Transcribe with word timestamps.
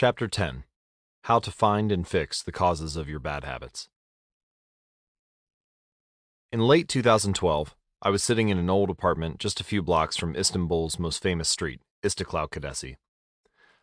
Chapter 0.00 0.28
10 0.28 0.64
How 1.24 1.40
to 1.40 1.50
Find 1.50 1.92
and 1.92 2.08
Fix 2.08 2.42
the 2.42 2.52
Causes 2.52 2.96
of 2.96 3.06
Your 3.06 3.18
Bad 3.18 3.44
Habits. 3.44 3.90
In 6.50 6.60
late 6.60 6.88
2012, 6.88 7.76
I 8.00 8.08
was 8.08 8.22
sitting 8.22 8.48
in 8.48 8.56
an 8.56 8.70
old 8.70 8.88
apartment 8.88 9.38
just 9.38 9.60
a 9.60 9.62
few 9.62 9.82
blocks 9.82 10.16
from 10.16 10.34
Istanbul's 10.34 10.98
most 10.98 11.22
famous 11.22 11.50
street, 11.50 11.82
Istiklal 12.02 12.48
Caddesi. 12.48 12.96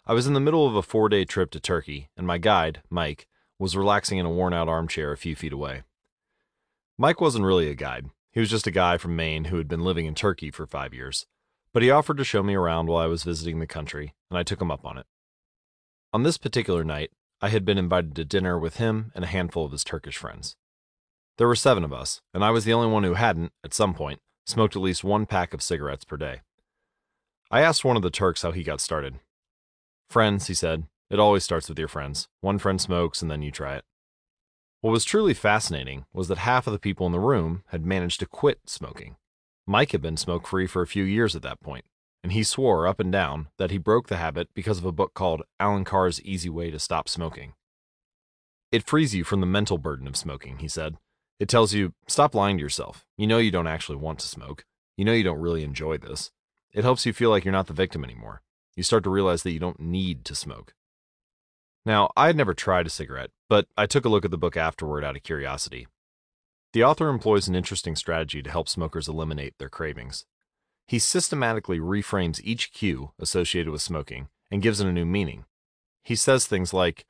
I 0.07 0.15
was 0.15 0.25
in 0.25 0.33
the 0.33 0.39
middle 0.39 0.65
of 0.65 0.75
a 0.75 0.81
four 0.81 1.07
day 1.07 1.23
trip 1.23 1.51
to 1.51 1.59
Turkey, 1.59 2.09
and 2.17 2.25
my 2.25 2.39
guide, 2.39 2.81
Mike, 2.89 3.27
was 3.59 3.77
relaxing 3.77 4.17
in 4.17 4.25
a 4.25 4.31
worn 4.31 4.55
out 4.55 4.67
armchair 4.67 5.11
a 5.11 5.17
few 5.17 5.35
feet 5.35 5.53
away. 5.53 5.83
Mike 6.97 7.21
wasn't 7.21 7.45
really 7.45 7.69
a 7.69 7.75
guide, 7.75 8.07
he 8.31 8.39
was 8.39 8.49
just 8.49 8.65
a 8.65 8.71
guy 8.71 8.97
from 8.97 9.15
Maine 9.15 9.43
who 9.43 9.57
had 9.57 9.67
been 9.67 9.83
living 9.83 10.07
in 10.07 10.15
Turkey 10.15 10.49
for 10.49 10.65
five 10.65 10.95
years. 10.95 11.27
But 11.73 11.83
he 11.83 11.91
offered 11.91 12.17
to 12.17 12.23
show 12.23 12.41
me 12.41 12.55
around 12.55 12.87
while 12.87 13.03
I 13.03 13.05
was 13.05 13.21
visiting 13.21 13.59
the 13.59 13.67
country, 13.67 14.15
and 14.31 14.39
I 14.39 14.41
took 14.41 14.59
him 14.59 14.71
up 14.71 14.83
on 14.83 14.97
it. 14.97 15.05
On 16.17 16.23
this 16.23 16.39
particular 16.39 16.83
night, 16.83 17.11
I 17.41 17.49
had 17.49 17.63
been 17.63 17.77
invited 17.77 18.15
to 18.15 18.25
dinner 18.25 18.57
with 18.57 18.77
him 18.77 19.11
and 19.13 19.23
a 19.23 19.27
handful 19.27 19.65
of 19.65 19.71
his 19.71 19.83
Turkish 19.83 20.17
friends. 20.17 20.55
There 21.37 21.45
were 21.45 21.55
seven 21.55 21.83
of 21.83 21.93
us, 21.93 22.21
and 22.33 22.43
I 22.43 22.49
was 22.49 22.65
the 22.65 22.73
only 22.73 22.87
one 22.87 23.03
who 23.03 23.13
hadn't, 23.13 23.51
at 23.63 23.71
some 23.71 23.93
point, 23.93 24.19
smoked 24.47 24.75
at 24.75 24.81
least 24.81 25.03
one 25.03 25.27
pack 25.27 25.53
of 25.53 25.61
cigarettes 25.61 26.05
per 26.05 26.17
day. 26.17 26.41
I 27.51 27.61
asked 27.61 27.85
one 27.85 27.95
of 27.95 28.01
the 28.01 28.09
Turks 28.09 28.41
how 28.41 28.51
he 28.51 28.63
got 28.63 28.81
started. 28.81 29.19
Friends, 30.09 30.47
he 30.47 30.55
said, 30.55 30.85
it 31.11 31.19
always 31.19 31.43
starts 31.43 31.69
with 31.69 31.77
your 31.77 31.87
friends. 31.87 32.27
One 32.41 32.57
friend 32.57 32.81
smokes, 32.81 33.21
and 33.21 33.29
then 33.29 33.43
you 33.43 33.51
try 33.51 33.75
it. 33.75 33.85
What 34.81 34.89
was 34.89 35.05
truly 35.05 35.35
fascinating 35.35 36.07
was 36.13 36.29
that 36.29 36.39
half 36.39 36.65
of 36.65 36.73
the 36.73 36.79
people 36.79 37.05
in 37.05 37.11
the 37.11 37.19
room 37.19 37.61
had 37.67 37.85
managed 37.85 38.21
to 38.21 38.25
quit 38.25 38.61
smoking. 38.65 39.17
Mike 39.67 39.91
had 39.91 40.01
been 40.01 40.17
smoke 40.17 40.47
free 40.47 40.65
for 40.65 40.81
a 40.81 40.87
few 40.87 41.03
years 41.03 41.35
at 41.35 41.43
that 41.43 41.61
point, 41.61 41.85
and 42.23 42.31
he 42.31 42.43
swore 42.43 42.87
up 42.87 42.99
and 42.99 43.11
down 43.11 43.47
that 43.57 43.71
he 43.71 43.77
broke 43.77 44.07
the 44.07 44.17
habit 44.17 44.49
because 44.53 44.77
of 44.77 44.85
a 44.85 44.91
book 44.91 45.13
called 45.13 45.43
Allen 45.59 45.83
Carr's 45.83 46.21
Easy 46.21 46.49
Way 46.49 46.71
to 46.71 46.79
Stop 46.79 47.07
Smoking. 47.07 47.53
It 48.71 48.87
frees 48.87 49.15
you 49.15 49.23
from 49.23 49.39
the 49.39 49.45
mental 49.45 49.77
burden 49.77 50.07
of 50.07 50.17
smoking, 50.17 50.57
he 50.59 50.67
said. 50.67 50.97
It 51.39 51.47
tells 51.47 51.73
you, 51.73 51.93
stop 52.07 52.35
lying 52.35 52.57
to 52.57 52.63
yourself. 52.63 53.05
You 53.17 53.27
know 53.27 53.37
you 53.37 53.51
don't 53.51 53.67
actually 53.67 53.97
want 53.97 54.19
to 54.19 54.27
smoke. 54.27 54.65
You 54.97 55.05
know 55.05 55.13
you 55.13 55.23
don't 55.23 55.39
really 55.39 55.63
enjoy 55.63 55.97
this. 55.97 56.31
It 56.73 56.83
helps 56.83 57.05
you 57.05 57.13
feel 57.13 57.29
like 57.29 57.45
you're 57.45 57.51
not 57.51 57.67
the 57.67 57.73
victim 57.73 58.03
anymore. 58.03 58.41
You 58.75 58.83
start 58.83 59.03
to 59.05 59.09
realize 59.09 59.43
that 59.43 59.51
you 59.51 59.59
don't 59.59 59.79
need 59.79 60.25
to 60.25 60.35
smoke. 60.35 60.73
Now, 61.85 62.09
I 62.17 62.27
had 62.27 62.35
never 62.35 62.53
tried 62.53 62.87
a 62.87 62.89
cigarette, 62.89 63.29
but 63.47 63.67
I 63.77 63.85
took 63.85 64.03
a 64.03 64.09
look 64.09 64.25
at 64.25 64.31
the 64.31 64.37
book 64.37 64.57
afterward 64.57 65.03
out 65.05 65.15
of 65.15 65.23
curiosity. 65.23 65.87
The 66.73 66.83
author 66.83 67.07
employs 67.07 67.47
an 67.47 67.55
interesting 67.55 67.95
strategy 67.95 68.43
to 68.43 68.51
help 68.51 68.67
smokers 68.67 69.07
eliminate 69.07 69.53
their 69.57 69.69
cravings. 69.69 70.25
He 70.87 70.99
systematically 70.99 71.79
reframes 71.79 72.39
each 72.43 72.71
cue 72.71 73.11
associated 73.19 73.71
with 73.71 73.81
smoking 73.81 74.29
and 74.49 74.61
gives 74.61 74.79
it 74.79 74.87
a 74.87 74.93
new 74.93 75.05
meaning. 75.05 75.45
He 76.03 76.15
says 76.15 76.47
things 76.47 76.73
like, 76.73 77.05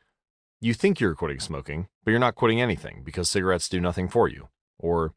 You 0.59 0.73
think 0.73 0.99
you're 0.99 1.13
quitting 1.13 1.39
smoking, 1.39 1.87
but 2.03 2.11
you're 2.11 2.19
not 2.19 2.35
quitting 2.35 2.59
anything 2.59 3.03
because 3.05 3.29
cigarettes 3.29 3.69
do 3.69 3.79
nothing 3.79 4.07
for 4.09 4.27
you. 4.27 4.49
Or, 4.79 5.13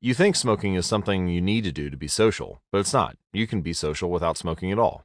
You 0.00 0.14
think 0.14 0.36
smoking 0.36 0.74
is 0.74 0.86
something 0.86 1.28
you 1.28 1.42
need 1.42 1.64
to 1.64 1.72
do 1.72 1.90
to 1.90 1.96
be 1.96 2.08
social, 2.08 2.62
but 2.72 2.78
it's 2.78 2.94
not. 2.94 3.18
You 3.32 3.46
can 3.46 3.60
be 3.60 3.74
social 3.74 4.10
without 4.10 4.38
smoking 4.38 4.72
at 4.72 4.78
all. 4.78 5.04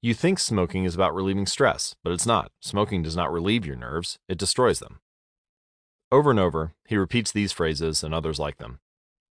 You 0.00 0.14
think 0.14 0.40
smoking 0.40 0.84
is 0.84 0.96
about 0.96 1.14
relieving 1.14 1.46
stress, 1.46 1.94
but 2.02 2.12
it's 2.12 2.26
not. 2.26 2.50
Smoking 2.60 3.04
does 3.04 3.14
not 3.14 3.32
relieve 3.32 3.64
your 3.64 3.76
nerves, 3.76 4.18
it 4.28 4.36
destroys 4.36 4.80
them. 4.80 4.98
Over 6.10 6.30
and 6.30 6.40
over, 6.40 6.74
he 6.88 6.96
repeats 6.96 7.30
these 7.30 7.52
phrases 7.52 8.02
and 8.02 8.12
others 8.12 8.40
like 8.40 8.58
them. 8.58 8.80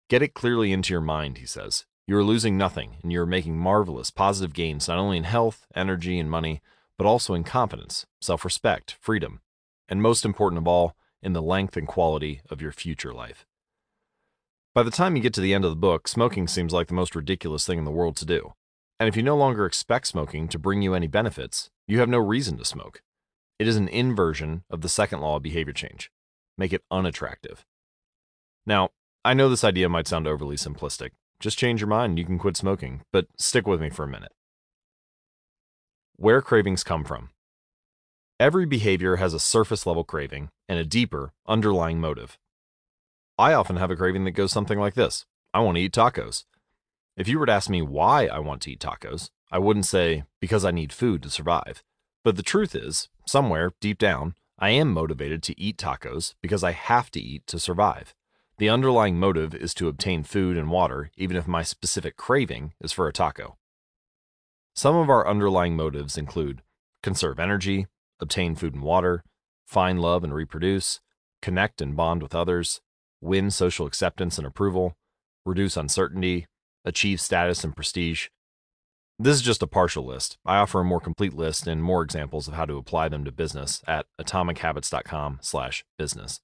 Get 0.09 0.23
it 0.23 0.33
clearly 0.33 0.73
into 0.73 0.91
your 0.91 1.01
mind, 1.01 1.37
he 1.37 1.45
says. 1.45 1.85
You 2.07 2.17
are 2.17 2.23
losing 2.23 2.57
nothing, 2.57 2.97
and 3.01 3.11
you 3.11 3.21
are 3.21 3.25
making 3.25 3.57
marvelous 3.57 4.11
positive 4.11 4.53
gains 4.53 4.87
not 4.87 4.99
only 4.99 5.17
in 5.17 5.23
health, 5.23 5.65
energy, 5.73 6.19
and 6.19 6.29
money, 6.29 6.61
but 6.97 7.07
also 7.07 7.33
in 7.33 7.43
confidence, 7.43 8.05
self 8.21 8.45
respect, 8.45 8.95
freedom, 9.01 9.41
and 9.89 10.01
most 10.01 10.23
important 10.23 10.59
of 10.59 10.67
all, 10.67 10.95
in 11.21 11.33
the 11.33 11.41
length 11.41 11.75
and 11.75 11.87
quality 11.87 12.41
of 12.49 12.61
your 12.61 12.71
future 12.71 13.13
life. 13.13 13.45
By 14.75 14.83
the 14.83 14.91
time 14.91 15.15
you 15.15 15.21
get 15.21 15.33
to 15.35 15.41
the 15.41 15.53
end 15.53 15.65
of 15.65 15.71
the 15.71 15.75
book, 15.75 16.07
smoking 16.07 16.47
seems 16.47 16.73
like 16.73 16.87
the 16.87 16.93
most 16.93 17.15
ridiculous 17.15 17.65
thing 17.65 17.79
in 17.79 17.85
the 17.85 17.91
world 17.91 18.15
to 18.17 18.25
do. 18.25 18.53
And 18.99 19.09
if 19.09 19.15
you 19.15 19.23
no 19.23 19.35
longer 19.35 19.65
expect 19.65 20.07
smoking 20.07 20.47
to 20.49 20.59
bring 20.59 20.81
you 20.81 20.93
any 20.93 21.07
benefits, 21.07 21.71
you 21.87 21.99
have 21.99 22.09
no 22.09 22.19
reason 22.19 22.57
to 22.57 22.65
smoke. 22.65 23.01
It 23.57 23.67
is 23.67 23.77
an 23.77 23.87
inversion 23.87 24.63
of 24.69 24.81
the 24.81 24.89
second 24.89 25.21
law 25.21 25.37
of 25.37 25.43
behavior 25.43 25.73
change 25.73 26.11
make 26.57 26.71
it 26.71 26.83
unattractive. 26.89 27.65
Now, 28.65 28.91
I 29.23 29.33
know 29.33 29.49
this 29.49 29.63
idea 29.63 29.89
might 29.89 30.07
sound 30.07 30.27
overly 30.27 30.55
simplistic, 30.55 31.11
just 31.39 31.57
change 31.57 31.81
your 31.81 31.87
mind 31.87 32.11
and 32.11 32.19
you 32.19 32.25
can 32.25 32.39
quit 32.39 32.57
smoking, 32.57 33.01
but 33.11 33.27
stick 33.37 33.67
with 33.67 33.81
me 33.81 33.89
for 33.89 34.03
a 34.03 34.07
minute. 34.07 34.31
Where 36.15 36.41
cravings 36.41 36.83
come 36.83 37.03
from. 37.03 37.29
Every 38.39 38.65
behavior 38.65 39.17
has 39.17 39.33
a 39.33 39.39
surface 39.39 39.85
level 39.85 40.03
craving 40.03 40.49
and 40.67 40.79
a 40.79 40.85
deeper, 40.85 41.33
underlying 41.47 41.99
motive. 41.99 42.37
I 43.37 43.53
often 43.53 43.77
have 43.77 43.91
a 43.91 43.95
craving 43.95 44.25
that 44.25 44.31
goes 44.31 44.51
something 44.51 44.79
like 44.79 44.93
this 44.93 45.25
I 45.53 45.59
want 45.59 45.77
to 45.77 45.81
eat 45.81 45.93
tacos. 45.93 46.43
If 47.17 47.27
you 47.27 47.39
were 47.39 47.45
to 47.45 47.51
ask 47.51 47.69
me 47.69 47.81
why 47.81 48.27
I 48.27 48.39
want 48.39 48.61
to 48.63 48.71
eat 48.71 48.79
tacos, 48.79 49.29
I 49.51 49.59
wouldn't 49.59 49.85
say 49.85 50.23
because 50.41 50.65
I 50.65 50.71
need 50.71 50.91
food 50.91 51.23
to 51.23 51.29
survive. 51.29 51.81
But 52.25 52.35
the 52.35 52.43
truth 52.43 52.75
is, 52.75 53.07
somewhere 53.25 53.71
deep 53.79 53.97
down, 53.97 54.35
I 54.59 54.71
am 54.71 54.91
motivated 54.91 55.43
to 55.43 55.61
eat 55.61 55.77
tacos 55.77 56.33
because 56.41 56.63
I 56.63 56.71
have 56.71 57.11
to 57.11 57.21
eat 57.21 57.45
to 57.47 57.59
survive. 57.59 58.13
The 58.57 58.69
underlying 58.69 59.19
motive 59.19 59.53
is 59.53 59.73
to 59.73 59.89
obtain 59.89 60.23
food 60.23 60.55
and 60.55 60.69
water, 60.69 61.11
even 61.17 61.35
if 61.35 61.45
my 61.45 61.61
specific 61.61 62.15
craving 62.15 62.71
is 62.79 62.93
for 62.93 63.09
a 63.09 63.13
taco. 63.13 63.57
Some 64.73 64.95
of 64.95 65.09
our 65.09 65.27
underlying 65.27 65.75
motives 65.75 66.17
include 66.17 66.61
conserve 67.03 67.37
energy, 67.37 67.87
obtain 68.21 68.55
food 68.55 68.73
and 68.73 68.81
water, 68.81 69.25
find 69.67 70.01
love 70.01 70.23
and 70.23 70.33
reproduce, 70.33 71.01
connect 71.41 71.81
and 71.81 71.97
bond 71.97 72.23
with 72.23 72.33
others, 72.33 72.79
win 73.19 73.51
social 73.51 73.85
acceptance 73.85 74.37
and 74.37 74.47
approval, 74.47 74.95
reduce 75.45 75.75
uncertainty, 75.75 76.47
achieve 76.85 77.19
status 77.19 77.65
and 77.65 77.75
prestige. 77.75 78.29
This 79.19 79.35
is 79.35 79.41
just 79.41 79.63
a 79.63 79.67
partial 79.67 80.05
list. 80.05 80.37
I 80.45 80.55
offer 80.57 80.79
a 80.79 80.85
more 80.85 81.01
complete 81.01 81.33
list 81.33 81.67
and 81.67 81.83
more 81.83 82.03
examples 82.03 82.47
of 82.47 82.53
how 82.53 82.63
to 82.65 82.77
apply 82.77 83.09
them 83.09 83.25
to 83.25 83.33
business 83.33 83.83
at 83.85 84.05
atomichabits.com/business. 84.19 86.41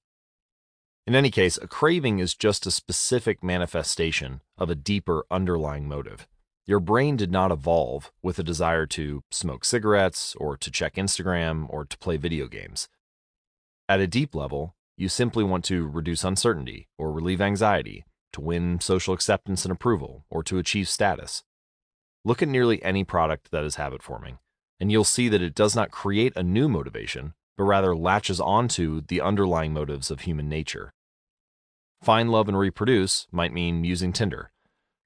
In 1.04 1.16
any 1.16 1.30
case, 1.32 1.58
a 1.60 1.66
craving 1.66 2.20
is 2.20 2.36
just 2.36 2.64
a 2.64 2.70
specific 2.70 3.42
manifestation 3.42 4.40
of 4.56 4.70
a 4.70 4.76
deeper 4.76 5.26
underlying 5.32 5.88
motive. 5.88 6.28
Your 6.64 6.78
brain 6.78 7.16
did 7.16 7.32
not 7.32 7.50
evolve 7.50 8.12
with 8.22 8.38
a 8.38 8.44
desire 8.44 8.86
to 8.86 9.24
smoke 9.32 9.64
cigarettes 9.64 10.36
or 10.36 10.56
to 10.56 10.70
check 10.70 10.94
Instagram 10.94 11.66
or 11.68 11.84
to 11.84 11.98
play 11.98 12.16
video 12.18 12.46
games. 12.46 12.88
At 13.88 13.98
a 13.98 14.06
deep 14.06 14.32
level, 14.32 14.76
you 14.96 15.08
simply 15.08 15.42
want 15.42 15.64
to 15.64 15.88
reduce 15.88 16.22
uncertainty 16.22 16.88
or 16.98 17.10
relieve 17.10 17.40
anxiety, 17.40 18.04
to 18.32 18.40
win 18.40 18.80
social 18.80 19.12
acceptance 19.12 19.64
and 19.64 19.72
approval, 19.72 20.24
or 20.30 20.44
to 20.44 20.58
achieve 20.58 20.88
status. 20.88 21.42
Look 22.24 22.42
at 22.42 22.48
nearly 22.48 22.80
any 22.84 23.02
product 23.02 23.50
that 23.50 23.64
is 23.64 23.74
habit 23.74 24.04
forming, 24.04 24.38
and 24.78 24.92
you'll 24.92 25.02
see 25.02 25.28
that 25.28 25.42
it 25.42 25.56
does 25.56 25.74
not 25.74 25.90
create 25.90 26.32
a 26.36 26.44
new 26.44 26.68
motivation, 26.68 27.34
but 27.56 27.64
rather 27.64 27.94
latches 27.94 28.40
onto 28.40 29.00
the 29.00 29.20
underlying 29.20 29.72
motives 29.72 30.10
of 30.10 30.20
human 30.20 30.48
nature. 30.48 30.92
Find 32.02 32.30
love 32.30 32.48
and 32.48 32.58
reproduce 32.58 33.26
might 33.30 33.52
mean 33.52 33.84
using 33.84 34.12
Tinder. 34.12 34.50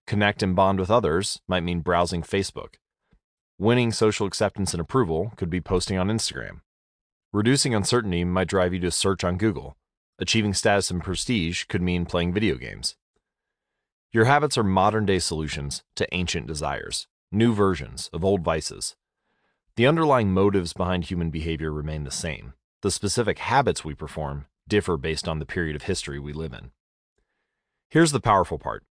Connect 0.06 0.42
and 0.42 0.56
bond 0.56 0.78
with 0.78 0.90
others 0.90 1.40
might 1.48 1.62
mean 1.62 1.80
browsing 1.80 2.22
Facebook. 2.22 2.74
Winning 3.58 3.90
social 3.90 4.26
acceptance 4.26 4.72
and 4.72 4.80
approval 4.80 5.32
could 5.36 5.50
be 5.50 5.60
posting 5.60 5.98
on 5.98 6.08
Instagram. 6.08 6.60
Reducing 7.32 7.74
uncertainty 7.74 8.24
might 8.24 8.48
drive 8.48 8.72
you 8.72 8.80
to 8.80 8.90
search 8.90 9.24
on 9.24 9.36
Google. 9.36 9.76
Achieving 10.18 10.54
status 10.54 10.90
and 10.90 11.02
prestige 11.02 11.64
could 11.64 11.82
mean 11.82 12.06
playing 12.06 12.32
video 12.32 12.56
games. 12.56 12.96
Your 14.12 14.24
habits 14.24 14.56
are 14.56 14.64
modern 14.64 15.04
day 15.04 15.18
solutions 15.18 15.82
to 15.96 16.06
ancient 16.14 16.46
desires, 16.46 17.08
new 17.30 17.52
versions 17.52 18.08
of 18.12 18.24
old 18.24 18.42
vices. 18.42 18.96
The 19.76 19.86
underlying 19.86 20.32
motives 20.32 20.72
behind 20.72 21.04
human 21.04 21.28
behavior 21.28 21.70
remain 21.70 22.04
the 22.04 22.10
same. 22.10 22.54
The 22.80 22.90
specific 22.90 23.38
habits 23.38 23.84
we 23.84 23.94
perform 23.94 24.46
differ 24.66 24.96
based 24.96 25.28
on 25.28 25.38
the 25.38 25.44
period 25.44 25.76
of 25.76 25.82
history 25.82 26.18
we 26.18 26.32
live 26.32 26.54
in. 26.54 26.70
Here's 27.90 28.12
the 28.12 28.20
powerful 28.20 28.58
part 28.58 28.84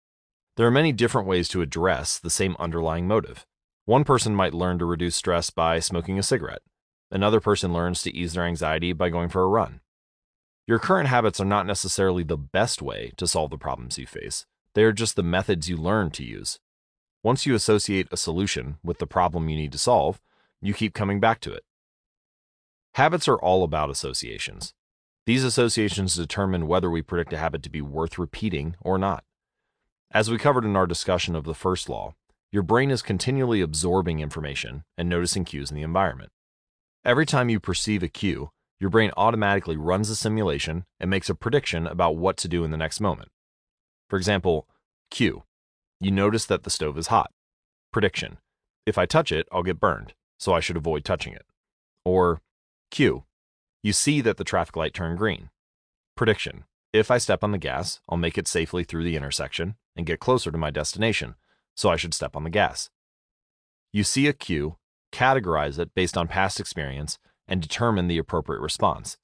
there 0.58 0.68
are 0.68 0.72
many 0.72 0.92
different 0.92 1.26
ways 1.26 1.48
to 1.50 1.62
address 1.62 2.20
the 2.20 2.30
same 2.30 2.58
underlying 2.60 3.08
motive. 3.08 3.46
One 3.86 4.04
person 4.04 4.36
might 4.36 4.54
learn 4.54 4.78
to 4.80 4.86
reduce 4.86 5.16
stress 5.16 5.50
by 5.50 5.80
smoking 5.80 6.20
a 6.20 6.24
cigarette. 6.24 6.62
Another 7.10 7.40
person 7.40 7.72
learns 7.72 8.02
to 8.02 8.14
ease 8.14 8.34
their 8.34 8.46
anxiety 8.46 8.92
by 8.92 9.08
going 9.08 9.30
for 9.30 9.42
a 9.42 9.48
run. 9.48 9.80
Your 10.68 10.80
current 10.80 11.08
habits 11.08 11.40
are 11.40 11.46
not 11.46 11.66
necessarily 11.66 12.24
the 12.24 12.38
best 12.38 12.82
way 12.82 13.14
to 13.16 13.26
solve 13.26 13.52
the 13.52 13.58
problems 13.58 13.98
you 13.98 14.06
face. 14.06 14.46
They 14.74 14.84
are 14.84 14.92
just 14.92 15.16
the 15.16 15.24
methods 15.24 15.70
you 15.70 15.78
learn 15.78 16.12
to 16.12 16.26
use. 16.26 16.60
Once 17.24 17.46
you 17.46 17.56
associate 17.56 18.08
a 18.12 18.18
solution 18.18 18.78
with 18.84 18.98
the 18.98 19.08
problem 19.08 19.48
you 19.48 19.56
need 19.56 19.72
to 19.72 19.78
solve, 19.78 20.20
you 20.64 20.74
keep 20.74 20.94
coming 20.94 21.20
back 21.20 21.42
to 21.42 21.52
it. 21.52 21.64
Habits 22.96 23.28
are 23.28 23.38
all 23.38 23.64
about 23.64 23.90
associations. 23.90 24.74
These 25.26 25.44
associations 25.44 26.16
determine 26.16 26.68
whether 26.68 26.90
we 26.90 27.02
predict 27.02 27.34
a 27.34 27.38
habit 27.38 27.64
to 27.64 27.70
be 27.70 27.82
worth 27.82 28.18
repeating 28.18 28.76
or 28.80 28.98
not. 28.98 29.24
As 30.12 30.32
we 30.32 30.38
covered 30.38 30.64
in 30.64 30.76
our 30.76 30.88
discussion 30.88 31.36
of 31.36 31.44
the 31.44 31.54
first 31.54 31.90
law, 31.90 32.14
your 32.52 32.64
brain 32.64 32.92
is 32.92 33.02
continually 33.02 33.62
absorbing 33.62 34.20
information 34.20 34.84
and 34.98 35.10
noticing 35.10 35.44
cues 35.44 35.70
in 35.70 35.76
the 35.76 35.82
environment. 35.82 36.32
Every 37.04 37.26
time 37.26 37.50
you 37.50 37.60
perceive 37.60 38.04
a 38.04 38.08
cue, 38.08 38.52
your 38.80 38.90
brain 38.90 39.12
automatically 39.18 39.76
runs 39.76 40.10
a 40.10 40.16
simulation 40.16 40.86
and 41.00 41.10
makes 41.10 41.30
a 41.30 41.36
prediction 41.36 41.88
about 41.88 42.16
what 42.16 42.38
to 42.38 42.48
do 42.48 42.64
in 42.64 42.72
the 42.72 42.78
next 42.78 43.02
moment. 43.02 43.30
For 44.10 44.18
example, 44.18 44.68
cue. 45.10 45.44
You 46.00 46.12
notice 46.12 46.46
that 46.46 46.64
the 46.64 46.70
stove 46.70 46.98
is 46.98 47.08
hot. 47.08 47.32
Prediction. 47.92 48.38
If 48.86 48.98
I 48.98 49.06
touch 49.06 49.32
it, 49.32 49.48
I'll 49.52 49.64
get 49.64 49.80
burned, 49.80 50.14
so 50.38 50.54
I 50.54 50.60
should 50.60 50.78
avoid 50.78 51.04
touching 51.04 51.34
it. 51.34 51.46
Or 52.06 52.42
cue. 52.92 53.24
You 53.82 53.94
see 53.94 54.22
that 54.22 54.38
the 54.38 54.44
traffic 54.44 54.76
light 54.76 54.94
turned 54.94 55.18
green. 55.18 55.50
Prediction. 56.16 56.66
If 56.94 57.10
I 57.10 57.18
step 57.18 57.44
on 57.44 57.52
the 57.52 57.58
gas, 57.58 58.02
I'll 58.08 58.18
make 58.18 58.38
it 58.38 58.48
safely 58.48 58.84
through 58.84 59.04
the 59.04 59.16
intersection 59.16 59.76
and 59.96 60.06
get 60.06 60.20
closer 60.20 60.52
to 60.52 60.58
my 60.58 60.70
destination, 60.70 61.36
so 61.76 61.90
I 61.90 61.96
should 61.96 62.14
step 62.14 62.36
on 62.36 62.44
the 62.44 62.50
gas. 62.50 62.90
You 63.92 64.04
see 64.04 64.28
a 64.28 64.34
cue, 64.34 64.78
categorize 65.12 65.80
it 65.80 65.94
based 65.96 66.18
on 66.18 66.28
past 66.28 66.60
experience, 66.60 67.20
and 67.48 67.62
determine 67.62 68.08
the 68.08 68.18
appropriate 68.18 68.62
response. 68.62 69.18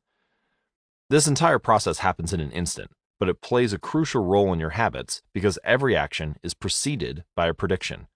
This 1.10 1.28
entire 1.28 1.60
process 1.60 2.00
happens 2.00 2.34
in 2.34 2.40
an 2.40 2.52
instant, 2.52 2.92
but 3.20 3.30
it 3.30 3.42
plays 3.42 3.74
a 3.74 3.80
crucial 3.80 4.24
role 4.24 4.54
in 4.54 4.60
your 4.60 4.72
habits 4.72 5.22
because 5.34 5.60
every 5.64 5.96
action 5.96 6.38
is 6.44 6.54
preceded 6.54 7.24
by 7.36 7.48
a 7.48 7.54
prediction. 7.54 8.08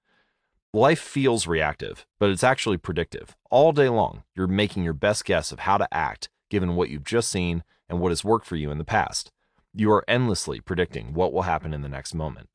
Life 0.76 1.00
feels 1.00 1.46
reactive, 1.46 2.08
but 2.18 2.32
it's 2.32 2.44
actually 2.44 2.78
predictive. 2.78 3.36
All 3.52 3.74
day 3.74 3.90
long, 3.90 4.24
you're 4.34 4.48
making 4.48 4.84
your 4.84 4.94
best 4.94 5.24
guess 5.24 5.52
of 5.52 5.60
how 5.60 5.78
to 5.78 5.88
act 5.94 6.30
given 6.50 6.76
what 6.76 6.90
you've 6.90 7.04
just 7.04 7.30
seen 7.30 7.64
and 7.88 8.00
what 8.00 8.10
has 8.10 8.24
worked 8.24 8.48
for 8.48 8.56
you 8.56 8.72
in 8.72 8.80
the 8.80 8.84
past. 8.84 9.32
You 9.76 9.92
are 9.92 10.04
endlessly 10.08 10.62
predicting 10.62 11.14
what 11.14 11.32
will 11.32 11.44
happen 11.44 11.76
in 11.76 11.84
the 11.84 11.90
next 11.90 12.16
moment. 12.16 12.50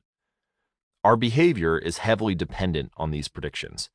Our 1.01 1.15
behavior 1.15 1.77
is 1.77 1.99
heavily 1.99 2.35
dependent 2.35 2.91
on 2.97 3.11
these 3.11 3.29
predictions. 3.29 3.89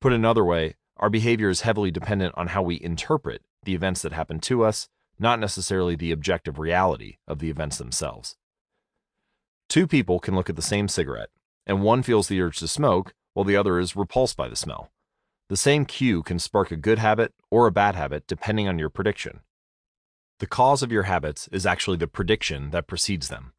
Put 0.00 0.14
another 0.14 0.42
way, 0.42 0.76
our 0.96 1.10
behavior 1.10 1.50
is 1.50 1.60
heavily 1.60 1.90
dependent 1.90 2.32
on 2.34 2.46
how 2.48 2.62
we 2.62 2.80
interpret 2.80 3.42
the 3.64 3.74
events 3.74 4.00
that 4.00 4.12
happen 4.14 4.40
to 4.40 4.64
us, 4.64 4.88
not 5.18 5.38
necessarily 5.38 5.96
the 5.96 6.12
objective 6.12 6.58
reality 6.58 7.18
of 7.28 7.40
the 7.40 7.50
events 7.50 7.76
themselves. 7.76 8.36
Two 9.68 9.86
people 9.86 10.18
can 10.18 10.34
look 10.34 10.48
at 10.48 10.56
the 10.56 10.62
same 10.62 10.88
cigarette, 10.88 11.28
and 11.66 11.82
one 11.82 12.02
feels 12.02 12.28
the 12.28 12.40
urge 12.40 12.56
to 12.60 12.68
smoke 12.68 13.12
while 13.36 13.44
the 13.44 13.54
other 13.56 13.78
is 13.78 13.94
repulsed 13.94 14.34
by 14.34 14.48
the 14.48 14.56
smell. 14.56 14.90
The 15.50 15.58
same 15.58 15.84
cue 15.84 16.22
can 16.22 16.38
spark 16.38 16.70
a 16.70 16.76
good 16.76 16.98
habit 16.98 17.34
or 17.50 17.66
a 17.66 17.70
bad 17.70 17.94
habit 17.94 18.26
depending 18.26 18.66
on 18.66 18.78
your 18.78 18.88
prediction. 18.88 19.40
The 20.38 20.46
cause 20.46 20.82
of 20.82 20.90
your 20.90 21.02
habits 21.02 21.46
is 21.52 21.66
actually 21.66 21.98
the 21.98 22.06
prediction 22.06 22.70
that 22.70 22.86
precedes 22.86 23.28
them. 23.28 23.52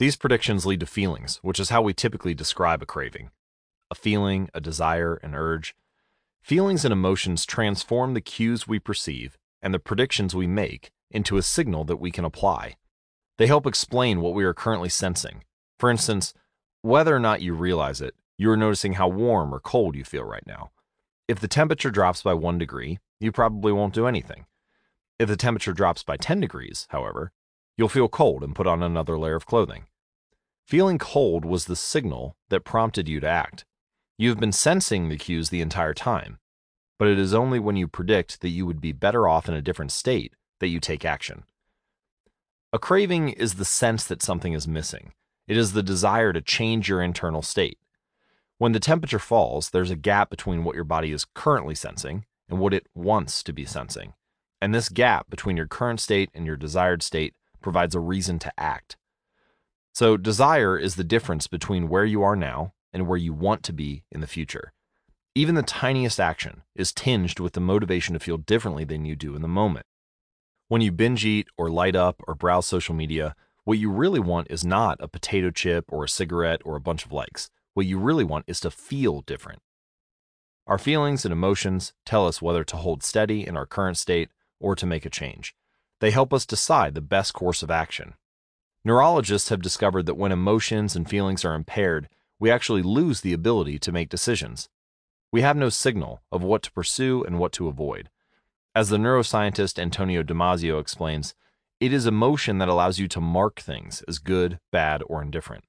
These 0.00 0.16
predictions 0.16 0.66
lead 0.66 0.80
to 0.80 0.86
feelings, 0.86 1.38
which 1.42 1.60
is 1.60 1.68
how 1.68 1.80
we 1.80 1.94
typically 1.94 2.34
describe 2.34 2.82
a 2.82 2.86
craving. 2.86 3.30
A 3.88 3.94
feeling, 3.94 4.50
a 4.52 4.60
desire, 4.60 5.14
an 5.22 5.36
urge. 5.36 5.76
Feelings 6.42 6.84
and 6.84 6.90
emotions 6.90 7.46
transform 7.46 8.14
the 8.14 8.20
cues 8.20 8.66
we 8.66 8.80
perceive 8.80 9.38
and 9.62 9.72
the 9.72 9.78
predictions 9.78 10.34
we 10.34 10.48
make 10.48 10.90
into 11.08 11.36
a 11.36 11.42
signal 11.42 11.84
that 11.84 11.98
we 11.98 12.10
can 12.10 12.24
apply. 12.24 12.74
They 13.38 13.46
help 13.46 13.64
explain 13.64 14.20
what 14.20 14.34
we 14.34 14.42
are 14.42 14.52
currently 14.52 14.88
sensing. 14.88 15.44
For 15.78 15.88
instance, 15.88 16.34
whether 16.80 17.14
or 17.14 17.20
not 17.20 17.42
you 17.42 17.54
realize 17.54 18.00
it, 18.00 18.16
you 18.42 18.50
are 18.50 18.56
noticing 18.56 18.94
how 18.94 19.06
warm 19.06 19.54
or 19.54 19.60
cold 19.60 19.94
you 19.94 20.02
feel 20.02 20.24
right 20.24 20.44
now. 20.48 20.72
If 21.28 21.38
the 21.38 21.46
temperature 21.46 21.92
drops 21.92 22.22
by 22.22 22.34
one 22.34 22.58
degree, 22.58 22.98
you 23.20 23.30
probably 23.30 23.70
won't 23.70 23.94
do 23.94 24.08
anything. 24.08 24.46
If 25.16 25.28
the 25.28 25.36
temperature 25.36 25.72
drops 25.72 26.02
by 26.02 26.16
10 26.16 26.40
degrees, 26.40 26.88
however, 26.90 27.30
you'll 27.76 27.88
feel 27.88 28.08
cold 28.08 28.42
and 28.42 28.52
put 28.52 28.66
on 28.66 28.82
another 28.82 29.16
layer 29.16 29.36
of 29.36 29.46
clothing. 29.46 29.84
Feeling 30.66 30.98
cold 30.98 31.44
was 31.44 31.66
the 31.66 31.76
signal 31.76 32.36
that 32.48 32.64
prompted 32.64 33.08
you 33.08 33.20
to 33.20 33.28
act. 33.28 33.64
You 34.18 34.30
have 34.30 34.40
been 34.40 34.50
sensing 34.50 35.08
the 35.08 35.16
cues 35.16 35.50
the 35.50 35.60
entire 35.60 35.94
time, 35.94 36.38
but 36.98 37.06
it 37.06 37.20
is 37.20 37.32
only 37.32 37.60
when 37.60 37.76
you 37.76 37.86
predict 37.86 38.40
that 38.40 38.48
you 38.48 38.66
would 38.66 38.80
be 38.80 38.90
better 38.90 39.28
off 39.28 39.48
in 39.48 39.54
a 39.54 39.62
different 39.62 39.92
state 39.92 40.34
that 40.58 40.66
you 40.66 40.80
take 40.80 41.04
action. 41.04 41.44
A 42.72 42.80
craving 42.80 43.28
is 43.28 43.54
the 43.54 43.64
sense 43.64 44.02
that 44.02 44.20
something 44.20 44.52
is 44.52 44.66
missing. 44.66 45.12
It 45.46 45.56
is 45.56 45.74
the 45.74 45.82
desire 45.84 46.32
to 46.32 46.40
change 46.40 46.88
your 46.88 47.00
internal 47.00 47.42
state. 47.42 47.78
When 48.62 48.70
the 48.70 48.78
temperature 48.78 49.18
falls, 49.18 49.70
there's 49.70 49.90
a 49.90 49.96
gap 49.96 50.30
between 50.30 50.62
what 50.62 50.76
your 50.76 50.84
body 50.84 51.10
is 51.10 51.26
currently 51.34 51.74
sensing 51.74 52.26
and 52.48 52.60
what 52.60 52.72
it 52.72 52.86
wants 52.94 53.42
to 53.42 53.52
be 53.52 53.64
sensing. 53.64 54.12
And 54.60 54.72
this 54.72 54.88
gap 54.88 55.28
between 55.28 55.56
your 55.56 55.66
current 55.66 55.98
state 55.98 56.30
and 56.32 56.46
your 56.46 56.54
desired 56.54 57.02
state 57.02 57.34
provides 57.60 57.96
a 57.96 57.98
reason 57.98 58.38
to 58.38 58.52
act. 58.56 58.96
So, 59.92 60.16
desire 60.16 60.78
is 60.78 60.94
the 60.94 61.02
difference 61.02 61.48
between 61.48 61.88
where 61.88 62.04
you 62.04 62.22
are 62.22 62.36
now 62.36 62.72
and 62.92 63.08
where 63.08 63.18
you 63.18 63.32
want 63.32 63.64
to 63.64 63.72
be 63.72 64.04
in 64.12 64.20
the 64.20 64.28
future. 64.28 64.72
Even 65.34 65.56
the 65.56 65.64
tiniest 65.64 66.20
action 66.20 66.62
is 66.76 66.92
tinged 66.92 67.40
with 67.40 67.54
the 67.54 67.60
motivation 67.60 68.12
to 68.12 68.20
feel 68.20 68.38
differently 68.38 68.84
than 68.84 69.04
you 69.04 69.16
do 69.16 69.34
in 69.34 69.42
the 69.42 69.48
moment. 69.48 69.86
When 70.68 70.82
you 70.82 70.92
binge 70.92 71.24
eat 71.24 71.48
or 71.58 71.68
light 71.68 71.96
up 71.96 72.22
or 72.28 72.36
browse 72.36 72.68
social 72.68 72.94
media, 72.94 73.34
what 73.64 73.78
you 73.78 73.90
really 73.90 74.20
want 74.20 74.52
is 74.52 74.64
not 74.64 74.98
a 75.00 75.08
potato 75.08 75.50
chip 75.50 75.86
or 75.88 76.04
a 76.04 76.08
cigarette 76.08 76.60
or 76.64 76.76
a 76.76 76.80
bunch 76.80 77.04
of 77.04 77.10
likes. 77.10 77.50
What 77.74 77.86
you 77.86 77.98
really 77.98 78.24
want 78.24 78.44
is 78.46 78.60
to 78.60 78.70
feel 78.70 79.22
different. 79.22 79.60
Our 80.66 80.78
feelings 80.78 81.24
and 81.24 81.32
emotions 81.32 81.92
tell 82.04 82.26
us 82.26 82.42
whether 82.42 82.64
to 82.64 82.76
hold 82.76 83.02
steady 83.02 83.46
in 83.46 83.56
our 83.56 83.66
current 83.66 83.98
state 83.98 84.30
or 84.60 84.76
to 84.76 84.86
make 84.86 85.04
a 85.04 85.10
change. 85.10 85.54
They 86.00 86.10
help 86.10 86.32
us 86.32 86.46
decide 86.46 86.94
the 86.94 87.00
best 87.00 87.32
course 87.32 87.62
of 87.62 87.70
action. 87.70 88.14
Neurologists 88.84 89.48
have 89.48 89.62
discovered 89.62 90.06
that 90.06 90.16
when 90.16 90.32
emotions 90.32 90.96
and 90.96 91.08
feelings 91.08 91.44
are 91.44 91.54
impaired, 91.54 92.08
we 92.38 92.50
actually 92.50 92.82
lose 92.82 93.20
the 93.20 93.32
ability 93.32 93.78
to 93.78 93.92
make 93.92 94.08
decisions. 94.08 94.68
We 95.30 95.42
have 95.42 95.56
no 95.56 95.68
signal 95.68 96.22
of 96.30 96.42
what 96.42 96.62
to 96.64 96.72
pursue 96.72 97.24
and 97.24 97.38
what 97.38 97.52
to 97.52 97.68
avoid. 97.68 98.10
As 98.74 98.88
the 98.88 98.96
neuroscientist 98.96 99.78
Antonio 99.78 100.22
Damasio 100.22 100.80
explains, 100.80 101.34
it 101.80 101.92
is 101.92 102.06
emotion 102.06 102.58
that 102.58 102.68
allows 102.68 102.98
you 102.98 103.08
to 103.08 103.20
mark 103.20 103.60
things 103.60 104.02
as 104.06 104.18
good, 104.18 104.58
bad, 104.70 105.02
or 105.06 105.22
indifferent. 105.22 105.64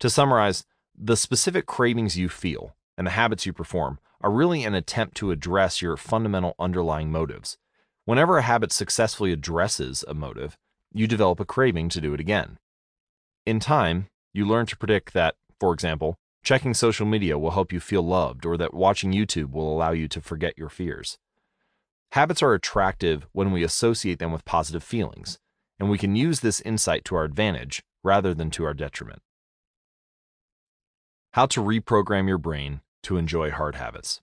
To 0.00 0.10
summarize, 0.10 0.64
the 0.96 1.16
specific 1.16 1.66
cravings 1.66 2.18
you 2.18 2.28
feel 2.28 2.76
and 2.96 3.06
the 3.06 3.12
habits 3.12 3.46
you 3.46 3.52
perform 3.52 3.98
are 4.20 4.30
really 4.30 4.64
an 4.64 4.74
attempt 4.74 5.16
to 5.16 5.30
address 5.30 5.82
your 5.82 5.96
fundamental 5.96 6.54
underlying 6.58 7.10
motives. 7.10 7.58
Whenever 8.04 8.38
a 8.38 8.42
habit 8.42 8.72
successfully 8.72 9.32
addresses 9.32 10.04
a 10.06 10.14
motive, 10.14 10.56
you 10.92 11.06
develop 11.06 11.40
a 11.40 11.44
craving 11.44 11.88
to 11.88 12.00
do 12.00 12.14
it 12.14 12.20
again. 12.20 12.58
In 13.46 13.58
time, 13.58 14.08
you 14.32 14.46
learn 14.46 14.66
to 14.66 14.76
predict 14.76 15.12
that, 15.14 15.36
for 15.58 15.72
example, 15.72 16.16
checking 16.44 16.74
social 16.74 17.06
media 17.06 17.38
will 17.38 17.52
help 17.52 17.72
you 17.72 17.80
feel 17.80 18.02
loved 18.02 18.44
or 18.44 18.56
that 18.56 18.74
watching 18.74 19.12
YouTube 19.12 19.52
will 19.52 19.72
allow 19.72 19.92
you 19.92 20.08
to 20.08 20.20
forget 20.20 20.58
your 20.58 20.68
fears. 20.68 21.18
Habits 22.12 22.42
are 22.42 22.54
attractive 22.54 23.26
when 23.32 23.52
we 23.52 23.64
associate 23.64 24.18
them 24.18 24.32
with 24.32 24.44
positive 24.44 24.84
feelings, 24.84 25.38
and 25.80 25.88
we 25.88 25.98
can 25.98 26.14
use 26.14 26.40
this 26.40 26.60
insight 26.60 27.04
to 27.06 27.16
our 27.16 27.24
advantage 27.24 27.82
rather 28.04 28.34
than 28.34 28.50
to 28.50 28.64
our 28.64 28.74
detriment. 28.74 29.22
How 31.34 31.46
to 31.46 31.62
reprogram 31.62 32.28
your 32.28 32.36
brain 32.36 32.82
to 33.04 33.16
enjoy 33.16 33.50
hard 33.52 33.76
habits. 33.76 34.20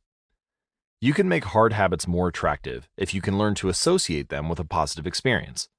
You 1.02 1.12
can 1.16 1.28
make 1.28 1.44
hard 1.44 1.74
habits 1.74 2.08
more 2.08 2.28
attractive 2.28 2.88
if 2.98 3.16
you 3.16 3.22
can 3.22 3.36
learn 3.36 3.56
to 3.56 3.70
associate 3.70 4.30
them 4.30 4.48
with 4.48 4.60
a 4.60 4.64
positive 4.64 5.08
experience. 5.08 5.70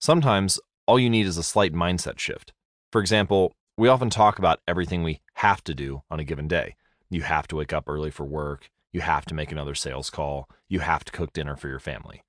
Sometimes 0.00 0.58
all 0.86 0.98
you 0.98 1.10
need 1.10 1.26
is 1.26 1.36
a 1.36 1.42
slight 1.42 1.74
mindset 1.74 2.18
shift. 2.18 2.54
For 2.90 3.02
example, 3.02 3.52
we 3.76 3.86
often 3.86 4.08
talk 4.08 4.38
about 4.38 4.60
everything 4.66 5.02
we 5.02 5.20
have 5.34 5.62
to 5.64 5.74
do 5.74 6.04
on 6.10 6.20
a 6.20 6.24
given 6.24 6.48
day. 6.48 6.74
You 7.10 7.20
have 7.20 7.46
to 7.48 7.56
wake 7.56 7.74
up 7.74 7.86
early 7.86 8.10
for 8.10 8.24
work. 8.24 8.70
You 8.90 9.02
have 9.02 9.26
to 9.26 9.34
make 9.34 9.52
another 9.52 9.74
sales 9.74 10.08
call. 10.08 10.48
You 10.70 10.80
have 10.80 11.04
to 11.04 11.12
cook 11.12 11.34
dinner 11.34 11.56
for 11.56 11.68
your 11.68 11.80
family. 11.80 12.24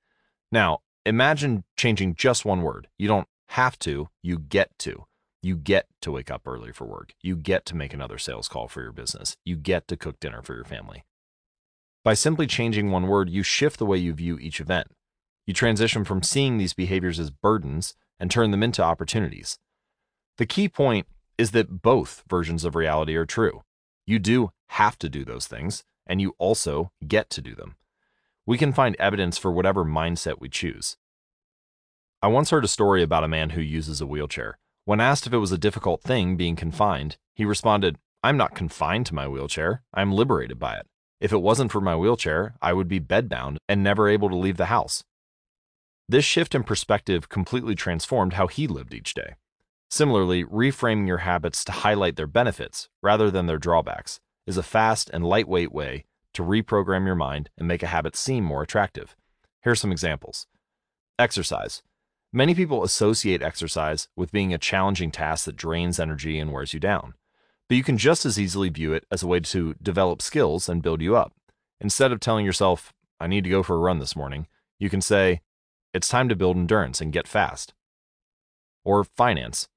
Now, 0.52 0.80
imagine 1.06 1.64
changing 1.78 2.16
just 2.16 2.44
one 2.44 2.62
word. 2.62 2.90
You 2.98 3.08
don't 3.08 3.30
have 3.48 3.80
to, 3.80 4.10
you 4.22 4.38
get 4.38 4.78
to. 4.80 5.06
You 5.42 5.56
get 5.56 5.88
to 6.02 6.12
wake 6.12 6.30
up 6.30 6.46
early 6.46 6.72
for 6.72 6.86
work. 6.86 7.14
You 7.22 7.36
get 7.36 7.66
to 7.68 7.76
make 7.76 7.94
another 7.94 8.18
sales 8.18 8.48
call 8.50 8.68
for 8.68 8.82
your 8.82 8.92
business. 8.92 9.38
You 9.46 9.56
get 9.56 9.88
to 9.88 9.96
cook 9.98 10.20
dinner 10.20 10.42
for 10.42 10.54
your 10.54 10.66
family. 10.66 11.06
By 12.04 12.14
simply 12.14 12.48
changing 12.48 12.92
one 12.92 13.08
word, 13.08 13.30
you 13.30 13.44
shift 13.44 13.80
the 13.80 13.86
way 13.86 13.98
you 13.98 14.14
view 14.14 14.38
each 14.38 14.60
event. 14.60 14.88
You 15.46 15.54
transition 15.54 16.04
from 16.04 16.24
seeing 16.24 16.58
these 16.58 16.74
behaviors 16.74 17.20
as 17.20 17.32
burdens 17.32 17.96
and 18.20 18.30
turn 18.30 18.52
them 18.52 18.64
into 18.64 18.84
opportunities. 18.84 19.60
The 20.38 20.46
key 20.46 20.68
point 20.68 21.08
is 21.38 21.52
that 21.52 21.82
both 21.82 22.24
versions 22.28 22.66
of 22.66 22.76
reality 22.76 23.16
are 23.16 23.26
true. 23.26 23.64
You 24.06 24.20
do 24.20 24.52
have 24.68 24.98
to 25.00 25.10
do 25.10 25.24
those 25.24 25.48
things, 25.48 25.84
and 26.06 26.20
you 26.20 26.36
also 26.38 26.92
get 27.08 27.30
to 27.32 27.42
do 27.42 27.56
them. 27.56 27.76
We 28.46 28.58
can 28.58 28.74
find 28.74 28.96
evidence 28.98 29.38
for 29.38 29.52
whatever 29.52 29.86
mindset 29.86 30.40
we 30.40 30.50
choose. 30.50 30.98
I 32.22 32.28
once 32.28 32.50
heard 32.50 32.66
a 32.66 32.70
story 32.70 33.04
about 33.04 33.24
a 33.24 33.30
man 33.30 33.52
who 33.52 33.62
uses 33.62 34.02
a 34.02 34.08
wheelchair. 34.08 34.58
When 34.90 35.00
asked 35.00 35.28
if 35.28 35.34
it 35.34 35.38
was 35.38 35.52
a 35.52 35.58
difficult 35.60 36.02
thing 36.02 36.36
being 36.36 36.56
confined, 36.56 37.18
he 37.36 37.46
responded, 37.46 38.00
I'm 38.24 38.38
not 38.38 38.56
confined 38.56 39.06
to 39.06 39.14
my 39.14 39.28
wheelchair, 39.28 39.84
I'm 39.94 40.12
liberated 40.12 40.58
by 40.58 40.78
it. 40.78 40.88
If 41.20 41.32
it 41.32 41.44
wasn't 41.44 41.72
for 41.72 41.80
my 41.80 41.96
wheelchair, 41.96 42.56
I 42.60 42.74
would 42.74 42.88
be 42.88 43.00
bedbound 43.00 43.58
and 43.68 43.84
never 43.84 44.10
able 44.10 44.30
to 44.30 44.36
leave 44.36 44.58
the 44.58 44.66
house. 44.66 45.04
This 46.08 46.26
shift 46.26 46.56
in 46.56 46.64
perspective 46.64 47.30
completely 47.30 47.76
transformed 47.76 48.34
how 48.34 48.48
he 48.48 48.66
lived 48.66 48.96
each 48.96 49.14
day. 49.14 49.36
Similarly, 49.92 50.44
reframing 50.44 51.06
your 51.06 51.20
habits 51.20 51.64
to 51.66 51.72
highlight 51.72 52.16
their 52.16 52.26
benefits 52.26 52.90
rather 53.04 53.30
than 53.30 53.46
their 53.46 53.60
drawbacks 53.60 54.20
is 54.48 54.58
a 54.58 54.64
fast 54.64 55.12
and 55.14 55.24
lightweight 55.24 55.72
way 55.72 56.06
to 56.34 56.42
reprogram 56.42 57.06
your 57.06 57.14
mind 57.14 57.52
and 57.60 57.68
make 57.68 57.84
a 57.84 57.94
habit 57.94 58.16
seem 58.16 58.44
more 58.44 58.64
attractive. 58.64 59.16
Here 59.64 59.74
are 59.74 59.76
some 59.76 59.92
examples 59.92 60.48
Exercise. 61.20 61.84
Many 62.32 62.54
people 62.54 62.84
associate 62.84 63.42
exercise 63.42 64.08
with 64.16 64.32
being 64.32 64.54
a 64.54 64.60
challenging 64.60 65.10
task 65.10 65.46
that 65.46 65.56
drains 65.56 66.00
energy 66.00 66.38
and 66.38 66.52
wears 66.52 66.76
you 66.76 66.80
down. 66.80 67.16
But 67.68 67.78
you 67.78 67.84
can 67.84 67.98
just 67.98 68.24
as 68.24 68.40
easily 68.40 68.70
view 68.70 68.94
it 68.94 69.06
as 69.10 69.24
a 69.24 69.28
way 69.28 69.40
to 69.40 69.74
develop 69.82 70.22
skills 70.22 70.70
and 70.70 70.84
build 70.84 71.02
you 71.02 71.16
up. 71.16 71.34
Instead 71.82 72.12
of 72.12 72.20
telling 72.20 72.46
yourself, 72.46 72.94
I 73.20 73.26
need 73.26 73.46
to 73.46 73.50
go 73.50 73.64
for 73.64 73.76
a 73.76 73.80
run 73.80 73.98
this 73.98 74.16
morning, 74.16 74.46
you 74.78 74.92
can 74.92 75.02
say, 75.02 75.42
It's 75.92 76.08
time 76.08 76.30
to 76.30 76.36
build 76.36 76.56
endurance 76.56 77.02
and 77.02 77.12
get 77.12 77.28
fast. 77.28 77.74
Or 78.86 79.04
finance. 79.04 79.68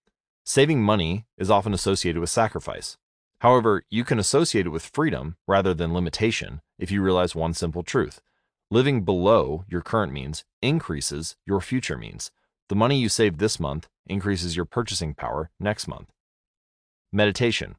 Saving 0.45 0.83
money 0.83 1.25
is 1.39 1.51
often 1.51 1.73
associated 1.73 2.21
with 2.21 2.29
sacrifice. 2.29 2.99
However, 3.41 3.85
you 3.89 4.05
can 4.05 4.19
associate 4.19 4.67
it 4.67 4.71
with 4.71 4.91
freedom 4.93 5.37
rather 5.49 5.73
than 5.73 5.95
limitation 5.95 6.61
if 6.79 6.91
you 6.91 7.01
realize 7.01 7.35
one 7.35 7.55
simple 7.55 7.83
truth 7.83 8.21
Living 8.71 9.05
below 9.05 9.65
your 9.69 9.81
current 9.81 10.13
means 10.13 10.45
increases 10.61 11.37
your 11.47 11.63
future 11.63 11.97
means. 11.97 12.31
The 12.73 12.77
money 12.77 12.97
you 12.97 13.11
save 13.11 13.37
this 13.37 13.61
month 13.61 13.87
increases 14.07 14.57
your 14.57 14.65
purchasing 14.65 15.13
power 15.13 15.51
next 15.61 15.87
month. 15.87 16.09
Meditation. 17.13 17.77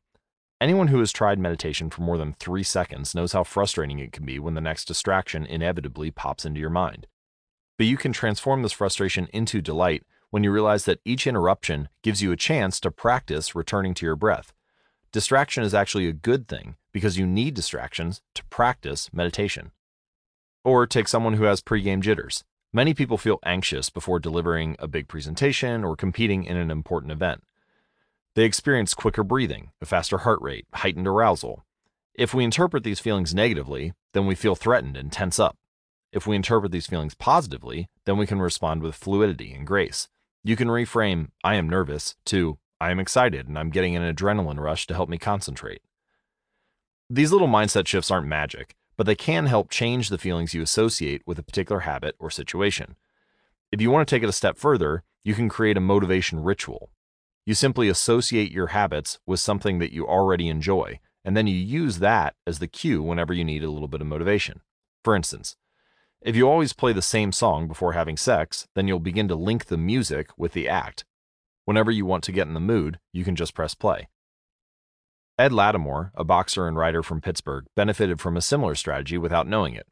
Anyone 0.61 0.89
who 0.89 0.99
has 0.99 1.11
tried 1.11 1.39
meditation 1.39 1.89
for 1.89 2.03
more 2.03 2.19
than 2.19 2.33
three 2.33 2.61
seconds 2.61 3.15
knows 3.15 3.33
how 3.33 3.43
frustrating 3.43 3.97
it 3.97 4.11
can 4.11 4.23
be 4.23 4.37
when 4.37 4.53
the 4.53 4.61
next 4.61 4.85
distraction 4.85 5.47
inevitably 5.47 6.11
pops 6.11 6.45
into 6.45 6.59
your 6.59 6.69
mind. 6.69 7.07
But 7.75 7.87
you 7.87 7.97
can 7.97 8.13
transform 8.13 8.61
this 8.61 8.71
frustration 8.71 9.29
into 9.33 9.63
delight 9.63 10.03
when 10.29 10.43
you 10.43 10.51
realize 10.51 10.85
that 10.85 10.99
each 11.03 11.25
interruption 11.25 11.89
gives 12.03 12.21
you 12.21 12.31
a 12.31 12.37
chance 12.37 12.79
to 12.81 12.91
practice 12.91 13.55
returning 13.55 13.95
to 13.95 14.05
your 14.05 14.15
breath. 14.15 14.53
Distraction 15.11 15.63
is 15.63 15.73
actually 15.73 16.07
a 16.07 16.13
good 16.13 16.47
thing 16.47 16.75
because 16.91 17.17
you 17.17 17.25
need 17.25 17.55
distractions 17.55 18.21
to 18.35 18.45
practice 18.51 19.09
meditation. 19.11 19.71
Or 20.63 20.85
take 20.85 21.07
someone 21.07 21.33
who 21.33 21.45
has 21.45 21.61
pregame 21.61 22.01
jitters. 22.01 22.43
Many 22.75 22.95
people 22.95 23.19
feel 23.19 23.37
anxious 23.45 23.91
before 23.91 24.19
delivering 24.19 24.75
a 24.79 24.87
big 24.87 25.07
presentation 25.07 25.83
or 25.83 25.95
competing 25.95 26.43
in 26.43 26.57
an 26.57 26.71
important 26.71 27.11
event. 27.11 27.43
They 28.33 28.45
experience 28.45 28.95
quicker 28.95 29.23
breathing, 29.23 29.69
a 29.79 29.85
faster 29.85 30.19
heart 30.19 30.41
rate, 30.41 30.65
heightened 30.73 31.07
arousal. 31.07 31.63
If 32.15 32.33
we 32.33 32.43
interpret 32.43 32.83
these 32.83 32.99
feelings 32.99 33.31
negatively, 33.31 33.93
then 34.13 34.25
we 34.25 34.33
feel 34.33 34.55
threatened 34.55 34.97
and 34.97 35.11
tense 35.11 35.37
up. 35.37 35.55
If 36.11 36.25
we 36.25 36.35
interpret 36.35 36.71
these 36.71 36.87
feelings 36.87 37.13
positively, 37.13 37.89
then 38.05 38.17
we 38.17 38.25
can 38.25 38.41
respond 38.41 38.81
with 38.81 38.95
fluidity 38.95 39.53
and 39.53 39.67
grace. 39.67 40.09
You 40.43 40.55
can 40.55 40.67
reframe, 40.67 41.27
I 41.43 41.53
am 41.55 41.69
nervous, 41.69 42.15
to, 42.25 42.57
I 42.81 42.89
am 42.89 42.99
excited 42.99 43.47
and 43.47 43.59
I'm 43.59 43.69
getting 43.69 43.95
an 43.95 44.15
adrenaline 44.15 44.59
rush 44.59 44.87
to 44.87 44.95
help 44.95 45.09
me 45.09 45.19
concentrate. 45.19 45.83
These 47.07 47.31
little 47.31 47.47
mindset 47.47 47.85
shifts 47.85 48.09
aren't 48.09 48.25
magic 48.25 48.75
but 48.97 49.05
they 49.05 49.15
can 49.15 49.45
help 49.45 49.69
change 49.69 50.09
the 50.09 50.17
feelings 50.17 50.53
you 50.53 50.61
associate 50.61 51.21
with 51.25 51.39
a 51.39 51.43
particular 51.43 51.81
habit 51.81 52.15
or 52.19 52.29
situation. 52.29 52.95
If 53.71 53.81
you 53.81 53.89
want 53.89 54.07
to 54.07 54.15
take 54.15 54.23
it 54.23 54.29
a 54.29 54.33
step 54.33 54.57
further, 54.57 55.03
you 55.23 55.33
can 55.33 55.49
create 55.49 55.77
a 55.77 55.81
motivation 55.81 56.43
ritual. 56.43 56.89
You 57.45 57.53
simply 57.53 57.89
associate 57.89 58.51
your 58.51 58.67
habits 58.67 59.19
with 59.25 59.39
something 59.39 59.79
that 59.79 59.91
you 59.91 60.07
already 60.07 60.47
enjoy, 60.47 60.99
and 61.25 61.35
then 61.35 61.47
you 61.47 61.55
use 61.55 61.99
that 61.99 62.35
as 62.45 62.59
the 62.59 62.67
cue 62.67 63.01
whenever 63.01 63.33
you 63.33 63.43
need 63.43 63.63
a 63.63 63.69
little 63.69 63.87
bit 63.87 64.01
of 64.01 64.07
motivation. 64.07 64.61
For 65.03 65.15
instance, 65.15 65.57
if 66.21 66.35
you 66.35 66.47
always 66.47 66.71
play 66.71 66.93
the 66.93 67.01
same 67.01 67.33
song 67.33 67.67
before 67.67 67.93
having 67.93 68.15
sex, 68.15 68.67
then 68.75 68.87
you'll 68.87 68.99
begin 68.99 69.27
to 69.27 69.35
link 69.35 69.65
the 69.65 69.77
music 69.77 70.29
with 70.37 70.53
the 70.53 70.69
act. 70.69 71.03
Whenever 71.65 71.91
you 71.91 72.05
want 72.05 72.23
to 72.25 72.31
get 72.31 72.47
in 72.47 72.53
the 72.53 72.59
mood, 72.59 72.99
you 73.11 73.25
can 73.25 73.35
just 73.35 73.53
press 73.53 73.73
play. 73.73 74.07
Ed 75.39 75.51
Latimore, 75.51 76.11
a 76.13 76.23
boxer 76.23 76.67
and 76.67 76.77
writer 76.77 77.01
from 77.01 77.19
Pittsburgh, 77.19 77.65
benefited 77.75 78.21
from 78.21 78.37
a 78.37 78.41
similar 78.41 78.75
strategy 78.75 79.17
without 79.17 79.47
knowing 79.47 79.73
it. 79.73 79.87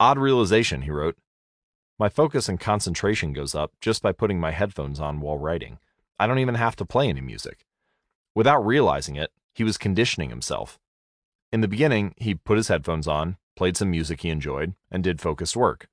Odd 0.00 0.18
realization, 0.18 0.82
he 0.82 0.90
wrote. 0.90 1.16
My 1.96 2.08
focus 2.08 2.48
and 2.48 2.58
concentration 2.58 3.32
goes 3.32 3.54
up 3.54 3.72
just 3.80 4.02
by 4.02 4.10
putting 4.10 4.40
my 4.40 4.50
headphones 4.50 4.98
on 4.98 5.20
while 5.20 5.38
writing. 5.38 5.78
I 6.18 6.26
don't 6.26 6.40
even 6.40 6.56
have 6.56 6.74
to 6.76 6.84
play 6.84 7.08
any 7.08 7.20
music. 7.20 7.66
Without 8.34 8.66
realizing 8.66 9.14
it, 9.14 9.30
he 9.54 9.62
was 9.62 9.78
conditioning 9.78 10.30
himself. 10.30 10.80
In 11.52 11.60
the 11.60 11.68
beginning, 11.68 12.12
he 12.16 12.34
put 12.34 12.56
his 12.56 12.66
headphones 12.66 13.06
on, 13.06 13.36
played 13.54 13.76
some 13.76 13.92
music 13.92 14.22
he 14.22 14.28
enjoyed, 14.30 14.74
and 14.90 15.04
did 15.04 15.20
focused 15.20 15.56
work. 15.56 15.86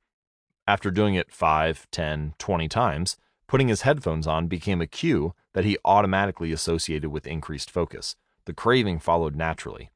After 0.68 0.90
doing 0.90 1.14
it 1.14 1.32
5, 1.32 1.86
10, 1.92 2.34
20 2.40 2.68
times, 2.68 3.18
putting 3.48 3.68
his 3.68 3.84
headphones 3.84 4.26
on 4.26 4.48
became 4.48 4.82
a 4.82 4.88
cue 4.88 5.36
that 5.54 5.66
he 5.66 5.78
automatically 5.86 6.52
associated 6.52 7.12
with 7.12 7.28
increased 7.28 7.70
focus 7.70 8.16
the 8.46 8.54
craving 8.54 9.00
followed 9.00 9.36
naturally. 9.36 9.90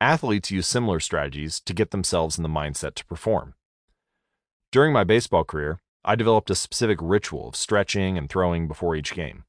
Athletes 0.00 0.50
use 0.50 0.66
similar 0.66 1.00
strategies 1.00 1.60
to 1.60 1.74
get 1.74 1.90
themselves 1.90 2.38
in 2.38 2.42
the 2.42 2.48
mindset 2.48 2.94
to 2.94 3.04
perform. 3.04 3.54
During 4.70 4.92
my 4.92 5.02
baseball 5.02 5.44
career, 5.44 5.80
I 6.04 6.14
developed 6.14 6.50
a 6.50 6.54
specific 6.54 6.98
ritual 7.00 7.48
of 7.48 7.56
stretching 7.56 8.16
and 8.16 8.28
throwing 8.28 8.68
before 8.68 8.94
each 8.94 9.14
game. 9.14 9.44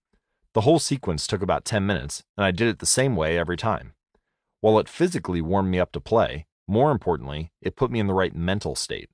The 0.53 0.61
whole 0.61 0.79
sequence 0.79 1.27
took 1.27 1.41
about 1.41 1.65
10 1.65 1.85
minutes, 1.85 2.23
and 2.35 2.45
I 2.45 2.51
did 2.51 2.67
it 2.67 2.79
the 2.79 2.85
same 2.85 3.15
way 3.15 3.37
every 3.37 3.57
time. 3.57 3.93
While 4.61 4.79
it 4.79 4.89
physically 4.89 5.41
warmed 5.41 5.69
me 5.69 5.79
up 5.79 5.91
to 5.91 6.01
play, 6.01 6.47
more 6.67 6.91
importantly, 6.91 7.51
it 7.61 7.75
put 7.75 7.91
me 7.91 7.99
in 7.99 8.07
the 8.07 8.13
right 8.13 8.35
mental 8.35 8.75
state. 8.75 9.09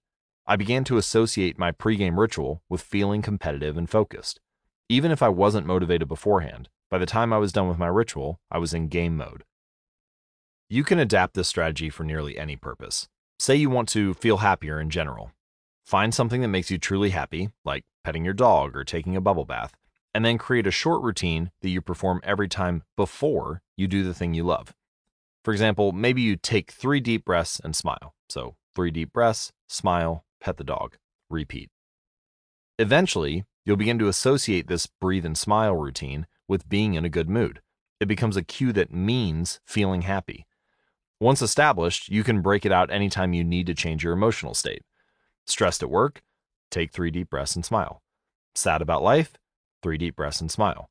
I 0.48 0.56
began 0.56 0.84
to 0.86 0.98
associate 0.98 1.60
my 1.60 1.72
pregame 1.72 2.18
ritual 2.18 2.62
with 2.70 2.82
feeling 2.82 3.22
competitive 3.22 3.78
and 3.78 3.90
focused. 3.90 4.40
Even 4.88 5.12
if 5.12 5.22
I 5.22 5.30
wasn't 5.30 5.68
motivated 5.68 6.08
beforehand, 6.08 6.70
by 6.90 6.98
the 6.98 7.06
time 7.06 7.34
I 7.34 7.38
was 7.38 7.52
done 7.52 7.68
with 7.68 7.78
my 7.78 7.88
ritual, 7.88 8.40
I 8.52 8.58
was 8.58 8.74
in 8.74 8.88
game 8.88 9.18
mode. 9.18 9.44
You 10.70 10.84
can 10.84 11.00
adapt 11.00 11.34
this 11.34 11.48
strategy 11.48 11.90
for 11.90 12.04
nearly 12.04 12.38
any 12.38 12.56
purpose. 12.56 13.08
Say 13.38 13.56
you 13.56 13.70
want 13.70 13.90
to 13.90 14.14
feel 14.14 14.38
happier 14.38 14.80
in 14.80 14.90
general. 14.90 15.32
Find 15.86 16.14
something 16.14 16.42
that 16.42 16.48
makes 16.48 16.72
you 16.72 16.78
truly 16.78 17.12
happy, 17.12 17.50
like 17.64 17.84
petting 18.04 18.26
your 18.26 18.34
dog 18.34 18.76
or 18.76 18.84
taking 18.84 19.16
a 19.16 19.22
bubble 19.22 19.46
bath, 19.46 19.74
and 20.14 20.26
then 20.26 20.38
create 20.38 20.66
a 20.66 20.72
short 20.72 21.04
routine 21.04 21.52
that 21.62 21.70
you 21.70 21.82
perform 21.82 22.22
every 22.24 22.48
time 22.48 22.84
before 22.96 23.62
you 23.78 23.88
do 23.88 24.04
the 24.04 24.14
thing 24.14 24.34
you 24.34 24.44
love. 24.44 24.74
For 25.44 25.52
example, 25.52 25.92
maybe 25.92 26.22
you 26.22 26.38
take 26.38 26.72
three 26.72 27.00
deep 27.00 27.26
breaths 27.26 27.60
and 27.64 27.76
smile. 27.76 28.16
So, 28.30 28.56
three 28.76 28.90
deep 28.90 29.14
breaths, 29.14 29.52
smile, 29.68 30.26
pet 30.40 30.58
the 30.58 30.64
dog, 30.64 30.98
repeat. 31.30 31.70
Eventually, 32.80 33.46
you'll 33.66 33.78
begin 33.78 34.00
to 34.00 34.08
associate 34.08 34.68
this 34.68 34.88
breathe 34.88 35.26
and 35.26 35.38
smile 35.38 35.76
routine 35.76 36.26
with 36.48 36.70
being 36.70 36.94
in 36.94 37.06
a 37.06 37.10
good 37.10 37.30
mood. 37.30 37.62
It 38.00 38.08
becomes 38.08 38.38
a 38.38 38.44
cue 38.44 38.74
that 38.74 38.94
means 38.94 39.60
feeling 39.66 40.04
happy. 40.04 40.46
Once 41.20 41.42
established, 41.42 42.10
you 42.10 42.24
can 42.24 42.42
break 42.42 42.66
it 42.66 42.72
out 42.72 42.92
anytime 42.92 43.34
you 43.34 43.44
need 43.44 43.68
to 43.68 43.74
change 43.74 44.04
your 44.04 44.14
emotional 44.14 44.54
state. 44.54 44.84
Stressed 45.48 45.82
at 45.82 45.90
work? 45.90 46.22
Take 46.70 46.92
three 46.92 47.12
deep 47.12 47.30
breaths 47.30 47.56
and 47.56 47.64
smile. 47.64 48.02
Sad 48.54 48.82
about 48.82 49.04
life? 49.04 49.34
Three 49.82 49.98
deep 49.98 50.16
breaths 50.16 50.42
and 50.42 50.52
smile. 50.52 50.90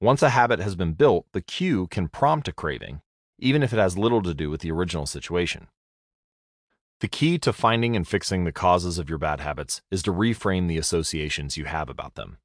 Once 0.00 0.22
a 0.22 0.30
habit 0.30 0.58
has 0.58 0.74
been 0.74 0.94
built, 0.94 1.26
the 1.32 1.40
cue 1.40 1.86
can 1.86 2.08
prompt 2.08 2.48
a 2.48 2.52
craving, 2.52 3.02
even 3.38 3.62
if 3.62 3.72
it 3.72 3.78
has 3.78 3.96
little 3.96 4.22
to 4.22 4.34
do 4.34 4.50
with 4.50 4.60
the 4.62 4.72
original 4.72 5.06
situation. 5.06 5.68
The 6.98 7.08
key 7.08 7.38
to 7.38 7.52
finding 7.52 7.94
and 7.94 8.06
fixing 8.06 8.44
the 8.44 8.52
causes 8.52 8.98
of 8.98 9.08
your 9.08 9.18
bad 9.18 9.40
habits 9.40 9.82
is 9.90 10.02
to 10.04 10.12
reframe 10.12 10.68
the 10.68 10.78
associations 10.78 11.56
you 11.56 11.64
have 11.66 11.88
about 11.88 12.14
them. 12.14 12.38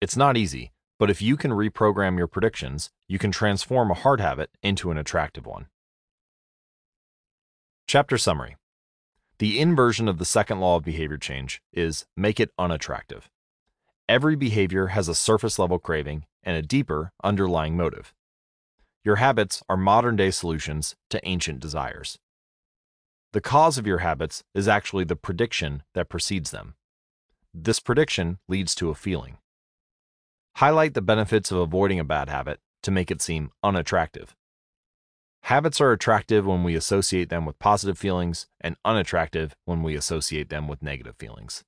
It's 0.00 0.16
not 0.16 0.36
easy, 0.36 0.72
but 0.98 1.10
if 1.10 1.22
you 1.22 1.36
can 1.36 1.52
reprogram 1.52 2.18
your 2.18 2.26
predictions, 2.26 2.90
you 3.06 3.18
can 3.18 3.30
transform 3.30 3.90
a 3.90 3.94
hard 3.94 4.20
habit 4.20 4.50
into 4.62 4.90
an 4.90 4.98
attractive 4.98 5.46
one. 5.46 5.66
Chapter 7.86 8.18
Summary 8.18 8.56
The 9.38 9.60
inversion 9.60 10.08
of 10.08 10.18
the 10.18 10.24
second 10.24 10.60
law 10.60 10.76
of 10.76 10.84
behavior 10.84 11.16
change 11.16 11.62
is 11.72 12.04
make 12.16 12.40
it 12.40 12.50
unattractive. 12.58 13.30
Every 14.08 14.36
behavior 14.36 14.88
has 14.88 15.08
a 15.08 15.14
surface 15.14 15.58
level 15.58 15.78
craving 15.78 16.24
and 16.42 16.56
a 16.56 16.62
deeper 16.62 17.12
underlying 17.22 17.76
motive. 17.76 18.14
Your 19.04 19.16
habits 19.16 19.62
are 19.68 19.76
modern 19.76 20.16
day 20.16 20.30
solutions 20.30 20.96
to 21.10 21.26
ancient 21.26 21.60
desires. 21.60 22.18
The 23.32 23.40
cause 23.40 23.78
of 23.78 23.86
your 23.86 23.98
habits 23.98 24.42
is 24.54 24.66
actually 24.66 25.04
the 25.04 25.16
prediction 25.16 25.82
that 25.94 26.08
precedes 26.08 26.50
them. 26.50 26.74
This 27.54 27.80
prediction 27.80 28.38
leads 28.48 28.74
to 28.76 28.90
a 28.90 28.94
feeling. 28.94 29.38
Highlight 30.58 30.94
the 30.94 31.00
benefits 31.00 31.52
of 31.52 31.58
avoiding 31.58 32.00
a 32.00 32.04
bad 32.04 32.28
habit 32.28 32.58
to 32.82 32.90
make 32.90 33.12
it 33.12 33.22
seem 33.22 33.52
unattractive. 33.62 34.34
Habits 35.44 35.80
are 35.80 35.92
attractive 35.92 36.44
when 36.44 36.64
we 36.64 36.74
associate 36.74 37.28
them 37.28 37.46
with 37.46 37.60
positive 37.60 37.96
feelings 37.96 38.48
and 38.60 38.74
unattractive 38.84 39.54
when 39.66 39.84
we 39.84 39.94
associate 39.94 40.48
them 40.48 40.66
with 40.66 40.82
negative 40.82 41.14
feelings. 41.16 41.62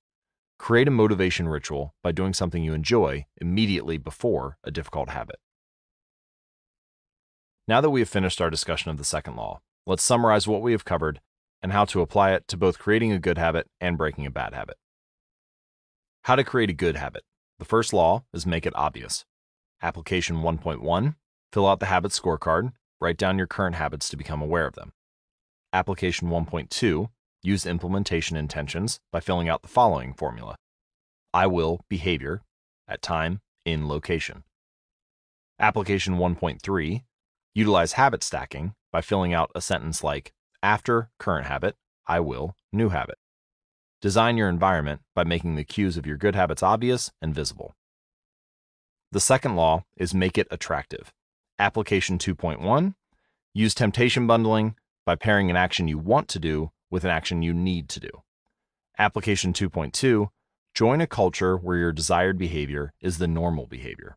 Create 0.58 0.88
a 0.88 0.90
motivation 0.90 1.46
ritual 1.46 1.94
by 2.02 2.10
doing 2.10 2.34
something 2.34 2.64
you 2.64 2.74
enjoy 2.74 3.26
immediately 3.40 3.96
before 3.96 4.58
a 4.64 4.72
difficult 4.72 5.10
habit. 5.10 5.36
Now 7.68 7.80
that 7.80 7.90
we 7.90 8.00
have 8.00 8.08
finished 8.08 8.40
our 8.40 8.50
discussion 8.50 8.90
of 8.90 8.98
the 8.98 9.04
second 9.04 9.36
law, 9.36 9.60
let's 9.86 10.02
summarize 10.02 10.48
what 10.48 10.62
we 10.62 10.72
have 10.72 10.84
covered 10.84 11.20
and 11.62 11.70
how 11.70 11.84
to 11.84 12.00
apply 12.00 12.32
it 12.32 12.48
to 12.48 12.56
both 12.56 12.80
creating 12.80 13.12
a 13.12 13.20
good 13.20 13.38
habit 13.38 13.68
and 13.80 13.96
breaking 13.96 14.26
a 14.26 14.32
bad 14.32 14.52
habit. 14.52 14.78
How 16.22 16.34
to 16.34 16.42
create 16.42 16.70
a 16.70 16.72
good 16.72 16.96
habit. 16.96 17.22
The 17.60 17.66
first 17.66 17.92
law 17.92 18.24
is 18.32 18.46
make 18.46 18.64
it 18.64 18.74
obvious. 18.74 19.26
Application 19.82 20.36
1.1 20.36 21.14
Fill 21.52 21.68
out 21.68 21.78
the 21.78 21.86
habit 21.86 22.12
scorecard, 22.12 22.72
write 23.02 23.18
down 23.18 23.36
your 23.36 23.46
current 23.46 23.76
habits 23.76 24.08
to 24.08 24.16
become 24.16 24.40
aware 24.40 24.66
of 24.66 24.76
them. 24.76 24.94
Application 25.70 26.30
1.2 26.30 27.10
Use 27.42 27.66
implementation 27.66 28.38
intentions 28.38 28.98
by 29.12 29.20
filling 29.20 29.50
out 29.50 29.60
the 29.60 29.68
following 29.68 30.14
formula 30.14 30.56
I 31.34 31.46
will 31.46 31.84
behavior 31.90 32.40
at 32.88 33.02
time 33.02 33.42
in 33.66 33.86
location. 33.86 34.44
Application 35.58 36.16
1.3 36.16 37.04
Utilize 37.54 37.92
habit 37.92 38.22
stacking 38.22 38.72
by 38.90 39.02
filling 39.02 39.34
out 39.34 39.50
a 39.54 39.60
sentence 39.60 40.02
like 40.02 40.32
After 40.62 41.10
current 41.18 41.46
habit, 41.46 41.76
I 42.06 42.20
will 42.20 42.56
new 42.72 42.88
habit. 42.88 43.18
Design 44.00 44.38
your 44.38 44.48
environment 44.48 45.02
by 45.14 45.24
making 45.24 45.56
the 45.56 45.64
cues 45.64 45.98
of 45.98 46.06
your 46.06 46.16
good 46.16 46.34
habits 46.34 46.62
obvious 46.62 47.12
and 47.20 47.34
visible. 47.34 47.74
The 49.12 49.20
second 49.20 49.56
law 49.56 49.84
is 49.94 50.14
make 50.14 50.38
it 50.38 50.48
attractive. 50.50 51.12
Application 51.58 52.16
2.1 52.16 52.94
Use 53.52 53.74
temptation 53.74 54.26
bundling 54.26 54.74
by 55.04 55.16
pairing 55.16 55.50
an 55.50 55.56
action 55.56 55.86
you 55.86 55.98
want 55.98 56.28
to 56.28 56.38
do 56.38 56.70
with 56.90 57.04
an 57.04 57.10
action 57.10 57.42
you 57.42 57.52
need 57.52 57.90
to 57.90 58.00
do. 58.00 58.10
Application 58.98 59.52
2.2 59.52 60.28
Join 60.74 61.00
a 61.02 61.06
culture 61.06 61.58
where 61.58 61.76
your 61.76 61.92
desired 61.92 62.38
behavior 62.38 62.94
is 63.02 63.18
the 63.18 63.28
normal 63.28 63.66
behavior. 63.66 64.16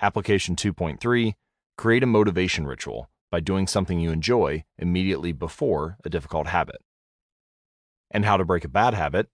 Application 0.00 0.54
2.3 0.54 1.34
Create 1.76 2.02
a 2.04 2.06
motivation 2.06 2.64
ritual 2.64 3.10
by 3.30 3.40
doing 3.40 3.66
something 3.66 3.98
you 3.98 4.12
enjoy 4.12 4.62
immediately 4.78 5.32
before 5.32 5.96
a 6.04 6.10
difficult 6.10 6.46
habit. 6.46 6.80
And 8.10 8.24
how 8.24 8.36
to 8.36 8.44
break 8.44 8.64
a 8.64 8.68
bad 8.68 8.94
habit. 8.94 9.28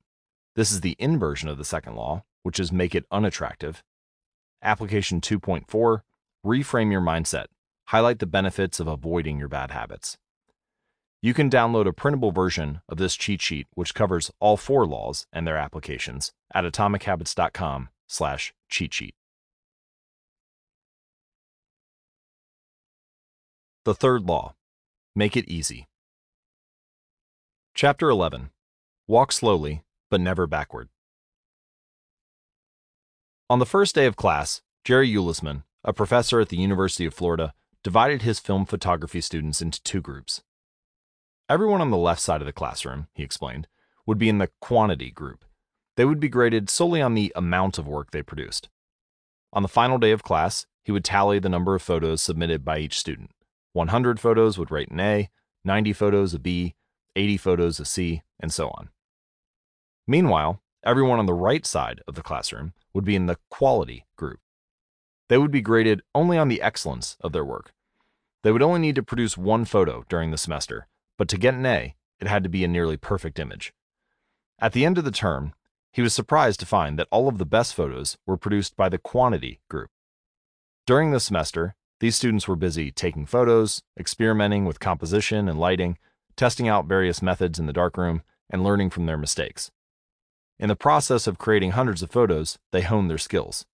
This 0.54 0.71
is 0.71 0.80
the 0.80 0.97
inversion 0.99 1.49
of 1.49 1.59
the 1.59 1.64
second 1.64 1.97
law, 1.97 2.25
which 2.42 2.61
is 2.61 2.73
make 2.73 2.95
it 2.95 3.06
unattractive. 3.11 3.83
Application 4.62 5.21
2.4 5.21 6.00
Reframe 6.45 6.92
your 6.92 7.00
mindset. 7.00 7.47
Highlight 7.87 8.18
the 8.18 8.26
benefits 8.26 8.80
of 8.80 8.87
avoiding 8.87 9.38
your 9.38 9.49
bad 9.49 9.71
habits. 9.71 10.18
You 11.23 11.35
can 11.35 11.50
download 11.50 11.87
a 11.87 11.92
printable 11.92 12.30
version 12.30 12.80
of 12.88 12.99
this 12.99 13.16
cheat 13.16 13.42
sheet 13.42 13.66
which 13.75 13.95
covers 13.95 14.30
all 14.38 14.56
four 14.56 14.87
laws 14.87 15.26
and 15.33 15.47
their 15.47 15.56
applications 15.56 16.33
at 16.54 16.64
atomichabits.com 16.64 17.88
slash 18.06 18.54
cheat 18.68 18.95
sheet. 18.95 19.14
The 23.85 23.95
third 23.95 24.23
law, 24.23 24.54
make 25.14 25.37
it 25.37 25.49
easy. 25.49 25.87
Chapter 27.75 28.09
11, 28.09 28.50
walk 29.08 29.32
slowly, 29.32 29.84
but 30.10 30.20
never 30.20 30.46
backward. 30.46 30.88
On 33.48 33.58
the 33.58 33.66
first 33.66 33.94
day 33.94 34.06
of 34.06 34.16
class, 34.16 34.62
Jerry 34.84 35.08
Uelsmann, 35.08 35.62
a 35.84 35.92
professor 35.92 36.40
at 36.40 36.48
the 36.48 36.56
University 36.56 37.06
of 37.06 37.14
Florida, 37.14 37.54
divided 37.84 38.22
his 38.22 38.40
film 38.40 38.66
photography 38.66 39.20
students 39.20 39.62
into 39.62 39.80
two 39.82 40.00
groups. 40.00 40.42
Everyone 41.48 41.80
on 41.80 41.90
the 41.90 41.96
left 41.96 42.20
side 42.20 42.40
of 42.40 42.46
the 42.46 42.52
classroom, 42.52 43.06
he 43.14 43.22
explained, 43.22 43.68
would 44.04 44.18
be 44.18 44.28
in 44.28 44.38
the 44.38 44.50
quantity 44.60 45.12
group. 45.12 45.44
They 45.96 46.04
would 46.04 46.18
be 46.18 46.28
graded 46.28 46.68
solely 46.68 47.00
on 47.00 47.14
the 47.14 47.32
amount 47.36 47.78
of 47.78 47.86
work 47.86 48.10
they 48.10 48.22
produced. 48.22 48.68
On 49.52 49.62
the 49.62 49.68
final 49.68 49.98
day 49.98 50.10
of 50.10 50.25
class, 50.25 50.66
he 50.82 50.90
would 50.90 51.04
tally 51.04 51.38
the 51.38 51.48
number 51.48 51.76
of 51.76 51.82
photos 51.82 52.20
submitted 52.20 52.64
by 52.64 52.78
each 52.78 52.98
student. 52.98 53.30
100 53.72 54.18
photos 54.18 54.58
would 54.58 54.72
rate 54.72 54.90
an 54.90 54.98
A, 54.98 55.30
90 55.64 55.92
photos 55.92 56.34
a 56.34 56.40
B, 56.40 56.75
80 57.14 57.36
photos 57.36 57.78
a 57.78 57.84
C, 57.84 58.22
and 58.40 58.52
so 58.52 58.68
on. 58.70 58.88
Meanwhile, 60.06 60.60
everyone 60.84 61.18
on 61.18 61.26
the 61.26 61.34
right 61.34 61.66
side 61.66 62.00
of 62.06 62.14
the 62.14 62.22
classroom 62.22 62.72
would 62.94 63.04
be 63.04 63.16
in 63.16 63.26
the 63.26 63.38
quality 63.50 64.06
group. 64.16 64.40
They 65.28 65.38
would 65.38 65.50
be 65.50 65.60
graded 65.60 66.02
only 66.14 66.38
on 66.38 66.48
the 66.48 66.62
excellence 66.62 67.16
of 67.20 67.32
their 67.32 67.44
work. 67.44 67.72
They 68.42 68.52
would 68.52 68.62
only 68.62 68.78
need 68.78 68.94
to 68.94 69.02
produce 69.02 69.36
one 69.36 69.64
photo 69.64 70.04
during 70.08 70.30
the 70.30 70.38
semester, 70.38 70.86
but 71.18 71.28
to 71.28 71.38
get 71.38 71.54
an 71.54 71.66
A, 71.66 71.96
it 72.20 72.28
had 72.28 72.44
to 72.44 72.48
be 72.48 72.62
a 72.62 72.68
nearly 72.68 72.96
perfect 72.96 73.40
image. 73.40 73.72
At 74.60 74.72
the 74.72 74.84
end 74.84 74.98
of 74.98 75.04
the 75.04 75.10
term, 75.10 75.52
he 75.92 76.02
was 76.02 76.14
surprised 76.14 76.60
to 76.60 76.66
find 76.66 76.98
that 76.98 77.08
all 77.10 77.26
of 77.26 77.38
the 77.38 77.44
best 77.44 77.75
photos 77.75 78.16
were 78.26 78.36
produced 78.36 78.76
by 78.76 78.88
the 78.88 78.99
quantity 78.99 79.60
group. 79.69 79.90
During 80.86 81.10
the 81.10 81.19
semester, 81.19 81.75
these 81.99 82.14
students 82.14 82.47
were 82.47 82.54
busy 82.54 82.92
taking 82.92 83.26
photos, 83.26 83.82
experimenting 83.99 84.66
with 84.66 84.78
composition 84.78 85.49
and 85.49 85.58
lighting, 85.58 85.99
testing 86.36 86.69
out 86.69 86.86
various 86.86 87.21
methods 87.21 87.58
in 87.58 87.66
the 87.66 87.73
darkroom, 87.73 88.23
and 88.49 88.62
learning 88.62 88.90
from 88.90 89.06
their 89.06 89.16
mistakes. 89.16 89.73
In 90.58 90.69
the 90.69 90.76
process 90.76 91.26
of 91.26 91.36
creating 91.36 91.73
hundreds 91.73 92.02
of 92.02 92.10
photos, 92.10 92.58
they 92.73 92.80
honed 92.80 93.10
their 93.10 93.19
skills. 93.19 93.66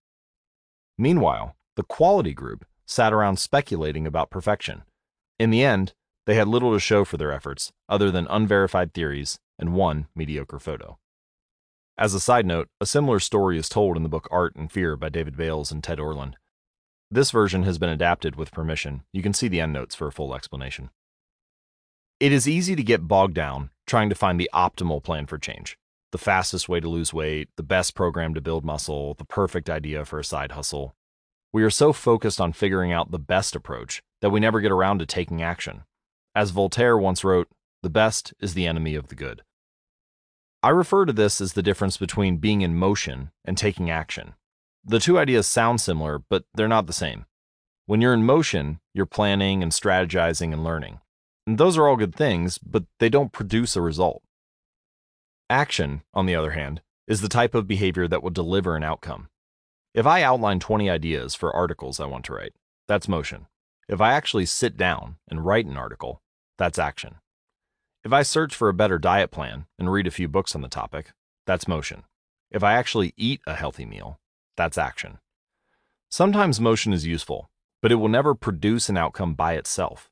Meanwhile, 0.98 1.54
the 1.76 1.84
quality 1.84 2.34
group 2.34 2.64
sat 2.86 3.12
around 3.12 3.38
speculating 3.38 4.04
about 4.04 4.30
perfection. 4.30 4.82
In 5.38 5.50
the 5.50 5.62
end, 5.62 5.94
they 6.26 6.34
had 6.34 6.48
little 6.48 6.72
to 6.72 6.80
show 6.80 7.04
for 7.04 7.16
their 7.16 7.32
efforts, 7.32 7.72
other 7.88 8.10
than 8.10 8.26
unverified 8.28 8.92
theories 8.92 9.38
and 9.60 9.74
one 9.74 10.08
mediocre 10.16 10.58
photo. 10.58 10.98
As 11.96 12.14
a 12.14 12.20
side 12.20 12.46
note, 12.46 12.68
a 12.80 12.86
similar 12.86 13.20
story 13.20 13.58
is 13.58 13.68
told 13.68 13.96
in 13.96 14.02
the 14.02 14.08
book 14.08 14.26
Art 14.32 14.56
and 14.56 14.70
Fear 14.70 14.96
by 14.96 15.08
David 15.08 15.36
Bayles 15.36 15.70
and 15.70 15.84
Ted 15.84 16.00
Orland. 16.00 16.36
This 17.12 17.30
version 17.30 17.62
has 17.62 17.78
been 17.78 17.90
adapted 17.90 18.34
with 18.34 18.50
permission. 18.50 19.02
You 19.12 19.22
can 19.22 19.34
see 19.34 19.46
the 19.46 19.60
endnotes 19.60 19.94
for 19.94 20.08
a 20.08 20.12
full 20.12 20.34
explanation. 20.34 20.90
It 22.18 22.32
is 22.32 22.48
easy 22.48 22.74
to 22.74 22.82
get 22.82 23.06
bogged 23.06 23.34
down 23.34 23.70
trying 23.86 24.08
to 24.08 24.16
find 24.16 24.40
the 24.40 24.50
optimal 24.52 25.02
plan 25.02 25.26
for 25.26 25.38
change 25.38 25.78
the 26.12 26.18
fastest 26.18 26.68
way 26.68 26.78
to 26.78 26.88
lose 26.88 27.12
weight, 27.12 27.48
the 27.56 27.62
best 27.62 27.94
program 27.94 28.34
to 28.34 28.40
build 28.40 28.64
muscle, 28.64 29.14
the 29.14 29.24
perfect 29.24 29.68
idea 29.68 30.04
for 30.04 30.18
a 30.18 30.24
side 30.24 30.52
hustle. 30.52 30.94
We 31.52 31.62
are 31.64 31.70
so 31.70 31.92
focused 31.92 32.40
on 32.40 32.52
figuring 32.52 32.92
out 32.92 33.10
the 33.10 33.18
best 33.18 33.56
approach 33.56 34.02
that 34.20 34.30
we 34.30 34.40
never 34.40 34.60
get 34.60 34.70
around 34.70 35.00
to 35.00 35.06
taking 35.06 35.42
action. 35.42 35.82
As 36.34 36.50
Voltaire 36.50 36.96
once 36.96 37.24
wrote, 37.24 37.48
the 37.82 37.90
best 37.90 38.32
is 38.40 38.54
the 38.54 38.66
enemy 38.66 38.94
of 38.94 39.08
the 39.08 39.14
good. 39.14 39.42
I 40.62 40.68
refer 40.68 41.04
to 41.04 41.12
this 41.12 41.40
as 41.40 41.54
the 41.54 41.62
difference 41.62 41.96
between 41.96 42.36
being 42.36 42.60
in 42.60 42.76
motion 42.76 43.32
and 43.44 43.58
taking 43.58 43.90
action. 43.90 44.34
The 44.84 45.00
two 45.00 45.18
ideas 45.18 45.46
sound 45.46 45.80
similar, 45.80 46.20
but 46.20 46.44
they're 46.54 46.68
not 46.68 46.86
the 46.86 46.92
same. 46.92 47.26
When 47.86 48.00
you're 48.00 48.14
in 48.14 48.24
motion, 48.24 48.80
you're 48.94 49.06
planning 49.06 49.62
and 49.62 49.72
strategizing 49.72 50.52
and 50.52 50.62
learning. 50.62 51.00
And 51.46 51.58
those 51.58 51.76
are 51.76 51.88
all 51.88 51.96
good 51.96 52.14
things, 52.14 52.58
but 52.58 52.84
they 53.00 53.08
don't 53.08 53.32
produce 53.32 53.74
a 53.74 53.80
result. 53.80 54.22
Action, 55.52 56.00
on 56.14 56.24
the 56.24 56.34
other 56.34 56.52
hand, 56.52 56.80
is 57.06 57.20
the 57.20 57.28
type 57.28 57.54
of 57.54 57.68
behavior 57.68 58.08
that 58.08 58.22
will 58.22 58.30
deliver 58.30 58.74
an 58.74 58.82
outcome. 58.82 59.28
If 59.92 60.06
I 60.06 60.22
outline 60.22 60.60
20 60.60 60.88
ideas 60.88 61.34
for 61.34 61.54
articles 61.54 62.00
I 62.00 62.06
want 62.06 62.24
to 62.24 62.32
write, 62.32 62.54
that's 62.88 63.06
motion. 63.06 63.48
If 63.86 64.00
I 64.00 64.14
actually 64.14 64.46
sit 64.46 64.78
down 64.78 65.16
and 65.28 65.44
write 65.44 65.66
an 65.66 65.76
article, 65.76 66.22
that's 66.56 66.78
action. 66.78 67.16
If 68.02 68.14
I 68.14 68.22
search 68.22 68.54
for 68.54 68.70
a 68.70 68.74
better 68.74 68.98
diet 68.98 69.30
plan 69.30 69.66
and 69.78 69.92
read 69.92 70.06
a 70.06 70.10
few 70.10 70.26
books 70.26 70.54
on 70.56 70.62
the 70.62 70.68
topic, 70.68 71.12
that's 71.46 71.68
motion. 71.68 72.04
If 72.50 72.64
I 72.64 72.72
actually 72.72 73.12
eat 73.18 73.42
a 73.46 73.52
healthy 73.52 73.84
meal, 73.84 74.20
that's 74.56 74.78
action. 74.78 75.18
Sometimes 76.08 76.60
motion 76.60 76.94
is 76.94 77.06
useful, 77.06 77.50
but 77.82 77.92
it 77.92 77.96
will 77.96 78.08
never 78.08 78.34
produce 78.34 78.88
an 78.88 78.96
outcome 78.96 79.34
by 79.34 79.56
itself. 79.56 80.10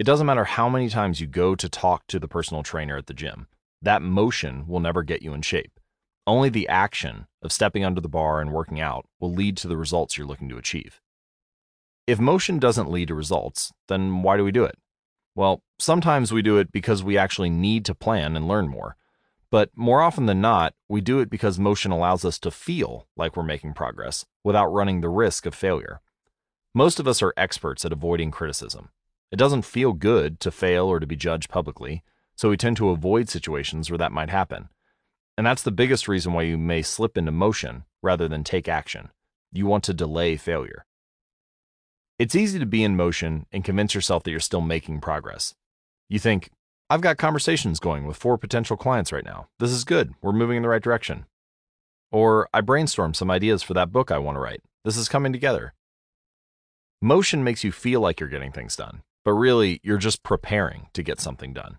It 0.00 0.04
doesn't 0.04 0.26
matter 0.26 0.46
how 0.46 0.68
many 0.68 0.88
times 0.88 1.20
you 1.20 1.28
go 1.28 1.54
to 1.54 1.68
talk 1.68 2.08
to 2.08 2.18
the 2.18 2.26
personal 2.26 2.64
trainer 2.64 2.96
at 2.96 3.06
the 3.06 3.14
gym, 3.14 3.46
that 3.82 4.02
motion 4.02 4.66
will 4.66 4.80
never 4.80 5.02
get 5.02 5.22
you 5.22 5.32
in 5.34 5.42
shape. 5.42 5.78
Only 6.26 6.48
the 6.48 6.68
action 6.68 7.26
of 7.42 7.52
stepping 7.52 7.84
under 7.84 8.00
the 8.00 8.08
bar 8.08 8.40
and 8.40 8.52
working 8.52 8.80
out 8.80 9.06
will 9.18 9.32
lead 9.32 9.56
to 9.58 9.68
the 9.68 9.76
results 9.76 10.16
you're 10.16 10.26
looking 10.26 10.48
to 10.50 10.58
achieve. 10.58 11.00
If 12.06 12.18
motion 12.18 12.58
doesn't 12.58 12.90
lead 12.90 13.08
to 13.08 13.14
results, 13.14 13.72
then 13.88 14.22
why 14.22 14.36
do 14.36 14.44
we 14.44 14.52
do 14.52 14.64
it? 14.64 14.76
Well, 15.34 15.62
sometimes 15.78 16.32
we 16.32 16.42
do 16.42 16.58
it 16.58 16.72
because 16.72 17.02
we 17.02 17.16
actually 17.16 17.50
need 17.50 17.84
to 17.86 17.94
plan 17.94 18.36
and 18.36 18.48
learn 18.48 18.68
more. 18.68 18.96
But 19.50 19.70
more 19.74 20.00
often 20.02 20.26
than 20.26 20.40
not, 20.40 20.74
we 20.88 21.00
do 21.00 21.18
it 21.20 21.30
because 21.30 21.58
motion 21.58 21.90
allows 21.90 22.24
us 22.24 22.38
to 22.40 22.50
feel 22.50 23.08
like 23.16 23.36
we're 23.36 23.42
making 23.42 23.74
progress 23.74 24.24
without 24.44 24.72
running 24.72 25.00
the 25.00 25.08
risk 25.08 25.46
of 25.46 25.54
failure. 25.54 26.00
Most 26.74 27.00
of 27.00 27.08
us 27.08 27.20
are 27.22 27.34
experts 27.36 27.84
at 27.84 27.92
avoiding 27.92 28.30
criticism. 28.30 28.90
It 29.32 29.36
doesn't 29.36 29.62
feel 29.62 29.92
good 29.92 30.38
to 30.40 30.50
fail 30.50 30.86
or 30.86 31.00
to 31.00 31.06
be 31.06 31.16
judged 31.16 31.50
publicly, 31.50 32.02
so 32.40 32.48
we 32.48 32.56
tend 32.56 32.74
to 32.78 32.88
avoid 32.88 33.28
situations 33.28 33.90
where 33.90 33.98
that 33.98 34.12
might 34.12 34.30
happen. 34.30 34.70
And 35.36 35.46
that's 35.46 35.62
the 35.62 35.70
biggest 35.70 36.08
reason 36.08 36.32
why 36.32 36.44
you 36.44 36.56
may 36.56 36.80
slip 36.80 37.18
into 37.18 37.32
motion 37.32 37.84
rather 38.02 38.28
than 38.28 38.44
take 38.44 38.66
action. 38.66 39.10
You 39.52 39.66
want 39.66 39.84
to 39.84 39.92
delay 39.92 40.38
failure. 40.38 40.86
It's 42.18 42.34
easy 42.34 42.58
to 42.58 42.64
be 42.64 42.82
in 42.82 42.96
motion 42.96 43.44
and 43.52 43.62
convince 43.62 43.94
yourself 43.94 44.22
that 44.22 44.30
you're 44.30 44.40
still 44.40 44.62
making 44.62 45.02
progress. 45.02 45.54
You 46.08 46.18
think, 46.18 46.48
I've 46.88 47.02
got 47.02 47.18
conversations 47.18 47.78
going 47.78 48.06
with 48.06 48.16
four 48.16 48.38
potential 48.38 48.78
clients 48.78 49.12
right 49.12 49.22
now. 49.22 49.48
This 49.58 49.70
is 49.70 49.84
good. 49.84 50.14
We're 50.22 50.32
moving 50.32 50.56
in 50.56 50.62
the 50.62 50.70
right 50.70 50.82
direction. 50.82 51.26
Or 52.10 52.48
I 52.54 52.62
brainstormed 52.62 53.16
some 53.16 53.30
ideas 53.30 53.62
for 53.62 53.74
that 53.74 53.92
book 53.92 54.10
I 54.10 54.16
want 54.16 54.36
to 54.36 54.40
write. 54.40 54.62
This 54.82 54.96
is 54.96 55.10
coming 55.10 55.34
together. 55.34 55.74
Motion 57.02 57.44
makes 57.44 57.64
you 57.64 57.70
feel 57.70 58.00
like 58.00 58.18
you're 58.18 58.30
getting 58.30 58.50
things 58.50 58.76
done, 58.76 59.02
but 59.26 59.34
really, 59.34 59.78
you're 59.82 59.98
just 59.98 60.22
preparing 60.22 60.86
to 60.94 61.02
get 61.02 61.20
something 61.20 61.52
done. 61.52 61.76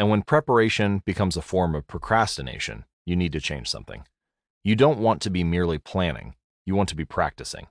And 0.00 0.08
when 0.08 0.22
preparation 0.22 1.02
becomes 1.04 1.36
a 1.36 1.42
form 1.42 1.74
of 1.74 1.86
procrastination, 1.86 2.86
you 3.04 3.14
need 3.14 3.32
to 3.32 3.40
change 3.40 3.68
something. 3.68 4.04
You 4.64 4.74
don't 4.74 4.98
want 4.98 5.20
to 5.20 5.30
be 5.30 5.44
merely 5.44 5.76
planning, 5.76 6.36
you 6.64 6.74
want 6.74 6.88
to 6.88 6.96
be 6.96 7.04
practicing. 7.04 7.66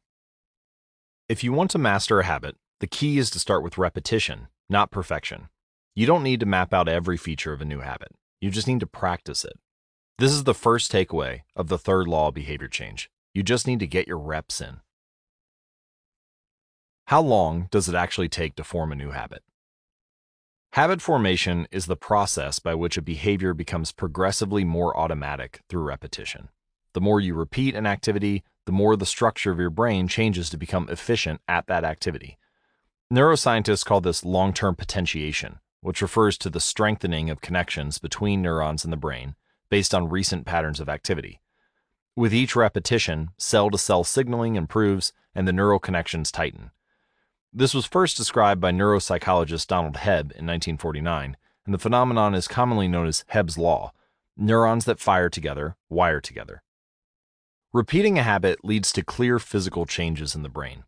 If 1.27 1.43
you 1.43 1.51
want 1.51 1.71
to 1.71 1.79
master 1.79 2.19
a 2.19 2.25
habit, 2.25 2.55
the 2.81 2.87
key 2.87 3.17
is 3.17 3.31
to 3.31 3.39
start 3.39 3.63
with 3.63 3.79
repetition, 3.79 4.47
not 4.69 4.91
perfection. 4.91 5.49
You 5.95 6.05
don't 6.05 6.21
need 6.21 6.39
to 6.41 6.45
map 6.45 6.71
out 6.71 6.87
every 6.87 7.17
feature 7.17 7.51
of 7.51 7.61
a 7.61 7.65
new 7.65 7.79
habit. 7.79 8.09
You 8.39 8.51
just 8.51 8.67
need 8.67 8.81
to 8.81 8.85
practice 8.85 9.43
it. 9.43 9.57
This 10.19 10.31
is 10.31 10.43
the 10.43 10.53
first 10.53 10.91
takeaway 10.91 11.41
of 11.55 11.67
the 11.67 11.79
third 11.79 12.07
law 12.07 12.27
of 12.27 12.35
behavior 12.35 12.67
change. 12.67 13.09
You 13.33 13.41
just 13.41 13.65
need 13.65 13.79
to 13.79 13.87
get 13.87 14.07
your 14.07 14.19
reps 14.19 14.61
in. 14.61 14.81
How 17.07 17.23
long 17.23 17.69
does 17.71 17.89
it 17.89 17.95
actually 17.95 18.29
take 18.29 18.55
to 18.57 18.63
form 18.63 18.91
a 18.91 18.95
new 18.95 19.09
habit? 19.09 19.41
Habit 20.73 21.01
formation 21.01 21.67
is 21.71 21.87
the 21.87 21.95
process 21.95 22.59
by 22.59 22.75
which 22.75 22.95
a 22.95 23.01
behavior 23.01 23.55
becomes 23.55 23.91
progressively 23.91 24.63
more 24.63 24.95
automatic 24.95 25.61
through 25.67 25.81
repetition. 25.81 26.49
The 26.93 27.01
more 27.01 27.19
you 27.19 27.33
repeat 27.33 27.73
an 27.73 27.87
activity, 27.87 28.43
the 28.65 28.71
more 28.71 28.95
the 28.95 29.07
structure 29.07 29.51
of 29.51 29.59
your 29.59 29.71
brain 29.71 30.07
changes 30.07 30.47
to 30.51 30.57
become 30.57 30.87
efficient 30.87 31.41
at 31.47 31.65
that 31.65 31.83
activity. 31.83 32.37
Neuroscientists 33.11 33.83
call 33.83 33.99
this 33.99 34.23
long 34.23 34.53
term 34.53 34.75
potentiation, 34.75 35.57
which 35.81 36.03
refers 36.03 36.37
to 36.37 36.51
the 36.51 36.59
strengthening 36.59 37.31
of 37.31 37.41
connections 37.41 37.97
between 37.97 38.43
neurons 38.43 38.85
in 38.85 38.91
the 38.91 38.97
brain 38.97 39.33
based 39.71 39.95
on 39.95 40.07
recent 40.07 40.45
patterns 40.45 40.79
of 40.79 40.87
activity. 40.87 41.41
With 42.15 42.33
each 42.33 42.55
repetition, 42.55 43.29
cell 43.39 43.71
to 43.71 43.77
cell 43.79 44.03
signaling 44.03 44.55
improves 44.55 45.13
and 45.33 45.47
the 45.47 45.53
neural 45.53 45.79
connections 45.79 46.31
tighten. 46.31 46.69
This 47.51 47.73
was 47.73 47.87
first 47.87 48.15
described 48.15 48.61
by 48.61 48.71
neuropsychologist 48.71 49.65
Donald 49.65 49.95
Hebb 49.95 50.31
in 50.33 50.45
1949, 50.45 51.35
and 51.65 51.73
the 51.73 51.79
phenomenon 51.79 52.35
is 52.35 52.47
commonly 52.47 52.87
known 52.87 53.07
as 53.07 53.25
Hebb's 53.29 53.57
Law 53.57 53.91
neurons 54.37 54.85
that 54.85 54.99
fire 54.99 55.29
together 55.29 55.75
wire 55.89 56.21
together. 56.21 56.61
Repeating 57.73 58.17
a 58.17 58.23
habit 58.23 58.63
leads 58.63 58.91
to 58.93 59.03
clear 59.03 59.39
physical 59.39 59.85
changes 59.85 60.35
in 60.35 60.43
the 60.43 60.49
brain. 60.49 60.83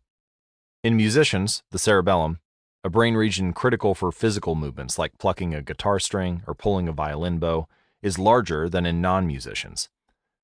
In 0.82 0.96
musicians, 0.96 1.62
the 1.70 1.78
cerebellum, 1.78 2.38
a 2.84 2.90
brain 2.90 3.14
region 3.14 3.52
critical 3.52 3.94
for 3.94 4.10
physical 4.10 4.54
movements 4.54 4.98
like 4.98 5.18
plucking 5.18 5.54
a 5.54 5.62
guitar 5.62 5.98
string 5.98 6.42
or 6.46 6.54
pulling 6.54 6.88
a 6.88 6.92
violin 6.92 7.38
bow, 7.38 7.68
is 8.02 8.18
larger 8.18 8.68
than 8.68 8.86
in 8.86 9.00
non 9.00 9.26
musicians. 9.26 9.88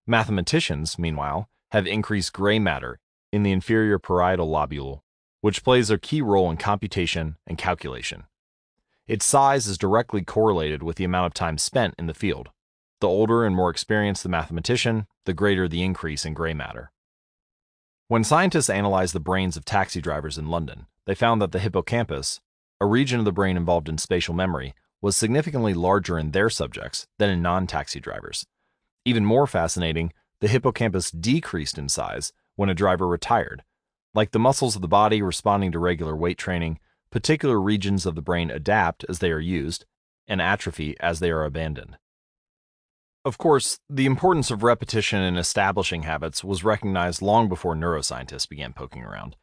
Mathematicians, 0.07 0.99
meanwhile, 0.99 1.49
have 1.71 1.87
increased 1.87 2.33
gray 2.33 2.59
matter 2.59 2.99
in 3.33 3.43
the 3.43 3.53
inferior 3.53 3.99
parietal 3.99 4.49
lobule, 4.49 5.01
which 5.40 5.62
plays 5.62 5.90
a 5.90 5.98
key 5.98 6.20
role 6.20 6.51
in 6.51 6.57
computation 6.57 7.37
and 7.46 7.59
calculation. 7.59 8.24
Its 9.07 9.24
size 9.24 9.66
is 9.66 9.79
directly 9.79 10.22
correlated 10.22 10.83
with 10.83 10.96
the 10.96 11.05
amount 11.05 11.27
of 11.27 11.35
time 11.35 11.57
spent 11.57 11.94
in 11.98 12.07
the 12.07 12.14
field. 12.14 12.51
The 13.01 13.09
older 13.09 13.44
and 13.44 13.55
more 13.55 13.70
experienced 13.70 14.22
the 14.22 14.29
mathematician, 14.29 15.07
the 15.24 15.33
greater 15.33 15.68
the 15.68 15.83
increase 15.83 16.24
in 16.24 16.35
gray 16.35 16.53
matter. 16.53 16.92
When 18.09 18.24
scientists 18.24 18.70
analyzed 18.70 19.14
the 19.14 19.20
brains 19.20 19.57
of 19.57 19.64
taxi 19.64 20.01
drivers 20.01 20.37
in 20.37 20.48
London, 20.48 20.87
they 21.07 21.14
found 21.14 21.40
that 21.40 21.53
the 21.53 21.59
hippocampus, 21.59 22.40
a 22.81 22.87
region 22.87 23.18
of 23.18 23.24
the 23.24 23.33
brain 23.33 23.57
involved 23.57 23.88
in 23.88 23.98
spatial 23.98 24.35
memory, 24.35 24.74
was 25.01 25.16
significantly 25.16 25.74
larger 25.74 26.18
in 26.18 26.33
their 26.33 26.51
subjects 26.51 27.07
than 27.18 27.31
in 27.31 27.40
non 27.40 27.66
taxi 27.66 28.01
drivers. 28.01 28.46
Even 29.05 29.24
more 29.24 29.46
fascinating, 29.46 30.12
the 30.40 30.48
hippocampus 30.48 31.11
decreased 31.11 31.79
in 31.79 31.88
size 31.88 32.33
when 32.57 32.68
a 32.68 32.74
driver 32.74 33.07
retired. 33.07 33.62
Like 34.14 34.33
the 34.33 34.38
muscles 34.38 34.75
of 34.77 34.83
the 34.83 34.88
body 34.88 35.23
responding 35.23 35.73
to 35.73 35.79
regular 35.79 36.16
weight 36.16 36.38
training, 36.38 36.79
particular 37.11 37.61
regions 37.61 38.07
of 38.07 38.14
the 38.14 38.23
brain 38.23 38.51
adapt 38.51 39.05
as 39.09 39.18
they 39.18 39.31
are 39.31 39.40
used 39.40 39.85
and 40.27 40.40
atrophy 40.40 40.97
as 41.01 41.21
they 41.21 41.31
are 41.31 41.44
abandoned. 41.44 41.97
Of 43.25 43.37
course, 43.37 43.81
the 43.90 44.07
importance 44.07 44.51
of 44.51 44.62
repetition 44.62 45.21
in 45.21 45.37
establishing 45.37 46.03
habits 46.03 46.44
was 46.44 46.64
recognized 46.64 47.21
long 47.21 47.49
before 47.49 47.75
neuroscientists 47.75 48.49
began 48.49 48.73
poking 48.73 49.03
around. 49.03 49.37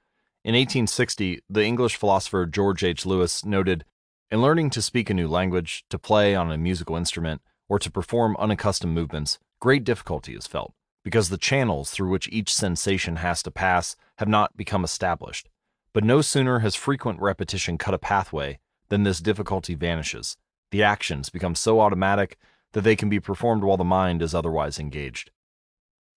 In 0.44 0.54
1860, 0.54 1.42
the 1.50 1.64
English 1.64 1.96
philosopher 1.96 2.46
George 2.46 2.84
H. 2.84 3.06
Lewes 3.06 3.46
noted 3.46 3.86
In 4.32 4.42
learning 4.42 4.70
to 4.72 4.82
speak 4.82 5.10
a 5.10 5.14
new 5.14 5.28
language, 5.28 5.86
to 5.90 6.00
play 6.00 6.36
on 6.36 6.52
a 6.52 6.58
musical 6.58 6.96
instrument, 6.96 7.42
or 7.68 7.80
to 7.80 7.92
perform 7.92 8.38
unaccustomed 8.38 8.94
movements, 8.94 9.40
great 9.60 9.84
difficulty 9.84 10.36
is 10.36 10.48
felt, 10.48 10.74
because 11.06 11.30
the 11.30 11.38
channels 11.38 11.92
through 11.92 12.10
which 12.10 12.28
each 12.32 12.52
sensation 12.52 13.18
has 13.18 13.44
to 13.44 13.52
pass 13.52 13.96
have 14.18 14.28
not 14.28 14.58
become 14.58 14.84
established. 14.84 15.48
But 15.94 16.04
no 16.04 16.20
sooner 16.22 16.60
has 16.60 16.74
frequent 16.74 17.22
repetition 17.22 17.78
cut 17.78 17.94
a 17.94 18.00
pathway 18.00 18.58
than 18.90 19.04
this 19.04 19.20
difficulty 19.20 19.76
vanishes. 19.76 20.36
The 20.72 20.82
actions 20.82 21.30
become 21.30 21.54
so 21.54 21.80
automatic 21.80 22.40
that 22.74 22.82
they 22.82 22.96
can 22.96 23.08
be 23.08 23.20
performed 23.20 23.64
while 23.64 23.78
the 23.78 23.84
mind 23.84 24.24
is 24.24 24.34
otherwise 24.34 24.80
engaged. 24.80 25.30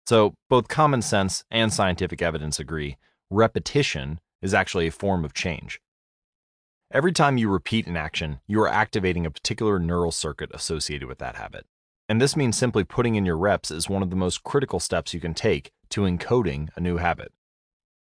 So, 0.07 0.33
both 0.49 0.69
common 0.69 1.03
sense 1.03 1.45
and 1.51 1.71
scientific 1.71 2.23
evidence 2.23 2.59
agree 2.59 2.97
repetition 3.31 4.21
is 4.41 4.55
actually 4.55 4.87
a 4.87 4.91
form 4.91 5.23
of 5.23 5.35
change. 5.35 5.83
Every 6.91 7.13
time 7.13 7.37
you 7.37 7.51
repeat 7.51 7.87
an 7.87 7.99
action, 7.99 8.41
you 8.47 8.59
are 8.63 8.69
activating 8.69 9.27
a 9.27 9.31
particular 9.31 9.79
neural 9.79 10.13
circuit 10.13 10.51
associated 10.55 11.07
with 11.07 11.19
that 11.19 11.37
habit. 11.37 11.67
And 12.09 12.21
this 12.21 12.37
means 12.37 12.57
simply 12.57 12.85
putting 12.85 13.17
in 13.17 13.27
your 13.27 13.37
reps 13.37 13.71
is 13.71 13.89
one 13.89 14.03
of 14.03 14.11
the 14.11 14.17
most 14.17 14.43
critical 14.43 14.81
steps 14.81 15.13
you 15.13 15.21
can 15.21 15.35
take 15.35 15.71
to 15.91 16.03
encoding 16.03 16.69
a 16.75 16.81
new 16.81 16.97
habit. 16.97 17.33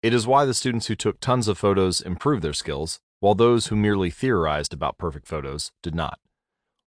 It 0.01 0.13
is 0.13 0.25
why 0.25 0.45
the 0.45 0.55
students 0.55 0.87
who 0.87 0.95
took 0.95 1.19
tons 1.19 1.47
of 1.47 1.59
photos 1.59 2.01
improved 2.01 2.43
their 2.43 2.53
skills, 2.53 2.99
while 3.19 3.35
those 3.35 3.67
who 3.67 3.75
merely 3.75 4.09
theorized 4.09 4.73
about 4.73 4.97
perfect 4.97 5.27
photos 5.27 5.71
did 5.83 5.93
not. 5.93 6.19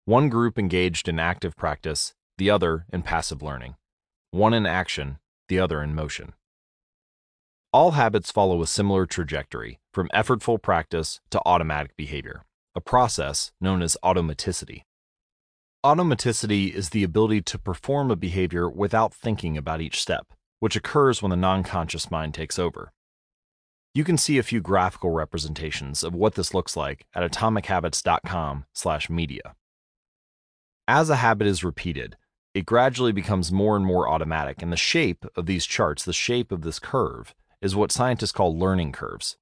One 0.03 0.27
group 0.27 0.59
engaged 0.59 1.07
in 1.07 1.17
active 1.17 1.55
practice, 1.55 2.13
the 2.37 2.49
other 2.49 2.85
in 2.91 3.01
passive 3.03 3.41
learning. 3.41 3.75
One 4.31 4.53
in 4.53 4.65
action, 4.65 5.19
the 5.47 5.59
other 5.59 5.81
in 5.81 5.95
motion. 5.95 6.33
All 7.71 7.91
habits 7.91 8.31
follow 8.31 8.61
a 8.61 8.67
similar 8.67 9.05
trajectory, 9.05 9.79
from 9.93 10.09
effortful 10.13 10.61
practice 10.61 11.21
to 11.29 11.41
automatic 11.45 11.95
behavior, 11.95 12.43
a 12.75 12.81
process 12.81 13.53
known 13.61 13.81
as 13.81 13.97
automaticity. 14.03 14.83
Automaticity 15.85 16.73
is 16.73 16.89
the 16.89 17.03
ability 17.03 17.43
to 17.43 17.59
perform 17.59 18.09
a 18.09 18.15
behavior 18.15 18.67
without 18.67 19.13
thinking 19.13 19.55
about 19.55 19.81
each 19.81 20.01
step, 20.01 20.33
which 20.59 20.75
occurs 20.75 21.21
when 21.21 21.29
the 21.29 21.35
non 21.35 21.61
conscious 21.61 22.09
mind 22.09 22.33
takes 22.33 22.57
over. 22.57 22.91
You 23.93 24.03
can 24.03 24.17
see 24.17 24.39
a 24.39 24.43
few 24.43 24.61
graphical 24.61 25.11
representations 25.11 26.03
of 26.03 26.15
what 26.15 26.33
this 26.33 26.55
looks 26.55 26.75
like 26.75 27.05
at 27.13 27.31
atomichabits.com/media. 27.31 29.55
As 30.87 31.11
a 31.11 31.17
habit 31.17 31.45
is 31.45 31.63
repeated, 31.63 32.17
it 32.55 32.65
gradually 32.65 33.11
becomes 33.11 33.51
more 33.51 33.75
and 33.75 33.85
more 33.85 34.09
automatic, 34.09 34.63
and 34.63 34.71
the 34.71 34.77
shape 34.77 35.23
of 35.35 35.45
these 35.45 35.67
charts, 35.67 36.03
the 36.03 36.13
shape 36.13 36.51
of 36.51 36.63
this 36.63 36.79
curve, 36.79 37.35
is 37.61 37.75
what 37.75 37.91
scientists 37.91 38.31
call 38.31 38.57
learning 38.57 38.91
curves. 38.91 39.37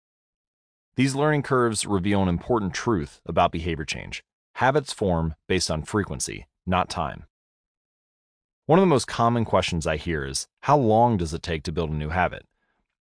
These 0.98 1.16
learning 1.16 1.44
curves 1.44 1.86
reveal 1.86 2.22
an 2.22 2.28
important 2.28 2.74
truth 2.74 3.22
about 3.26 3.54
behavior 3.54 3.86
change. 3.86 4.26
Habits 4.58 4.94
form 4.94 5.34
based 5.48 5.72
on 5.72 5.82
frequency, 5.82 6.46
not 6.66 6.88
time. 6.88 7.26
One 8.68 8.78
of 8.78 8.84
the 8.84 8.88
most 8.88 9.08
common 9.08 9.46
questions 9.46 9.88
I 9.88 9.98
hear 9.98 10.24
is 10.24 10.48
how 10.62 10.78
long 10.78 11.18
does 11.18 11.34
it 11.34 11.42
take 11.42 11.64
to 11.64 11.72
build 11.72 11.90
a 11.90 11.96
new 11.96 12.10
habit? 12.10 12.46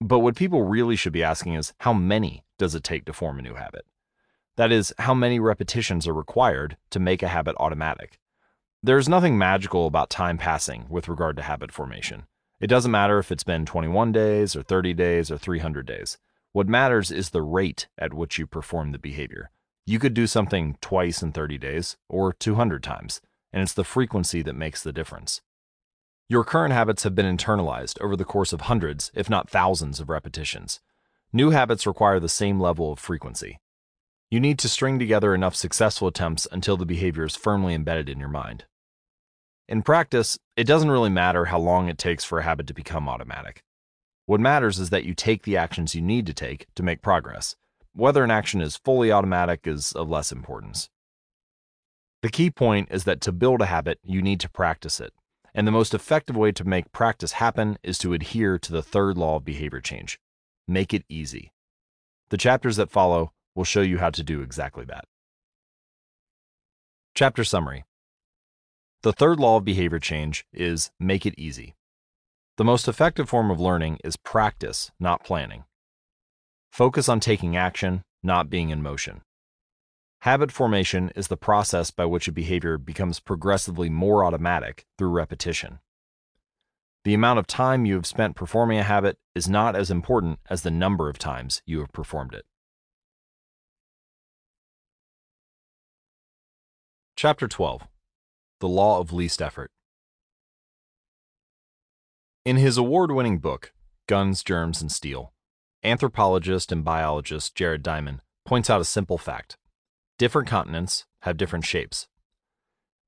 But 0.02 0.20
what 0.20 0.36
people 0.36 0.64
really 0.64 0.96
should 0.96 1.14
be 1.14 1.24
asking 1.24 1.54
is 1.54 1.74
how 1.80 1.94
many 1.94 2.44
does 2.58 2.74
it 2.74 2.84
take 2.84 3.06
to 3.06 3.14
form 3.14 3.38
a 3.38 3.44
new 3.44 3.54
habit? 3.54 3.86
That 4.56 4.72
is, 4.72 4.94
how 4.98 5.14
many 5.14 5.40
repetitions 5.40 6.08
are 6.08 6.14
required 6.14 6.78
to 6.90 7.00
make 7.00 7.22
a 7.22 7.28
habit 7.28 7.56
automatic? 7.60 8.20
There's 8.82 9.08
nothing 9.08 9.38
magical 9.38 9.86
about 9.86 10.10
time 10.10 10.38
passing 10.38 10.88
with 10.90 11.08
regard 11.08 11.36
to 11.38 11.44
habit 11.44 11.72
formation. 11.72 12.26
It 12.60 12.68
doesn't 12.68 12.92
matter 12.92 13.20
if 13.20 13.32
it's 13.32 13.44
been 13.44 13.66
21 13.66 14.12
days 14.12 14.56
or 14.56 14.64
30 14.64 14.94
days 14.94 15.30
or 15.30 15.38
300 15.38 15.86
days. 15.86 16.18
What 16.54 16.68
matters 16.68 17.12
is 17.12 17.30
the 17.30 17.42
rate 17.42 17.88
at 17.98 18.14
which 18.14 18.40
you 18.40 18.48
perform 18.48 18.92
the 18.92 18.98
behavior. 18.98 19.52
You 19.88 20.00
could 20.00 20.16
do 20.16 20.26
something 20.26 20.78
twice 20.82 21.22
in 21.22 21.32
30 21.32 21.60
days 21.60 21.96
or 22.10 22.34
200 22.34 22.82
times, 22.82 23.22
and 23.54 23.62
it's 23.62 23.74
the 23.74 23.84
frequency 23.84 24.42
that 24.42 24.56
makes 24.56 24.82
the 24.82 24.92
difference. 24.92 25.42
Your 26.28 26.44
current 26.44 26.74
habits 26.74 27.04
have 27.04 27.14
been 27.14 27.38
internalized 27.38 28.02
over 28.02 28.16
the 28.16 28.26
course 28.26 28.52
of 28.52 28.62
hundreds, 28.62 29.12
if 29.14 29.30
not 29.30 29.48
thousands, 29.48 30.00
of 30.00 30.10
repetitions. 30.10 30.82
New 31.32 31.52
habits 31.52 31.86
require 31.86 32.20
the 32.20 32.28
same 32.28 32.60
level 32.60 32.92
of 32.92 32.98
frequency. 32.98 33.60
You 34.32 34.40
need 34.40 34.58
to 34.60 34.70
string 34.70 34.98
together 34.98 35.36
enough 35.36 35.56
successful 35.56 36.08
attempts 36.08 36.48
until 36.52 36.78
the 36.78 36.86
behavior 36.86 37.26
is 37.26 37.36
firmly 37.36 37.76
embedded 37.76 38.10
in 38.10 38.20
your 38.20 38.30
mind. 38.30 38.66
In 39.68 39.84
practice, 39.84 40.40
it 40.58 40.64
doesn't 40.64 40.90
really 40.90 41.12
matter 41.12 41.46
how 41.46 41.60
long 41.60 41.90
it 41.90 42.00
takes 42.00 42.24
for 42.24 42.40
a 42.40 42.44
habit 42.44 42.66
to 42.68 42.74
become 42.74 43.08
automatic. 43.08 43.62
What 44.26 44.40
matters 44.40 44.80
is 44.80 44.90
that 44.90 45.06
you 45.06 45.14
take 45.14 45.44
the 45.44 45.58
actions 45.58 45.94
you 45.94 46.02
need 46.02 46.26
to 46.26 46.34
take 46.34 46.66
to 46.74 46.82
make 46.82 47.04
progress. 47.04 47.56
Whether 47.96 48.24
an 48.24 48.32
action 48.32 48.62
is 48.62 48.76
fully 48.76 49.12
automatic 49.12 49.62
is 49.66 49.94
of 49.94 50.10
less 50.10 50.32
importance. 50.32 50.90
The 52.22 52.30
key 52.30 52.52
point 52.52 52.90
is 52.92 53.06
that 53.06 53.22
to 53.22 53.32
build 53.32 53.62
a 53.62 53.68
habit, 53.68 54.00
you 54.04 54.22
need 54.22 54.40
to 54.42 54.50
practice 54.50 55.00
it. 55.00 55.14
And 55.54 55.66
the 55.66 55.72
most 55.72 55.94
effective 55.94 56.36
way 56.36 56.52
to 56.52 56.66
make 56.66 56.92
practice 56.92 57.34
happen 57.34 57.78
is 57.84 57.98
to 58.00 58.14
adhere 58.14 58.60
to 58.60 58.72
the 58.72 58.84
third 58.84 59.18
law 59.18 59.38
of 59.38 59.46
behavior 59.46 59.80
change 59.80 60.20
make 60.68 60.94
it 60.94 61.06
easy. 61.08 61.54
The 62.30 62.38
chapters 62.38 62.76
that 62.78 62.90
follow 62.90 63.32
will 63.54 63.64
show 63.64 63.82
you 63.82 64.00
how 64.00 64.10
to 64.10 64.24
do 64.24 64.42
exactly 64.42 64.84
that. 64.86 65.06
Chapter 67.14 67.44
Summary 67.44 67.86
the 69.04 69.14
third 69.14 69.40
law 69.40 69.58
of 69.58 69.64
behavior 69.64 70.00
change 70.00 70.48
is 70.52 70.90
make 71.00 71.28
it 71.28 71.36
easy. 71.38 71.76
The 72.58 72.64
most 72.64 72.88
effective 72.88 73.30
form 73.30 73.52
of 73.52 73.60
learning 73.60 74.00
is 74.04 74.18
practice, 74.18 74.90
not 75.00 75.24
planning. 75.24 75.66
Focus 76.76 77.08
on 77.08 77.22
taking 77.22 77.56
action, 77.56 78.04
not 78.22 78.50
being 78.50 78.70
in 78.70 78.82
motion. 78.82 79.22
Habit 80.24 80.52
formation 80.52 81.10
is 81.16 81.30
the 81.30 81.38
process 81.38 81.90
by 81.90 82.04
which 82.04 82.28
a 82.28 82.34
behavior 82.34 82.78
becomes 82.78 83.22
progressively 83.22 83.88
more 83.90 84.26
automatic 84.26 84.86
through 84.98 85.08
repetition. 85.08 85.80
The 87.06 87.14
amount 87.14 87.40
of 87.40 87.48
time 87.48 87.86
you 87.86 87.96
have 87.96 88.06
spent 88.06 88.36
performing 88.36 88.78
a 88.78 88.84
habit 88.84 89.18
is 89.34 89.48
not 89.48 89.74
as 89.74 89.90
important 89.90 90.40
as 90.50 90.64
the 90.64 90.70
number 90.70 91.08
of 91.08 91.18
times 91.18 91.62
you 91.66 91.80
have 91.80 91.94
performed 91.94 92.34
it. 92.34 92.44
Chapter 97.16 97.48
12 97.48 97.84
The 98.60 98.68
Law 98.68 99.00
of 99.00 99.14
Least 99.14 99.42
Effort 99.42 99.72
In 102.44 102.58
his 102.58 102.78
award 102.78 103.14
winning 103.14 103.38
book, 103.38 103.72
Guns, 104.08 104.44
Germs, 104.44 104.82
and 104.82 104.92
Steel, 104.92 105.32
anthropologist 105.86 106.72
and 106.72 106.84
biologist 106.84 107.56
Jared 107.56 107.84
Diamond 107.84 108.22
points 108.46 108.70
out 108.70 108.82
a 108.82 108.86
simple 108.86 109.18
fact 109.18 109.58
different 110.18 110.48
continents 110.48 111.06
have 111.22 111.38
different 111.38 111.66
shapes. 111.66 112.08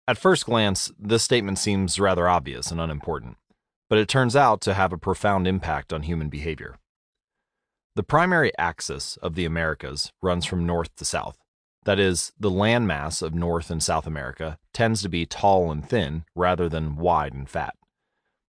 At 0.07 0.17
first 0.17 0.45
glance, 0.45 0.91
this 0.99 1.23
statement 1.23 1.57
seems 1.57 1.99
rather 1.99 2.27
obvious 2.27 2.71
and 2.71 2.79
unimportant, 2.79 3.37
but 3.89 3.99
it 3.99 4.07
turns 4.07 4.35
out 4.35 4.61
to 4.61 4.73
have 4.73 4.93
a 4.93 4.97
profound 4.97 5.47
impact 5.47 5.91
on 5.91 6.03
human 6.03 6.29
behavior. 6.29 6.77
The 7.95 8.03
primary 8.03 8.51
axis 8.57 9.17
of 9.17 9.35
the 9.35 9.45
Americas 9.45 10.11
runs 10.21 10.45
from 10.45 10.65
north 10.65 10.95
to 10.97 11.05
south. 11.05 11.37
That 11.83 11.99
is, 11.99 12.31
the 12.39 12.51
landmass 12.51 13.21
of 13.21 13.33
North 13.33 13.71
and 13.71 13.81
South 13.81 14.05
America 14.05 14.59
tends 14.73 15.01
to 15.01 15.09
be 15.09 15.25
tall 15.25 15.71
and 15.71 15.87
thin 15.87 16.25
rather 16.35 16.67
than 16.67 16.97
wide 16.97 17.33
and 17.33 17.49
fat. 17.49 17.75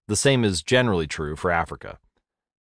The 0.08 0.16
same 0.16 0.44
is 0.44 0.62
generally 0.62 1.06
true 1.06 1.36
for 1.36 1.50
Africa. 1.50 1.98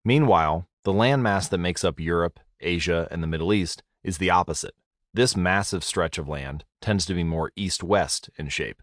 Meanwhile, 0.06 0.68
the 0.88 0.94
landmass 0.94 1.50
that 1.50 1.58
makes 1.58 1.84
up 1.84 2.00
Europe, 2.00 2.40
Asia, 2.62 3.10
and 3.12 3.22
the 3.22 3.28
Middle 3.28 3.52
East 3.52 3.84
is 4.06 4.20
the 4.20 4.30
opposite. 4.30 4.74
This 5.14 5.36
massive 5.36 5.84
stretch 5.84 6.18
of 6.18 6.30
land 6.30 6.64
tends 6.82 7.06
to 7.08 7.14
be 7.14 7.26
more 7.26 7.52
east 7.58 7.84
west 7.84 8.30
in 8.38 8.48
shape. 8.48 8.82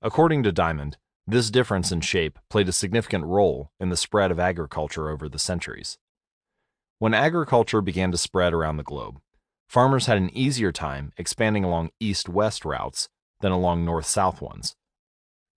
According 0.00 0.44
to 0.44 0.52
Diamond, 0.52 0.96
this 1.26 1.50
difference 1.50 1.90
in 1.90 2.02
shape 2.02 2.38
played 2.48 2.68
a 2.68 2.72
significant 2.72 3.24
role 3.24 3.72
in 3.80 3.88
the 3.88 3.96
spread 3.96 4.30
of 4.30 4.38
agriculture 4.38 5.10
over 5.10 5.28
the 5.28 5.40
centuries. 5.40 5.98
When 7.00 7.14
agriculture 7.14 7.82
began 7.82 8.12
to 8.12 8.16
spread 8.16 8.54
around 8.54 8.76
the 8.76 8.84
globe, 8.84 9.18
farmers 9.68 10.06
had 10.06 10.18
an 10.18 10.30
easier 10.32 10.70
time 10.70 11.12
expanding 11.16 11.64
along 11.64 11.90
east 11.98 12.28
west 12.28 12.64
routes 12.64 13.08
than 13.40 13.50
along 13.50 13.84
north 13.84 14.06
south 14.06 14.40
ones. 14.40 14.76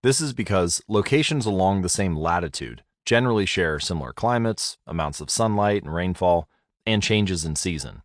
This 0.02 0.20
is 0.20 0.32
because 0.32 0.82
locations 0.88 1.46
along 1.46 1.82
the 1.82 1.88
same 1.88 2.16
latitude 2.16 2.82
generally 3.04 3.46
share 3.46 3.78
similar 3.78 4.12
climates, 4.12 4.78
amounts 4.86 5.20
of 5.20 5.30
sunlight 5.30 5.82
and 5.82 5.94
rainfall, 5.94 6.48
and 6.86 7.02
changes 7.02 7.44
in 7.44 7.56
season. 7.56 8.02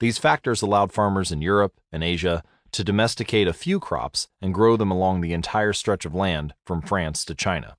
These 0.00 0.18
factors 0.18 0.62
allowed 0.62 0.92
farmers 0.92 1.30
in 1.30 1.42
Europe 1.42 1.80
and 1.90 2.02
Asia 2.02 2.42
to 2.72 2.82
domesticate 2.82 3.46
a 3.46 3.52
few 3.52 3.78
crops 3.78 4.28
and 4.40 4.54
grow 4.54 4.76
them 4.76 4.90
along 4.90 5.20
the 5.20 5.32
entire 5.32 5.72
stretch 5.72 6.04
of 6.04 6.14
land 6.14 6.54
from 6.64 6.82
France 6.82 7.24
to 7.26 7.34
China. 7.34 7.76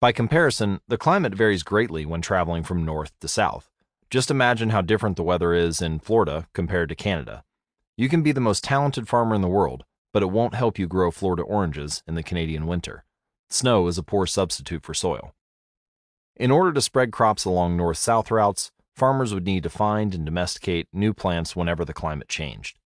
By 0.00 0.12
comparison, 0.12 0.80
the 0.88 0.98
climate 0.98 1.34
varies 1.34 1.62
greatly 1.62 2.06
when 2.06 2.22
traveling 2.22 2.62
from 2.62 2.84
north 2.84 3.12
to 3.20 3.28
south. 3.28 3.70
Just 4.08 4.30
imagine 4.30 4.70
how 4.70 4.82
different 4.82 5.16
the 5.16 5.22
weather 5.22 5.52
is 5.52 5.82
in 5.82 5.98
Florida 5.98 6.48
compared 6.52 6.88
to 6.88 6.94
Canada. 6.94 7.44
You 7.96 8.08
can 8.08 8.22
be 8.22 8.32
the 8.32 8.40
most 8.40 8.64
talented 8.64 9.08
farmer 9.08 9.34
in 9.34 9.40
the 9.40 9.48
world, 9.48 9.84
but 10.12 10.22
it 10.22 10.30
won't 10.30 10.54
help 10.54 10.78
you 10.78 10.86
grow 10.86 11.10
Florida 11.10 11.42
oranges 11.42 12.02
in 12.06 12.14
the 12.14 12.22
Canadian 12.22 12.66
winter. 12.66 13.04
Snow 13.50 13.88
is 13.88 13.98
a 13.98 14.04
poor 14.04 14.26
substitute 14.26 14.84
for 14.84 14.94
soil. 14.94 15.34
In 16.36 16.52
order 16.52 16.72
to 16.72 16.80
spread 16.80 17.10
crops 17.10 17.44
along 17.44 17.76
north 17.76 17.98
south 17.98 18.30
routes, 18.30 18.70
farmers 18.94 19.34
would 19.34 19.44
need 19.44 19.64
to 19.64 19.70
find 19.70 20.14
and 20.14 20.24
domesticate 20.24 20.86
new 20.92 21.12
plants 21.12 21.56
whenever 21.56 21.84
the 21.84 21.92
climate 21.92 22.28
changed. 22.28 22.78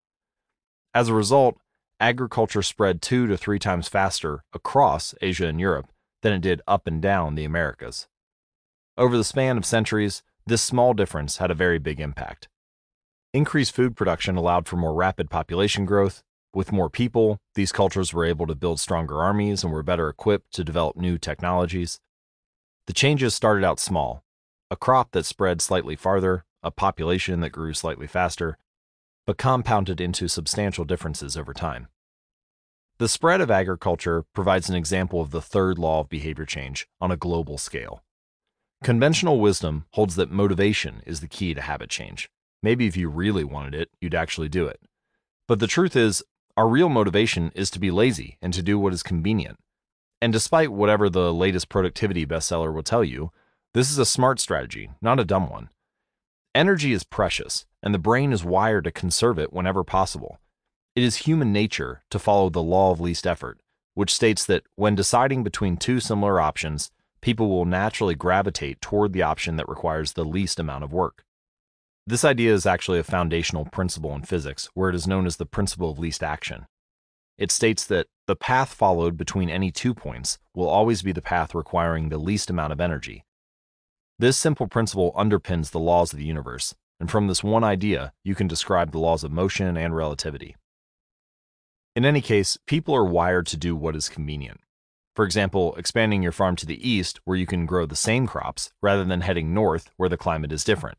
As 0.95 1.09
a 1.09 1.15
result, 1.15 1.57
agriculture 2.01 2.63
spread 2.63 3.03
two 3.03 3.27
to 3.27 3.37
three 3.37 3.59
times 3.59 3.89
faster 3.89 4.43
across 4.55 5.15
Asia 5.21 5.47
and 5.47 5.61
Europe 5.61 5.89
than 6.23 6.33
it 6.33 6.41
did 6.41 6.63
up 6.67 6.87
and 6.87 7.03
down 7.03 7.35
the 7.35 7.45
Americas. 7.45 8.09
Over 8.97 9.19
the 9.19 9.25
span 9.25 9.59
of 9.59 9.67
centuries, 9.67 10.23
this 10.47 10.63
small 10.63 10.95
difference 10.95 11.37
had 11.37 11.51
a 11.51 11.55
very 11.55 11.79
big 11.79 12.01
impact. 12.01 12.49
Increased 13.35 13.75
food 13.75 13.97
production 13.97 14.37
allowed 14.37 14.67
for 14.67 14.77
more 14.77 14.95
rapid 14.95 15.29
population 15.29 15.85
growth, 15.85 16.23
with 16.55 16.73
more 16.73 16.91
people, 16.91 17.41
these 17.55 17.73
cultures 17.73 18.13
were 18.13 18.25
able 18.25 18.47
to 18.47 18.55
build 18.55 18.81
stronger 18.81 19.23
armies 19.23 19.65
and 19.65 19.73
were 19.73 19.83
better 19.83 20.09
equipped 20.09 20.53
to 20.55 20.65
develop 20.65 20.97
new 20.97 21.19
technologies. 21.19 22.01
The 22.87 22.93
changes 22.93 23.35
started 23.35 23.65
out 23.65 23.81
small 23.81 24.23
a 24.71 24.77
crop 24.77 25.13
that 25.13 25.27
spread 25.27 25.61
slightly 25.61 25.95
farther, 25.95 26.45
a 26.63 26.71
population 26.71 27.41
that 27.41 27.51
grew 27.51 27.75
slightly 27.75 28.07
faster, 28.07 28.59
but 29.27 29.39
compounded 29.39 30.01
into 30.01 30.27
substantial 30.27 30.85
differences 30.85 31.37
over 31.37 31.53
time. 31.53 31.89
The 32.99 33.09
spread 33.09 33.41
of 33.41 33.51
agriculture 33.51 34.25
provides 34.33 34.69
an 34.69 34.77
example 34.77 35.21
of 35.21 35.31
the 35.31 35.43
third 35.43 35.79
law 35.79 36.01
of 36.01 36.09
behavior 36.09 36.47
change 36.47 36.89
on 37.01 37.11
a 37.11 37.17
global 37.17 37.59
scale. 37.59 38.03
Conventional 38.83 39.41
wisdom 39.41 39.85
holds 39.93 40.17
that 40.17 40.31
motivation 40.31 41.03
is 41.07 41.21
the 41.21 41.29
key 41.29 41.55
to 41.55 41.61
habit 41.61 41.91
change. 41.91 42.31
Maybe 42.63 42.87
if 42.87 42.97
you 42.97 43.09
really 43.09 43.45
wanted 43.45 43.75
it, 43.75 43.91
you'd 44.01 44.15
actually 44.15 44.49
do 44.49 44.67
it. 44.67 44.81
But 45.47 45.59
the 45.59 45.67
truth 45.67 45.97
is, 45.97 46.23
our 46.57 46.69
real 46.69 46.89
motivation 46.89 47.51
is 47.55 47.71
to 47.71 47.81
be 47.81 47.91
lazy 47.91 48.39
and 48.41 48.55
to 48.55 48.63
do 48.63 48.79
what 48.79 48.93
is 48.93 49.03
convenient. 49.03 49.59
And 50.23 50.33
despite 50.33 50.71
whatever 50.71 51.11
the 51.11 51.35
latest 51.35 51.69
productivity 51.69 52.25
bestseller 52.25 52.73
will 52.73 52.83
tell 52.83 53.03
you, 53.03 53.33
this 53.75 53.91
is 53.91 53.99
a 53.99 54.07
smart 54.07 54.39
strategy, 54.39 54.91
not 55.03 55.19
a 55.19 55.25
dumb 55.25 55.51
one. 55.51 55.71
Energy 56.55 56.93
is 56.93 57.03
precious, 57.03 57.67
and 57.83 57.93
the 57.93 57.99
brain 57.99 58.33
is 58.33 58.45
wired 58.45 58.85
to 58.85 58.93
conserve 58.93 59.39
it 59.39 59.53
whenever 59.53 59.83
possible. 59.83 60.39
It 60.95 61.03
is 61.03 61.17
human 61.17 61.53
nature 61.53 62.05
to 62.11 62.21
follow 62.21 62.49
the 62.51 62.63
law 62.63 62.93
of 62.93 63.01
least 63.01 63.27
effort, 63.27 63.59
which 63.95 64.15
states 64.15 64.47
that 64.47 64.63
when 64.77 64.95
deciding 64.95 65.43
between 65.43 65.77
two 65.77 65.99
similar 65.99 66.41
options, 66.41 66.93
people 67.21 67.49
will 67.49 67.65
naturally 67.65 68.15
gravitate 68.15 68.81
toward 68.81 69.13
the 69.13 69.23
option 69.23 69.57
that 69.57 69.69
requires 69.69 70.13
the 70.13 70.25
least 70.25 70.61
amount 70.61 70.85
of 70.85 70.93
work. 70.93 71.24
This 72.07 72.25
idea 72.25 72.53
is 72.53 72.67
actually 72.67 72.99
a 72.99 73.05
foundational 73.05 73.65
principle 73.65 74.15
in 74.15 74.25
physics, 74.25 74.69
where 74.75 74.91
it 74.91 74.95
is 74.95 75.07
known 75.07 75.25
as 75.25 75.37
the 75.37 75.47
principle 75.47 75.91
of 75.91 75.99
least 75.99 76.23
action. 76.23 76.67
It 77.39 77.51
states 77.51 77.87
that 77.87 78.09
the 78.27 78.37
path 78.37 78.75
followed 78.75 79.17
between 79.17 79.49
any 79.49 79.71
two 79.71 79.95
points 79.95 80.39
will 80.55 80.69
always 80.69 81.01
be 81.01 81.13
the 81.13 81.23
path 81.23 81.55
requiring 81.55 82.11
the 82.11 82.19
least 82.19 82.51
amount 82.51 82.75
of 82.75 82.81
energy. 82.81 83.25
This 84.19 84.37
simple 84.37 84.69
principle 84.69 85.15
underpins 85.17 85.71
the 85.71 85.81
laws 85.81 86.13
of 86.13 86.19
the 86.19 86.27
universe, 86.27 86.75
and 87.01 87.11
from 87.11 87.27
this 87.27 87.43
one 87.43 87.65
idea, 87.65 88.13
you 88.23 88.35
can 88.35 88.49
describe 88.49 88.93
the 88.93 88.99
laws 88.99 89.25
of 89.25 89.33
motion 89.33 89.75
and 89.79 89.97
relativity. 89.97 90.57
In 91.97 92.05
any 92.05 92.21
case, 92.21 92.59
people 92.67 92.95
are 92.95 93.05
wired 93.05 93.47
to 93.47 93.57
do 93.57 93.75
what 93.75 93.97
is 93.97 94.11
convenient. 94.11 94.61
For 95.17 95.25
example, 95.25 95.75
expanding 95.77 96.23
your 96.23 96.33
farm 96.33 96.55
to 96.57 96.67
the 96.67 96.87
east 96.87 97.21
where 97.25 97.39
you 97.39 97.47
can 97.47 97.65
grow 97.65 97.87
the 97.87 97.97
same 97.97 98.27
crops 98.27 98.73
rather 98.83 99.05
than 99.05 99.23
heading 99.23 99.55
north 99.55 99.91
where 99.97 100.11
the 100.11 100.19
climate 100.19 100.53
is 100.53 100.65
different. 100.65 100.99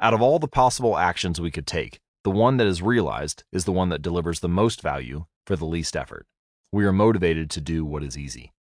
Out 0.00 0.12
of 0.12 0.20
all 0.20 0.40
the 0.40 0.48
possible 0.48 0.98
actions 0.98 1.40
we 1.40 1.52
could 1.52 1.68
take, 1.68 2.00
the 2.24 2.30
one 2.30 2.56
that 2.56 2.66
is 2.66 2.82
realized 2.82 3.44
is 3.52 3.64
the 3.64 3.72
one 3.72 3.90
that 3.90 4.02
delivers 4.02 4.40
the 4.40 4.48
most 4.48 4.82
value 4.82 5.26
for 5.46 5.54
the 5.54 5.64
least 5.64 5.96
effort. 5.96 6.26
We 6.72 6.84
are 6.84 6.92
motivated 6.92 7.48
to 7.50 7.60
do 7.60 7.84
what 7.84 8.02
is 8.02 8.18
easy. 8.18 8.52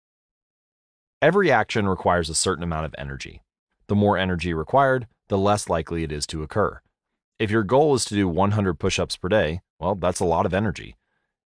Every 1.22 1.50
action 1.50 1.88
requires 1.88 2.28
a 2.28 2.34
certain 2.34 2.62
amount 2.62 2.84
of 2.84 2.94
energy. 2.98 3.42
The 3.86 3.94
more 3.94 4.18
energy 4.18 4.52
required, 4.52 5.06
the 5.28 5.38
less 5.38 5.70
likely 5.70 6.02
it 6.02 6.12
is 6.12 6.26
to 6.26 6.42
occur. 6.42 6.82
If 7.38 7.50
your 7.50 7.62
goal 7.62 7.94
is 7.94 8.04
to 8.06 8.14
do 8.14 8.28
100 8.28 8.74
push 8.74 8.98
ups 8.98 9.16
per 9.16 9.30
day, 9.30 9.62
well, 9.80 9.94
that's 9.94 10.20
a 10.20 10.26
lot 10.26 10.44
of 10.44 10.52
energy. 10.52 10.96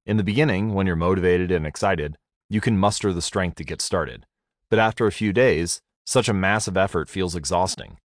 In 0.06 0.16
the 0.16 0.22
beginning, 0.22 0.74
when 0.74 0.86
you're 0.86 0.94
motivated 0.94 1.50
and 1.50 1.66
excited, 1.66 2.18
you 2.48 2.60
can 2.60 2.78
muster 2.78 3.12
the 3.12 3.20
strength 3.20 3.56
to 3.56 3.64
get 3.64 3.82
started. 3.82 4.26
But 4.70 4.78
after 4.78 5.06
a 5.06 5.12
few 5.12 5.32
days, 5.32 5.82
such 6.06 6.28
a 6.28 6.34
massive 6.34 6.76
effort 6.76 7.08
feels 7.08 7.34
exhausting. 7.34 7.98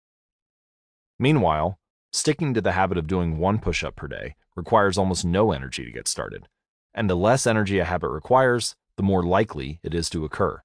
Meanwhile, 1.18 1.78
sticking 2.12 2.54
to 2.54 2.60
the 2.60 2.72
habit 2.72 2.98
of 2.98 3.06
doing 3.06 3.38
one 3.38 3.58
push 3.58 3.84
up 3.84 3.96
per 3.96 4.08
day 4.08 4.34
requires 4.56 4.98
almost 4.98 5.24
no 5.24 5.52
energy 5.52 5.84
to 5.84 5.92
get 5.92 6.08
started. 6.08 6.48
And 6.94 7.08
the 7.10 7.16
less 7.16 7.46
energy 7.46 7.78
a 7.78 7.84
habit 7.84 8.08
requires, 8.08 8.76
the 8.96 9.02
more 9.02 9.22
likely 9.22 9.80
it 9.82 9.94
is 9.94 10.08
to 10.10 10.24
occur. 10.24 10.62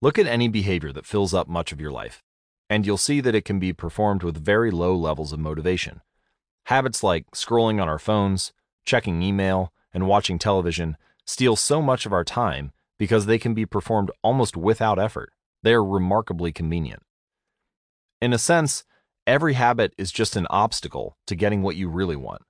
Look 0.00 0.18
at 0.18 0.26
any 0.26 0.48
behavior 0.48 0.92
that 0.92 1.06
fills 1.06 1.32
up 1.32 1.48
much 1.48 1.72
of 1.72 1.80
your 1.80 1.90
life, 1.90 2.22
and 2.68 2.84
you'll 2.84 2.96
see 2.96 3.20
that 3.20 3.34
it 3.34 3.44
can 3.44 3.58
be 3.58 3.72
performed 3.72 4.22
with 4.22 4.44
very 4.44 4.70
low 4.70 4.94
levels 4.94 5.32
of 5.32 5.38
motivation. 5.38 6.00
Habits 6.66 7.02
like 7.02 7.30
scrolling 7.32 7.80
on 7.80 7.88
our 7.88 7.98
phones, 7.98 8.52
checking 8.84 9.22
email, 9.22 9.72
and 9.94 10.06
watching 10.06 10.38
television 10.38 10.96
steal 11.26 11.56
so 11.56 11.80
much 11.80 12.04
of 12.04 12.12
our 12.12 12.24
time 12.24 12.72
because 12.98 13.26
they 13.26 13.38
can 13.38 13.54
be 13.54 13.66
performed 13.66 14.10
almost 14.22 14.56
without 14.56 14.98
effort. 14.98 15.32
They 15.62 15.72
are 15.72 15.84
remarkably 15.84 16.52
convenient. 16.52 17.02
In 18.20 18.32
a 18.32 18.38
sense, 18.38 18.84
Every 19.26 19.54
habit 19.54 19.94
is 19.96 20.10
just 20.10 20.34
an 20.34 20.48
obstacle 20.50 21.16
to 21.28 21.36
getting 21.36 21.62
what 21.62 21.76
you 21.76 21.88
really 21.88 22.16
want. 22.16 22.42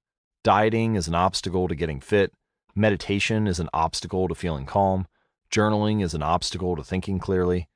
Dieting 0.42 0.94
is 0.94 1.06
an 1.06 1.14
obstacle 1.14 1.68
to 1.68 1.74
getting 1.74 2.00
fit. 2.00 2.32
Meditation 2.74 3.46
is 3.46 3.61
an 3.61 3.68
obstacle 3.74 4.26
to 4.26 4.35
feeling 4.35 4.64
calm. 4.64 5.06
Journaling 5.52 6.02
is 6.02 6.14
an 6.14 6.22
obstacle 6.22 6.74
to 6.76 6.82
thinking 6.82 7.18
clearly. 7.18 7.68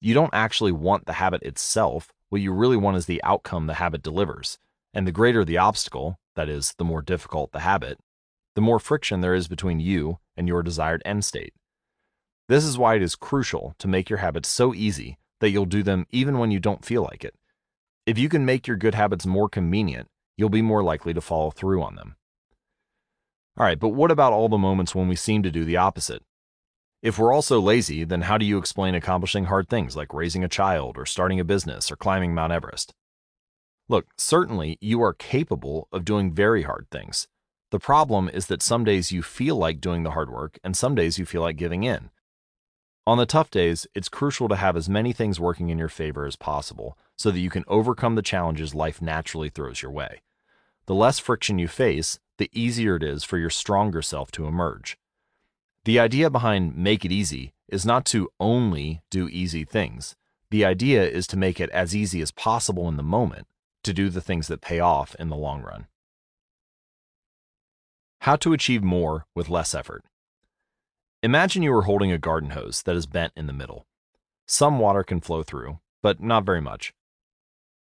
You 0.00 0.14
don't 0.14 0.34
actually 0.34 0.72
want 0.72 1.06
the 1.06 1.12
habit 1.12 1.44
itself. 1.44 2.12
What 2.28 2.40
you 2.40 2.52
really 2.52 2.76
want 2.76 2.96
is 2.96 3.06
the 3.06 3.22
outcome 3.22 3.68
the 3.68 3.74
habit 3.74 4.02
delivers. 4.02 4.58
And 4.92 5.06
the 5.06 5.12
greater 5.12 5.44
the 5.44 5.58
obstacle, 5.58 6.18
that 6.34 6.48
is, 6.48 6.74
the 6.76 6.84
more 6.84 7.02
difficult 7.02 7.52
the 7.52 7.60
habit, 7.60 8.00
the 8.56 8.60
more 8.60 8.80
friction 8.80 9.20
there 9.20 9.34
is 9.34 9.46
between 9.46 9.78
you 9.78 10.18
and 10.36 10.48
your 10.48 10.64
desired 10.64 11.02
end 11.04 11.24
state. 11.24 11.54
This 12.48 12.64
is 12.64 12.76
why 12.76 12.96
it 12.96 13.02
is 13.02 13.14
crucial 13.14 13.76
to 13.78 13.86
make 13.86 14.10
your 14.10 14.18
habits 14.18 14.48
so 14.48 14.74
easy 14.74 15.18
that 15.38 15.50
you'll 15.50 15.66
do 15.66 15.84
them 15.84 16.06
even 16.10 16.38
when 16.38 16.50
you 16.50 16.58
don't 16.58 16.84
feel 16.84 17.04
like 17.04 17.22
it. 17.22 17.36
If 18.06 18.18
you 18.18 18.28
can 18.28 18.44
make 18.44 18.66
your 18.66 18.76
good 18.76 18.94
habits 18.94 19.26
more 19.26 19.48
convenient, 19.48 20.08
you'll 20.36 20.48
be 20.48 20.62
more 20.62 20.82
likely 20.82 21.12
to 21.14 21.20
follow 21.20 21.50
through 21.50 21.82
on 21.82 21.96
them. 21.96 22.16
All 23.58 23.66
right, 23.66 23.78
but 23.78 23.90
what 23.90 24.10
about 24.10 24.32
all 24.32 24.48
the 24.48 24.56
moments 24.56 24.94
when 24.94 25.06
we 25.06 25.16
seem 25.16 25.42
to 25.42 25.50
do 25.50 25.64
the 25.64 25.76
opposite? 25.76 26.22
If 27.02 27.18
we're 27.18 27.32
all 27.32 27.42
so 27.42 27.58
lazy, 27.58 28.04
then 28.04 28.22
how 28.22 28.38
do 28.38 28.46
you 28.46 28.58
explain 28.58 28.94
accomplishing 28.94 29.46
hard 29.46 29.68
things 29.68 29.96
like 29.96 30.14
raising 30.14 30.44
a 30.44 30.48
child 30.48 30.96
or 30.96 31.04
starting 31.04 31.40
a 31.40 31.44
business 31.44 31.90
or 31.90 31.96
climbing 31.96 32.34
Mount 32.34 32.52
Everest? 32.52 32.92
Look, 33.88 34.06
certainly 34.16 34.78
you 34.80 35.02
are 35.02 35.12
capable 35.12 35.88
of 35.92 36.04
doing 36.04 36.32
very 36.32 36.62
hard 36.62 36.86
things. 36.90 37.26
The 37.70 37.78
problem 37.78 38.28
is 38.28 38.46
that 38.46 38.62
some 38.62 38.84
days 38.84 39.12
you 39.12 39.22
feel 39.22 39.56
like 39.56 39.80
doing 39.80 40.02
the 40.02 40.12
hard 40.12 40.30
work 40.30 40.58
and 40.64 40.76
some 40.76 40.94
days 40.94 41.18
you 41.18 41.26
feel 41.26 41.42
like 41.42 41.56
giving 41.56 41.84
in. 41.84 42.10
On 43.06 43.18
the 43.18 43.26
tough 43.26 43.50
days, 43.50 43.86
it's 43.94 44.08
crucial 44.08 44.48
to 44.48 44.56
have 44.56 44.76
as 44.76 44.88
many 44.88 45.12
things 45.12 45.40
working 45.40 45.68
in 45.68 45.78
your 45.78 45.88
favor 45.88 46.26
as 46.26 46.36
possible 46.36 46.98
so 47.16 47.30
that 47.30 47.40
you 47.40 47.50
can 47.50 47.64
overcome 47.66 48.14
the 48.14 48.22
challenges 48.22 48.74
life 48.74 49.00
naturally 49.00 49.48
throws 49.48 49.82
your 49.82 49.90
way. 49.90 50.20
The 50.86 50.94
less 50.94 51.18
friction 51.18 51.58
you 51.58 51.68
face, 51.68 52.18
the 52.38 52.50
easier 52.52 52.96
it 52.96 53.02
is 53.02 53.24
for 53.24 53.38
your 53.38 53.50
stronger 53.50 54.02
self 54.02 54.30
to 54.32 54.46
emerge. 54.46 54.98
The 55.84 55.98
idea 55.98 56.28
behind 56.28 56.76
Make 56.76 57.04
It 57.04 57.12
Easy 57.12 57.54
is 57.68 57.86
not 57.86 58.04
to 58.06 58.28
only 58.38 59.00
do 59.10 59.28
easy 59.28 59.64
things. 59.64 60.14
The 60.50 60.64
idea 60.64 61.08
is 61.08 61.26
to 61.28 61.38
make 61.38 61.60
it 61.60 61.70
as 61.70 61.96
easy 61.96 62.20
as 62.20 62.32
possible 62.32 62.88
in 62.88 62.96
the 62.96 63.02
moment 63.02 63.46
to 63.84 63.94
do 63.94 64.10
the 64.10 64.20
things 64.20 64.48
that 64.48 64.60
pay 64.60 64.80
off 64.80 65.14
in 65.18 65.30
the 65.30 65.36
long 65.36 65.62
run. 65.62 65.86
How 68.20 68.36
to 68.36 68.52
achieve 68.52 68.82
more 68.82 69.26
with 69.34 69.48
less 69.48 69.74
effort. 69.74 70.04
Imagine 71.22 71.62
you 71.62 71.74
are 71.74 71.82
holding 71.82 72.10
a 72.10 72.16
garden 72.16 72.50
hose 72.50 72.82
that 72.84 72.96
is 72.96 73.04
bent 73.04 73.34
in 73.36 73.46
the 73.46 73.52
middle. 73.52 73.86
Some 74.46 74.78
water 74.78 75.02
can 75.02 75.20
flow 75.20 75.42
through, 75.42 75.78
but 76.02 76.22
not 76.22 76.46
very 76.46 76.62
much. 76.62 76.94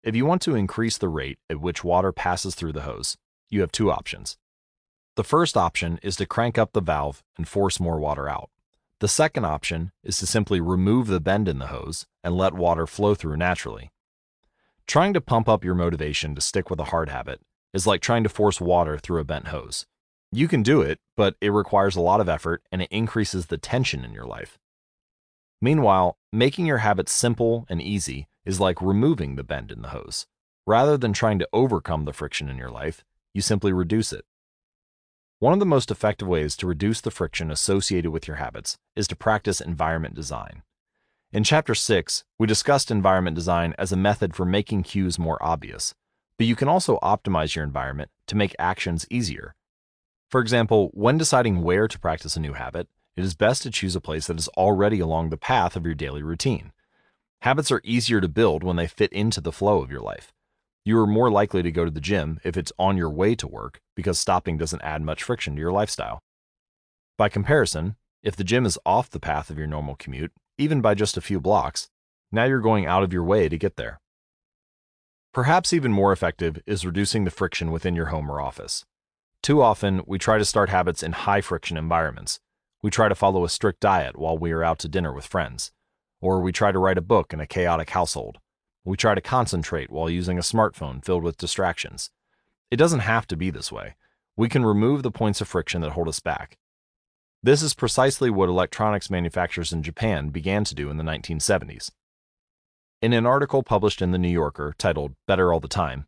If 0.03 0.15
you 0.15 0.25
want 0.25 0.41
to 0.43 0.55
increase 0.55 0.97
the 0.97 1.09
rate 1.09 1.37
at 1.49 1.59
which 1.59 1.83
water 1.83 2.13
passes 2.13 2.55
through 2.55 2.71
the 2.71 2.83
hose, 2.83 3.17
you 3.49 3.59
have 3.59 3.73
two 3.73 3.91
options. 3.91 4.37
The 5.17 5.25
first 5.25 5.57
option 5.57 5.99
is 6.01 6.15
to 6.15 6.25
crank 6.25 6.57
up 6.57 6.71
the 6.71 6.79
valve 6.79 7.25
and 7.35 7.45
force 7.45 7.77
more 7.77 7.99
water 7.99 8.29
out. 8.29 8.51
The 9.01 9.09
second 9.09 9.43
option 9.43 9.91
is 10.01 10.17
to 10.19 10.27
simply 10.27 10.61
remove 10.61 11.07
the 11.07 11.19
bend 11.19 11.49
in 11.49 11.59
the 11.59 11.67
hose 11.67 12.05
and 12.23 12.37
let 12.37 12.53
water 12.53 12.87
flow 12.87 13.15
through 13.15 13.35
naturally. 13.35 13.91
Trying 14.87 15.13
to 15.13 15.19
pump 15.19 15.49
up 15.49 15.65
your 15.65 15.75
motivation 15.75 16.35
to 16.35 16.41
stick 16.41 16.69
with 16.69 16.79
a 16.79 16.85
hard 16.85 17.09
habit 17.09 17.41
is 17.73 17.85
like 17.85 17.99
trying 17.99 18.23
to 18.23 18.29
force 18.29 18.61
water 18.61 18.97
through 18.97 19.19
a 19.19 19.25
bent 19.25 19.49
hose. 19.49 19.85
You 20.31 20.47
can 20.47 20.63
do 20.63 20.81
it, 20.81 20.99
but 21.15 21.35
it 21.39 21.51
requires 21.51 21.95
a 21.95 22.01
lot 22.01 22.19
of 22.19 22.27
effort 22.27 22.63
and 22.71 22.81
it 22.81 22.91
increases 22.91 23.45
the 23.45 23.57
tension 23.57 24.03
in 24.03 24.11
your 24.11 24.25
life. 24.25 24.57
Meanwhile, 25.61 26.17
making 26.33 26.65
your 26.65 26.79
habits 26.79 27.11
simple 27.11 27.65
and 27.69 27.81
easy 27.81 28.27
is 28.43 28.59
like 28.59 28.81
removing 28.81 29.35
the 29.35 29.43
bend 29.43 29.71
in 29.71 29.81
the 29.81 29.89
hose. 29.89 30.27
Rather 30.67 30.97
than 30.97 31.13
trying 31.13 31.39
to 31.39 31.47
overcome 31.53 32.05
the 32.05 32.13
friction 32.13 32.49
in 32.49 32.57
your 32.57 32.69
life, 32.69 33.03
you 33.33 33.41
simply 33.41 33.71
reduce 33.71 34.11
it. 34.11 34.25
One 35.39 35.53
of 35.53 35.59
the 35.59 35.65
most 35.65 35.91
effective 35.91 36.27
ways 36.27 36.55
to 36.57 36.67
reduce 36.67 37.01
the 37.01 37.11
friction 37.11 37.51
associated 37.51 38.11
with 38.11 38.27
your 38.27 38.37
habits 38.37 38.77
is 38.95 39.07
to 39.09 39.15
practice 39.15 39.61
environment 39.61 40.15
design. 40.15 40.63
In 41.31 41.43
Chapter 41.43 41.75
6, 41.75 42.23
we 42.39 42.47
discussed 42.47 42.91
environment 42.91 43.35
design 43.35 43.73
as 43.77 43.91
a 43.91 43.97
method 43.97 44.35
for 44.35 44.45
making 44.45 44.83
cues 44.83 45.19
more 45.19 45.41
obvious, 45.41 45.93
but 46.37 46.47
you 46.47 46.55
can 46.55 46.67
also 46.67 46.99
optimize 47.03 47.55
your 47.55 47.63
environment 47.63 48.09
to 48.27 48.35
make 48.35 48.55
actions 48.59 49.05
easier 49.09 49.55
for 50.35 50.41
example, 50.41 50.91
when 50.93 51.17
deciding 51.17 51.61
where 51.61 51.87
to 51.87 51.97
practice 51.97 52.35
a 52.35 52.41
new 52.41 52.51
habit, 52.51 52.89
it 53.15 53.23
is 53.23 53.35
best 53.35 53.63
to 53.63 53.71
choose 53.71 53.95
a 53.95 54.01
place 54.01 54.27
that 54.27 54.37
is 54.37 54.49
already 54.49 54.99
along 54.99 55.29
the 55.29 55.37
path 55.37 55.77
of 55.77 55.85
your 55.85 55.95
daily 55.95 56.21
routine. 56.21 56.73
Habits 57.43 57.71
are 57.71 57.79
easier 57.85 58.19
to 58.19 58.27
build 58.27 58.61
when 58.61 58.75
they 58.75 58.85
fit 58.85 59.13
into 59.13 59.39
the 59.39 59.53
flow 59.53 59.81
of 59.81 59.89
your 59.89 60.01
life. 60.01 60.33
You 60.83 60.99
are 60.99 61.07
more 61.07 61.31
likely 61.31 61.63
to 61.63 61.71
go 61.71 61.85
to 61.85 61.89
the 61.89 62.01
gym 62.01 62.41
if 62.43 62.57
it's 62.57 62.73
on 62.77 62.97
your 62.97 63.09
way 63.09 63.33
to 63.35 63.47
work 63.47 63.79
because 63.95 64.19
stopping 64.19 64.57
doesn't 64.57 64.81
add 64.81 65.01
much 65.01 65.23
friction 65.23 65.55
to 65.55 65.61
your 65.61 65.71
lifestyle. 65.71 66.19
By 67.17 67.29
comparison, 67.29 67.95
if 68.21 68.35
the 68.35 68.43
gym 68.43 68.65
is 68.65 68.77
off 68.85 69.09
the 69.09 69.21
path 69.21 69.49
of 69.49 69.57
your 69.57 69.67
normal 69.67 69.95
commute, 69.95 70.33
even 70.57 70.81
by 70.81 70.95
just 70.95 71.15
a 71.15 71.21
few 71.21 71.39
blocks, 71.39 71.87
now 72.29 72.43
you're 72.43 72.59
going 72.59 72.85
out 72.85 73.03
of 73.03 73.13
your 73.13 73.23
way 73.23 73.47
to 73.47 73.57
get 73.57 73.77
there. 73.77 74.01
Perhaps 75.33 75.71
even 75.71 75.93
more 75.93 76.11
effective 76.11 76.61
is 76.65 76.85
reducing 76.85 77.23
the 77.23 77.31
friction 77.31 77.71
within 77.71 77.95
your 77.95 78.07
home 78.07 78.29
or 78.29 78.41
office. 78.41 78.83
Too 79.45 79.61
often, 79.61 80.01
we 80.07 80.17
try 80.17 80.39
to 80.39 80.43
start 80.43 80.69
habits 80.69 81.03
in 81.03 81.11
high 81.11 81.39
friction 81.39 81.77
environments. 81.77 82.39
We 82.81 82.89
try 82.89 83.09
to 83.09 83.13
follow 83.13 83.45
a 83.45 83.49
strict 83.49 83.79
diet 83.79 84.17
while 84.17 84.35
we 84.35 84.51
are 84.51 84.63
out 84.63 84.79
to 84.79 84.87
dinner 84.87 85.13
with 85.13 85.27
friends. 85.27 85.71
Or 86.19 86.41
we 86.41 86.51
try 86.51 86.71
to 86.71 86.79
write 86.79 86.97
a 86.97 87.01
book 87.01 87.31
in 87.31 87.39
a 87.39 87.45
chaotic 87.45 87.91
household. 87.91 88.39
We 88.83 88.97
try 88.97 89.13
to 89.13 89.21
concentrate 89.21 89.91
while 89.91 90.09
using 90.09 90.39
a 90.39 90.41
smartphone 90.41 91.05
filled 91.05 91.21
with 91.21 91.37
distractions. 91.37 92.09
It 92.71 92.77
doesn't 92.77 93.01
have 93.01 93.27
to 93.27 93.37
be 93.37 93.51
this 93.51 93.71
way. 93.71 93.93
We 94.35 94.49
can 94.49 94.65
remove 94.65 95.03
the 95.03 95.11
points 95.11 95.41
of 95.41 95.47
friction 95.47 95.81
that 95.81 95.91
hold 95.91 96.07
us 96.07 96.19
back. 96.19 96.57
This 97.43 97.61
is 97.61 97.75
precisely 97.75 98.31
what 98.31 98.49
electronics 98.49 99.11
manufacturers 99.11 99.71
in 99.71 99.83
Japan 99.83 100.29
began 100.29 100.63
to 100.63 100.73
do 100.73 100.89
in 100.89 100.97
the 100.97 101.03
1970s. 101.03 101.91
In 102.99 103.13
an 103.13 103.27
article 103.27 103.61
published 103.61 104.01
in 104.01 104.09
The 104.09 104.17
New 104.17 104.27
Yorker 104.27 104.73
titled 104.75 105.13
Better 105.27 105.53
All 105.53 105.59
the 105.59 105.67
Time, 105.67 106.07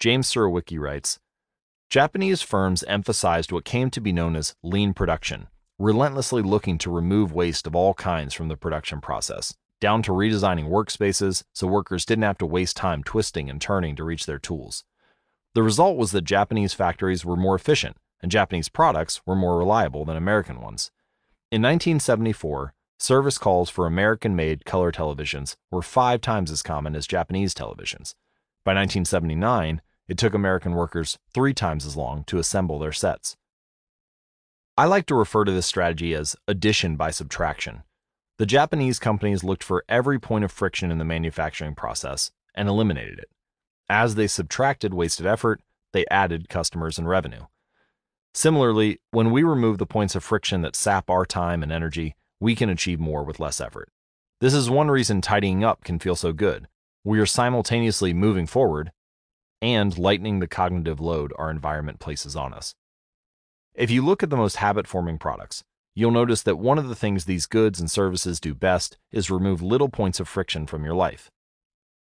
James 0.00 0.28
Surowiecki 0.28 0.80
writes 0.80 1.20
Japanese 1.92 2.40
firms 2.40 2.82
emphasized 2.84 3.52
what 3.52 3.66
came 3.66 3.90
to 3.90 4.00
be 4.00 4.14
known 4.14 4.34
as 4.34 4.54
lean 4.62 4.94
production, 4.94 5.48
relentlessly 5.78 6.40
looking 6.40 6.78
to 6.78 6.90
remove 6.90 7.34
waste 7.34 7.66
of 7.66 7.76
all 7.76 7.92
kinds 7.92 8.32
from 8.32 8.48
the 8.48 8.56
production 8.56 8.98
process, 8.98 9.52
down 9.78 10.00
to 10.02 10.10
redesigning 10.10 10.70
workspaces 10.70 11.42
so 11.52 11.66
workers 11.66 12.06
didn't 12.06 12.22
have 12.22 12.38
to 12.38 12.46
waste 12.46 12.78
time 12.78 13.04
twisting 13.04 13.50
and 13.50 13.60
turning 13.60 13.94
to 13.94 14.04
reach 14.04 14.24
their 14.24 14.38
tools. 14.38 14.84
The 15.52 15.62
result 15.62 15.98
was 15.98 16.12
that 16.12 16.24
Japanese 16.24 16.72
factories 16.72 17.26
were 17.26 17.36
more 17.36 17.56
efficient 17.56 17.98
and 18.22 18.32
Japanese 18.32 18.70
products 18.70 19.20
were 19.26 19.36
more 19.36 19.58
reliable 19.58 20.06
than 20.06 20.16
American 20.16 20.62
ones. 20.62 20.90
In 21.50 21.60
1974, 21.60 22.72
service 22.98 23.36
calls 23.36 23.68
for 23.68 23.84
American 23.84 24.34
made 24.34 24.64
color 24.64 24.92
televisions 24.92 25.56
were 25.70 25.82
five 25.82 26.22
times 26.22 26.50
as 26.50 26.62
common 26.62 26.96
as 26.96 27.06
Japanese 27.06 27.52
televisions. 27.52 28.14
By 28.64 28.72
1979, 28.72 29.82
it 30.12 30.18
took 30.18 30.34
American 30.34 30.74
workers 30.74 31.18
three 31.32 31.54
times 31.54 31.86
as 31.86 31.96
long 31.96 32.22
to 32.24 32.36
assemble 32.36 32.78
their 32.78 32.92
sets. 32.92 33.34
I 34.76 34.84
like 34.84 35.06
to 35.06 35.14
refer 35.14 35.46
to 35.46 35.52
this 35.52 35.64
strategy 35.64 36.12
as 36.12 36.36
addition 36.46 36.96
by 36.96 37.10
subtraction. 37.10 37.82
The 38.36 38.44
Japanese 38.44 38.98
companies 38.98 39.42
looked 39.42 39.64
for 39.64 39.86
every 39.88 40.18
point 40.20 40.44
of 40.44 40.52
friction 40.52 40.90
in 40.90 40.98
the 40.98 41.06
manufacturing 41.06 41.74
process 41.74 42.30
and 42.54 42.68
eliminated 42.68 43.20
it. 43.20 43.30
As 43.88 44.14
they 44.14 44.26
subtracted 44.26 44.92
wasted 44.92 45.24
effort, 45.24 45.62
they 45.94 46.04
added 46.10 46.50
customers 46.50 46.98
and 46.98 47.08
revenue. 47.08 47.46
Similarly, 48.34 49.00
when 49.12 49.30
we 49.30 49.42
remove 49.42 49.78
the 49.78 49.86
points 49.86 50.14
of 50.14 50.22
friction 50.22 50.60
that 50.60 50.76
sap 50.76 51.08
our 51.08 51.24
time 51.24 51.62
and 51.62 51.72
energy, 51.72 52.16
we 52.38 52.54
can 52.54 52.68
achieve 52.68 53.00
more 53.00 53.24
with 53.24 53.40
less 53.40 53.62
effort. 53.62 53.88
This 54.42 54.52
is 54.52 54.68
one 54.68 54.90
reason 54.90 55.22
tidying 55.22 55.64
up 55.64 55.84
can 55.84 55.98
feel 55.98 56.16
so 56.16 56.34
good. 56.34 56.68
We 57.02 57.18
are 57.18 57.24
simultaneously 57.24 58.12
moving 58.12 58.46
forward 58.46 58.92
and 59.62 59.96
lightening 59.96 60.40
the 60.40 60.48
cognitive 60.48 61.00
load 61.00 61.32
our 61.38 61.48
environment 61.48 62.00
places 62.00 62.34
on 62.34 62.52
us. 62.52 62.74
If 63.74 63.90
you 63.90 64.04
look 64.04 64.22
at 64.22 64.28
the 64.28 64.36
most 64.36 64.56
habit 64.56 64.86
forming 64.88 65.16
products, 65.16 65.62
you'll 65.94 66.10
notice 66.10 66.42
that 66.42 66.58
one 66.58 66.78
of 66.78 66.88
the 66.88 66.96
things 66.96 67.24
these 67.24 67.46
goods 67.46 67.78
and 67.78 67.90
services 67.90 68.40
do 68.40 68.54
best 68.54 68.98
is 69.12 69.30
remove 69.30 69.62
little 69.62 69.88
points 69.88 70.18
of 70.18 70.28
friction 70.28 70.66
from 70.66 70.84
your 70.84 70.94
life. 70.94 71.30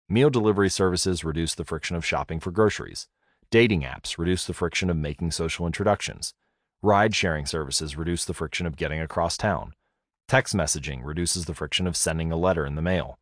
Meal 0.10 0.30
delivery 0.30 0.70
services 0.70 1.24
reduce 1.24 1.56
the 1.56 1.66
friction 1.66 1.96
of 1.96 2.06
shopping 2.06 2.40
for 2.40 2.52
groceries. 2.52 3.08
Dating 3.50 3.84
apps 3.84 4.18
reduce 4.18 4.46
the 4.46 4.54
friction 4.54 4.90
of 4.90 4.98
making 4.98 5.32
social 5.32 5.66
introductions. 5.66 6.34
Ride 6.82 7.16
sharing 7.16 7.46
services 7.46 7.98
reduce 7.98 8.26
the 8.26 8.34
friction 8.34 8.68
of 8.68 8.76
getting 8.76 9.00
across 9.00 9.38
town. 9.38 9.74
Text 10.28 10.54
messaging 10.54 11.00
reduces 11.04 11.46
the 11.46 11.54
friction 11.54 11.88
of 11.88 11.96
sending 11.96 12.32
a 12.32 12.38
letter 12.38 12.66
in 12.66 12.76
the 12.76 12.82
mail. 12.82 13.18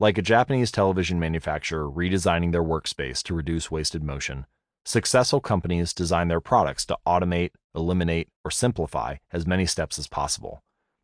Like 0.00 0.18
a 0.18 0.22
Japanese 0.22 0.72
television 0.72 1.20
manufacturer 1.20 1.88
redesigning 1.88 2.50
their 2.50 2.64
workspace 2.64 3.22
to 3.24 3.34
reduce 3.34 3.70
wasted 3.70 4.02
motion, 4.02 4.46
successful 4.84 5.40
companies 5.40 5.92
design 5.92 6.28
their 6.28 6.40
products 6.40 6.84
to 6.86 6.98
automate, 7.06 7.50
eliminate, 7.74 8.28
or 8.44 8.50
simplify 8.50 9.16
as 9.32 9.46
many 9.46 9.64
steps 9.64 9.98
as 9.98 10.08
possible. 10.08 10.62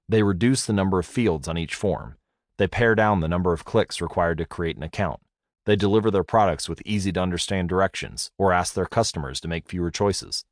They 0.09 0.23
reduce 0.23 0.67
the 0.67 0.73
number 0.73 0.99
of 0.99 1.07
fields 1.07 1.47
on 1.47 1.59
each 1.59 1.75
form. 1.75 2.17
They 2.57 2.67
pare 2.67 2.95
down 2.95 3.21
the 3.21 3.29
number 3.29 3.53
of 3.53 3.65
clicks 3.65 4.01
required 4.01 4.39
to 4.39 4.47
create 4.47 4.77
an 4.77 4.83
account. 4.83 5.21
They 5.65 5.77
deliver 5.77 6.11
their 6.11 6.25
products 6.25 6.69
with 6.69 6.83
easy 6.85 7.13
to 7.13 7.21
understand 7.21 7.69
directions 7.69 8.31
or 8.39 8.53
ask 8.53 8.75
their 8.75 8.87
customers 8.87 9.39
to 9.41 9.49
make 9.49 9.69
fewer 9.69 9.91
choices. 9.91 10.45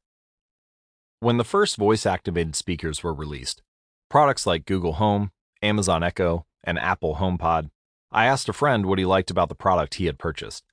When 1.21 1.39
the 1.39 1.45
first 1.45 1.79
voice 1.79 2.05
activated 2.05 2.55
speakers 2.55 3.03
were 3.03 3.15
released, 3.15 3.63
products 4.11 4.47
like 4.47 4.67
Google 4.67 4.95
Home, 4.95 5.33
Amazon 5.63 6.05
Echo, 6.05 6.45
and 6.63 6.79
Apple 6.79 7.17
HomePod 7.17 7.71
I 8.13 8.27
asked 8.27 8.49
a 8.49 8.53
friend 8.53 8.87
what 8.87 8.99
he 8.99 9.05
liked 9.05 9.31
about 9.31 9.49
the 9.49 9.55
product 9.55 9.97
he 9.97 10.07
had 10.07 10.19
purchased. 10.19 10.65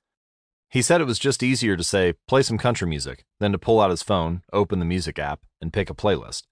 He 0.68 0.82
said 0.82 1.00
it 1.00 1.06
was 1.06 1.18
just 1.18 1.42
easier 1.42 1.76
to 1.76 1.84
say, 1.84 2.14
play 2.26 2.42
some 2.42 2.58
country 2.58 2.88
music, 2.88 3.24
than 3.38 3.52
to 3.52 3.58
pull 3.58 3.80
out 3.80 3.90
his 3.90 4.02
phone, 4.02 4.42
open 4.52 4.78
the 4.78 4.84
music 4.84 5.18
app, 5.18 5.40
and 5.60 5.72
pick 5.72 5.88
a 5.90 5.94
playlist. 5.94 6.44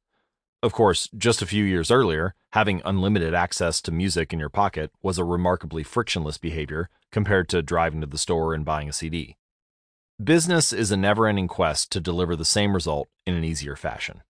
Of 0.63 0.73
course, 0.73 1.09
just 1.17 1.43
a 1.43 1.47
few 1.47 1.65
years 1.65 1.91
earlier, 1.91 2.35
having 2.53 2.83
unlimited 2.85 3.35
access 3.35 3.83
to 3.83 3.91
music 3.91 4.33
in 4.33 4.39
your 4.39 4.49
pocket 4.49 4.93
was 5.03 5.19
a 5.19 5.25
remarkably 5.25 5.83
frictionless 5.83 6.39
behavior 6.39 6.89
compared 7.11 7.49
to 7.49 7.63
driving 7.63 8.01
to 8.01 8.07
the 8.07 8.19
store 8.19 8.55
and 8.55 8.65
buying 8.65 8.89
a 8.89 8.93
CD. 8.93 9.37
Business 10.23 10.73
is 10.73 10.93
a 10.93 10.97
never 10.97 11.27
ending 11.27 11.49
quest 11.49 11.91
to 11.91 12.01
deliver 12.01 12.37
the 12.37 12.45
same 12.45 12.75
result 12.75 13.09
in 13.27 13.35
an 13.35 13.43
easier 13.43 13.75
fashion. 13.75 14.23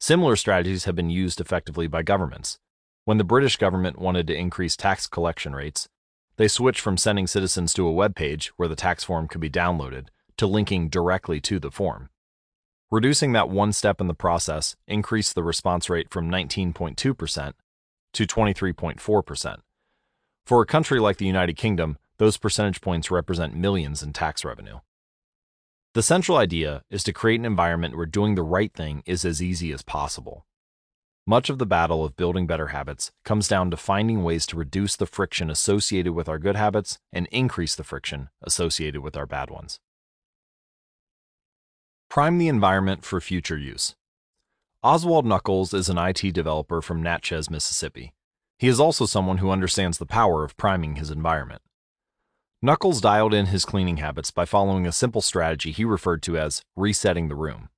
Similar 0.00 0.36
strategies 0.36 0.84
have 0.84 0.96
been 0.96 1.10
used 1.10 1.42
effectively 1.42 1.88
by 1.88 2.02
governments. 2.02 2.58
When 3.08 3.16
the 3.16 3.24
British 3.24 3.56
government 3.56 3.98
wanted 3.98 4.26
to 4.26 4.36
increase 4.36 4.76
tax 4.76 5.06
collection 5.06 5.54
rates, 5.54 5.88
they 6.36 6.46
switched 6.46 6.82
from 6.82 6.98
sending 6.98 7.26
citizens 7.26 7.72
to 7.72 7.86
a 7.86 7.90
web 7.90 8.14
page 8.14 8.48
where 8.58 8.68
the 8.68 8.76
tax 8.76 9.02
form 9.02 9.28
could 9.28 9.40
be 9.40 9.48
downloaded 9.48 10.08
to 10.36 10.46
linking 10.46 10.90
directly 10.90 11.40
to 11.40 11.58
the 11.58 11.70
form. 11.70 12.10
Reducing 12.90 13.32
that 13.32 13.48
one 13.48 13.72
step 13.72 14.02
in 14.02 14.08
the 14.08 14.12
process 14.12 14.76
increased 14.86 15.34
the 15.34 15.42
response 15.42 15.88
rate 15.88 16.10
from 16.10 16.30
19.2% 16.30 17.54
to 18.12 18.26
23.4%. 18.26 19.56
For 20.44 20.60
a 20.60 20.66
country 20.66 21.00
like 21.00 21.16
the 21.16 21.24
United 21.24 21.56
Kingdom, 21.56 21.96
those 22.18 22.36
percentage 22.36 22.82
points 22.82 23.10
represent 23.10 23.56
millions 23.56 24.02
in 24.02 24.12
tax 24.12 24.44
revenue. 24.44 24.80
The 25.94 26.02
central 26.02 26.36
idea 26.36 26.82
is 26.90 27.02
to 27.04 27.14
create 27.14 27.40
an 27.40 27.46
environment 27.46 27.96
where 27.96 28.04
doing 28.04 28.34
the 28.34 28.42
right 28.42 28.74
thing 28.74 29.02
is 29.06 29.24
as 29.24 29.42
easy 29.42 29.72
as 29.72 29.80
possible. 29.80 30.44
Much 31.28 31.50
of 31.50 31.58
the 31.58 31.66
battle 31.66 32.06
of 32.06 32.16
building 32.16 32.46
better 32.46 32.68
habits 32.68 33.12
comes 33.22 33.46
down 33.46 33.70
to 33.70 33.76
finding 33.76 34.24
ways 34.24 34.46
to 34.46 34.56
reduce 34.56 34.96
the 34.96 35.04
friction 35.04 35.50
associated 35.50 36.14
with 36.14 36.26
our 36.26 36.38
good 36.38 36.56
habits 36.56 36.98
and 37.12 37.26
increase 37.26 37.74
the 37.74 37.84
friction 37.84 38.30
associated 38.40 39.02
with 39.02 39.14
our 39.14 39.26
bad 39.26 39.50
ones. 39.50 39.78
Prime 42.08 42.38
the 42.38 42.48
environment 42.48 43.04
for 43.04 43.20
future 43.20 43.58
use. 43.58 43.94
Oswald 44.82 45.26
Nuckols 45.26 45.74
is 45.74 45.90
an 45.90 45.98
IT 45.98 46.32
developer 46.32 46.80
from 46.80 47.02
Natchez, 47.02 47.50
Mississippi. 47.50 48.14
He 48.58 48.66
is 48.66 48.80
also 48.80 49.04
someone 49.04 49.36
who 49.36 49.50
understands 49.50 49.98
the 49.98 50.06
power 50.06 50.44
of 50.44 50.56
priming 50.56 50.96
his 50.96 51.10
environment. 51.10 51.60
Nuckols 52.62 53.02
dialed 53.02 53.34
in 53.34 53.46
his 53.46 53.66
cleaning 53.66 53.98
habits 53.98 54.30
by 54.30 54.46
following 54.46 54.86
a 54.86 54.92
simple 54.92 55.20
strategy 55.20 55.72
he 55.72 55.84
referred 55.84 56.22
to 56.22 56.38
as 56.38 56.62
resetting 56.74 57.28
the 57.28 57.36
room. 57.36 57.68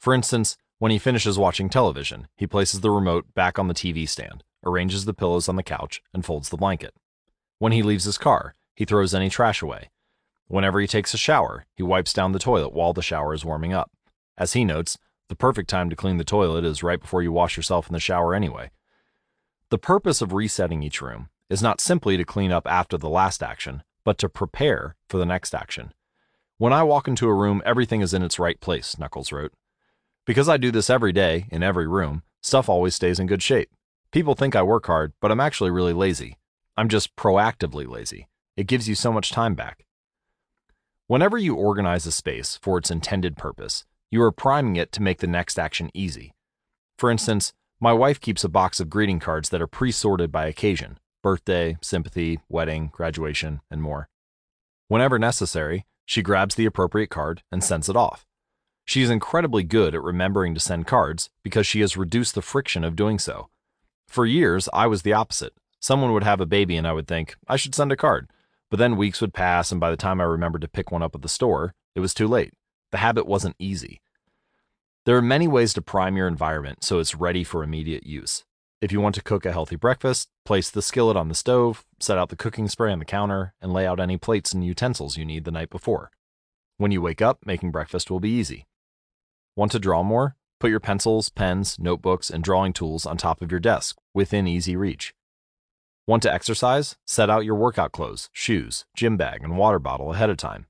For 0.00 0.12
instance, 0.12 0.56
when 0.78 0.92
he 0.92 0.98
finishes 0.98 1.38
watching 1.38 1.68
television, 1.68 2.28
he 2.36 2.46
places 2.46 2.80
the 2.80 2.90
remote 2.90 3.34
back 3.34 3.58
on 3.58 3.66
the 3.66 3.74
TV 3.74 4.08
stand, 4.08 4.44
arranges 4.64 5.04
the 5.04 5.14
pillows 5.14 5.48
on 5.48 5.56
the 5.56 5.62
couch, 5.62 6.00
and 6.14 6.24
folds 6.24 6.48
the 6.48 6.56
blanket. 6.56 6.94
When 7.58 7.72
he 7.72 7.82
leaves 7.82 8.04
his 8.04 8.18
car, 8.18 8.54
he 8.76 8.84
throws 8.84 9.12
any 9.12 9.28
trash 9.28 9.60
away. 9.60 9.90
Whenever 10.46 10.80
he 10.80 10.86
takes 10.86 11.12
a 11.12 11.18
shower, 11.18 11.66
he 11.74 11.82
wipes 11.82 12.12
down 12.12 12.32
the 12.32 12.38
toilet 12.38 12.72
while 12.72 12.92
the 12.92 13.02
shower 13.02 13.34
is 13.34 13.44
warming 13.44 13.72
up. 13.72 13.90
As 14.38 14.52
he 14.52 14.64
notes, 14.64 14.96
the 15.28 15.34
perfect 15.34 15.68
time 15.68 15.90
to 15.90 15.96
clean 15.96 16.16
the 16.16 16.24
toilet 16.24 16.64
is 16.64 16.82
right 16.82 17.00
before 17.00 17.22
you 17.22 17.32
wash 17.32 17.56
yourself 17.56 17.88
in 17.88 17.92
the 17.92 18.00
shower 18.00 18.34
anyway. 18.34 18.70
The 19.70 19.78
purpose 19.78 20.22
of 20.22 20.32
resetting 20.32 20.82
each 20.82 21.02
room 21.02 21.28
is 21.50 21.60
not 21.60 21.80
simply 21.80 22.16
to 22.16 22.24
clean 22.24 22.52
up 22.52 22.66
after 22.66 22.96
the 22.96 23.08
last 23.08 23.42
action, 23.42 23.82
but 24.04 24.16
to 24.18 24.28
prepare 24.28 24.96
for 25.08 25.18
the 25.18 25.26
next 25.26 25.54
action. 25.54 25.92
When 26.56 26.72
I 26.72 26.82
walk 26.84 27.08
into 27.08 27.28
a 27.28 27.34
room, 27.34 27.62
everything 27.66 28.00
is 28.00 28.14
in 28.14 28.22
its 28.22 28.38
right 28.38 28.58
place, 28.60 28.98
Nuckols 28.98 29.32
wrote. 29.32 29.52
Because 30.28 30.46
I 30.46 30.58
do 30.58 30.70
this 30.70 30.90
every 30.90 31.14
day, 31.14 31.46
in 31.50 31.62
every 31.62 31.88
room, 31.88 32.22
stuff 32.42 32.68
always 32.68 32.94
stays 32.94 33.18
in 33.18 33.26
good 33.26 33.42
shape. 33.42 33.70
People 34.12 34.34
think 34.34 34.54
I 34.54 34.60
work 34.60 34.86
hard, 34.86 35.14
but 35.22 35.32
I'm 35.32 35.40
actually 35.40 35.70
really 35.70 35.94
lazy. 35.94 36.36
I'm 36.76 36.90
just 36.90 37.16
proactively 37.16 37.88
lazy. 37.88 38.28
It 38.54 38.66
gives 38.66 38.86
you 38.86 38.94
so 38.94 39.10
much 39.10 39.30
time 39.30 39.54
back. 39.54 39.86
Whenever 41.06 41.38
you 41.38 41.54
organize 41.54 42.04
a 42.04 42.12
space 42.12 42.58
for 42.60 42.76
its 42.76 42.90
intended 42.90 43.38
purpose, 43.38 43.86
you 44.10 44.20
are 44.22 44.30
priming 44.30 44.76
it 44.76 44.92
to 44.92 45.02
make 45.02 45.20
the 45.20 45.26
next 45.26 45.58
action 45.58 45.90
easy. 45.94 46.34
For 46.98 47.10
instance, 47.10 47.54
my 47.80 47.94
wife 47.94 48.20
keeps 48.20 48.44
a 48.44 48.50
box 48.50 48.80
of 48.80 48.90
greeting 48.90 49.20
cards 49.20 49.48
that 49.48 49.62
are 49.62 49.66
pre 49.66 49.90
sorted 49.90 50.30
by 50.30 50.44
occasion 50.44 50.98
birthday, 51.22 51.78
sympathy, 51.80 52.38
wedding, 52.50 52.90
graduation, 52.92 53.62
and 53.70 53.80
more. 53.80 54.10
Whenever 54.88 55.18
necessary, 55.18 55.86
she 56.04 56.20
grabs 56.20 56.54
the 56.54 56.66
appropriate 56.66 57.08
card 57.08 57.42
and 57.50 57.64
sends 57.64 57.88
it 57.88 57.96
off. 57.96 58.27
She 58.88 59.02
is 59.02 59.10
incredibly 59.10 59.64
good 59.64 59.94
at 59.94 60.02
remembering 60.02 60.54
to 60.54 60.60
send 60.60 60.86
cards 60.86 61.28
because 61.42 61.66
she 61.66 61.80
has 61.80 61.98
reduced 61.98 62.34
the 62.34 62.40
friction 62.40 62.84
of 62.84 62.96
doing 62.96 63.18
so. 63.18 63.50
For 64.06 64.24
years, 64.24 64.66
I 64.72 64.86
was 64.86 65.02
the 65.02 65.12
opposite. 65.12 65.52
Someone 65.78 66.14
would 66.14 66.22
have 66.22 66.40
a 66.40 66.46
baby 66.46 66.74
and 66.74 66.86
I 66.86 66.94
would 66.94 67.06
think, 67.06 67.36
I 67.46 67.56
should 67.56 67.74
send 67.74 67.92
a 67.92 67.96
card. 67.96 68.30
But 68.70 68.78
then 68.78 68.96
weeks 68.96 69.20
would 69.20 69.34
pass, 69.34 69.70
and 69.70 69.78
by 69.78 69.90
the 69.90 69.98
time 69.98 70.22
I 70.22 70.24
remembered 70.24 70.62
to 70.62 70.68
pick 70.68 70.90
one 70.90 71.02
up 71.02 71.14
at 71.14 71.20
the 71.20 71.28
store, 71.28 71.74
it 71.94 72.00
was 72.00 72.14
too 72.14 72.26
late. 72.26 72.54
The 72.90 72.96
habit 72.96 73.26
wasn't 73.26 73.56
easy. 73.58 74.00
There 75.04 75.18
are 75.18 75.22
many 75.22 75.46
ways 75.46 75.74
to 75.74 75.82
prime 75.82 76.16
your 76.16 76.26
environment 76.26 76.82
so 76.82 76.98
it's 76.98 77.14
ready 77.14 77.44
for 77.44 77.62
immediate 77.62 78.06
use. 78.06 78.46
If 78.80 78.90
you 78.90 79.02
want 79.02 79.16
to 79.16 79.22
cook 79.22 79.44
a 79.44 79.52
healthy 79.52 79.76
breakfast, 79.76 80.30
place 80.46 80.70
the 80.70 80.80
skillet 80.80 81.14
on 81.14 81.28
the 81.28 81.34
stove, 81.34 81.84
set 82.00 82.16
out 82.16 82.30
the 82.30 82.36
cooking 82.36 82.68
spray 82.68 82.90
on 82.90 83.00
the 83.00 83.04
counter, 83.04 83.52
and 83.60 83.70
lay 83.70 83.86
out 83.86 84.00
any 84.00 84.16
plates 84.16 84.54
and 84.54 84.64
utensils 84.64 85.18
you 85.18 85.26
need 85.26 85.44
the 85.44 85.50
night 85.50 85.68
before. 85.68 86.10
When 86.78 86.90
you 86.90 87.02
wake 87.02 87.20
up, 87.20 87.40
making 87.44 87.70
breakfast 87.70 88.10
will 88.10 88.20
be 88.20 88.30
easy. 88.30 88.64
Want 89.58 89.72
to 89.72 89.80
draw 89.80 90.04
more? 90.04 90.36
Put 90.60 90.70
your 90.70 90.78
pencils, 90.78 91.30
pens, 91.30 91.80
notebooks, 91.80 92.30
and 92.30 92.44
drawing 92.44 92.72
tools 92.72 93.04
on 93.04 93.16
top 93.16 93.42
of 93.42 93.50
your 93.50 93.58
desk, 93.58 93.98
within 94.14 94.46
easy 94.46 94.76
reach. 94.76 95.16
Want 96.06 96.22
to 96.22 96.32
exercise? 96.32 96.94
Set 97.04 97.28
out 97.28 97.44
your 97.44 97.56
workout 97.56 97.90
clothes, 97.90 98.30
shoes, 98.32 98.86
gym 98.94 99.16
bag, 99.16 99.42
and 99.42 99.58
water 99.58 99.80
bottle 99.80 100.12
ahead 100.12 100.30
of 100.30 100.36
time. 100.36 100.66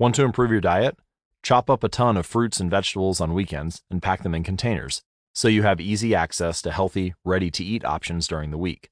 Want 0.00 0.16
to 0.16 0.24
improve 0.24 0.50
your 0.50 0.60
diet? 0.60 0.96
Chop 1.44 1.70
up 1.70 1.84
a 1.84 1.88
ton 1.88 2.16
of 2.16 2.26
fruits 2.26 2.58
and 2.58 2.68
vegetables 2.68 3.20
on 3.20 3.34
weekends 3.34 3.84
and 3.88 4.02
pack 4.02 4.24
them 4.24 4.34
in 4.34 4.42
containers 4.42 5.02
so 5.32 5.46
you 5.46 5.62
have 5.62 5.80
easy 5.80 6.12
access 6.12 6.60
to 6.62 6.72
healthy, 6.72 7.14
ready 7.24 7.52
to 7.52 7.62
eat 7.62 7.84
options 7.84 8.26
during 8.26 8.50
the 8.50 8.58
week. 8.58 8.90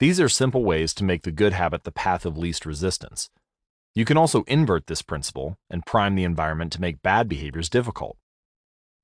These 0.00 0.20
are 0.20 0.28
simple 0.28 0.64
ways 0.64 0.92
to 0.94 1.04
make 1.04 1.22
the 1.22 1.30
good 1.30 1.52
habit 1.52 1.84
the 1.84 1.92
path 1.92 2.26
of 2.26 2.36
least 2.36 2.66
resistance. 2.66 3.30
You 3.94 4.04
can 4.04 4.16
also 4.16 4.44
invert 4.46 4.86
this 4.86 5.02
principle 5.02 5.58
and 5.68 5.84
prime 5.84 6.14
the 6.14 6.24
environment 6.24 6.72
to 6.72 6.80
make 6.80 7.02
bad 7.02 7.28
behaviors 7.28 7.68
difficult. 7.68 8.16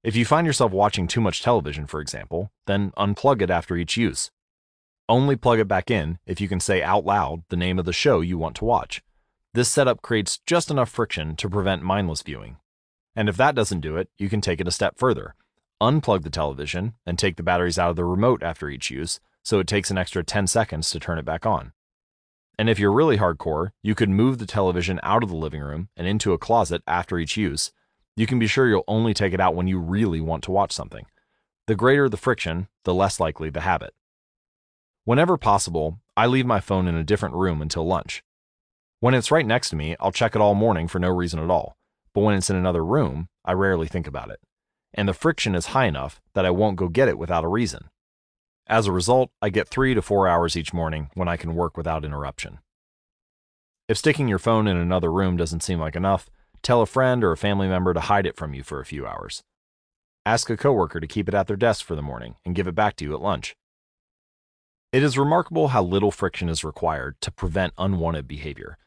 If 0.05 0.15
you 0.15 0.25
find 0.25 0.47
yourself 0.47 0.71
watching 0.71 1.09
too 1.09 1.21
much 1.21 1.43
television, 1.43 1.87
for 1.87 2.01
example, 2.01 2.53
then 2.67 2.93
unplug 2.97 3.43
it 3.43 3.51
after 3.51 3.77
each 3.77 3.97
use. 3.97 4.31
Only 5.09 5.35
plug 5.35 5.59
it 5.59 5.67
back 5.67 5.91
in 5.91 6.19
if 6.27 6.41
you 6.41 6.49
can 6.49 6.61
say 6.61 6.83
out 6.83 7.05
loud 7.05 7.43
the 7.49 7.57
name 7.57 7.79
of 7.79 7.85
the 7.85 7.93
show 7.93 8.21
you 8.21 8.39
want 8.39 8.55
to 8.57 8.65
watch. 8.65 9.03
This 9.55 9.69
setup 9.69 10.03
creates 10.03 10.39
just 10.47 10.71
enough 10.71 10.91
friction 10.91 11.35
to 11.37 11.51
prevent 11.51 11.83
mindless 11.83 12.23
viewing. 12.23 12.59
And 13.17 13.29
if 13.29 13.37
that 13.39 13.55
doesn't 13.55 13.81
do 13.81 13.97
it, 13.97 14.11
you 14.19 14.29
can 14.29 14.41
take 14.41 14.61
it 14.61 14.69
a 14.69 14.73
step 14.73 14.99
further. 14.99 15.35
Unplug 15.83 16.23
the 16.23 16.31
television 16.31 16.95
and 17.05 17.19
take 17.19 17.37
the 17.37 17.43
batteries 17.43 17.79
out 17.79 17.91
of 17.91 17.97
the 17.97 18.05
remote 18.05 18.43
after 18.43 18.69
each 18.69 18.91
use, 18.91 19.19
so 19.43 19.59
it 19.59 19.67
takes 19.67 19.91
an 19.91 19.99
extra 19.99 20.23
10 20.23 20.47
seconds 20.47 20.91
to 20.91 21.01
turn 21.01 21.19
it 21.19 21.25
back 21.25 21.45
on. 21.47 21.73
And 22.59 22.71
if 22.71 22.79
you're 22.79 22.93
really 22.93 23.19
hardcore, 23.19 23.71
you 23.83 23.95
could 23.95 24.09
move 24.09 24.39
the 24.39 24.47
television 24.47 24.99
out 25.03 25.23
of 25.23 25.29
the 25.29 25.37
living 25.37 25.61
room 25.61 25.89
and 25.97 26.07
into 26.07 26.33
a 26.33 26.39
closet 26.39 26.83
after 26.87 27.19
each 27.19 27.37
use. 27.37 27.73
You 28.17 28.27
can 28.27 28.39
be 28.39 28.47
sure 28.47 28.69
you'll 28.69 28.85
only 28.89 29.13
take 29.13 29.35
it 29.35 29.41
out 29.41 29.55
when 29.55 29.67
you 29.67 29.79
really 29.79 30.21
want 30.21 30.43
to 30.45 30.51
watch 30.51 30.73
something. 30.73 31.07
The 31.67 31.75
greater 31.75 32.09
the 32.09 32.17
friction, 32.17 32.69
the 32.85 32.95
less 32.95 33.21
likely 33.21 33.51
the 33.51 33.61
habit. 33.61 33.95
Whenever 35.05 35.37
possible, 35.37 36.01
I 36.17 36.27
leave 36.27 36.47
my 36.47 36.61
phone 36.61 36.89
in 36.89 36.95
a 36.95 37.05
different 37.05 37.35
room 37.35 37.61
until 37.61 37.87
lunch. 37.87 38.23
When 39.01 39.15
it's 39.15 39.31
right 39.31 39.47
next 39.47 39.71
to 39.71 39.77
me, 39.77 39.95
I'll 40.01 40.13
check 40.13 40.35
it 40.35 40.41
all 40.41 40.55
morning 40.55 40.89
for 40.89 40.99
no 40.99 41.11
reason 41.11 41.39
at 41.39 41.51
all 41.51 41.77
but 42.17 42.23
when 42.23 42.35
it's 42.35 42.49
in 42.49 42.57
another 42.57 42.83
room, 42.83 43.29
I 43.45 43.53
rarely 43.53 43.89
think 43.89 44.07
about 44.07 44.31
it. 44.31 44.41
And 44.95 45.07
the 45.07 45.13
friction 45.13 45.55
is 45.55 45.67
high 45.67 45.85
enough 45.85 46.19
that 46.33 46.47
I 46.47 46.51
won't 46.51 46.79
go 46.79 46.89
get 46.89 47.09
it 47.09 47.19
without 47.19 47.45
a 47.45 47.49
reason. 47.49 47.91
As 48.67 48.87
a 48.87 48.93
result, 48.93 49.31
I 49.41 49.49
get 49.49 49.69
three 49.69 49.95
to 49.95 50.03
four 50.03 50.27
hours 50.27 50.57
each 50.57 50.73
morning 50.73 51.11
when 51.15 51.29
I 51.29 51.37
can 51.37 51.55
work 51.55 51.77
without 51.77 52.05
interruption. 52.05 52.59
If 53.89 53.99
sticking 53.99 54.29
your 54.29 54.39
phone 54.39 54.67
in 54.67 54.77
another 54.77 55.13
room 55.13 55.37
doesn't 55.37 55.63
seem 55.63 55.79
like 55.79 55.95
enough, 55.95 56.29
tell 56.63 56.83
a 56.83 56.87
friend 56.87 57.23
or 57.23 57.33
a 57.33 57.37
family 57.37 57.69
member 57.69 57.95
to 57.95 58.01
hide 58.01 58.27
it 58.27 58.37
from 58.37 58.55
you 58.55 58.63
for 58.63 58.81
a 58.81 58.87
few 58.87 59.07
hours. 59.07 59.43
Ask 60.25 60.51
a 60.51 60.57
coworker 60.57 60.99
to 60.99 61.07
keep 61.07 61.29
it 61.29 61.35
at 61.35 61.47
their 61.47 61.57
desk 61.57 61.85
for 61.85 61.95
the 61.95 62.03
morning 62.03 62.35
and 62.45 62.55
give 62.55 62.67
it 62.67 62.75
back 62.75 62.97
to 62.97 63.05
you 63.05 63.15
at 63.15 63.21
lunch. 63.21 63.55
It 64.93 65.03
is 65.03 65.17
remarkable 65.17 65.69
how 65.69 65.83
little 65.83 66.11
friction 66.11 66.49
is 66.49 66.65
required 66.65 67.21
to 67.21 67.31
prevent 67.31 67.75
unwanted 67.79 68.27
behavior, 68.27 68.79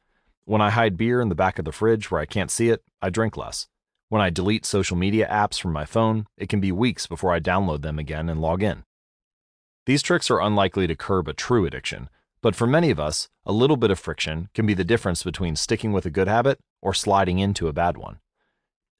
when 0.49 0.61
I 0.61 0.71
hide 0.71 0.97
beer 0.97 1.21
in 1.21 1.30
the 1.30 1.36
back 1.36 1.59
of 1.59 1.65
the 1.65 1.71
fridge 1.71 2.09
where 2.09 2.19
I 2.19 2.25
can't 2.25 2.49
see 2.49 2.69
it, 2.69 2.82
I 3.03 3.11
drink 3.11 3.38
less. 3.38 3.67
When 4.07 4.19
I 4.19 4.32
delete 4.32 4.65
social 4.65 4.97
media 4.97 5.27
apps 5.30 5.61
from 5.61 5.73
my 5.73 5.86
phone, 5.86 6.25
it 6.38 6.49
can 6.49 6.59
be 6.59 6.71
weeks 6.71 7.05
before 7.05 7.32
I 7.32 7.39
download 7.39 7.84
them 7.84 7.99
again 7.99 8.30
and 8.30 8.41
log 8.41 8.63
in. 8.63 8.84
These 9.89 10.03
tricks 10.03 10.29
are 10.29 10.39
unlikely 10.39 10.85
to 10.85 10.95
curb 10.95 11.27
a 11.27 11.33
true 11.33 11.65
addiction, 11.65 12.11
but 12.43 12.55
for 12.55 12.67
many 12.67 12.91
of 12.91 12.99
us, 12.99 13.27
a 13.43 13.51
little 13.51 13.75
bit 13.75 13.89
of 13.89 13.97
friction 13.97 14.47
can 14.53 14.67
be 14.67 14.75
the 14.75 14.83
difference 14.83 15.23
between 15.23 15.55
sticking 15.55 15.91
with 15.93 16.05
a 16.05 16.11
good 16.11 16.27
habit 16.27 16.59
or 16.79 16.93
sliding 16.93 17.39
into 17.39 17.67
a 17.67 17.73
bad 17.73 17.97
one. 17.97 18.19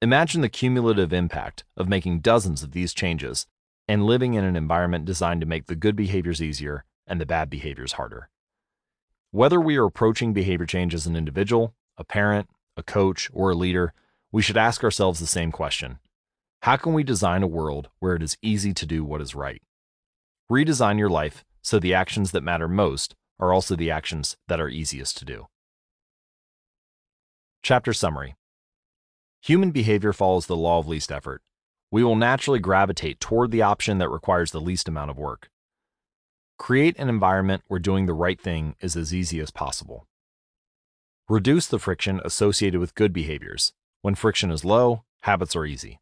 Imagine 0.01 0.41
the 0.41 0.49
cumulative 0.49 1.13
impact 1.13 1.63
of 1.77 1.87
making 1.87 2.21
dozens 2.21 2.63
of 2.63 2.71
these 2.71 2.95
changes 2.95 3.45
and 3.87 4.03
living 4.03 4.33
in 4.33 4.43
an 4.43 4.55
environment 4.55 5.05
designed 5.05 5.41
to 5.41 5.45
make 5.45 5.67
the 5.67 5.75
good 5.75 5.95
behaviors 5.95 6.41
easier 6.41 6.85
and 7.05 7.21
the 7.21 7.25
bad 7.27 7.51
behaviors 7.51 7.91
harder. 7.91 8.31
Whether 9.29 9.61
we 9.61 9.77
are 9.77 9.85
approaching 9.85 10.33
behavior 10.33 10.65
change 10.65 10.95
as 10.95 11.05
an 11.05 11.15
individual, 11.15 11.75
a 11.99 12.03
parent, 12.03 12.49
a 12.75 12.81
coach, 12.81 13.29
or 13.31 13.51
a 13.51 13.55
leader, 13.55 13.93
we 14.31 14.41
should 14.41 14.57
ask 14.57 14.83
ourselves 14.83 15.19
the 15.19 15.27
same 15.27 15.51
question 15.51 15.99
How 16.63 16.77
can 16.77 16.95
we 16.95 17.03
design 17.03 17.43
a 17.43 17.47
world 17.47 17.89
where 17.99 18.15
it 18.15 18.23
is 18.23 18.37
easy 18.41 18.73
to 18.73 18.87
do 18.87 19.03
what 19.03 19.21
is 19.21 19.35
right? 19.35 19.61
Redesign 20.51 20.97
your 20.97 21.09
life 21.09 21.45
so 21.61 21.77
the 21.77 21.93
actions 21.93 22.31
that 22.31 22.41
matter 22.41 22.67
most 22.67 23.15
are 23.39 23.53
also 23.53 23.75
the 23.75 23.91
actions 23.91 24.35
that 24.47 24.59
are 24.59 24.67
easiest 24.67 25.15
to 25.17 25.25
do. 25.25 25.45
Chapter 27.61 27.93
Summary 27.93 28.35
Human 29.41 29.69
behavior 29.69 30.11
follows 30.11 30.47
the 30.47 30.55
law 30.55 30.79
of 30.79 30.87
least 30.87 31.11
effort. 31.11 31.43
We 31.91 32.03
will 32.03 32.15
naturally 32.15 32.59
gravitate 32.59 33.19
toward 33.19 33.51
the 33.51 33.61
option 33.61 33.99
that 33.99 34.09
requires 34.09 34.51
the 34.51 34.59
least 34.59 34.87
amount 34.87 35.11
of 35.11 35.19
work. 35.19 35.49
Create 36.57 36.97
an 36.97 37.09
environment 37.09 37.63
where 37.67 37.79
doing 37.79 38.07
the 38.07 38.13
right 38.13 38.41
thing 38.41 38.75
is 38.81 38.95
as 38.95 39.13
easy 39.13 39.39
as 39.39 39.51
possible. 39.51 40.07
Reduce 41.29 41.67
the 41.67 41.79
friction 41.79 42.21
associated 42.25 42.79
with 42.79 42.95
good 42.95 43.13
behaviors. 43.13 43.71
When 44.01 44.15
friction 44.15 44.49
is 44.49 44.65
low, 44.65 45.03
habits 45.21 45.55
are 45.55 45.65
easy. 45.65 45.99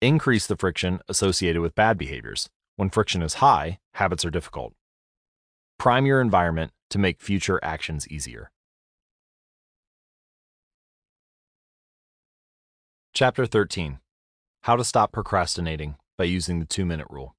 Increase 0.00 0.46
the 0.46 0.56
friction 0.56 1.00
associated 1.08 1.60
with 1.60 1.74
bad 1.74 1.98
behaviors. 1.98 2.48
When 2.82 2.90
friction 2.90 3.22
is 3.22 3.34
high, 3.34 3.78
habits 3.94 4.24
are 4.24 4.30
difficult. 4.32 4.72
Prime 5.78 6.04
your 6.04 6.20
environment 6.20 6.72
to 6.90 6.98
make 6.98 7.20
future 7.20 7.60
actions 7.62 8.08
easier. 8.08 8.50
Chapter 13.14 13.46
13 13.46 14.00
How 14.62 14.74
to 14.74 14.82
Stop 14.82 15.12
Procrastinating 15.12 15.94
by 16.18 16.24
Using 16.24 16.58
the 16.58 16.66
Two 16.66 16.84
Minute 16.84 17.06
Rule. 17.08 17.36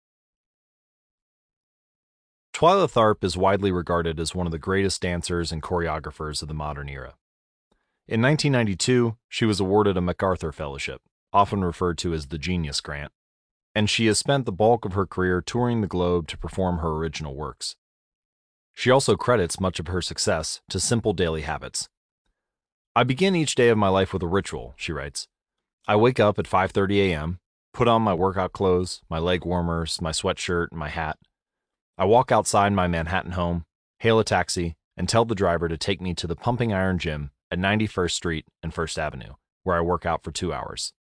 Twyla 2.55 2.89
Tharp 2.89 3.21
is 3.21 3.35
widely 3.35 3.73
regarded 3.73 4.21
as 4.21 4.33
one 4.33 4.47
of 4.47 4.53
the 4.53 4.57
greatest 4.57 5.01
dancers 5.01 5.51
and 5.51 5.61
choreographers 5.61 6.41
of 6.41 6.47
the 6.47 6.53
modern 6.53 6.87
era. 6.87 7.15
In 8.07 8.21
1992, 8.21 9.17
she 9.27 9.43
was 9.43 9.59
awarded 9.59 9.97
a 9.97 10.01
MacArthur 10.01 10.53
Fellowship, 10.53 11.01
often 11.33 11.65
referred 11.65 11.97
to 11.97 12.13
as 12.13 12.27
the 12.27 12.37
Genius 12.37 12.79
Grant, 12.79 13.11
and 13.76 13.89
she 13.89 14.05
has 14.07 14.17
spent 14.17 14.45
the 14.45 14.51
bulk 14.51 14.86
of 14.86 14.93
her 14.93 15.05
career 15.05 15.41
touring 15.41 15.82
the 15.82 15.88
globe 15.88 16.28
to 16.28 16.38
perform 16.38 16.78
her 16.80 16.89
original 16.89 17.36
works. 17.36 17.76
She 18.74 18.89
also 18.89 19.15
credits 19.15 19.59
much 19.59 19.80
of 19.80 19.88
her 19.88 20.01
success 20.01 20.61
to 20.69 20.80
simple 20.80 21.13
daily 21.13 21.41
habits. 21.41 21.89
I 22.95 23.03
begin 23.03 23.36
each 23.36 23.55
day 23.55 23.69
of 23.69 23.78
my 23.78 23.89
life 23.89 24.13
with 24.13 24.24
a 24.24 24.28
ritual, 24.28 24.74
she 24.78 24.91
writes. 24.91 25.28
I 25.88 25.95
wake 25.95 26.19
up 26.19 26.39
at 26.39 26.45
5:30 26.45 27.09
a.m., 27.09 27.39
put 27.74 27.88
on 27.88 28.01
my 28.01 28.13
workout 28.13 28.53
clothes, 28.53 29.01
my 29.09 29.19
leg 29.19 29.45
warmers, 29.45 30.01
my 30.01 30.11
sweatshirt, 30.11 30.67
and 30.69 30.80
my 30.80 30.89
hat. 30.89 31.17
I 31.97 32.05
walk 32.05 32.32
outside 32.32 32.74
my 32.74 32.88
Manhattan 32.88 33.32
home, 33.34 33.65
hail 33.99 34.19
a 34.19 34.24
taxi, 34.24 34.76
and 34.95 35.09
tell 35.09 35.26
the 35.26 35.36
driver 35.36 35.67
to 35.67 35.78
take 35.78 36.01
me 36.01 36.13
to 36.13 36.28
the 36.28 36.36
Pumping 36.36 36.71
Iron 36.71 36.99
Gym 36.99 37.32
at 37.51 37.59
91st 37.59 38.11
Street 38.11 38.45
and 38.61 38.74
1st 38.74 38.97
Avenue, 38.97 39.34
where 39.63 39.76
I 39.76 39.82
work 39.82 40.05
out 40.05 40.24
for 40.24 40.32
two 40.32 40.53
hours. 40.53 40.93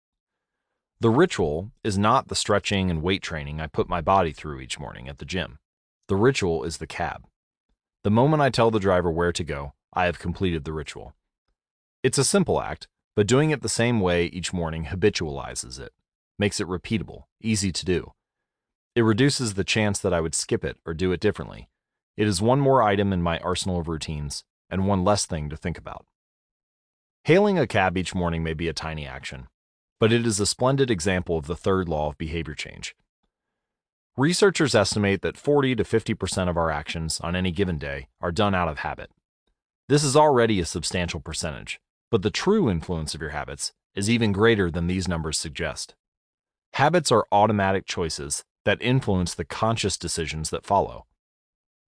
The 1.01 1.09
ritual 1.09 1.71
is 1.83 1.97
not 1.97 2.27
the 2.27 2.35
stretching 2.35 2.91
and 2.91 3.01
weight 3.01 3.23
training 3.23 3.59
I 3.59 3.65
put 3.65 3.89
my 3.89 4.01
body 4.01 4.31
through 4.31 4.59
each 4.59 4.79
morning 4.79 5.09
at 5.09 5.17
the 5.17 5.25
gym. 5.25 5.57
The 6.07 6.15
ritual 6.15 6.63
is 6.63 6.77
the 6.77 6.85
cab. 6.85 7.25
The 8.03 8.11
moment 8.11 8.43
I 8.43 8.51
tell 8.51 8.69
the 8.69 8.79
driver 8.79 9.09
where 9.09 9.31
to 9.31 9.43
go, 9.43 9.73
I 9.91 10.05
have 10.05 10.19
completed 10.19 10.63
the 10.63 10.73
ritual. 10.73 11.15
It's 12.03 12.19
a 12.19 12.23
simple 12.23 12.61
act, 12.61 12.87
but 13.15 13.25
doing 13.25 13.49
it 13.49 13.63
the 13.63 13.67
same 13.67 13.99
way 13.99 14.25
each 14.27 14.53
morning 14.53 14.85
habitualizes 14.85 15.79
it, 15.79 15.91
makes 16.37 16.59
it 16.59 16.67
repeatable, 16.67 17.23
easy 17.41 17.71
to 17.71 17.83
do. 17.83 18.11
It 18.95 19.01
reduces 19.01 19.55
the 19.55 19.63
chance 19.63 19.97
that 19.97 20.13
I 20.13 20.21
would 20.21 20.35
skip 20.35 20.63
it 20.63 20.77
or 20.85 20.93
do 20.93 21.11
it 21.11 21.19
differently. 21.19 21.67
It 22.15 22.27
is 22.27 22.43
one 22.43 22.59
more 22.59 22.83
item 22.83 23.11
in 23.11 23.23
my 23.23 23.39
arsenal 23.39 23.79
of 23.79 23.87
routines, 23.87 24.43
and 24.69 24.85
one 24.85 25.03
less 25.03 25.25
thing 25.25 25.49
to 25.49 25.57
think 25.57 25.79
about. 25.79 26.05
Hailing 27.23 27.57
a 27.57 27.65
cab 27.65 27.97
each 27.97 28.13
morning 28.13 28.43
may 28.43 28.53
be 28.53 28.67
a 28.67 28.73
tiny 28.73 29.07
action, 29.07 29.47
but 30.01 30.11
it 30.11 30.25
is 30.25 30.39
a 30.39 30.47
splendid 30.47 30.89
example 30.89 31.37
of 31.37 31.45
the 31.45 31.55
third 31.55 31.87
law 31.87 32.09
of 32.09 32.17
behavior 32.17 32.55
change. 32.55 32.95
Researchers 34.17 34.73
estimate 34.73 35.21
that 35.21 35.37
40 35.37 35.75
to 35.75 35.83
50% 35.83 36.49
of 36.49 36.57
our 36.57 36.71
actions 36.71 37.21
on 37.21 37.35
any 37.35 37.51
given 37.51 37.77
day 37.77 38.07
are 38.19 38.31
done 38.31 38.55
out 38.55 38.67
of 38.67 38.79
habit. 38.79 39.11
This 39.89 40.03
is 40.03 40.15
already 40.15 40.59
a 40.59 40.65
substantial 40.65 41.19
percentage, 41.19 41.79
but 42.09 42.23
the 42.23 42.31
true 42.31 42.67
influence 42.67 43.13
of 43.13 43.21
your 43.21 43.29
habits 43.29 43.73
is 43.93 44.09
even 44.09 44.31
greater 44.31 44.71
than 44.71 44.87
these 44.87 45.07
numbers 45.07 45.37
suggest. 45.37 45.93
Habits 46.73 47.11
are 47.11 47.27
automatic 47.31 47.85
choices 47.85 48.43
that 48.65 48.81
influence 48.81 49.35
the 49.35 49.45
conscious 49.45 49.99
decisions 49.99 50.49
that 50.49 50.65
follow. 50.65 51.05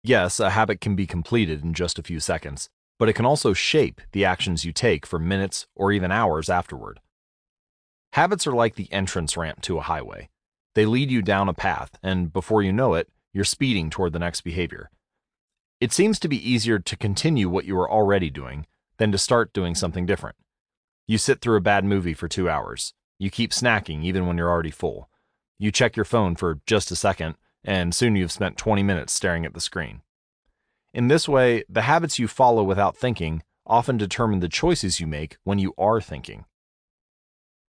Yes, 0.01 0.39
a 0.39 0.51
habit 0.51 0.79
can 0.79 0.95
be 0.95 1.07
completed 1.07 1.61
in 1.61 1.73
just 1.73 1.99
a 1.99 2.03
few 2.03 2.21
seconds, 2.21 2.69
but 2.97 3.09
it 3.09 3.13
can 3.13 3.25
also 3.25 3.51
shape 3.51 3.99
the 4.13 4.23
actions 4.23 4.63
you 4.63 4.71
take 4.71 5.05
for 5.05 5.19
minutes 5.19 5.67
or 5.75 5.91
even 5.91 6.09
hours 6.09 6.49
afterward. 6.49 7.01
Habits 8.18 8.47
are 8.47 8.51
like 8.51 8.74
the 8.74 8.91
entrance 8.91 9.38
ramp 9.38 9.61
to 9.61 9.78
a 9.78 9.84
highway. 9.84 10.28
They 10.74 10.88
lead 10.88 11.11
you 11.11 11.22
down 11.22 11.49
a 11.49 11.53
path, 11.53 11.99
and 12.01 12.34
before 12.34 12.63
you 12.63 12.74
know 12.74 12.95
it, 12.95 13.09
you're 13.32 13.43
speeding 13.43 13.91
toward 13.91 14.11
the 14.11 14.18
next 14.18 14.41
behavior. 14.41 14.89
It 15.80 15.93
seems 15.93 16.18
to 16.22 16.28
be 16.28 16.51
easier 16.51 16.80
to 16.80 16.97
continue 16.97 17.47
what 17.47 17.65
you 17.65 17.78
are 17.78 17.88
already 17.88 18.32
doing 18.32 18.65
than 18.97 19.11
to 19.11 19.20
start 19.20 19.53
doing 19.53 19.76
something 19.76 20.07
different. 20.07 20.36
You 21.05 21.20
sit 21.20 21.41
through 21.41 21.57
a 21.57 21.61
bad 21.61 21.86
movie 21.86 22.15
for 22.15 22.28
two 22.28 22.49
hours. 22.49 22.95
You 23.20 23.30
keep 23.30 23.51
snacking 23.51 24.03
even 24.03 24.26
when 24.26 24.36
you're 24.36 24.49
already 24.49 24.72
full. 24.72 25.11
You 25.59 25.72
check 25.72 25.95
your 25.95 26.03
phone 26.03 26.36
for 26.36 26.59
just 26.65 26.89
a 26.89 26.95
second, 26.95 27.36
and 27.63 27.93
soon 27.93 28.15
you've 28.15 28.32
spent 28.32 28.57
20 28.57 28.82
minutes 28.82 29.13
staring 29.13 29.45
at 29.45 29.53
the 29.53 29.61
screen. 29.61 30.01
In 30.91 31.07
this 31.07 31.30
way, 31.30 31.65
the 31.70 31.84
habits 31.84 32.18
you 32.18 32.28
follow 32.28 32.63
without 32.63 32.97
thinking 32.97 33.43
often 33.68 33.95
determine 33.95 34.39
the 34.39 34.49
choices 34.49 34.99
you 34.99 35.05
make 35.05 35.38
when 35.43 35.59
you 35.59 35.76
are 35.78 36.01
thinking. 36.01 36.45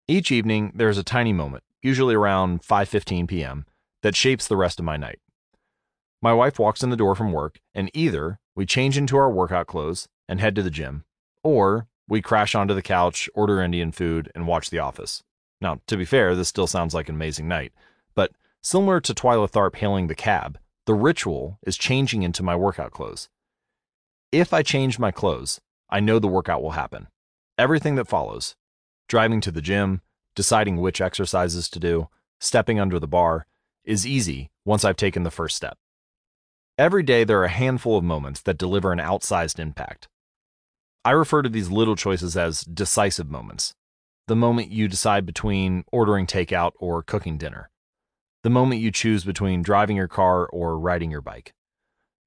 Each 0.06 0.30
evening, 0.30 0.72
there 0.74 0.90
is 0.90 0.98
a 0.98 1.02
tiny 1.02 1.32
moment, 1.32 1.64
usually 1.80 2.14
around 2.14 2.60
5:15 2.60 3.26
p.m., 3.26 3.64
that 4.02 4.14
shapes 4.14 4.46
the 4.46 4.56
rest 4.56 4.78
of 4.78 4.84
my 4.84 4.98
night. 4.98 5.18
My 6.20 6.34
wife 6.34 6.58
walks 6.58 6.82
in 6.82 6.90
the 6.90 6.96
door 6.96 7.14
from 7.14 7.32
work, 7.32 7.58
and 7.74 7.90
either 7.94 8.38
we 8.54 8.66
change 8.66 8.98
into 8.98 9.16
our 9.16 9.30
workout 9.30 9.66
clothes 9.66 10.06
and 10.28 10.40
head 10.40 10.54
to 10.56 10.62
the 10.62 10.70
gym, 10.70 11.04
or 11.42 11.86
we 12.06 12.20
crash 12.20 12.54
onto 12.54 12.74
the 12.74 12.82
couch, 12.82 13.30
order 13.34 13.62
Indian 13.62 13.92
food, 13.92 14.30
and 14.34 14.46
watch 14.46 14.68
The 14.68 14.78
Office. 14.78 15.22
Now, 15.62 15.80
to 15.86 15.96
be 15.96 16.04
fair, 16.04 16.34
this 16.34 16.48
still 16.48 16.66
sounds 16.66 16.92
like 16.92 17.08
an 17.08 17.14
amazing 17.14 17.48
night, 17.48 17.72
but 18.14 18.32
similar 18.60 19.00
to 19.00 19.14
Twyla 19.14 19.50
Tharp 19.50 19.76
hailing 19.76 20.08
the 20.08 20.14
cab, 20.14 20.58
the 20.84 20.92
ritual 20.92 21.58
is 21.66 21.78
changing 21.78 22.22
into 22.22 22.42
my 22.42 22.54
workout 22.54 22.90
clothes. 22.90 23.30
If 24.30 24.52
I 24.52 24.62
change 24.62 24.98
my 24.98 25.10
clothes, 25.10 25.62
I 25.88 26.00
know 26.00 26.18
the 26.18 26.28
workout 26.28 26.62
will 26.62 26.72
happen. 26.72 27.06
Everything 27.56 27.94
that 27.94 28.08
follows 28.08 28.54
driving 29.08 29.40
to 29.42 29.50
the 29.50 29.62
gym, 29.62 30.00
deciding 30.34 30.76
which 30.76 31.00
exercises 31.00 31.68
to 31.70 31.78
do, 31.78 32.08
stepping 32.40 32.80
under 32.80 32.98
the 32.98 33.08
bar 33.08 33.46
is 33.84 34.06
easy 34.06 34.50
once 34.64 34.84
I've 34.84 34.96
taken 34.96 35.22
the 35.22 35.30
first 35.30 35.56
step. 35.56 35.78
Every 36.76 37.02
day, 37.02 37.24
there 37.24 37.40
are 37.40 37.44
a 37.44 37.48
handful 37.48 37.96
of 37.96 38.04
moments 38.04 38.42
that 38.42 38.58
deliver 38.58 38.92
an 38.92 38.98
outsized 38.98 39.58
impact. 39.58 40.08
I 41.04 41.12
refer 41.12 41.42
to 41.42 41.48
these 41.48 41.70
little 41.70 41.96
choices 41.96 42.36
as 42.36 42.62
decisive 42.62 43.30
moments 43.30 43.74
the 44.26 44.36
moment 44.36 44.70
you 44.70 44.88
decide 44.88 45.26
between 45.26 45.84
ordering 45.92 46.26
takeout 46.26 46.72
or 46.78 47.02
cooking 47.02 47.36
dinner, 47.36 47.68
the 48.42 48.50
moment 48.50 48.80
you 48.80 48.90
choose 48.90 49.22
between 49.22 49.62
driving 49.62 49.96
your 49.96 50.08
car 50.08 50.46
or 50.46 50.78
riding 50.78 51.10
your 51.10 51.20
bike, 51.20 51.52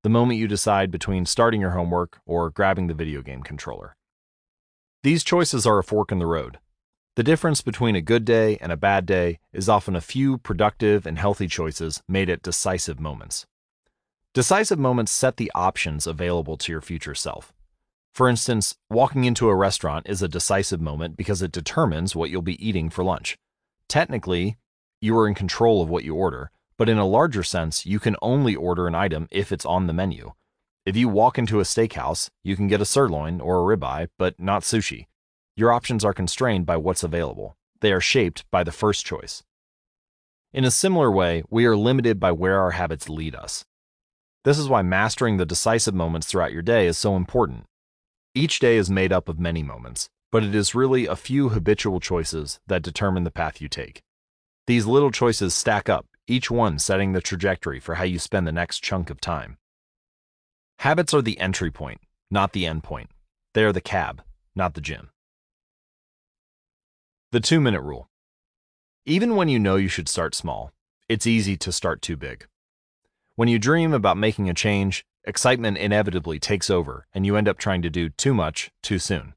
the 0.04 0.10
moment 0.10 0.40
you 0.40 0.48
decide 0.48 0.92
between 0.92 1.26
starting 1.26 1.60
your 1.60 1.72
homework 1.72 2.20
or 2.26 2.52
grabbing 2.52 2.86
the 2.86 2.94
video 2.94 3.24
game 3.24 3.42
controller. 3.42 3.96
These 5.02 5.24
choices 5.24 5.66
are 5.66 5.80
a 5.80 5.84
fork 5.84 6.12
in 6.12 6.20
the 6.20 6.28
road. 6.28 6.60
The 7.18 7.24
difference 7.24 7.62
between 7.62 7.96
a 7.96 8.02
good 8.02 8.26
day 8.26 8.58
and 8.62 8.72
a 8.72 8.78
bad 8.78 9.08
day 9.08 9.40
is 9.52 9.68
often 9.68 9.96
a 9.96 10.02
few 10.02 10.38
productive 10.38 11.08
and 11.08 11.18
healthy 11.18 11.48
choices 11.48 12.04
made 12.08 12.30
at 12.30 12.44
decisive 12.44 13.00
moments. 13.00 13.48
Decisive 14.36 14.78
moments 14.78 15.14
set 15.14 15.38
the 15.38 15.52
options 15.56 16.06
available 16.06 16.58
to 16.58 16.72
your 16.72 16.80
future 16.80 17.16
self. 17.16 17.52
For 18.14 18.30
instance, 18.30 18.76
walking 18.88 19.24
into 19.24 19.50
a 19.50 19.56
restaurant 19.56 20.08
is 20.08 20.22
a 20.22 20.28
decisive 20.28 20.80
moment 20.80 21.18
because 21.18 21.42
it 21.42 21.52
determines 21.52 22.16
what 22.16 22.30
you'll 22.30 22.44
be 22.44 22.64
eating 22.64 22.92
for 22.92 23.04
lunch. 23.04 23.36
Technically, 23.90 24.58
you 25.02 25.18
are 25.18 25.28
in 25.28 25.34
control 25.34 25.82
of 25.82 25.90
what 25.90 26.04
you 26.04 26.14
order, 26.14 26.52
but 26.78 26.88
in 26.88 27.00
a 27.00 27.08
larger 27.08 27.42
sense, 27.42 27.84
you 27.84 28.00
can 28.00 28.16
only 28.22 28.56
order 28.56 28.86
an 28.86 28.94
item 28.94 29.28
if 29.32 29.52
it's 29.52 29.66
on 29.66 29.88
the 29.88 29.92
menu. 29.92 30.34
If 30.86 30.96
you 30.96 31.10
walk 31.10 31.40
into 31.40 31.60
a 31.60 31.64
steakhouse, 31.64 32.30
you 32.44 32.56
can 32.56 32.68
get 32.68 32.80
a 32.80 32.86
sirloin 32.86 33.42
or 33.42 33.58
a 33.58 33.76
ribeye, 33.76 34.10
but 34.20 34.40
not 34.40 34.62
sushi. 34.62 35.08
Your 35.58 35.74
options 35.74 36.06
are 36.06 36.14
constrained 36.14 36.68
by 36.68 36.78
what's 36.78 37.02
available. 37.02 37.58
They 37.82 37.92
are 37.92 38.00
shaped 38.00 38.46
by 38.52 38.64
the 38.64 38.72
first 38.72 39.08
choice. 39.08 39.42
In 40.54 40.64
a 40.64 40.70
similar 40.70 41.12
way, 41.12 41.42
we 41.50 41.66
are 41.66 41.76
limited 41.76 42.20
by 42.20 42.32
where 42.32 42.60
our 42.60 42.72
habits 42.72 43.10
lead 43.10 43.34
us. 43.34 43.66
This 44.44 44.60
is 44.60 44.70
why 44.70 44.84
mastering 44.84 45.38
the 45.38 45.48
decisive 45.48 45.96
moments 45.96 46.28
throughout 46.28 46.54
your 46.54 46.62
day 46.62 46.86
is 46.86 46.96
so 46.96 47.16
important. 47.16 47.66
Each 48.36 48.60
day 48.60 48.78
is 48.78 48.92
made 48.92 49.12
up 49.12 49.28
of 49.28 49.40
many 49.40 49.64
moments, 49.64 50.10
but 50.32 50.44
it 50.44 50.54
is 50.54 50.76
really 50.76 51.08
a 51.08 51.16
few 51.16 51.50
habitual 51.50 52.00
choices 52.00 52.60
that 52.68 52.84
determine 52.84 53.24
the 53.24 53.32
path 53.32 53.60
you 53.60 53.68
take. 53.68 54.04
These 54.68 54.86
little 54.86 55.12
choices 55.12 55.56
stack 55.56 55.90
up, 55.90 56.06
each 56.28 56.52
one 56.52 56.78
setting 56.78 57.14
the 57.14 57.22
trajectory 57.22 57.80
for 57.80 57.96
how 57.96 58.04
you 58.04 58.20
spend 58.20 58.46
the 58.46 58.52
next 58.52 58.84
chunk 58.84 59.10
of 59.10 59.20
time. 59.20 59.58
Habits 60.80 61.16
are 61.16 61.24
the 61.24 61.40
entry 61.40 61.72
point, 61.72 62.00
not 62.30 62.54
the 62.54 62.68
end 62.68 62.84
point. 62.84 63.10
They 63.56 63.64
are 63.64 63.74
the 63.74 63.82
cab, 63.82 64.22
not 64.56 64.76
the 64.76 64.82
gym. 64.82 65.10
The 67.34 67.42
two 67.42 67.60
minute 67.60 67.82
rule. 67.82 68.10
Even 69.06 69.36
when 69.36 69.50
you 69.50 69.60
know 69.60 69.76
you 69.76 69.90
should 69.90 70.08
start 70.08 70.34
small, 70.34 70.72
it's 71.10 71.28
easy 71.28 71.58
to 71.58 71.74
start 71.74 72.02
too 72.02 72.16
big. 72.16 72.48
When 73.36 73.50
you 73.50 73.60
dream 73.60 73.92
about 73.92 74.16
making 74.16 74.50
a 74.50 74.54
change, 74.54 75.06
excitement 75.26 75.78
inevitably 75.78 76.40
takes 76.40 76.70
over 76.70 77.06
and 77.14 77.26
you 77.26 77.36
end 77.36 77.50
up 77.50 77.58
trying 77.58 77.82
to 77.82 77.90
do 77.90 78.08
too 78.08 78.34
much 78.34 78.72
too 78.82 78.98
soon. 78.98 79.34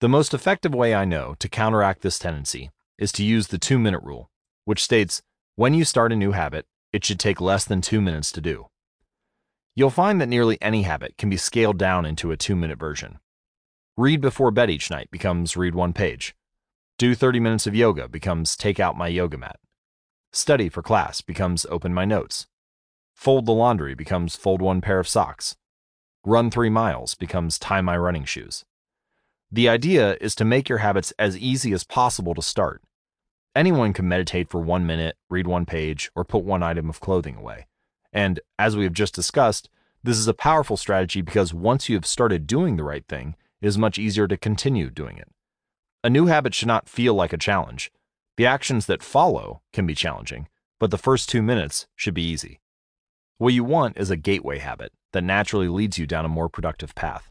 The 0.00 0.10
most 0.10 0.34
effective 0.34 0.74
way 0.74 0.94
I 0.94 1.06
know 1.06 1.34
to 1.38 1.48
counteract 1.48 2.02
this 2.02 2.18
tendency 2.18 2.70
is 2.98 3.10
to 3.12 3.24
use 3.24 3.46
the 3.46 3.56
two 3.56 3.78
minute 3.78 4.02
rule, 4.02 4.30
which 4.66 4.84
states 4.84 5.22
when 5.56 5.72
you 5.72 5.86
start 5.86 6.12
a 6.12 6.16
new 6.16 6.32
habit, 6.32 6.66
it 6.92 7.06
should 7.06 7.18
take 7.18 7.40
less 7.40 7.64
than 7.64 7.80
two 7.80 8.02
minutes 8.02 8.30
to 8.32 8.42
do. 8.42 8.66
You'll 9.74 9.88
find 9.88 10.20
that 10.20 10.28
nearly 10.28 10.58
any 10.60 10.82
habit 10.82 11.16
can 11.16 11.30
be 11.30 11.38
scaled 11.38 11.78
down 11.78 12.04
into 12.04 12.32
a 12.32 12.36
two 12.36 12.54
minute 12.54 12.78
version. 12.78 13.18
Read 13.96 14.20
before 14.20 14.50
bed 14.50 14.68
each 14.68 14.90
night 14.90 15.10
becomes 15.10 15.56
read 15.56 15.74
one 15.74 15.94
page. 15.94 16.34
Do 17.02 17.16
30 17.16 17.40
minutes 17.40 17.66
of 17.66 17.74
yoga 17.74 18.06
becomes 18.06 18.54
take 18.54 18.78
out 18.78 18.96
my 18.96 19.08
yoga 19.08 19.36
mat. 19.36 19.58
Study 20.30 20.68
for 20.68 20.82
class 20.82 21.20
becomes 21.20 21.66
open 21.68 21.92
my 21.92 22.04
notes. 22.04 22.46
Fold 23.12 23.44
the 23.44 23.50
laundry 23.50 23.96
becomes 23.96 24.36
fold 24.36 24.62
one 24.62 24.80
pair 24.80 25.00
of 25.00 25.08
socks. 25.08 25.56
Run 26.24 26.48
three 26.48 26.70
miles 26.70 27.16
becomes 27.16 27.58
tie 27.58 27.80
my 27.80 27.96
running 27.96 28.24
shoes. 28.24 28.64
The 29.50 29.68
idea 29.68 30.16
is 30.20 30.36
to 30.36 30.44
make 30.44 30.68
your 30.68 30.78
habits 30.78 31.12
as 31.18 31.36
easy 31.36 31.72
as 31.72 31.82
possible 31.82 32.36
to 32.36 32.40
start. 32.40 32.82
Anyone 33.52 33.92
can 33.92 34.06
meditate 34.06 34.48
for 34.48 34.60
one 34.60 34.86
minute, 34.86 35.16
read 35.28 35.48
one 35.48 35.66
page, 35.66 36.08
or 36.14 36.24
put 36.24 36.44
one 36.44 36.62
item 36.62 36.88
of 36.88 37.00
clothing 37.00 37.34
away. 37.34 37.66
And 38.12 38.38
as 38.60 38.76
we 38.76 38.84
have 38.84 38.92
just 38.92 39.12
discussed, 39.12 39.68
this 40.04 40.18
is 40.18 40.28
a 40.28 40.34
powerful 40.34 40.76
strategy 40.76 41.20
because 41.20 41.52
once 41.52 41.88
you 41.88 41.96
have 41.96 42.06
started 42.06 42.46
doing 42.46 42.76
the 42.76 42.84
right 42.84 43.08
thing, 43.08 43.34
it 43.60 43.66
is 43.66 43.76
much 43.76 43.98
easier 43.98 44.28
to 44.28 44.36
continue 44.36 44.88
doing 44.88 45.18
it. 45.18 45.26
A 46.04 46.10
new 46.10 46.26
habit 46.26 46.52
should 46.52 46.66
not 46.66 46.88
feel 46.88 47.14
like 47.14 47.32
a 47.32 47.38
challenge. 47.38 47.92
The 48.36 48.44
actions 48.44 48.86
that 48.86 49.04
follow 49.04 49.62
can 49.72 49.86
be 49.86 49.94
challenging, 49.94 50.48
but 50.80 50.90
the 50.90 50.98
first 50.98 51.28
two 51.28 51.42
minutes 51.42 51.86
should 51.94 52.14
be 52.14 52.28
easy. 52.28 52.60
What 53.38 53.54
you 53.54 53.62
want 53.62 53.96
is 53.96 54.10
a 54.10 54.16
gateway 54.16 54.58
habit 54.58 54.92
that 55.12 55.22
naturally 55.22 55.68
leads 55.68 55.98
you 55.98 56.06
down 56.06 56.24
a 56.24 56.28
more 56.28 56.48
productive 56.48 56.96
path. 56.96 57.30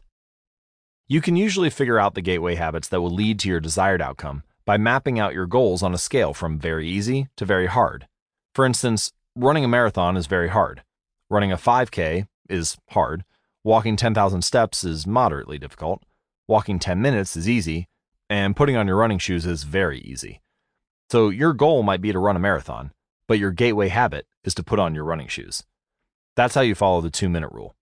You 1.06 1.20
can 1.20 1.36
usually 1.36 1.68
figure 1.68 1.98
out 1.98 2.14
the 2.14 2.22
gateway 2.22 2.54
habits 2.54 2.88
that 2.88 3.02
will 3.02 3.10
lead 3.10 3.38
to 3.40 3.48
your 3.48 3.60
desired 3.60 4.00
outcome 4.00 4.42
by 4.64 4.78
mapping 4.78 5.18
out 5.18 5.34
your 5.34 5.46
goals 5.46 5.82
on 5.82 5.92
a 5.92 5.98
scale 5.98 6.32
from 6.32 6.58
very 6.58 6.88
easy 6.88 7.28
to 7.36 7.44
very 7.44 7.66
hard. 7.66 8.06
For 8.54 8.64
instance, 8.64 9.12
running 9.36 9.66
a 9.66 9.68
marathon 9.68 10.16
is 10.16 10.26
very 10.26 10.48
hard. 10.48 10.82
Running 11.28 11.52
a 11.52 11.58
5K 11.58 12.26
is 12.48 12.78
hard. 12.90 13.24
Walking 13.64 13.96
10,000 13.96 14.40
steps 14.40 14.82
is 14.82 15.06
moderately 15.06 15.58
difficult. 15.58 16.02
Walking 16.48 16.78
10 16.78 17.02
minutes 17.02 17.36
is 17.36 17.48
easy, 17.48 17.88
and 18.32 18.56
putting 18.56 18.76
on 18.76 18.86
your 18.86 18.96
running 18.96 19.18
shoes 19.18 19.44
is 19.44 19.64
very 19.64 20.00
easy. 20.00 20.40
So 21.10 21.28
your 21.28 21.52
goal 21.52 21.82
might 21.82 22.00
be 22.00 22.12
to 22.12 22.18
run 22.18 22.34
a 22.34 22.38
marathon, 22.38 22.92
but 23.28 23.38
your 23.38 23.50
gateway 23.50 23.88
habit 23.88 24.26
is 24.42 24.54
to 24.54 24.62
put 24.62 24.78
on 24.78 24.94
your 24.94 25.04
running 25.04 25.28
shoes. 25.28 25.64
That's 26.34 26.54
how 26.54 26.62
you 26.62 26.74
follow 26.74 27.02
the 27.02 27.10
two 27.10 27.28
minute 27.28 27.52
rule. 27.52 27.76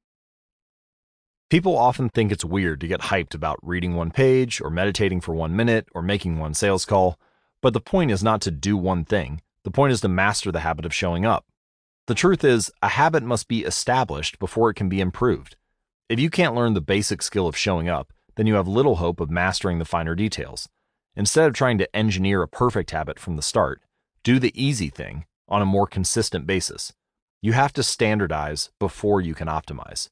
People 1.51 1.78
often 1.78 2.09
think 2.09 2.32
it's 2.32 2.44
weird 2.44 2.80
to 2.80 2.88
get 2.88 3.03
hyped 3.03 3.32
about 3.32 3.61
reading 3.62 3.94
one 3.94 4.11
page, 4.11 4.61
or 4.61 4.70
meditating 4.70 5.20
for 5.20 5.36
one 5.36 5.55
minute, 5.55 5.86
or 5.94 6.03
making 6.03 6.40
one 6.40 6.55
sales 6.55 6.84
call, 6.84 7.16
but 7.62 7.72
the 7.72 7.80
point 7.80 8.11
is 8.11 8.24
not 8.24 8.40
to 8.40 8.51
do 8.51 8.76
one 8.76 9.05
thing. 9.05 9.42
The 9.62 9.70
point 9.70 9.92
is 9.92 10.01
to 10.01 10.09
master 10.09 10.51
the 10.51 10.61
habit 10.61 10.84
of 10.84 10.92
showing 10.92 11.24
up. 11.24 11.46
The 12.09 12.14
truth 12.16 12.42
is, 12.42 12.72
a 12.82 12.88
habit 12.88 13.22
must 13.22 13.46
be 13.46 13.62
established 13.62 14.40
before 14.40 14.68
it 14.68 14.74
can 14.74 14.88
be 14.88 15.01
improved. 15.01 15.55
If 16.09 16.18
you 16.18 16.28
can't 16.28 16.57
learn 16.57 16.74
the 16.74 16.80
basic 16.80 17.22
skill 17.22 17.46
of 17.46 17.57
showing 17.57 17.88
up, 17.88 18.12
then 18.41 18.47
you 18.47 18.55
have 18.55 18.66
little 18.66 18.97
hope 18.97 19.20
of 19.20 19.30
mastering 19.30 19.78
the 19.78 19.84
finer 19.84 20.14
details. 20.14 20.66
Instead 21.14 21.47
of 21.47 21.53
trying 21.53 21.76
to 21.76 21.95
engineer 21.95 22.41
a 22.41 22.49
perfect 22.49 22.91
habit 22.91 23.18
from 23.18 23.36
the 23.36 23.43
start, 23.43 23.82
do 24.22 24.38
the 24.38 24.59
easy 24.59 24.88
thing 24.88 25.26
on 25.47 25.61
a 25.61 25.66
more 25.66 25.86
consistent 25.86 26.47
basis. 26.47 26.95
You 27.43 27.53
have 27.53 27.74
to 27.74 27.82
standardize 27.82 28.70
before 28.78 29.20
you 29.20 29.34
can 29.34 29.47
optimize. 29.47 30.09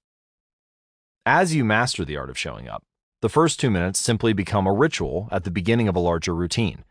As 1.25 1.55
you 1.55 1.65
master 1.65 2.05
the 2.05 2.19
art 2.19 2.29
of 2.29 2.37
showing 2.37 2.69
up, 2.69 2.83
the 3.23 3.31
first 3.31 3.59
two 3.59 3.71
minutes 3.71 3.99
simply 3.99 4.35
become 4.35 4.67
a 4.67 4.75
ritual 4.75 5.31
at 5.33 5.45
the 5.45 5.51
beginning 5.51 5.89
of 5.89 5.97
a 5.97 6.01
larger 6.01 6.35
routine. 6.35 6.85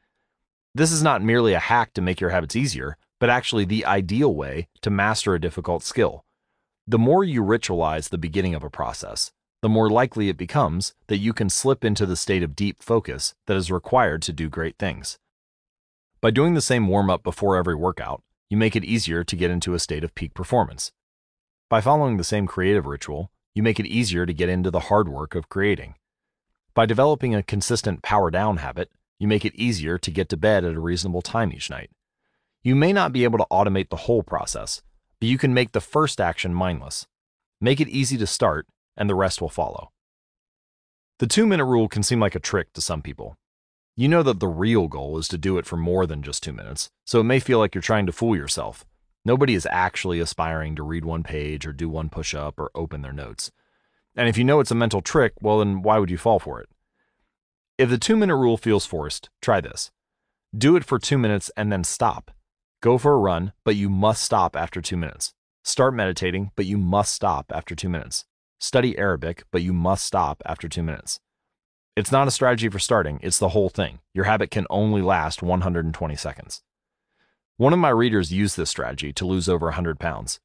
This 0.73 0.91
is 0.91 1.03
not 1.03 1.21
merely 1.21 1.53
a 1.53 1.59
hack 1.59 1.93
to 1.93 2.01
make 2.01 2.19
your 2.19 2.31
habits 2.31 2.55
easier, 2.55 2.97
but 3.19 3.29
actually 3.29 3.65
the 3.65 3.85
ideal 3.85 4.33
way 4.33 4.69
to 4.81 4.89
master 4.89 5.35
a 5.35 5.39
difficult 5.39 5.83
skill. 5.83 6.25
The 6.87 6.97
more 6.97 7.23
you 7.23 7.43
ritualize 7.43 8.09
the 8.09 8.17
beginning 8.17 8.55
of 8.55 8.63
a 8.63 8.71
process, 8.71 9.31
the 9.61 9.69
more 9.69 9.89
likely 9.89 10.29
it 10.29 10.37
becomes 10.37 10.93
that 11.07 11.17
you 11.17 11.33
can 11.33 11.49
slip 11.49 11.83
into 11.83 12.05
the 12.05 12.15
state 12.15 12.43
of 12.43 12.55
deep 12.55 12.83
focus 12.83 13.33
that 13.47 13.57
is 13.57 13.71
required 13.71 14.21
to 14.21 14.33
do 14.33 14.49
great 14.49 14.77
things. 14.77 15.17
By 16.21 16.31
doing 16.31 16.53
the 16.53 16.61
same 16.61 16.87
warm 16.87 17.09
up 17.09 17.23
before 17.23 17.57
every 17.57 17.75
workout, 17.75 18.23
you 18.49 18.57
make 18.57 18.75
it 18.75 18.85
easier 18.85 19.23
to 19.23 19.35
get 19.35 19.51
into 19.51 19.73
a 19.73 19.79
state 19.79 20.03
of 20.03 20.15
peak 20.15 20.33
performance. 20.33 20.91
By 21.69 21.81
following 21.81 22.17
the 22.17 22.23
same 22.23 22.47
creative 22.47 22.85
ritual, 22.85 23.31
you 23.53 23.63
make 23.63 23.79
it 23.79 23.87
easier 23.87 24.25
to 24.25 24.33
get 24.33 24.49
into 24.49 24.71
the 24.71 24.81
hard 24.81 25.09
work 25.09 25.35
of 25.35 25.49
creating. 25.49 25.95
By 26.73 26.85
developing 26.85 27.33
a 27.33 27.43
consistent 27.43 28.03
power 28.03 28.29
down 28.29 28.57
habit, 28.57 28.91
you 29.19 29.27
make 29.27 29.43
it 29.43 29.55
easier 29.55 29.97
to 29.97 30.11
get 30.11 30.29
to 30.29 30.37
bed 30.37 30.63
at 30.63 30.75
a 30.75 30.79
reasonable 30.79 31.23
time 31.23 31.51
each 31.51 31.69
night. 31.69 31.89
You 32.61 32.75
may 32.75 32.93
not 32.93 33.11
be 33.11 33.23
able 33.23 33.39
to 33.39 33.47
automate 33.51 33.89
the 33.89 33.95
whole 33.95 34.21
process, 34.21 34.81
but 35.19 35.27
you 35.27 35.37
can 35.37 35.53
make 35.53 35.71
the 35.71 35.81
first 35.81 36.21
action 36.21 36.53
mindless. 36.53 37.07
Make 37.59 37.81
it 37.81 37.89
easy 37.89 38.17
to 38.17 38.27
start 38.27 38.67
and 38.97 39.09
the 39.09 39.15
rest 39.15 39.41
will 39.41 39.49
follow. 39.49 39.91
The 41.19 41.27
two 41.27 41.45
minute 41.45 41.65
rule 41.65 41.87
can 41.87 42.03
seem 42.03 42.19
like 42.19 42.35
a 42.35 42.39
trick 42.39 42.73
to 42.73 42.81
some 42.81 43.01
people. 43.01 43.37
You 43.95 44.07
know 44.07 44.21
that 44.23 44.39
the 44.39 44.47
real 44.47 44.87
goal 44.87 45.17
is 45.17 45.27
to 45.29 45.37
do 45.37 45.57
it 45.57 45.65
for 45.65 45.77
more 45.77 46.05
than 46.05 46.21
just 46.21 46.43
two 46.43 46.53
minutes, 46.53 46.89
so 47.05 47.19
it 47.19 47.23
may 47.23 47.39
feel 47.39 47.57
like 47.57 47.73
you're 47.73 47.81
trying 47.81 48.05
to 48.05 48.11
fool 48.11 48.35
yourself. 48.35 48.85
Nobody 49.25 49.55
is 49.55 49.67
actually 49.71 50.19
aspiring 50.19 50.75
to 50.75 50.83
read 50.83 51.03
one 51.03 51.23
page 51.23 51.65
or 51.65 51.73
do 51.73 51.89
one 51.89 52.09
push 52.09 52.35
up 52.35 52.59
or 52.59 52.71
open 52.75 53.01
their 53.01 53.13
notes. 53.13 53.51
And 54.15 54.29
if 54.29 54.37
you 54.37 54.43
know 54.43 54.59
it's 54.59 54.71
a 54.71 54.75
mental 54.75 55.01
trick, 55.01 55.33
well, 55.41 55.59
then 55.59 55.81
why 55.81 55.97
would 55.97 56.11
you 56.11 56.17
fall 56.17 56.39
for 56.39 56.61
it? 56.61 56.69
If 57.77 57.89
the 57.89 57.97
two 57.97 58.15
minute 58.15 58.35
rule 58.35 58.57
feels 58.57 58.85
forced, 58.85 59.29
try 59.41 59.61
this. 59.61 59.91
Do 60.55 60.75
it 60.75 60.85
for 60.85 60.97
two 60.97 61.17
minutes 61.17 61.51
and 61.57 61.71
then 61.71 61.83
stop. 61.83 62.31
Go 62.81 62.97
for 62.97 63.13
a 63.13 63.17
run, 63.19 63.53
but 63.63 63.75
you 63.75 63.89
must 63.89 64.23
stop 64.23 64.55
after 64.55 64.81
two 64.81 64.97
minutes. 64.97 65.33
Start 65.63 65.93
meditating, 65.93 66.51
but 66.55 66.65
you 66.65 66.77
must 66.77 67.13
stop 67.13 67.51
after 67.53 67.75
two 67.75 67.89
minutes. 67.89 68.25
Study 68.59 68.97
Arabic, 68.97 69.43
but 69.51 69.61
you 69.61 69.71
must 69.71 70.03
stop 70.03 70.41
after 70.43 70.67
two 70.67 70.81
minutes. 70.81 71.19
It's 71.95 72.11
not 72.11 72.27
a 72.27 72.31
strategy 72.31 72.69
for 72.69 72.79
starting, 72.79 73.19
it's 73.21 73.37
the 73.37 73.49
whole 73.49 73.69
thing. 73.69 73.99
Your 74.15 74.25
habit 74.25 74.49
can 74.49 74.65
only 74.71 75.03
last 75.03 75.43
120 75.43 76.15
seconds. 76.15 76.63
One 77.57 77.71
of 77.71 77.77
my 77.77 77.89
readers 77.89 78.33
used 78.33 78.57
this 78.57 78.71
strategy 78.71 79.13
to 79.13 79.27
lose 79.27 79.47
over 79.47 79.67
100 79.67 79.99
pounds. 79.99 80.39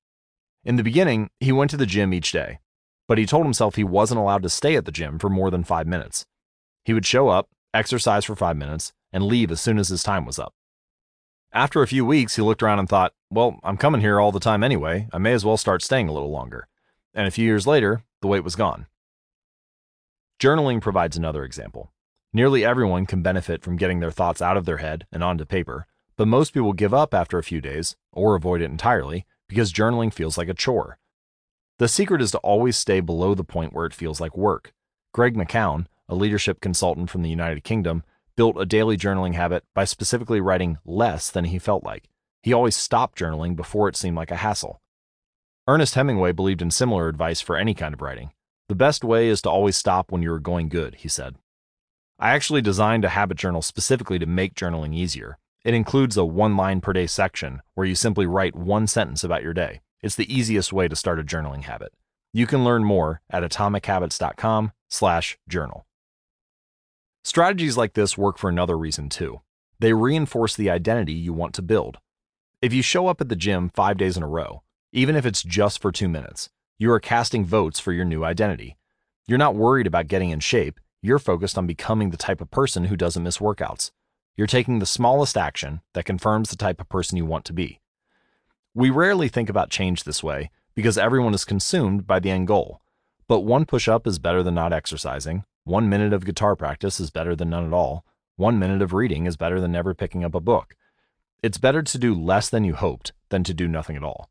In 0.63 0.77
the 0.77 0.83
beginning, 0.83 1.31
he 1.41 1.53
went 1.53 1.71
to 1.71 1.79
the 1.79 1.87
gym 1.87 2.13
each 2.13 2.33
day, 2.33 2.59
but 3.09 3.17
he 3.17 3.25
told 3.25 3.47
himself 3.47 3.77
he 3.77 3.85
wasn't 3.85 4.21
allowed 4.21 4.43
to 4.43 4.51
stay 4.51 4.77
at 4.77 4.85
the 4.85 4.93
gym 4.93 5.19
for 5.19 5.31
more 5.31 5.51
than 5.51 5.65
five 5.65 5.87
minutes. 5.87 6.27
He 6.85 6.93
would 6.93 7.07
show 7.07 7.31
up, 7.31 7.49
exercise 7.73 8.27
for 8.27 8.37
five 8.37 8.59
minutes, 8.59 8.93
and 9.11 9.25
leave 9.25 9.51
as 9.51 9.61
soon 9.61 9.79
as 9.79 9.89
his 9.89 10.03
time 10.03 10.27
was 10.27 10.39
up. 10.39 10.53
After 11.55 11.81
a 11.81 11.89
few 11.89 12.05
weeks, 12.05 12.37
he 12.37 12.43
looked 12.43 12.63
around 12.63 12.79
and 12.79 12.89
thought, 12.91 13.15
well, 13.31 13.59
I'm 13.63 13.79
coming 13.79 14.03
here 14.03 14.21
all 14.21 14.33
the 14.33 14.41
time 14.41 14.63
anyway. 14.63 15.09
I 15.15 15.19
may 15.19 15.33
as 15.33 15.47
well 15.47 15.57
start 15.57 15.83
staying 15.83 16.09
a 16.11 16.13
little 16.13 16.31
longer 16.31 16.69
and 17.15 17.27
a 17.27 17.31
few 17.31 17.45
years 17.45 17.67
later, 17.67 18.05
the 18.21 18.29
weight 18.29 18.45
was 18.45 18.57
gone. 18.57 18.87
Journaling 20.41 20.81
provides 20.81 21.17
another 21.17 21.45
example. 21.45 21.93
Nearly 22.33 22.65
everyone 22.65 23.07
can 23.07 23.23
benefit 23.23 23.63
from 23.63 23.77
getting 23.77 24.01
their 24.01 24.11
thoughts 24.11 24.41
out 24.41 24.57
of 24.57 24.65
their 24.65 24.79
head 24.79 25.07
and 25.13 25.23
onto 25.23 25.45
paper, 25.45 25.87
but 26.17 26.27
most 26.27 26.55
people 26.55 26.73
give 26.73 26.95
up 26.95 27.15
after 27.15 27.39
a 27.39 27.45
few 27.45 27.61
days 27.61 27.97
or 28.13 28.35
avoid 28.35 28.63
it 28.63 28.71
entirely 28.71 29.27
because 29.49 29.73
journaling 29.73 30.13
feels 30.13 30.39
like 30.39 30.49
a 30.49 30.55
chore. 30.55 30.99
The 31.79 31.89
secret 31.89 32.23
is 32.23 32.31
to 32.31 32.39
always 32.39 32.77
stay 32.77 33.01
below 33.01 33.35
the 33.35 33.45
point 33.45 33.73
where 33.73 33.87
it 33.87 33.95
feels 33.95 34.21
like 34.21 34.37
work. 34.37 34.73
Greg 35.13 35.37
McKeown, 35.37 35.87
a 36.09 36.15
leadership 36.15 36.61
consultant 36.61 37.11
from 37.11 37.23
the 37.23 37.31
United 37.31 37.65
Kingdom, 37.65 38.03
built 38.37 38.61
a 38.61 38.67
daily 38.67 38.97
journaling 38.97 39.35
habit 39.35 39.65
by 39.75 39.85
specifically 39.85 40.41
writing 40.41 40.79
less 40.85 41.31
than 41.31 41.45
he 41.47 41.59
felt 41.59 41.85
like. 41.85 42.09
He 42.43 42.53
always 42.53 42.77
stopped 42.77 43.19
journaling 43.19 43.57
before 43.57 43.89
it 43.89 43.97
seemed 43.97 44.17
like 44.17 44.31
a 44.31 44.37
hassle. 44.37 44.81
Ernest 45.69 45.95
Hemingway 45.95 46.33
believed 46.33 46.61
in 46.61 46.73
similar 46.73 47.07
advice 47.07 47.41
for 47.41 47.57
any 47.57 47.73
kind 47.73 47.95
of 47.95 48.03
writing. 48.03 48.33
The 48.69 48.75
best 48.75 49.05
way 49.05 49.29
is 49.29 49.41
to 49.43 49.51
always 49.51 49.77
stop 49.77 50.11
when 50.11 50.21
you 50.21 50.33
are 50.33 50.41
going 50.41 50.69
good, 50.69 50.97
he 50.97 51.09
said. 51.09 51.37
I 52.19 52.31
actually 52.31 52.63
designed 52.63 53.05
a 53.05 53.11
habit 53.11 53.39
journal 53.39 53.63
specifically 53.63 54.19
to 54.19 54.27
make 54.27 54.57
journaling 54.57 54.93
easier. 54.93 55.39
It 55.65 55.75
includes 55.75 56.17
a 56.17 56.25
one 56.25 56.57
line 56.57 56.81
per 56.81 56.93
day 56.93 57.07
section 57.07 57.63
where 57.75 57.87
you 57.87 57.95
simply 57.95 58.27
write 58.27 58.57
one 58.57 58.89
sentence 58.89 59.23
about 59.23 59.45
your 59.45 59.55
day. 59.55 59.83
It's 60.03 60.17
the 60.17 60.35
easiest 60.35 60.73
way 60.73 60.89
to 60.89 60.97
start 60.97 61.21
a 61.21 61.25
journaling 61.25 61.63
habit. 61.63 61.95
You 62.33 62.49
can 62.49 62.65
learn 62.65 62.83
more 62.83 63.21
at 63.31 63.45
atomichabits.com/journal. 63.45 65.87
Strategies 67.23 67.77
like 67.77 67.93
this 67.93 68.19
work 68.19 68.37
for 68.37 68.51
another 68.51 68.77
reason 68.77 69.09
too. 69.09 69.43
They 69.79 69.93
reinforce 69.93 70.57
the 70.57 70.71
identity 70.71 71.13
you 71.13 71.33
want 71.33 71.55
to 71.55 71.63
build. 71.63 71.99
If 72.61 72.75
you 72.75 72.83
show 72.83 73.07
up 73.07 73.21
at 73.21 73.29
the 73.29 73.37
gym 73.37 73.69
5 73.69 73.97
days 73.97 74.17
in 74.17 74.25
a 74.25 74.29
row, 74.29 74.65
even 74.93 75.17
if 75.17 75.25
it's 75.25 75.43
just 75.43 75.81
for 75.81 75.91
two 75.91 76.09
minutes. 76.09 76.51
You 76.79 76.93
are 76.93 77.01
casting 77.01 77.45
votes 77.45 77.81
for 77.81 77.93
your 77.93 78.05
new 78.05 78.25
identity. 78.25 78.77
You're 79.27 79.39
not 79.39 79.55
worried 79.55 79.87
about 79.87 80.09
getting 80.09 80.31
in 80.31 80.41
shape, 80.41 80.79
you're 81.01 81.19
focused 81.19 81.57
on 81.57 81.67
becoming 81.67 82.11
the 82.11 82.17
type 82.17 82.41
of 82.41 82.51
person 82.51 82.85
who 82.85 82.97
doesn't 82.97 83.23
miss 83.23 83.39
workouts. 83.39 83.91
You're 84.37 84.47
taking 84.47 84.79
the 84.79 84.87
smallest 84.87 85.37
action 85.37 85.81
that 85.95 86.05
confirms 86.05 86.51
the 86.51 86.57
type 86.57 86.81
of 86.81 86.89
person 86.89 87.17
you 87.17 87.25
want 87.25 87.45
to 87.47 87.53
be. 87.53 87.81
We 88.75 88.91
rarely 88.91 89.29
think 89.29 89.49
about 89.49 89.71
change 89.71 90.05
this 90.05 90.23
way 90.23 90.51
because 90.75 90.97
everyone 90.99 91.35
is 91.35 91.45
consumed 91.45 92.07
by 92.07 92.19
the 92.21 92.31
end 92.31 92.47
goal. 92.47 92.81
But 93.29 93.41
one 93.41 93.65
push 93.65 93.89
up 93.89 94.07
is 94.07 94.19
better 94.19 94.43
than 94.43 94.55
not 94.55 94.73
exercising, 94.73 95.45
one 95.65 95.89
minute 95.89 96.13
of 96.13 96.25
guitar 96.25 96.57
practice 96.57 96.99
is 96.99 97.11
better 97.11 97.37
than 97.37 97.51
none 97.51 97.67
at 97.67 97.73
all, 97.73 98.05
one 98.37 98.59
minute 98.59 98.83
of 98.83 98.93
reading 98.93 99.27
is 99.27 99.37
better 99.37 99.61
than 99.61 99.73
never 99.73 99.95
picking 99.95 100.25
up 100.25 100.35
a 100.35 100.41
book. 100.41 100.75
It's 101.43 101.59
better 101.59 101.83
to 101.83 101.99
do 101.99 102.15
less 102.15 102.49
than 102.49 102.65
you 102.65 102.75
hoped 102.75 103.13
than 103.29 103.45
to 103.45 103.55
do 103.55 103.69
nothing 103.69 103.97
at 103.97 104.05
all. 104.05 104.31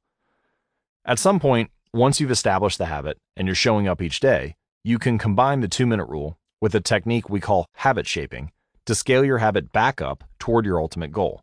At 1.03 1.17
some 1.17 1.39
point, 1.39 1.71
once 1.93 2.19
you've 2.19 2.31
established 2.31 2.77
the 2.77 2.85
habit 2.85 3.17
and 3.35 3.47
you're 3.47 3.55
showing 3.55 3.87
up 3.87 4.01
each 4.01 4.19
day, 4.19 4.55
you 4.83 4.99
can 4.99 5.17
combine 5.17 5.61
the 5.61 5.67
two 5.67 5.87
minute 5.87 6.05
rule 6.05 6.37
with 6.61 6.75
a 6.75 6.79
technique 6.79 7.27
we 7.29 7.39
call 7.39 7.65
habit 7.75 8.05
shaping 8.05 8.51
to 8.85 8.93
scale 8.93 9.25
your 9.25 9.39
habit 9.39 9.71
back 9.71 9.99
up 9.99 10.23
toward 10.39 10.65
your 10.65 10.79
ultimate 10.79 11.11
goal. 11.11 11.41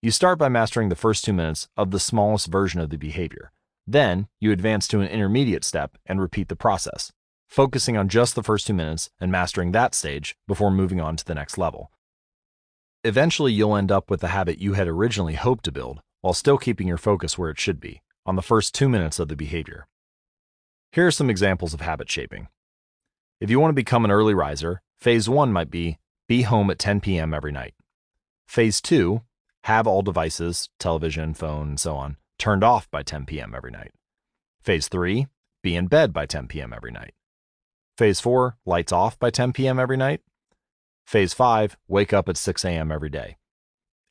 You 0.00 0.10
start 0.10 0.38
by 0.38 0.48
mastering 0.48 0.88
the 0.88 0.96
first 0.96 1.24
two 1.24 1.34
minutes 1.34 1.68
of 1.76 1.90
the 1.90 2.00
smallest 2.00 2.46
version 2.46 2.80
of 2.80 2.88
the 2.88 2.96
behavior. 2.96 3.52
Then 3.86 4.28
you 4.40 4.50
advance 4.50 4.88
to 4.88 5.00
an 5.00 5.08
intermediate 5.08 5.64
step 5.64 5.98
and 6.06 6.20
repeat 6.20 6.48
the 6.48 6.56
process, 6.56 7.12
focusing 7.48 7.98
on 7.98 8.08
just 8.08 8.34
the 8.34 8.42
first 8.42 8.66
two 8.66 8.74
minutes 8.74 9.10
and 9.20 9.30
mastering 9.30 9.72
that 9.72 9.94
stage 9.94 10.36
before 10.48 10.70
moving 10.70 11.00
on 11.00 11.16
to 11.16 11.24
the 11.24 11.34
next 11.34 11.58
level. 11.58 11.90
Eventually, 13.04 13.52
you'll 13.52 13.76
end 13.76 13.92
up 13.92 14.10
with 14.10 14.20
the 14.20 14.28
habit 14.28 14.58
you 14.58 14.72
had 14.72 14.88
originally 14.88 15.34
hoped 15.34 15.64
to 15.64 15.72
build 15.72 16.00
while 16.22 16.34
still 16.34 16.56
keeping 16.56 16.88
your 16.88 16.98
focus 16.98 17.36
where 17.36 17.50
it 17.50 17.58
should 17.58 17.80
be, 17.80 18.02
on 18.26 18.36
the 18.36 18.42
first 18.42 18.74
two 18.74 18.88
minutes 18.88 19.18
of 19.18 19.28
the 19.28 19.36
behavior. 19.36 19.86
Here 20.92 21.06
are 21.06 21.12
some 21.12 21.30
examples 21.30 21.74
of 21.74 21.80
habit 21.80 22.10
shaping. 22.10 22.48
If 23.40 23.50
you 23.50 23.60
want 23.60 23.70
to 23.70 23.74
become 23.76 24.04
an 24.04 24.10
early 24.10 24.34
riser, 24.34 24.82
phase 24.98 25.28
one 25.28 25.52
might 25.52 25.70
be 25.70 25.98
be 26.28 26.42
home 26.42 26.70
at 26.70 26.78
10 26.78 27.00
p.m. 27.00 27.34
every 27.34 27.50
night. 27.50 27.74
Phase 28.46 28.80
two, 28.80 29.22
have 29.64 29.86
all 29.86 30.02
devices, 30.02 30.68
television, 30.78 31.34
phone, 31.34 31.70
and 31.70 31.80
so 31.80 31.96
on, 31.96 32.16
turned 32.38 32.62
off 32.62 32.90
by 32.90 33.02
10 33.02 33.26
p.m. 33.26 33.52
every 33.54 33.70
night. 33.70 33.92
Phase 34.62 34.88
three, 34.88 35.26
be 35.62 35.74
in 35.74 35.88
bed 35.88 36.12
by 36.12 36.26
10 36.26 36.46
p.m. 36.46 36.72
every 36.72 36.92
night. 36.92 37.14
Phase 37.98 38.20
four, 38.20 38.56
lights 38.64 38.92
off 38.92 39.18
by 39.18 39.30
10 39.30 39.52
p.m. 39.52 39.78
every 39.78 39.96
night. 39.96 40.20
Phase 41.06 41.34
five, 41.34 41.76
wake 41.88 42.12
up 42.12 42.28
at 42.28 42.36
6 42.36 42.64
a.m. 42.64 42.92
every 42.92 43.10
day. 43.10 43.36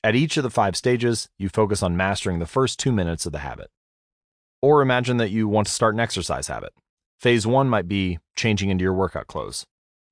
At 0.03 0.15
each 0.15 0.37
of 0.37 0.43
the 0.43 0.49
five 0.49 0.75
stages, 0.75 1.29
you 1.37 1.49
focus 1.49 1.81
on 1.81 1.97
mastering 1.97 2.39
the 2.39 2.45
first 2.45 2.79
two 2.79 2.91
minutes 2.91 3.25
of 3.25 3.31
the 3.31 3.39
habit. 3.39 3.69
Or 4.61 4.81
imagine 4.81 5.17
that 5.17 5.31
you 5.31 5.47
want 5.47 5.67
to 5.67 5.73
start 5.73 5.93
an 5.93 5.99
exercise 5.99 6.47
habit. 6.47 6.73
Phase 7.19 7.47
one 7.47 7.69
might 7.69 7.87
be 7.87 8.19
changing 8.35 8.69
into 8.69 8.83
your 8.83 8.93
workout 8.93 9.27
clothes. 9.27 9.65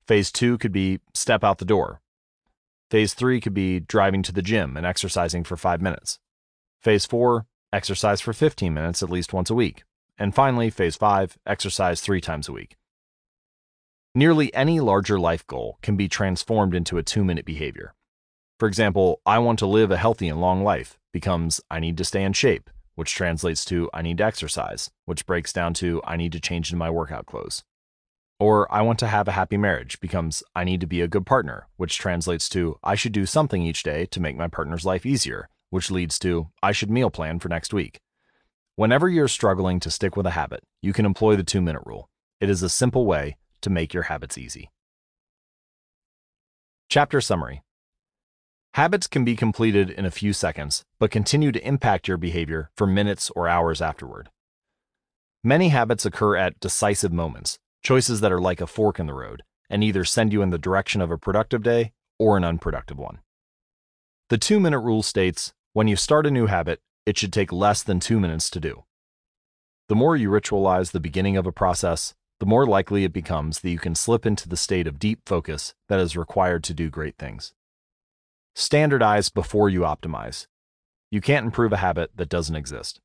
Phase 0.06 0.32
two 0.32 0.58
could 0.58 0.72
be 0.72 1.00
step 1.14 1.44
out 1.44 1.58
the 1.58 1.66
door. 1.66 2.02
Phase 2.90 3.14
three 3.14 3.42
could 3.42 3.54
be 3.54 3.82
driving 3.82 4.24
to 4.24 4.32
the 4.32 4.42
gym 4.42 4.78
and 4.78 4.86
exercising 4.86 5.44
for 5.44 5.58
five 5.58 5.82
minutes. 5.82 6.20
Phase 6.82 7.06
four, 7.06 7.46
exercise 7.74 8.22
for 8.22 8.32
15 8.32 8.74
minutes 8.74 9.04
at 9.04 9.10
least 9.10 9.34
once 9.34 9.50
a 9.50 9.56
week. 9.56 9.84
And 10.18 10.34
finally, 10.34 10.70
phase 10.70 10.96
five, 10.96 11.38
exercise 11.46 12.00
three 12.00 12.22
times 12.22 12.48
a 12.48 12.54
week. 12.54 12.78
Nearly 14.16 14.54
any 14.56 14.80
larger 14.80 15.20
life 15.20 15.46
goal 15.46 15.78
can 15.82 15.96
be 15.96 16.08
transformed 16.08 16.74
into 16.74 16.98
a 16.98 17.04
two 17.04 17.24
minute 17.24 17.46
behavior. 17.46 17.94
For 18.58 18.68
example, 18.68 19.22
I 19.26 19.40
want 19.40 19.60
to 19.60 19.68
live 19.68 19.92
a 19.92 19.98
healthy 19.98 20.30
and 20.30 20.42
long 20.42 20.64
life 20.64 20.98
becomes 21.12 21.62
I 21.70 21.80
need 21.80 21.98
to 21.98 22.06
stay 22.06 22.24
in 22.24 22.34
shape, 22.34 22.70
which 22.98 23.14
translates 23.14 23.64
to 23.64 23.92
I 23.94 24.02
need 24.02 24.18
to 24.18 24.26
exercise, 24.26 24.90
which 25.06 25.28
breaks 25.28 25.54
down 25.54 25.76
to 25.76 26.02
I 26.04 26.18
need 26.18 26.32
to 26.32 26.40
change 26.40 26.72
into 26.72 26.80
my 26.80 26.90
workout 26.90 27.28
clothes. 27.28 27.64
Or 28.40 28.72
I 28.74 28.82
want 28.82 28.98
to 29.00 29.08
have 29.08 29.28
a 29.28 29.34
happy 29.34 29.56
marriage 29.56 30.00
becomes 30.00 30.42
I 30.56 30.64
need 30.64 30.82
to 30.82 30.88
be 30.88 31.02
a 31.02 31.08
good 31.08 31.24
partner, 31.24 31.68
which 31.78 32.00
translates 32.00 32.50
to 32.50 32.80
I 32.84 32.96
should 32.96 33.12
do 33.12 33.28
something 33.28 33.62
each 33.62 33.84
day 33.84 34.08
to 34.08 34.20
make 34.20 34.36
my 34.36 34.48
partner's 34.48 34.84
life 34.84 35.06
easier, 35.06 35.48
which 35.70 35.92
leads 35.92 36.18
to 36.20 36.50
I 36.64 36.72
should 36.72 36.90
meal 36.90 37.12
plan 37.12 37.38
for 37.38 37.50
next 37.50 37.72
week. 37.72 38.00
Whenever 38.76 39.08
you're 39.08 39.28
struggling 39.28 39.80
to 39.82 39.92
stick 39.92 40.18
with 40.18 40.26
a 40.26 40.32
habit, 40.32 40.64
you 40.82 40.92
can 40.92 41.06
employ 41.06 41.36
the 41.36 41.44
two 41.44 41.62
minute 41.62 41.84
rule. 41.86 42.10
It 42.42 42.50
is 42.50 42.64
a 42.64 42.70
simple 42.70 43.06
way 43.06 43.38
to 43.62 43.70
make 43.70 43.94
your 43.94 44.04
habits 44.04 44.40
easy. 44.40 44.72
Chapter 46.90 47.22
Summary 47.22 47.62
Habits 48.78 49.08
can 49.08 49.26
be 49.26 49.36
completed 49.36 49.90
in 49.90 50.06
a 50.06 50.12
few 50.12 50.34
seconds, 50.34 50.86
but 51.00 51.10
continue 51.10 51.52
to 51.52 51.68
impact 51.68 52.08
your 52.08 52.18
behavior 52.18 52.70
for 52.78 52.86
minutes 52.86 53.32
or 53.36 53.48
hours 53.48 53.82
afterward. 53.82 54.30
Many 55.44 55.70
habits 55.70 56.06
occur 56.06 56.36
at 56.36 56.60
decisive 56.60 57.12
moments, 57.12 57.58
choices 57.82 58.22
that 58.22 58.32
are 58.32 58.40
like 58.40 58.62
a 58.62 58.68
fork 58.68 59.00
in 59.00 59.08
the 59.08 59.16
road, 59.16 59.42
and 59.68 59.84
either 59.84 60.06
send 60.06 60.32
you 60.32 60.44
in 60.44 60.52
the 60.52 60.60
direction 60.60 61.02
of 61.02 61.10
a 61.10 61.18
productive 61.18 61.64
day 61.64 61.92
or 62.20 62.38
an 62.38 62.44
unproductive 62.44 63.00
one. 63.00 63.18
The 64.30 64.38
two 64.38 64.60
minute 64.60 64.82
rule 64.82 65.02
states 65.02 65.54
when 65.74 65.88
you 65.88 65.96
start 65.96 66.28
a 66.28 66.30
new 66.30 66.46
habit, 66.46 66.80
it 67.08 67.18
should 67.18 67.34
take 67.34 67.52
less 67.52 67.82
than 67.82 68.00
two 68.00 68.20
minutes 68.20 68.48
to 68.52 68.60
do. 68.60 68.84
The 69.90 69.96
more 69.96 70.16
you 70.16 70.30
ritualize 70.30 70.92
the 70.92 71.00
beginning 71.00 71.36
of 71.36 71.48
a 71.48 71.52
process, 71.52 72.14
the 72.40 72.46
more 72.46 72.68
likely 72.68 73.06
it 73.06 73.12
becomes 73.12 73.62
that 73.62 73.72
you 73.72 73.80
can 73.80 73.96
slip 73.96 74.24
into 74.24 74.48
the 74.48 74.56
state 74.56 74.86
of 74.86 75.00
deep 75.00 75.22
focus 75.26 75.74
that 75.90 76.00
is 76.00 76.16
required 76.16 76.64
to 76.66 76.76
do 76.76 76.92
great 76.92 77.18
things. 77.18 77.56
Standardize 78.60 79.30
before 79.30 79.70
you 79.70 79.82
optimize. 79.82 80.48
You 81.12 81.22
can't 81.22 81.46
improve 81.46 81.72
a 81.74 81.78
habit 81.78 82.10
that 82.16 82.28
doesn't 82.28 82.56
exist. 82.56 83.00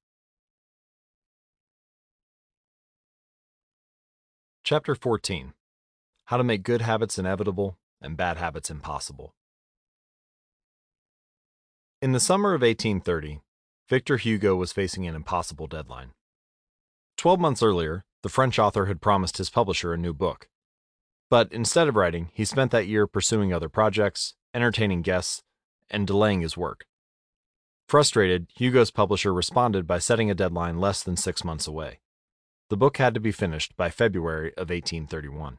Chapter 4.65 4.95
14 4.95 5.53
How 6.25 6.39
to 6.39 6.43
Make 6.43 6.63
Good 6.63 6.81
Habits 6.81 7.19
Inevitable 7.19 7.77
and 8.01 8.17
Bad 8.17 8.39
Habits 8.39 8.71
Impossible. 8.71 9.35
In 12.01 12.13
the 12.13 12.19
summer 12.19 12.55
of 12.55 12.63
1830, 12.63 13.43
Victor 13.91 14.17
Hugo 14.17 14.57
was 14.57 14.73
facing 14.73 15.07
an 15.07 15.15
impossible 15.15 15.67
deadline. 15.67 16.13
Twelve 17.19 17.39
months 17.39 17.63
earlier, 17.63 18.07
the 18.23 18.31
French 18.31 18.59
author 18.59 18.87
had 18.87 19.03
promised 19.03 19.37
his 19.37 19.51
publisher 19.51 19.93
a 19.93 19.99
new 19.99 20.15
book. 20.15 20.49
But 21.29 21.53
instead 21.53 21.89
of 21.89 21.97
writing, 21.97 22.31
he 22.33 22.47
spent 22.47 22.71
that 22.71 22.87
year 22.87 23.07
pursuing 23.07 23.53
other 23.53 23.69
projects, 23.69 24.35
entertaining 24.55 25.03
guests, 25.03 25.43
and 25.91 26.07
delaying 26.07 26.41
his 26.41 26.57
work. 26.57 26.87
Frustrated, 27.87 28.47
Hugo's 28.57 28.91
publisher 28.91 29.35
responded 29.35 29.87
by 29.87 29.99
setting 29.99 30.31
a 30.31 30.35
deadline 30.35 30.81
less 30.81 31.03
than 31.03 31.17
six 31.17 31.45
months 31.45 31.67
away. 31.67 32.01
The 32.71 32.77
book 32.77 32.97
had 32.97 33.13
to 33.15 33.21
be 33.21 33.33
finished 33.33 33.77
by 33.77 33.91
February 33.91 34.49
of 34.57 34.71
1831. 34.71 35.59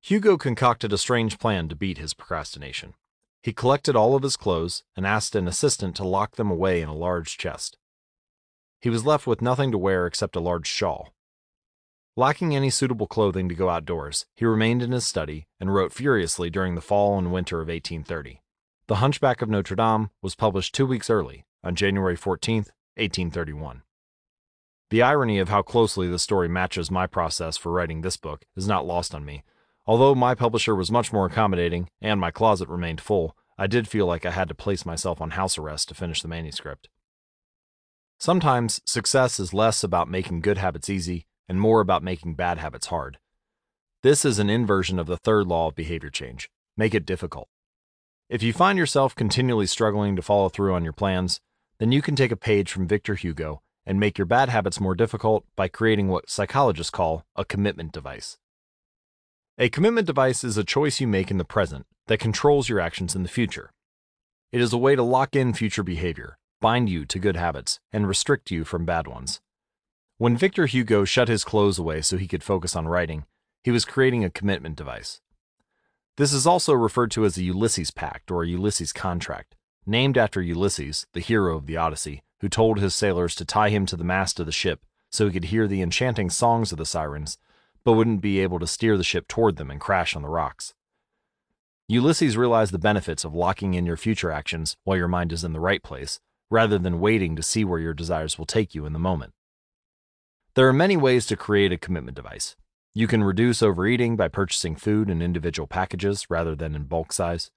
Hugo 0.00 0.36
concocted 0.36 0.92
a 0.92 0.98
strange 0.98 1.38
plan 1.38 1.68
to 1.68 1.74
beat 1.74 1.98
his 1.98 2.14
procrastination. 2.14 2.94
He 3.42 3.52
collected 3.52 3.96
all 3.96 4.14
of 4.14 4.22
his 4.22 4.36
clothes 4.36 4.84
and 4.96 5.06
asked 5.06 5.34
an 5.34 5.48
assistant 5.48 5.96
to 5.96 6.06
lock 6.06 6.36
them 6.36 6.50
away 6.50 6.80
in 6.80 6.88
a 6.88 6.94
large 6.94 7.36
chest. 7.36 7.78
He 8.80 8.90
was 8.90 9.04
left 9.04 9.26
with 9.26 9.42
nothing 9.42 9.72
to 9.72 9.78
wear 9.78 10.06
except 10.06 10.36
a 10.36 10.40
large 10.40 10.68
shawl. 10.68 11.12
Lacking 12.18 12.56
any 12.56 12.68
suitable 12.68 13.06
clothing 13.06 13.48
to 13.48 13.54
go 13.54 13.68
outdoors, 13.68 14.26
he 14.34 14.44
remained 14.44 14.82
in 14.82 14.90
his 14.90 15.06
study 15.06 15.46
and 15.60 15.72
wrote 15.72 15.92
furiously 15.92 16.50
during 16.50 16.74
the 16.74 16.80
fall 16.80 17.16
and 17.16 17.30
winter 17.30 17.60
of 17.60 17.68
1830. 17.68 18.42
The 18.88 18.96
Hunchback 18.96 19.40
of 19.40 19.48
Notre 19.48 19.76
Dame 19.76 20.10
was 20.20 20.34
published 20.34 20.74
two 20.74 20.84
weeks 20.84 21.10
early, 21.10 21.44
on 21.62 21.76
January 21.76 22.16
14, 22.16 22.56
1831. 22.96 23.82
The 24.90 25.00
irony 25.00 25.38
of 25.38 25.48
how 25.48 25.62
closely 25.62 26.08
the 26.08 26.18
story 26.18 26.48
matches 26.48 26.90
my 26.90 27.06
process 27.06 27.56
for 27.56 27.70
writing 27.70 28.00
this 28.00 28.16
book 28.16 28.46
is 28.56 28.66
not 28.66 28.84
lost 28.84 29.14
on 29.14 29.24
me. 29.24 29.44
Although 29.86 30.16
my 30.16 30.34
publisher 30.34 30.74
was 30.74 30.90
much 30.90 31.12
more 31.12 31.26
accommodating 31.26 31.88
and 32.00 32.20
my 32.20 32.32
closet 32.32 32.68
remained 32.68 33.00
full, 33.00 33.36
I 33.56 33.68
did 33.68 33.86
feel 33.86 34.06
like 34.06 34.26
I 34.26 34.32
had 34.32 34.48
to 34.48 34.56
place 34.56 34.84
myself 34.84 35.20
on 35.20 35.30
house 35.30 35.56
arrest 35.56 35.86
to 35.90 35.94
finish 35.94 36.22
the 36.22 36.26
manuscript. 36.26 36.88
Sometimes 38.18 38.80
success 38.84 39.38
is 39.38 39.54
less 39.54 39.84
about 39.84 40.10
making 40.10 40.40
good 40.40 40.58
habits 40.58 40.90
easy 40.90 41.27
and 41.48 41.60
more 41.60 41.80
about 41.80 42.02
making 42.02 42.34
bad 42.34 42.58
habits 42.58 42.86
hard. 42.86 43.18
This 44.02 44.24
is 44.24 44.38
an 44.38 44.50
inversion 44.50 44.98
of 44.98 45.06
the 45.06 45.16
third 45.16 45.46
law 45.46 45.68
of 45.68 45.74
behavior 45.74 46.10
change 46.10 46.48
make 46.76 46.94
it 46.94 47.04
difficult. 47.04 47.48
If 48.30 48.42
you 48.42 48.52
find 48.52 48.78
yourself 48.78 49.16
continually 49.16 49.66
struggling 49.66 50.14
to 50.14 50.22
follow 50.22 50.48
through 50.48 50.74
on 50.74 50.84
your 50.84 50.92
plans, 50.92 51.40
then 51.80 51.90
you 51.90 52.00
can 52.00 52.14
take 52.14 52.30
a 52.30 52.36
page 52.36 52.70
from 52.70 52.86
Victor 52.86 53.16
Hugo 53.16 53.62
and 53.84 53.98
make 53.98 54.16
your 54.16 54.26
bad 54.26 54.48
habits 54.48 54.80
more 54.80 54.94
difficult 54.94 55.44
by 55.56 55.66
creating 55.66 56.08
what 56.08 56.30
psychologists 56.30 56.90
call 56.90 57.24
a 57.34 57.44
commitment 57.44 57.90
device. 57.90 58.38
A 59.58 59.68
commitment 59.68 60.06
device 60.06 60.44
is 60.44 60.56
a 60.56 60.62
choice 60.62 61.00
you 61.00 61.08
make 61.08 61.30
in 61.30 61.38
the 61.38 61.44
present 61.44 61.86
that 62.06 62.20
controls 62.20 62.68
your 62.68 62.78
actions 62.78 63.16
in 63.16 63.24
the 63.24 63.28
future. 63.28 63.72
It 64.52 64.60
is 64.60 64.72
a 64.72 64.78
way 64.78 64.94
to 64.94 65.02
lock 65.02 65.34
in 65.34 65.52
future 65.52 65.82
behavior, 65.82 66.38
bind 66.60 66.88
you 66.88 67.06
to 67.06 67.18
good 67.18 67.36
habits, 67.36 67.80
and 67.92 68.06
restrict 68.06 68.50
you 68.50 68.64
from 68.64 68.84
bad 68.84 69.08
ones. 69.08 69.40
When 70.20 70.36
Victor 70.36 70.66
Hugo 70.66 71.04
shut 71.04 71.28
his 71.28 71.44
clothes 71.44 71.78
away 71.78 72.02
so 72.02 72.16
he 72.16 72.26
could 72.26 72.42
focus 72.42 72.74
on 72.74 72.88
writing, 72.88 73.24
he 73.62 73.70
was 73.70 73.84
creating 73.84 74.24
a 74.24 74.30
commitment 74.30 74.74
device. 74.74 75.20
This 76.16 76.32
is 76.32 76.44
also 76.44 76.72
referred 76.72 77.12
to 77.12 77.24
as 77.24 77.38
a 77.38 77.44
Ulysses 77.44 77.92
Pact 77.92 78.32
or 78.32 78.42
a 78.42 78.48
Ulysses 78.48 78.92
Contract, 78.92 79.54
named 79.86 80.18
after 80.18 80.42
Ulysses, 80.42 81.06
the 81.12 81.20
hero 81.20 81.56
of 81.56 81.66
the 81.66 81.76
Odyssey, 81.76 82.24
who 82.40 82.48
told 82.48 82.80
his 82.80 82.96
sailors 82.96 83.36
to 83.36 83.44
tie 83.44 83.68
him 83.68 83.86
to 83.86 83.94
the 83.94 84.02
mast 84.02 84.40
of 84.40 84.46
the 84.46 84.50
ship 84.50 84.84
so 85.08 85.26
he 85.26 85.32
could 85.32 85.44
hear 85.44 85.68
the 85.68 85.82
enchanting 85.82 86.30
songs 86.30 86.72
of 86.72 86.78
the 86.78 86.84
sirens, 86.84 87.38
but 87.84 87.92
wouldn't 87.92 88.20
be 88.20 88.40
able 88.40 88.58
to 88.58 88.66
steer 88.66 88.96
the 88.96 89.04
ship 89.04 89.28
toward 89.28 89.54
them 89.54 89.70
and 89.70 89.80
crash 89.80 90.16
on 90.16 90.22
the 90.22 90.28
rocks. 90.28 90.74
Ulysses 91.86 92.36
realized 92.36 92.72
the 92.72 92.78
benefits 92.80 93.24
of 93.24 93.36
locking 93.36 93.74
in 93.74 93.86
your 93.86 93.96
future 93.96 94.32
actions 94.32 94.76
while 94.82 94.96
your 94.96 95.06
mind 95.06 95.32
is 95.32 95.44
in 95.44 95.52
the 95.52 95.60
right 95.60 95.82
place, 95.84 96.18
rather 96.50 96.76
than 96.76 96.98
waiting 96.98 97.36
to 97.36 97.42
see 97.44 97.64
where 97.64 97.78
your 97.78 97.94
desires 97.94 98.36
will 98.36 98.46
take 98.46 98.74
you 98.74 98.84
in 98.84 98.92
the 98.92 98.98
moment. 98.98 99.32
There 100.58 100.66
are 100.66 100.72
many 100.72 100.96
ways 100.96 101.24
to 101.26 101.36
create 101.36 101.70
a 101.70 101.78
commitment 101.78 102.16
device. 102.16 102.56
You 102.92 103.06
can 103.06 103.22
reduce 103.22 103.62
overeating 103.62 104.16
by 104.16 104.26
purchasing 104.26 104.74
food 104.74 105.08
in 105.08 105.22
individual 105.22 105.68
packages 105.68 106.26
rather 106.28 106.56
than 106.56 106.74
in 106.74 106.86
bulk 106.86 107.12
size. 107.12 107.52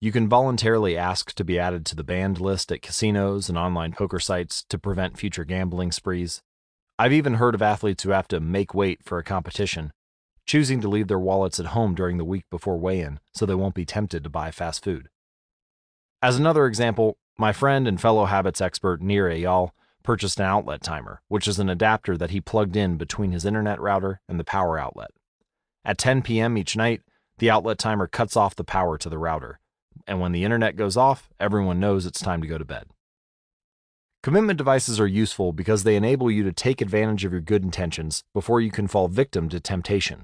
You 0.00 0.12
can 0.12 0.30
voluntarily 0.30 0.96
ask 0.96 1.34
to 1.34 1.44
be 1.44 1.58
added 1.58 1.84
to 1.84 1.94
the 1.94 2.02
banned 2.02 2.40
list 2.40 2.72
at 2.72 2.80
casinos 2.80 3.50
and 3.50 3.58
online 3.58 3.92
poker 3.92 4.18
sites 4.18 4.64
to 4.70 4.78
prevent 4.78 5.18
future 5.18 5.44
gambling 5.44 5.92
sprees. 5.92 6.40
I've 6.98 7.12
even 7.12 7.34
heard 7.34 7.54
of 7.54 7.60
athletes 7.60 8.02
who 8.02 8.12
have 8.12 8.28
to 8.28 8.40
make 8.40 8.72
weight 8.72 9.00
for 9.04 9.18
a 9.18 9.24
competition, 9.24 9.92
choosing 10.46 10.80
to 10.80 10.88
leave 10.88 11.08
their 11.08 11.18
wallets 11.18 11.60
at 11.60 11.76
home 11.76 11.94
during 11.94 12.16
the 12.16 12.24
week 12.24 12.46
before 12.50 12.78
weigh 12.78 13.00
in 13.00 13.20
so 13.34 13.44
they 13.44 13.54
won't 13.54 13.74
be 13.74 13.84
tempted 13.84 14.24
to 14.24 14.30
buy 14.30 14.50
fast 14.50 14.82
food. 14.82 15.10
As 16.22 16.38
another 16.38 16.64
example, 16.64 17.18
my 17.36 17.52
friend 17.52 17.86
and 17.86 18.00
fellow 18.00 18.24
habits 18.24 18.62
expert 18.62 19.02
Nir 19.02 19.28
Eyal 19.28 19.72
purchased 20.02 20.40
an 20.40 20.46
outlet 20.46 20.82
timer, 20.82 21.22
which 21.28 21.48
is 21.48 21.58
an 21.58 21.68
adapter 21.68 22.16
that 22.16 22.30
he 22.30 22.40
plugged 22.40 22.76
in 22.76 22.96
between 22.96 23.32
his 23.32 23.44
internet 23.44 23.80
router 23.80 24.20
and 24.28 24.38
the 24.38 24.44
power 24.44 24.78
outlet. 24.78 25.10
At 25.84 25.98
10 25.98 26.22
p.m. 26.22 26.56
each 26.56 26.76
night, 26.76 27.02
the 27.38 27.50
outlet 27.50 27.78
timer 27.78 28.06
cuts 28.06 28.36
off 28.36 28.54
the 28.54 28.64
power 28.64 28.98
to 28.98 29.08
the 29.08 29.18
router, 29.18 29.58
and 30.06 30.20
when 30.20 30.32
the 30.32 30.44
internet 30.44 30.76
goes 30.76 30.96
off, 30.96 31.28
everyone 31.40 31.80
knows 31.80 32.06
it's 32.06 32.20
time 32.20 32.40
to 32.40 32.46
go 32.48 32.58
to 32.58 32.64
bed. 32.64 32.84
Commitment 34.22 34.56
devices 34.56 35.00
are 35.00 35.06
useful 35.06 35.52
because 35.52 35.82
they 35.82 35.96
enable 35.96 36.30
you 36.30 36.44
to 36.44 36.52
take 36.52 36.80
advantage 36.80 37.24
of 37.24 37.32
your 37.32 37.40
good 37.40 37.64
intentions 37.64 38.22
before 38.32 38.60
you 38.60 38.70
can 38.70 38.86
fall 38.86 39.08
victim 39.08 39.48
to 39.48 39.58
temptation. 39.58 40.22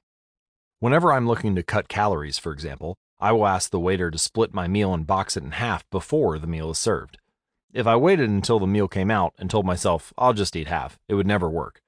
Whenever 0.78 1.12
I'm 1.12 1.26
looking 1.26 1.56
to 1.56 1.64
cut 1.64 1.88
calories, 1.88 2.38
for 2.38 2.52
example, 2.52 2.94
I 3.18 3.32
will 3.32 3.48
ask 3.48 3.70
the 3.70 3.80
waiter 3.80 4.12
to 4.12 4.18
split 4.18 4.54
my 4.54 4.68
meal 4.68 4.94
and 4.94 5.04
box 5.04 5.36
it 5.36 5.42
in 5.42 5.50
half 5.50 5.82
before 5.90 6.38
the 6.38 6.46
meal 6.46 6.70
is 6.70 6.78
served. 6.78 7.18
If 7.74 7.86
I 7.86 7.96
waited 7.96 8.30
until 8.30 8.58
the 8.58 8.66
meal 8.66 8.88
came 8.88 9.10
out 9.10 9.34
and 9.38 9.50
told 9.50 9.66
myself, 9.66 10.12
I'll 10.16 10.32
just 10.32 10.56
eat 10.56 10.68
half, 10.68 10.98
it 11.06 11.14
would 11.14 11.26
never 11.26 11.50
work. 11.50 11.82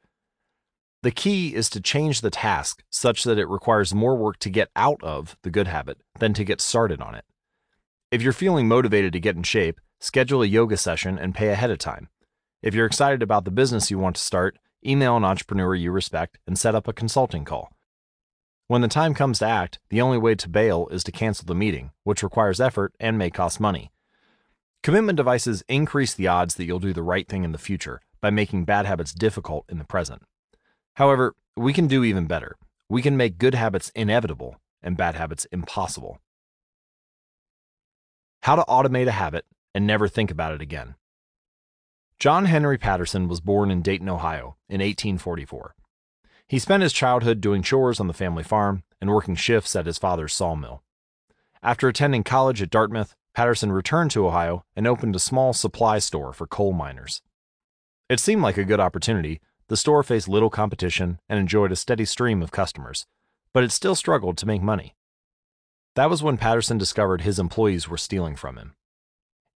The 1.03 1.11
key 1.11 1.55
is 1.55 1.71
to 1.71 1.81
change 1.81 2.21
the 2.21 2.31
task 2.31 2.83
such 2.91 3.25
that 3.25 3.39
it 3.39 3.49
requires 3.49 3.95
more 3.95 4.15
work 4.15 4.39
to 4.41 4.51
get 4.51 4.69
out 4.77 5.03
of 5.03 5.39
the 5.43 5.51
good 5.51 5.67
habit 5.67 5.99
than 6.19 6.35
to 6.35 6.45
get 6.45 6.61
started 6.61 7.01
on 7.01 7.15
it. 7.15 7.25
If 8.11 8.21
you're 8.21 8.35
feeling 8.35 8.69
motivated 8.69 9.15
to 9.15 9.21
get 9.21 9.37
in 9.37 9.43
shape, 9.43 9.81
schedule 9.99 10.43
a 10.43 10.47
yoga 10.47 10.77
session 10.77 11.19
and 11.19 11.35
pay 11.35 11.49
ahead 11.49 11.71
of 11.71 11.79
time. 11.79 12.09
If 12.63 12.75
you're 12.75 12.85
excited 12.85 13.23
about 13.23 13.47
the 13.47 13.51
business 13.51 13.91
you 13.91 13.99
want 13.99 14.17
to 14.17 14.23
start, 14.23 14.59
email 14.85 15.17
an 15.17 15.25
entrepreneur 15.25 15.75
you 15.75 15.93
respect 15.93 16.39
and 16.47 16.59
set 16.59 16.75
up 16.75 16.89
a 16.89 16.93
consulting 16.93 17.47
call. 17.47 17.71
When 18.67 18.83
the 18.83 18.89
time 18.89 19.15
comes 19.15 19.39
to 19.39 19.47
act, 19.47 19.79
the 19.89 20.03
only 20.03 20.19
way 20.19 20.35
to 20.35 20.49
bail 20.49 20.89
is 20.91 21.03
to 21.05 21.13
cancel 21.13 21.47
the 21.47 21.55
meeting, 21.55 21.93
which 22.05 22.23
requires 22.23 22.61
effort 22.61 22.95
and 23.01 23.17
may 23.17 23.31
cost 23.31 23.61
money. 23.61 23.91
Commitment 24.83 25.17
devices 25.17 25.63
increase 25.69 26.15
the 26.15 26.27
odds 26.27 26.55
that 26.55 26.65
you'll 26.65 26.79
do 26.79 26.95
the 26.95 27.03
right 27.03 27.29
thing 27.29 27.45
in 27.45 27.53
the 27.53 27.59
future 27.59 28.01
by 28.23 28.31
making 28.31 28.65
bad 28.65 28.87
habits 28.87 29.13
difficult 29.13 29.67
in 29.69 29.79
the 29.79 29.85
present. 29.85 30.23
However, 30.95 31.35
we 31.55 31.75
can 31.75 31.87
do 31.87 32.03
even 32.03 32.27
better. 32.27 32.57
We 32.89 33.03
can 33.03 33.17
make 33.17 33.37
good 33.37 33.55
habits 33.55 33.91
inevitable 33.95 34.57
and 34.83 34.97
bad 34.97 35.17
habits 35.17 35.47
impossible. 35.53 36.19
How 38.43 38.57
to 38.57 38.65
automate 38.65 39.07
a 39.07 39.13
habit 39.13 39.45
and 39.75 39.87
never 39.87 40.09
think 40.09 40.31
about 40.31 40.55
it 40.55 40.63
again. 40.63 40.95
John 42.19 42.47
Henry 42.47 42.79
Patterson 42.79 43.29
was 43.29 43.41
born 43.41 43.71
in 43.71 43.83
Dayton, 43.83 44.09
Ohio 44.09 44.57
in 44.69 44.81
1844. 44.81 45.75
He 46.49 46.59
spent 46.59 46.83
his 46.83 46.95
childhood 46.95 47.43
doing 47.43 47.63
chores 47.63 48.01
on 48.01 48.07
the 48.07 48.15
family 48.15 48.43
farm 48.43 48.83
and 48.99 49.11
working 49.11 49.35
shifts 49.35 49.77
at 49.77 49.87
his 49.87 49.99
father's 49.99 50.33
sawmill. 50.33 50.83
After 51.63 51.87
attending 51.87 52.25
college 52.25 52.63
at 52.63 52.71
Dartmouth, 52.71 53.15
Patterson 53.35 53.73
returned 53.73 54.11
to 54.13 54.27
Ohio 54.27 54.65
and 54.75 54.87
opened 54.87 55.15
a 55.15 55.21
small 55.21 55.53
supply 55.53 55.99
store 55.99 56.33
for 56.33 56.47
coal 56.47 56.73
miners. 56.73 57.23
It 58.09 58.21
seemed 58.21 58.43
like 58.43 58.57
a 58.57 58.65
good 58.65 58.81
opportunity. 58.81 59.41
The 59.69 59.77
store 59.77 60.03
faced 60.03 60.29
little 60.29 60.51
competition 60.51 61.21
and 61.29 61.39
enjoyed 61.39 61.71
a 61.71 61.77
steady 61.77 62.05
stream 62.05 62.43
of 62.43 62.51
customers, 62.51 63.07
but 63.55 63.63
it 63.63 63.71
still 63.71 63.95
struggled 63.95 64.37
to 64.39 64.47
make 64.47 64.63
money. 64.63 64.97
That 65.95 66.11
was 66.11 66.23
when 66.23 66.39
Patterson 66.39 66.77
discovered 66.77 67.21
his 67.23 67.39
employees 67.39 67.89
were 67.89 67.97
stealing 67.97 68.37
from 68.37 68.57
him. 68.57 68.75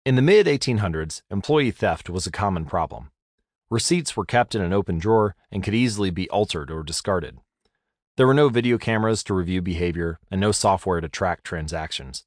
In 0.05 0.15
the 0.15 0.21
mid 0.21 0.45
1800s, 0.45 1.21
employee 1.31 1.71
theft 1.71 2.09
was 2.09 2.27
a 2.27 2.31
common 2.31 2.65
problem. 2.65 3.09
Receipts 3.69 4.15
were 4.15 4.25
kept 4.25 4.53
in 4.53 4.61
an 4.61 4.73
open 4.73 4.99
drawer 4.99 5.35
and 5.51 5.63
could 5.63 5.73
easily 5.73 6.11
be 6.11 6.29
altered 6.29 6.69
or 6.69 6.83
discarded. 6.83 7.39
There 8.17 8.27
were 8.27 8.33
no 8.35 8.49
video 8.49 8.77
cameras 8.77 9.23
to 9.23 9.33
review 9.33 9.61
behavior 9.61 10.19
and 10.29 10.39
no 10.39 10.51
software 10.51 11.01
to 11.01 11.09
track 11.09 11.41
transactions. 11.41 12.25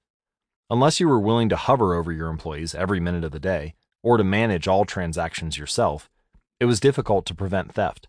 Unless 0.69 0.99
you 0.99 1.07
were 1.07 1.21
willing 1.21 1.49
to 1.49 1.57
hover 1.57 1.95
over 1.95 2.11
your 2.11 2.29
employees 2.29 2.75
every 2.75 2.99
minute 2.99 3.23
of 3.23 3.31
the 3.31 3.39
day 3.39 3.75
or 4.03 4.17
to 4.17 4.25
manage 4.25 4.67
all 4.67 4.85
transactions 4.85 5.57
yourself, 5.57 6.11
it 6.59 6.65
was 6.65 6.81
difficult 6.81 7.25
to 7.27 7.35
prevent 7.35 7.73
theft. 7.73 8.09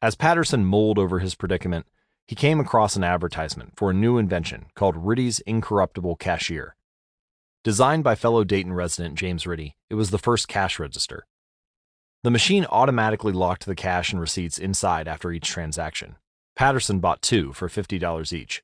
As 0.00 0.14
Patterson 0.14 0.64
mulled 0.64 0.98
over 0.98 1.18
his 1.18 1.34
predicament, 1.34 1.86
he 2.28 2.36
came 2.36 2.60
across 2.60 2.94
an 2.94 3.02
advertisement 3.02 3.72
for 3.74 3.90
a 3.90 3.94
new 3.94 4.16
invention 4.16 4.66
called 4.76 4.96
Ritty's 4.96 5.40
Incorruptible 5.40 6.16
Cashier. 6.16 6.76
Designed 7.64 8.04
by 8.04 8.14
fellow 8.14 8.44
Dayton 8.44 8.72
resident 8.72 9.16
James 9.16 9.44
Ritty, 9.44 9.76
it 9.90 9.96
was 9.96 10.10
the 10.10 10.18
first 10.18 10.46
cash 10.46 10.78
register. 10.78 11.26
The 12.22 12.30
machine 12.30 12.64
automatically 12.70 13.32
locked 13.32 13.66
the 13.66 13.74
cash 13.74 14.12
and 14.12 14.20
receipts 14.20 14.56
inside 14.56 15.08
after 15.08 15.32
each 15.32 15.48
transaction. 15.48 16.14
Patterson 16.54 17.00
bought 17.00 17.22
two 17.22 17.52
for 17.52 17.68
$50 17.68 18.32
each. 18.32 18.62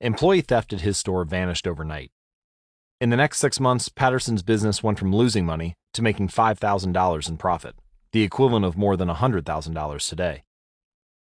Employee 0.00 0.40
theft 0.40 0.72
at 0.72 0.80
his 0.80 0.96
store 0.98 1.24
vanished 1.24 1.66
overnight. 1.66 2.10
In 3.00 3.10
the 3.10 3.16
next 3.16 3.38
six 3.38 3.60
months, 3.60 3.88
Patterson's 3.88 4.42
business 4.42 4.82
went 4.82 4.98
from 4.98 5.14
losing 5.14 5.46
money 5.46 5.74
to 5.94 6.02
making 6.02 6.28
$5,000 6.28 7.28
in 7.28 7.36
profit, 7.36 7.74
the 8.12 8.22
equivalent 8.22 8.64
of 8.64 8.76
more 8.76 8.96
than 8.96 9.08
$100,000 9.08 10.08
today. 10.08 10.44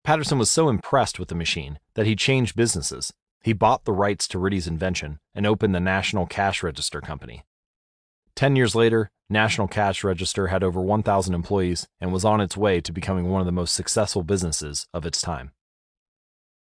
Patterson 0.03 0.39
was 0.39 0.49
so 0.49 0.69
impressed 0.69 1.19
with 1.19 1.29
the 1.29 1.35
machine 1.35 1.79
that 1.95 2.07
he 2.07 2.15
changed 2.15 2.55
businesses 2.55 3.13
he 3.43 3.53
bought 3.53 3.85
the 3.85 3.91
rights 3.91 4.27
to 4.27 4.39
Ritty's 4.39 4.67
invention 4.67 5.19
and 5.33 5.47
opened 5.47 5.73
the 5.73 5.79
National 5.79 6.27
Cash 6.27 6.61
Register 6.61 7.01
Company. 7.01 7.43
Ten 8.35 8.55
years 8.55 8.75
later, 8.75 9.09
National 9.29 9.67
Cash 9.67 10.03
Register 10.03 10.47
had 10.47 10.63
over 10.63 10.79
1,000 10.79 11.33
employees 11.33 11.87
and 11.99 12.13
was 12.13 12.23
on 12.23 12.39
its 12.39 12.55
way 12.55 12.81
to 12.81 12.91
becoming 12.91 13.29
one 13.29 13.41
of 13.41 13.45
the 13.45 13.51
most 13.51 13.73
successful 13.73 14.23
businesses 14.23 14.85
of 14.93 15.05
its 15.05 15.21
time. 15.21 15.51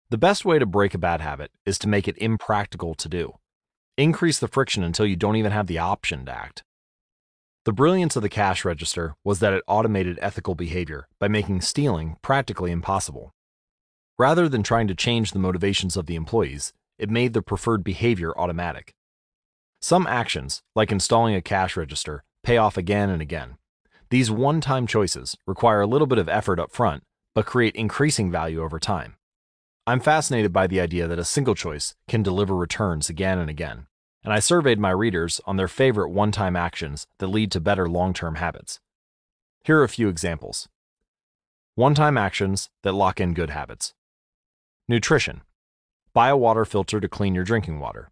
The 0.10 0.18
best 0.18 0.46
way 0.46 0.58
to 0.58 0.66
break 0.66 0.94
a 0.94 0.98
bad 0.98 1.20
habit 1.20 1.52
is 1.66 1.78
to 1.80 1.90
make 1.90 2.08
it 2.08 2.18
impractical 2.18 2.96
to 2.96 3.10
do. 3.10 3.34
Increase 3.98 4.40
the 4.40 4.48
friction 4.48 4.82
until 4.82 5.06
you 5.06 5.18
don't 5.18 5.36
even 5.36 5.52
have 5.52 5.68
the 5.68 5.80
option 5.80 6.26
to 6.26 6.32
act. 6.32 6.64
The 7.66 7.74
brilliance 7.74 8.16
of 8.16 8.22
the 8.22 8.30
cash 8.30 8.64
register 8.64 9.16
was 9.26 9.40
that 9.40 9.52
it 9.52 9.66
automated 9.68 10.18
ethical 10.22 10.56
behavior 10.56 11.10
by 11.20 11.28
making 11.28 11.60
stealing 11.60 12.16
practically 12.22 12.72
impossible. 12.72 13.34
Rather 14.18 14.48
than 14.48 14.64
trying 14.64 14.88
to 14.88 14.96
change 14.96 15.34
the 15.34 15.40
motivations 15.40 15.98
of 15.98 16.06
the 16.06 16.16
employees, 16.16 16.72
it 16.98 17.10
made 17.10 17.34
the 17.34 17.42
preferred 17.42 17.84
behavior 17.84 18.34
automatic. 18.40 18.96
Some 19.82 20.08
actions, 20.08 20.62
like 20.74 20.90
installing 20.90 21.36
a 21.36 21.42
cash 21.42 21.76
register, 21.76 22.24
pay 22.44 22.56
off 22.56 22.78
again 22.78 23.10
and 23.10 23.22
again. 23.22 23.58
These 24.10 24.32
one 24.32 24.62
time 24.62 24.88
choices 24.88 25.36
require 25.46 25.82
a 25.82 25.88
little 25.88 26.08
bit 26.08 26.18
of 26.18 26.30
effort 26.30 26.62
up 26.62 26.72
front, 26.72 27.04
but 27.36 27.46
create 27.46 27.76
increasing 27.76 28.32
value 28.32 28.64
over 28.64 28.80
time. 28.80 29.18
I'm 29.88 30.02
fascinated 30.02 30.52
by 30.52 30.68
the 30.68 30.82
idea 30.82 31.08
that 31.08 31.18
a 31.18 31.24
single 31.24 31.56
choice 31.56 31.96
can 32.10 32.22
deliver 32.22 32.54
returns 32.54 33.10
again 33.10 33.40
and 33.40 33.50
again, 33.50 33.88
and 34.22 34.34
I 34.34 34.40
surveyed 34.40 34.80
my 34.80 34.90
readers 34.90 35.40
on 35.46 35.56
their 35.56 35.70
favorite 35.70 36.10
one 36.10 36.34
time 36.34 36.58
actions 36.58 37.08
that 37.20 37.28
lead 37.28 37.54
to 37.54 37.62
better 37.62 37.88
long 37.88 38.14
term 38.14 38.36
habits. 38.36 38.82
Here 39.64 39.80
are 39.80 39.86
a 39.86 39.90
few 39.90 40.10
examples 40.10 40.68
one 41.76 41.96
time 41.96 42.18
actions 42.18 42.70
that 42.84 42.92
lock 42.92 43.22
in 43.22 43.34
good 43.34 43.52
habits. 43.52 43.94
Nutrition. 44.90 45.40
Buy 46.14 46.28
a 46.28 46.36
water 46.36 46.66
filter 46.66 47.00
to 47.00 47.08
clean 47.08 47.34
your 47.34 47.46
drinking 47.46 47.80
water. 47.80 48.12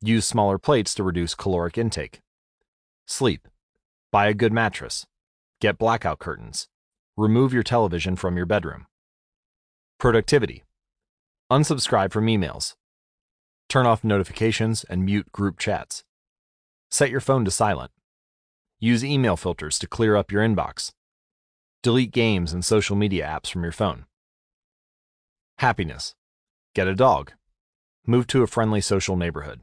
Use 0.00 0.24
smaller 0.24 0.56
plates 0.56 0.94
to 0.94 1.04
reduce 1.04 1.34
caloric 1.34 1.76
intake. 1.76 2.22
Sleep. 3.06 3.48
Buy 4.10 4.28
a 4.28 4.34
good 4.34 4.52
mattress. 4.52 5.04
Get 5.60 5.76
blackout 5.76 6.20
curtains. 6.20 6.68
Remove 7.18 7.52
your 7.52 7.62
television 7.62 8.16
from 8.16 8.38
your 8.38 8.46
bedroom. 8.46 8.86
Productivity. 9.98 10.62
Unsubscribe 11.48 12.10
from 12.10 12.26
emails. 12.26 12.74
Turn 13.68 13.86
off 13.86 14.02
notifications 14.02 14.82
and 14.82 15.04
mute 15.04 15.30
group 15.30 15.60
chats. 15.60 16.02
Set 16.90 17.08
your 17.08 17.20
phone 17.20 17.44
to 17.44 17.52
silent. 17.52 17.92
Use 18.80 19.04
email 19.04 19.36
filters 19.36 19.78
to 19.78 19.86
clear 19.86 20.16
up 20.16 20.32
your 20.32 20.42
inbox. 20.42 20.90
Delete 21.84 22.10
games 22.10 22.52
and 22.52 22.64
social 22.64 22.96
media 22.96 23.24
apps 23.24 23.48
from 23.48 23.62
your 23.62 23.70
phone. 23.70 24.06
Happiness. 25.58 26.16
Get 26.74 26.88
a 26.88 26.96
dog. 26.96 27.32
Move 28.08 28.26
to 28.26 28.42
a 28.42 28.48
friendly 28.48 28.80
social 28.80 29.14
neighborhood. 29.14 29.60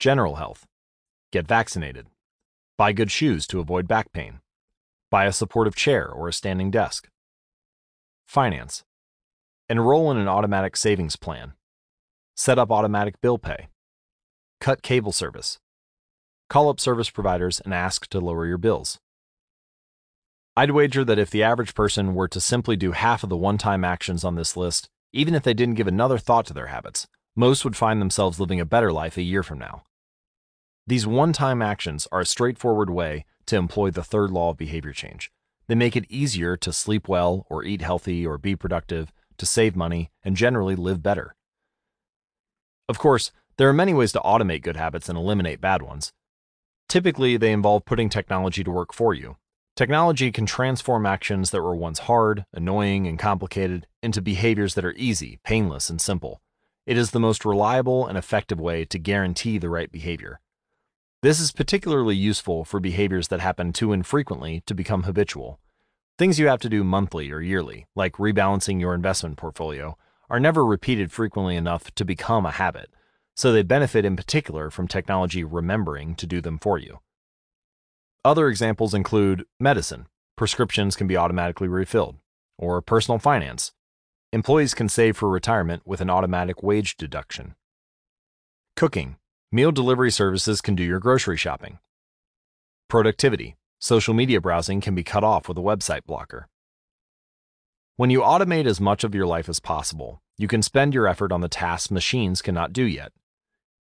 General 0.00 0.34
health. 0.34 0.66
Get 1.30 1.46
vaccinated. 1.46 2.08
Buy 2.76 2.92
good 2.92 3.12
shoes 3.12 3.46
to 3.46 3.60
avoid 3.60 3.86
back 3.86 4.12
pain. 4.12 4.40
Buy 5.12 5.26
a 5.26 5.32
supportive 5.32 5.76
chair 5.76 6.10
or 6.10 6.26
a 6.26 6.32
standing 6.32 6.72
desk. 6.72 7.08
Finance. 8.26 8.82
Enroll 9.70 10.10
in 10.10 10.16
an 10.16 10.26
automatic 10.26 10.76
savings 10.76 11.14
plan. 11.14 11.52
Set 12.34 12.58
up 12.58 12.72
automatic 12.72 13.20
bill 13.20 13.38
pay. 13.38 13.68
Cut 14.60 14.82
cable 14.82 15.12
service. 15.12 15.60
Call 16.48 16.68
up 16.68 16.80
service 16.80 17.08
providers 17.08 17.60
and 17.60 17.72
ask 17.72 18.08
to 18.08 18.18
lower 18.18 18.46
your 18.46 18.58
bills. 18.58 18.98
I'd 20.56 20.72
wager 20.72 21.04
that 21.04 21.20
if 21.20 21.30
the 21.30 21.44
average 21.44 21.76
person 21.76 22.16
were 22.16 22.26
to 22.26 22.40
simply 22.40 22.74
do 22.74 22.90
half 22.90 23.22
of 23.22 23.28
the 23.28 23.36
one 23.36 23.58
time 23.58 23.84
actions 23.84 24.24
on 24.24 24.34
this 24.34 24.56
list, 24.56 24.88
even 25.12 25.36
if 25.36 25.44
they 25.44 25.54
didn't 25.54 25.76
give 25.76 25.86
another 25.86 26.18
thought 26.18 26.46
to 26.46 26.52
their 26.52 26.66
habits, 26.66 27.06
most 27.36 27.64
would 27.64 27.76
find 27.76 28.00
themselves 28.00 28.40
living 28.40 28.58
a 28.58 28.64
better 28.64 28.92
life 28.92 29.16
a 29.16 29.22
year 29.22 29.44
from 29.44 29.60
now. 29.60 29.84
These 30.84 31.06
one 31.06 31.32
time 31.32 31.62
actions 31.62 32.08
are 32.10 32.18
a 32.18 32.26
straightforward 32.26 32.90
way 32.90 33.24
to 33.46 33.54
employ 33.54 33.92
the 33.92 34.02
third 34.02 34.32
law 34.32 34.50
of 34.50 34.56
behavior 34.56 34.92
change. 34.92 35.30
They 35.68 35.76
make 35.76 35.94
it 35.94 36.10
easier 36.10 36.56
to 36.56 36.72
sleep 36.72 37.06
well, 37.06 37.46
or 37.48 37.62
eat 37.62 37.82
healthy, 37.82 38.26
or 38.26 38.36
be 38.36 38.56
productive, 38.56 39.12
to 39.40 39.46
save 39.46 39.74
money, 39.74 40.10
and 40.22 40.36
generally 40.36 40.76
live 40.76 41.02
better. 41.02 41.34
Of 42.88 42.98
course, 42.98 43.32
there 43.56 43.68
are 43.68 43.74
many 43.74 43.92
ways 43.92 44.12
to 44.12 44.20
automate 44.20 44.62
good 44.62 44.76
habits 44.76 45.08
and 45.08 45.18
eliminate 45.18 45.60
bad 45.60 45.82
ones. 45.82 46.12
Typically, 46.88 47.36
they 47.36 47.52
involve 47.52 47.84
putting 47.84 48.08
technology 48.08 48.62
to 48.62 48.70
work 48.70 48.92
for 48.92 49.12
you. 49.14 49.36
Technology 49.76 50.30
can 50.30 50.44
transform 50.44 51.06
actions 51.06 51.50
that 51.50 51.62
were 51.62 51.74
once 51.74 52.00
hard, 52.00 52.44
annoying, 52.52 53.06
and 53.06 53.18
complicated 53.18 53.86
into 54.02 54.20
behaviors 54.20 54.74
that 54.74 54.84
are 54.84 54.94
easy, 54.96 55.38
painless, 55.44 55.88
and 55.88 56.00
simple. 56.00 56.40
It 56.86 56.98
is 56.98 57.12
the 57.12 57.20
most 57.20 57.44
reliable 57.44 58.06
and 58.06 58.18
effective 58.18 58.60
way 58.60 58.84
to 58.86 58.98
guarantee 58.98 59.58
the 59.58 59.68
right 59.68 59.90
behavior. 59.90 60.40
This 61.22 61.40
is 61.40 61.52
particularly 61.52 62.16
useful 62.16 62.64
for 62.64 62.80
behaviors 62.80 63.28
that 63.28 63.40
happen 63.40 63.72
too 63.72 63.92
infrequently 63.92 64.62
to 64.66 64.74
become 64.74 65.04
habitual. 65.04 65.60
Things 66.20 66.38
you 66.38 66.48
have 66.48 66.60
to 66.60 66.68
do 66.68 66.84
monthly 66.84 67.30
or 67.30 67.40
yearly, 67.40 67.86
like 67.96 68.18
rebalancing 68.18 68.78
your 68.78 68.92
investment 68.92 69.38
portfolio, 69.38 69.96
are 70.28 70.38
never 70.38 70.66
repeated 70.66 71.10
frequently 71.10 71.56
enough 71.56 71.94
to 71.94 72.04
become 72.04 72.44
a 72.44 72.50
habit, 72.50 72.90
so 73.34 73.50
they 73.50 73.62
benefit 73.62 74.04
in 74.04 74.16
particular 74.16 74.68
from 74.68 74.86
technology 74.86 75.44
remembering 75.44 76.14
to 76.16 76.26
do 76.26 76.42
them 76.42 76.58
for 76.58 76.76
you. 76.76 76.98
Other 78.22 78.48
examples 78.48 78.92
include 78.92 79.46
medicine, 79.58 80.08
prescriptions 80.36 80.94
can 80.94 81.06
be 81.06 81.16
automatically 81.16 81.68
refilled, 81.68 82.16
or 82.58 82.82
personal 82.82 83.18
finance. 83.18 83.72
Employees 84.30 84.74
can 84.74 84.90
save 84.90 85.16
for 85.16 85.30
retirement 85.30 85.86
with 85.86 86.02
an 86.02 86.10
automatic 86.10 86.62
wage 86.62 86.98
deduction. 86.98 87.54
Cooking, 88.76 89.16
Meal 89.50 89.72
delivery 89.72 90.10
services 90.10 90.60
can 90.60 90.74
do 90.74 90.82
your 90.82 91.00
grocery 91.00 91.38
shopping. 91.38 91.78
Productivity. 92.90 93.56
Social 93.82 94.12
media 94.12 94.42
browsing 94.42 94.82
can 94.82 94.94
be 94.94 95.02
cut 95.02 95.24
off 95.24 95.48
with 95.48 95.56
a 95.56 95.62
website 95.62 96.04
blocker. 96.04 96.48
When 97.96 98.10
you 98.10 98.20
automate 98.20 98.66
as 98.66 98.78
much 98.78 99.04
of 99.04 99.14
your 99.14 99.26
life 99.26 99.48
as 99.48 99.58
possible, 99.58 100.20
you 100.36 100.48
can 100.48 100.60
spend 100.60 100.92
your 100.92 101.08
effort 101.08 101.32
on 101.32 101.40
the 101.40 101.48
tasks 101.48 101.90
machines 101.90 102.42
cannot 102.42 102.74
do 102.74 102.84
yet. 102.84 103.12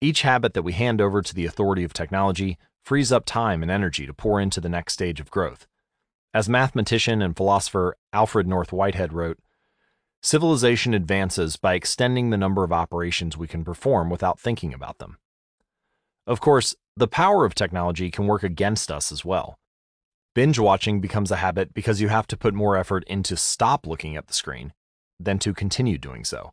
Each 0.00 0.22
habit 0.22 0.52
that 0.54 0.64
we 0.64 0.72
hand 0.72 1.00
over 1.00 1.22
to 1.22 1.32
the 1.32 1.46
authority 1.46 1.84
of 1.84 1.92
technology 1.92 2.58
frees 2.82 3.12
up 3.12 3.24
time 3.24 3.62
and 3.62 3.70
energy 3.70 4.04
to 4.04 4.12
pour 4.12 4.40
into 4.40 4.60
the 4.60 4.68
next 4.68 4.94
stage 4.94 5.20
of 5.20 5.30
growth. 5.30 5.68
As 6.34 6.48
mathematician 6.48 7.22
and 7.22 7.36
philosopher 7.36 7.96
Alfred 8.12 8.48
North 8.48 8.72
Whitehead 8.72 9.12
wrote, 9.12 9.38
Civilization 10.24 10.92
advances 10.92 11.54
by 11.54 11.74
extending 11.74 12.30
the 12.30 12.36
number 12.36 12.64
of 12.64 12.72
operations 12.72 13.36
we 13.36 13.46
can 13.46 13.62
perform 13.62 14.10
without 14.10 14.40
thinking 14.40 14.74
about 14.74 14.98
them. 14.98 15.18
Of 16.26 16.40
course, 16.40 16.74
the 16.96 17.06
power 17.06 17.44
of 17.44 17.54
technology 17.54 18.10
can 18.10 18.26
work 18.26 18.42
against 18.42 18.90
us 18.90 19.12
as 19.12 19.24
well. 19.24 19.56
Binge 20.34 20.58
watching 20.58 21.00
becomes 21.00 21.30
a 21.30 21.36
habit 21.36 21.72
because 21.72 22.00
you 22.00 22.08
have 22.08 22.26
to 22.26 22.36
put 22.36 22.54
more 22.54 22.76
effort 22.76 23.04
into 23.06 23.36
stop 23.36 23.86
looking 23.86 24.16
at 24.16 24.26
the 24.26 24.34
screen 24.34 24.72
than 25.20 25.38
to 25.38 25.54
continue 25.54 25.96
doing 25.96 26.24
so. 26.24 26.52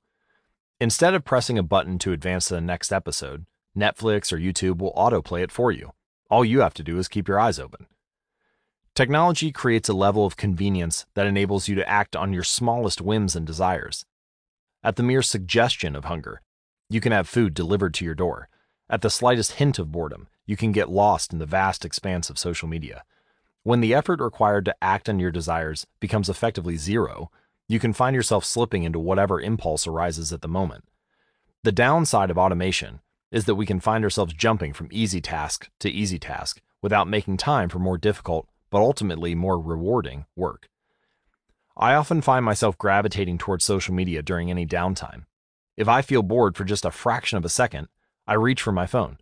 Instead 0.79 1.15
of 1.15 1.25
pressing 1.25 1.57
a 1.57 1.63
button 1.63 1.97
to 1.99 2.11
advance 2.11 2.47
to 2.47 2.53
the 2.53 2.61
next 2.61 2.91
episode, 2.91 3.45
Netflix 3.75 4.31
or 4.31 4.37
YouTube 4.37 4.77
will 4.77 4.93
autoplay 4.93 5.41
it 5.41 5.51
for 5.51 5.71
you. 5.71 5.93
All 6.29 6.45
you 6.45 6.59
have 6.59 6.75
to 6.75 6.83
do 6.83 6.99
is 6.99 7.07
keep 7.07 7.27
your 7.27 7.39
eyes 7.39 7.59
open. 7.59 7.87
Technology 8.93 9.51
creates 9.51 9.89
a 9.89 9.93
level 9.93 10.25
of 10.27 10.37
convenience 10.37 11.07
that 11.15 11.25
enables 11.25 11.67
you 11.67 11.75
to 11.75 11.89
act 11.89 12.15
on 12.15 12.33
your 12.33 12.43
smallest 12.43 13.01
whims 13.01 13.35
and 13.35 13.47
desires. 13.47 14.05
At 14.83 14.95
the 14.95 15.03
mere 15.03 15.21
suggestion 15.21 15.95
of 15.95 16.05
hunger, 16.05 16.41
you 16.89 17.01
can 17.01 17.11
have 17.11 17.27
food 17.27 17.53
delivered 17.53 17.93
to 17.95 18.05
your 18.05 18.15
door. 18.15 18.47
At 18.89 19.01
the 19.01 19.09
slightest 19.09 19.53
hint 19.53 19.79
of 19.79 19.91
boredom, 19.91 20.27
you 20.45 20.57
can 20.57 20.71
get 20.71 20.89
lost 20.89 21.33
in 21.33 21.39
the 21.39 21.45
vast 21.45 21.83
expanse 21.83 22.29
of 22.29 22.37
social 22.37 22.67
media. 22.67 23.03
When 23.63 23.81
the 23.81 23.93
effort 23.93 24.19
required 24.19 24.65
to 24.65 24.75
act 24.81 25.07
on 25.07 25.19
your 25.19 25.31
desires 25.31 25.85
becomes 25.99 26.29
effectively 26.29 26.77
zero, 26.77 27.29
you 27.67 27.79
can 27.79 27.93
find 27.93 28.15
yourself 28.15 28.43
slipping 28.43 28.83
into 28.83 28.99
whatever 28.99 29.39
impulse 29.39 29.85
arises 29.85 30.33
at 30.33 30.41
the 30.41 30.47
moment. 30.47 30.85
The 31.63 31.71
downside 31.71 32.31
of 32.31 32.39
automation 32.39 33.01
is 33.31 33.45
that 33.45 33.55
we 33.55 33.67
can 33.67 33.79
find 33.79 34.03
ourselves 34.03 34.33
jumping 34.33 34.73
from 34.73 34.89
easy 34.91 35.21
task 35.21 35.69
to 35.79 35.91
easy 35.91 36.17
task 36.17 36.59
without 36.81 37.07
making 37.07 37.37
time 37.37 37.69
for 37.69 37.77
more 37.77 37.99
difficult, 37.99 38.47
but 38.71 38.81
ultimately 38.81 39.35
more 39.35 39.59
rewarding 39.59 40.25
work. 40.35 40.67
I 41.77 41.93
often 41.93 42.21
find 42.21 42.43
myself 42.43 42.77
gravitating 42.79 43.37
towards 43.37 43.63
social 43.63 43.93
media 43.93 44.23
during 44.23 44.49
any 44.49 44.65
downtime. 44.65 45.25
If 45.77 45.87
I 45.87 46.01
feel 46.01 46.23
bored 46.23 46.57
for 46.57 46.65
just 46.65 46.83
a 46.83 46.91
fraction 46.91 47.37
of 47.37 47.45
a 47.45 47.49
second, 47.49 47.87
I 48.27 48.33
reach 48.33 48.61
for 48.61 48.71
my 48.71 48.87
phone. 48.87 49.19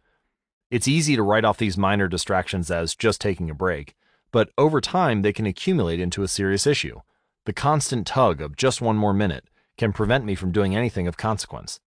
It's 0.71 0.87
easy 0.87 1.15
to 1.15 1.23
write 1.23 1.45
off 1.45 1.57
these 1.57 1.77
minor 1.77 2.07
distractions 2.07 2.71
as 2.71 2.95
just 2.95 3.21
taking 3.21 3.49
a 3.49 3.53
break, 3.53 3.95
but 4.31 4.49
over 4.57 4.81
time 4.81 5.21
they 5.21 5.33
can 5.33 5.45
accumulate 5.45 5.99
into 5.99 6.23
a 6.23 6.27
serious 6.27 6.67
issue. 6.67 6.99
The 7.45 7.53
constant 7.53 8.05
tug 8.05 8.41
of 8.41 8.55
just 8.55 8.81
one 8.81 8.97
more 8.97 9.13
minute 9.13 9.45
can 9.77 9.93
prevent 9.93 10.25
me 10.25 10.35
from 10.35 10.51
doing 10.51 10.75
anything 10.75 11.07
of 11.07 11.17
consequence. 11.17 11.79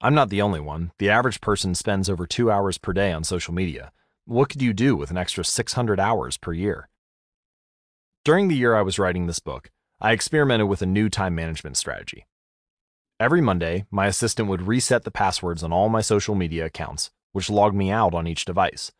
I'm 0.00 0.14
not 0.14 0.30
the 0.30 0.42
only 0.42 0.60
one. 0.60 0.92
The 0.98 1.10
average 1.10 1.40
person 1.40 1.74
spends 1.74 2.10
over 2.10 2.26
two 2.26 2.50
hours 2.50 2.78
per 2.78 2.92
day 2.92 3.12
on 3.12 3.22
social 3.22 3.54
media. 3.54 3.92
What 4.24 4.48
could 4.48 4.62
you 4.62 4.72
do 4.72 4.96
with 4.96 5.10
an 5.10 5.18
extra 5.18 5.44
600 5.44 6.00
hours 6.00 6.36
per 6.36 6.52
year? 6.52 6.88
During 8.24 8.48
the 8.48 8.56
year 8.56 8.74
I 8.74 8.82
was 8.82 8.98
writing 8.98 9.26
this 9.26 9.38
book, 9.38 9.70
I 10.00 10.12
experimented 10.12 10.68
with 10.68 10.82
a 10.82 10.86
new 10.86 11.08
time 11.08 11.34
management 11.34 11.76
strategy. 11.76 12.26
Every 13.20 13.40
Monday, 13.40 13.84
my 13.90 14.06
assistant 14.06 14.48
would 14.48 14.62
reset 14.66 15.04
the 15.04 15.12
passwords 15.12 15.62
on 15.62 15.72
all 15.72 15.88
my 15.88 16.00
social 16.00 16.34
media 16.34 16.64
accounts, 16.64 17.12
which 17.30 17.48
logged 17.48 17.76
me 17.76 17.90
out 17.90 18.14
on 18.14 18.26
each 18.26 18.44
device. 18.44 18.90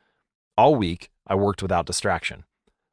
All 0.57 0.77
week, 0.77 1.11
I 1.27 1.35
worked 1.35 1.63
without 1.63 1.87
distraction. 1.87 2.45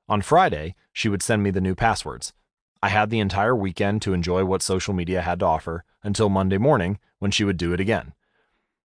On 0.09 0.23
Friday, 0.23 0.73
she 0.91 1.07
would 1.07 1.21
send 1.21 1.43
me 1.43 1.51
the 1.51 1.61
new 1.61 1.75
passwords. 1.75 2.33
I 2.81 2.89
had 2.89 3.11
the 3.11 3.19
entire 3.19 3.55
weekend 3.55 4.01
to 4.01 4.13
enjoy 4.13 4.43
what 4.43 4.63
social 4.63 4.91
media 4.93 5.21
had 5.21 5.39
to 5.39 5.45
offer 5.45 5.83
until 6.01 6.29
Monday 6.29 6.57
morning 6.57 6.97
when 7.19 7.29
she 7.29 7.43
would 7.43 7.57
do 7.57 7.73
it 7.73 7.79
again. 7.79 8.13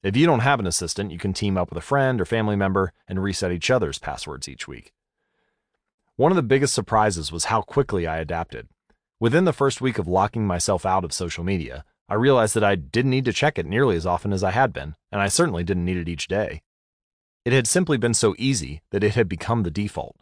If 0.02 0.16
you 0.16 0.24
don't 0.24 0.40
have 0.40 0.60
an 0.60 0.66
assistant, 0.66 1.10
you 1.10 1.18
can 1.18 1.34
team 1.34 1.58
up 1.58 1.68
with 1.68 1.76
a 1.76 1.82
friend 1.82 2.22
or 2.22 2.24
family 2.24 2.56
member 2.56 2.94
and 3.06 3.22
reset 3.22 3.52
each 3.52 3.70
other's 3.70 3.98
passwords 3.98 4.48
each 4.48 4.66
week. 4.66 4.94
One 6.16 6.32
of 6.32 6.36
the 6.36 6.42
biggest 6.42 6.72
surprises 6.72 7.30
was 7.30 7.46
how 7.46 7.60
quickly 7.60 8.06
I 8.06 8.18
adapted. 8.18 8.68
Within 9.18 9.44
the 9.44 9.52
first 9.52 9.82
week 9.82 9.98
of 9.98 10.08
locking 10.08 10.46
myself 10.46 10.86
out 10.86 11.04
of 11.04 11.12
social 11.12 11.44
media, 11.44 11.84
I 12.08 12.14
realized 12.14 12.54
that 12.54 12.64
I 12.64 12.76
didn't 12.76 13.10
need 13.10 13.26
to 13.26 13.32
check 13.34 13.58
it 13.58 13.66
nearly 13.66 13.94
as 13.94 14.06
often 14.06 14.32
as 14.32 14.42
I 14.42 14.52
had 14.52 14.72
been, 14.72 14.96
and 15.12 15.20
I 15.20 15.28
certainly 15.28 15.64
didn't 15.64 15.84
need 15.84 15.98
it 15.98 16.08
each 16.08 16.28
day. 16.28 16.62
It 17.44 17.52
had 17.52 17.66
simply 17.66 17.98
been 17.98 18.14
so 18.14 18.34
easy 18.38 18.80
that 18.90 19.04
it 19.04 19.14
had 19.16 19.28
become 19.28 19.64
the 19.64 19.70
default. 19.70 20.16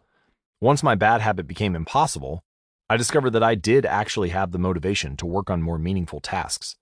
Once 0.61 0.83
my 0.83 0.93
bad 0.93 1.21
habit 1.21 1.47
became 1.47 1.73
impossible, 1.73 2.43
I 2.89 2.97
discovered 2.97 3.29
that 3.29 3.43
I 3.43 3.55
did 3.55 3.85
actually 3.85 4.29
have 4.29 4.51
the 4.51 4.59
motivation 4.59 5.15
to 5.17 5.25
work 5.25 5.49
on 5.49 5.61
more 5.61 5.79
meaningful 5.79 6.19
tasks. 6.19 6.75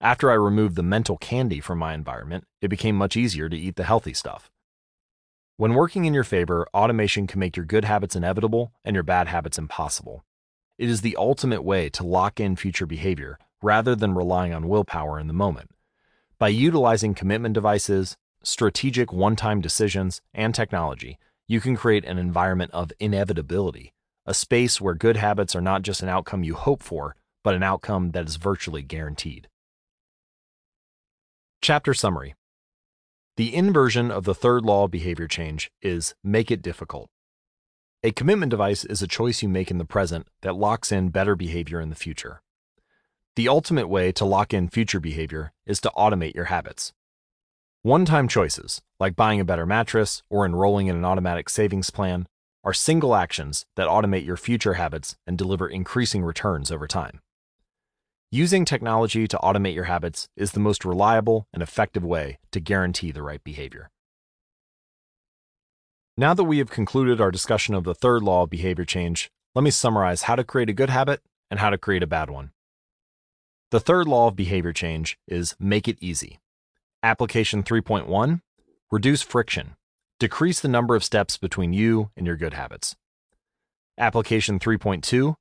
After 0.00 0.30
I 0.30 0.34
removed 0.34 0.76
the 0.76 0.84
mental 0.84 1.16
candy 1.16 1.60
from 1.60 1.78
my 1.78 1.92
environment, 1.92 2.44
it 2.62 2.68
became 2.68 2.94
much 2.94 3.16
easier 3.16 3.48
to 3.48 3.56
eat 3.56 3.74
the 3.74 3.82
healthy 3.82 4.14
stuff. 4.14 4.48
When 5.56 5.74
working 5.74 6.04
in 6.04 6.14
your 6.14 6.22
favor, 6.22 6.68
automation 6.72 7.26
can 7.26 7.40
make 7.40 7.56
your 7.56 7.66
good 7.66 7.84
habits 7.84 8.14
inevitable 8.14 8.72
and 8.84 8.94
your 8.94 9.02
bad 9.02 9.26
habits 9.26 9.58
impossible. 9.58 10.24
It 10.78 10.88
is 10.88 11.00
the 11.00 11.16
ultimate 11.16 11.64
way 11.64 11.88
to 11.90 12.06
lock 12.06 12.38
in 12.38 12.54
future 12.54 12.86
behavior 12.86 13.38
rather 13.60 13.96
than 13.96 14.14
relying 14.14 14.54
on 14.54 14.68
willpower 14.68 15.18
in 15.18 15.26
the 15.26 15.32
moment. 15.32 15.70
By 16.38 16.48
utilizing 16.48 17.14
commitment 17.14 17.54
devices, 17.54 18.16
strategic 18.44 19.12
one 19.12 19.34
time 19.34 19.60
decisions, 19.60 20.20
and 20.32 20.54
technology, 20.54 21.18
you 21.48 21.60
can 21.60 21.76
create 21.76 22.04
an 22.04 22.18
environment 22.18 22.70
of 22.72 22.92
inevitability, 22.98 23.92
a 24.24 24.34
space 24.34 24.80
where 24.80 24.94
good 24.94 25.16
habits 25.16 25.54
are 25.54 25.60
not 25.60 25.82
just 25.82 26.02
an 26.02 26.08
outcome 26.08 26.42
you 26.42 26.54
hope 26.54 26.82
for, 26.82 27.14
but 27.44 27.54
an 27.54 27.62
outcome 27.62 28.10
that 28.10 28.26
is 28.26 28.36
virtually 28.36 28.82
guaranteed. 28.82 29.48
Chapter 31.62 31.94
Summary 31.94 32.34
The 33.36 33.54
inversion 33.54 34.10
of 34.10 34.24
the 34.24 34.34
third 34.34 34.64
law 34.64 34.84
of 34.84 34.90
behavior 34.90 35.28
change 35.28 35.70
is 35.80 36.14
make 36.24 36.50
it 36.50 36.62
difficult. 36.62 37.08
A 38.02 38.12
commitment 38.12 38.50
device 38.50 38.84
is 38.84 39.02
a 39.02 39.08
choice 39.08 39.42
you 39.42 39.48
make 39.48 39.70
in 39.70 39.78
the 39.78 39.84
present 39.84 40.28
that 40.42 40.56
locks 40.56 40.92
in 40.92 41.08
better 41.08 41.34
behavior 41.34 41.80
in 41.80 41.88
the 41.88 41.96
future. 41.96 42.42
The 43.36 43.48
ultimate 43.48 43.88
way 43.88 44.12
to 44.12 44.24
lock 44.24 44.54
in 44.54 44.68
future 44.68 45.00
behavior 45.00 45.52
is 45.66 45.80
to 45.82 45.92
automate 45.96 46.34
your 46.34 46.46
habits. 46.46 46.92
One 47.86 48.04
time 48.04 48.26
choices, 48.26 48.82
like 48.98 49.14
buying 49.14 49.38
a 49.38 49.44
better 49.44 49.64
mattress 49.64 50.24
or 50.28 50.44
enrolling 50.44 50.88
in 50.88 50.96
an 50.96 51.04
automatic 51.04 51.48
savings 51.48 51.88
plan, 51.88 52.26
are 52.64 52.72
single 52.72 53.14
actions 53.14 53.64
that 53.76 53.86
automate 53.86 54.26
your 54.26 54.36
future 54.36 54.74
habits 54.74 55.14
and 55.24 55.38
deliver 55.38 55.68
increasing 55.68 56.24
returns 56.24 56.72
over 56.72 56.88
time. 56.88 57.20
Using 58.32 58.64
technology 58.64 59.28
to 59.28 59.38
automate 59.38 59.76
your 59.76 59.84
habits 59.84 60.28
is 60.36 60.50
the 60.50 60.58
most 60.58 60.84
reliable 60.84 61.46
and 61.54 61.62
effective 61.62 62.02
way 62.02 62.38
to 62.50 62.58
guarantee 62.58 63.12
the 63.12 63.22
right 63.22 63.44
behavior. 63.44 63.88
Now 66.16 66.34
that 66.34 66.42
we 66.42 66.58
have 66.58 66.70
concluded 66.70 67.20
our 67.20 67.30
discussion 67.30 67.76
of 67.76 67.84
the 67.84 67.94
third 67.94 68.20
law 68.20 68.42
of 68.42 68.50
behavior 68.50 68.84
change, 68.84 69.30
let 69.54 69.62
me 69.62 69.70
summarize 69.70 70.22
how 70.22 70.34
to 70.34 70.42
create 70.42 70.70
a 70.70 70.72
good 70.72 70.90
habit 70.90 71.22
and 71.52 71.60
how 71.60 71.70
to 71.70 71.78
create 71.78 72.02
a 72.02 72.08
bad 72.08 72.30
one. 72.30 72.50
The 73.70 73.78
third 73.78 74.08
law 74.08 74.26
of 74.26 74.34
behavior 74.34 74.72
change 74.72 75.20
is 75.28 75.54
make 75.60 75.86
it 75.86 75.98
easy. 76.00 76.40
Application 77.06 77.62
3.1 77.62 78.40
Reduce 78.90 79.22
friction. 79.22 79.76
Decrease 80.18 80.58
the 80.58 80.66
number 80.66 80.96
of 80.96 81.04
steps 81.04 81.38
between 81.38 81.72
you 81.72 82.10
and 82.16 82.26
your 82.26 82.34
good 82.34 82.52
habits. 82.52 82.96
Application 83.96 84.58
3.2 84.58 85.36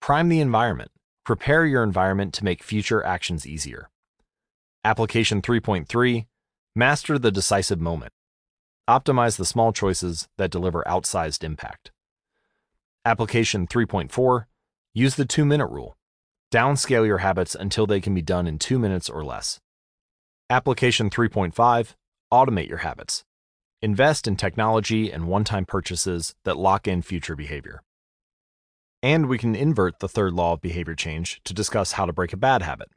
Prime 0.00 0.30
the 0.30 0.40
environment. 0.40 0.90
Prepare 1.26 1.66
your 1.66 1.82
environment 1.82 2.32
to 2.32 2.44
make 2.44 2.62
future 2.62 3.04
actions 3.04 3.46
easier. 3.46 3.90
Application 4.82 5.42
3.3 5.42 6.24
Master 6.74 7.18
the 7.18 7.30
decisive 7.30 7.82
moment. 7.82 8.14
Optimize 8.88 9.36
the 9.36 9.44
small 9.44 9.74
choices 9.74 10.26
that 10.38 10.50
deliver 10.50 10.82
outsized 10.86 11.44
impact. 11.44 11.90
Application 13.04 13.66
3.4 13.66 14.46
Use 14.94 15.16
the 15.16 15.26
two 15.26 15.44
minute 15.44 15.66
rule. 15.66 15.98
Downscale 16.50 17.06
your 17.06 17.18
habits 17.18 17.54
until 17.54 17.86
they 17.86 18.00
can 18.00 18.14
be 18.14 18.22
done 18.22 18.46
in 18.46 18.58
two 18.58 18.78
minutes 18.78 19.10
or 19.10 19.22
less. 19.22 19.60
Application 20.50 21.10
3.5 21.10 21.94
Automate 22.32 22.68
your 22.68 22.78
habits. 22.78 23.22
Invest 23.82 24.26
in 24.26 24.34
technology 24.34 25.08
and 25.08 25.28
one 25.28 25.44
time 25.44 25.64
purchases 25.64 26.34
that 26.42 26.56
lock 26.56 26.88
in 26.88 27.02
future 27.02 27.36
behavior. 27.36 27.84
And 29.00 29.26
we 29.26 29.38
can 29.38 29.54
invert 29.54 30.00
the 30.00 30.08
third 30.08 30.32
law 30.32 30.54
of 30.54 30.60
behavior 30.60 30.96
change 30.96 31.40
to 31.44 31.54
discuss 31.54 31.92
how 31.92 32.04
to 32.04 32.12
break 32.12 32.32
a 32.32 32.36
bad 32.36 32.62
habit. 32.62 32.88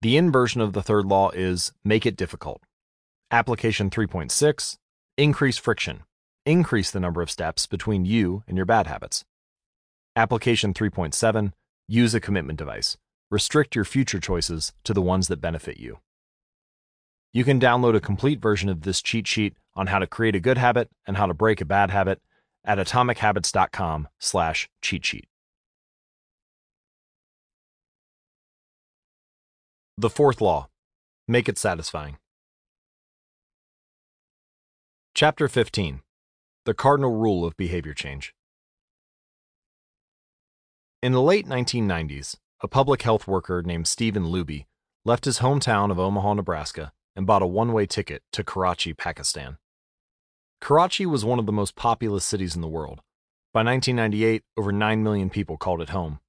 The 0.00 0.16
inversion 0.16 0.60
of 0.60 0.74
the 0.74 0.82
third 0.82 1.06
law 1.06 1.30
is 1.30 1.72
make 1.84 2.06
it 2.06 2.14
difficult. 2.14 2.62
Application 3.32 3.90
3.6 3.90 4.76
Increase 5.18 5.58
friction. 5.58 6.04
Increase 6.44 6.92
the 6.92 7.00
number 7.00 7.20
of 7.20 7.32
steps 7.32 7.66
between 7.66 8.04
you 8.04 8.44
and 8.46 8.56
your 8.56 8.64
bad 8.64 8.86
habits. 8.86 9.24
Application 10.14 10.72
3.7 10.72 11.50
Use 11.88 12.14
a 12.14 12.20
commitment 12.20 12.60
device. 12.60 12.96
Restrict 13.28 13.74
your 13.74 13.84
future 13.84 14.20
choices 14.20 14.72
to 14.84 14.94
the 14.94 15.02
ones 15.02 15.26
that 15.26 15.40
benefit 15.40 15.78
you. 15.78 15.98
You 17.36 17.44
can 17.44 17.60
download 17.60 17.94
a 17.94 18.00
complete 18.00 18.40
version 18.40 18.70
of 18.70 18.80
this 18.80 19.02
cheat 19.02 19.26
sheet 19.26 19.58
on 19.74 19.88
how 19.88 19.98
to 19.98 20.06
create 20.06 20.34
a 20.34 20.40
good 20.40 20.56
habit 20.56 20.88
and 21.06 21.18
how 21.18 21.26
to 21.26 21.34
break 21.34 21.60
a 21.60 21.66
bad 21.66 21.90
habit 21.90 22.22
at 22.64 22.78
atomichabits.com 22.78 24.08
slash 24.18 24.70
cheat 24.80 25.04
sheet. 25.04 25.26
The 29.98 30.08
fourth 30.08 30.40
law, 30.40 30.70
make 31.28 31.46
it 31.46 31.58
satisfying. 31.58 32.16
Chapter 35.14 35.46
15, 35.46 36.00
the 36.64 36.72
cardinal 36.72 37.18
rule 37.18 37.44
of 37.44 37.54
behavior 37.58 37.92
change. 37.92 38.34
In 41.02 41.12
the 41.12 41.20
late 41.20 41.46
1990s, 41.46 42.36
a 42.62 42.68
public 42.68 43.02
health 43.02 43.28
worker 43.28 43.62
named 43.62 43.86
Stephen 43.86 44.24
Luby 44.24 44.64
left 45.04 45.26
his 45.26 45.40
hometown 45.40 45.90
of 45.90 45.98
Omaha, 45.98 46.32
Nebraska, 46.32 46.94
and 47.16 47.26
bought 47.26 47.42
a 47.42 47.46
one 47.46 47.72
way 47.72 47.86
ticket 47.86 48.22
to 48.32 48.44
Karachi, 48.44 48.92
Pakistan. 48.92 49.56
Karachi 50.60 51.06
was 51.06 51.24
one 51.24 51.38
of 51.38 51.46
the 51.46 51.52
most 51.52 51.74
populous 51.74 52.24
cities 52.24 52.54
in 52.54 52.60
the 52.60 52.68
world. 52.68 53.00
By 53.52 53.62
1998, 53.62 54.42
over 54.56 54.70
9 54.70 55.02
million 55.02 55.30
people 55.30 55.56
called 55.56 55.80
it 55.80 55.88
home. 55.88 56.20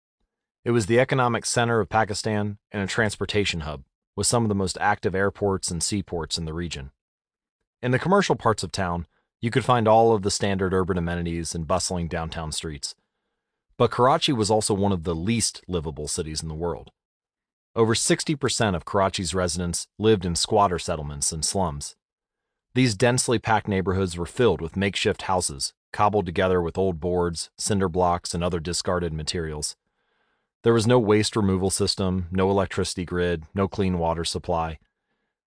It 0.63 0.71
was 0.71 0.85
the 0.85 0.99
economic 0.99 1.45
center 1.45 1.79
of 1.79 1.89
Pakistan 1.89 2.57
and 2.71 2.81
a 2.81 2.88
transportation 2.88 3.61
hub, 3.61 3.83
with 4.15 4.27
some 4.27 4.43
of 4.43 4.49
the 4.49 4.55
most 4.55 4.77
active 4.79 5.13
airports 5.13 5.69
and 5.69 5.83
seaports 5.83 6.38
in 6.38 6.45
the 6.45 6.53
region. 6.53 6.91
In 7.81 7.91
the 7.91 7.99
commercial 7.99 8.35
parts 8.35 8.63
of 8.63 8.71
town, 8.71 9.07
you 9.39 9.51
could 9.51 9.63
find 9.65 9.88
all 9.88 10.13
of 10.13 10.23
the 10.23 10.31
standard 10.31 10.73
urban 10.73 10.97
amenities 10.97 11.53
and 11.53 11.67
bustling 11.67 12.07
downtown 12.07 12.51
streets. 12.51 12.95
But 13.77 13.91
Karachi 13.91 14.33
was 14.33 14.49
also 14.49 14.73
one 14.73 14.91
of 14.91 15.03
the 15.03 15.13
least 15.13 15.61
livable 15.67 16.07
cities 16.07 16.41
in 16.41 16.49
the 16.49 16.55
world. 16.55 16.91
Over 17.78 17.93
60% 17.93 18.75
of 18.75 18.86
Karachi's 18.86 19.36
residents 19.36 19.88
lived 19.99 20.25
in 20.25 20.36
squatter 20.36 20.80
settlements 20.80 21.32
and 21.32 21.45
slums. 21.45 21.95
These 22.73 22.95
densely 22.95 23.38
packed 23.38 23.67
neighborhoods 23.67 24.17
were 24.17 24.25
filled 24.25 24.61
with 24.61 24.75
makeshift 24.75 25.21
houses, 25.21 25.75
cobbled 25.93 26.25
together 26.25 26.59
with 26.59 26.80
old 26.80 26.99
boards, 26.99 27.51
cinder 27.55 27.88
blocks, 27.88 28.34
and 28.34 28.43
other 28.43 28.59
discarded 28.59 29.13
materials. 29.13 29.75
There 30.63 30.73
was 30.73 30.88
no 30.88 30.97
waste 30.97 31.36
removal 31.36 31.69
system, 31.69 32.25
no 32.32 32.49
electricity 32.49 33.05
grid, 33.05 33.43
no 33.53 33.67
clean 33.67 33.99
water 33.99 34.25
supply. 34.25 34.80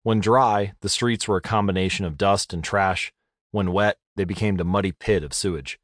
When 0.05 0.21
dry, 0.21 0.75
the 0.83 0.89
streets 0.89 1.27
were 1.27 1.39
a 1.39 1.43
combination 1.43 2.05
of 2.05 2.17
dust 2.17 2.53
and 2.53 2.63
trash. 2.63 3.13
When 3.51 3.73
wet, 3.73 3.99
they 4.15 4.25
became 4.25 4.61
a 4.61 4.65
muddy 4.65 4.93
pit 4.93 5.25
of 5.25 5.35
sewage. 5.35 5.81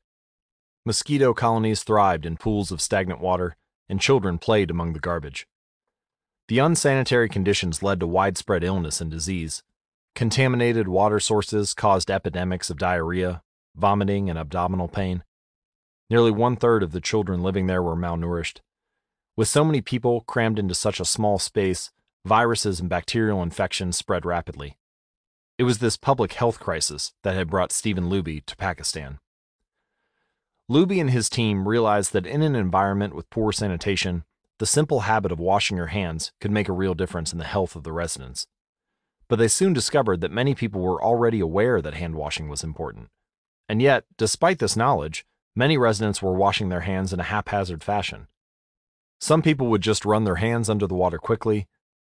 Mosquito 0.84 1.34
colonies 1.34 1.82
thrived 1.82 2.24
in 2.24 2.36
pools 2.36 2.70
of 2.70 2.80
stagnant 2.80 3.20
water, 3.20 3.56
and 3.88 4.00
children 4.00 4.38
played 4.38 4.70
among 4.70 4.92
the 4.92 5.00
garbage. 5.00 5.48
The 6.48 6.58
unsanitary 6.60 7.28
conditions 7.28 7.82
led 7.82 7.98
to 8.00 8.06
widespread 8.06 8.62
illness 8.62 9.00
and 9.00 9.10
disease. 9.10 9.64
Contaminated 10.14 10.86
water 10.86 11.18
sources 11.18 11.74
caused 11.74 12.10
epidemics 12.10 12.70
of 12.70 12.78
diarrhea, 12.78 13.42
vomiting, 13.74 14.30
and 14.30 14.38
abdominal 14.38 14.88
pain. 14.88 15.24
Nearly 16.08 16.30
one 16.30 16.56
third 16.56 16.84
of 16.84 16.92
the 16.92 17.00
children 17.00 17.42
living 17.42 17.66
there 17.66 17.82
were 17.82 17.96
malnourished. 17.96 18.60
With 19.36 19.48
so 19.48 19.64
many 19.64 19.80
people 19.80 20.20
crammed 20.22 20.58
into 20.58 20.74
such 20.74 21.00
a 21.00 21.04
small 21.04 21.38
space, 21.38 21.90
viruses 22.24 22.78
and 22.78 22.88
bacterial 22.88 23.42
infections 23.42 23.96
spread 23.96 24.24
rapidly. 24.24 24.78
It 25.58 25.64
was 25.64 25.78
this 25.78 25.96
public 25.96 26.34
health 26.34 26.60
crisis 26.60 27.12
that 27.24 27.34
had 27.34 27.50
brought 27.50 27.72
Stephen 27.72 28.08
Luby 28.08 28.44
to 28.46 28.56
Pakistan. 28.56 29.18
Luby 30.70 31.00
and 31.00 31.10
his 31.10 31.28
team 31.28 31.66
realized 31.66 32.12
that 32.12 32.26
in 32.26 32.42
an 32.42 32.54
environment 32.54 33.14
with 33.14 33.30
poor 33.30 33.52
sanitation, 33.52 34.24
the 34.58 34.66
simple 34.66 35.00
habit 35.00 35.30
of 35.30 35.38
washing 35.38 35.76
your 35.76 35.88
hands 35.88 36.32
could 36.40 36.50
make 36.50 36.68
a 36.68 36.72
real 36.72 36.94
difference 36.94 37.32
in 37.32 37.38
the 37.38 37.44
health 37.44 37.76
of 37.76 37.82
the 37.82 37.92
residents. 37.92 38.46
But 39.28 39.38
they 39.38 39.48
soon 39.48 39.72
discovered 39.72 40.20
that 40.20 40.30
many 40.30 40.54
people 40.54 40.80
were 40.80 41.02
already 41.02 41.40
aware 41.40 41.82
that 41.82 41.94
hand 41.94 42.14
washing 42.14 42.48
was 42.48 42.64
important. 42.64 43.08
And 43.68 43.82
yet, 43.82 44.04
despite 44.16 44.58
this 44.58 44.76
knowledge, 44.76 45.26
many 45.54 45.76
residents 45.76 46.22
were 46.22 46.32
washing 46.32 46.68
their 46.68 46.80
hands 46.80 47.12
in 47.12 47.20
a 47.20 47.24
haphazard 47.24 47.82
fashion. 47.84 48.28
Some 49.18 49.42
people 49.42 49.66
would 49.68 49.82
just 49.82 50.04
run 50.04 50.24
their 50.24 50.36
hands 50.36 50.70
under 50.70 50.86
the 50.86 50.94
water 50.94 51.18
quickly, 51.18 51.66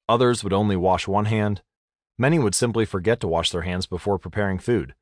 others 0.08 0.44
would 0.44 0.52
only 0.52 0.76
wash 0.76 1.08
one 1.08 1.24
hand, 1.24 1.62
many 2.18 2.38
would 2.38 2.54
simply 2.54 2.84
forget 2.84 3.20
to 3.20 3.28
wash 3.28 3.50
their 3.50 3.62
hands 3.62 3.86
before 3.86 4.18
preparing 4.18 4.58
food. 4.58 4.94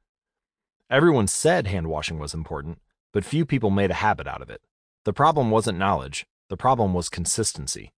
Everyone 0.90 1.26
said 1.26 1.66
hand 1.66 1.88
washing 1.88 2.18
was 2.18 2.34
important, 2.34 2.78
but 3.12 3.24
few 3.24 3.44
people 3.44 3.70
made 3.70 3.90
a 3.90 3.94
habit 3.94 4.26
out 4.26 4.42
of 4.42 4.50
it. 4.50 4.60
The 5.04 5.12
problem 5.12 5.50
wasn't 5.50 5.78
knowledge, 5.78 6.26
the 6.48 6.56
problem 6.56 6.94
was 6.94 7.08
consistency. 7.08 7.92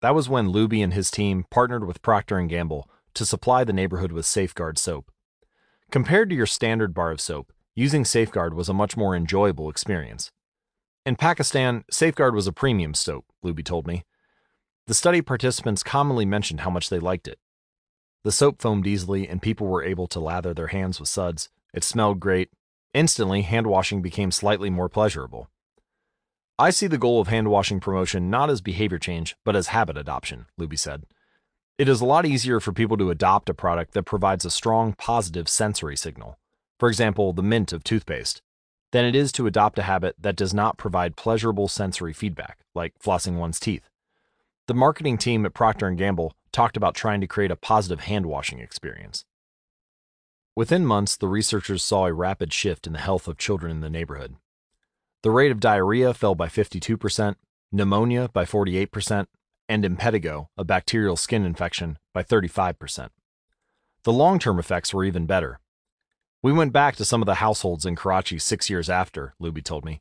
That 0.00 0.14
was 0.14 0.28
when 0.28 0.48
Luby 0.48 0.82
and 0.82 0.94
his 0.94 1.10
team 1.10 1.44
partnered 1.50 1.86
with 1.86 2.02
Procter 2.02 2.40
& 2.42 2.46
Gamble 2.46 2.88
to 3.14 3.26
supply 3.26 3.64
the 3.64 3.72
neighborhood 3.72 4.12
with 4.12 4.26
Safeguard 4.26 4.78
soap. 4.78 5.10
Compared 5.90 6.30
to 6.30 6.36
your 6.36 6.46
standard 6.46 6.94
bar 6.94 7.10
of 7.10 7.20
soap, 7.20 7.52
using 7.74 8.04
Safeguard 8.04 8.54
was 8.54 8.68
a 8.68 8.74
much 8.74 8.96
more 8.96 9.16
enjoyable 9.16 9.68
experience. 9.68 10.30
In 11.04 11.16
Pakistan, 11.16 11.84
Safeguard 11.90 12.34
was 12.34 12.46
a 12.46 12.52
premium 12.52 12.94
soap, 12.94 13.24
Luby 13.44 13.64
told 13.64 13.86
me. 13.86 14.04
The 14.86 14.94
study 14.94 15.22
participants 15.22 15.82
commonly 15.82 16.26
mentioned 16.26 16.60
how 16.60 16.70
much 16.70 16.90
they 16.90 16.98
liked 16.98 17.26
it. 17.26 17.38
The 18.24 18.32
soap 18.32 18.60
foamed 18.60 18.86
easily, 18.86 19.28
and 19.28 19.40
people 19.40 19.66
were 19.66 19.84
able 19.84 20.06
to 20.08 20.20
lather 20.20 20.52
their 20.52 20.68
hands 20.68 21.00
with 21.00 21.08
suds. 21.08 21.48
It 21.72 21.84
smelled 21.84 22.20
great, 22.20 22.50
Instantly, 22.94 23.42
hand 23.42 23.66
washing 23.66 24.00
became 24.02 24.30
slightly 24.30 24.70
more 24.70 24.88
pleasurable. 24.88 25.50
I 26.60 26.70
see 26.70 26.88
the 26.88 26.98
goal 26.98 27.20
of 27.20 27.28
hand 27.28 27.48
washing 27.48 27.78
promotion 27.78 28.30
not 28.30 28.50
as 28.50 28.60
behavior 28.60 28.98
change, 28.98 29.36
but 29.44 29.54
as 29.54 29.68
habit 29.68 29.96
adoption, 29.96 30.46
Luby 30.58 30.76
said. 30.76 31.04
It 31.78 31.88
is 31.88 32.00
a 32.00 32.04
lot 32.04 32.26
easier 32.26 32.58
for 32.58 32.72
people 32.72 32.96
to 32.96 33.10
adopt 33.10 33.48
a 33.48 33.54
product 33.54 33.94
that 33.94 34.02
provides 34.02 34.44
a 34.44 34.50
strong 34.50 34.94
positive 34.94 35.48
sensory 35.48 35.96
signal, 35.96 36.36
for 36.80 36.88
example, 36.88 37.32
the 37.32 37.44
mint 37.44 37.72
of 37.72 37.84
toothpaste, 37.84 38.42
than 38.90 39.04
it 39.04 39.14
is 39.14 39.30
to 39.32 39.46
adopt 39.46 39.78
a 39.78 39.82
habit 39.82 40.16
that 40.18 40.34
does 40.34 40.52
not 40.52 40.78
provide 40.78 41.14
pleasurable 41.14 41.68
sensory 41.68 42.12
feedback, 42.12 42.58
like 42.74 42.98
flossing 42.98 43.36
one's 43.36 43.60
teeth. 43.60 43.88
The 44.66 44.74
marketing 44.74 45.16
team 45.16 45.46
at 45.46 45.54
Procter 45.54 45.88
& 45.90 45.92
Gamble 45.92 46.34
talked 46.50 46.76
about 46.76 46.96
trying 46.96 47.20
to 47.20 47.28
create 47.28 47.52
a 47.52 47.56
positive 47.56 48.00
hand 48.00 48.26
washing 48.26 48.58
experience. 48.58 49.24
Within 50.56 50.84
months, 50.84 51.16
the 51.16 51.28
researchers 51.28 51.84
saw 51.84 52.06
a 52.06 52.12
rapid 52.12 52.52
shift 52.52 52.88
in 52.88 52.94
the 52.94 52.98
health 52.98 53.28
of 53.28 53.38
children 53.38 53.70
in 53.70 53.80
the 53.80 53.88
neighborhood. 53.88 54.34
The 55.22 55.30
rate 55.30 55.50
of 55.50 55.58
diarrhea 55.58 56.14
fell 56.14 56.36
by 56.36 56.46
52%, 56.46 57.34
pneumonia 57.72 58.28
by 58.32 58.44
48%, 58.44 59.26
and 59.68 59.84
impetigo, 59.84 60.46
a 60.56 60.64
bacterial 60.64 61.16
skin 61.16 61.44
infection, 61.44 61.98
by 62.14 62.22
35%. 62.22 63.08
The 64.04 64.12
long 64.12 64.38
term 64.38 64.58
effects 64.60 64.94
were 64.94 65.04
even 65.04 65.26
better. 65.26 65.58
We 66.40 66.52
went 66.52 66.72
back 66.72 66.94
to 66.96 67.04
some 67.04 67.20
of 67.20 67.26
the 67.26 67.36
households 67.36 67.84
in 67.84 67.96
Karachi 67.96 68.38
six 68.38 68.70
years 68.70 68.88
after, 68.88 69.34
Luby 69.42 69.62
told 69.62 69.84
me. 69.84 70.00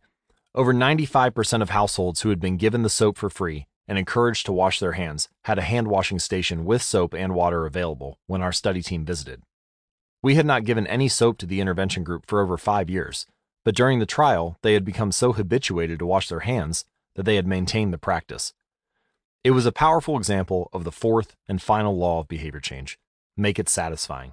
Over 0.54 0.72
95% 0.72 1.64
of 1.64 1.72
households 1.72 2.22
who 2.22 2.30
had 2.30 2.40
been 2.40 2.58
given 2.58 2.84
the 2.84 2.90
soap 2.90 3.18
for 3.18 3.30
free 3.30 3.66
and 3.88 3.98
encouraged 3.98 4.46
to 4.46 4.52
wash 4.52 4.80
their 4.80 4.94
hands 4.94 5.30
had 5.46 5.58
a 5.58 5.64
hand 5.64 5.88
washing 5.88 6.20
station 6.20 6.64
with 6.64 6.84
soap 6.84 7.16
and 7.16 7.34
water 7.34 7.66
available 7.66 8.20
when 8.28 8.44
our 8.44 8.52
study 8.52 8.84
team 8.84 9.04
visited. 9.04 9.42
We 10.22 10.36
had 10.36 10.46
not 10.46 10.64
given 10.64 10.86
any 10.86 11.08
soap 11.08 11.40
to 11.40 11.48
the 11.48 11.60
intervention 11.60 12.04
group 12.04 12.26
for 12.28 12.42
over 12.42 12.58
five 12.58 12.90
years, 12.90 13.26
but 13.68 13.76
during 13.76 14.00
the 14.00 14.06
trial, 14.06 14.58
they 14.62 14.76
had 14.76 14.86
become 14.86 15.12
so 15.12 15.34
habituated 15.34 16.00
to 16.00 16.06
wash 16.06 16.30
their 16.30 16.40
hands 16.40 16.86
that 17.16 17.24
they 17.24 17.36
had 17.36 17.46
maintained 17.46 17.92
the 17.92 17.98
practice. 17.98 18.54
It 19.44 19.52
was 19.52 19.66
a 19.66 19.74
powerful 19.74 20.16
example 20.16 20.70
of 20.72 20.86
the 20.86 20.92
fourth 20.94 21.36
and 21.50 21.62
final 21.62 21.98
law 21.98 22.22
of 22.22 22.30
behavior 22.30 22.62
change 22.62 22.98
make 23.36 23.60
it 23.60 23.68
satisfying. 23.68 24.32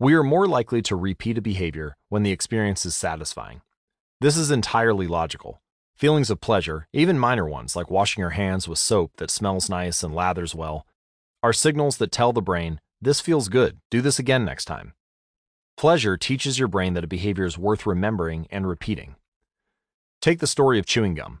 We 0.00 0.14
are 0.14 0.24
more 0.24 0.48
likely 0.48 0.82
to 0.82 0.96
repeat 0.96 1.38
a 1.38 1.40
behavior 1.40 1.96
when 2.08 2.24
the 2.24 2.32
experience 2.32 2.84
is 2.84 2.96
satisfying. 2.96 3.60
This 4.20 4.36
is 4.36 4.50
entirely 4.50 5.06
logical. 5.06 5.62
Feelings 5.94 6.30
of 6.30 6.40
pleasure, 6.40 6.88
even 6.92 7.16
minor 7.16 7.46
ones 7.46 7.76
like 7.76 7.92
washing 7.92 8.22
your 8.22 8.30
hands 8.30 8.66
with 8.66 8.80
soap 8.80 9.12
that 9.18 9.30
smells 9.30 9.70
nice 9.70 10.02
and 10.02 10.12
lathers 10.12 10.52
well, 10.52 10.84
are 11.44 11.52
signals 11.52 11.98
that 11.98 12.10
tell 12.10 12.32
the 12.32 12.42
brain, 12.42 12.80
this 13.00 13.20
feels 13.20 13.48
good, 13.48 13.78
do 13.88 14.00
this 14.00 14.18
again 14.18 14.44
next 14.44 14.64
time. 14.64 14.94
Pleasure 15.76 16.16
teaches 16.16 16.58
your 16.58 16.68
brain 16.68 16.94
that 16.94 17.04
a 17.04 17.08
behavior 17.08 17.44
is 17.44 17.58
worth 17.58 17.84
remembering 17.84 18.46
and 18.50 18.66
repeating. 18.66 19.16
Take 20.20 20.38
the 20.38 20.46
story 20.46 20.78
of 20.78 20.86
chewing 20.86 21.14
gum. 21.14 21.40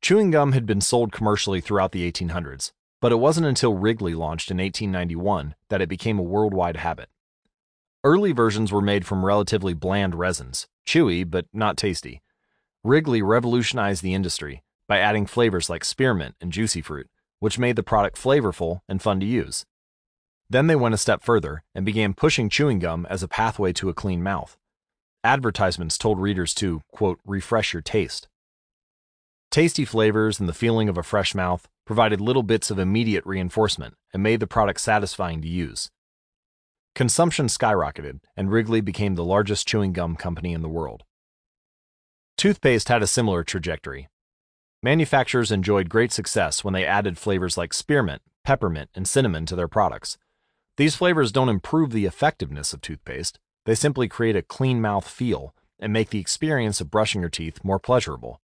Chewing 0.00 0.30
gum 0.30 0.52
had 0.52 0.66
been 0.66 0.80
sold 0.80 1.10
commercially 1.10 1.60
throughout 1.60 1.90
the 1.90 2.10
1800s, 2.10 2.70
but 3.00 3.10
it 3.10 3.16
wasn't 3.16 3.46
until 3.46 3.74
Wrigley 3.74 4.14
launched 4.14 4.52
in 4.52 4.58
1891 4.58 5.56
that 5.68 5.82
it 5.82 5.88
became 5.88 6.18
a 6.18 6.22
worldwide 6.22 6.76
habit. 6.76 7.08
Early 8.04 8.30
versions 8.30 8.70
were 8.70 8.80
made 8.80 9.04
from 9.04 9.24
relatively 9.24 9.74
bland 9.74 10.14
resins, 10.14 10.68
chewy 10.86 11.28
but 11.28 11.46
not 11.52 11.76
tasty. 11.76 12.22
Wrigley 12.84 13.20
revolutionized 13.20 14.02
the 14.02 14.14
industry 14.14 14.62
by 14.86 14.98
adding 14.98 15.26
flavors 15.26 15.68
like 15.68 15.84
spearmint 15.84 16.36
and 16.40 16.52
juicy 16.52 16.80
fruit, 16.80 17.10
which 17.40 17.58
made 17.58 17.74
the 17.74 17.82
product 17.82 18.16
flavorful 18.16 18.80
and 18.88 19.02
fun 19.02 19.18
to 19.18 19.26
use. 19.26 19.66
Then 20.48 20.66
they 20.68 20.76
went 20.76 20.94
a 20.94 20.98
step 20.98 21.22
further 21.22 21.64
and 21.74 21.84
began 21.84 22.14
pushing 22.14 22.48
chewing 22.48 22.78
gum 22.78 23.06
as 23.10 23.22
a 23.22 23.28
pathway 23.28 23.72
to 23.74 23.88
a 23.88 23.94
clean 23.94 24.22
mouth. 24.22 24.56
Advertisements 25.24 25.98
told 25.98 26.20
readers 26.20 26.54
to, 26.54 26.82
quote, 26.92 27.18
refresh 27.26 27.72
your 27.72 27.82
taste. 27.82 28.28
Tasty 29.50 29.84
flavors 29.84 30.38
and 30.38 30.48
the 30.48 30.54
feeling 30.54 30.88
of 30.88 30.96
a 30.96 31.02
fresh 31.02 31.34
mouth 31.34 31.68
provided 31.84 32.20
little 32.20 32.42
bits 32.42 32.70
of 32.70 32.78
immediate 32.78 33.24
reinforcement 33.26 33.94
and 34.12 34.22
made 34.22 34.40
the 34.40 34.46
product 34.46 34.80
satisfying 34.80 35.40
to 35.42 35.48
use. 35.48 35.90
Consumption 36.94 37.46
skyrocketed, 37.46 38.20
and 38.36 38.50
Wrigley 38.50 38.80
became 38.80 39.14
the 39.14 39.24
largest 39.24 39.66
chewing 39.66 39.92
gum 39.92 40.16
company 40.16 40.52
in 40.52 40.62
the 40.62 40.68
world. 40.68 41.04
Toothpaste 42.36 42.88
had 42.88 43.02
a 43.02 43.06
similar 43.06 43.42
trajectory. 43.42 44.08
Manufacturers 44.82 45.50
enjoyed 45.50 45.88
great 45.88 46.12
success 46.12 46.62
when 46.62 46.74
they 46.74 46.84
added 46.84 47.18
flavors 47.18 47.56
like 47.56 47.74
spearmint, 47.74 48.22
peppermint, 48.44 48.90
and 48.94 49.08
cinnamon 49.08 49.46
to 49.46 49.56
their 49.56 49.68
products. 49.68 50.18
These 50.76 50.96
flavors 50.96 51.32
don't 51.32 51.48
improve 51.48 51.90
the 51.90 52.04
effectiveness 52.04 52.74
of 52.74 52.82
toothpaste, 52.82 53.38
they 53.64 53.74
simply 53.74 54.08
create 54.08 54.36
a 54.36 54.42
clean 54.42 54.80
mouth 54.80 55.08
feel 55.08 55.54
and 55.78 55.92
make 55.92 56.10
the 56.10 56.20
experience 56.20 56.80
of 56.80 56.90
brushing 56.90 57.22
your 57.22 57.30
teeth 57.30 57.64
more 57.64 57.78
pleasurable. 57.78 58.40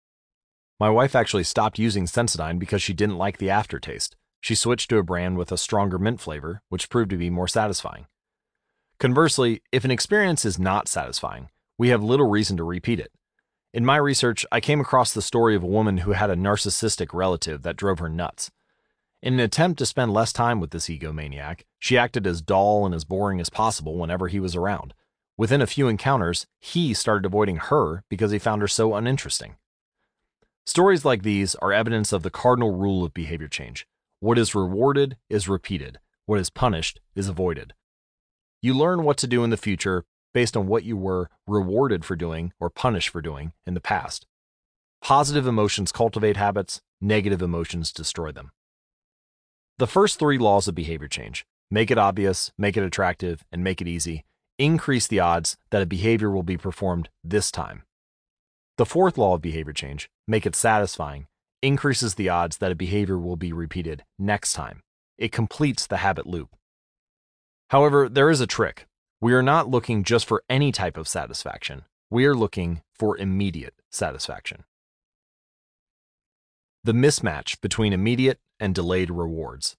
My 0.79 0.89
wife 0.89 1.15
actually 1.15 1.43
stopped 1.43 1.77
using 1.77 2.05
Sensodyne 2.05 2.57
because 2.57 2.81
she 2.81 2.93
didn't 2.93 3.17
like 3.17 3.37
the 3.37 3.49
aftertaste. 3.49 4.15
She 4.39 4.55
switched 4.55 4.89
to 4.89 4.97
a 4.97 5.03
brand 5.03 5.37
with 5.37 5.51
a 5.51 5.57
stronger 5.57 5.99
mint 5.99 6.19
flavor, 6.19 6.61
which 6.69 6.89
proved 6.89 7.11
to 7.11 7.17
be 7.17 7.29
more 7.29 7.47
satisfying. 7.47 8.07
Conversely, 8.97 9.61
if 9.71 9.83
an 9.83 9.91
experience 9.91 10.45
is 10.45 10.57
not 10.57 10.87
satisfying, 10.87 11.49
we 11.77 11.89
have 11.89 12.03
little 12.03 12.29
reason 12.29 12.57
to 12.57 12.63
repeat 12.63 12.99
it. 12.99 13.11
In 13.73 13.85
my 13.85 13.97
research, 13.97 14.45
I 14.51 14.59
came 14.59 14.79
across 14.79 15.13
the 15.13 15.21
story 15.21 15.55
of 15.55 15.63
a 15.63 15.67
woman 15.67 15.97
who 15.97 16.11
had 16.13 16.29
a 16.29 16.35
narcissistic 16.35 17.13
relative 17.13 17.61
that 17.63 17.77
drove 17.77 17.99
her 17.99 18.09
nuts. 18.09 18.51
In 19.21 19.35
an 19.35 19.39
attempt 19.39 19.77
to 19.77 19.85
spend 19.85 20.11
less 20.13 20.33
time 20.33 20.59
with 20.59 20.71
this 20.71 20.87
egomaniac, 20.87 21.61
she 21.77 21.95
acted 21.95 22.25
as 22.25 22.41
dull 22.41 22.87
and 22.87 22.95
as 22.95 23.05
boring 23.05 23.39
as 23.39 23.51
possible 23.51 23.97
whenever 23.97 24.27
he 24.27 24.39
was 24.39 24.55
around. 24.55 24.95
Within 25.37 25.61
a 25.61 25.67
few 25.67 25.87
encounters, 25.87 26.47
he 26.59 26.93
started 26.95 27.25
avoiding 27.25 27.57
her 27.57 28.03
because 28.09 28.31
he 28.31 28.39
found 28.39 28.63
her 28.63 28.67
so 28.67 28.95
uninteresting. 28.95 29.57
Stories 30.65 31.05
like 31.05 31.21
these 31.21 31.53
are 31.55 31.71
evidence 31.71 32.11
of 32.11 32.23
the 32.23 32.31
cardinal 32.31 32.75
rule 32.75 33.03
of 33.03 33.13
behavior 33.13 33.47
change. 33.47 33.85
What 34.21 34.39
is 34.39 34.55
rewarded 34.55 35.17
is 35.29 35.47
repeated, 35.47 35.99
what 36.25 36.39
is 36.39 36.49
punished 36.49 36.99
is 37.15 37.27
avoided. 37.27 37.73
You 38.61 38.73
learn 38.73 39.03
what 39.03 39.17
to 39.17 39.27
do 39.27 39.43
in 39.43 39.51
the 39.51 39.57
future 39.57 40.03
based 40.33 40.57
on 40.57 40.65
what 40.65 40.83
you 40.83 40.97
were 40.97 41.29
rewarded 41.45 42.05
for 42.05 42.15
doing 42.15 42.53
or 42.59 42.71
punished 42.71 43.09
for 43.09 43.21
doing 43.21 43.53
in 43.67 43.75
the 43.75 43.81
past. 43.81 44.25
Positive 45.01 45.45
emotions 45.45 45.91
cultivate 45.91 46.37
habits, 46.37 46.81
negative 46.99 47.41
emotions 47.41 47.91
destroy 47.91 48.31
them. 48.31 48.51
The 49.77 49.87
first 49.87 50.19
three 50.19 50.37
laws 50.37 50.67
of 50.67 50.75
behavior 50.75 51.07
change 51.07 51.45
make 51.69 51.89
it 51.89 51.97
obvious, 51.97 52.51
make 52.57 52.77
it 52.77 52.83
attractive, 52.83 53.43
and 53.51 53.63
make 53.63 53.81
it 53.81 53.87
easy 53.87 54.25
increase 54.61 55.07
the 55.07 55.19
odds 55.19 55.57
that 55.71 55.81
a 55.81 55.87
behavior 55.87 56.29
will 56.29 56.43
be 56.43 56.57
performed 56.57 57.09
this 57.23 57.51
time. 57.51 57.83
The 58.77 58.85
fourth 58.85 59.17
law 59.17 59.35
of 59.35 59.41
behavior 59.41 59.73
change 59.73 60.09
make 60.27 60.45
it 60.45 60.55
satisfying 60.55 61.27
increases 61.61 62.15
the 62.15 62.29
odds 62.29 62.57
that 62.57 62.71
a 62.71 62.75
behavior 62.75 63.17
will 63.17 63.35
be 63.35 63.53
repeated 63.53 64.03
next 64.19 64.53
time. 64.53 64.81
It 65.17 65.31
completes 65.31 65.87
the 65.87 65.97
habit 65.97 66.27
loop. 66.27 66.55
However, 67.69 68.09
there 68.09 68.29
is 68.29 68.41
a 68.41 68.47
trick. 68.47 68.87
We 69.19 69.33
are 69.33 69.43
not 69.43 69.69
looking 69.69 70.03
just 70.03 70.25
for 70.25 70.43
any 70.49 70.71
type 70.71 70.97
of 70.97 71.07
satisfaction, 71.07 71.83
we 72.09 72.25
are 72.25 72.35
looking 72.35 72.81
for 72.93 73.17
immediate 73.17 73.75
satisfaction. 73.91 74.63
The 76.83 76.93
mismatch 76.93 77.61
between 77.61 77.93
immediate 77.93 78.39
and 78.61 78.73
delayed 78.73 79.11
rewards. 79.11 79.75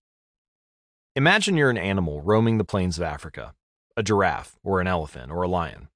Imagine 1.17 1.57
you're 1.57 1.71
an 1.71 1.79
animal 1.79 2.21
roaming 2.21 2.59
the 2.59 2.65
plains 2.65 2.99
of 2.99 3.05
Africa, 3.05 3.55
a 3.97 4.03
giraffe, 4.03 4.59
or 4.63 4.81
an 4.81 4.87
elephant, 4.87 5.31
or 5.31 5.43
a 5.43 5.49
lion. 5.49 5.89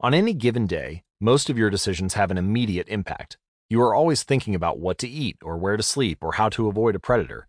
On 0.00 0.14
any 0.14 0.34
given 0.34 0.66
day, 0.66 1.02
most 1.20 1.50
of 1.50 1.58
your 1.58 1.70
decisions 1.70 2.14
have 2.14 2.30
an 2.30 2.38
immediate 2.38 2.88
impact. 2.88 3.38
You 3.68 3.80
are 3.82 3.94
always 3.94 4.22
thinking 4.22 4.54
about 4.54 4.78
what 4.78 4.98
to 4.98 5.08
eat, 5.08 5.38
or 5.42 5.56
where 5.56 5.76
to 5.76 5.82
sleep, 5.82 6.22
or 6.22 6.32
how 6.32 6.48
to 6.50 6.68
avoid 6.68 6.94
a 6.94 7.00
predator. 7.00 7.48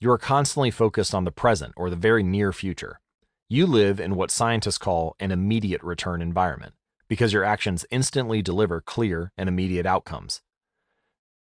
You 0.00 0.10
are 0.10 0.18
constantly 0.18 0.70
focused 0.70 1.14
on 1.14 1.24
the 1.24 1.32
present 1.32 1.72
or 1.76 1.88
the 1.88 1.96
very 1.96 2.22
near 2.22 2.52
future. 2.52 3.00
You 3.48 3.66
live 3.66 4.00
in 4.00 4.16
what 4.16 4.30
scientists 4.30 4.78
call 4.78 5.14
an 5.20 5.30
immediate 5.30 5.82
return 5.82 6.20
environment 6.20 6.74
because 7.08 7.32
your 7.32 7.44
actions 7.44 7.86
instantly 7.90 8.42
deliver 8.42 8.80
clear 8.80 9.32
and 9.38 9.48
immediate 9.48 9.86
outcomes. 9.86 10.42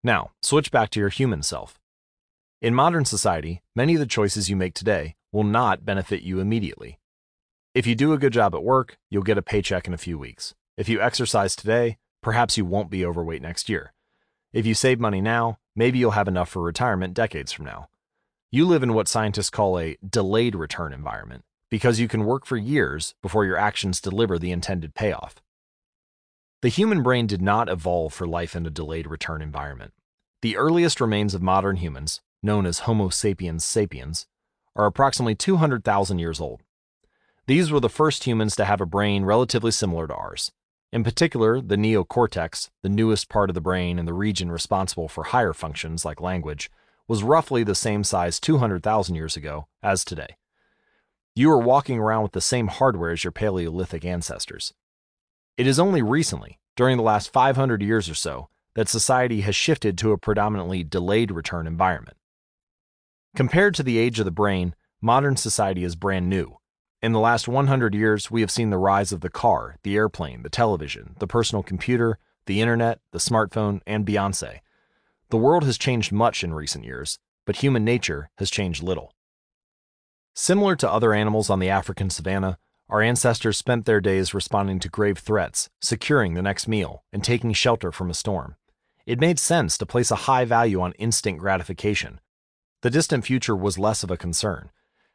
Now, 0.02 0.32
switch 0.43 0.70
back 0.70 0.90
to 0.90 1.01
your 1.01 1.09
human 1.09 1.43
self. 1.43 1.81
In 2.64 2.74
modern 2.74 3.04
society, 3.04 3.60
many 3.76 3.92
of 3.92 4.00
the 4.00 4.06
choices 4.06 4.48
you 4.48 4.56
make 4.56 4.72
today 4.72 5.16
will 5.32 5.44
not 5.44 5.84
benefit 5.84 6.22
you 6.22 6.40
immediately. 6.40 6.98
If 7.74 7.86
you 7.86 7.94
do 7.94 8.14
a 8.14 8.18
good 8.18 8.32
job 8.32 8.54
at 8.54 8.64
work, 8.64 8.96
you'll 9.10 9.22
get 9.22 9.36
a 9.36 9.42
paycheck 9.42 9.86
in 9.86 9.92
a 9.92 9.98
few 9.98 10.16
weeks. 10.16 10.54
If 10.78 10.88
you 10.88 10.98
exercise 10.98 11.54
today, 11.54 11.98
perhaps 12.22 12.56
you 12.56 12.64
won't 12.64 12.88
be 12.88 13.04
overweight 13.04 13.42
next 13.42 13.68
year. 13.68 13.92
If 14.54 14.64
you 14.64 14.72
save 14.72 14.98
money 14.98 15.20
now, 15.20 15.58
maybe 15.76 15.98
you'll 15.98 16.12
have 16.12 16.26
enough 16.26 16.48
for 16.48 16.62
retirement 16.62 17.12
decades 17.12 17.52
from 17.52 17.66
now. 17.66 17.90
You 18.50 18.64
live 18.64 18.82
in 18.82 18.94
what 18.94 19.08
scientists 19.08 19.50
call 19.50 19.78
a 19.78 19.98
delayed 20.02 20.54
return 20.54 20.94
environment 20.94 21.44
because 21.70 22.00
you 22.00 22.08
can 22.08 22.24
work 22.24 22.46
for 22.46 22.56
years 22.56 23.14
before 23.20 23.44
your 23.44 23.58
actions 23.58 24.00
deliver 24.00 24.38
the 24.38 24.52
intended 24.52 24.94
payoff. 24.94 25.34
The 26.62 26.70
human 26.70 27.02
brain 27.02 27.26
did 27.26 27.42
not 27.42 27.68
evolve 27.68 28.14
for 28.14 28.26
life 28.26 28.56
in 28.56 28.64
a 28.64 28.70
delayed 28.70 29.06
return 29.06 29.42
environment. 29.42 29.92
The 30.40 30.56
earliest 30.56 30.98
remains 30.98 31.34
of 31.34 31.42
modern 31.42 31.76
humans, 31.76 32.22
known 32.44 32.66
as 32.66 32.80
Homo 32.80 33.08
sapiens 33.08 33.64
sapiens, 33.64 34.26
are 34.76 34.86
approximately 34.86 35.34
200,000 35.34 36.18
years 36.18 36.40
old. 36.40 36.62
These 37.46 37.70
were 37.70 37.80
the 37.80 37.88
first 37.88 38.24
humans 38.24 38.56
to 38.56 38.64
have 38.64 38.80
a 38.80 38.86
brain 38.86 39.24
relatively 39.24 39.70
similar 39.70 40.06
to 40.06 40.14
ours. 40.14 40.52
In 40.92 41.02
particular, 41.02 41.60
the 41.60 41.76
neocortex, 41.76 42.70
the 42.82 42.88
newest 42.88 43.28
part 43.28 43.50
of 43.50 43.54
the 43.54 43.60
brain 43.60 43.98
and 43.98 44.06
the 44.06 44.14
region 44.14 44.50
responsible 44.52 45.08
for 45.08 45.24
higher 45.24 45.52
functions 45.52 46.04
like 46.04 46.20
language, 46.20 46.70
was 47.08 47.22
roughly 47.22 47.64
the 47.64 47.74
same 47.74 48.04
size 48.04 48.40
200,000 48.40 49.14
years 49.14 49.36
ago 49.36 49.66
as 49.82 50.04
today. 50.04 50.36
You 51.34 51.50
are 51.50 51.58
walking 51.58 51.98
around 51.98 52.22
with 52.22 52.32
the 52.32 52.40
same 52.40 52.68
hardware 52.68 53.10
as 53.10 53.24
your 53.24 53.32
Paleolithic 53.32 54.04
ancestors. 54.04 54.72
It 55.56 55.66
is 55.66 55.80
only 55.80 56.00
recently, 56.00 56.60
during 56.76 56.96
the 56.96 57.02
last 57.02 57.32
500 57.32 57.82
years 57.82 58.08
or 58.08 58.14
so, 58.14 58.48
that 58.74 58.88
society 58.88 59.40
has 59.42 59.56
shifted 59.56 59.98
to 59.98 60.12
a 60.12 60.18
predominantly 60.18 60.84
delayed 60.84 61.30
return 61.30 61.66
environment. 61.66 62.16
Compared 63.35 63.74
to 63.74 63.82
the 63.82 63.98
age 63.98 64.20
of 64.20 64.24
the 64.24 64.31
brain, 64.31 64.77
modern 65.01 65.36
society 65.36 65.82
is 65.82 65.97
brand 65.97 66.28
new. 66.28 66.56
In 67.02 67.11
the 67.11 67.19
last 67.19 67.48
100 67.48 67.93
years, 67.93 68.31
we 68.31 68.43
have 68.43 68.51
seen 68.51 68.70
the 68.70 68.78
rise 68.78 69.11
of 69.11 69.23
the 69.23 69.28
car, 69.28 69.77
the 69.82 69.97
airplane, 69.97 70.44
the 70.44 70.48
television, 70.48 71.16
the 71.19 71.27
personal 71.27 71.65
computer, 71.65 72.19
the 72.47 72.61
internet, 72.61 73.01
the 73.11 73.19
smartphone, 73.19 73.81
and 73.89 74.06
Beyonce. 74.06 74.61
The 75.31 75.36
world 75.36 75.65
has 75.65 75.77
changed 75.77 76.12
much 76.12 76.44
in 76.44 76.55
recent 76.55 76.85
years, 76.85 77.19
but 77.44 77.56
human 77.56 77.85
nature 77.85 78.31
has 78.39 78.52
changed 78.52 78.85
little. 78.85 79.12
Similar 80.35 80.77
to 80.77 80.90
other 80.90 81.12
animals 81.12 81.51
on 81.51 81.59
the 81.59 81.70
African 81.70 82.11
savanna, 82.11 82.56
our 82.89 83.02
ancestors 83.02 83.59
spent 83.59 83.85
their 83.85 84.01
days 84.01 84.32
responding 84.32 84.78
to 84.78 84.89
grave 84.89 85.19
threats, 85.19 85.69
securing 85.81 86.35
the 86.35 86.43
next 86.43 86.69
meal, 86.69 87.02
and 87.12 87.24
taking 87.24 87.52
shelter 87.52 87.90
from 87.90 88.11
a 88.11 88.15
storm. 88.15 88.55
It 89.06 89.19
made 89.19 89.40
sense 89.40 89.77
to 89.78 89.86
place 89.86 90.12
a 90.12 90.27
high 90.31 90.44
value 90.44 90.81
on 90.81 90.93
instant 90.93 91.39
gratification. 91.39 92.20
The 92.85 92.90
distant 92.90 93.24
future 93.24 93.56
was 93.56 93.78
less 93.78 94.02
of 94.02 94.11
a 94.11 94.19
concern. 94.19 94.69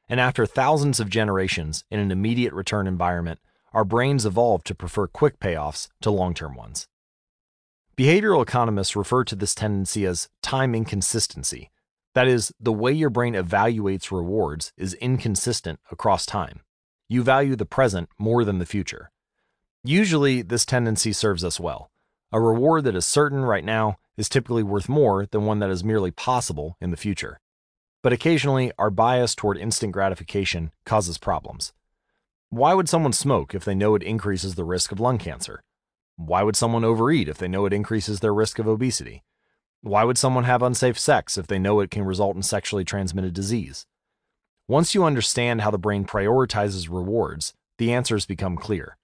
And 0.08 0.20
after 0.20 0.48
thousands 0.48 1.00
of 1.00 1.08
generations 1.08 1.84
in 1.92 2.00
an 2.00 2.10
immediate 2.10 2.52
return 2.52 2.88
environment, 2.88 3.40
our 3.74 3.86
brains 3.86 4.26
evolved 4.26 4.66
to 4.66 4.74
prefer 4.74 5.06
quick 5.06 5.40
payoffs 5.40 5.88
to 6.02 6.10
long 6.10 6.34
term 6.34 6.56
ones. 6.56 6.88
Behavioral 7.96 8.42
economists 8.42 8.96
refer 8.96 9.24
to 9.26 9.36
this 9.36 9.54
tendency 9.54 10.08
as 10.08 10.30
time 10.42 10.74
inconsistency. 10.74 11.70
That 12.16 12.28
is, 12.28 12.52
the 12.60 12.74
way 12.74 12.92
your 12.92 13.12
brain 13.12 13.36
evaluates 13.36 14.10
rewards 14.10 14.74
is 14.76 14.96
inconsistent 14.96 15.80
across 15.92 16.26
time. 16.26 16.62
You 17.08 17.22
value 17.22 17.56
the 17.56 17.68
present 17.68 18.10
more 18.18 18.44
than 18.44 18.58
the 18.58 18.66
future. 18.66 19.12
Usually, 19.84 20.42
this 20.42 20.66
tendency 20.66 21.14
serves 21.14 21.44
us 21.44 21.60
well. 21.60 21.92
A 22.32 22.42
reward 22.42 22.86
that 22.86 22.96
is 22.96 23.06
certain 23.06 23.44
right 23.44 23.64
now 23.64 24.00
is 24.18 24.28
typically 24.28 24.64
worth 24.64 24.90
more 24.90 25.28
than 25.28 25.46
one 25.46 25.60
that 25.60 25.70
is 25.70 25.84
merely 25.84 26.10
possible 26.10 26.76
in 26.82 26.90
the 26.90 26.98
future. 26.98 27.40
But 28.02 28.14
occasionally, 28.14 28.72
our 28.80 28.90
bias 28.90 29.36
toward 29.36 29.58
instant 29.58 29.92
gratification 29.92 30.72
causes 30.86 31.18
problems. 31.18 31.74
Why 32.50 32.74
would 32.74 32.88
someone 32.88 33.14
smoke 33.14 33.54
if 33.54 33.66
they 33.66 33.76
know 33.76 33.94
it 33.96 34.04
increases 34.04 34.56
the 34.56 34.64
risk 34.64 34.92
of 34.92 35.00
lung 35.00 35.18
cancer? 35.18 35.62
Why 36.16 36.44
would 36.44 36.56
someone 36.56 36.86
overeat 36.86 37.28
if 37.28 37.38
they 37.38 37.48
know 37.48 37.66
it 37.66 37.74
increases 37.74 38.20
their 38.20 38.34
risk 38.34 38.58
of 38.58 38.68
obesity? 38.68 39.24
Why 39.82 40.04
would 40.04 40.18
someone 40.18 40.46
have 40.46 40.62
unsafe 40.62 40.98
sex 40.98 41.38
if 41.38 41.48
they 41.48 41.60
know 41.60 41.80
it 41.80 41.92
can 41.92 42.04
result 42.04 42.36
in 42.36 42.42
sexually 42.42 42.84
transmitted 42.84 43.34
disease? 43.34 43.86
Once 44.68 44.94
you 44.94 45.04
understand 45.04 45.62
how 45.62 45.72
the 45.72 45.78
brain 45.78 46.06
prioritizes 46.06 46.90
rewards, 46.90 47.54
the 47.78 47.92
answers 47.92 48.26
become 48.26 48.56
clear. 48.56 48.98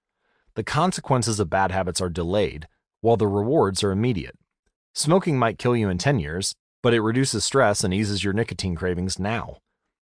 The 0.55 0.63
consequences 0.63 1.39
of 1.39 1.49
bad 1.49 1.71
habits 1.71 2.01
are 2.01 2.09
delayed, 2.09 2.67
while 3.01 3.17
the 3.17 3.27
rewards 3.27 3.83
are 3.83 3.91
immediate. 3.91 4.37
Smoking 4.93 5.37
might 5.37 5.57
kill 5.57 5.75
you 5.75 5.89
in 5.89 5.97
10 5.97 6.19
years, 6.19 6.55
but 6.85 6.93
it 6.93 7.01
reduces 7.01 7.43
stress 7.43 7.83
and 7.83 7.91
eases 7.91 8.23
your 8.23 8.31
nicotine 8.31 8.75
cravings 8.75 9.17
now. 9.17 9.57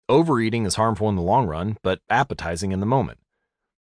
Overeating 0.07 0.65
is 0.65 0.75
harmful 0.75 1.09
in 1.09 1.17
the 1.17 1.21
long 1.21 1.45
run, 1.45 1.77
but 1.83 1.99
appetizing 2.09 2.71
in 2.71 2.79
the 2.79 2.85
moment. 2.85 3.19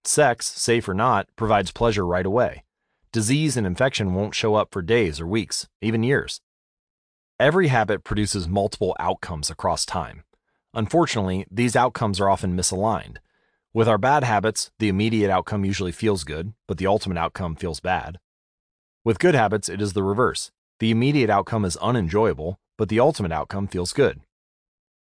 Sex, 0.04 0.48
safe 0.48 0.90
or 0.90 0.96
not, 0.96 1.28
provides 1.36 1.70
pleasure 1.70 2.04
right 2.04 2.26
away. 2.26 2.64
Disease 3.12 3.56
and 3.56 3.68
infection 3.68 4.16
won't 4.16 4.34
show 4.34 4.56
up 4.56 4.70
for 4.72 4.82
days 4.82 5.22
or 5.22 5.28
weeks, 5.28 5.68
even 5.84 6.02
years. 6.02 6.42
Every 7.40 7.68
habit 7.68 8.04
produces 8.04 8.48
multiple 8.48 8.96
outcomes 9.00 9.52
across 9.52 9.86
time. 9.86 10.24
Unfortunately, 10.74 11.46
these 11.52 11.76
outcomes 11.76 12.20
are 12.20 12.28
often 12.28 12.58
misaligned. 12.58 13.18
With 13.72 13.88
our 13.88 14.00
bad 14.00 14.24
habits, 14.24 14.72
the 14.80 14.90
immediate 14.90 15.30
outcome 15.30 15.64
usually 15.64 15.92
feels 15.92 16.24
good, 16.24 16.54
but 16.68 16.80
the 16.80 16.88
ultimate 16.88 17.20
outcome 17.20 17.56
feels 17.56 17.80
bad. 17.80 18.18
With 19.06 19.20
good 19.20 19.36
habits, 19.36 19.70
it 19.70 19.80
is 19.80 19.94
the 19.94 20.02
reverse. 20.02 20.50
The 20.80 20.90
immediate 20.90 21.30
outcome 21.30 21.66
is 21.66 21.78
unenjoyable, 21.78 22.60
but 22.80 22.88
the 22.88 23.00
ultimate 23.00 23.34
outcome 23.34 23.68
feels 23.68 23.92
good. 23.92 24.22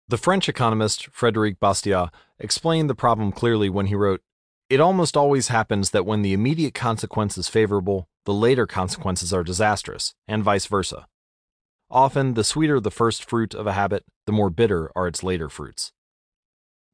The 0.09 0.17
French 0.17 0.49
economist 0.49 1.07
Frederic 1.07 1.57
Bastiat 1.57 2.09
explained 2.37 2.89
the 2.89 2.95
problem 2.95 3.31
clearly 3.31 3.69
when 3.69 3.85
he 3.85 3.95
wrote, 3.95 4.21
It 4.69 4.81
almost 4.81 5.15
always 5.15 5.47
happens 5.47 5.91
that 5.91 6.05
when 6.05 6.21
the 6.21 6.33
immediate 6.33 6.73
consequence 6.73 7.37
is 7.37 7.47
favorable, 7.47 8.09
the 8.25 8.33
later 8.33 8.67
consequences 8.67 9.31
are 9.31 9.45
disastrous, 9.45 10.13
and 10.27 10.43
vice 10.43 10.65
versa. 10.65 11.07
Often, 11.89 12.33
the 12.33 12.43
sweeter 12.43 12.81
the 12.81 12.91
first 12.91 13.23
fruit 13.23 13.53
of 13.53 13.67
a 13.67 13.71
habit, 13.71 14.03
the 14.25 14.33
more 14.33 14.49
bitter 14.49 14.91
are 14.93 15.07
its 15.07 15.23
later 15.23 15.47
fruits. 15.47 15.93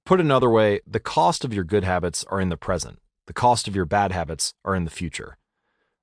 Put 0.06 0.22
another 0.22 0.50
way, 0.50 0.82
the 0.86 1.00
cost 1.00 1.44
of 1.44 1.56
your 1.56 1.64
good 1.64 1.86
habits 1.86 2.24
are 2.30 2.40
in 2.40 2.50
the 2.50 2.56
present, 2.56 3.00
the 3.26 3.34
cost 3.34 3.68
of 3.68 3.76
your 3.76 3.86
bad 3.86 4.12
habits 4.12 4.54
are 4.64 4.76
in 4.76 4.84
the 4.84 4.92
future. 4.92 5.40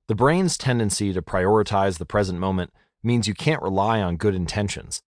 The 0.09 0.15
brain's 0.15 0.57
tendency 0.57 1.13
to 1.13 1.21
prioritize 1.21 1.97
the 1.97 2.05
present 2.05 2.39
moment 2.39 2.73
means 3.05 3.27
you 3.27 3.33
can't 3.33 3.61
rely 3.61 4.01
on 4.01 4.17
good 4.17 4.35
intentions. 4.35 5.01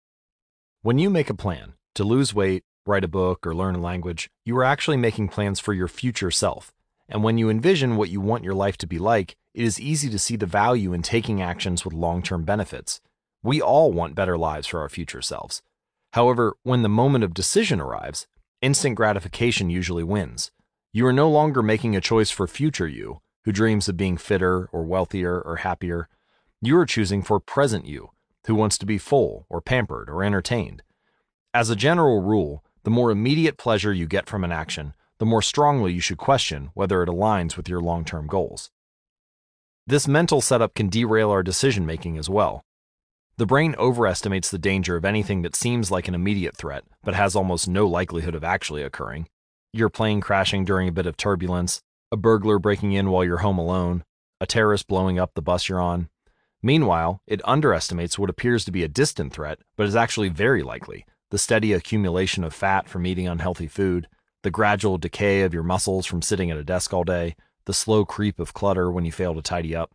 When 0.82 0.98
you 0.98 1.08
make 1.08 1.30
a 1.30 1.34
plan 1.34 1.74
to 1.94 2.04
lose 2.04 2.34
weight, 2.34 2.62
write 2.86 3.04
a 3.04 3.08
book, 3.08 3.46
or 3.46 3.54
learn 3.54 3.76
a 3.76 3.80
language, 3.80 4.28
you 4.44 4.56
are 4.58 4.64
actually 4.64 4.96
making 4.96 5.28
plans 5.28 5.60
for 5.60 5.72
your 5.72 5.88
future 5.88 6.30
self. 6.30 6.72
And 7.08 7.22
when 7.22 7.38
you 7.38 7.48
envision 7.48 7.96
what 7.96 8.10
you 8.10 8.20
want 8.20 8.44
your 8.44 8.54
life 8.54 8.76
to 8.78 8.86
be 8.86 8.98
like, 8.98 9.36
it 9.54 9.64
is 9.64 9.80
easy 9.80 10.10
to 10.10 10.18
see 10.18 10.36
the 10.36 10.46
value 10.46 10.92
in 10.92 11.02
taking 11.02 11.40
actions 11.40 11.84
with 11.84 11.94
long 11.94 12.22
term 12.22 12.44
benefits. 12.44 13.00
We 13.42 13.60
all 13.60 13.92
want 13.92 14.14
better 14.14 14.36
lives 14.36 14.66
for 14.66 14.80
our 14.80 14.88
future 14.88 15.22
selves. 15.22 15.62
However, 16.12 16.54
when 16.62 16.82
the 16.82 16.88
moment 16.88 17.24
of 17.24 17.34
decision 17.34 17.80
arrives, 17.80 18.26
instant 18.60 18.96
gratification 18.96 19.70
usually 19.70 20.04
wins. 20.04 20.50
You 20.92 21.06
are 21.06 21.12
no 21.12 21.28
longer 21.28 21.62
making 21.62 21.96
a 21.96 22.00
choice 22.00 22.30
for 22.30 22.46
future 22.46 22.88
you, 22.88 23.20
who 23.44 23.52
dreams 23.52 23.88
of 23.88 23.96
being 23.96 24.16
fitter 24.16 24.68
or 24.72 24.84
wealthier 24.84 25.40
or 25.40 25.56
happier. 25.56 26.08
You 26.66 26.78
are 26.78 26.86
choosing 26.86 27.20
for 27.20 27.40
present 27.40 27.84
you, 27.84 28.12
who 28.46 28.54
wants 28.54 28.78
to 28.78 28.86
be 28.86 28.96
full 28.96 29.44
or 29.50 29.60
pampered 29.60 30.08
or 30.08 30.24
entertained. 30.24 30.82
As 31.52 31.68
a 31.68 31.76
general 31.76 32.22
rule, 32.22 32.64
the 32.84 32.90
more 32.90 33.10
immediate 33.10 33.58
pleasure 33.58 33.92
you 33.92 34.06
get 34.06 34.30
from 34.30 34.44
an 34.44 34.50
action, 34.50 34.94
the 35.18 35.26
more 35.26 35.42
strongly 35.42 35.92
you 35.92 36.00
should 36.00 36.16
question 36.16 36.70
whether 36.72 37.02
it 37.02 37.08
aligns 37.10 37.58
with 37.58 37.68
your 37.68 37.82
long 37.82 38.02
term 38.02 38.26
goals. 38.26 38.70
This 39.86 40.08
mental 40.08 40.40
setup 40.40 40.72
can 40.72 40.88
derail 40.88 41.30
our 41.30 41.42
decision 41.42 41.84
making 41.84 42.16
as 42.16 42.30
well. 42.30 42.64
The 43.36 43.44
brain 43.44 43.74
overestimates 43.76 44.50
the 44.50 44.56
danger 44.56 44.96
of 44.96 45.04
anything 45.04 45.42
that 45.42 45.54
seems 45.54 45.90
like 45.90 46.08
an 46.08 46.14
immediate 46.14 46.56
threat, 46.56 46.84
but 47.02 47.12
has 47.12 47.36
almost 47.36 47.68
no 47.68 47.86
likelihood 47.86 48.34
of 48.34 48.42
actually 48.42 48.82
occurring. 48.82 49.28
Your 49.74 49.90
plane 49.90 50.22
crashing 50.22 50.64
during 50.64 50.88
a 50.88 50.92
bit 50.92 51.04
of 51.04 51.18
turbulence, 51.18 51.82
a 52.10 52.16
burglar 52.16 52.58
breaking 52.58 52.92
in 52.92 53.10
while 53.10 53.22
you're 53.22 53.44
home 53.44 53.58
alone, 53.58 54.02
a 54.40 54.46
terrorist 54.46 54.88
blowing 54.88 55.18
up 55.18 55.32
the 55.34 55.42
bus 55.42 55.68
you're 55.68 55.78
on. 55.78 56.08
Meanwhile, 56.64 57.20
it 57.26 57.42
underestimates 57.44 58.18
what 58.18 58.30
appears 58.30 58.64
to 58.64 58.72
be 58.72 58.82
a 58.82 58.88
distant 58.88 59.34
threat, 59.34 59.58
but 59.76 59.86
is 59.86 59.94
actually 59.94 60.30
very 60.30 60.62
likely 60.62 61.04
the 61.28 61.36
steady 61.36 61.74
accumulation 61.74 62.42
of 62.42 62.54
fat 62.54 62.88
from 62.88 63.04
eating 63.04 63.28
unhealthy 63.28 63.66
food, 63.66 64.08
the 64.42 64.50
gradual 64.50 64.96
decay 64.96 65.42
of 65.42 65.52
your 65.52 65.62
muscles 65.62 66.06
from 66.06 66.22
sitting 66.22 66.50
at 66.50 66.56
a 66.56 66.64
desk 66.64 66.94
all 66.94 67.04
day, 67.04 67.36
the 67.66 67.74
slow 67.74 68.06
creep 68.06 68.40
of 68.40 68.54
clutter 68.54 68.90
when 68.90 69.04
you 69.04 69.12
fail 69.12 69.34
to 69.34 69.42
tidy 69.42 69.76
up. 69.76 69.90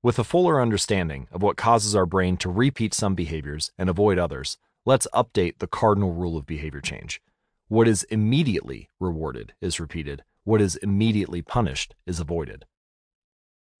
With 0.00 0.16
a 0.20 0.22
fuller 0.22 0.62
understanding 0.62 1.26
of 1.32 1.42
what 1.42 1.56
causes 1.56 1.96
our 1.96 2.06
brain 2.06 2.36
to 2.36 2.48
repeat 2.48 2.94
some 2.94 3.16
behaviors 3.16 3.72
and 3.76 3.90
avoid 3.90 4.16
others, 4.16 4.58
let's 4.86 5.08
update 5.12 5.58
the 5.58 5.66
cardinal 5.66 6.12
rule 6.12 6.36
of 6.36 6.46
behavior 6.46 6.82
change. 6.82 7.20
What 7.66 7.88
is 7.88 8.04
immediately 8.04 8.90
rewarded 9.00 9.54
is 9.60 9.80
repeated, 9.80 10.22
what 10.44 10.60
is 10.60 10.76
immediately 10.76 11.42
punished 11.42 11.96
is 12.06 12.20
avoided. 12.20 12.64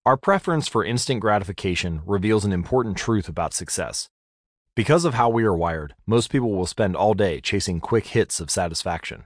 Our 0.06 0.18
preference 0.18 0.68
for 0.68 0.84
instant 0.84 1.20
gratification 1.20 2.02
reveals 2.04 2.44
an 2.44 2.52
important 2.52 2.98
truth 2.98 3.26
about 3.26 3.54
success. 3.54 4.10
Because 4.76 5.06
of 5.06 5.14
how 5.14 5.30
we 5.30 5.44
are 5.44 5.56
wired, 5.56 5.94
most 6.06 6.30
people 6.30 6.52
will 6.52 6.66
spend 6.66 6.94
all 6.94 7.14
day 7.14 7.40
chasing 7.40 7.80
quick 7.80 8.08
hits 8.08 8.38
of 8.38 8.50
satisfaction. 8.50 9.24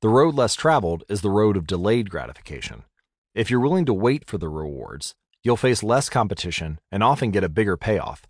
The 0.00 0.08
road 0.08 0.36
less 0.36 0.54
traveled 0.54 1.02
is 1.08 1.22
the 1.22 1.32
road 1.32 1.56
of 1.56 1.66
delayed 1.66 2.10
gratification. 2.10 2.84
If 3.34 3.50
you're 3.50 3.58
willing 3.58 3.86
to 3.86 3.92
wait 3.92 4.24
for 4.24 4.38
the 4.38 4.48
rewards, 4.48 5.16
you'll 5.42 5.56
face 5.56 5.82
less 5.82 6.08
competition 6.08 6.78
and 6.92 7.02
often 7.02 7.32
get 7.32 7.42
a 7.42 7.48
bigger 7.48 7.76
payoff. 7.76 8.22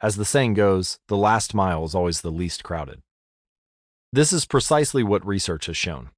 As 0.00 0.16
the 0.16 0.24
saying 0.24 0.54
goes, 0.54 0.98
the 1.06 1.16
last 1.16 1.54
mile 1.54 1.84
is 1.84 1.94
always 1.94 2.22
the 2.22 2.32
least 2.32 2.64
crowded. 2.64 3.02
This 4.12 4.32
is 4.32 4.46
precisely 4.46 5.04
what 5.04 5.24
research 5.24 5.66
has 5.66 5.76
shown. 5.76 6.10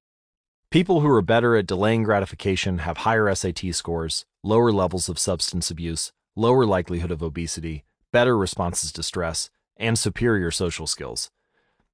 People 0.75 0.99
who 0.99 1.07
are 1.07 1.21
better 1.21 1.55
at 1.55 1.67
delaying 1.67 2.03
gratification 2.03 2.79
have 2.79 2.97
higher 2.97 3.33
SAT 3.33 3.73
scores, 3.73 4.25
lower 4.43 4.73
levels 4.73 5.07
of 5.07 5.17
substance 5.17 5.71
abuse, 5.71 6.11
lower 6.35 6.65
likelihood 6.65 7.11
of 7.11 7.23
obesity, 7.23 7.85
better 8.11 8.37
responses 8.37 8.91
to 8.91 9.01
stress, 9.01 9.49
and 9.77 9.97
superior 9.97 10.51
social 10.51 10.85
skills. 10.85 11.31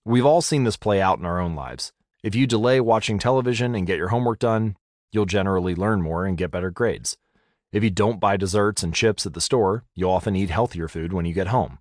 We've 0.04 0.26
all 0.26 0.42
seen 0.42 0.64
this 0.64 0.78
play 0.78 1.00
out 1.00 1.20
in 1.20 1.26
our 1.26 1.40
own 1.40 1.54
lives. 1.54 1.94
If 2.24 2.34
you 2.34 2.48
delay 2.48 2.82
watching 2.82 3.20
television 3.20 3.76
and 3.76 3.86
get 3.86 4.00
your 4.00 4.08
homework 4.08 4.40
done, 4.40 4.78
you'll 5.12 5.28
generally 5.28 5.76
learn 5.76 6.02
more 6.02 6.26
and 6.26 6.36
get 6.36 6.50
better 6.50 6.72
grades. 6.72 7.18
If 7.72 7.84
you 7.84 7.92
don't 7.92 8.20
buy 8.20 8.36
desserts 8.36 8.82
and 8.82 8.96
chips 8.96 9.28
at 9.28 9.36
the 9.36 9.42
store, 9.42 9.84
you'll 9.94 10.10
often 10.10 10.36
eat 10.36 10.50
healthier 10.50 10.88
food 10.88 11.14
when 11.14 11.26
you 11.26 11.36
get 11.36 11.50
home. 11.50 11.78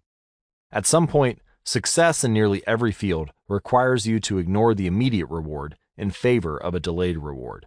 At 0.70 0.84
some 0.84 1.06
point, 1.06 1.38
success 1.64 2.24
in 2.24 2.34
nearly 2.34 2.62
every 2.66 2.92
field 2.92 3.30
requires 3.48 4.06
you 4.06 4.20
to 4.20 4.36
ignore 4.36 4.74
the 4.74 4.86
immediate 4.86 5.30
reward 5.30 5.78
in 6.00 6.10
favor 6.10 6.56
of 6.56 6.74
a 6.74 6.80
delayed 6.80 7.18
reward. 7.18 7.66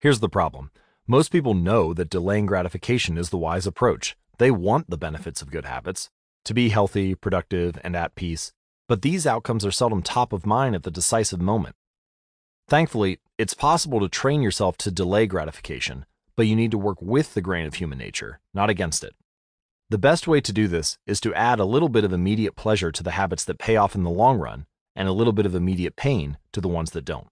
Here's 0.00 0.20
the 0.20 0.28
problem 0.28 0.70
most 1.06 1.32
people 1.32 1.54
know 1.54 1.94
that 1.94 2.10
delaying 2.10 2.46
gratification 2.46 3.16
is 3.16 3.30
the 3.30 3.38
wise 3.38 3.66
approach. 3.66 4.16
They 4.38 4.50
want 4.50 4.90
the 4.90 4.98
benefits 4.98 5.42
of 5.42 5.50
good 5.50 5.64
habits 5.64 6.10
to 6.44 6.54
be 6.54 6.70
healthy, 6.70 7.14
productive, 7.14 7.78
and 7.84 7.96
at 7.96 8.14
peace, 8.14 8.52
but 8.88 9.02
these 9.02 9.26
outcomes 9.26 9.64
are 9.64 9.70
seldom 9.70 10.02
top 10.02 10.32
of 10.32 10.46
mind 10.46 10.74
at 10.74 10.82
the 10.82 10.90
decisive 10.90 11.40
moment. 11.40 11.76
Thankfully, 12.68 13.18
it's 13.38 13.54
possible 13.54 14.00
to 14.00 14.08
train 14.08 14.42
yourself 14.42 14.76
to 14.78 14.90
delay 14.90 15.26
gratification, 15.26 16.06
but 16.36 16.46
you 16.46 16.56
need 16.56 16.70
to 16.70 16.78
work 16.78 17.02
with 17.02 17.34
the 17.34 17.42
grain 17.42 17.66
of 17.66 17.74
human 17.74 17.98
nature, 17.98 18.40
not 18.54 18.70
against 18.70 19.04
it. 19.04 19.14
The 19.90 19.98
best 19.98 20.28
way 20.28 20.40
to 20.40 20.52
do 20.52 20.68
this 20.68 20.96
is 21.06 21.20
to 21.20 21.34
add 21.34 21.58
a 21.58 21.64
little 21.64 21.88
bit 21.88 22.04
of 22.04 22.12
immediate 22.12 22.54
pleasure 22.54 22.92
to 22.92 23.02
the 23.02 23.10
habits 23.12 23.44
that 23.44 23.58
pay 23.58 23.76
off 23.76 23.96
in 23.96 24.04
the 24.04 24.10
long 24.10 24.38
run 24.38 24.66
and 25.00 25.08
a 25.08 25.12
little 25.12 25.32
bit 25.32 25.46
of 25.46 25.54
immediate 25.54 25.96
pain 25.96 26.36
to 26.52 26.60
the 26.60 26.68
ones 26.68 26.90
that 26.90 27.06
don't. 27.06 27.28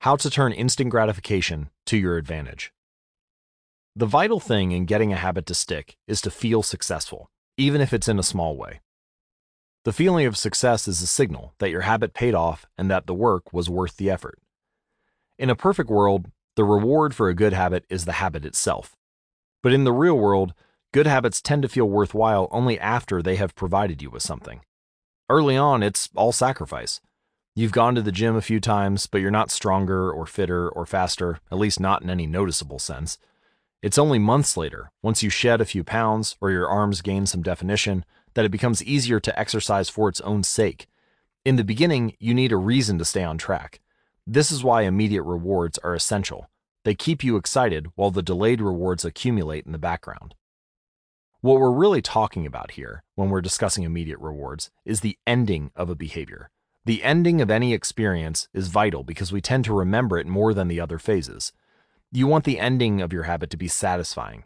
How 0.00 0.14
to 0.16 0.28
turn 0.28 0.52
instant 0.52 0.90
gratification 0.90 1.70
to 1.86 1.96
your 1.96 2.18
advantage. 2.18 2.74
The 3.96 4.04
vital 4.04 4.38
thing 4.38 4.72
in 4.72 4.84
getting 4.84 5.14
a 5.14 5.16
habit 5.16 5.46
to 5.46 5.54
stick 5.54 5.96
is 6.06 6.20
to 6.20 6.30
feel 6.30 6.62
successful, 6.62 7.30
even 7.56 7.80
if 7.80 7.94
it's 7.94 8.06
in 8.06 8.18
a 8.18 8.22
small 8.22 8.54
way. 8.54 8.82
The 9.86 9.94
feeling 9.94 10.26
of 10.26 10.36
success 10.36 10.86
is 10.86 11.00
a 11.00 11.06
signal 11.06 11.54
that 11.58 11.70
your 11.70 11.88
habit 11.88 12.12
paid 12.12 12.34
off 12.34 12.66
and 12.76 12.90
that 12.90 13.06
the 13.06 13.14
work 13.14 13.50
was 13.50 13.70
worth 13.70 13.96
the 13.96 14.10
effort. 14.10 14.38
In 15.38 15.48
a 15.48 15.56
perfect 15.56 15.88
world, 15.88 16.30
the 16.54 16.64
reward 16.64 17.14
for 17.14 17.30
a 17.30 17.34
good 17.34 17.54
habit 17.54 17.86
is 17.88 18.04
the 18.04 18.20
habit 18.20 18.44
itself. 18.44 18.94
But 19.62 19.72
in 19.72 19.84
the 19.84 19.92
real 19.92 20.18
world, 20.18 20.52
good 20.92 21.06
habits 21.06 21.40
tend 21.40 21.62
to 21.62 21.68
feel 21.70 21.88
worthwhile 21.88 22.46
only 22.50 22.78
after 22.78 23.22
they 23.22 23.36
have 23.36 23.54
provided 23.54 24.02
you 24.02 24.10
with 24.10 24.22
something. 24.22 24.60
Early 25.30 25.56
on, 25.56 25.84
it's 25.84 26.08
all 26.16 26.32
sacrifice. 26.32 27.00
You've 27.54 27.70
gone 27.70 27.94
to 27.94 28.02
the 28.02 28.10
gym 28.10 28.34
a 28.34 28.42
few 28.42 28.58
times, 28.58 29.06
but 29.06 29.20
you're 29.20 29.30
not 29.30 29.52
stronger 29.52 30.10
or 30.10 30.26
fitter 30.26 30.68
or 30.68 30.84
faster, 30.86 31.38
at 31.52 31.58
least 31.58 31.78
not 31.78 32.02
in 32.02 32.10
any 32.10 32.26
noticeable 32.26 32.80
sense. 32.80 33.16
It's 33.80 33.96
only 33.96 34.18
months 34.18 34.56
later, 34.56 34.90
once 35.02 35.22
you 35.22 35.30
shed 35.30 35.60
a 35.60 35.64
few 35.64 35.84
pounds 35.84 36.36
or 36.40 36.50
your 36.50 36.68
arms 36.68 37.00
gain 37.00 37.26
some 37.26 37.42
definition, 37.42 38.04
that 38.34 38.44
it 38.44 38.50
becomes 38.50 38.82
easier 38.82 39.20
to 39.20 39.38
exercise 39.38 39.88
for 39.88 40.08
its 40.08 40.20
own 40.22 40.42
sake. 40.42 40.88
In 41.44 41.54
the 41.54 41.62
beginning, 41.62 42.16
you 42.18 42.34
need 42.34 42.50
a 42.50 42.56
reason 42.56 42.98
to 42.98 43.04
stay 43.04 43.22
on 43.22 43.38
track. 43.38 43.78
This 44.26 44.50
is 44.50 44.64
why 44.64 44.82
immediate 44.82 45.22
rewards 45.22 45.78
are 45.78 45.94
essential. 45.94 46.50
They 46.84 46.96
keep 46.96 47.22
you 47.22 47.36
excited 47.36 47.86
while 47.94 48.10
the 48.10 48.20
delayed 48.20 48.60
rewards 48.60 49.04
accumulate 49.04 49.64
in 49.64 49.70
the 49.70 49.78
background. 49.78 50.34
What 51.40 51.58
we're 51.58 51.70
really 51.70 52.02
talking 52.02 52.46
about 52.46 52.72
here, 52.72 53.02
when 53.14 53.30
we're 53.30 53.40
discussing 53.40 53.84
immediate 53.84 54.18
rewards, 54.18 54.70
is 54.84 55.00
the 55.00 55.18
ending 55.26 55.70
of 55.74 55.88
a 55.88 55.94
behavior. 55.94 56.50
The 56.84 57.02
ending 57.02 57.40
of 57.40 57.50
any 57.50 57.72
experience 57.72 58.48
is 58.52 58.68
vital 58.68 59.04
because 59.04 59.32
we 59.32 59.40
tend 59.40 59.64
to 59.66 59.74
remember 59.74 60.18
it 60.18 60.26
more 60.26 60.52
than 60.52 60.68
the 60.68 60.80
other 60.80 60.98
phases. 60.98 61.52
You 62.12 62.26
want 62.26 62.44
the 62.44 62.58
ending 62.58 63.00
of 63.00 63.12
your 63.12 63.24
habit 63.24 63.50
to 63.50 63.56
be 63.56 63.68
satisfying. 63.68 64.44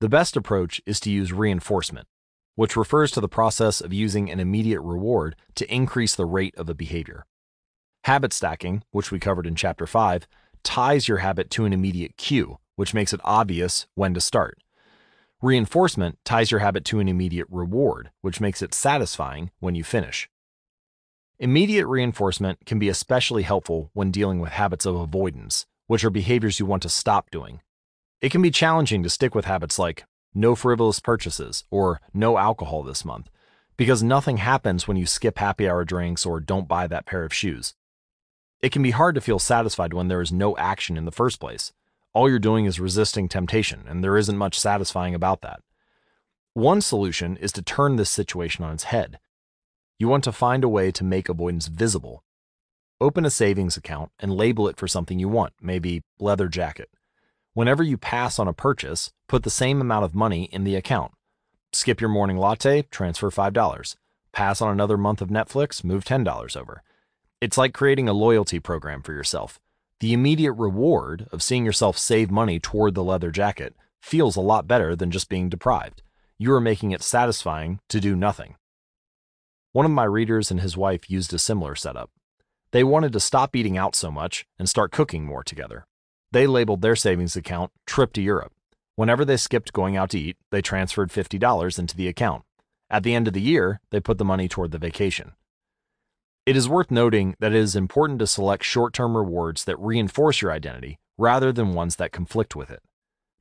The 0.00 0.08
best 0.08 0.36
approach 0.36 0.80
is 0.86 0.98
to 1.00 1.10
use 1.10 1.32
reinforcement 1.32 2.08
which 2.54 2.76
refers 2.76 3.10
to 3.12 3.20
the 3.20 3.28
process 3.28 3.80
of 3.80 3.92
using 3.92 4.30
an 4.30 4.40
immediate 4.40 4.80
reward 4.80 5.36
to 5.54 5.74
increase 5.74 6.14
the 6.14 6.26
rate 6.26 6.54
of 6.56 6.68
a 6.68 6.74
behavior. 6.74 7.26
Habit 8.04 8.32
stacking, 8.32 8.82
which 8.90 9.10
we 9.10 9.18
covered 9.18 9.46
in 9.46 9.54
Chapter 9.54 9.86
5, 9.86 10.26
ties 10.62 11.08
your 11.08 11.18
habit 11.18 11.50
to 11.50 11.64
an 11.64 11.72
immediate 11.72 12.16
cue, 12.16 12.58
which 12.76 12.94
makes 12.94 13.12
it 13.12 13.20
obvious 13.24 13.86
when 13.94 14.12
to 14.14 14.20
start. 14.20 14.61
Reinforcement 15.42 16.18
ties 16.24 16.52
your 16.52 16.60
habit 16.60 16.84
to 16.84 17.00
an 17.00 17.08
immediate 17.08 17.48
reward, 17.50 18.12
which 18.20 18.40
makes 18.40 18.62
it 18.62 18.72
satisfying 18.72 19.50
when 19.58 19.74
you 19.74 19.82
finish. 19.82 20.30
Immediate 21.40 21.88
reinforcement 21.88 22.64
can 22.64 22.78
be 22.78 22.88
especially 22.88 23.42
helpful 23.42 23.90
when 23.92 24.12
dealing 24.12 24.38
with 24.38 24.52
habits 24.52 24.86
of 24.86 24.94
avoidance, 24.94 25.66
which 25.88 26.04
are 26.04 26.10
behaviors 26.10 26.60
you 26.60 26.66
want 26.66 26.82
to 26.84 26.88
stop 26.88 27.28
doing. 27.32 27.60
It 28.20 28.30
can 28.30 28.40
be 28.40 28.52
challenging 28.52 29.02
to 29.02 29.10
stick 29.10 29.34
with 29.34 29.46
habits 29.46 29.80
like 29.80 30.04
no 30.32 30.54
frivolous 30.54 31.00
purchases, 31.00 31.64
or 31.72 32.00
no 32.14 32.38
alcohol 32.38 32.84
this 32.84 33.04
month, 33.04 33.28
because 33.76 34.00
nothing 34.00 34.36
happens 34.36 34.86
when 34.86 34.96
you 34.96 35.06
skip 35.06 35.38
happy 35.38 35.68
hour 35.68 35.84
drinks 35.84 36.24
or 36.24 36.38
don't 36.38 36.68
buy 36.68 36.86
that 36.86 37.04
pair 37.04 37.24
of 37.24 37.34
shoes. 37.34 37.74
It 38.60 38.70
can 38.70 38.80
be 38.82 38.92
hard 38.92 39.16
to 39.16 39.20
feel 39.20 39.40
satisfied 39.40 39.92
when 39.92 40.06
there 40.06 40.22
is 40.22 40.30
no 40.30 40.56
action 40.56 40.96
in 40.96 41.04
the 41.04 41.10
first 41.10 41.40
place. 41.40 41.72
All 42.14 42.28
you're 42.28 42.38
doing 42.38 42.66
is 42.66 42.78
resisting 42.78 43.26
temptation, 43.28 43.84
and 43.88 44.04
there 44.04 44.18
isn't 44.18 44.36
much 44.36 44.60
satisfying 44.60 45.14
about 45.14 45.40
that. 45.40 45.60
One 46.52 46.82
solution 46.82 47.38
is 47.38 47.52
to 47.52 47.62
turn 47.62 47.96
this 47.96 48.10
situation 48.10 48.64
on 48.64 48.74
its 48.74 48.84
head. 48.84 49.18
You 49.98 50.08
want 50.08 50.24
to 50.24 50.32
find 50.32 50.62
a 50.62 50.68
way 50.68 50.90
to 50.92 51.04
make 51.04 51.30
avoidance 51.30 51.68
visible. 51.68 52.22
Open 53.00 53.24
a 53.24 53.30
savings 53.30 53.78
account 53.78 54.10
and 54.20 54.34
label 54.34 54.68
it 54.68 54.76
for 54.76 54.86
something 54.86 55.18
you 55.18 55.28
want, 55.28 55.54
maybe 55.60 56.02
leather 56.18 56.48
jacket. 56.48 56.90
Whenever 57.54 57.82
you 57.82 57.96
pass 57.96 58.38
on 58.38 58.46
a 58.46 58.52
purchase, 58.52 59.12
put 59.26 59.42
the 59.42 59.50
same 59.50 59.80
amount 59.80 60.04
of 60.04 60.14
money 60.14 60.44
in 60.52 60.64
the 60.64 60.76
account. 60.76 61.12
Skip 61.72 62.00
your 62.00 62.10
morning 62.10 62.36
latte, 62.36 62.82
transfer 62.90 63.30
$5. 63.30 63.96
Pass 64.32 64.60
on 64.60 64.70
another 64.70 64.98
month 64.98 65.22
of 65.22 65.30
Netflix, 65.30 65.82
move 65.82 66.04
$10 66.04 66.56
over. 66.56 66.82
It's 67.40 67.56
like 67.56 67.72
creating 67.72 68.08
a 68.08 68.12
loyalty 68.12 68.60
program 68.60 69.02
for 69.02 69.12
yourself. 69.14 69.58
The 70.02 70.12
immediate 70.12 70.54
reward 70.54 71.28
of 71.30 71.44
seeing 71.44 71.64
yourself 71.64 71.96
save 71.96 72.28
money 72.28 72.58
toward 72.58 72.96
the 72.96 73.04
leather 73.04 73.30
jacket 73.30 73.76
feels 74.00 74.34
a 74.34 74.40
lot 74.40 74.66
better 74.66 74.96
than 74.96 75.12
just 75.12 75.28
being 75.28 75.48
deprived. 75.48 76.02
You 76.38 76.52
are 76.54 76.60
making 76.60 76.90
it 76.90 77.04
satisfying 77.04 77.78
to 77.88 78.00
do 78.00 78.16
nothing. 78.16 78.56
One 79.70 79.84
of 79.84 79.92
my 79.92 80.02
readers 80.02 80.50
and 80.50 80.60
his 80.60 80.76
wife 80.76 81.08
used 81.08 81.32
a 81.32 81.38
similar 81.38 81.76
setup. 81.76 82.10
They 82.72 82.82
wanted 82.82 83.12
to 83.12 83.20
stop 83.20 83.54
eating 83.54 83.78
out 83.78 83.94
so 83.94 84.10
much 84.10 84.44
and 84.58 84.68
start 84.68 84.90
cooking 84.90 85.24
more 85.24 85.44
together. 85.44 85.86
They 86.32 86.48
labeled 86.48 86.82
their 86.82 86.96
savings 86.96 87.36
account 87.36 87.70
Trip 87.86 88.12
to 88.14 88.20
Europe. 88.20 88.52
Whenever 88.96 89.24
they 89.24 89.36
skipped 89.36 89.72
going 89.72 89.96
out 89.96 90.10
to 90.10 90.18
eat, 90.18 90.36
they 90.50 90.62
transferred 90.62 91.10
$50 91.10 91.78
into 91.78 91.96
the 91.96 92.08
account. 92.08 92.42
At 92.90 93.04
the 93.04 93.14
end 93.14 93.28
of 93.28 93.34
the 93.34 93.40
year, 93.40 93.78
they 93.92 94.00
put 94.00 94.18
the 94.18 94.24
money 94.24 94.48
toward 94.48 94.72
the 94.72 94.78
vacation. 94.78 95.34
It 96.44 96.56
is 96.56 96.68
worth 96.68 96.90
noting 96.90 97.36
that 97.38 97.52
it 97.52 97.58
is 97.58 97.76
important 97.76 98.18
to 98.18 98.26
select 98.26 98.64
short 98.64 98.92
term 98.92 99.16
rewards 99.16 99.64
that 99.64 99.78
reinforce 99.78 100.42
your 100.42 100.50
identity 100.50 100.98
rather 101.16 101.52
than 101.52 101.74
ones 101.74 101.94
that 101.96 102.10
conflict 102.10 102.56
with 102.56 102.68
it. 102.68 102.82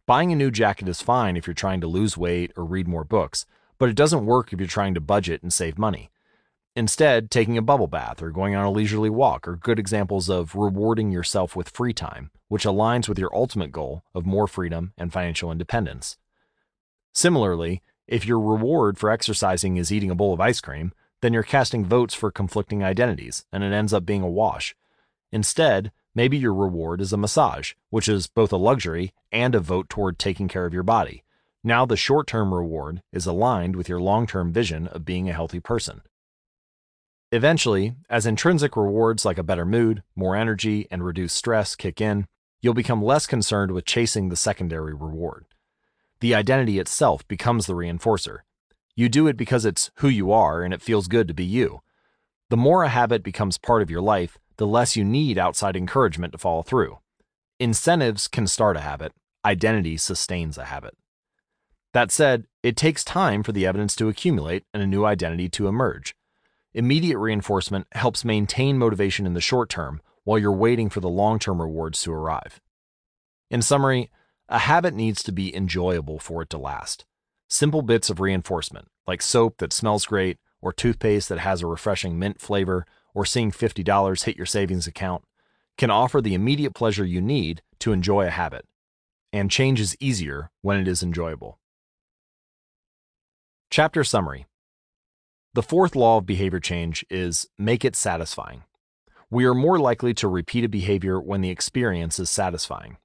Buying 0.05 0.31
a 0.31 0.35
new 0.35 0.51
jacket 0.51 0.87
is 0.87 1.01
fine 1.01 1.35
if 1.35 1.47
you're 1.47 1.55
trying 1.55 1.81
to 1.81 1.87
lose 1.87 2.15
weight 2.15 2.51
or 2.55 2.63
read 2.63 2.87
more 2.87 3.03
books, 3.03 3.47
but 3.79 3.89
it 3.89 3.95
doesn't 3.95 4.27
work 4.27 4.53
if 4.53 4.59
you're 4.59 4.67
trying 4.67 4.93
to 4.93 5.01
budget 5.01 5.41
and 5.41 5.51
save 5.51 5.79
money. 5.79 6.11
Instead, 6.75 7.31
taking 7.31 7.57
a 7.57 7.61
bubble 7.63 7.87
bath 7.87 8.21
or 8.21 8.29
going 8.29 8.53
on 8.53 8.65
a 8.65 8.71
leisurely 8.71 9.09
walk 9.09 9.47
are 9.47 9.55
good 9.55 9.79
examples 9.79 10.29
of 10.29 10.53
rewarding 10.53 11.11
yourself 11.11 11.55
with 11.55 11.69
free 11.69 11.93
time, 11.93 12.29
which 12.49 12.65
aligns 12.65 13.09
with 13.09 13.17
your 13.17 13.35
ultimate 13.35 13.71
goal 13.71 14.03
of 14.13 14.27
more 14.27 14.45
freedom 14.45 14.93
and 14.95 15.11
financial 15.11 15.51
independence. 15.51 16.17
Similarly, 17.13 17.81
if 18.07 18.27
your 18.27 18.39
reward 18.39 18.99
for 18.99 19.09
exercising 19.09 19.77
is 19.77 19.91
eating 19.91 20.11
a 20.11 20.15
bowl 20.15 20.33
of 20.33 20.39
ice 20.39 20.61
cream, 20.61 20.93
then 21.21 21.33
you're 21.33 21.43
casting 21.43 21.85
votes 21.85 22.13
for 22.13 22.31
conflicting 22.31 22.83
identities, 22.83 23.45
and 23.51 23.63
it 23.63 23.73
ends 23.73 23.93
up 23.93 24.05
being 24.05 24.21
a 24.21 24.29
wash. 24.29 24.75
Instead, 25.31 25.91
maybe 26.13 26.37
your 26.37 26.53
reward 26.53 26.99
is 26.99 27.13
a 27.13 27.17
massage, 27.17 27.73
which 27.89 28.09
is 28.09 28.27
both 28.27 28.51
a 28.51 28.57
luxury 28.57 29.13
and 29.31 29.55
a 29.55 29.59
vote 29.59 29.87
toward 29.87 30.19
taking 30.19 30.47
care 30.47 30.65
of 30.65 30.73
your 30.73 30.83
body. 30.83 31.23
Now 31.63 31.85
the 31.85 31.95
short 31.95 32.27
term 32.27 32.53
reward 32.53 33.01
is 33.13 33.25
aligned 33.25 33.75
with 33.75 33.87
your 33.87 34.01
long 34.01 34.25
term 34.25 34.51
vision 34.51 34.87
of 34.87 35.05
being 35.05 35.29
a 35.29 35.33
healthy 35.33 35.59
person. 35.59 36.01
Eventually, 37.31 37.95
as 38.09 38.25
intrinsic 38.25 38.75
rewards 38.75 39.23
like 39.23 39.37
a 39.37 39.43
better 39.43 39.65
mood, 39.65 40.03
more 40.15 40.35
energy, 40.35 40.87
and 40.91 41.05
reduced 41.05 41.35
stress 41.35 41.75
kick 41.75 42.01
in, 42.01 42.27
you'll 42.61 42.73
become 42.73 43.01
less 43.01 43.25
concerned 43.25 43.71
with 43.71 43.85
chasing 43.85 44.27
the 44.27 44.35
secondary 44.35 44.93
reward. 44.93 45.45
The 46.19 46.35
identity 46.35 46.77
itself 46.77 47.25
becomes 47.27 47.67
the 47.67 47.73
reinforcer. 47.73 48.39
You 48.95 49.09
do 49.09 49.27
it 49.27 49.37
because 49.37 49.65
it's 49.65 49.91
who 49.95 50.09
you 50.09 50.31
are 50.31 50.63
and 50.63 50.73
it 50.73 50.81
feels 50.81 51.07
good 51.07 51.27
to 51.27 51.33
be 51.33 51.45
you. 51.45 51.81
The 52.49 52.57
more 52.57 52.83
a 52.83 52.89
habit 52.89 53.23
becomes 53.23 53.57
part 53.57 53.81
of 53.81 53.89
your 53.89 54.01
life, 54.01 54.37
the 54.57 54.67
less 54.67 54.95
you 54.95 55.03
need 55.03 55.37
outside 55.37 55.75
encouragement 55.75 56.33
to 56.33 56.37
follow 56.37 56.61
through. 56.61 56.99
Incentives 57.59 58.27
can 58.27 58.47
start 58.47 58.75
a 58.75 58.81
habit, 58.81 59.13
identity 59.45 59.97
sustains 59.97 60.57
a 60.57 60.65
habit. 60.65 60.95
That 61.93 62.11
said, 62.11 62.45
it 62.63 62.77
takes 62.77 63.03
time 63.03 63.43
for 63.43 63.51
the 63.51 63.65
evidence 63.65 63.95
to 63.97 64.09
accumulate 64.09 64.63
and 64.73 64.81
a 64.81 64.87
new 64.87 65.05
identity 65.05 65.49
to 65.49 65.67
emerge. 65.67 66.15
Immediate 66.73 67.17
reinforcement 67.17 67.87
helps 67.91 68.23
maintain 68.23 68.77
motivation 68.77 69.25
in 69.25 69.33
the 69.33 69.41
short 69.41 69.69
term 69.69 70.01
while 70.23 70.39
you're 70.39 70.51
waiting 70.51 70.89
for 70.89 70.99
the 71.01 71.09
long 71.09 71.39
term 71.39 71.61
rewards 71.61 72.01
to 72.03 72.13
arrive. 72.13 72.61
In 73.49 73.61
summary, 73.61 74.09
a 74.47 74.59
habit 74.59 74.93
needs 74.93 75.23
to 75.23 75.31
be 75.31 75.55
enjoyable 75.55 76.19
for 76.19 76.41
it 76.41 76.49
to 76.51 76.57
last. 76.57 77.05
Simple 77.51 77.81
bits 77.81 78.09
of 78.09 78.21
reinforcement, 78.21 78.87
like 79.05 79.21
soap 79.21 79.57
that 79.57 79.73
smells 79.73 80.05
great, 80.05 80.37
or 80.61 80.71
toothpaste 80.71 81.27
that 81.27 81.39
has 81.39 81.61
a 81.61 81.67
refreshing 81.67 82.17
mint 82.17 82.39
flavor, 82.39 82.85
or 83.13 83.25
seeing 83.25 83.51
$50 83.51 84.23
hit 84.23 84.37
your 84.37 84.45
savings 84.45 84.87
account, 84.87 85.25
can 85.77 85.91
offer 85.91 86.21
the 86.21 86.33
immediate 86.33 86.73
pleasure 86.73 87.03
you 87.03 87.19
need 87.19 87.61
to 87.79 87.91
enjoy 87.91 88.25
a 88.25 88.29
habit. 88.29 88.65
And 89.33 89.51
change 89.51 89.81
is 89.81 89.97
easier 89.99 90.49
when 90.61 90.79
it 90.79 90.87
is 90.87 91.03
enjoyable. 91.03 91.59
Chapter 93.69 94.05
Summary 94.05 94.45
the 95.53 95.61
fourth 95.61 95.93
law 95.93 96.19
of 96.19 96.25
behavior 96.25 96.61
change 96.61 97.05
is 97.09 97.49
make 97.57 97.83
it 97.83 97.97
satisfying. 97.97 98.63
We 99.29 99.43
are 99.43 99.53
more 99.53 99.77
likely 99.77 100.13
to 100.13 100.29
repeat 100.29 100.63
a 100.63 100.69
behavior 100.69 101.19
when 101.19 101.41
the 101.41 101.49
experience 101.49 102.17
is 102.17 102.29
satisfying. 102.29 102.95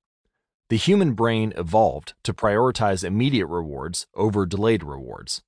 The 0.68 0.76
human 0.76 1.12
brain 1.12 1.52
evolved 1.56 2.14
to 2.24 2.34
prioritize 2.34 3.04
immediate 3.04 3.46
rewards 3.46 4.06
over 4.14 4.46
delayed 4.46 4.82
rewards. 4.82 5.42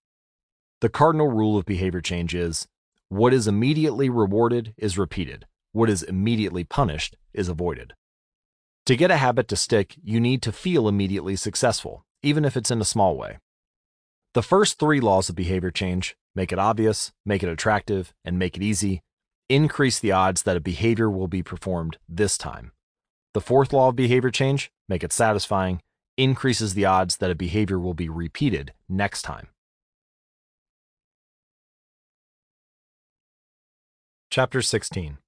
The 0.81 0.89
cardinal 0.89 1.29
rule 1.29 1.59
of 1.59 1.67
behavior 1.67 2.01
change 2.01 2.35
is 2.35 2.69
what 3.09 3.35
is 3.35 3.49
immediately 3.49 4.09
rewarded 4.09 4.75
is 4.77 4.97
repeated, 4.97 5.47
what 5.73 5.91
is 5.91 6.05
immediately 6.05 6.63
punished 6.63 7.17
is 7.33 7.49
avoided. 7.49 7.95
To 8.87 8.97
get 8.97 9.11
a 9.11 9.17
habit 9.17 9.49
to 9.49 9.57
stick, 9.57 9.97
you 10.03 10.21
need 10.21 10.41
to 10.43 10.53
feel 10.53 10.87
immediately 10.87 11.35
successful, 11.35 12.05
even 12.23 12.45
if 12.45 12.57
it's 12.57 12.71
in 12.71 12.81
a 12.81 12.85
small 12.85 13.17
way. 13.17 13.39
The 14.35 14.43
first 14.43 14.79
three 14.79 15.01
laws 15.01 15.29
of 15.29 15.35
behavior 15.35 15.73
change 15.73 16.17
make 16.37 16.53
it 16.53 16.61
obvious, 16.61 17.13
make 17.27 17.43
it 17.43 17.49
attractive, 17.49 18.15
and 18.25 18.39
make 18.39 18.57
it 18.57 18.63
easy 18.63 19.03
increase 19.49 19.99
the 19.99 20.13
odds 20.13 20.43
that 20.43 20.57
a 20.57 20.61
behavior 20.61 21.11
will 21.11 21.29
be 21.29 21.43
performed 21.43 21.97
this 22.09 22.37
time. 22.37 22.73
The 23.35 23.41
fourth 23.41 23.73
law 23.73 23.89
of 23.89 23.97
behavior 23.97 24.31
change 24.31 24.71
make 24.89 25.05
it 25.05 25.13
satisfying, 25.13 25.81
increases 26.17 26.75
the 26.75 26.85
odds 26.85 27.19
that 27.19 27.31
a 27.31 27.35
behavior 27.35 27.79
will 27.79 27.95
be 27.95 28.09
repeated 28.09 28.73
next 28.89 29.23
time. 29.23 29.49
Chapter 34.31 34.61
16 34.61 35.19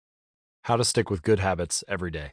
How 0.64 0.76
to 0.76 0.84
Stick 0.84 1.10
with 1.10 1.22
Good 1.22 1.38
Habits 1.38 1.84
Every 1.88 2.10
Day. 2.10 2.32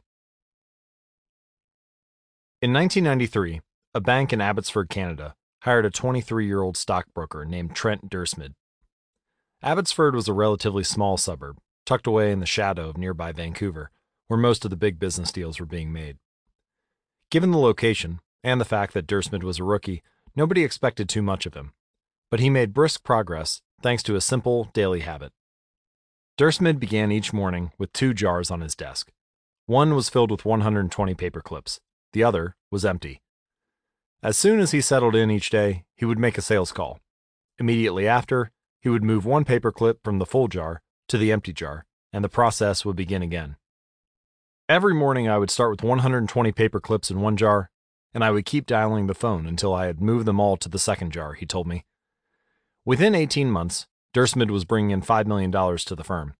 In 2.61 2.73
1993, 2.73 3.61
a 3.93 4.01
bank 4.01 4.33
in 4.33 4.41
Abbotsford, 4.41 4.89
Canada, 4.89 5.35
hired 5.61 5.85
a 5.85 5.91
23 5.91 6.45
year 6.45 6.61
old 6.61 6.75
stockbroker 6.75 7.45
named 7.45 7.75
Trent 7.75 8.09
Dyrsmid. 8.09 8.53
Abbotsford 9.63 10.15
was 10.15 10.27
a 10.27 10.33
relatively 10.33 10.83
small 10.83 11.17
suburb, 11.17 11.57
tucked 11.85 12.07
away 12.07 12.31
in 12.31 12.39
the 12.39 12.45
shadow 12.45 12.89
of 12.89 12.97
nearby 12.97 13.31
Vancouver, 13.31 13.91
where 14.27 14.39
most 14.39 14.65
of 14.65 14.71
the 14.71 14.77
big 14.77 14.99
business 14.99 15.31
deals 15.31 15.59
were 15.59 15.65
being 15.65 15.91
made. 15.91 16.17
Given 17.29 17.51
the 17.51 17.57
location, 17.57 18.21
and 18.43 18.61
the 18.61 18.65
fact 18.65 18.93
that 18.93 19.07
Dyrsmid 19.07 19.43
was 19.43 19.59
a 19.59 19.63
rookie, 19.63 20.01
nobody 20.35 20.63
expected 20.63 21.09
too 21.09 21.21
much 21.21 21.45
of 21.45 21.55
him. 21.55 21.73
But 22.31 22.39
he 22.39 22.49
made 22.49 22.73
brisk 22.73 23.03
progress 23.03 23.61
thanks 23.81 24.01
to 24.03 24.15
a 24.15 24.21
simple 24.21 24.69
daily 24.73 25.01
habit. 25.01 25.33
Dyrsmid 26.37 26.79
began 26.79 27.11
each 27.11 27.33
morning 27.33 27.71
with 27.77 27.91
two 27.91 28.13
jars 28.13 28.49
on 28.49 28.61
his 28.61 28.75
desk. 28.75 29.11
One 29.65 29.93
was 29.93 30.07
filled 30.07 30.31
with 30.31 30.45
120 30.45 31.13
paper 31.15 31.41
clips, 31.41 31.81
the 32.13 32.23
other 32.23 32.55
was 32.71 32.85
empty. 32.85 33.21
As 34.23 34.37
soon 34.37 34.59
as 34.59 34.71
he 34.71 34.79
settled 34.79 35.15
in 35.15 35.29
each 35.29 35.49
day, 35.49 35.83
he 35.95 36.05
would 36.05 36.19
make 36.19 36.37
a 36.37 36.41
sales 36.41 36.71
call. 36.71 36.99
Immediately 37.59 38.07
after, 38.07 38.51
he 38.79 38.89
would 38.89 39.03
move 39.03 39.25
one 39.25 39.43
paper 39.43 39.71
clip 39.71 39.99
from 40.03 40.19
the 40.19 40.25
full 40.25 40.47
jar 40.47 40.81
to 41.09 41.17
the 41.17 41.31
empty 41.31 41.51
jar, 41.51 41.85
and 42.13 42.23
the 42.23 42.29
process 42.29 42.85
would 42.85 42.95
begin 42.95 43.21
again. 43.21 43.57
Every 44.69 44.93
morning, 44.93 45.29
I 45.29 45.37
would 45.37 45.49
start 45.49 45.71
with 45.71 45.81
120 45.81 46.51
paper 46.51 46.81
clips 46.81 47.09
in 47.09 47.21
one 47.21 47.37
jar, 47.37 47.69
and 48.13 48.21
I 48.21 48.31
would 48.31 48.45
keep 48.45 48.65
dialing 48.65 49.07
the 49.07 49.13
phone 49.13 49.47
until 49.47 49.73
I 49.73 49.85
had 49.85 50.01
moved 50.01 50.25
them 50.25 50.41
all 50.41 50.57
to 50.57 50.67
the 50.67 50.77
second 50.77 51.13
jar, 51.13 51.35
he 51.35 51.45
told 51.45 51.67
me. 51.67 51.85
Within 52.83 53.15
18 53.15 53.49
months, 53.49 53.87
Dyrsmid 54.13 54.51
was 54.51 54.65
bringing 54.65 54.91
in 54.91 55.01
$5 55.01 55.25
million 55.25 55.51
to 55.53 55.95
the 55.95 56.03
firm. 56.03 56.35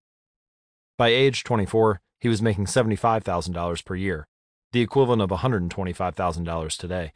By 0.97 1.07
age 1.07 1.45
24, 1.45 2.01
he 2.19 2.27
was 2.27 2.41
making 2.41 2.65
$75,000 2.65 3.85
per 3.85 3.95
year, 3.95 4.27
the 4.73 4.81
equivalent 4.81 5.21
of 5.21 5.29
$125,000 5.29 6.77
today. 6.77 7.13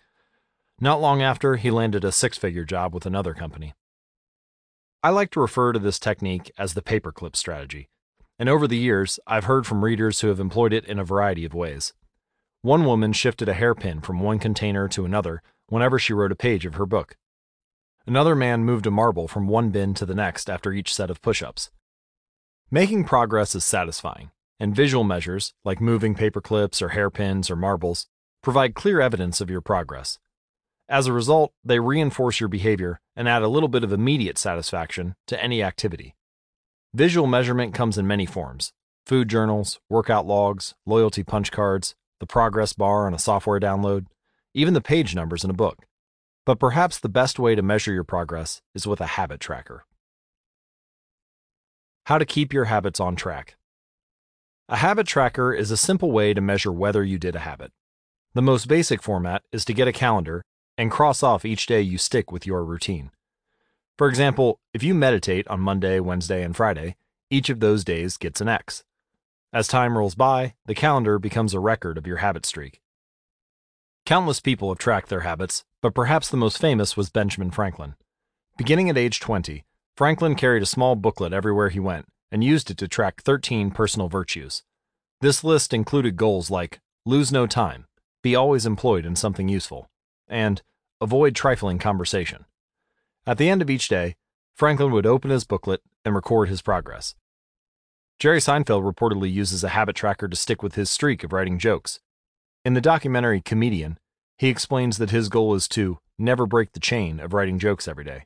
Not 0.79 1.01
long 1.01 1.21
after, 1.21 1.57
he 1.57 1.71
landed 1.71 2.05
a 2.05 2.13
six 2.13 2.38
figure 2.38 2.63
job 2.63 2.93
with 2.93 3.05
another 3.05 3.33
company. 3.33 3.73
I 5.03 5.09
like 5.09 5.31
to 5.31 5.41
refer 5.41 5.73
to 5.73 5.79
this 5.79 5.99
technique 5.99 6.53
as 6.57 6.73
the 6.73 6.81
paperclip 6.81 7.35
strategy, 7.35 7.89
and 8.41 8.49
over 8.49 8.68
the 8.68 8.76
years, 8.76 9.19
I've 9.27 9.43
heard 9.43 9.68
from 9.68 9.85
readers 9.85 10.22
who 10.22 10.27
have 10.30 10.39
employed 10.39 10.73
it 10.73 10.85
in 10.85 10.97
a 10.97 11.03
variety 11.03 11.45
of 11.45 11.53
ways. 11.53 11.93
One 12.63 12.85
woman 12.85 13.13
shifted 13.13 13.47
a 13.47 13.53
hairpin 13.53 14.01
from 14.01 14.19
one 14.19 14.39
container 14.39 14.88
to 14.88 15.05
another 15.05 15.43
whenever 15.68 15.99
she 15.99 16.11
wrote 16.11 16.31
a 16.31 16.35
page 16.35 16.65
of 16.65 16.73
her 16.73 16.88
book. 16.88 17.18
Another 18.07 18.35
man 18.35 18.65
moved 18.65 18.88
a 18.88 18.91
marble 18.91 19.27
from 19.27 19.47
one 19.47 19.69
bin 19.69 19.93
to 19.93 20.07
the 20.07 20.15
next 20.15 20.49
after 20.49 20.73
each 20.73 20.91
set 20.91 21.11
of 21.11 21.22
push 21.22 21.43
ups. 21.43 21.69
Making 22.72 23.03
progress 23.03 23.53
is 23.53 23.63
satisfying, 23.63 24.31
and 24.59 24.76
visual 24.76 25.03
measures, 25.03 25.53
like 25.63 25.80
moving 25.80 26.15
paper 26.15 26.41
clips 26.41 26.81
or 26.81 26.89
hairpins 26.89 27.51
or 27.51 27.55
marbles, 27.55 28.07
provide 28.41 28.73
clear 28.73 28.99
evidence 29.01 29.39
of 29.39 29.51
your 29.51 29.61
progress. 29.61 30.18
As 30.89 31.05
a 31.05 31.13
result, 31.13 31.53
they 31.63 31.80
reinforce 31.80 32.39
your 32.39 32.49
behavior 32.49 33.01
and 33.15 33.30
add 33.30 33.43
a 33.43 33.47
little 33.47 33.69
bit 33.69 33.84
of 33.84 33.93
immediate 33.93 34.39
satisfaction 34.39 35.13
to 35.27 35.39
any 35.39 35.61
activity. 35.61 36.15
Visual 36.93 37.26
measurement 37.26 37.73
comes 37.73 37.97
in 37.97 38.05
many 38.05 38.26
forms 38.26 38.73
food 39.05 39.30
journals, 39.30 39.80
workout 39.89 40.26
logs, 40.26 40.76
loyalty 40.85 41.23
punch 41.23 41.49
cards, 41.51 41.95
the 42.19 42.27
progress 42.27 42.73
bar 42.73 43.07
on 43.07 43.13
a 43.13 43.19
software 43.19 43.59
download, 43.59 44.07
even 44.53 44.73
the 44.73 44.81
page 44.81 45.15
numbers 45.15 45.43
in 45.43 45.49
a 45.49 45.53
book. 45.53 45.85
But 46.45 46.59
perhaps 46.59 46.99
the 46.99 47.09
best 47.09 47.39
way 47.39 47.55
to 47.55 47.61
measure 47.61 47.93
your 47.93 48.03
progress 48.03 48.61
is 48.76 48.85
with 48.85 48.99
a 48.99 49.15
habit 49.15 49.39
tracker. 49.39 49.85
How 52.07 52.18
to 52.18 52.26
keep 52.26 52.51
your 52.51 52.65
habits 52.65 52.99
on 52.99 53.15
track. 53.15 53.55
A 54.68 54.77
habit 54.77 55.07
tracker 55.07 55.53
is 55.53 55.72
a 55.72 55.77
simple 55.77 56.11
way 56.11 56.34
to 56.34 56.41
measure 56.41 56.72
whether 56.72 57.03
you 57.03 57.18
did 57.18 57.35
a 57.35 57.39
habit. 57.39 57.72
The 58.34 58.41
most 58.41 58.68
basic 58.68 59.01
format 59.01 59.43
is 59.53 59.63
to 59.65 59.73
get 59.73 59.88
a 59.88 59.93
calendar 59.93 60.43
and 60.77 60.91
cross 60.91 61.23
off 61.23 61.45
each 61.45 61.68
day 61.68 61.81
you 61.81 61.97
stick 61.97 62.31
with 62.31 62.45
your 62.45 62.65
routine. 62.65 63.11
For 63.97 64.07
example, 64.07 64.59
if 64.73 64.84
you 64.84 64.93
meditate 64.93 65.47
on 65.47 65.59
Monday, 65.59 65.99
Wednesday, 65.99 66.43
and 66.43 66.55
Friday, 66.55 66.95
each 67.30 67.49
of 67.49 67.59
those 67.59 67.84
days 67.84 68.18
gets 68.18 68.41
an 68.41 68.49
X. 68.49 68.84
As 69.53 69.68
time 69.68 69.97
rolls 69.97 70.15
by, 70.15 70.55
the 70.65 70.76
calendar 70.76 71.19
becomes 71.19 71.53
a 71.53 71.59
record 71.59 71.97
of 71.97 72.07
your 72.07 72.18
habit 72.18 72.45
streak. 72.45 72.81
Countless 74.05 74.39
people 74.39 74.69
have 74.69 74.80
tracked 74.80 75.09
their 75.09 75.22
habits, 75.22 75.63
but 75.81 75.93
perhaps 75.93 76.30
the 76.30 76.38
most 76.38 76.57
famous 76.57 76.97
was 76.97 77.09
Benjamin 77.09 77.51
Franklin. 77.51 77.95
Beginning 78.57 78.89
at 78.89 78.97
age 78.97 79.19
20, 79.19 79.63
Franklin 79.95 80.35
carried 80.35 80.63
a 80.63 80.68
small 80.68 80.95
booklet 80.95 81.34
everywhere 81.34 81.69
he 81.69 81.80
went 81.80 82.07
and 82.31 82.43
used 82.43 82.72
it 82.72 82.77
to 82.77 82.88
track 82.88 83.22
13 83.22 83.72
personal 83.72 84.07
virtues. 84.07 84.63
This 85.19 85.43
list 85.43 85.73
included 85.73 86.15
goals 86.15 86.49
like 86.49 86.80
lose 87.05 87.31
no 87.31 87.45
time, 87.45 87.85
be 88.23 88.35
always 88.35 88.65
employed 88.65 89.05
in 89.05 89.15
something 89.15 89.49
useful, 89.49 89.89
and 90.27 90.61
avoid 90.99 91.35
trifling 91.35 91.77
conversation. 91.77 92.45
At 93.26 93.38
the 93.38 93.49
end 93.49 93.61
of 93.61 93.69
each 93.69 93.88
day, 93.88 94.15
Franklin 94.56 94.91
would 94.91 95.06
open 95.06 95.30
his 95.31 95.43
booklet 95.43 95.81
and 96.03 96.15
record 96.15 96.49
his 96.49 96.61
progress. 96.61 97.15
Jerry 98.19 98.39
Seinfeld 98.39 98.84
reportedly 98.84 99.31
uses 99.31 99.64
a 99.64 99.69
habit 99.69 99.95
tracker 99.95 100.27
to 100.27 100.35
stick 100.35 100.61
with 100.61 100.76
his 100.76 100.89
streak 100.89 101.23
of 101.23 101.34
writing 101.34 101.57
jokes. 101.57 101.99
In 102.64 102.73
the 102.73 102.81
documentary 102.81 103.41
Comedian, 103.41 103.98
he 104.38 104.49
explains 104.49 104.98
that 104.98 105.11
his 105.11 105.30
goal 105.30 105.53
is 105.56 105.68
to 105.69 105.99
never 106.18 106.45
break 106.45 106.73
the 106.73 106.80
chain 106.80 107.19
of 107.19 107.34
writing 107.34 107.60
jokes 107.60 107.88
every 107.88 108.03
day. 108.03 108.26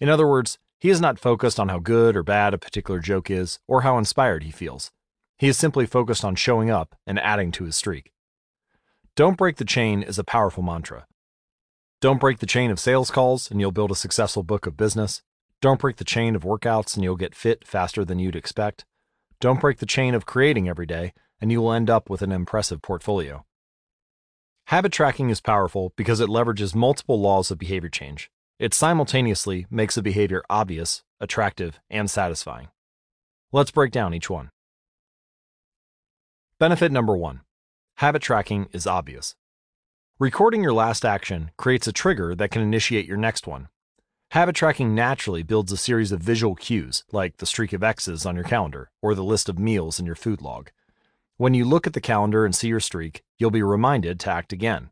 In 0.00 0.08
other 0.08 0.26
words, 0.26 0.58
he 0.78 0.90
is 0.90 1.00
not 1.00 1.18
focused 1.18 1.58
on 1.58 1.68
how 1.68 1.78
good 1.78 2.16
or 2.16 2.22
bad 2.22 2.54
a 2.54 2.58
particular 2.58 3.00
joke 3.00 3.30
is 3.30 3.58
or 3.66 3.82
how 3.82 3.98
inspired 3.98 4.44
he 4.44 4.50
feels. 4.50 4.90
He 5.36 5.48
is 5.48 5.56
simply 5.56 5.86
focused 5.86 6.24
on 6.24 6.34
showing 6.34 6.70
up 6.70 6.94
and 7.06 7.18
adding 7.18 7.50
to 7.52 7.64
his 7.64 7.76
streak. 7.76 8.12
Don't 9.16 9.36
break 9.36 9.56
the 9.56 9.64
chain 9.64 10.02
is 10.02 10.18
a 10.18 10.24
powerful 10.24 10.62
mantra. 10.62 11.06
Don't 12.00 12.20
break 12.20 12.38
the 12.38 12.46
chain 12.46 12.70
of 12.70 12.78
sales 12.78 13.10
calls 13.10 13.50
and 13.50 13.60
you'll 13.60 13.72
build 13.72 13.90
a 13.90 13.96
successful 13.96 14.44
book 14.44 14.66
of 14.66 14.76
business. 14.76 15.22
Don't 15.60 15.80
break 15.80 15.96
the 15.96 16.04
chain 16.04 16.36
of 16.36 16.44
workouts 16.44 16.94
and 16.94 17.02
you'll 17.02 17.16
get 17.16 17.34
fit 17.34 17.66
faster 17.66 18.04
than 18.04 18.20
you'd 18.20 18.36
expect. 18.36 18.84
Don't 19.40 19.60
break 19.60 19.78
the 19.78 19.86
chain 19.86 20.14
of 20.14 20.24
creating 20.24 20.68
every 20.68 20.86
day 20.86 21.12
and 21.40 21.50
you 21.50 21.60
will 21.60 21.72
end 21.72 21.90
up 21.90 22.08
with 22.08 22.22
an 22.22 22.30
impressive 22.30 22.82
portfolio. 22.82 23.44
Habit 24.66 24.92
tracking 24.92 25.28
is 25.28 25.40
powerful 25.40 25.92
because 25.96 26.20
it 26.20 26.28
leverages 26.28 26.72
multiple 26.72 27.20
laws 27.20 27.50
of 27.50 27.58
behavior 27.58 27.88
change. 27.88 28.30
It 28.60 28.74
simultaneously 28.74 29.66
makes 29.68 29.96
a 29.96 30.02
behavior 30.02 30.44
obvious, 30.48 31.02
attractive, 31.18 31.80
and 31.90 32.08
satisfying. 32.08 32.68
Let's 33.50 33.72
break 33.72 33.90
down 33.90 34.14
each 34.14 34.30
one. 34.30 34.50
Benefit 36.60 36.92
number 36.92 37.16
one 37.16 37.40
habit 37.96 38.22
tracking 38.22 38.68
is 38.72 38.86
obvious. 38.86 39.34
Recording 40.20 40.64
your 40.64 40.72
last 40.72 41.04
action 41.04 41.52
creates 41.56 41.86
a 41.86 41.92
trigger 41.92 42.34
that 42.34 42.50
can 42.50 42.60
initiate 42.60 43.06
your 43.06 43.16
next 43.16 43.46
one. 43.46 43.68
Habit 44.32 44.56
tracking 44.56 44.92
naturally 44.92 45.44
builds 45.44 45.70
a 45.70 45.76
series 45.76 46.10
of 46.10 46.18
visual 46.20 46.56
cues, 46.56 47.04
like 47.12 47.36
the 47.36 47.46
streak 47.46 47.72
of 47.72 47.84
X's 47.84 48.26
on 48.26 48.34
your 48.34 48.42
calendar 48.42 48.90
or 49.00 49.14
the 49.14 49.22
list 49.22 49.48
of 49.48 49.60
meals 49.60 50.00
in 50.00 50.06
your 50.06 50.16
food 50.16 50.42
log. 50.42 50.70
When 51.36 51.54
you 51.54 51.64
look 51.64 51.86
at 51.86 51.92
the 51.92 52.00
calendar 52.00 52.44
and 52.44 52.52
see 52.52 52.66
your 52.66 52.80
streak, 52.80 53.22
you'll 53.38 53.52
be 53.52 53.62
reminded 53.62 54.18
to 54.18 54.30
act 54.32 54.52
again. 54.52 54.90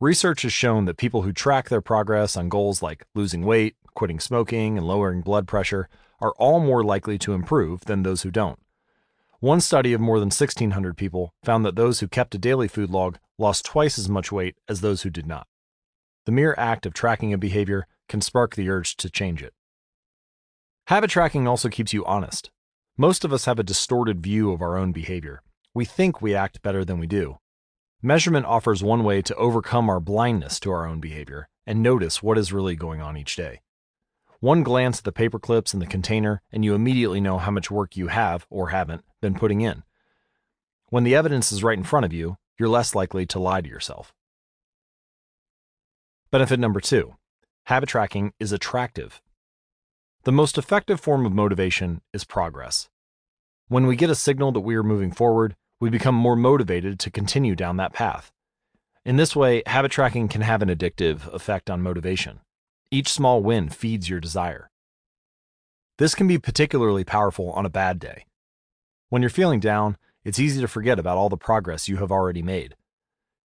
Research 0.00 0.40
has 0.40 0.52
shown 0.54 0.86
that 0.86 0.96
people 0.96 1.22
who 1.22 1.32
track 1.34 1.68
their 1.68 1.82
progress 1.82 2.34
on 2.34 2.48
goals 2.48 2.80
like 2.80 3.04
losing 3.14 3.42
weight, 3.42 3.76
quitting 3.92 4.18
smoking, 4.18 4.78
and 4.78 4.86
lowering 4.86 5.20
blood 5.20 5.46
pressure 5.46 5.90
are 6.22 6.32
all 6.38 6.58
more 6.58 6.82
likely 6.82 7.18
to 7.18 7.34
improve 7.34 7.84
than 7.84 8.02
those 8.02 8.22
who 8.22 8.30
don't. 8.30 8.58
One 9.40 9.60
study 9.60 9.92
of 9.92 10.00
more 10.00 10.18
than 10.18 10.28
1,600 10.28 10.96
people 10.96 11.34
found 11.44 11.66
that 11.66 11.76
those 11.76 12.00
who 12.00 12.08
kept 12.08 12.34
a 12.34 12.38
daily 12.38 12.66
food 12.66 12.88
log 12.88 13.18
lost 13.38 13.64
twice 13.64 13.98
as 13.98 14.08
much 14.08 14.32
weight 14.32 14.56
as 14.68 14.80
those 14.80 15.02
who 15.02 15.10
did 15.10 15.26
not. 15.26 15.46
The 16.26 16.32
mere 16.32 16.54
act 16.58 16.84
of 16.84 16.92
tracking 16.92 17.32
a 17.32 17.38
behavior 17.38 17.86
can 18.08 18.20
spark 18.20 18.54
the 18.54 18.68
urge 18.68 18.96
to 18.96 19.08
change 19.08 19.42
it. 19.42 19.54
Habit 20.88 21.10
tracking 21.10 21.46
also 21.46 21.68
keeps 21.68 21.92
you 21.92 22.04
honest. 22.04 22.50
Most 22.96 23.24
of 23.24 23.32
us 23.32 23.44
have 23.44 23.58
a 23.58 23.62
distorted 23.62 24.22
view 24.22 24.52
of 24.52 24.60
our 24.60 24.76
own 24.76 24.92
behavior. 24.92 25.42
We 25.72 25.84
think 25.84 26.20
we 26.20 26.34
act 26.34 26.62
better 26.62 26.84
than 26.84 26.98
we 26.98 27.06
do. 27.06 27.38
Measurement 28.02 28.46
offers 28.46 28.82
one 28.82 29.04
way 29.04 29.22
to 29.22 29.34
overcome 29.36 29.88
our 29.88 30.00
blindness 30.00 30.58
to 30.60 30.70
our 30.70 30.86
own 30.86 31.00
behavior 31.00 31.48
and 31.66 31.82
notice 31.82 32.22
what 32.22 32.38
is 32.38 32.52
really 32.52 32.74
going 32.74 33.00
on 33.00 33.16
each 33.16 33.36
day. 33.36 33.60
One 34.40 34.62
glance 34.62 34.98
at 34.98 35.04
the 35.04 35.12
paper 35.12 35.38
clips 35.38 35.74
in 35.74 35.80
the 35.80 35.86
container, 35.86 36.42
and 36.52 36.64
you 36.64 36.74
immediately 36.74 37.20
know 37.20 37.38
how 37.38 37.50
much 37.50 37.70
work 37.70 37.96
you 37.96 38.06
have, 38.06 38.46
or 38.48 38.68
haven't, 38.68 39.04
been 39.20 39.34
putting 39.34 39.60
in. 39.60 39.82
When 40.90 41.04
the 41.04 41.14
evidence 41.14 41.50
is 41.50 41.64
right 41.64 41.76
in 41.76 41.84
front 41.84 42.06
of 42.06 42.12
you, 42.12 42.36
you're 42.58 42.68
less 42.68 42.94
likely 42.94 43.24
to 43.26 43.38
lie 43.38 43.60
to 43.60 43.68
yourself. 43.68 44.12
Benefit 46.30 46.60
number 46.60 46.80
two 46.80 47.14
habit 47.64 47.88
tracking 47.88 48.32
is 48.40 48.50
attractive. 48.50 49.20
The 50.24 50.32
most 50.32 50.56
effective 50.56 51.00
form 51.00 51.26
of 51.26 51.32
motivation 51.32 52.00
is 52.14 52.24
progress. 52.24 52.88
When 53.68 53.86
we 53.86 53.94
get 53.94 54.08
a 54.08 54.14
signal 54.14 54.52
that 54.52 54.60
we 54.60 54.74
are 54.74 54.82
moving 54.82 55.12
forward, 55.12 55.54
we 55.78 55.90
become 55.90 56.14
more 56.14 56.36
motivated 56.36 56.98
to 57.00 57.10
continue 57.10 57.54
down 57.54 57.76
that 57.76 57.92
path. 57.92 58.32
In 59.04 59.16
this 59.16 59.36
way, 59.36 59.62
habit 59.66 59.92
tracking 59.92 60.28
can 60.28 60.40
have 60.40 60.62
an 60.62 60.70
addictive 60.70 61.32
effect 61.32 61.70
on 61.70 61.82
motivation. 61.82 62.40
Each 62.90 63.08
small 63.08 63.42
win 63.42 63.68
feeds 63.68 64.08
your 64.08 64.20
desire. 64.20 64.70
This 65.98 66.14
can 66.14 66.26
be 66.26 66.38
particularly 66.38 67.04
powerful 67.04 67.50
on 67.52 67.66
a 67.66 67.70
bad 67.70 67.98
day. 67.98 68.24
When 69.10 69.22
you're 69.22 69.30
feeling 69.30 69.60
down, 69.60 69.98
it's 70.28 70.38
easy 70.38 70.60
to 70.60 70.68
forget 70.68 70.98
about 70.98 71.16
all 71.16 71.30
the 71.30 71.38
progress 71.38 71.88
you 71.88 71.96
have 71.96 72.12
already 72.12 72.42
made. 72.42 72.74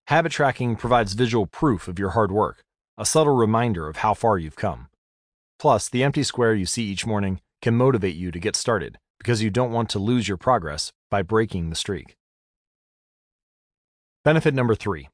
Habit 0.08 0.34
tracking 0.34 0.76
provides 0.76 1.14
visual 1.14 1.48
proof 1.48 1.88
of 1.88 1.98
your 1.98 2.10
hard 2.10 2.30
work, 2.30 2.62
a 2.98 3.06
subtle 3.06 3.38
reminder 3.38 3.88
of 3.88 3.98
how 3.98 4.14
far 4.14 4.38
you've 4.38 4.58
come. 4.58 4.90
Plus, 5.58 5.88
the 5.88 6.04
empty 6.04 6.24
square 6.24 6.54
you 6.54 6.66
see 6.66 6.84
each 6.84 7.06
morning 7.06 7.40
can 7.62 7.74
motivate 7.74 8.16
you 8.16 8.32
to 8.32 8.40
get 8.40 8.58
started 8.58 8.98
because 9.18 9.42
you 9.42 9.50
don't 9.50 9.72
want 9.72 9.90
to 9.92 9.98
lose 9.98 10.28
your 10.28 10.36
progress 10.36 10.92
by 11.10 11.22
breaking 11.22 11.70
the 11.70 11.78
streak. 11.78 12.18
Benefit 14.26 14.54
number 14.54 14.76
three 14.76 15.08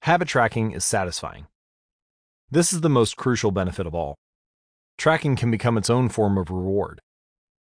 habit 0.00 0.26
tracking 0.26 0.72
is 0.72 0.86
satisfying. 0.86 1.48
This 2.50 2.72
is 2.72 2.80
the 2.80 2.88
most 2.88 3.18
crucial 3.18 3.50
benefit 3.50 3.86
of 3.86 3.94
all. 3.94 4.16
Tracking 4.96 5.36
can 5.36 5.50
become 5.50 5.76
its 5.76 5.90
own 5.90 6.08
form 6.08 6.38
of 6.38 6.50
reward. 6.50 7.02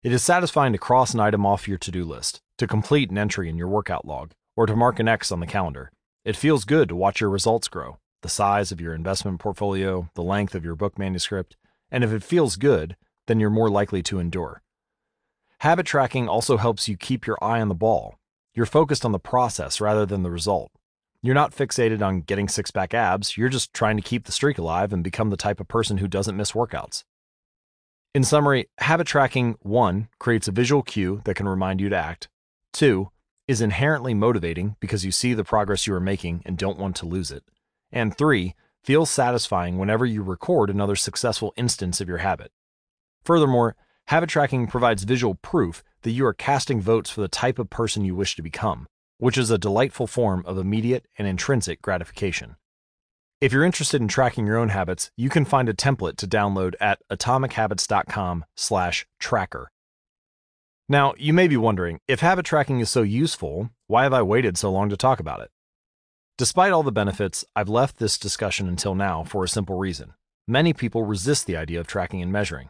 It 0.04 0.12
is 0.12 0.24
satisfying 0.24 0.74
to 0.74 0.80
cross 0.80 1.14
an 1.14 1.20
item 1.20 1.46
off 1.46 1.68
your 1.68 1.78
to 1.78 1.92
do 1.92 2.04
list, 2.04 2.42
to 2.58 2.66
complete 2.66 3.12
an 3.12 3.20
entry 3.20 3.48
in 3.50 3.58
your 3.60 3.68
workout 3.68 4.04
log, 4.04 4.32
or 4.56 4.66
to 4.66 4.76
mark 4.76 5.00
an 5.00 5.08
X 5.08 5.32
on 5.32 5.42
the 5.42 5.46
calendar. 5.46 5.92
It 6.26 6.36
feels 6.36 6.66
good 6.66 6.90
to 6.90 6.96
watch 6.96 7.22
your 7.22 7.30
results 7.30 7.68
grow 7.68 8.00
the 8.24 8.30
size 8.30 8.72
of 8.72 8.82
your 8.82 8.96
investment 8.96 9.40
portfolio, 9.40 10.10
the 10.16 10.24
length 10.24 10.56
of 10.56 10.64
your 10.64 10.76
book 10.76 10.98
manuscript, 10.98 11.56
and 11.92 12.04
if 12.04 12.12
it 12.12 12.24
feels 12.24 12.56
good, 12.56 12.96
then 13.28 13.40
you're 13.40 13.50
more 13.50 13.70
likely 13.70 14.02
to 14.04 14.20
endure. 14.20 14.64
Habit 15.60 15.86
tracking 15.86 16.28
also 16.28 16.58
helps 16.58 16.88
you 16.88 16.98
keep 16.98 17.28
your 17.28 17.38
eye 17.44 17.62
on 17.62 17.68
the 17.68 17.76
ball. 17.76 18.18
You're 18.56 18.66
focused 18.66 19.06
on 19.06 19.12
the 19.12 19.20
process 19.20 19.82
rather 19.82 20.06
than 20.06 20.24
the 20.24 20.32
result. 20.32 20.72
You're 21.22 21.36
not 21.36 21.56
fixated 21.56 22.02
on 22.02 22.22
getting 22.22 22.48
six 22.48 22.72
pack 22.72 22.96
abs, 22.96 23.38
you're 23.38 23.50
just 23.50 23.74
trying 23.74 23.98
to 23.98 24.04
keep 24.04 24.26
the 24.26 24.32
streak 24.32 24.58
alive 24.58 24.94
and 24.94 25.04
become 25.04 25.30
the 25.30 25.38
type 25.38 25.60
of 25.60 25.68
person 25.68 25.98
who 25.98 26.08
doesn't 26.08 26.38
miss 26.38 26.54
workouts. 26.54 27.04
In 28.14 28.26
summary, 28.26 28.68
habit 28.80 29.08
tracking 29.08 29.56
1 29.62 30.10
creates 30.20 30.50
a 30.50 30.52
visual 30.52 30.84
cue 30.84 31.22
that 31.24 31.36
can 31.36 31.48
remind 31.48 31.80
you 31.80 31.88
to 31.88 31.96
act. 31.96 32.28
2 32.74 33.10
is 33.48 33.62
inherently 33.62 34.14
motivating 34.14 34.76
because 34.82 35.06
you 35.06 35.12
see 35.12 35.34
the 35.34 35.46
progress 35.46 35.88
you 35.88 35.94
are 35.94 36.02
making 36.02 36.42
and 36.46 36.58
don't 36.58 36.78
want 36.78 36.98
to 36.98 37.06
lose 37.06 37.32
it. 37.32 37.46
And 37.90 38.18
three, 38.18 38.54
feels 38.84 39.10
satisfying 39.10 39.78
whenever 39.78 40.06
you 40.06 40.24
record 40.24 40.70
another 40.70 40.98
successful 40.98 41.54
instance 41.56 42.02
of 42.02 42.10
your 42.10 42.18
habit. 42.18 42.52
Furthermore, 43.24 43.78
habit 44.08 44.30
tracking 44.30 44.68
provides 44.68 45.04
visual 45.04 45.36
proof 45.36 45.82
that 46.02 46.12
you 46.12 46.26
are 46.26 46.34
casting 46.34 46.82
votes 46.82 47.10
for 47.10 47.22
the 47.22 47.30
type 47.30 47.60
of 47.60 47.70
person 47.70 48.04
you 48.04 48.14
wish 48.14 48.36
to 48.36 48.42
become, 48.42 48.90
which 49.20 49.38
is 49.38 49.52
a 49.52 49.58
delightful 49.58 50.08
form 50.08 50.44
of 50.46 50.58
immediate 50.58 51.06
and 51.18 51.30
intrinsic 51.30 51.82
gratification. 51.82 52.58
If 53.42 53.52
you're 53.52 53.64
interested 53.64 54.00
in 54.00 54.08
tracking 54.08 54.46
your 54.46 54.58
own 54.58 54.70
habits, 54.70 55.10
you 55.18 55.32
can 55.32 55.46
find 55.46 55.68
a 55.68 55.74
template 55.74 56.18
to 56.18 56.28
download 56.28 56.76
at 56.80 57.00
atomichabits.com/tracker. 57.10 59.72
Now, 60.88 61.14
you 61.18 61.34
may 61.34 61.48
be 61.48 61.58
wondering, 61.58 62.00
if 62.08 62.20
habit 62.20 62.46
tracking 62.46 62.82
is 62.82 62.92
so 62.92 63.02
useful, 63.02 63.72
why 63.88 64.04
have 64.04 64.14
I 64.14 64.22
waited 64.22 64.60
so 64.60 64.72
long 64.72 64.90
to 64.90 64.98
talk 64.98 65.20
about 65.20 65.42
it? 65.42 65.50
Despite 66.38 66.72
all 66.72 66.84
the 66.84 66.92
benefits, 66.92 67.44
I've 67.56 67.68
left 67.68 67.98
this 67.98 68.20
discussion 68.20 68.68
until 68.68 68.94
now 68.94 69.24
for 69.24 69.44
a 69.44 69.50
simple 69.50 69.80
reason. 69.80 70.14
Many 70.48 70.72
people 70.72 71.02
resist 71.02 71.48
the 71.48 71.58
idea 71.58 71.80
of 71.80 71.88
tracking 71.88 72.22
and 72.22 72.32
measuring. 72.32 72.70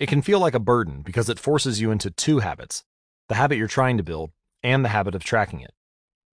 It 0.00 0.08
can 0.08 0.22
feel 0.22 0.40
like 0.40 0.54
a 0.54 0.58
burden 0.58 1.02
because 1.02 1.28
it 1.28 1.38
forces 1.38 1.80
you 1.80 1.92
into 1.92 2.10
two 2.10 2.40
habits 2.40 2.82
the 3.28 3.36
habit 3.36 3.58
you're 3.58 3.68
trying 3.68 3.96
to 3.96 4.02
build 4.02 4.32
and 4.64 4.84
the 4.84 4.88
habit 4.88 5.14
of 5.14 5.22
tracking 5.22 5.60
it. 5.60 5.72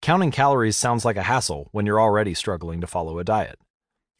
Counting 0.01 0.31
calories 0.31 0.77
sounds 0.77 1.05
like 1.05 1.15
a 1.15 1.21
hassle 1.21 1.69
when 1.73 1.85
you're 1.85 2.01
already 2.01 2.33
struggling 2.33 2.81
to 2.81 2.87
follow 2.87 3.19
a 3.19 3.23
diet. 3.23 3.59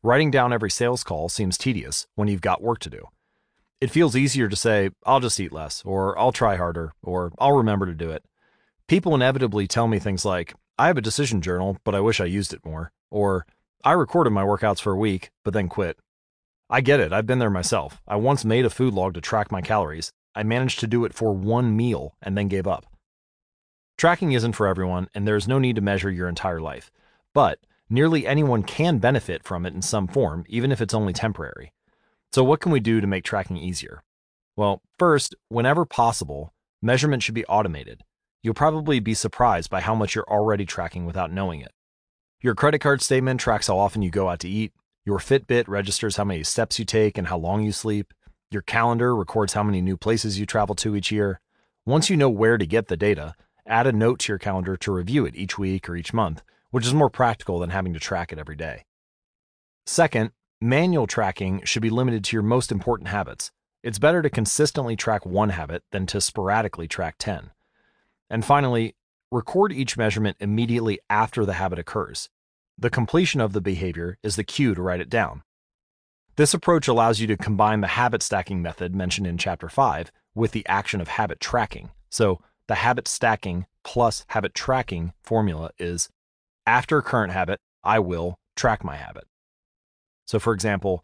Writing 0.03 0.29
down 0.29 0.53
every 0.53 0.69
sales 0.69 1.03
call 1.03 1.27
seems 1.27 1.57
tedious 1.57 2.05
when 2.13 2.27
you've 2.27 2.39
got 2.39 2.61
work 2.61 2.77
to 2.81 2.89
do. 2.91 3.07
It 3.79 3.89
feels 3.89 4.15
easier 4.15 4.47
to 4.47 4.55
say, 4.55 4.91
I'll 5.07 5.19
just 5.19 5.39
eat 5.39 5.51
less, 5.51 5.81
or 5.83 6.17
I'll 6.19 6.31
try 6.31 6.55
harder, 6.55 6.93
or 7.01 7.31
I'll 7.39 7.53
remember 7.53 7.87
to 7.87 7.95
do 7.95 8.11
it. 8.11 8.23
People 8.87 9.15
inevitably 9.15 9.65
tell 9.65 9.87
me 9.87 9.97
things 9.97 10.23
like, 10.23 10.53
I 10.77 10.85
have 10.85 10.97
a 10.97 11.01
decision 11.01 11.41
journal, 11.41 11.79
but 11.83 11.95
I 11.95 11.99
wish 11.99 12.21
I 12.21 12.25
used 12.25 12.53
it 12.53 12.63
more, 12.63 12.91
or 13.09 13.47
I 13.83 13.93
recorded 13.93 14.29
my 14.29 14.43
workouts 14.43 14.81
for 14.81 14.93
a 14.93 14.97
week, 14.97 15.31
but 15.43 15.55
then 15.55 15.67
quit. 15.67 15.97
I 16.69 16.81
get 16.81 16.99
it, 16.99 17.11
I've 17.11 17.25
been 17.25 17.39
there 17.39 17.49
myself. 17.49 18.03
I 18.07 18.17
once 18.17 18.45
made 18.45 18.65
a 18.65 18.69
food 18.69 18.93
log 18.93 19.15
to 19.15 19.21
track 19.21 19.51
my 19.51 19.61
calories. 19.61 20.11
I 20.35 20.43
managed 20.43 20.79
to 20.81 20.87
do 20.87 21.05
it 21.05 21.13
for 21.15 21.33
one 21.33 21.75
meal 21.75 22.17
and 22.21 22.37
then 22.37 22.49
gave 22.49 22.67
up. 22.67 22.85
Tracking 24.01 24.31
isn't 24.31 24.53
for 24.53 24.65
everyone, 24.65 25.09
and 25.13 25.27
there 25.27 25.35
is 25.35 25.47
no 25.47 25.59
need 25.59 25.75
to 25.75 25.81
measure 25.83 26.09
your 26.09 26.27
entire 26.27 26.59
life. 26.59 26.89
But 27.35 27.59
nearly 27.87 28.25
anyone 28.25 28.63
can 28.63 28.97
benefit 28.97 29.43
from 29.43 29.63
it 29.63 29.75
in 29.75 29.83
some 29.83 30.07
form, 30.07 30.43
even 30.49 30.71
if 30.71 30.81
it's 30.81 30.95
only 30.95 31.13
temporary. 31.13 31.71
So, 32.33 32.43
what 32.43 32.61
can 32.61 32.71
we 32.71 32.79
do 32.79 32.99
to 32.99 33.05
make 33.05 33.23
tracking 33.23 33.57
easier? 33.57 34.01
Well, 34.55 34.81
first, 34.97 35.35
whenever 35.49 35.85
possible, 35.85 36.51
measurement 36.81 37.21
should 37.21 37.35
be 37.35 37.45
automated. 37.45 38.01
You'll 38.41 38.55
probably 38.55 38.99
be 38.99 39.13
surprised 39.13 39.69
by 39.69 39.81
how 39.81 39.93
much 39.93 40.15
you're 40.15 40.27
already 40.27 40.65
tracking 40.65 41.05
without 41.05 41.31
knowing 41.31 41.61
it. 41.61 41.71
Your 42.41 42.55
credit 42.55 42.79
card 42.79 43.03
statement 43.03 43.39
tracks 43.39 43.67
how 43.67 43.77
often 43.77 44.01
you 44.01 44.09
go 44.09 44.29
out 44.29 44.39
to 44.39 44.49
eat. 44.49 44.73
Your 45.05 45.19
Fitbit 45.19 45.67
registers 45.67 46.15
how 46.15 46.23
many 46.23 46.43
steps 46.43 46.79
you 46.79 46.85
take 46.85 47.19
and 47.19 47.27
how 47.27 47.37
long 47.37 47.61
you 47.61 47.71
sleep. 47.71 48.15
Your 48.49 48.63
calendar 48.63 49.15
records 49.15 49.53
how 49.53 49.61
many 49.61 49.79
new 49.79 49.95
places 49.95 50.39
you 50.39 50.47
travel 50.47 50.73
to 50.77 50.95
each 50.95 51.11
year. 51.11 51.39
Once 51.85 52.09
you 52.09 52.17
know 52.17 52.29
where 52.31 52.57
to 52.57 52.65
get 52.65 52.87
the 52.87 52.97
data, 52.97 53.35
add 53.71 53.87
a 53.87 53.91
note 53.91 54.19
to 54.19 54.31
your 54.31 54.39
calendar 54.39 54.77
to 54.77 54.91
review 54.91 55.25
it 55.25 55.35
each 55.35 55.57
week 55.57 55.89
or 55.89 55.95
each 55.95 56.13
month, 56.13 56.43
which 56.69 56.85
is 56.85 56.93
more 56.93 57.09
practical 57.09 57.59
than 57.59 57.71
having 57.71 57.93
to 57.93 57.99
track 57.99 58.31
it 58.31 58.39
every 58.39 58.55
day. 58.55 58.83
Second, 59.85 60.31
Manual 60.63 61.07
tracking 61.07 61.63
should 61.63 61.81
be 61.81 61.89
limited 61.89 62.23
to 62.23 62.35
your 62.35 62.43
most 62.43 62.71
important 62.71 63.09
habits. 63.09 63.49
It's 63.81 63.97
better 63.97 64.21
to 64.21 64.29
consistently 64.29 64.95
track 64.95 65.25
one 65.25 65.49
habit 65.49 65.81
than 65.91 66.05
to 66.05 66.21
sporadically 66.21 66.87
track 66.87 67.15
10. 67.17 67.49
And 68.29 68.45
finally, 68.45 68.95
record 69.31 69.73
each 69.73 69.97
measurement 69.97 70.37
immediately 70.39 70.99
after 71.09 71.47
the 71.47 71.53
habit 71.53 71.79
occurs. 71.79 72.29
The 72.77 72.91
completion 72.91 73.41
of 73.41 73.53
the 73.53 73.61
behavior 73.61 74.19
is 74.21 74.35
the 74.35 74.43
cue 74.43 74.75
to 74.75 74.81
write 74.83 75.01
it 75.01 75.09
down. 75.09 75.41
This 76.35 76.53
approach 76.53 76.87
allows 76.87 77.19
you 77.19 77.25
to 77.25 77.37
combine 77.37 77.81
the 77.81 77.87
habit 77.87 78.21
stacking 78.21 78.61
method 78.61 78.93
mentioned 78.93 79.25
in 79.25 79.39
Chapter 79.39 79.67
5 79.67 80.11
with 80.35 80.51
the 80.51 80.65
action 80.67 81.01
of 81.01 81.07
habit 81.07 81.39
tracking. 81.39 81.89
So, 82.11 82.39
the 82.67 82.75
habit 82.75 83.07
stacking 83.07 83.65
plus 83.83 84.25
habit 84.29 84.53
tracking 84.53 85.13
formula 85.21 85.71
is 85.77 86.09
after 86.65 87.01
current 87.01 87.33
habit, 87.33 87.59
I 87.83 87.99
will 87.99 88.35
track 88.55 88.83
my 88.83 88.95
habit. 88.95 89.25
So, 90.27 90.39
for 90.39 90.53
example, 90.53 91.03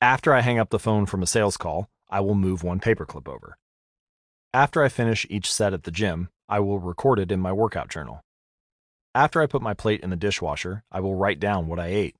after 0.00 0.32
I 0.32 0.40
hang 0.40 0.58
up 0.58 0.70
the 0.70 0.78
phone 0.78 1.06
from 1.06 1.22
a 1.22 1.26
sales 1.26 1.56
call, 1.56 1.88
I 2.08 2.20
will 2.20 2.34
move 2.34 2.62
one 2.62 2.80
paperclip 2.80 3.28
over. 3.28 3.56
After 4.54 4.82
I 4.82 4.88
finish 4.88 5.26
each 5.30 5.52
set 5.52 5.72
at 5.72 5.84
the 5.84 5.90
gym, 5.90 6.28
I 6.48 6.60
will 6.60 6.78
record 6.78 7.18
it 7.18 7.32
in 7.32 7.40
my 7.40 7.52
workout 7.52 7.88
journal. 7.88 8.20
After 9.14 9.40
I 9.42 9.46
put 9.46 9.62
my 9.62 9.74
plate 9.74 10.00
in 10.00 10.10
the 10.10 10.16
dishwasher, 10.16 10.84
I 10.90 11.00
will 11.00 11.14
write 11.14 11.40
down 11.40 11.66
what 11.66 11.78
I 11.78 11.86
ate. 11.86 12.16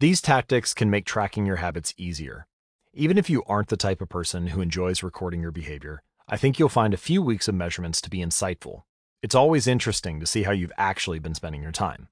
These 0.00 0.20
tactics 0.20 0.74
can 0.74 0.90
make 0.90 1.04
tracking 1.04 1.44
your 1.44 1.56
habits 1.56 1.92
easier. 1.96 2.46
Even 2.94 3.18
if 3.18 3.28
you 3.28 3.42
aren't 3.46 3.68
the 3.68 3.76
type 3.76 4.00
of 4.00 4.08
person 4.08 4.48
who 4.48 4.60
enjoys 4.60 5.02
recording 5.02 5.40
your 5.40 5.50
behavior, 5.50 6.02
I 6.28 6.36
think 6.36 6.58
you'll 6.58 6.68
find 6.68 6.92
a 6.92 6.98
few 6.98 7.22
weeks 7.22 7.48
of 7.48 7.54
measurements 7.54 8.00
to 8.02 8.10
be 8.10 8.18
insightful. 8.18 8.82
It's 9.22 9.34
always 9.34 9.66
interesting 9.66 10.20
to 10.20 10.26
see 10.26 10.42
how 10.42 10.52
you've 10.52 10.72
actually 10.76 11.18
been 11.18 11.34
spending 11.34 11.62
your 11.62 11.72
time. 11.72 12.08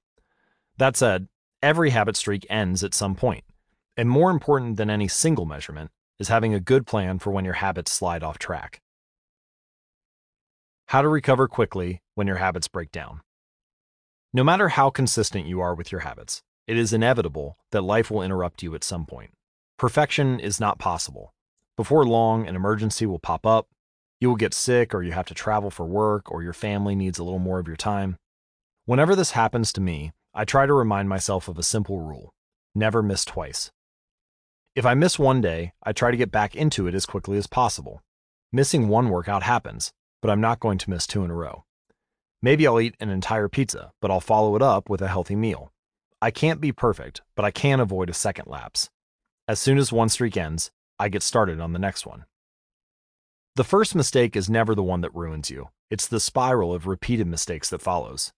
That 0.77 0.97
said, 0.97 1.27
Every 1.61 1.89
habit 1.89 2.15
streak 2.15 2.45
ends 2.49 2.83
at 2.83 2.93
some 2.93 3.15
point, 3.15 3.43
and 3.95 4.09
more 4.09 4.29
important 4.29 4.77
than 4.77 4.89
any 4.89 5.07
single 5.07 5.45
measurement 5.45 5.91
is 6.19 6.27
having 6.27 6.53
a 6.53 6.59
good 6.59 6.85
plan 6.85 7.19
for 7.19 7.31
when 7.31 7.45
your 7.45 7.55
habits 7.55 7.91
slide 7.91 8.23
off 8.23 8.37
track. 8.37 8.81
How 10.87 11.01
to 11.01 11.07
recover 11.07 11.47
quickly 11.47 12.01
when 12.15 12.27
your 12.27 12.37
habits 12.37 12.67
break 12.67 12.91
down. 12.91 13.21
No 14.33 14.43
matter 14.43 14.69
how 14.69 14.89
consistent 14.89 15.47
you 15.47 15.61
are 15.61 15.73
with 15.73 15.91
your 15.91 16.01
habits, 16.01 16.43
it 16.67 16.77
is 16.77 16.93
inevitable 16.93 17.57
that 17.71 17.81
life 17.81 18.11
will 18.11 18.21
interrupt 18.21 18.61
you 18.61 18.75
at 18.75 18.83
some 18.83 19.05
point. 19.05 19.31
Perfection 19.77 20.39
is 20.39 20.59
not 20.59 20.79
possible. 20.79 21.33
Before 21.75 22.05
long, 22.05 22.47
an 22.47 22.55
emergency 22.55 23.05
will 23.05 23.19
pop 23.19 23.45
up, 23.45 23.67
you 24.19 24.29
will 24.29 24.35
get 24.35 24.53
sick, 24.53 24.93
or 24.93 25.03
you 25.03 25.11
have 25.11 25.27
to 25.27 25.33
travel 25.33 25.69
for 25.69 25.85
work, 25.85 26.31
or 26.31 26.43
your 26.43 26.53
family 26.53 26.95
needs 26.95 27.19
a 27.19 27.23
little 27.23 27.39
more 27.39 27.59
of 27.59 27.67
your 27.67 27.77
time. 27.77 28.17
Whenever 28.85 29.15
this 29.15 29.31
happens 29.31 29.73
to 29.73 29.81
me, 29.81 30.13
I 30.33 30.45
try 30.45 30.65
to 30.65 30.73
remind 30.73 31.09
myself 31.09 31.47
of 31.47 31.57
a 31.57 31.63
simple 31.63 31.99
rule 31.99 32.33
never 32.75 33.01
miss 33.01 33.25
twice. 33.25 33.71
If 34.75 34.85
I 34.85 34.93
miss 34.93 35.17
one 35.17 35.41
day, 35.41 35.73
I 35.81 35.91
try 35.93 36.11
to 36.11 36.17
get 36.17 36.31
back 36.31 36.55
into 36.55 36.85
it 36.85 36.93
as 36.93 37.07
quickly 37.07 37.37
as 37.37 37.47
possible. 37.47 38.03
Missing 38.51 38.87
one 38.87 39.09
workout 39.09 39.41
happens, 39.41 39.91
but 40.21 40.29
I'm 40.29 40.39
not 40.39 40.59
going 40.59 40.77
to 40.77 40.89
miss 40.91 41.07
two 41.07 41.23
in 41.23 41.31
a 41.31 41.35
row. 41.35 41.65
Maybe 42.41 42.67
I'll 42.67 42.79
eat 42.79 42.95
an 42.99 43.09
entire 43.09 43.49
pizza, 43.49 43.91
but 43.99 44.11
I'll 44.11 44.19
follow 44.19 44.55
it 44.55 44.61
up 44.61 44.89
with 44.89 45.01
a 45.01 45.07
healthy 45.07 45.35
meal. 45.35 45.71
I 46.21 46.29
can't 46.29 46.61
be 46.61 46.71
perfect, 46.71 47.21
but 47.35 47.45
I 47.45 47.51
can 47.51 47.79
avoid 47.79 48.09
a 48.11 48.13
second 48.13 48.45
lapse. 48.47 48.89
As 49.47 49.59
soon 49.59 49.79
as 49.79 49.91
one 49.91 50.09
streak 50.09 50.37
ends, 50.37 50.69
I 50.99 51.09
get 51.09 51.23
started 51.23 51.59
on 51.59 51.73
the 51.73 51.79
next 51.79 52.05
one. 52.05 52.25
The 53.57 53.63
first 53.63 53.95
mistake 53.95 54.35
is 54.35 54.51
never 54.51 54.75
the 54.75 54.83
one 54.83 55.01
that 55.01 55.15
ruins 55.15 55.49
you, 55.49 55.69
it's 55.89 56.07
the 56.07 56.19
spiral 56.19 56.75
of 56.75 56.85
repeated 56.85 57.25
mistakes 57.25 57.71
that 57.71 57.81
follows. 57.81 58.31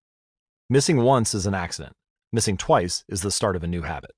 Missing 0.70 1.02
once 1.02 1.34
is 1.34 1.46
an 1.46 1.54
accident, 1.54 1.92
missing 2.32 2.56
twice 2.56 3.04
is 3.10 3.22
the 3.22 3.30
start 3.30 3.58
of 3.58 3.64
a 3.66 3.68
new 3.68 3.82
habit. 3.82 4.12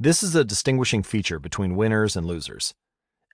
This 0.00 0.22
is 0.22 0.34
a 0.34 0.42
distinguishing 0.42 1.02
feature 1.02 1.38
between 1.38 1.76
winners 1.76 2.16
and 2.16 2.26
losers. 2.26 2.72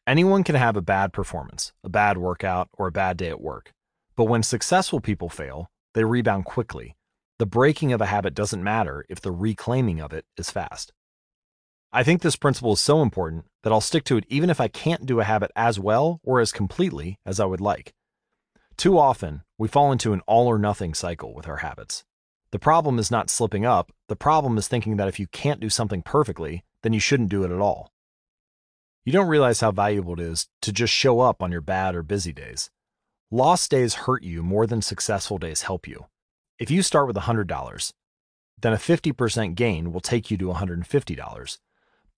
Anyone 0.08 0.42
can 0.42 0.56
have 0.56 0.76
a 0.76 0.82
bad 0.82 1.12
performance, 1.12 1.72
a 1.84 1.88
bad 1.88 2.18
workout, 2.18 2.68
or 2.72 2.88
a 2.88 2.92
bad 2.92 3.16
day 3.16 3.28
at 3.28 3.40
work. 3.40 3.70
But 4.16 4.24
when 4.24 4.42
successful 4.42 5.00
people 5.00 5.28
fail, 5.28 5.70
they 5.94 6.02
rebound 6.02 6.46
quickly. 6.46 6.96
The 7.38 7.46
breaking 7.46 7.92
of 7.92 8.00
a 8.00 8.06
habit 8.06 8.34
doesn't 8.34 8.64
matter 8.64 9.04
if 9.08 9.20
the 9.20 9.30
reclaiming 9.30 10.00
of 10.00 10.12
it 10.12 10.24
is 10.36 10.50
fast. 10.50 10.92
I 11.90 12.02
think 12.02 12.20
this 12.20 12.36
principle 12.36 12.74
is 12.74 12.80
so 12.80 13.00
important 13.00 13.46
that 13.62 13.72
I'll 13.72 13.80
stick 13.80 14.04
to 14.04 14.18
it 14.18 14.26
even 14.28 14.50
if 14.50 14.60
I 14.60 14.68
can't 14.68 15.06
do 15.06 15.20
a 15.20 15.24
habit 15.24 15.50
as 15.56 15.80
well 15.80 16.20
or 16.22 16.38
as 16.38 16.52
completely 16.52 17.18
as 17.24 17.40
I 17.40 17.46
would 17.46 17.62
like. 17.62 17.94
Too 18.76 18.98
often, 18.98 19.42
we 19.56 19.68
fall 19.68 19.90
into 19.90 20.12
an 20.12 20.20
all 20.26 20.48
or 20.48 20.58
nothing 20.58 20.92
cycle 20.92 21.34
with 21.34 21.48
our 21.48 21.56
habits. 21.58 22.04
The 22.50 22.58
problem 22.58 22.98
is 22.98 23.10
not 23.10 23.30
slipping 23.30 23.64
up, 23.64 23.90
the 24.08 24.16
problem 24.16 24.58
is 24.58 24.68
thinking 24.68 24.96
that 24.96 25.08
if 25.08 25.18
you 25.18 25.26
can't 25.28 25.60
do 25.60 25.70
something 25.70 26.02
perfectly, 26.02 26.62
then 26.82 26.92
you 26.92 27.00
shouldn't 27.00 27.30
do 27.30 27.42
it 27.42 27.50
at 27.50 27.60
all. 27.60 27.90
You 29.04 29.12
don't 29.12 29.28
realize 29.28 29.60
how 29.60 29.70
valuable 29.70 30.12
it 30.12 30.20
is 30.20 30.46
to 30.60 30.72
just 30.72 30.92
show 30.92 31.20
up 31.20 31.42
on 31.42 31.50
your 31.50 31.62
bad 31.62 31.94
or 31.94 32.02
busy 32.02 32.34
days. 32.34 32.70
Lost 33.30 33.70
days 33.70 33.94
hurt 33.94 34.22
you 34.22 34.42
more 34.42 34.66
than 34.66 34.82
successful 34.82 35.38
days 35.38 35.62
help 35.62 35.88
you. 35.88 36.06
If 36.58 36.70
you 36.70 36.82
start 36.82 37.06
with 37.06 37.16
$100, 37.16 37.92
then 38.60 38.72
a 38.74 38.76
50% 38.76 39.54
gain 39.54 39.92
will 39.92 40.00
take 40.00 40.30
you 40.30 40.36
to 40.36 40.46
$150. 40.46 41.58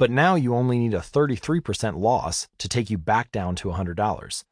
But 0.01 0.11
now 0.11 0.35
you 0.35 0.55
only 0.55 0.79
need 0.79 0.95
a 0.95 1.01
33% 1.01 1.99
loss 1.99 2.49
to 2.57 2.71
take 2.71 2.89
you 2.89 2.97
back 2.97 3.31
down 3.31 3.55
to 3.57 3.69
$100. 3.69 4.45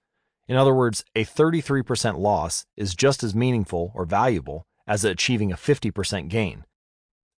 In 0.46 0.56
other 0.56 0.74
words, 0.74 1.06
a 1.16 1.24
33% 1.24 2.18
loss 2.18 2.66
is 2.76 2.94
just 2.94 3.24
as 3.24 3.34
meaningful 3.34 3.90
or 3.94 4.04
valuable 4.04 4.66
as 4.86 5.06
achieving 5.06 5.50
a 5.50 5.56
50% 5.56 6.28
gain. 6.28 6.66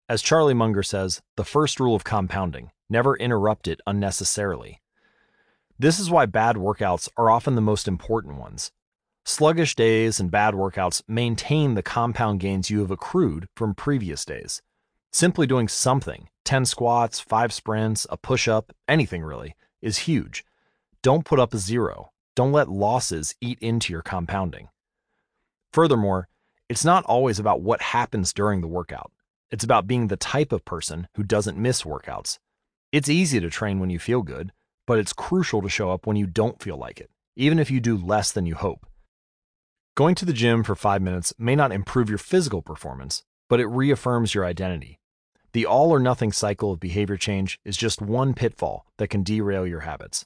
As 0.08 0.22
Charlie 0.22 0.54
Munger 0.54 0.82
says, 0.82 1.22
the 1.36 1.44
first 1.44 1.78
rule 1.78 1.94
of 1.94 2.02
compounding 2.02 2.72
never 2.88 3.16
interrupt 3.16 3.68
it 3.68 3.80
unnecessarily. 3.86 4.80
This 5.78 6.00
is 6.00 6.10
why 6.10 6.26
bad 6.26 6.56
workouts 6.56 7.08
are 7.16 7.30
often 7.30 7.54
the 7.54 7.60
most 7.60 7.86
important 7.86 8.38
ones. 8.38 8.72
Sluggish 9.24 9.76
days 9.76 10.18
and 10.18 10.32
bad 10.32 10.54
workouts 10.54 11.00
maintain 11.06 11.74
the 11.74 11.82
compound 11.84 12.40
gains 12.40 12.70
you 12.70 12.80
have 12.80 12.90
accrued 12.90 13.46
from 13.54 13.72
previous 13.72 14.24
days. 14.24 14.62
Simply 15.12 15.46
doing 15.46 15.66
something 15.68 16.28
10 16.44 16.64
squats, 16.64 17.20
5 17.20 17.52
sprints, 17.52 18.06
a 18.10 18.16
push 18.16 18.48
up, 18.48 18.72
anything 18.88 19.22
really 19.22 19.54
is 19.82 19.98
huge. 19.98 20.44
Don't 21.02 21.24
put 21.24 21.40
up 21.40 21.52
a 21.54 21.58
zero. 21.58 22.12
Don't 22.36 22.52
let 22.52 22.68
losses 22.68 23.34
eat 23.40 23.58
into 23.60 23.92
your 23.92 24.02
compounding. 24.02 24.68
Furthermore, 25.72 26.28
it's 26.68 26.84
not 26.84 27.04
always 27.04 27.38
about 27.38 27.60
what 27.60 27.80
happens 27.80 28.32
during 28.32 28.60
the 28.60 28.68
workout. 28.68 29.10
It's 29.50 29.64
about 29.64 29.86
being 29.88 30.06
the 30.06 30.16
type 30.16 30.52
of 30.52 30.64
person 30.64 31.08
who 31.14 31.24
doesn't 31.24 31.58
miss 31.58 31.82
workouts. 31.82 32.38
It's 32.92 33.08
easy 33.08 33.40
to 33.40 33.50
train 33.50 33.80
when 33.80 33.90
you 33.90 33.98
feel 33.98 34.22
good, 34.22 34.52
but 34.86 34.98
it's 34.98 35.12
crucial 35.12 35.60
to 35.62 35.68
show 35.68 35.90
up 35.90 36.06
when 36.06 36.16
you 36.16 36.26
don't 36.26 36.62
feel 36.62 36.76
like 36.76 37.00
it, 37.00 37.10
even 37.34 37.58
if 37.58 37.70
you 37.70 37.80
do 37.80 37.96
less 37.96 38.30
than 38.30 38.46
you 38.46 38.54
hope. 38.54 38.86
Going 39.96 40.14
to 40.16 40.24
the 40.24 40.32
gym 40.32 40.62
for 40.62 40.76
five 40.76 41.02
minutes 41.02 41.32
may 41.36 41.56
not 41.56 41.72
improve 41.72 42.08
your 42.08 42.18
physical 42.18 42.62
performance, 42.62 43.24
but 43.48 43.58
it 43.58 43.66
reaffirms 43.66 44.34
your 44.34 44.44
identity. 44.44 44.99
The 45.52 45.66
all 45.66 45.90
or 45.90 45.98
nothing 45.98 46.32
cycle 46.32 46.72
of 46.72 46.80
behavior 46.80 47.16
change 47.16 47.58
is 47.64 47.76
just 47.76 48.00
one 48.00 48.34
pitfall 48.34 48.86
that 48.98 49.08
can 49.08 49.22
derail 49.22 49.66
your 49.66 49.80
habits. 49.80 50.24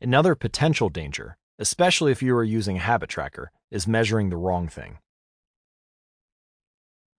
Another 0.00 0.34
potential 0.34 0.88
danger, 0.88 1.36
especially 1.58 2.10
if 2.12 2.22
you 2.22 2.34
are 2.36 2.44
using 2.44 2.76
a 2.76 2.80
habit 2.80 3.10
tracker, 3.10 3.52
is 3.70 3.86
measuring 3.86 4.30
the 4.30 4.36
wrong 4.36 4.68
thing 4.68 4.98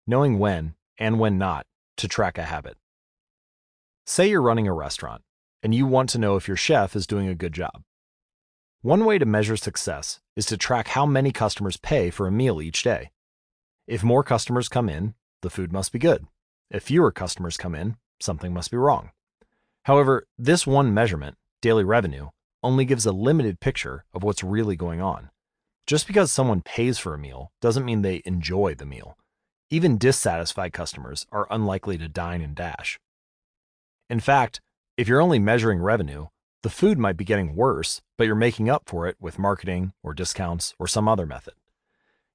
knowing 0.07 0.39
when 0.39 0.73
and 0.97 1.19
when 1.19 1.37
not 1.37 1.65
to 1.97 2.07
track 2.07 2.37
a 2.37 2.43
habit. 2.43 2.75
Say 4.05 4.29
you're 4.29 4.41
running 4.41 4.67
a 4.67 4.73
restaurant 4.73 5.21
and 5.63 5.73
you 5.75 5.85
want 5.85 6.09
to 6.09 6.17
know 6.17 6.35
if 6.35 6.47
your 6.47 6.57
chef 6.57 6.95
is 6.95 7.07
doing 7.07 7.27
a 7.27 7.35
good 7.35 7.53
job. 7.53 7.83
One 8.81 9.05
way 9.05 9.19
to 9.19 9.25
measure 9.25 9.57
success 9.57 10.19
is 10.35 10.45
to 10.47 10.57
track 10.57 10.89
how 10.89 11.05
many 11.05 11.31
customers 11.31 11.77
pay 11.77 12.09
for 12.09 12.27
a 12.27 12.31
meal 12.31 12.61
each 12.61 12.81
day. 12.81 13.11
If 13.87 14.03
more 14.03 14.23
customers 14.23 14.67
come 14.67 14.89
in, 14.89 15.13
the 15.41 15.51
food 15.51 15.71
must 15.71 15.91
be 15.91 15.99
good. 15.99 16.25
If 16.73 16.83
fewer 16.83 17.11
customers 17.11 17.57
come 17.57 17.75
in, 17.75 17.97
something 18.21 18.53
must 18.53 18.71
be 18.71 18.77
wrong. 18.77 19.11
However, 19.83 20.25
this 20.37 20.65
one 20.65 20.93
measurement, 20.93 21.35
daily 21.61 21.83
revenue, 21.83 22.29
only 22.63 22.85
gives 22.85 23.05
a 23.05 23.11
limited 23.11 23.59
picture 23.59 24.05
of 24.13 24.23
what's 24.23 24.41
really 24.41 24.77
going 24.77 25.01
on. 25.01 25.31
Just 25.85 26.07
because 26.07 26.31
someone 26.31 26.61
pays 26.61 26.97
for 26.97 27.13
a 27.13 27.19
meal 27.19 27.51
doesn't 27.59 27.83
mean 27.83 28.03
they 28.03 28.21
enjoy 28.23 28.73
the 28.73 28.85
meal. 28.85 29.17
Even 29.69 29.97
dissatisfied 29.97 30.71
customers 30.71 31.25
are 31.29 31.47
unlikely 31.51 31.97
to 31.97 32.07
dine 32.07 32.39
and 32.39 32.55
dash. 32.55 32.97
In 34.09 34.21
fact, 34.21 34.61
if 34.95 35.09
you're 35.09 35.21
only 35.21 35.39
measuring 35.39 35.81
revenue, 35.81 36.27
the 36.63 36.69
food 36.69 36.97
might 36.97 37.17
be 37.17 37.25
getting 37.25 37.53
worse, 37.53 38.01
but 38.17 38.27
you're 38.27 38.35
making 38.35 38.69
up 38.69 38.83
for 38.85 39.07
it 39.07 39.17
with 39.19 39.37
marketing 39.37 39.91
or 40.03 40.13
discounts 40.13 40.73
or 40.79 40.87
some 40.87 41.09
other 41.09 41.25
method. 41.25 41.55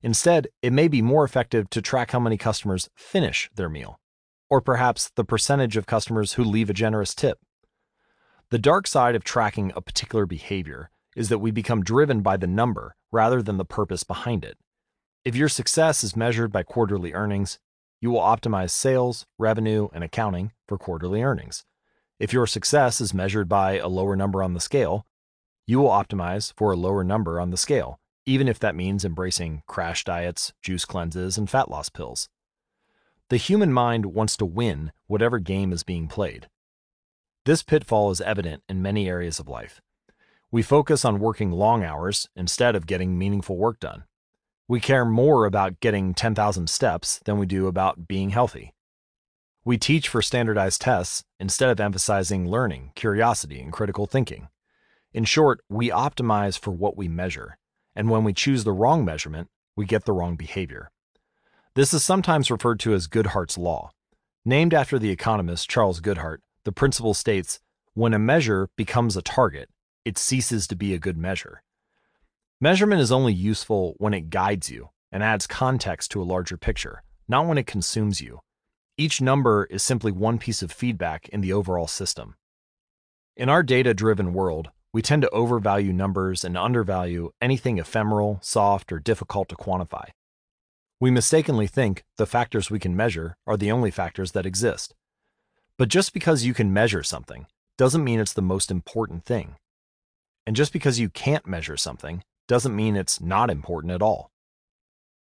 Instead, 0.02 0.48
it 0.60 0.74
may 0.74 0.88
be 0.88 1.00
more 1.00 1.24
effective 1.24 1.70
to 1.70 1.80
track 1.80 2.10
how 2.10 2.20
many 2.20 2.36
customers 2.36 2.90
finish 2.94 3.48
their 3.54 3.70
meal, 3.70 3.98
or 4.48 4.60
perhaps 4.60 5.10
the 5.16 5.24
percentage 5.24 5.76
of 5.76 5.86
customers 5.86 6.34
who 6.34 6.44
leave 6.44 6.70
a 6.70 6.74
generous 6.74 7.14
tip. 7.14 7.38
The 8.50 8.58
dark 8.58 8.86
side 8.86 9.14
of 9.14 9.24
tracking 9.24 9.72
a 9.74 9.80
particular 9.80 10.26
behavior 10.26 10.90
is 11.16 11.28
that 11.30 11.38
we 11.38 11.50
become 11.50 11.82
driven 11.82 12.20
by 12.20 12.36
the 12.36 12.46
number 12.46 12.94
rather 13.10 13.42
than 13.42 13.56
the 13.56 13.64
purpose 13.64 14.04
behind 14.04 14.44
it. 14.44 14.56
If 15.24 15.34
your 15.34 15.48
success 15.48 16.04
is 16.04 16.14
measured 16.14 16.52
by 16.52 16.62
quarterly 16.62 17.12
earnings, 17.12 17.58
you 18.00 18.10
will 18.10 18.20
optimize 18.20 18.70
sales, 18.70 19.26
revenue, 19.38 19.88
and 19.92 20.04
accounting 20.04 20.52
for 20.68 20.78
quarterly 20.78 21.22
earnings. 21.22 21.64
If 22.20 22.32
your 22.32 22.46
success 22.46 23.00
is 23.00 23.12
measured 23.12 23.48
by 23.48 23.78
a 23.78 23.88
lower 23.88 24.14
number 24.14 24.42
on 24.42 24.54
the 24.54 24.60
scale, 24.60 25.06
you 25.66 25.80
will 25.80 25.90
optimize 25.90 26.52
for 26.56 26.70
a 26.70 26.76
lower 26.76 27.02
number 27.02 27.40
on 27.40 27.50
the 27.50 27.56
scale, 27.56 27.98
even 28.24 28.46
if 28.46 28.58
that 28.60 28.76
means 28.76 29.04
embracing 29.04 29.62
crash 29.66 30.04
diets, 30.04 30.52
juice 30.62 30.84
cleanses, 30.84 31.36
and 31.36 31.50
fat 31.50 31.68
loss 31.70 31.88
pills. 31.88 32.28
The 33.28 33.38
human 33.38 33.72
mind 33.72 34.06
wants 34.06 34.36
to 34.36 34.46
win 34.46 34.92
whatever 35.08 35.40
game 35.40 35.72
is 35.72 35.82
being 35.82 36.06
played. 36.06 36.48
This 37.44 37.64
pitfall 37.64 38.12
is 38.12 38.20
evident 38.20 38.62
in 38.68 38.82
many 38.82 39.08
areas 39.08 39.40
of 39.40 39.48
life. 39.48 39.80
We 40.52 40.62
focus 40.62 41.04
on 41.04 41.18
working 41.18 41.50
long 41.50 41.82
hours 41.82 42.28
instead 42.36 42.76
of 42.76 42.86
getting 42.86 43.18
meaningful 43.18 43.56
work 43.56 43.80
done. 43.80 44.04
We 44.68 44.78
care 44.78 45.04
more 45.04 45.44
about 45.44 45.80
getting 45.80 46.14
10,000 46.14 46.70
steps 46.70 47.20
than 47.24 47.36
we 47.36 47.46
do 47.46 47.66
about 47.66 48.06
being 48.06 48.30
healthy. 48.30 48.74
We 49.64 49.76
teach 49.76 50.08
for 50.08 50.22
standardized 50.22 50.80
tests 50.80 51.24
instead 51.40 51.70
of 51.70 51.80
emphasizing 51.80 52.48
learning, 52.48 52.92
curiosity, 52.94 53.60
and 53.60 53.72
critical 53.72 54.06
thinking. 54.06 54.48
In 55.12 55.24
short, 55.24 55.60
we 55.68 55.90
optimize 55.90 56.56
for 56.56 56.70
what 56.70 56.96
we 56.96 57.08
measure, 57.08 57.58
and 57.96 58.08
when 58.08 58.22
we 58.22 58.32
choose 58.32 58.62
the 58.62 58.72
wrong 58.72 59.04
measurement, 59.04 59.48
we 59.74 59.84
get 59.84 60.04
the 60.04 60.12
wrong 60.12 60.36
behavior. 60.36 60.92
This 61.76 61.92
is 61.92 62.02
sometimes 62.02 62.50
referred 62.50 62.80
to 62.80 62.94
as 62.94 63.06
Goodhart's 63.06 63.58
Law. 63.58 63.90
Named 64.46 64.72
after 64.72 64.98
the 64.98 65.10
economist 65.10 65.68
Charles 65.68 66.00
Goodhart, 66.00 66.38
the 66.64 66.72
principle 66.72 67.12
states 67.12 67.60
when 67.92 68.14
a 68.14 68.18
measure 68.18 68.70
becomes 68.78 69.14
a 69.14 69.20
target, 69.20 69.68
it 70.02 70.16
ceases 70.16 70.66
to 70.68 70.74
be 70.74 70.94
a 70.94 70.98
good 70.98 71.18
measure. 71.18 71.62
Measurement 72.62 73.02
is 73.02 73.12
only 73.12 73.34
useful 73.34 73.94
when 73.98 74.14
it 74.14 74.30
guides 74.30 74.70
you 74.70 74.88
and 75.12 75.22
adds 75.22 75.46
context 75.46 76.10
to 76.12 76.22
a 76.22 76.24
larger 76.24 76.56
picture, 76.56 77.02
not 77.28 77.44
when 77.46 77.58
it 77.58 77.66
consumes 77.66 78.22
you. 78.22 78.40
Each 78.96 79.20
number 79.20 79.66
is 79.66 79.82
simply 79.82 80.12
one 80.12 80.38
piece 80.38 80.62
of 80.62 80.72
feedback 80.72 81.28
in 81.28 81.42
the 81.42 81.52
overall 81.52 81.88
system. 81.88 82.36
In 83.36 83.50
our 83.50 83.62
data 83.62 83.92
driven 83.92 84.32
world, 84.32 84.70
we 84.94 85.02
tend 85.02 85.20
to 85.20 85.28
overvalue 85.28 85.92
numbers 85.92 86.42
and 86.42 86.56
undervalue 86.56 87.32
anything 87.42 87.76
ephemeral, 87.76 88.38
soft, 88.40 88.90
or 88.90 88.98
difficult 88.98 89.50
to 89.50 89.56
quantify. 89.56 90.06
We 90.98 91.10
mistakenly 91.10 91.66
think 91.66 92.04
the 92.16 92.24
factors 92.24 92.70
we 92.70 92.78
can 92.78 92.96
measure 92.96 93.36
are 93.46 93.58
the 93.58 93.70
only 93.70 93.90
factors 93.90 94.32
that 94.32 94.46
exist. 94.46 94.94
But 95.76 95.90
just 95.90 96.14
because 96.14 96.44
you 96.44 96.54
can 96.54 96.72
measure 96.72 97.02
something 97.02 97.46
doesn't 97.76 98.02
mean 98.02 98.18
it's 98.18 98.32
the 98.32 98.40
most 98.40 98.70
important 98.70 99.26
thing. 99.26 99.56
And 100.46 100.56
just 100.56 100.72
because 100.72 100.98
you 100.98 101.10
can't 101.10 101.46
measure 101.46 101.76
something 101.76 102.22
doesn't 102.48 102.74
mean 102.74 102.96
it's 102.96 103.20
not 103.20 103.50
important 103.50 103.92
at 103.92 104.00
all. 104.00 104.30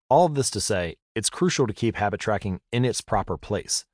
All 0.08 0.26
of 0.26 0.34
this 0.34 0.50
to 0.50 0.60
say, 0.60 0.96
it's 1.14 1.30
crucial 1.30 1.68
to 1.68 1.72
keep 1.72 1.94
habit 1.94 2.18
tracking 2.18 2.60
in 2.72 2.84
its 2.84 3.00
proper 3.00 3.36
place. 3.36 3.84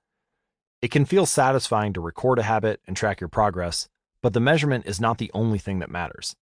It 0.80 0.90
can 0.90 1.04
feel 1.04 1.26
satisfying 1.26 1.92
to 1.92 2.00
record 2.00 2.38
a 2.38 2.44
habit 2.44 2.80
and 2.86 2.96
track 2.96 3.20
your 3.20 3.28
progress, 3.28 3.86
but 4.22 4.32
the 4.32 4.40
measurement 4.40 4.86
is 4.86 4.98
not 4.98 5.18
the 5.18 5.30
only 5.34 5.58
thing 5.58 5.80
that 5.80 5.90
matters. 5.90 6.36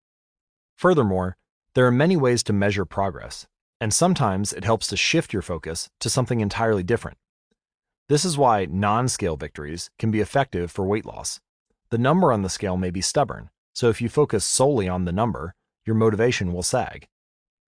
Furthermore, 0.77 1.39
there 1.75 1.87
are 1.87 1.93
many 1.93 2.19
ways 2.19 2.43
to 2.43 2.53
measure 2.53 2.85
progress, 2.85 3.47
and 3.83 3.93
sometimes 3.93 4.53
it 4.53 4.63
helps 4.63 4.87
to 4.87 4.97
shift 4.97 5.33
your 5.33 5.43
focus 5.43 5.91
to 5.99 6.09
something 6.09 6.39
entirely 6.39 6.85
different. 6.85 7.19
This 8.09 8.25
is 8.25 8.39
why 8.39 8.65
non 8.65 9.09
scale 9.09 9.37
victories 9.37 9.91
can 9.99 10.13
be 10.13 10.21
effective 10.21 10.71
for 10.71 10.87
weight 10.87 11.05
loss. 11.05 11.41
The 11.91 11.99
number 11.99 12.33
on 12.33 12.43
the 12.43 12.49
scale 12.49 12.77
may 12.77 12.91
be 12.91 13.01
stubborn, 13.01 13.51
so 13.75 13.89
if 13.89 14.01
you 14.01 14.09
focus 14.09 14.45
solely 14.45 14.89
on 14.89 15.05
the 15.05 15.11
number, 15.11 15.57
your 15.85 15.97
motivation 15.97 16.53
will 16.53 16.63
sag. 16.63 17.09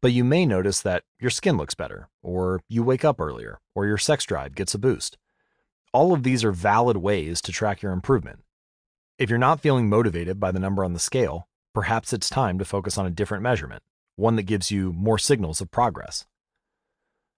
But 0.03 0.11
you 0.11 0.23
may 0.23 0.45
notice 0.45 0.81
that 0.81 1.01
your 1.19 1.31
skin 1.31 1.57
looks 1.57 1.73
better, 1.73 2.09
or 2.21 2.61
you 2.69 2.83
wake 2.83 3.03
up 3.03 3.19
earlier, 3.19 3.59
or 3.73 3.87
your 3.87 3.97
sex 3.97 4.23
drive 4.23 4.53
gets 4.53 4.75
a 4.75 4.79
boost. 4.79 5.17
All 5.93 6.13
of 6.13 6.21
these 6.21 6.43
are 6.43 6.51
valid 6.51 6.97
ways 6.97 7.41
to 7.41 7.51
track 7.51 7.81
your 7.81 7.91
improvement. 7.91 8.43
If 9.17 9.31
you're 9.31 9.39
not 9.39 9.61
feeling 9.61 9.89
motivated 9.89 10.39
by 10.39 10.51
the 10.51 10.59
number 10.59 10.83
on 10.83 10.93
the 10.93 10.99
scale, 10.99 11.47
perhaps 11.73 12.13
it's 12.13 12.29
time 12.29 12.59
to 12.59 12.65
focus 12.65 12.99
on 12.99 13.07
a 13.07 13.09
different 13.09 13.41
measurement, 13.41 13.81
one 14.15 14.35
that 14.35 14.43
gives 14.43 14.71
you 14.71 14.93
more 14.93 15.17
signals 15.17 15.61
of 15.61 15.71
progress. 15.71 16.25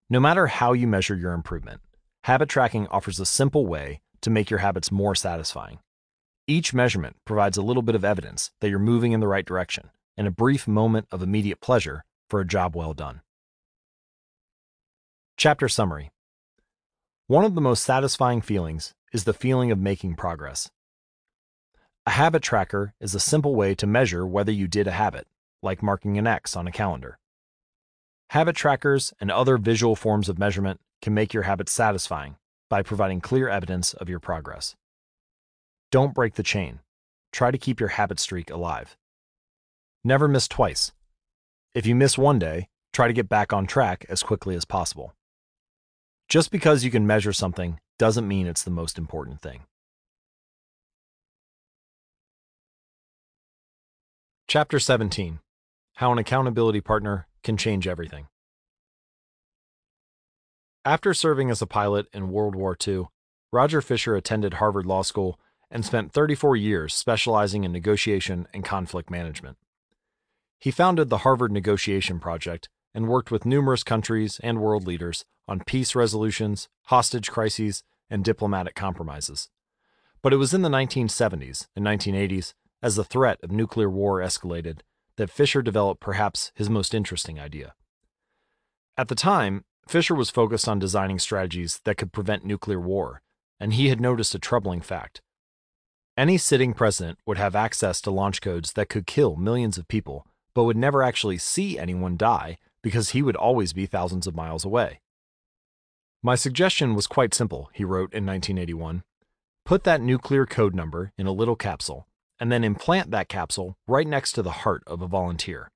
No 0.10 0.20
matter 0.20 0.48
how 0.48 0.74
you 0.74 0.88
measure 0.88 1.16
your 1.16 1.34
improvement, 1.34 1.82
habit 2.24 2.50
tracking 2.50 2.88
offers 2.88 3.20
a 3.20 3.26
simple 3.26 3.66
way 3.66 4.02
to 4.22 4.30
make 4.30 4.50
your 4.50 4.60
habits 4.60 4.92
more 4.92 5.16
satisfying. 5.16 5.80
Each 6.48 6.74
measurement 6.74 7.16
provides 7.26 7.58
a 7.58 7.62
little 7.62 7.82
bit 7.82 7.96
of 7.96 8.06
evidence 8.06 8.52
that 8.62 8.70
you're 8.70 8.80
moving 8.80 9.14
in 9.14 9.20
the 9.20 9.28
right 9.28 9.46
direction 9.46 9.90
and 10.18 10.28
a 10.28 10.32
brief 10.32 10.68
moment 10.68 11.08
of 11.12 11.22
immediate 11.22 11.62
pleasure 11.62 12.04
for 12.30 12.40
a 12.40 12.48
job 12.48 12.76
well 12.76 12.94
done. 12.94 13.22
Chapter 15.38 15.68
Summary 15.68 16.12
One 17.28 17.44
of 17.44 17.56
the 17.56 17.62
most 17.62 17.84
satisfying 17.84 18.42
feelings 18.42 18.94
is 19.12 19.24
the 19.24 19.34
feeling 19.34 19.72
of 19.72 19.80
making 19.80 20.16
progress. 20.16 20.70
A 22.06 22.12
habit 22.12 22.44
tracker 22.44 22.94
is 23.00 23.16
a 23.16 23.20
simple 23.20 23.56
way 23.56 23.74
to 23.76 23.88
measure 23.88 24.26
whether 24.26 24.52
you 24.52 24.68
did 24.68 24.88
a 24.88 24.92
habit, 24.92 25.28
like 25.66 25.84
marking 25.84 26.18
an 26.18 26.26
X 26.26 26.56
on 26.56 26.68
a 26.68 26.72
calendar. 26.72 27.18
Habit 28.30 28.56
trackers 28.56 29.14
and 29.20 29.30
other 29.30 29.58
visual 29.58 29.96
forms 29.96 30.30
of 30.30 30.40
measurement 30.40 30.80
can 31.02 31.14
make 31.14 31.34
your 31.34 31.44
habits 31.44 31.74
satisfying 31.74 32.38
by 32.70 32.82
providing 32.82 33.22
clear 33.22 33.50
evidence 33.50 33.94
of 33.94 34.10
your 34.10 34.20
progress. 34.20 34.76
Don't 35.92 36.14
break 36.14 36.36
the 36.36 36.44
chain. 36.44 36.80
Try 37.32 37.52
to 37.52 37.58
keep 37.58 37.80
your 37.80 37.90
habit 37.90 38.20
streak 38.20 38.50
alive. 38.50 38.96
Never 40.04 40.28
miss 40.28 40.48
twice. 40.48 40.92
If 41.74 41.86
you 41.86 41.96
miss 41.96 42.18
one 42.18 42.40
day, 42.40 42.70
try 42.94 43.08
to 43.08 43.14
get 43.14 43.28
back 43.30 43.52
on 43.52 43.68
track 43.68 44.06
as 44.08 44.24
quickly 44.24 44.56
as 44.56 44.66
possible. 44.66 45.14
Just 46.30 46.50
because 46.52 46.84
you 46.84 46.92
can 46.92 47.06
measure 47.06 47.34
something 47.34 47.80
doesn't 48.00 48.28
mean 48.28 48.48
it's 48.48 48.64
the 48.64 48.72
most 48.72 48.98
important 48.98 49.42
thing. 49.42 49.64
Chapter 54.48 54.80
17 54.80 55.40
How 56.00 56.12
an 56.12 56.18
Accountability 56.18 56.82
Partner 56.82 57.26
Can 57.42 57.56
Change 57.56 57.88
Everything. 57.88 58.28
After 60.84 61.14
serving 61.14 61.50
as 61.50 61.62
a 61.62 61.66
pilot 61.66 62.08
in 62.12 62.32
World 62.32 62.54
War 62.54 62.76
II, 62.86 63.06
Roger 63.54 63.82
Fisher 63.82 64.14
attended 64.14 64.56
Harvard 64.56 64.86
Law 64.86 65.04
School 65.04 65.40
and 65.72 65.86
spent 65.86 66.12
34 66.12 66.58
years 66.58 66.94
specializing 66.94 67.64
in 67.64 67.72
negotiation 67.72 68.46
and 68.54 68.66
conflict 68.66 69.10
management. 69.10 69.56
He 70.60 70.70
founded 70.70 71.10
the 71.10 71.20
Harvard 71.20 71.54
Negotiation 71.54 72.20
Project 72.20 72.68
and 72.94 73.08
worked 73.08 73.32
with 73.32 73.46
numerous 73.46 73.84
countries 73.84 74.38
and 74.44 74.60
world 74.60 74.86
leaders 74.86 75.24
on 75.48 75.64
peace 75.66 75.96
resolutions, 75.96 76.68
hostage 76.88 77.32
crises, 77.32 77.84
and 78.10 78.22
diplomatic 78.22 78.76
compromises. 78.76 79.48
But 80.22 80.34
it 80.34 80.38
was 80.44 80.54
in 80.54 80.62
the 80.62 80.68
1970s 80.68 81.68
and 81.74 81.86
1980s, 81.86 82.54
as 82.84 82.98
the 82.98 83.06
threat 83.06 83.40
of 83.42 83.50
nuclear 83.50 83.90
war 83.90 84.20
escalated, 84.20 84.80
that 85.18 85.30
Fisher 85.30 85.62
developed 85.62 86.02
perhaps 86.02 86.52
his 86.56 86.70
most 86.70 86.94
interesting 86.94 87.40
idea. 87.40 87.74
At 88.98 89.08
the 89.08 89.16
time, 89.16 89.66
Fisher 89.88 90.16
was 90.16 90.30
focused 90.30 90.68
on 90.68 90.80
designing 90.80 91.20
strategies 91.20 91.80
that 91.84 91.98
could 91.98 92.12
prevent 92.12 92.46
nuclear 92.46 92.80
war, 92.80 93.22
and 93.60 93.74
he 93.74 93.90
had 93.90 94.02
noticed 94.02 94.36
a 94.36 94.40
troubling 94.40 94.82
fact. 94.82 95.22
Any 96.18 96.38
sitting 96.38 96.74
president 96.74 97.20
would 97.26 97.38
have 97.38 97.56
access 97.56 98.00
to 98.02 98.12
launch 98.12 98.42
codes 98.42 98.74
that 98.74 98.90
could 98.90 99.06
kill 99.06 99.36
millions 99.36 99.78
of 99.78 99.88
people 99.88 100.26
but 100.56 100.64
would 100.64 100.78
never 100.78 101.04
actually 101.04 101.38
see 101.38 101.78
anyone 101.78 102.18
die 102.18 102.58
because 102.82 103.10
he 103.10 103.22
would 103.22 103.36
always 103.36 103.74
be 103.74 103.86
thousands 103.86 104.26
of 104.26 104.36
miles 104.36 104.66
away. 104.66 105.02
My 106.24 106.36
suggestion 106.36 106.96
was 106.96 107.06
quite 107.06 107.36
simple, 107.36 107.70
he 107.74 107.84
wrote 107.84 108.14
in 108.14 108.26
1981. 108.26 109.04
Put 109.66 109.84
that 109.84 110.02
nuclear 110.02 110.46
code 110.46 110.74
number 110.74 111.12
in 111.18 111.28
a 111.28 111.32
little 111.32 111.56
capsule, 111.56 112.08
and 112.40 112.52
then 112.52 112.64
implant 112.64 113.12
that 113.12 113.30
capsule 113.30 113.78
right 113.88 114.08
next 114.08 114.34
to 114.34 114.42
the 114.42 114.52
heart 114.52 114.84
of 114.88 115.02
a 115.02 115.08
volunteer. 115.08 115.72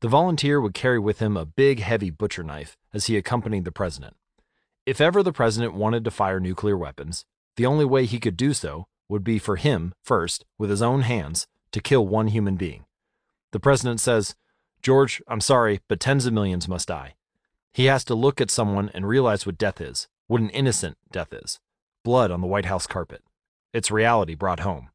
The 0.00 0.08
volunteer 0.08 0.60
would 0.60 0.74
carry 0.74 0.98
with 0.98 1.20
him 1.20 1.36
a 1.36 1.46
big, 1.46 1.80
heavy 1.80 2.10
butcher 2.10 2.42
knife 2.42 2.76
as 2.92 3.06
he 3.06 3.16
accompanied 3.16 3.64
the 3.64 3.72
president. 3.72 4.16
If 4.84 5.00
ever 5.00 5.22
the 5.22 5.32
president 5.32 5.74
wanted 5.74 6.04
to 6.04 6.10
fire 6.10 6.40
nuclear 6.40 6.76
weapons, 6.76 7.24
the 7.56 7.66
only 7.66 7.84
way 7.84 8.04
he 8.04 8.18
could 8.18 8.36
do 8.36 8.52
so 8.52 8.86
would 9.08 9.22
be 9.22 9.38
for 9.38 9.56
him, 9.56 9.94
first, 10.02 10.44
with 10.58 10.70
his 10.70 10.82
own 10.82 11.02
hands, 11.02 11.46
to 11.70 11.80
kill 11.80 12.06
one 12.06 12.28
human 12.28 12.56
being. 12.56 12.84
The 13.52 13.60
president 13.60 14.00
says, 14.00 14.34
George, 14.82 15.22
I'm 15.28 15.40
sorry, 15.40 15.80
but 15.88 16.00
tens 16.00 16.26
of 16.26 16.32
millions 16.32 16.66
must 16.66 16.88
die. 16.88 17.14
He 17.72 17.84
has 17.84 18.04
to 18.04 18.14
look 18.14 18.40
at 18.40 18.50
someone 18.50 18.90
and 18.92 19.06
realize 19.06 19.46
what 19.46 19.58
death 19.58 19.80
is, 19.80 20.08
what 20.26 20.40
an 20.40 20.50
innocent 20.50 20.98
death 21.10 21.32
is 21.32 21.60
blood 22.04 22.30
on 22.30 22.40
the 22.40 22.46
White 22.46 22.64
House 22.64 22.86
carpet. 22.86 23.22
It's 23.72 23.90
reality 23.90 24.34
brought 24.34 24.60
home. 24.60 24.88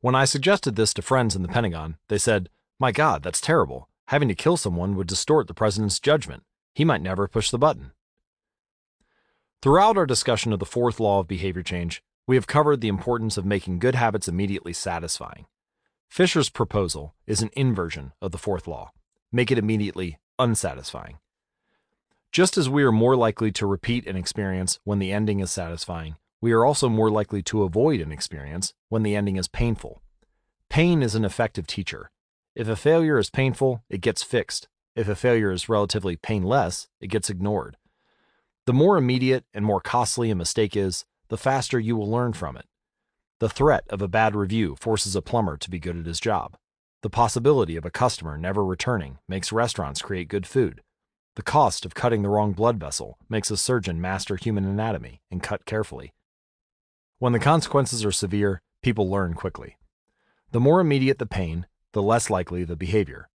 When 0.00 0.14
I 0.14 0.24
suggested 0.24 0.76
this 0.76 0.94
to 0.94 1.02
friends 1.02 1.34
in 1.34 1.42
the 1.42 1.48
Pentagon, 1.48 1.96
they 2.08 2.18
said, 2.18 2.48
My 2.78 2.92
God, 2.92 3.22
that's 3.22 3.40
terrible. 3.40 3.88
Having 4.06 4.28
to 4.28 4.34
kill 4.34 4.56
someone 4.56 4.96
would 4.96 5.06
distort 5.06 5.48
the 5.48 5.54
president's 5.54 5.98
judgment. 6.00 6.44
He 6.74 6.84
might 6.84 7.02
never 7.02 7.26
push 7.26 7.50
the 7.50 7.58
button. 7.58 7.92
Throughout 9.60 9.96
our 9.96 10.06
discussion 10.06 10.52
of 10.52 10.60
the 10.60 10.64
fourth 10.64 11.00
law 11.00 11.20
of 11.20 11.26
behavior 11.28 11.62
change, 11.62 12.02
we 12.26 12.36
have 12.36 12.46
covered 12.46 12.80
the 12.80 12.88
importance 12.88 13.36
of 13.36 13.44
making 13.44 13.80
good 13.80 13.96
habits 13.96 14.28
immediately 14.28 14.72
satisfying. 14.72 15.46
Fisher's 16.08 16.48
proposal 16.48 17.14
is 17.26 17.42
an 17.42 17.50
inversion 17.54 18.12
of 18.22 18.30
the 18.30 18.38
fourth 18.38 18.68
law 18.68 18.92
make 19.32 19.50
it 19.50 19.58
immediately 19.58 20.18
unsatisfying. 20.38 21.18
Just 22.32 22.56
as 22.56 22.68
we 22.68 22.82
are 22.82 22.92
more 22.92 23.16
likely 23.16 23.50
to 23.52 23.66
repeat 23.66 24.06
an 24.06 24.16
experience 24.16 24.78
when 24.84 24.98
the 24.98 25.12
ending 25.12 25.40
is 25.40 25.50
satisfying, 25.50 26.16
we 26.40 26.52
are 26.52 26.64
also 26.64 26.88
more 26.88 27.10
likely 27.10 27.42
to 27.42 27.62
avoid 27.62 28.00
an 28.00 28.12
experience 28.12 28.74
when 28.88 29.02
the 29.02 29.16
ending 29.16 29.36
is 29.36 29.48
painful. 29.48 30.02
Pain 30.68 31.02
is 31.02 31.14
an 31.14 31.24
effective 31.24 31.66
teacher. 31.66 32.10
If 32.54 32.68
a 32.68 32.76
failure 32.76 33.18
is 33.18 33.30
painful, 33.30 33.82
it 33.88 34.00
gets 34.00 34.22
fixed. 34.22 34.68
If 34.94 35.08
a 35.08 35.16
failure 35.16 35.50
is 35.50 35.68
relatively 35.68 36.16
painless, 36.16 36.88
it 37.00 37.08
gets 37.08 37.30
ignored. 37.30 37.76
The 38.66 38.72
more 38.72 38.96
immediate 38.96 39.44
and 39.54 39.64
more 39.64 39.80
costly 39.80 40.30
a 40.30 40.34
mistake 40.34 40.76
is, 40.76 41.04
the 41.28 41.38
faster 41.38 41.78
you 41.78 41.96
will 41.96 42.10
learn 42.10 42.32
from 42.32 42.56
it. 42.56 42.66
The 43.40 43.48
threat 43.48 43.84
of 43.88 44.02
a 44.02 44.08
bad 44.08 44.34
review 44.34 44.76
forces 44.80 45.14
a 45.14 45.22
plumber 45.22 45.56
to 45.56 45.70
be 45.70 45.78
good 45.78 45.96
at 45.96 46.06
his 46.06 46.20
job. 46.20 46.56
The 47.02 47.10
possibility 47.10 47.76
of 47.76 47.84
a 47.84 47.90
customer 47.90 48.36
never 48.36 48.64
returning 48.64 49.18
makes 49.28 49.52
restaurants 49.52 50.02
create 50.02 50.28
good 50.28 50.46
food. 50.46 50.82
The 51.36 51.42
cost 51.42 51.86
of 51.86 51.94
cutting 51.94 52.22
the 52.22 52.28
wrong 52.28 52.52
blood 52.52 52.80
vessel 52.80 53.16
makes 53.28 53.50
a 53.52 53.56
surgeon 53.56 54.00
master 54.00 54.34
human 54.34 54.64
anatomy 54.64 55.22
and 55.30 55.40
cut 55.40 55.64
carefully. 55.64 56.12
When 57.20 57.32
the 57.32 57.40
consequences 57.40 58.04
are 58.04 58.12
severe, 58.12 58.62
people 58.80 59.10
learn 59.10 59.34
quickly. 59.34 59.76
The 60.52 60.60
more 60.60 60.78
immediate 60.78 61.18
the 61.18 61.26
pain, 61.26 61.66
the 61.92 62.00
less 62.00 62.30
likely 62.30 62.62
the 62.62 62.76
behavior. 62.76 63.28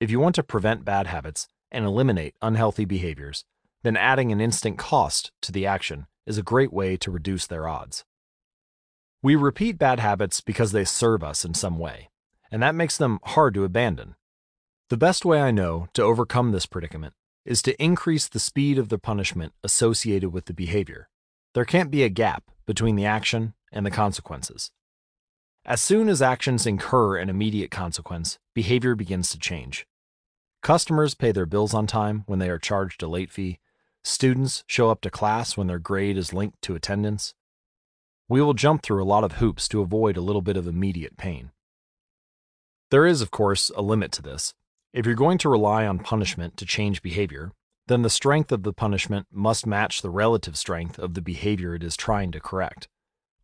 If 0.00 0.10
you 0.10 0.18
want 0.18 0.34
to 0.36 0.42
prevent 0.42 0.86
bad 0.86 1.06
habits 1.06 1.46
and 1.70 1.84
eliminate 1.84 2.34
unhealthy 2.40 2.86
behaviors, 2.86 3.44
then 3.82 3.98
adding 3.98 4.32
an 4.32 4.40
instant 4.40 4.78
cost 4.78 5.30
to 5.42 5.52
the 5.52 5.66
action 5.66 6.06
is 6.26 6.38
a 6.38 6.42
great 6.42 6.72
way 6.72 6.96
to 6.96 7.10
reduce 7.10 7.46
their 7.46 7.68
odds. 7.68 8.04
We 9.22 9.36
repeat 9.36 9.78
bad 9.78 10.00
habits 10.00 10.40
because 10.40 10.72
they 10.72 10.84
serve 10.84 11.22
us 11.22 11.44
in 11.44 11.52
some 11.52 11.78
way, 11.78 12.08
and 12.50 12.62
that 12.62 12.74
makes 12.74 12.96
them 12.96 13.18
hard 13.24 13.52
to 13.54 13.64
abandon. 13.64 14.14
The 14.88 14.96
best 14.96 15.26
way 15.26 15.42
I 15.42 15.50
know 15.50 15.88
to 15.92 16.02
overcome 16.02 16.52
this 16.52 16.66
predicament 16.66 17.12
is 17.44 17.60
to 17.62 17.82
increase 17.82 18.26
the 18.26 18.40
speed 18.40 18.78
of 18.78 18.88
the 18.88 18.98
punishment 18.98 19.52
associated 19.62 20.30
with 20.30 20.46
the 20.46 20.54
behavior. 20.54 21.10
There 21.54 21.64
can't 21.64 21.90
be 21.90 22.02
a 22.02 22.08
gap 22.08 22.44
between 22.66 22.96
the 22.96 23.04
action 23.04 23.54
and 23.72 23.84
the 23.84 23.90
consequences. 23.90 24.70
As 25.64 25.80
soon 25.80 26.08
as 26.08 26.22
actions 26.22 26.66
incur 26.66 27.16
an 27.18 27.28
immediate 27.28 27.70
consequence, 27.70 28.38
behavior 28.54 28.94
begins 28.94 29.30
to 29.30 29.38
change. 29.38 29.86
Customers 30.62 31.14
pay 31.14 31.30
their 31.30 31.46
bills 31.46 31.74
on 31.74 31.86
time 31.86 32.24
when 32.26 32.38
they 32.38 32.48
are 32.48 32.58
charged 32.58 33.02
a 33.02 33.08
late 33.08 33.30
fee. 33.30 33.58
Students 34.02 34.64
show 34.66 34.90
up 34.90 35.00
to 35.02 35.10
class 35.10 35.56
when 35.56 35.66
their 35.66 35.78
grade 35.78 36.16
is 36.16 36.32
linked 36.32 36.62
to 36.62 36.74
attendance. 36.74 37.34
We 38.28 38.40
will 38.40 38.54
jump 38.54 38.82
through 38.82 39.02
a 39.02 39.04
lot 39.04 39.24
of 39.24 39.32
hoops 39.32 39.68
to 39.68 39.82
avoid 39.82 40.16
a 40.16 40.22
little 40.22 40.42
bit 40.42 40.56
of 40.56 40.66
immediate 40.66 41.16
pain. 41.16 41.50
There 42.90 43.06
is, 43.06 43.20
of 43.20 43.30
course, 43.30 43.70
a 43.76 43.82
limit 43.82 44.10
to 44.12 44.22
this. 44.22 44.54
If 44.92 45.06
you're 45.06 45.14
going 45.14 45.38
to 45.38 45.48
rely 45.48 45.86
on 45.86 45.98
punishment 45.98 46.56
to 46.56 46.66
change 46.66 47.02
behavior, 47.02 47.52
then 47.86 48.02
the 48.02 48.10
strength 48.10 48.52
of 48.52 48.62
the 48.62 48.72
punishment 48.72 49.26
must 49.32 49.66
match 49.66 50.02
the 50.02 50.10
relative 50.10 50.56
strength 50.56 50.98
of 50.98 51.14
the 51.14 51.22
behavior 51.22 51.74
it 51.74 51.82
is 51.82 51.96
trying 51.96 52.32
to 52.32 52.40
correct. 52.40 52.88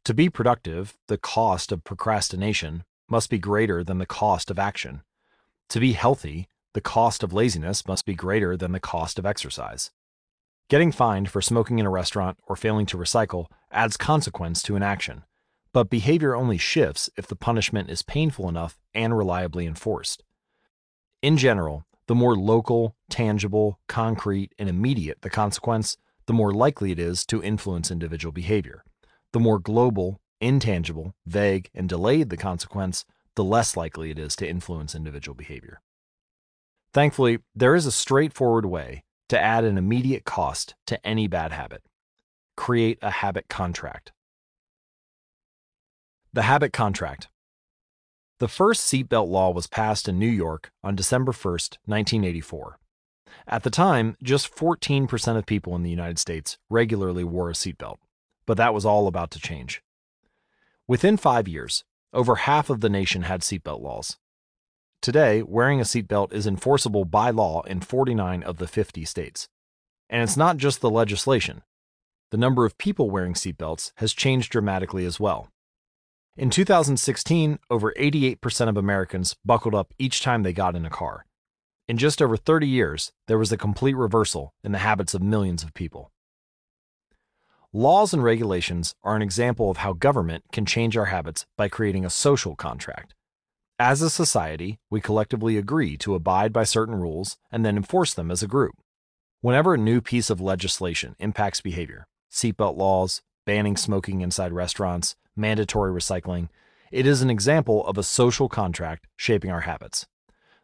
To 0.04 0.14
be 0.14 0.30
productive, 0.30 0.96
the 1.08 1.18
cost 1.18 1.72
of 1.72 1.84
procrastination 1.84 2.84
must 3.08 3.30
be 3.30 3.38
greater 3.38 3.82
than 3.82 3.98
the 3.98 4.06
cost 4.06 4.50
of 4.50 4.58
action. 4.58 5.02
To 5.70 5.80
be 5.80 5.92
healthy, 5.92 6.48
the 6.74 6.80
cost 6.80 7.22
of 7.22 7.32
laziness 7.32 7.86
must 7.86 8.06
be 8.06 8.14
greater 8.14 8.56
than 8.56 8.72
the 8.72 8.80
cost 8.80 9.18
of 9.18 9.26
exercise. 9.26 9.90
Getting 10.68 10.92
fined 10.92 11.30
for 11.30 11.40
smoking 11.40 11.78
in 11.78 11.86
a 11.86 11.90
restaurant 11.90 12.38
or 12.46 12.54
failing 12.56 12.86
to 12.86 12.98
recycle 12.98 13.46
adds 13.70 13.96
consequence 13.96 14.62
to 14.62 14.76
an 14.76 14.82
action, 14.82 15.24
but 15.72 15.90
behavior 15.90 16.34
only 16.34 16.58
shifts 16.58 17.08
if 17.16 17.26
the 17.26 17.36
punishment 17.36 17.90
is 17.90 18.02
painful 18.02 18.48
enough 18.48 18.78
and 18.94 19.16
reliably 19.16 19.66
enforced. 19.66 20.22
In 21.22 21.36
general, 21.36 21.84
the 22.06 22.14
more 22.14 22.36
local, 22.36 22.94
tangible, 23.08 23.78
concrete, 23.88 24.54
and 24.58 24.68
immediate 24.68 25.22
the 25.22 25.30
consequence, 25.30 25.96
the 26.26 26.32
more 26.32 26.52
likely 26.52 26.92
it 26.92 26.98
is 26.98 27.24
to 27.26 27.42
influence 27.42 27.90
individual 27.90 28.32
behavior. 28.32 28.84
The 29.32 29.40
more 29.40 29.58
global, 29.58 30.20
intangible, 30.40 31.14
vague, 31.26 31.70
and 31.74 31.88
delayed 31.88 32.30
the 32.30 32.36
consequence, 32.36 33.04
the 33.34 33.44
less 33.44 33.76
likely 33.76 34.10
it 34.10 34.18
is 34.18 34.36
to 34.36 34.48
influence 34.48 34.94
individual 34.94 35.34
behavior. 35.34 35.80
Thankfully, 36.92 37.38
there 37.54 37.74
is 37.74 37.86
a 37.86 37.92
straightforward 37.92 38.66
way 38.66 39.04
to 39.28 39.38
add 39.38 39.64
an 39.64 39.78
immediate 39.78 40.24
cost 40.24 40.74
to 40.86 41.04
any 41.06 41.26
bad 41.28 41.52
habit. 41.52 41.82
Create 42.56 42.98
a 43.02 43.10
habit 43.10 43.48
contract. 43.48 44.12
The 46.32 46.42
habit 46.42 46.72
contract. 46.72 47.28
The 48.38 48.48
first 48.48 48.82
seatbelt 48.82 49.28
law 49.28 49.50
was 49.50 49.66
passed 49.66 50.08
in 50.08 50.18
New 50.18 50.28
York 50.28 50.70
on 50.82 50.94
December 50.94 51.32
1, 51.32 51.52
1984. 51.84 52.78
At 53.50 53.62
the 53.62 53.70
time, 53.70 54.14
just 54.22 54.54
14% 54.54 55.38
of 55.38 55.46
people 55.46 55.74
in 55.74 55.82
the 55.82 55.90
United 55.90 56.18
States 56.18 56.58
regularly 56.68 57.24
wore 57.24 57.48
a 57.48 57.54
seatbelt, 57.54 57.96
but 58.44 58.58
that 58.58 58.74
was 58.74 58.84
all 58.84 59.06
about 59.06 59.30
to 59.30 59.40
change. 59.40 59.82
Within 60.86 61.16
five 61.16 61.48
years, 61.48 61.82
over 62.12 62.36
half 62.36 62.68
of 62.68 62.82
the 62.82 62.90
nation 62.90 63.22
had 63.22 63.40
seatbelt 63.40 63.80
laws. 63.80 64.18
Today, 65.00 65.42
wearing 65.42 65.80
a 65.80 65.84
seatbelt 65.84 66.30
is 66.32 66.46
enforceable 66.46 67.06
by 67.06 67.30
law 67.30 67.62
in 67.62 67.80
49 67.80 68.42
of 68.42 68.58
the 68.58 68.66
50 68.66 69.06
states. 69.06 69.48
And 70.10 70.22
it's 70.22 70.36
not 70.36 70.58
just 70.58 70.82
the 70.82 70.90
legislation. 70.90 71.62
The 72.30 72.36
number 72.36 72.66
of 72.66 72.76
people 72.76 73.10
wearing 73.10 73.32
seatbelts 73.32 73.92
has 73.96 74.12
changed 74.12 74.52
dramatically 74.52 75.06
as 75.06 75.18
well. 75.18 75.48
In 76.36 76.50
2016, 76.50 77.58
over 77.70 77.94
88% 77.98 78.68
of 78.68 78.76
Americans 78.76 79.36
buckled 79.42 79.74
up 79.74 79.94
each 79.98 80.22
time 80.22 80.42
they 80.42 80.52
got 80.52 80.76
in 80.76 80.84
a 80.84 80.90
car. 80.90 81.24
In 81.88 81.96
just 81.96 82.20
over 82.20 82.36
30 82.36 82.68
years, 82.68 83.12
there 83.28 83.38
was 83.38 83.50
a 83.50 83.56
complete 83.56 83.96
reversal 83.96 84.52
in 84.62 84.72
the 84.72 84.78
habits 84.78 85.14
of 85.14 85.22
millions 85.22 85.62
of 85.62 85.72
people. 85.72 86.12
Laws 87.72 88.12
and 88.12 88.22
regulations 88.22 88.94
are 89.02 89.16
an 89.16 89.22
example 89.22 89.70
of 89.70 89.78
how 89.78 89.94
government 89.94 90.44
can 90.52 90.66
change 90.66 90.98
our 90.98 91.06
habits 91.06 91.46
by 91.56 91.70
creating 91.70 92.04
a 92.04 92.10
social 92.10 92.54
contract. 92.54 93.14
As 93.78 94.02
a 94.02 94.10
society, 94.10 94.78
we 94.90 95.00
collectively 95.00 95.56
agree 95.56 95.96
to 95.98 96.14
abide 96.14 96.52
by 96.52 96.64
certain 96.64 96.94
rules 96.94 97.38
and 97.50 97.64
then 97.64 97.78
enforce 97.78 98.12
them 98.12 98.30
as 98.30 98.42
a 98.42 98.46
group. 98.46 98.74
Whenever 99.40 99.72
a 99.72 99.78
new 99.78 100.02
piece 100.02 100.28
of 100.28 100.42
legislation 100.42 101.16
impacts 101.18 101.62
behavior, 101.62 102.06
seatbelt 102.30 102.76
laws, 102.76 103.22
banning 103.46 103.78
smoking 103.78 104.20
inside 104.20 104.52
restaurants, 104.52 105.16
mandatory 105.34 105.90
recycling, 105.90 106.50
it 106.92 107.06
is 107.06 107.22
an 107.22 107.30
example 107.30 107.86
of 107.86 107.96
a 107.96 108.02
social 108.02 108.50
contract 108.50 109.06
shaping 109.16 109.50
our 109.50 109.62
habits. 109.62 110.06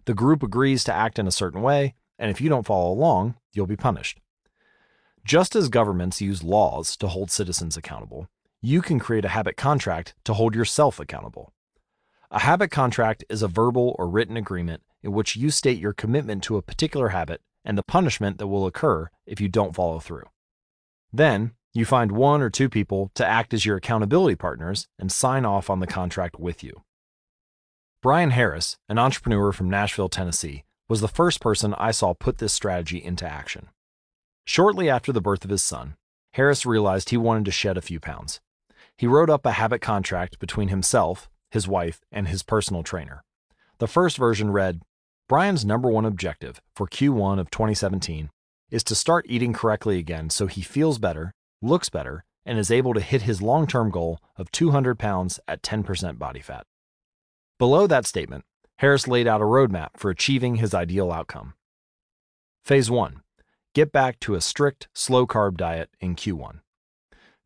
The 0.07 0.15
group 0.15 0.43
agrees 0.43 0.85
to 0.85 0.93
act 0.93 1.19
in 1.19 1.27
a 1.27 1.33
certain 1.33 1.63
way, 1.63 1.95
and 2.19 2.31
if 2.31 2.41
you 2.41 2.49
don't 2.49 2.67
follow 2.67 2.93
along, 2.93 3.37
you'll 3.53 3.67
be 3.67 3.77
punished. 3.77 4.21
Just 5.25 5.57
as 5.57 5.69
governments 5.69 6.21
use 6.21 6.43
laws 6.43 6.97
to 6.99 7.09
hold 7.09 7.31
citizens 7.31 7.77
accountable, 7.77 8.29
you 8.61 8.83
can 8.83 8.99
create 8.99 9.25
a 9.25 9.31
habit 9.31 9.57
contract 9.57 10.15
to 10.25 10.35
hold 10.35 10.55
yourself 10.55 11.01
accountable. 11.01 11.53
A 12.31 12.41
habit 12.41 12.71
contract 12.71 13.25
is 13.31 13.43
a 13.43 13.49
verbal 13.49 13.95
or 13.99 14.09
written 14.09 14.37
agreement 14.37 14.83
in 15.03 15.13
which 15.13 15.37
you 15.37 15.51
state 15.51 15.79
your 15.79 15.93
commitment 15.93 16.43
to 16.45 16.57
a 16.57 16.63
particular 16.63 17.11
habit 17.11 17.41
and 17.65 17.79
the 17.79 17.83
punishment 17.83 18.39
that 18.39 18.47
will 18.47 18.67
occur 18.67 19.09
if 19.27 19.41
you 19.41 19.49
don't 19.49 19.75
follow 19.75 19.99
through. 19.99 20.25
Then, 21.13 21.53
you 21.73 21.85
find 21.85 22.13
one 22.13 22.43
or 22.43 22.51
two 22.51 22.69
people 22.69 23.11
to 23.15 23.27
act 23.27 23.55
as 23.55 23.65
your 23.65 23.77
accountability 23.77 24.37
partners 24.37 24.87
and 24.99 25.11
sign 25.11 25.45
off 25.45 25.71
on 25.71 25.81
the 25.81 25.87
contract 25.87 26.39
with 26.39 26.63
you. 26.63 26.83
Brian 28.05 28.33
Harris, 28.33 28.77
an 28.87 28.99
entrepreneur 28.99 29.51
from 29.51 29.71
Nashville, 29.71 30.11
Tennessee, 30.11 30.65
was 30.91 31.01
the 31.01 31.09
first 31.09 31.41
person 31.41 31.73
I 31.79 31.91
saw 31.91 32.13
put 32.13 32.37
this 32.37 32.53
strategy 32.53 33.03
into 33.03 33.27
action. 33.27 33.71
Shortly 34.45 34.91
after 34.91 35.11
the 35.11 35.23
birth 35.23 35.43
of 35.43 35.51
his 35.51 35.63
son, 35.63 35.95
Harris 36.35 36.67
realized 36.67 37.09
he 37.09 37.17
wanted 37.17 37.47
to 37.47 37.51
shed 37.51 37.79
a 37.79 37.81
few 37.81 37.99
pounds. 37.99 38.43
He 38.99 39.07
wrote 39.07 39.31
up 39.31 39.47
a 39.47 39.53
habit 39.53 39.81
contract 39.81 40.39
between 40.39 40.69
himself 40.69 41.31
his 41.51 41.67
wife, 41.67 42.03
and 42.13 42.29
his 42.29 42.43
personal 42.43 42.83
trainer. 42.83 43.25
The 43.79 43.87
first 43.87 44.19
version 44.19 44.51
read 44.51 44.83
Brian's 45.27 45.65
number 45.65 45.89
one 45.89 46.05
objective 46.05 46.61
for 46.77 46.87
Q1 46.87 47.39
of 47.39 47.49
2017 47.49 48.29
is 48.71 48.85
to 48.85 48.95
start 48.95 49.25
eating 49.31 49.55
correctly 49.55 49.99
again 49.99 50.29
so 50.29 50.47
he 50.47 50.61
feels 50.61 50.99
better, 50.99 51.33
looks 51.63 51.89
better, 51.89 52.25
and 52.45 52.59
is 52.59 52.71
able 52.71 52.93
to 52.93 53.01
hit 53.01 53.23
his 53.23 53.41
long 53.41 53.67
term 53.67 53.91
goal 53.91 54.19
of 54.37 54.51
200 54.51 54.99
pounds 54.99 55.41
at 55.49 55.63
10% 55.63 56.19
body 56.19 56.41
fat. 56.41 56.67
Below 57.59 57.87
that 57.87 58.05
statement, 58.05 58.45
Harris 58.79 59.07
laid 59.07 59.29
out 59.29 59.41
a 59.41 59.45
roadmap 59.45 59.91
for 59.97 60.11
achieving 60.11 60.57
his 60.57 60.75
ideal 60.75 61.13
outcome. 61.13 61.55
Phase 62.65 62.91
1 62.91 63.23
Get 63.75 63.93
back 63.93 64.19
to 64.21 64.35
a 64.35 64.41
strict, 64.41 64.89
slow 64.93 65.27
carb 65.27 65.57
diet 65.57 65.91
in 66.01 66.17
Q1. 66.17 66.61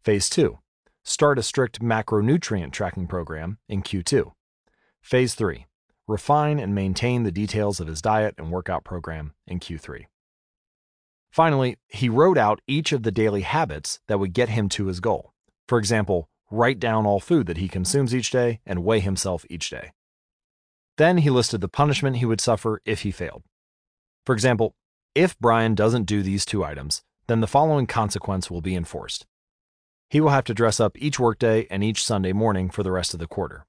Phase 0.02 0.30
2 0.30 0.58
Start 1.04 1.38
a 1.38 1.42
strict 1.42 1.80
macronutrient 1.80 2.72
tracking 2.72 3.06
program 3.06 3.58
in 3.68 3.82
Q2. 3.82 4.32
Phase 5.02 5.34
3 5.34 5.66
Refine 6.06 6.58
and 6.58 6.74
maintain 6.74 7.24
the 7.24 7.32
details 7.32 7.78
of 7.78 7.86
his 7.86 8.00
diet 8.00 8.34
and 8.38 8.50
workout 8.50 8.84
program 8.84 9.34
in 9.46 9.60
Q3. 9.60 10.06
Finally, 11.30 11.76
he 11.88 12.08
wrote 12.08 12.38
out 12.38 12.62
each 12.66 12.92
of 12.92 13.02
the 13.02 13.12
daily 13.12 13.42
habits 13.42 14.00
that 14.08 14.18
would 14.18 14.32
get 14.32 14.48
him 14.48 14.70
to 14.70 14.86
his 14.86 15.00
goal. 15.00 15.34
For 15.66 15.78
example, 15.78 16.30
write 16.50 16.80
down 16.80 17.04
all 17.04 17.20
food 17.20 17.46
that 17.46 17.58
he 17.58 17.68
consumes 17.68 18.14
each 18.14 18.30
day 18.30 18.60
and 18.64 18.84
weigh 18.84 19.00
himself 19.00 19.44
each 19.50 19.68
day. 19.68 19.92
Then 20.98 21.18
he 21.18 21.30
listed 21.30 21.60
the 21.60 21.68
punishment 21.68 22.16
he 22.16 22.26
would 22.26 22.40
suffer 22.40 22.82
if 22.84 23.02
he 23.02 23.12
failed. 23.12 23.44
For 24.26 24.34
example, 24.34 24.74
if 25.14 25.38
Brian 25.38 25.74
doesn't 25.74 26.04
do 26.04 26.22
these 26.22 26.44
two 26.44 26.64
items, 26.64 27.02
then 27.28 27.40
the 27.40 27.46
following 27.46 27.86
consequence 27.86 28.50
will 28.50 28.60
be 28.60 28.74
enforced. 28.74 29.24
He 30.10 30.20
will 30.20 30.30
have 30.30 30.44
to 30.44 30.54
dress 30.54 30.80
up 30.80 30.98
each 30.98 31.20
workday 31.20 31.66
and 31.70 31.84
each 31.84 32.04
Sunday 32.04 32.32
morning 32.32 32.68
for 32.68 32.82
the 32.82 32.90
rest 32.90 33.14
of 33.14 33.20
the 33.20 33.28
quarter. 33.28 33.64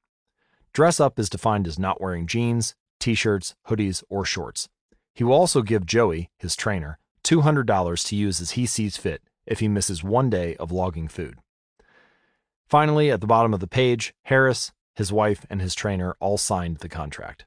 Dress 0.73 0.99
up 0.99 1.19
is 1.19 1.29
defined 1.29 1.67
as 1.67 1.77
not 1.77 2.01
wearing 2.01 2.25
jeans, 2.25 2.75
t 2.99 3.13
shirts, 3.13 3.55
hoodies, 3.67 4.03
or 4.09 4.25
shorts. 4.25 4.67
He 5.13 5.23
will 5.23 5.33
also 5.33 5.61
give 5.61 5.85
Joey, 5.85 6.31
his 6.37 6.55
trainer, 6.55 6.97
$200 7.23 8.07
to 8.07 8.15
use 8.15 8.41
as 8.41 8.51
he 8.51 8.65
sees 8.65 8.97
fit 8.97 9.21
if 9.45 9.59
he 9.59 9.67
misses 9.67 10.03
one 10.03 10.29
day 10.29 10.55
of 10.55 10.71
logging 10.71 11.07
food. 11.07 11.35
Finally, 12.67 13.11
at 13.11 13.21
the 13.21 13.27
bottom 13.27 13.53
of 13.53 13.59
the 13.59 13.67
page, 13.67 14.13
Harris, 14.23 14.71
his 14.99 15.11
wife, 15.11 15.45
and 15.49 15.59
his 15.59 15.73
trainer 15.73 16.15
all 16.19 16.37
signed 16.37 16.77
the 16.77 16.87
contract. 16.87 17.45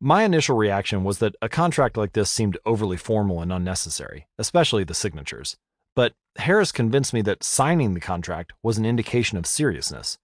My 0.00 0.24
initial 0.24 0.56
reaction 0.56 1.04
was 1.04 1.18
that 1.18 1.36
a 1.40 1.48
contract 1.48 1.96
like 1.96 2.12
this 2.12 2.30
seemed 2.30 2.58
overly 2.66 2.96
formal 2.96 3.40
and 3.40 3.52
unnecessary, 3.52 4.26
especially 4.38 4.82
the 4.82 4.94
signatures. 4.94 5.56
But 5.94 6.14
Harris 6.36 6.72
convinced 6.72 7.12
me 7.12 7.22
that 7.22 7.42
signing 7.44 7.94
the 7.94 8.00
contract 8.00 8.52
was 8.62 8.78
an 8.78 8.86
indication 8.86 9.38
of 9.38 9.46
seriousness. 9.46 10.18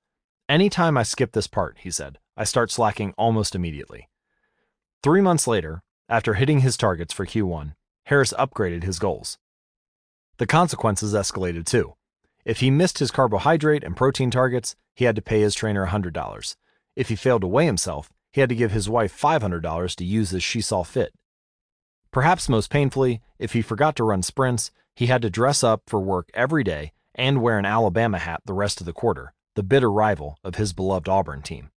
Anytime 0.48 0.96
I 0.96 1.02
skip 1.02 1.32
this 1.32 1.46
part, 1.46 1.78
he 1.80 1.90
said, 1.90 2.18
I 2.36 2.44
start 2.44 2.70
slacking 2.70 3.14
almost 3.16 3.54
immediately. 3.54 4.08
Three 5.02 5.20
months 5.20 5.46
later, 5.46 5.82
after 6.08 6.34
hitting 6.34 6.60
his 6.60 6.76
targets 6.76 7.12
for 7.12 7.26
Q1, 7.26 7.74
Harris 8.06 8.32
upgraded 8.34 8.82
his 8.82 8.98
goals. 8.98 9.38
The 10.38 10.46
consequences 10.46 11.14
escalated 11.14 11.66
too. 11.66 11.94
If 12.44 12.60
he 12.60 12.70
missed 12.70 12.98
his 12.98 13.10
carbohydrate 13.10 13.82
and 13.82 13.96
protein 13.96 14.30
targets, 14.30 14.76
he 14.94 15.06
had 15.06 15.16
to 15.16 15.22
pay 15.22 15.40
his 15.40 15.54
trainer 15.54 15.86
$100. 15.86 16.56
If 16.94 17.08
he 17.08 17.16
failed 17.16 17.40
to 17.40 17.48
weigh 17.48 17.66
himself, 17.66 18.12
he 18.32 18.40
had 18.40 18.50
to 18.50 18.54
give 18.54 18.72
his 18.72 18.88
wife 18.88 19.18
$500 19.18 19.94
to 19.96 20.04
use 20.04 20.34
as 20.34 20.42
she 20.42 20.60
saw 20.60 20.82
fit. 20.82 21.14
Perhaps 22.10 22.48
most 22.48 22.70
painfully, 22.70 23.22
if 23.38 23.54
he 23.54 23.62
forgot 23.62 23.96
to 23.96 24.04
run 24.04 24.22
sprints, 24.22 24.70
he 24.94 25.06
had 25.06 25.22
to 25.22 25.30
dress 25.30 25.64
up 25.64 25.82
for 25.86 25.98
work 26.00 26.30
every 26.34 26.62
day 26.62 26.92
and 27.14 27.42
wear 27.42 27.58
an 27.58 27.64
Alabama 27.64 28.18
hat 28.18 28.42
the 28.44 28.52
rest 28.52 28.80
of 28.80 28.86
the 28.86 28.92
quarter, 28.92 29.32
the 29.54 29.62
bitter 29.62 29.90
rival 29.90 30.38
of 30.44 30.56
his 30.56 30.72
beloved 30.72 31.08
Auburn 31.08 31.42
team. 31.42 31.70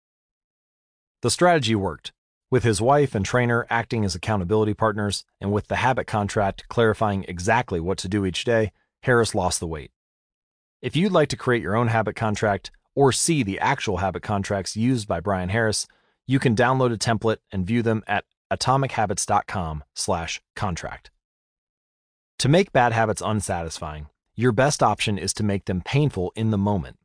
The 1.22 1.32
strategy 1.32 1.76
worked, 1.76 2.12
with 2.50 2.64
his 2.64 2.82
wife 2.82 3.16
and 3.16 3.26
trainer 3.26 3.66
acting 3.70 4.04
as 4.04 4.16
accountability 4.16 4.74
partners, 4.74 5.26
and 5.40 5.52
with 5.52 5.68
the 5.68 5.78
habit 5.78 6.08
contract 6.08 6.68
clarifying 6.70 7.26
exactly 7.28 7.80
what 7.80 7.98
to 8.00 8.10
do 8.10 8.26
each 8.26 8.44
day, 8.44 8.72
Harris 9.04 9.36
lost 9.36 9.60
the 9.60 9.68
weight. 9.68 9.92
If 10.86 10.96
you'd 10.96 11.12
like 11.12 11.28
to 11.30 11.36
create 11.36 11.64
your 11.64 11.76
own 11.76 11.88
habit 11.88 12.16
contract 12.16 12.70
or 12.94 13.12
see 13.12 13.42
the 13.42 13.60
actual 13.60 13.98
habit 13.98 14.22
contracts 14.22 14.78
used 14.78 15.08
by 15.08 15.20
Brian 15.20 15.50
Harris, 15.50 15.88
you 16.28 16.38
can 16.38 16.56
download 16.56 16.94
a 16.94 16.98
template 16.98 17.40
and 17.52 17.66
view 17.66 17.82
them 17.82 18.04
at 18.06 18.24
atomichabits.com/contract. 18.52 21.12
To 22.38 22.48
make 22.48 22.72
bad 22.72 22.94
habits 22.94 23.24
unsatisfying, 23.24 24.10
your 24.36 24.52
best 24.52 24.84
option 24.84 25.18
is 25.18 25.34
to 25.34 25.42
make 25.42 25.66
them 25.66 25.82
painful 25.82 26.32
in 26.36 26.52
the 26.52 26.58
moment. 26.60 27.00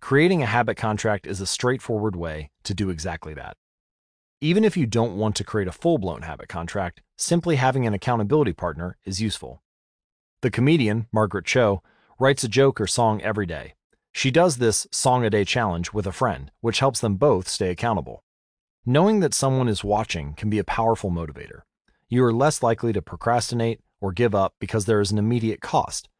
Creating 0.00 0.42
a 0.42 0.46
habit 0.46 0.76
contract 0.76 1.24
is 1.24 1.40
a 1.40 1.46
straightforward 1.46 2.16
way 2.16 2.50
to 2.64 2.74
do 2.74 2.90
exactly 2.90 3.32
that. 3.34 3.56
Even 4.40 4.64
if 4.64 4.76
you 4.76 4.86
don't 4.86 5.16
want 5.16 5.36
to 5.36 5.44
create 5.44 5.68
a 5.68 5.72
full 5.72 5.98
blown 5.98 6.22
habit 6.22 6.48
contract, 6.48 7.00
simply 7.16 7.54
having 7.54 7.86
an 7.86 7.94
accountability 7.94 8.54
partner 8.54 8.96
is 9.04 9.22
useful. 9.22 9.62
The 10.40 10.50
comedian, 10.50 11.06
Margaret 11.12 11.44
Cho, 11.44 11.84
writes 12.20 12.44
a 12.44 12.48
joke 12.48 12.78
or 12.78 12.86
song 12.86 13.22
every 13.22 13.46
day. 13.46 13.72
She 14.12 14.30
does 14.30 14.58
this 14.58 14.86
song 14.92 15.24
a 15.24 15.30
day 15.30 15.42
challenge 15.42 15.94
with 15.94 16.06
a 16.06 16.12
friend, 16.12 16.50
which 16.60 16.80
helps 16.80 17.00
them 17.00 17.16
both 17.16 17.48
stay 17.48 17.70
accountable. 17.70 18.22
Knowing 18.84 19.20
that 19.20 19.32
someone 19.32 19.68
is 19.68 19.82
watching 19.82 20.34
can 20.34 20.50
be 20.50 20.58
a 20.58 20.64
powerful 20.64 21.10
motivator. 21.10 21.62
You 22.10 22.22
are 22.24 22.32
less 22.32 22.62
likely 22.62 22.92
to 22.92 23.00
procrastinate 23.00 23.80
or 24.02 24.12
give 24.12 24.34
up 24.34 24.54
because 24.60 24.84
there 24.84 25.00
is 25.00 25.10
an 25.10 25.16
immediate 25.16 25.62
cost. 25.62 26.10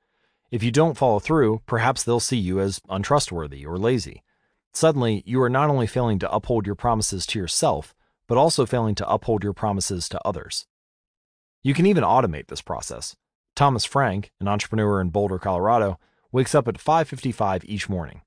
If 0.50 0.62
you 0.62 0.70
don't 0.70 0.96
follow 0.96 1.18
through, 1.18 1.60
perhaps 1.66 2.02
they'll 2.02 2.18
see 2.18 2.38
you 2.38 2.60
as 2.60 2.80
untrustworthy 2.88 3.66
or 3.66 3.76
lazy. 3.76 4.22
Suddenly, 4.72 5.22
you 5.26 5.42
are 5.42 5.50
not 5.50 5.68
only 5.68 5.86
failing 5.86 6.18
to 6.20 6.32
uphold 6.32 6.64
your 6.64 6.76
promises 6.76 7.26
to 7.26 7.38
yourself, 7.38 7.94
but 8.26 8.38
also 8.38 8.64
failing 8.64 8.94
to 8.94 9.08
uphold 9.08 9.44
your 9.44 9.52
promises 9.52 10.08
to 10.08 10.20
others. 10.26 10.66
You 11.62 11.74
can 11.74 11.84
even 11.84 12.04
automate 12.04 12.46
this 12.46 12.62
process. 12.62 13.16
Thomas 13.54 13.84
Frank, 13.84 14.30
an 14.40 14.48
entrepreneur 14.48 15.00
in 15.00 15.10
Boulder, 15.10 15.38
Colorado, 15.38 15.98
wakes 16.32 16.54
up 16.54 16.68
at 16.68 16.78
5:55 16.78 17.64
each 17.64 17.88
morning. 17.88 18.22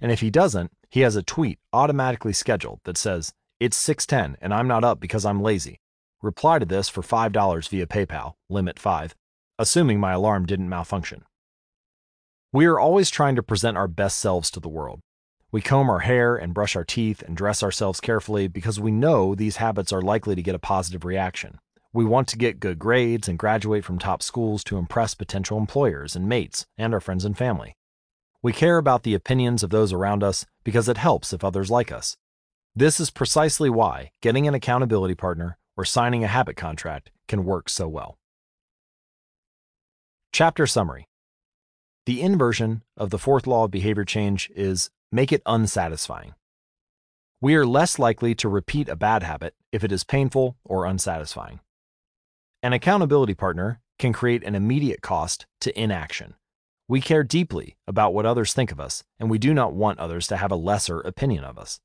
And 0.00 0.10
if 0.12 0.20
he 0.20 0.30
doesn't, 0.30 0.72
he 0.90 1.00
has 1.00 1.16
a 1.16 1.22
tweet 1.22 1.58
automatically 1.72 2.32
scheduled 2.32 2.80
that 2.84 2.98
says, 2.98 3.32
"It's 3.60 3.76
6:10 3.76 4.36
and 4.40 4.52
I'm 4.52 4.68
not 4.68 4.84
up 4.84 5.00
because 5.00 5.24
I'm 5.24 5.40
lazy. 5.42 5.80
Reply 6.20 6.58
to 6.58 6.66
this 6.66 6.88
for 6.88 7.02
$5 7.02 7.68
via 7.68 7.86
PayPal, 7.86 8.34
limit 8.48 8.78
5, 8.78 9.14
assuming 9.58 10.00
my 10.00 10.12
alarm 10.12 10.46
didn't 10.46 10.68
malfunction." 10.68 11.24
We 12.52 12.66
are 12.66 12.78
always 12.78 13.10
trying 13.10 13.36
to 13.36 13.42
present 13.42 13.76
our 13.76 13.88
best 13.88 14.18
selves 14.18 14.50
to 14.52 14.60
the 14.60 14.68
world. 14.68 15.00
We 15.50 15.60
comb 15.60 15.88
our 15.88 16.00
hair 16.00 16.36
and 16.36 16.52
brush 16.52 16.74
our 16.74 16.84
teeth 16.84 17.22
and 17.22 17.36
dress 17.36 17.62
ourselves 17.62 18.00
carefully 18.00 18.48
because 18.48 18.80
we 18.80 18.90
know 18.90 19.34
these 19.34 19.56
habits 19.56 19.92
are 19.92 20.02
likely 20.02 20.34
to 20.34 20.42
get 20.42 20.54
a 20.54 20.58
positive 20.58 21.04
reaction. 21.04 21.60
We 21.94 22.04
want 22.04 22.26
to 22.28 22.36
get 22.36 22.58
good 22.58 22.80
grades 22.80 23.28
and 23.28 23.38
graduate 23.38 23.84
from 23.84 24.00
top 24.00 24.20
schools 24.20 24.64
to 24.64 24.78
impress 24.78 25.14
potential 25.14 25.58
employers 25.58 26.16
and 26.16 26.28
mates 26.28 26.66
and 26.76 26.92
our 26.92 26.98
friends 26.98 27.24
and 27.24 27.38
family. 27.38 27.76
We 28.42 28.52
care 28.52 28.78
about 28.78 29.04
the 29.04 29.14
opinions 29.14 29.62
of 29.62 29.70
those 29.70 29.92
around 29.92 30.24
us 30.24 30.44
because 30.64 30.88
it 30.88 30.96
helps 30.96 31.32
if 31.32 31.44
others 31.44 31.70
like 31.70 31.92
us. 31.92 32.16
This 32.74 32.98
is 32.98 33.10
precisely 33.10 33.70
why 33.70 34.10
getting 34.20 34.48
an 34.48 34.54
accountability 34.54 35.14
partner 35.14 35.56
or 35.76 35.84
signing 35.84 36.24
a 36.24 36.26
habit 36.26 36.56
contract 36.56 37.12
can 37.28 37.44
work 37.44 37.68
so 37.68 37.86
well. 37.86 38.18
Chapter 40.32 40.66
Summary 40.66 41.06
The 42.06 42.20
inversion 42.20 42.82
of 42.96 43.10
the 43.10 43.20
fourth 43.20 43.46
law 43.46 43.66
of 43.66 43.70
behavior 43.70 44.04
change 44.04 44.50
is 44.56 44.90
make 45.12 45.30
it 45.30 45.42
unsatisfying. 45.46 46.34
We 47.40 47.54
are 47.54 47.64
less 47.64 48.00
likely 48.00 48.34
to 48.34 48.48
repeat 48.48 48.88
a 48.88 48.96
bad 48.96 49.22
habit 49.22 49.54
if 49.70 49.84
it 49.84 49.92
is 49.92 50.02
painful 50.02 50.56
or 50.64 50.86
unsatisfying. 50.86 51.60
An 52.64 52.72
accountability 52.72 53.34
partner 53.34 53.82
can 53.98 54.14
create 54.14 54.42
an 54.42 54.54
immediate 54.54 55.02
cost 55.02 55.44
to 55.60 55.78
inaction. 55.78 56.32
We 56.88 57.02
care 57.02 57.22
deeply 57.22 57.76
about 57.86 58.14
what 58.14 58.24
others 58.24 58.54
think 58.54 58.72
of 58.72 58.80
us, 58.80 59.04
and 59.20 59.28
we 59.28 59.36
do 59.36 59.52
not 59.52 59.74
want 59.74 59.98
others 59.98 60.26
to 60.28 60.38
have 60.38 60.50
a 60.50 60.56
lesser 60.56 60.98
opinion 61.00 61.44
of 61.44 61.58
us. 61.58 61.78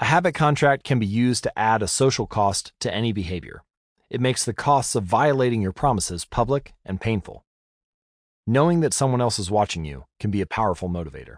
A 0.00 0.06
habit 0.06 0.32
contract 0.34 0.82
can 0.82 0.98
be 0.98 1.06
used 1.06 1.44
to 1.44 1.56
add 1.56 1.82
a 1.82 1.86
social 1.86 2.26
cost 2.26 2.72
to 2.80 2.92
any 2.92 3.12
behavior. 3.12 3.62
It 4.10 4.20
makes 4.20 4.44
the 4.44 4.52
costs 4.52 4.96
of 4.96 5.04
violating 5.04 5.62
your 5.62 5.70
promises 5.70 6.24
public 6.24 6.74
and 6.84 7.00
painful. 7.00 7.44
Knowing 8.48 8.80
that 8.80 8.92
someone 8.92 9.20
else 9.20 9.38
is 9.38 9.52
watching 9.52 9.84
you 9.84 10.04
can 10.18 10.32
be 10.32 10.40
a 10.40 10.46
powerful 10.46 10.88
motivator. 10.88 11.36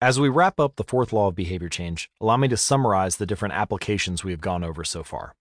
As 0.00 0.18
we 0.18 0.28
wrap 0.28 0.58
up 0.58 0.74
the 0.74 0.82
fourth 0.82 1.12
law 1.12 1.28
of 1.28 1.36
behavior 1.36 1.68
change, 1.68 2.10
allow 2.20 2.36
me 2.36 2.48
to 2.48 2.56
summarize 2.56 3.18
the 3.18 3.26
different 3.26 3.54
applications 3.54 4.24
we 4.24 4.32
have 4.32 4.40
gone 4.40 4.64
over 4.64 4.82
so 4.82 5.04
far. 5.04 5.36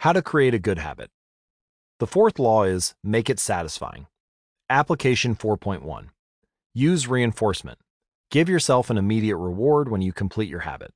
How 0.00 0.14
to 0.14 0.22
create 0.22 0.54
a 0.54 0.58
good 0.58 0.78
habit. 0.78 1.10
The 1.98 2.06
fourth 2.06 2.38
law 2.38 2.62
is 2.62 2.94
make 3.04 3.28
it 3.28 3.38
satisfying. 3.38 4.06
Application 4.70 5.36
4.1 5.36 6.08
Use 6.72 7.06
reinforcement. 7.06 7.78
Give 8.30 8.48
yourself 8.48 8.88
an 8.88 8.96
immediate 8.96 9.36
reward 9.36 9.90
when 9.90 10.00
you 10.00 10.14
complete 10.14 10.48
your 10.48 10.60
habit. 10.60 10.94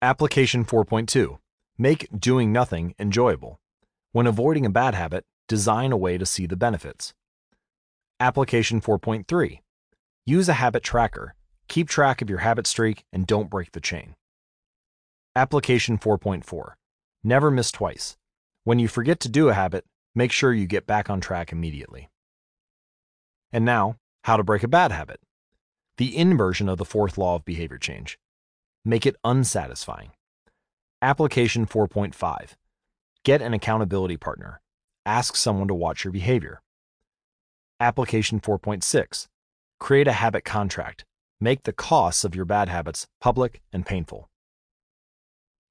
Application 0.00 0.64
4.2 0.64 1.38
Make 1.76 2.06
doing 2.16 2.52
nothing 2.52 2.94
enjoyable. 3.00 3.58
When 4.12 4.28
avoiding 4.28 4.64
a 4.64 4.70
bad 4.70 4.94
habit, 4.94 5.24
design 5.48 5.90
a 5.90 5.96
way 5.96 6.18
to 6.18 6.24
see 6.24 6.46
the 6.46 6.54
benefits. 6.54 7.14
Application 8.20 8.80
4.3 8.80 9.58
Use 10.24 10.48
a 10.48 10.52
habit 10.52 10.84
tracker. 10.84 11.34
Keep 11.66 11.88
track 11.88 12.22
of 12.22 12.30
your 12.30 12.38
habit 12.46 12.68
streak 12.68 13.02
and 13.12 13.26
don't 13.26 13.50
break 13.50 13.72
the 13.72 13.80
chain. 13.80 14.14
Application 15.34 15.98
4.4 15.98 16.74
Never 17.24 17.50
miss 17.50 17.70
twice. 17.70 18.16
When 18.64 18.80
you 18.80 18.88
forget 18.88 19.20
to 19.20 19.28
do 19.28 19.48
a 19.48 19.54
habit, 19.54 19.84
make 20.14 20.32
sure 20.32 20.52
you 20.52 20.66
get 20.66 20.86
back 20.86 21.08
on 21.08 21.20
track 21.20 21.52
immediately. 21.52 22.10
And 23.52 23.64
now, 23.64 23.96
how 24.24 24.36
to 24.36 24.42
break 24.42 24.64
a 24.64 24.68
bad 24.68 24.90
habit. 24.90 25.20
The 25.98 26.16
inversion 26.16 26.68
of 26.68 26.78
the 26.78 26.84
fourth 26.84 27.16
law 27.18 27.36
of 27.36 27.44
behavior 27.44 27.78
change. 27.78 28.18
Make 28.84 29.06
it 29.06 29.16
unsatisfying. 29.22 30.10
Application 31.00 31.66
4.5 31.66 32.54
Get 33.24 33.40
an 33.40 33.54
accountability 33.54 34.16
partner. 34.16 34.60
Ask 35.06 35.36
someone 35.36 35.68
to 35.68 35.74
watch 35.74 36.04
your 36.04 36.12
behavior. 36.12 36.60
Application 37.78 38.40
4.6 38.40 39.28
Create 39.78 40.08
a 40.08 40.12
habit 40.12 40.44
contract. 40.44 41.04
Make 41.40 41.62
the 41.62 41.72
costs 41.72 42.24
of 42.24 42.34
your 42.34 42.44
bad 42.44 42.68
habits 42.68 43.06
public 43.20 43.60
and 43.72 43.86
painful. 43.86 44.28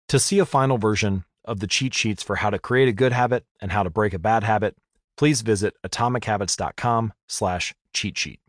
To 0.10 0.19
see 0.19 0.40
a 0.40 0.45
final 0.45 0.78
version 0.78 1.26
of 1.45 1.59
the 1.59 1.68
cheat 1.68 1.93
sheets 1.93 2.23
for 2.23 2.38
how 2.38 2.49
to 2.49 2.59
create 2.59 2.88
a 2.88 2.93
good 2.93 3.11
habit 3.11 3.45
and 3.59 3.72
how 3.72 3.84
to 3.84 3.89
break 3.89 4.13
a 4.13 4.19
bad 4.19 4.43
habit, 4.43 4.76
please 5.18 5.41
visit 5.41 5.76
atomichabits.com 5.85 7.13
slash 7.27 7.73
cheat 7.93 8.18
sheet. 8.18 8.39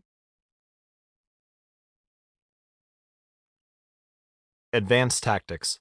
Advanced 4.71 5.21
Tactics 5.21 5.79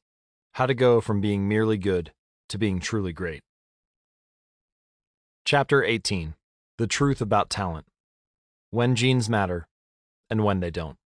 How 0.53 0.67
to 0.67 0.75
Go 0.75 1.01
from 1.01 1.21
Being 1.21 1.49
Merely 1.49 1.79
Good 1.79 2.13
to 2.51 2.59
Being 2.59 2.79
Truly 2.79 3.13
Great. 3.13 3.43
Chapter 5.47 5.83
18 5.83 6.35
The 6.77 6.87
Truth 6.87 7.21
About 7.23 7.49
Talent 7.49 7.87
When 8.71 8.95
Genes 8.95 9.31
Matter 9.31 9.67
and 10.29 10.45
when 10.45 10.61
they 10.61 10.71
don't. 10.71 10.99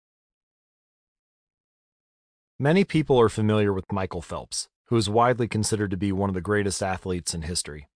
Many 2.59 2.85
people 2.85 3.21
are 3.21 3.29
familiar 3.29 3.73
with 3.73 3.93
Michael 3.93 4.23
Phelps, 4.23 4.69
who 4.87 4.97
is 4.97 5.09
widely 5.09 5.49
considered 5.49 5.91
to 5.91 5.97
be 5.97 6.13
one 6.13 6.31
of 6.31 6.35
the 6.35 6.41
greatest 6.41 6.83
athletes 6.83 7.35
in 7.35 7.43
history. 7.43 7.89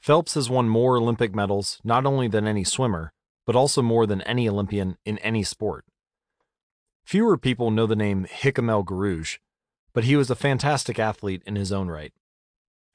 Phelps 0.00 0.34
has 0.34 0.50
won 0.50 0.68
more 0.68 0.96
Olympic 0.96 1.34
medals 1.34 1.80
not 1.84 2.06
only 2.06 2.28
than 2.28 2.46
any 2.46 2.64
swimmer, 2.64 3.12
but 3.46 3.56
also 3.56 3.82
more 3.82 4.06
than 4.06 4.22
any 4.22 4.48
Olympian 4.48 4.96
in 5.04 5.18
any 5.18 5.42
sport. 5.42 5.84
Fewer 7.04 7.36
people 7.36 7.70
know 7.70 7.86
the 7.86 7.96
name 7.96 8.26
Hicham 8.26 8.70
El 8.70 8.84
Guerrouj, 8.84 9.38
but 9.92 10.04
he 10.04 10.16
was 10.16 10.30
a 10.30 10.36
fantastic 10.36 10.98
athlete 10.98 11.42
in 11.46 11.56
his 11.56 11.72
own 11.72 11.88
right. 11.88 12.12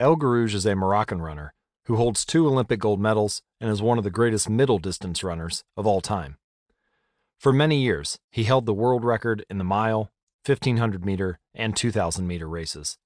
El 0.00 0.16
Guerrouj 0.16 0.54
is 0.54 0.66
a 0.66 0.74
Moroccan 0.74 1.20
runner 1.20 1.54
who 1.84 1.96
holds 1.96 2.24
two 2.24 2.46
Olympic 2.46 2.80
gold 2.80 3.00
medals 3.00 3.42
and 3.60 3.70
is 3.70 3.80
one 3.80 3.96
of 3.96 4.04
the 4.04 4.10
greatest 4.10 4.48
middle 4.48 4.78
distance 4.78 5.24
runners 5.24 5.64
of 5.76 5.86
all 5.86 6.00
time. 6.00 6.36
For 7.38 7.52
many 7.52 7.80
years, 7.80 8.18
he 8.30 8.44
held 8.44 8.66
the 8.66 8.74
world 8.74 9.04
record 9.04 9.46
in 9.48 9.58
the 9.58 9.64
mile, 9.64 10.10
1500 10.44 11.04
meter, 11.04 11.38
and 11.54 11.74
2000 11.74 12.26
meter 12.26 12.48
races. 12.48 12.98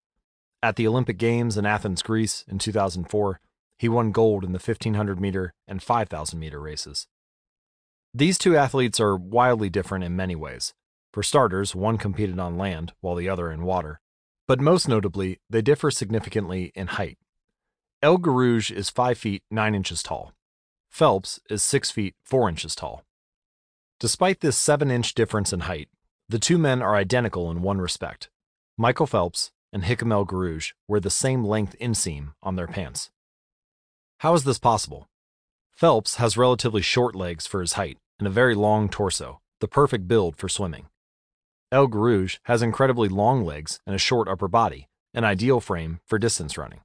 At 0.65 0.77
the 0.77 0.87
Olympic 0.87 1.19
Games 1.19 1.59
in 1.59 1.67
Athens, 1.67 2.03
Greece 2.03 2.45
in 2.47 2.59
2004, 2.59 3.41
he 3.79 3.89
won 3.89 4.13
gold 4.13 4.45
in 4.45 4.53
the 4.53 4.61
1500 4.61 5.21
meter 5.21 5.53
and 5.67 5.83
5000 5.83 6.39
meter 6.39 6.61
races. 6.61 7.09
These 8.15 8.39
two 8.39 8.57
athletes 8.57 9.01
are 9.01 9.17
wildly 9.17 9.69
different 9.69 10.05
in 10.05 10.15
many 10.15 10.37
ways. 10.37 10.73
For 11.13 11.25
starters, 11.25 11.75
one 11.75 11.99
competed 11.99 12.39
on 12.39 12.57
land 12.57 12.93
while 13.01 13.17
the 13.17 13.29
other 13.29 13.51
in 13.51 13.65
water. 13.65 14.01
But 14.47 14.61
most 14.61 14.87
notably, 14.87 15.41
they 15.51 15.63
differ 15.63 15.91
significantly 15.91 16.71
in 16.77 16.87
height. 16.89 17.19
El 18.01 18.19
Guerrouj 18.19 18.71
is 18.71 18.89
5 18.89 19.19
feet 19.19 19.43
9 19.51 19.75
inches 19.75 20.03
tall. 20.03 20.33
Phelps 20.91 21.41
is 21.51 21.65
6 21.65 21.91
feet 21.91 22.15
4 22.25 22.49
inches 22.49 22.77
tall. 22.77 23.03
Despite 23.99 24.41
this 24.41 24.59
7 24.59 24.93
inch 24.93 25.15
difference 25.15 25.53
in 25.53 25.61
height, 25.61 25.89
the 26.29 26.39
two 26.39 26.59
men 26.59 26.83
are 26.83 26.95
identical 26.95 27.51
in 27.51 27.63
one 27.63 27.79
respect. 27.79 28.31
Michael 28.79 29.07
Phelps 29.07 29.51
and 29.73 29.85
Hicham 29.85 30.13
El 30.13 30.27
Guerrouj 30.27 30.73
wear 30.87 31.01
the 31.01 31.11
same 31.11 31.45
length 31.45 31.75
inseam 31.81 32.35
on 32.43 32.57
their 32.57 32.67
pants. 32.67 33.11
How 34.19 34.35
is 34.35 34.45
this 34.45 34.59
possible? 34.59 35.09
Phelps 35.71 36.17
has 36.17 36.37
relatively 36.37 36.83
short 36.83 37.15
legs 37.17 37.47
for 37.47 37.61
his 37.61 37.73
height 37.73 37.99
and 38.19 38.29
a 38.29 38.31
very 38.31 38.55
long 38.55 38.89
torso, 38.89 39.41
the 39.61 39.69
perfect 39.69 40.07
build 40.07 40.37
for 40.37 40.49
swimming. 40.49 40.87
El 41.73 41.89
Guerrouj 41.89 42.39
has 42.45 42.63
incredibly 42.63 43.09
long 43.09 43.45
legs 43.45 43.81
and 43.87 43.97
a 43.97 43.99
short 43.99 44.29
upper 44.29 44.47
body, 44.47 44.89
an 45.15 45.25
ideal 45.25 45.59
frame 45.59 46.01
for 46.07 46.19
distance 46.19 46.59
running. 46.59 46.81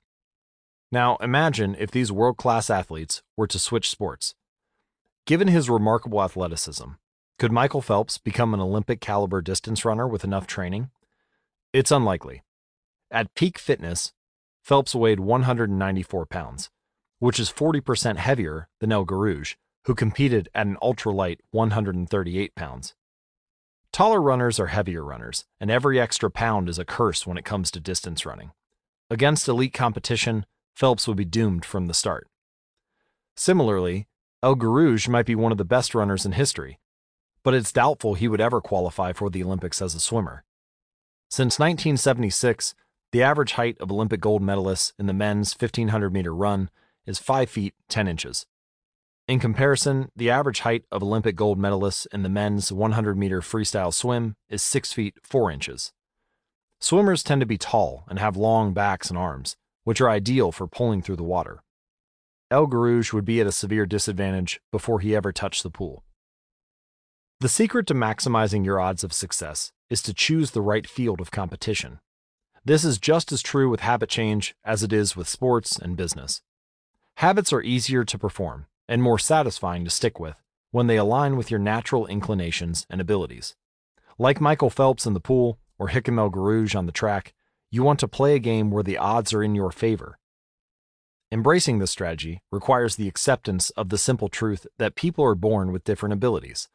Now 0.91 1.17
imagine 1.17 1.75
if 1.77 1.91
these 1.91 2.11
world 2.11 2.37
class 2.37 2.69
athletes 2.69 3.21
were 3.35 3.47
to 3.47 3.59
switch 3.59 3.89
sports. 3.89 4.33
Given 5.25 5.49
his 5.49 5.69
remarkable 5.69 6.23
athleticism, 6.23 6.91
could 7.37 7.51
Michael 7.51 7.81
Phelps 7.81 8.17
become 8.17 8.53
an 8.53 8.61
Olympic 8.61 9.01
caliber 9.01 9.41
distance 9.41 9.83
runner 9.83 10.07
with 10.07 10.23
enough 10.23 10.47
training? 10.47 10.89
It's 11.73 11.91
unlikely. 11.91 12.43
At 13.09 13.33
peak 13.35 13.57
fitness, 13.57 14.13
Phelps 14.61 14.93
weighed 14.93 15.21
194 15.21 16.25
pounds, 16.25 16.69
which 17.19 17.39
is 17.39 17.49
40% 17.49 18.17
heavier 18.17 18.67
than 18.79 18.91
El 18.91 19.05
Guerrouj, 19.05 19.55
who 19.85 19.95
competed 19.95 20.49
at 20.53 20.67
an 20.67 20.77
ultralight 20.81 21.39
138 21.51 22.53
pounds. 22.55 22.95
Taller 23.93 24.21
runners 24.21 24.59
are 24.59 24.67
heavier 24.67 25.03
runners, 25.03 25.45
and 25.59 25.71
every 25.71 25.99
extra 25.99 26.29
pound 26.29 26.67
is 26.67 26.77
a 26.77 26.85
curse 26.85 27.25
when 27.25 27.37
it 27.37 27.45
comes 27.45 27.71
to 27.71 27.79
distance 27.79 28.25
running. 28.25 28.51
Against 29.09 29.47
elite 29.47 29.73
competition, 29.73 30.45
Phelps 30.75 31.07
would 31.07 31.17
be 31.17 31.25
doomed 31.25 31.63
from 31.63 31.87
the 31.87 31.93
start. 31.93 32.27
Similarly, 33.37 34.07
El 34.43 34.55
Guerrouj 34.55 35.07
might 35.07 35.25
be 35.25 35.33
one 35.33 35.53
of 35.53 35.57
the 35.57 35.63
best 35.63 35.95
runners 35.95 36.25
in 36.25 36.33
history, 36.33 36.79
but 37.41 37.53
it's 37.53 37.71
doubtful 37.71 38.15
he 38.15 38.27
would 38.27 38.41
ever 38.41 38.59
qualify 38.59 39.13
for 39.13 39.29
the 39.29 39.43
Olympics 39.43 39.81
as 39.81 39.95
a 39.95 40.01
swimmer. 40.01 40.43
Since 41.29 41.57
1976, 41.57 42.75
the 43.17 43.23
average 43.23 43.53
height 43.53 43.75
of 43.79 43.91
Olympic 43.91 44.21
gold 44.21 44.43
medalists 44.43 44.93
in 44.99 45.07
the 45.07 45.11
men's 45.11 45.55
1500 45.59 46.13
meter 46.13 46.35
run 46.35 46.69
is 47.07 47.17
5 47.17 47.49
feet 47.49 47.73
10 47.89 48.07
inches. 48.07 48.45
In 49.27 49.39
comparison, 49.39 50.11
the 50.15 50.29
average 50.29 50.59
height 50.59 50.83
of 50.91 51.01
Olympic 51.01 51.35
gold 51.35 51.57
medalists 51.57 52.05
in 52.13 52.21
the 52.21 52.29
men's 52.29 52.71
100 52.71 53.17
meter 53.17 53.41
freestyle 53.41 53.91
swim 53.91 54.35
is 54.49 54.61
6 54.61 54.93
feet 54.93 55.15
4 55.23 55.49
inches. 55.49 55.93
Swimmers 56.79 57.23
tend 57.23 57.41
to 57.41 57.47
be 57.47 57.57
tall 57.57 58.03
and 58.07 58.19
have 58.19 58.37
long 58.37 58.71
backs 58.71 59.09
and 59.09 59.17
arms, 59.17 59.57
which 59.83 59.99
are 59.99 60.11
ideal 60.11 60.51
for 60.51 60.67
pulling 60.67 61.01
through 61.01 61.15
the 61.15 61.23
water. 61.23 61.63
El 62.51 62.67
Guerrouj 62.67 63.13
would 63.13 63.25
be 63.25 63.41
at 63.41 63.47
a 63.47 63.51
severe 63.51 63.87
disadvantage 63.87 64.61
before 64.71 64.99
he 64.99 65.15
ever 65.15 65.31
touched 65.31 65.63
the 65.63 65.71
pool. 65.71 66.03
The 67.39 67.49
secret 67.49 67.87
to 67.87 67.95
maximizing 67.95 68.63
your 68.63 68.79
odds 68.79 69.03
of 69.03 69.11
success 69.11 69.71
is 69.89 70.03
to 70.03 70.13
choose 70.13 70.51
the 70.51 70.61
right 70.61 70.87
field 70.87 71.19
of 71.19 71.31
competition. 71.31 71.99
This 72.67 72.83
is 72.83 72.97
just 72.97 73.31
as 73.31 73.41
true 73.41 73.69
with 73.69 73.79
habit 73.79 74.09
change 74.09 74.53
as 74.65 74.83
it 74.83 74.91
is 74.91 75.15
with 75.15 75.29
sports 75.29 75.79
and 75.79 75.95
business. 75.95 76.41
Habits 77.15 77.53
are 77.53 77.61
easier 77.61 78.03
to 78.03 78.19
perform 78.19 78.65
and 78.89 79.01
more 79.01 79.17
satisfying 79.17 79.85
to 79.85 79.89
stick 79.89 80.19
with 80.19 80.35
when 80.71 80.87
they 80.87 80.97
align 80.97 81.37
with 81.37 81.49
your 81.49 81.61
natural 81.61 82.05
inclinations 82.07 82.85
and 82.89 82.99
abilities. 82.99 83.55
Like 84.19 84.41
Michael 84.41 84.69
Phelps 84.69 85.05
in 85.05 85.13
the 85.13 85.21
pool 85.21 85.59
or 85.79 85.87
Hicham 85.87 86.19
El 86.19 86.29
Guerrouj 86.29 86.75
on 86.75 86.87
the 86.87 86.91
track, 86.91 87.33
you 87.71 87.83
want 87.83 88.01
to 88.01 88.07
play 88.09 88.35
a 88.35 88.39
game 88.39 88.69
where 88.69 88.83
the 88.83 88.97
odds 88.97 89.33
are 89.33 89.41
in 89.41 89.55
your 89.55 89.71
favor. 89.71 90.19
Embracing 91.31 91.79
this 91.79 91.91
strategy 91.91 92.41
requires 92.51 92.97
the 92.97 93.07
acceptance 93.07 93.69
of 93.77 93.87
the 93.87 93.97
simple 93.97 94.27
truth 94.27 94.67
that 94.77 94.95
people 94.95 95.23
are 95.23 95.35
born 95.35 95.71
with 95.71 95.85
different 95.85 96.11
abilities. 96.11 96.67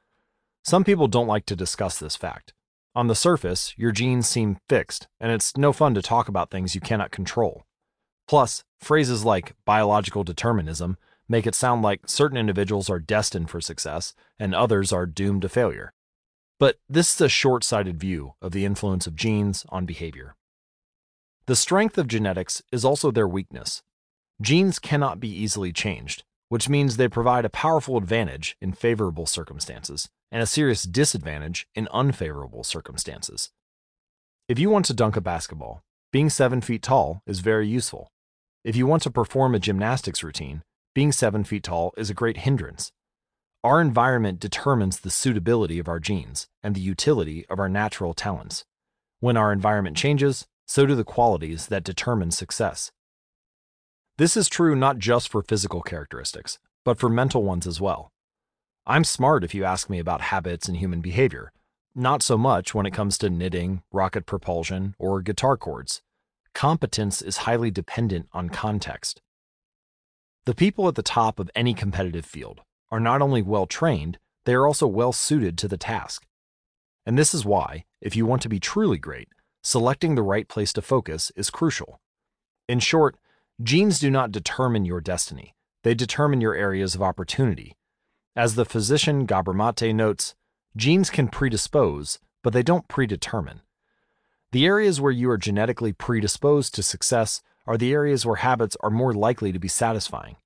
Some 0.65 0.85
people 0.85 1.07
don't 1.07 1.27
like 1.27 1.45
to 1.45 1.55
discuss 1.55 1.99
this 1.99 2.17
fact. 2.17 2.55
On 2.95 3.07
the 3.07 3.15
surface, 3.15 3.73
your 3.79 3.91
genes 3.91 4.29
seem 4.29 4.59
fixed, 4.69 5.09
and 5.19 5.33
it's 5.33 5.57
no 5.57 5.73
fun 5.73 5.95
to 5.95 6.03
talk 6.03 6.29
about 6.29 6.51
things 6.51 6.75
you 6.75 6.81
cannot 6.81 7.11
control. 7.11 7.65
Plus, 8.29 8.65
phrases 8.79 9.25
like 9.25 9.55
biological 9.65 10.25
determinism 10.25 10.99
make 11.27 11.47
it 11.47 11.55
sound 11.55 11.81
like 11.81 12.07
certain 12.07 12.37
individuals 12.37 12.91
are 12.91 12.99
destined 12.99 13.49
for 13.49 13.63
success 13.63 14.15
and 14.39 14.55
others 14.55 14.93
are 14.93 15.07
doomed 15.07 15.41
to 15.41 15.49
failure. 15.49 15.95
But 16.59 16.81
this 16.87 17.15
is 17.15 17.21
a 17.23 17.29
short 17.31 17.65
sighted 17.65 17.99
view 17.99 18.35
of 18.43 18.53
the 18.53 18.67
influence 18.67 19.07
of 19.07 19.17
genes 19.17 19.65
on 19.71 19.87
behavior. 19.87 20.37
The 21.47 21.57
strength 21.57 21.97
of 21.97 22.09
genetics 22.09 22.63
is 22.71 22.85
also 22.85 23.11
their 23.11 23.27
weakness. 23.27 23.83
Genes 24.41 24.79
cannot 24.79 25.19
be 25.19 25.31
easily 25.31 25.73
changed, 25.73 26.25
which 26.51 26.69
means 26.69 26.97
they 26.97 27.09
provide 27.09 27.47
a 27.47 27.51
powerful 27.51 27.97
advantage 27.97 28.57
in 28.61 28.73
favorable 28.73 29.25
circumstances 29.25 30.11
and 30.33 30.43
a 30.43 30.47
serious 30.47 30.83
disadvantage 30.83 31.69
in 31.75 31.87
unfavorable 31.93 32.65
circumstances. 32.65 33.51
If 34.49 34.59
you 34.59 34.71
want 34.71 34.87
to 34.87 34.95
dunk 34.95 35.15
a 35.15 35.21
basketball, 35.21 35.83
being 36.11 36.31
7 36.31 36.63
feet 36.63 36.83
tall 36.83 37.23
is 37.27 37.41
very 37.41 37.69
useful. 37.69 38.11
If 38.65 38.75
you 38.75 38.87
want 38.87 39.03
to 39.03 39.11
perform 39.11 39.55
a 39.55 39.61
gymnastics 39.61 40.23
routine, 40.23 40.63
being 40.95 41.13
7 41.13 41.45
feet 41.45 41.65
tall 41.65 41.93
is 41.97 42.11
a 42.11 42.15
great 42.15 42.39
hindrance. 42.39 42.93
Our 43.63 43.81
environment 43.81 44.41
determines 44.41 45.01
the 45.01 45.11
suitability 45.11 45.79
of 45.79 45.89
our 45.89 46.01
genes 46.01 46.49
and 46.63 46.75
the 46.75 46.81
utility 46.81 47.47
of 47.49 47.59
our 47.61 47.69
natural 47.69 48.15
talents. 48.15 48.65
When 49.21 49.37
our 49.37 49.53
environment 49.53 49.97
changes, 49.97 50.47
so 50.67 50.87
do 50.87 50.95
the 50.95 51.05
qualities 51.05 51.67
that 51.67 51.85
determine 51.85 52.31
success. 52.31 52.91
This 54.19 54.37
is 54.37 54.49
true 54.49 54.75
not 54.75 54.99
just 54.99 55.29
for 55.29 55.43
physical 55.43 55.83
characteristics, 55.83 56.59
but 56.85 56.99
for 56.99 57.09
mental 57.09 57.43
ones 57.43 57.67
as 57.67 57.81
well. 57.81 58.12
I'm 58.85 59.05
smart 59.05 59.45
if 59.45 59.55
you 59.55 59.65
ask 59.65 59.89
me 59.89 60.01
about 60.01 60.21
habits 60.23 60.67
and 60.67 60.77
human 60.77 61.01
behavior, 61.01 61.53
not 61.95 62.21
so 62.21 62.37
much 62.37 62.75
when 62.75 62.85
it 62.85 62.93
comes 62.93 63.17
to 63.19 63.31
knitting, 63.31 63.83
rocket 63.93 64.27
propulsion, 64.27 64.97
or 64.99 65.23
guitar 65.23 65.57
chords. 65.57 66.03
Competence 66.53 67.23
is 67.23 67.39
highly 67.39 67.71
dependent 67.71 68.27
on 68.33 68.49
context. 68.49 69.23
The 70.47 70.55
people 70.55 70.89
at 70.89 70.97
the 70.97 71.03
top 71.03 71.39
of 71.39 71.49
any 71.55 71.75
competitive 71.75 72.27
field 72.27 72.63
are 72.91 72.99
not 72.99 73.23
only 73.23 73.41
well 73.41 73.67
trained, 73.67 74.19
they 74.47 74.55
are 74.55 74.67
also 74.67 74.89
well 74.89 75.13
suited 75.13 75.57
to 75.59 75.69
the 75.69 75.77
task. 75.77 76.27
And 77.07 77.17
this 77.17 77.35
is 77.35 77.45
why, 77.45 77.85
if 78.01 78.17
you 78.17 78.27
want 78.27 78.43
to 78.43 78.49
be 78.49 78.59
truly 78.59 78.99
great, 78.99 79.29
selecting 79.63 80.17
the 80.17 80.23
right 80.23 80.49
place 80.49 80.73
to 80.73 80.83
focus 80.83 81.31
is 81.37 81.51
crucial. 81.51 82.01
In 82.69 82.81
short, 82.81 83.17
genes 83.63 84.01
do 84.01 84.11
not 84.11 84.33
determine 84.33 84.85
your 84.85 85.01
destiny, 85.01 85.55
they 85.85 85.95
determine 85.95 86.41
your 86.41 86.57
areas 86.57 86.97
of 86.97 87.03
opportunity. 87.03 87.77
As 88.35 88.55
the 88.55 88.65
physician 88.65 89.27
Gabor 89.27 89.53
Mate 89.53 89.95
notes, 89.95 90.35
genes 90.75 91.11
can 91.11 91.29
predispose, 91.29 92.19
but 92.43 92.55
they 92.55 92.63
don't 92.63 92.89
predetermine. 92.89 93.61
The 94.53 94.65
areas 94.65 95.03
where 95.03 95.13
you 95.13 95.31
are 95.31 95.37
genetically 95.37 95.93
predisposed 95.93 96.75
to 96.75 96.83
success 96.83 97.43
are 97.67 97.77
the 97.77 97.93
areas 97.93 98.25
where 98.25 98.37
habits 98.37 98.75
are 98.81 98.89
more 98.89 99.13
likely 99.13 99.53
to 99.53 99.59
be 99.59 99.69
satisfying. 99.69 100.37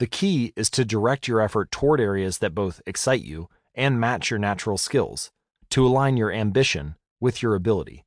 The 0.00 0.06
key 0.06 0.52
is 0.54 0.68
to 0.70 0.84
direct 0.84 1.26
your 1.26 1.40
effort 1.40 1.70
toward 1.70 1.98
areas 1.98 2.38
that 2.38 2.54
both 2.54 2.82
excite 2.86 3.22
you 3.22 3.48
and 3.74 3.98
match 3.98 4.30
your 4.30 4.38
natural 4.38 4.76
skills, 4.76 5.30
to 5.70 5.86
align 5.86 6.18
your 6.18 6.30
ambition 6.30 6.94
with 7.20 7.42
your 7.42 7.54
ability. 7.54 8.04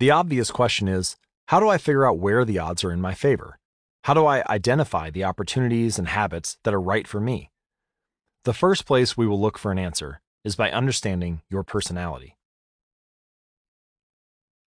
The 0.00 0.10
obvious 0.10 0.50
question 0.50 0.88
is 0.88 1.16
how 1.46 1.60
do 1.60 1.68
I 1.68 1.78
figure 1.78 2.06
out 2.06 2.18
where 2.18 2.44
the 2.44 2.58
odds 2.58 2.82
are 2.82 2.90
in 2.90 3.00
my 3.00 3.14
favor? 3.14 3.60
How 4.02 4.14
do 4.14 4.26
I 4.26 4.42
identify 4.48 5.10
the 5.10 5.24
opportunities 5.24 5.96
and 5.96 6.08
habits 6.08 6.58
that 6.64 6.74
are 6.74 6.80
right 6.80 7.06
for 7.06 7.20
me? 7.20 7.50
The 8.44 8.52
first 8.52 8.84
place 8.84 9.16
we 9.16 9.26
will 9.26 9.40
look 9.40 9.56
for 9.56 9.72
an 9.72 9.78
answer 9.78 10.20
is 10.44 10.54
by 10.54 10.70
understanding 10.70 11.40
your 11.48 11.62
personality. 11.62 12.36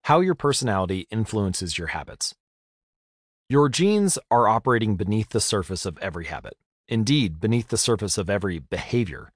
How 0.05 0.19
your 0.19 0.33
personality 0.33 1.05
influences 1.11 1.77
your 1.77 1.89
habits. 1.89 2.33
Your 3.49 3.69
genes 3.69 4.17
are 4.31 4.47
operating 4.47 4.95
beneath 4.95 5.29
the 5.29 5.39
surface 5.39 5.85
of 5.85 5.99
every 5.99 6.25
habit, 6.25 6.57
indeed, 6.87 7.39
beneath 7.39 7.67
the 7.67 7.77
surface 7.77 8.17
of 8.17 8.31
every 8.31 8.57
behavior. 8.57 9.31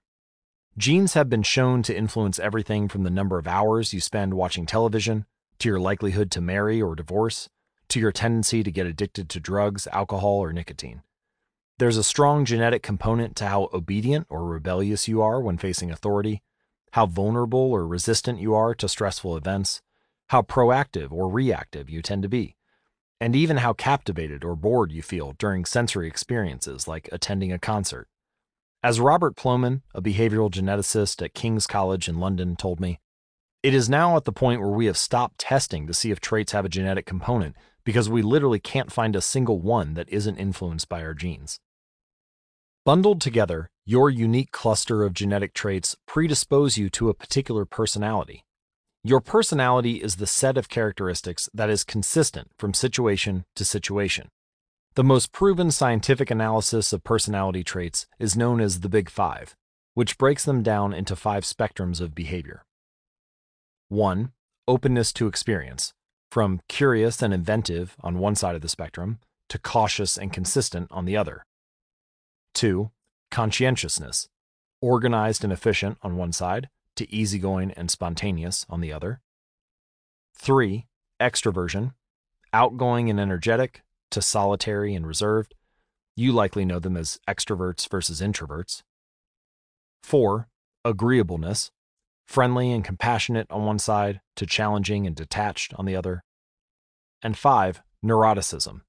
Genes 0.76 1.13
have 1.13 1.30
been 1.30 1.43
shown 1.43 1.84
to 1.84 1.95
influence 1.95 2.39
everything 2.39 2.88
from 2.88 3.03
the 3.03 3.11
number 3.11 3.38
of 3.38 3.47
hours 3.47 3.93
you 3.93 4.01
spend 4.01 4.34
watching 4.34 4.65
television, 4.65 5.27
to 5.59 5.69
your 5.69 5.80
likelihood 5.80 6.31
to 6.31 6.41
marry 6.41 6.81
or 6.81 6.95
divorce, 6.95 7.47
to 7.89 7.99
your 7.99 8.11
tendency 8.11 8.63
to 8.63 8.72
get 8.72 8.88
addicted 8.88 9.30
to 9.30 9.39
drugs, 9.39 9.85
alcohol, 9.91 10.39
or 10.39 10.51
nicotine. 10.51 11.03
There's 11.81 11.97
a 11.97 12.03
strong 12.03 12.45
genetic 12.45 12.83
component 12.83 13.35
to 13.37 13.47
how 13.47 13.67
obedient 13.73 14.27
or 14.29 14.45
rebellious 14.45 15.07
you 15.07 15.23
are 15.23 15.41
when 15.41 15.57
facing 15.57 15.89
authority, 15.89 16.43
how 16.91 17.07
vulnerable 17.07 17.71
or 17.71 17.87
resistant 17.87 18.37
you 18.37 18.53
are 18.53 18.75
to 18.75 18.87
stressful 18.87 19.35
events, 19.35 19.81
how 20.27 20.43
proactive 20.43 21.11
or 21.11 21.27
reactive 21.27 21.89
you 21.89 22.03
tend 22.03 22.21
to 22.21 22.29
be 22.29 22.55
and 23.19 23.35
even 23.35 23.57
how 23.57 23.73
captivated 23.73 24.43
or 24.43 24.55
bored 24.55 24.91
you 24.91 25.01
feel 25.01 25.33
during 25.39 25.65
sensory 25.65 26.07
experiences 26.07 26.87
like 26.87 27.09
attending 27.11 27.51
a 27.51 27.57
concert. 27.57 28.07
As 28.83 28.99
Robert 28.99 29.35
Plomin, 29.35 29.81
a 29.95 30.03
behavioral 30.03 30.51
geneticist 30.51 31.19
at 31.25 31.33
King's 31.33 31.65
College 31.65 32.07
in 32.07 32.19
London, 32.19 32.55
told 32.55 32.79
me, 32.79 32.99
it 33.63 33.73
is 33.73 33.89
now 33.89 34.15
at 34.17 34.25
the 34.25 34.31
point 34.31 34.61
where 34.61 34.69
we 34.69 34.85
have 34.85 34.97
stopped 34.97 35.39
testing 35.39 35.87
to 35.87 35.95
see 35.95 36.11
if 36.11 36.19
traits 36.19 36.51
have 36.51 36.63
a 36.63 36.69
genetic 36.69 37.07
component 37.07 37.55
because 37.83 38.07
we 38.07 38.21
literally 38.21 38.59
can't 38.59 38.91
find 38.91 39.15
a 39.15 39.21
single 39.21 39.59
one 39.59 39.95
that 39.95 40.09
isn't 40.09 40.37
influenced 40.37 40.87
by 40.87 41.03
our 41.03 41.15
genes. 41.15 41.59
Bundled 42.83 43.21
together, 43.21 43.69
your 43.85 44.09
unique 44.09 44.51
cluster 44.51 45.03
of 45.03 45.13
genetic 45.13 45.53
traits 45.53 45.95
predispose 46.07 46.77
you 46.77 46.89
to 46.89 47.09
a 47.09 47.13
particular 47.13 47.65
personality, 47.65 48.43
your 49.03 49.19
personality 49.19 49.95
is 49.95 50.17
the 50.17 50.27
set 50.27 50.59
of 50.59 50.69
characteristics 50.69 51.49
that 51.55 51.71
is 51.71 51.83
consistent 51.83 52.51
from 52.59 52.71
situation 52.71 53.45
to 53.55 53.65
situation. 53.65 54.29
The 54.93 55.03
most 55.03 55.31
proven 55.31 55.71
scientific 55.71 56.29
analysis 56.29 56.93
of 56.93 57.03
personality 57.03 57.63
traits 57.63 58.05
is 58.19 58.37
known 58.37 58.61
as 58.61 58.81
the 58.81 58.89
Big 58.89 59.09
Five, 59.09 59.55
which 59.95 60.19
breaks 60.19 60.45
them 60.45 60.61
down 60.61 60.93
into 60.93 61.15
five 61.15 61.45
spectrums 61.45 61.99
of 61.99 62.13
behavior. 62.13 62.61
1. 63.89 64.33
Openness 64.67 65.11
to 65.13 65.25
experience, 65.25 65.93
from 66.29 66.61
curious 66.69 67.23
and 67.23 67.33
inventive 67.33 67.95
on 68.01 68.19
one 68.19 68.35
side 68.35 68.53
of 68.53 68.61
the 68.61 68.69
spectrum 68.69 69.17
to 69.49 69.57
cautious 69.57 70.15
and 70.15 70.31
consistent 70.31 70.87
on 70.91 71.05
the 71.05 71.17
other. 71.17 71.43
2. 72.53 72.91
Conscientiousness, 73.30 74.28
organized 74.82 75.44
and 75.44 75.53
efficient 75.53 75.98
on 76.02 76.18
one 76.18 76.32
side 76.32 76.69
to 76.95 77.11
easygoing 77.14 77.72
and 77.72 77.90
spontaneous 77.90 78.65
on 78.69 78.82
the 78.82 78.91
other. 78.91 79.22
3. 80.36 80.88
Extroversion, 81.19 81.94
outgoing 82.53 83.10
and 83.10 83.19
energetic 83.19 83.84
to 84.10 84.22
solitary 84.22 84.94
and 84.94 85.07
reserved. 85.07 85.56
You 86.15 86.34
likely 86.34 86.65
know 86.65 86.80
them 86.80 86.98
as 86.98 87.19
extroverts 87.28 87.90
versus 87.90 88.22
introverts. 88.22 88.84
4. 90.03 90.48
Agreeableness, 90.84 91.72
friendly 92.26 92.72
and 92.72 92.84
compassionate 92.84 93.48
on 93.49 93.65
one 93.65 93.80
side 93.80 94.19
to 94.36 94.45
challenging 94.45 95.06
and 95.06 95.15
detached 95.15 95.73
on 95.76 95.86
the 95.86 95.95
other. 95.95 96.23
And 97.22 97.38
five, 97.38 97.82
neuroticism, 98.03 98.82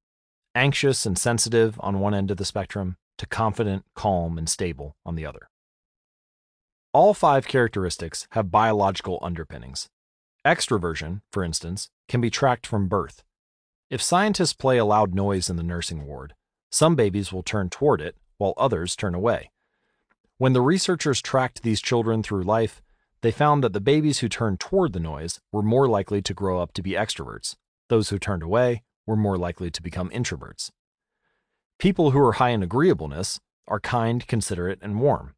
anxious 0.54 1.04
and 1.04 1.18
sensitive 1.18 1.78
on 1.80 2.00
one 2.00 2.14
end 2.14 2.30
of 2.30 2.38
the 2.38 2.44
spectrum 2.44 2.96
to 3.18 3.26
confident, 3.26 3.84
calm, 3.94 4.38
and 4.38 4.48
stable 4.48 4.96
on 5.04 5.14
the 5.14 5.26
other. 5.26 5.48
All 6.92 7.14
five 7.14 7.46
characteristics 7.46 8.26
have 8.32 8.50
biological 8.50 9.18
underpinnings. 9.22 9.88
Extroversion, 10.44 11.22
for 11.30 11.42
instance, 11.42 11.88
can 12.08 12.20
be 12.20 12.30
tracked 12.30 12.66
from 12.66 12.88
birth. 12.88 13.22
If 13.90 14.02
scientists 14.02 14.52
play 14.52 14.78
a 14.78 14.84
loud 14.84 15.14
noise 15.14 15.48
in 15.48 15.56
the 15.56 15.62
nursing 15.62 16.06
ward, 16.06 16.34
some 16.70 16.96
babies 16.96 17.32
will 17.32 17.42
turn 17.42 17.70
toward 17.70 18.00
it 18.00 18.16
while 18.38 18.54
others 18.56 18.96
turn 18.96 19.14
away. 19.14 19.50
When 20.38 20.52
the 20.52 20.60
researchers 20.60 21.22
tracked 21.22 21.62
these 21.62 21.80
children 21.80 22.22
through 22.22 22.42
life, 22.42 22.82
they 23.20 23.30
found 23.30 23.62
that 23.62 23.72
the 23.72 23.80
babies 23.80 24.18
who 24.18 24.28
turned 24.28 24.58
toward 24.58 24.92
the 24.92 25.00
noise 25.00 25.40
were 25.52 25.62
more 25.62 25.88
likely 25.88 26.20
to 26.22 26.34
grow 26.34 26.60
up 26.60 26.72
to 26.74 26.82
be 26.82 26.92
extroverts. 26.92 27.54
Those 27.88 28.08
who 28.08 28.18
turned 28.18 28.42
away 28.42 28.82
were 29.06 29.16
more 29.16 29.38
likely 29.38 29.70
to 29.70 29.82
become 29.82 30.10
introverts. 30.10 30.70
People 31.82 32.12
who 32.12 32.20
are 32.20 32.34
high 32.34 32.50
in 32.50 32.62
agreeableness 32.62 33.40
are 33.66 33.80
kind, 33.80 34.24
considerate, 34.28 34.78
and 34.82 35.00
warm. 35.00 35.34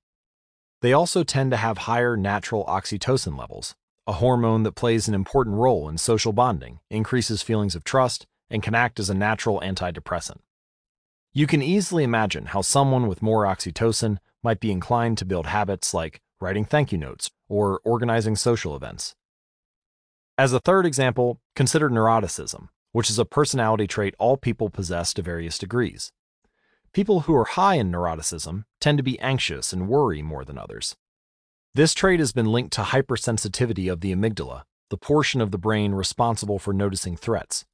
They 0.83 0.93
also 0.93 1.25
tend 1.25 1.51
to 1.53 1.57
have 1.57 1.89
higher 1.89 2.19
natural 2.19 2.67
oxytocin 2.67 3.39
levels, 3.39 3.75
a 4.07 4.13
hormone 4.13 4.63
that 4.65 4.75
plays 4.75 5.09
an 5.09 5.15
important 5.15 5.57
role 5.57 5.89
in 5.89 5.97
social 5.97 6.35
bonding, 6.35 6.81
increases 6.91 7.41
feelings 7.41 7.75
of 7.75 7.83
trust, 7.83 8.27
and 8.51 8.63
can 8.63 8.75
act 8.75 9.01
as 9.01 9.09
a 9.09 9.15
natural 9.15 9.59
antidepressant. 9.65 10.41
You 11.33 11.47
can 11.47 11.63
easily 11.63 12.05
imagine 12.05 12.45
how 12.45 12.61
someone 12.61 13.07
with 13.07 13.23
more 13.23 13.45
oxytocin 13.45 14.19
might 14.43 14.61
be 14.61 14.71
inclined 14.71 15.17
to 15.17 15.25
build 15.25 15.47
habits 15.47 15.95
like 15.95 16.21
writing 16.43 16.67
thank 16.67 16.93
you 16.93 16.99
notes 16.99 17.31
or 17.49 17.81
organizing 17.85 18.37
social 18.37 18.77
events. 18.77 19.15
As 20.37 20.53
a 20.53 20.61
third 20.61 20.85
example, 20.85 21.41
consider 21.57 21.89
neuroticism, 21.89 22.69
which 22.93 23.09
is 23.09 23.19
a 23.19 23.25
personality 23.25 23.87
trait 23.87 24.15
all 24.19 24.37
people 24.37 24.69
possess 24.69 25.15
to 25.15 25.23
various 25.23 25.57
degrees. 25.57 26.13
People 26.95 27.23
who 27.23 27.35
are 27.35 27.45
high 27.45 27.75
in 27.75 27.91
neuroticism 27.91 28.63
tend 28.81 28.99
to 28.99 29.03
be 29.03 29.19
anxious 29.19 29.73
and 29.73 29.89
worry 29.89 30.23
more 30.23 30.45
than 30.45 30.57
others. 30.57 30.95
This 31.75 31.93
trait 31.93 32.21
has 32.21 32.31
been 32.31 32.53
linked 32.53 32.73
to 32.75 32.83
hypersensitivity 32.83 33.91
of 33.91 34.01
the 34.01 34.15
amygdala, 34.15 34.63
the 34.91 34.97
portion 34.97 35.41
of 35.41 35.51
the 35.51 35.59
brain 35.59 35.93
responsible 35.93 36.61
for 36.61 36.73
noticing 36.73 37.17
threats. 37.17 37.65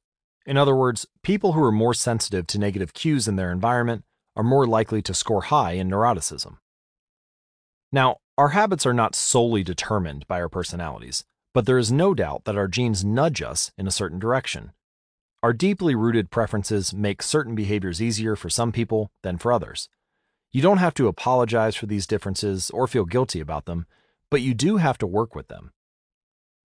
In 0.47 0.57
other 0.57 0.75
words, 0.75 1.05
people 1.21 1.51
who 1.51 1.63
are 1.63 1.71
more 1.71 1.93
sensitive 1.93 2.47
to 2.47 2.57
negative 2.57 2.95
cues 2.95 3.27
in 3.27 3.35
their 3.35 3.51
environment 3.51 4.05
are 4.35 4.43
more 4.43 4.65
likely 4.65 5.03
to 5.03 5.13
score 5.13 5.43
high 5.43 5.73
in 5.73 5.87
neuroticism. 5.87 6.57
Now, 7.91 8.17
our 8.39 8.49
habits 8.49 8.87
are 8.87 8.93
not 8.93 9.13
solely 9.13 9.63
determined 9.63 10.27
by 10.27 10.41
our 10.41 10.49
personalities, 10.49 11.25
but 11.53 11.67
there 11.67 11.77
is 11.77 11.91
no 11.91 12.15
doubt 12.15 12.45
that 12.45 12.57
our 12.57 12.67
genes 12.67 13.05
nudge 13.05 13.43
us 13.43 13.71
in 13.77 13.85
a 13.85 13.91
certain 13.91 14.17
direction. 14.17 14.71
Our 15.43 15.53
deeply 15.53 15.95
rooted 15.95 16.29
preferences 16.29 16.93
make 16.93 17.23
certain 17.23 17.55
behaviors 17.55 17.99
easier 17.99 18.35
for 18.35 18.47
some 18.47 18.71
people 18.71 19.09
than 19.23 19.39
for 19.39 19.51
others. 19.51 19.89
You 20.51 20.61
don't 20.61 20.77
have 20.77 20.93
to 20.95 21.07
apologize 21.07 21.75
for 21.75 21.87
these 21.87 22.05
differences 22.05 22.69
or 22.69 22.85
feel 22.85 23.05
guilty 23.05 23.39
about 23.39 23.65
them, 23.65 23.87
but 24.29 24.41
you 24.41 24.53
do 24.53 24.77
have 24.77 24.99
to 24.99 25.07
work 25.07 25.33
with 25.33 25.47
them. 25.47 25.71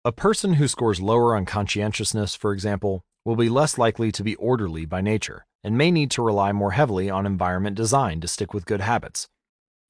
A 0.03 0.11
person 0.11 0.53
who 0.53 0.67
scores 0.67 0.99
lower 0.99 1.35
on 1.35 1.45
conscientiousness, 1.45 2.33
for 2.33 2.51
example, 2.51 3.05
will 3.23 3.35
be 3.35 3.47
less 3.47 3.77
likely 3.77 4.11
to 4.11 4.23
be 4.23 4.35
orderly 4.37 4.85
by 4.85 5.01
nature 5.01 5.45
and 5.63 5.77
may 5.77 5.91
need 5.91 6.09
to 6.09 6.23
rely 6.23 6.51
more 6.51 6.71
heavily 6.71 7.11
on 7.11 7.27
environment 7.27 7.77
design 7.77 8.21
to 8.21 8.27
stick 8.27 8.55
with 8.55 8.65
good 8.65 8.81
habits. 8.81 9.29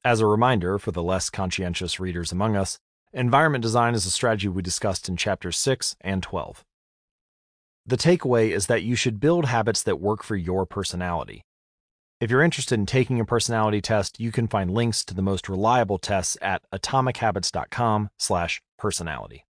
As 0.04 0.20
a 0.20 0.28
reminder 0.28 0.78
for 0.78 0.92
the 0.92 1.02
less 1.02 1.30
conscientious 1.30 2.02
readers 2.02 2.34
among 2.34 2.58
us, 2.58 2.80
environment 3.14 3.62
design 3.62 3.96
is 3.96 4.06
a 4.06 4.12
strategy 4.12 4.50
we 4.50 4.62
discussed 4.62 5.08
in 5.08 5.16
chapters 5.16 5.58
6 5.58 5.96
and 6.02 6.22
12. 6.22 6.66
The 7.86 7.98
takeaway 7.98 8.52
is 8.52 8.68
that 8.68 8.84
you 8.84 8.96
should 8.96 9.20
build 9.20 9.44
habits 9.44 9.84
that 9.84 10.00
work 10.00 10.24
for 10.24 10.38
your 10.38 10.66
personality. 10.66 11.44
If 12.22 12.32
you're 12.32 12.42
interested 12.42 12.80
in 12.80 12.86
taking 12.86 13.20
a 13.20 13.26
personality 13.26 13.82
test, 13.82 14.22
you 14.22 14.32
can 14.32 14.48
find 14.48 14.72
links 14.72 15.04
to 15.04 15.14
the 15.14 15.22
most 15.22 15.50
reliable 15.50 15.98
tests 15.98 16.38
at 16.42 16.62
atomichabits.com/personality. 16.72 19.46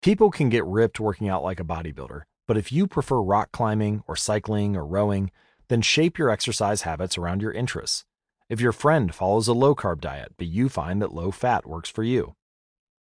People 0.00 0.30
can 0.30 0.48
get 0.48 0.64
ripped 0.64 1.00
working 1.00 1.28
out 1.28 1.42
like 1.42 1.58
a 1.58 1.64
bodybuilder, 1.64 2.22
but 2.46 2.56
if 2.56 2.70
you 2.70 2.86
prefer 2.86 3.20
rock 3.20 3.50
climbing 3.50 4.04
or 4.06 4.14
cycling 4.14 4.76
or 4.76 4.86
rowing, 4.86 5.32
then 5.66 5.82
shape 5.82 6.18
your 6.18 6.30
exercise 6.30 6.82
habits 6.82 7.18
around 7.18 7.42
your 7.42 7.50
interests. 7.50 8.04
If 8.48 8.60
your 8.60 8.70
friend 8.70 9.12
follows 9.12 9.48
a 9.48 9.54
low 9.54 9.74
carb 9.74 10.00
diet, 10.00 10.34
but 10.38 10.46
you 10.46 10.68
find 10.68 11.02
that 11.02 11.12
low 11.12 11.32
fat 11.32 11.66
works 11.66 11.90
for 11.90 12.04
you, 12.04 12.36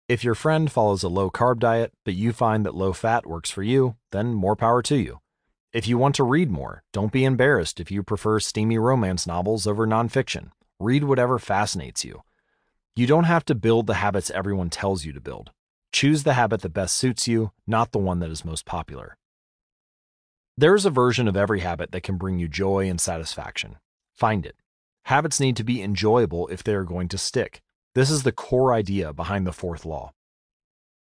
if 0.08 0.24
your 0.24 0.34
friend 0.34 0.72
follows 0.72 1.02
a 1.02 1.08
low 1.08 1.30
carb 1.30 1.58
diet, 1.58 1.92
but 2.02 2.14
you 2.14 2.32
find 2.32 2.64
that 2.64 2.74
low 2.74 2.94
fat 2.94 3.26
works 3.26 3.50
for 3.50 3.62
you, 3.62 3.96
then 4.10 4.32
more 4.32 4.56
power 4.56 4.80
to 4.82 4.96
you. 4.96 5.20
If 5.70 5.86
you 5.86 5.98
want 5.98 6.14
to 6.14 6.24
read 6.24 6.50
more, 6.50 6.82
don't 6.94 7.12
be 7.12 7.26
embarrassed 7.26 7.78
if 7.78 7.90
you 7.90 8.02
prefer 8.02 8.40
steamy 8.40 8.78
romance 8.78 9.26
novels 9.26 9.66
over 9.66 9.86
nonfiction. 9.86 10.50
Read 10.80 11.04
whatever 11.04 11.38
fascinates 11.38 12.06
you. 12.06 12.22
You 12.96 13.06
don't 13.06 13.24
have 13.24 13.44
to 13.44 13.54
build 13.54 13.86
the 13.86 13.94
habits 13.94 14.30
everyone 14.30 14.70
tells 14.70 15.04
you 15.04 15.12
to 15.12 15.20
build. 15.20 15.50
Choose 15.92 16.22
the 16.22 16.32
habit 16.32 16.62
that 16.62 16.70
best 16.70 16.96
suits 16.96 17.28
you, 17.28 17.52
not 17.66 17.92
the 17.92 17.98
one 17.98 18.20
that 18.20 18.30
is 18.30 18.46
most 18.46 18.64
popular. 18.64 19.18
There 20.56 20.74
is 20.74 20.86
a 20.86 20.90
version 20.90 21.28
of 21.28 21.36
every 21.36 21.60
habit 21.60 21.92
that 21.92 22.02
can 22.02 22.16
bring 22.16 22.38
you 22.38 22.48
joy 22.48 22.88
and 22.88 22.98
satisfaction. 22.98 23.76
Find 24.14 24.46
it. 24.46 24.56
Habits 25.04 25.38
need 25.38 25.56
to 25.56 25.64
be 25.64 25.82
enjoyable 25.82 26.48
if 26.48 26.64
they 26.64 26.74
are 26.74 26.84
going 26.84 27.08
to 27.08 27.18
stick. 27.18 27.62
This 27.98 28.10
is 28.10 28.22
the 28.22 28.30
core 28.30 28.72
idea 28.72 29.12
behind 29.12 29.44
the 29.44 29.52
fourth 29.52 29.84
law. 29.84 30.12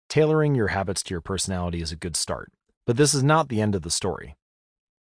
Tailoring 0.07 0.55
your 0.55 0.69
habits 0.69 1.03
to 1.03 1.13
your 1.13 1.19
personality 1.19 1.81
is 1.81 1.91
a 1.91 1.97
good 1.97 2.15
start, 2.15 2.49
but 2.85 2.95
this 2.95 3.13
is 3.13 3.21
not 3.21 3.49
the 3.49 3.59
end 3.59 3.75
of 3.75 3.81
the 3.81 3.91
story. 3.91 4.37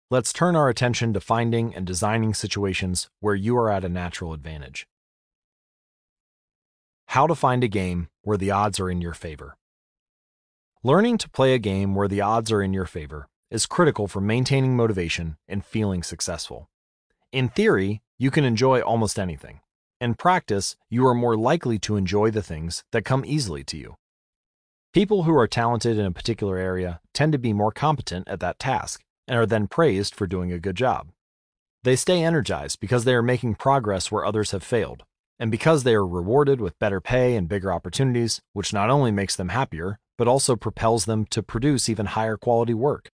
Let's 0.10 0.34
turn 0.34 0.58
our 0.58 0.68
attention 0.68 1.14
to 1.14 1.22
finding 1.22 1.74
and 1.74 1.88
designing 1.88 2.34
situations 2.34 3.10
where 3.22 3.36
you 3.36 3.56
are 3.56 3.72
at 3.72 3.86
a 3.86 3.88
natural 3.88 4.34
advantage. 4.34 4.86
How 7.06 7.26
to 7.26 7.36
find 7.36 7.64
a 7.64 7.70
game 7.70 8.10
where 8.22 8.36
the 8.36 8.52
odds 8.52 8.78
are 8.82 8.92
in 8.92 9.00
your 9.00 9.14
favor. 9.14 9.56
Learning 10.84 11.18
to 11.20 11.30
play 11.30 11.54
a 11.54 11.58
game 11.58 11.96
where 11.96 12.10
the 12.10 12.20
odds 12.20 12.52
are 12.52 12.62
in 12.62 12.74
your 12.74 12.86
favor 12.86 13.30
is 13.50 13.66
critical 13.66 14.10
for 14.10 14.20
maintaining 14.20 14.76
motivation 14.76 15.38
and 15.48 15.64
feeling 15.64 16.04
successful. 16.04 16.70
In 17.32 17.48
theory, 17.48 18.02
you 18.20 18.30
can 18.30 18.44
enjoy 18.44 18.82
almost 18.82 19.18
anything. 19.18 19.62
In 20.02 20.16
practice, 20.16 20.76
you 20.90 21.06
are 21.06 21.14
more 21.14 21.38
likely 21.38 21.78
to 21.78 21.96
enjoy 21.96 22.32
the 22.32 22.42
things 22.42 22.84
that 22.92 23.06
come 23.06 23.24
easily 23.24 23.64
to 23.66 23.78
you. 23.78 23.98
People 24.94 25.24
who 25.24 25.38
are 25.38 25.48
talented 25.48 26.00
in 26.00 26.08
a 26.08 26.12
particular 26.12 26.58
area 26.58 27.02
tend 27.14 27.34
to 27.34 27.38
be 27.38 27.54
more 27.54 27.72
competent 27.72 28.28
at 28.28 28.40
that 28.40 28.58
task 28.58 29.04
and 29.28 29.38
are 29.38 29.46
then 29.46 29.68
praised 29.68 30.16
for 30.16 30.26
doing 30.26 30.52
a 30.52 30.58
good 30.58 30.76
job. 30.76 31.10
They 31.84 31.96
stay 31.96 32.24
energized 32.24 32.80
because 32.80 33.04
they 33.04 33.14
are 33.14 33.22
making 33.22 33.56
progress 33.56 34.12
where 34.12 34.26
others 34.26 34.50
have 34.50 34.64
failed, 34.64 35.04
and 35.38 35.52
because 35.52 35.84
they 35.84 35.94
are 35.94 36.06
rewarded 36.06 36.60
with 36.60 36.80
better 36.80 37.00
pay 37.00 37.36
and 37.36 37.48
bigger 37.48 37.72
opportunities, 37.72 38.42
which 38.54 38.74
not 38.74 38.90
only 38.90 39.12
makes 39.12 39.36
them 39.36 39.50
happier, 39.50 40.00
but 40.18 40.28
also 40.28 40.56
propels 40.56 41.06
them 41.06 41.26
to 41.26 41.44
produce 41.44 41.88
even 41.88 42.08
higher 42.08 42.38
quality 42.38 42.74
work. 42.74 43.12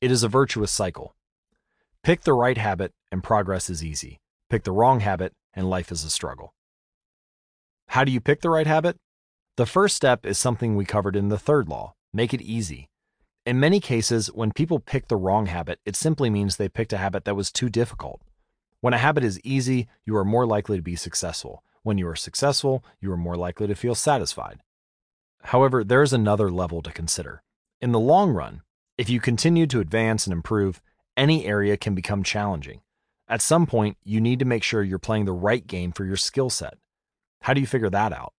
It 0.00 0.10
is 0.10 0.24
a 0.24 0.28
virtuous 0.28 0.72
cycle. 0.72 1.14
Pick 2.02 2.22
the 2.22 2.32
right 2.34 2.58
habit, 2.58 2.90
and 3.12 3.22
progress 3.22 3.70
is 3.70 3.84
easy. 3.84 4.18
Pick 4.50 4.64
the 4.64 4.72
wrong 4.72 4.98
habit, 4.98 5.32
and 5.58 5.68
life 5.68 5.90
is 5.90 6.04
a 6.04 6.10
struggle. 6.10 6.54
How 7.88 8.04
do 8.04 8.12
you 8.12 8.20
pick 8.20 8.42
the 8.42 8.50
right 8.50 8.66
habit? 8.66 8.96
The 9.56 9.66
first 9.66 9.96
step 9.96 10.24
is 10.24 10.38
something 10.38 10.76
we 10.76 10.84
covered 10.84 11.16
in 11.16 11.30
the 11.30 11.38
third 11.38 11.68
law 11.68 11.94
make 12.12 12.32
it 12.32 12.40
easy. 12.40 12.88
In 13.44 13.58
many 13.58 13.80
cases, 13.80 14.28
when 14.28 14.52
people 14.52 14.78
pick 14.78 15.08
the 15.08 15.16
wrong 15.16 15.46
habit, 15.46 15.80
it 15.84 15.96
simply 15.96 16.30
means 16.30 16.56
they 16.56 16.68
picked 16.68 16.92
a 16.92 16.98
habit 16.98 17.24
that 17.24 17.34
was 17.34 17.50
too 17.50 17.68
difficult. 17.68 18.22
When 18.80 18.94
a 18.94 18.98
habit 18.98 19.24
is 19.24 19.40
easy, 19.42 19.88
you 20.04 20.16
are 20.16 20.24
more 20.24 20.46
likely 20.46 20.76
to 20.76 20.82
be 20.82 20.96
successful. 20.96 21.64
When 21.82 21.98
you 21.98 22.06
are 22.08 22.16
successful, 22.16 22.84
you 23.00 23.10
are 23.10 23.16
more 23.16 23.36
likely 23.36 23.66
to 23.66 23.74
feel 23.74 23.96
satisfied. 23.96 24.60
However, 25.42 25.82
there 25.82 26.02
is 26.02 26.12
another 26.12 26.50
level 26.50 26.82
to 26.82 26.92
consider. 26.92 27.42
In 27.80 27.92
the 27.92 28.00
long 28.00 28.30
run, 28.30 28.62
if 28.96 29.10
you 29.10 29.20
continue 29.20 29.66
to 29.66 29.80
advance 29.80 30.26
and 30.26 30.32
improve, 30.32 30.80
any 31.16 31.46
area 31.46 31.76
can 31.76 31.94
become 31.94 32.22
challenging. 32.22 32.80
At 33.28 33.42
some 33.42 33.66
point, 33.66 33.98
you 34.04 34.20
need 34.20 34.38
to 34.38 34.46
make 34.46 34.62
sure 34.62 34.82
you're 34.82 34.98
playing 34.98 35.26
the 35.26 35.32
right 35.32 35.66
game 35.66 35.92
for 35.92 36.04
your 36.04 36.16
skill 36.16 36.48
set. 36.48 36.78
How 37.42 37.52
do 37.52 37.60
you 37.60 37.66
figure 37.66 37.90
that 37.90 38.12
out? 38.12 38.32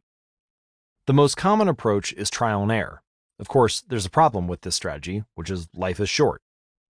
The 1.06 1.14
most 1.14 1.38
common 1.38 1.68
approach 1.68 2.11
is 2.14 2.30
trial 2.30 2.64
and 2.64 2.72
error. 2.72 3.03
Of 3.40 3.48
course, 3.48 3.82
there's 3.88 4.06
a 4.06 4.11
problem 4.11 4.48
with 4.48 4.61
this 4.61 4.76
strategy, 4.76 5.24
which 5.36 5.49
is 5.49 5.68
life 5.76 5.99
is 5.99 6.10
short. 6.10 6.41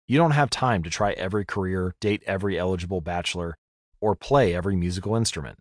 You 0.07 0.17
don't 0.17 0.31
have 0.31 0.49
time 0.49 0.83
to 0.83 0.89
try 0.89 1.13
every 1.13 1.45
career, 1.45 1.95
date 1.99 2.23
every 2.27 2.59
eligible 2.59 3.01
bachelor, 3.01 3.57
or 3.99 4.15
play 4.15 4.53
every 4.53 4.75
musical 4.75 5.15
instrument. 5.15 5.57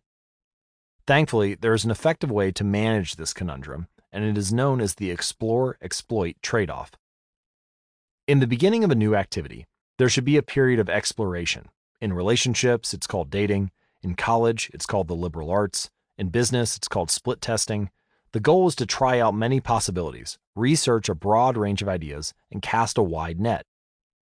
Thankfully, 1.07 1.55
there 1.55 1.73
is 1.73 1.85
an 1.85 1.91
effective 1.91 2.31
way 2.31 2.51
to 2.53 2.65
manage 2.65 3.17
this 3.17 3.33
conundrum, 3.33 3.89
and 4.13 4.25
it 4.25 4.37
is 4.37 4.53
known 4.53 4.81
as 4.81 4.95
the 4.95 5.11
explore 5.11 5.79
exploit 5.81 6.37
trade 6.43 6.69
off. 6.69 6.93
In 8.27 8.41
the 8.41 8.47
beginning 8.47 8.85
of 8.85 8.91
a 8.91 8.95
new 8.95 9.15
activity, 9.15 9.67
there 9.99 10.09
should 10.09 10.25
be 10.25 10.37
a 10.37 10.43
period 10.43 10.81
of 10.81 10.91
exploration, 10.91 11.69
in 12.05 12.13
relationships, 12.13 12.93
it's 12.93 13.07
called 13.07 13.31
dating. 13.31 13.71
In 14.03 14.15
college, 14.15 14.71
it's 14.75 14.85
called 14.85 15.09
the 15.09 15.17
liberal 15.17 15.51
arts. 15.51 15.89
In 16.19 16.29
business, 16.29 16.77
it's 16.77 16.87
called 16.87 17.11
split 17.11 17.41
testing. 17.41 17.91
The 18.33 18.41
goal 18.41 18.69
is 18.69 18.75
to 18.77 18.85
try 18.85 19.19
out 19.21 19.35
many 19.35 19.59
possibilities, 19.59 20.39
research 20.55 21.09
a 21.09 21.15
broad 21.15 21.57
range 21.57 21.81
of 21.81 21.89
ideas, 21.89 22.35
and 22.53 22.61
cast 22.61 22.99
a 22.99 23.03
wide 23.03 23.41
net. 23.41 23.65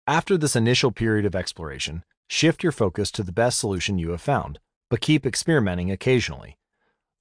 After 0.06 0.36
this 0.36 0.54
initial 0.54 0.92
period 0.92 1.24
of 1.24 1.34
exploration, 1.34 2.04
shift 2.28 2.62
your 2.62 2.72
focus 2.72 3.10
to 3.12 3.22
the 3.22 3.32
best 3.32 3.58
solution 3.58 3.98
you 3.98 4.10
have 4.10 4.20
found, 4.20 4.58
but 4.90 5.00
keep 5.00 5.24
experimenting 5.24 5.90
occasionally. 5.90 6.58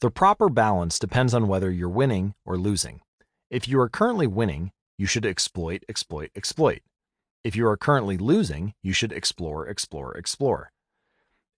The 0.01 0.11
proper 0.11 0.49
balance 0.49 0.99
depends 0.99 1.33
on 1.33 1.47
whether 1.47 1.71
you're 1.71 1.87
winning 1.87 2.33
or 2.45 2.57
losing. 2.57 2.99
If 3.49 3.69
you 3.69 3.79
are 3.79 3.87
currently 3.87 4.27
winning, 4.27 4.73
you 4.97 5.05
should 5.05 5.25
exploit, 5.25 5.85
exploit, 5.87 6.29
exploit. 6.35 6.81
If 7.43 7.55
you 7.55 7.65
are 7.67 7.77
currently 7.77 8.17
losing, 8.17 8.75
you 8.83 8.93
should 8.93 9.11
explore, 9.11 9.67
explore, 9.67 10.15
explore. 10.15 10.71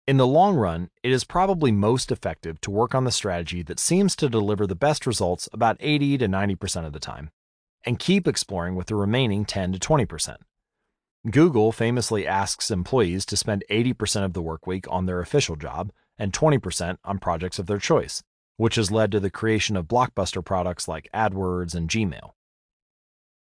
In 0.07 0.15
the 0.15 0.27
long 0.27 0.55
run, 0.55 0.89
it 1.01 1.11
is 1.11 1.25
probably 1.25 1.73
most 1.73 2.09
effective 2.09 2.61
to 2.61 2.71
work 2.71 2.95
on 2.95 3.03
the 3.03 3.11
strategy 3.11 3.63
that 3.63 3.79
seems 3.79 4.15
to 4.17 4.29
deliver 4.29 4.65
the 4.65 4.75
best 4.75 5.05
results 5.05 5.49
about 5.51 5.75
80 5.81 6.19
to 6.19 6.27
90% 6.27 6.85
of 6.85 6.93
the 6.93 6.99
time, 6.99 7.31
and 7.85 7.99
keep 7.99 8.27
exploring 8.27 8.75
with 8.75 8.87
the 8.87 8.95
remaining 8.95 9.43
10 9.43 9.73
to 9.73 9.79
20%. 9.79 10.37
Google 11.29 11.73
famously 11.73 12.25
asks 12.25 12.71
employees 12.71 13.25
to 13.25 13.37
spend 13.37 13.65
80% 13.69 14.23
of 14.23 14.33
the 14.33 14.43
workweek 14.43 14.85
on 14.89 15.05
their 15.05 15.19
official 15.19 15.57
job 15.57 15.91
and 16.17 16.31
20% 16.31 16.97
on 17.03 17.19
projects 17.19 17.59
of 17.59 17.65
their 17.65 17.77
choice, 17.77 18.23
which 18.55 18.75
has 18.75 18.91
led 18.91 19.11
to 19.11 19.19
the 19.19 19.29
creation 19.29 19.75
of 19.75 19.87
blockbuster 19.87 20.43
products 20.43 20.87
like 20.87 21.09
AdWords 21.13 21.75
and 21.75 21.89
Gmail. 21.89 22.31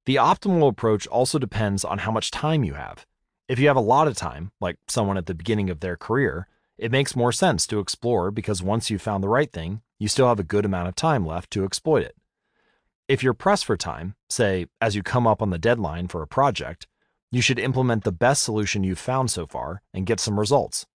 The 0.07 0.17
optimal 0.17 0.69
approach 0.69 1.09
also 1.09 1.37
depends 1.41 1.85
on 1.85 1.99
how 1.99 2.13
much 2.13 2.31
time 2.31 2.63
you 2.63 2.75
have. 2.75 3.05
If 3.49 3.59
you 3.59 3.67
have 3.67 3.77
a 3.77 3.81
lot 3.81 4.07
of 4.07 4.17
time, 4.17 4.53
like 4.61 4.77
someone 4.87 5.19
at 5.19 5.27
the 5.27 5.35
beginning 5.35 5.69
of 5.69 5.81
their 5.81 5.97
career, 5.97 6.47
it 6.79 6.93
makes 6.93 7.17
more 7.17 7.33
sense 7.33 7.67
to 7.67 7.81
explore 7.81 8.31
because 8.31 8.63
once 8.63 8.89
you've 8.89 9.03
found 9.03 9.25
the 9.25 9.29
right 9.29 9.53
thing, 9.53 9.83
you 9.99 10.07
still 10.07 10.29
have 10.29 10.39
a 10.39 10.45
good 10.45 10.65
amount 10.65 10.87
of 10.87 10.95
time 10.95 11.27
left 11.27 11.51
to 11.51 11.65
exploit 11.65 12.05
it. 12.05 12.15
If 13.09 13.25
you're 13.25 13.35
pressed 13.35 13.65
for 13.65 13.77
time, 13.77 14.15
say 14.31 14.67
as 14.81 14.95
you 14.95 15.03
come 15.03 15.27
up 15.27 15.43
on 15.43 15.51
the 15.51 15.59
deadline 15.59 16.07
for 16.07 16.23
a 16.23 16.29
project, 16.29 16.87
you 17.33 17.41
should 17.41 17.59
implement 17.59 18.05
the 18.05 18.13
best 18.13 18.45
solution 18.45 18.85
you've 18.85 19.01
found 19.01 19.33
so 19.33 19.45
far 19.45 19.83
and 19.93 20.07
get 20.07 20.21
some 20.21 20.39
results. 20.39 20.87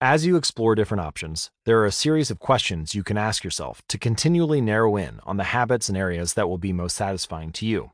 As 0.00 0.24
you 0.24 0.36
explore 0.36 0.74
different 0.74 1.02
options, 1.02 1.50
there 1.66 1.78
are 1.80 1.86
a 1.86 1.92
series 1.92 2.30
of 2.30 2.38
questions 2.38 2.94
you 2.94 3.02
can 3.02 3.18
ask 3.18 3.44
yourself 3.44 3.82
to 3.88 3.98
continually 3.98 4.62
narrow 4.62 4.96
in 4.96 5.20
on 5.24 5.36
the 5.36 5.44
habits 5.44 5.90
and 5.90 5.98
areas 5.98 6.34
that 6.34 6.48
will 6.48 6.56
be 6.56 6.72
most 6.72 6.96
satisfying 6.96 7.52
to 7.52 7.66
you. 7.66 7.90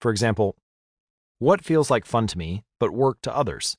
For 0.00 0.10
example, 0.10 0.56
what 1.38 1.64
feels 1.64 1.90
like 1.90 2.04
fun 2.04 2.26
to 2.28 2.38
me, 2.38 2.64
but 2.78 2.92
work 2.92 3.18
to 3.22 3.36
others? 3.36 3.76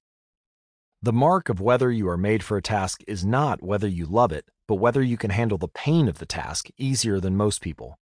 The 1.02 1.14
mark 1.14 1.50
of 1.50 1.60
whether 1.60 1.92
you 1.92 2.08
are 2.10 2.18
made 2.18 2.44
for 2.44 2.58
a 2.58 2.62
task 2.62 3.02
is 3.08 3.26
not 3.26 3.64
whether 3.64 3.88
you 3.88 4.06
love 4.06 4.32
it, 4.32 4.46
but 4.68 4.76
whether 4.76 5.02
you 5.02 5.18
can 5.18 5.32
handle 5.32 5.58
the 5.58 5.68
pain 5.68 6.08
of 6.08 6.20
the 6.20 6.28
task 6.28 6.70
easier 6.78 7.20
than 7.20 7.36
most 7.36 7.60
people. 7.60 7.98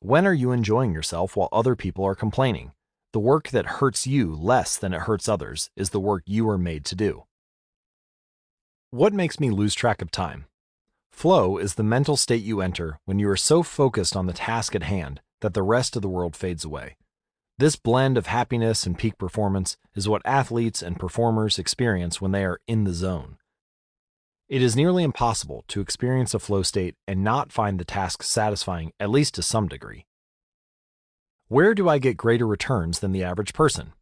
When 0.00 0.24
are 0.24 0.34
you 0.34 0.52
enjoying 0.52 0.92
yourself 0.92 1.36
while 1.36 1.48
other 1.50 1.74
people 1.74 2.04
are 2.04 2.14
complaining? 2.14 2.70
The 3.12 3.18
work 3.18 3.48
that 3.48 3.66
hurts 3.66 4.06
you 4.06 4.36
less 4.36 4.76
than 4.76 4.94
it 4.94 5.02
hurts 5.02 5.28
others 5.28 5.70
is 5.74 5.90
the 5.90 5.98
work 5.98 6.22
you 6.26 6.48
are 6.48 6.58
made 6.58 6.84
to 6.86 6.94
do. 6.94 7.24
What 8.90 9.12
makes 9.12 9.40
me 9.40 9.50
lose 9.50 9.74
track 9.74 10.00
of 10.00 10.12
time? 10.12 10.44
Flow 11.10 11.58
is 11.58 11.74
the 11.74 11.82
mental 11.82 12.16
state 12.16 12.44
you 12.44 12.60
enter 12.60 13.00
when 13.04 13.18
you 13.18 13.28
are 13.28 13.36
so 13.36 13.64
focused 13.64 14.14
on 14.14 14.26
the 14.26 14.32
task 14.32 14.76
at 14.76 14.84
hand 14.84 15.20
that 15.40 15.54
the 15.54 15.64
rest 15.64 15.96
of 15.96 16.02
the 16.02 16.08
world 16.08 16.36
fades 16.36 16.64
away. 16.64 16.96
This 17.58 17.74
blend 17.74 18.16
of 18.16 18.28
happiness 18.28 18.86
and 18.86 18.96
peak 18.96 19.18
performance 19.18 19.76
is 19.96 20.08
what 20.08 20.22
athletes 20.24 20.80
and 20.80 20.96
performers 20.96 21.58
experience 21.58 22.20
when 22.20 22.30
they 22.30 22.44
are 22.44 22.60
in 22.68 22.84
the 22.84 22.94
zone. 22.94 23.36
It 24.48 24.62
is 24.62 24.76
nearly 24.76 25.02
impossible 25.02 25.64
to 25.66 25.80
experience 25.80 26.34
a 26.34 26.38
flow 26.38 26.62
state 26.62 26.94
and 27.08 27.24
not 27.24 27.50
find 27.50 27.80
the 27.80 27.84
task 27.84 28.22
satisfying, 28.22 28.92
at 29.00 29.10
least 29.10 29.34
to 29.34 29.42
some 29.42 29.66
degree. 29.66 30.06
Where 31.48 31.74
do 31.74 31.88
I 31.88 31.98
get 31.98 32.16
greater 32.16 32.46
returns 32.46 33.00
than 33.00 33.10
the 33.10 33.24
average 33.24 33.52
person? 33.52 33.92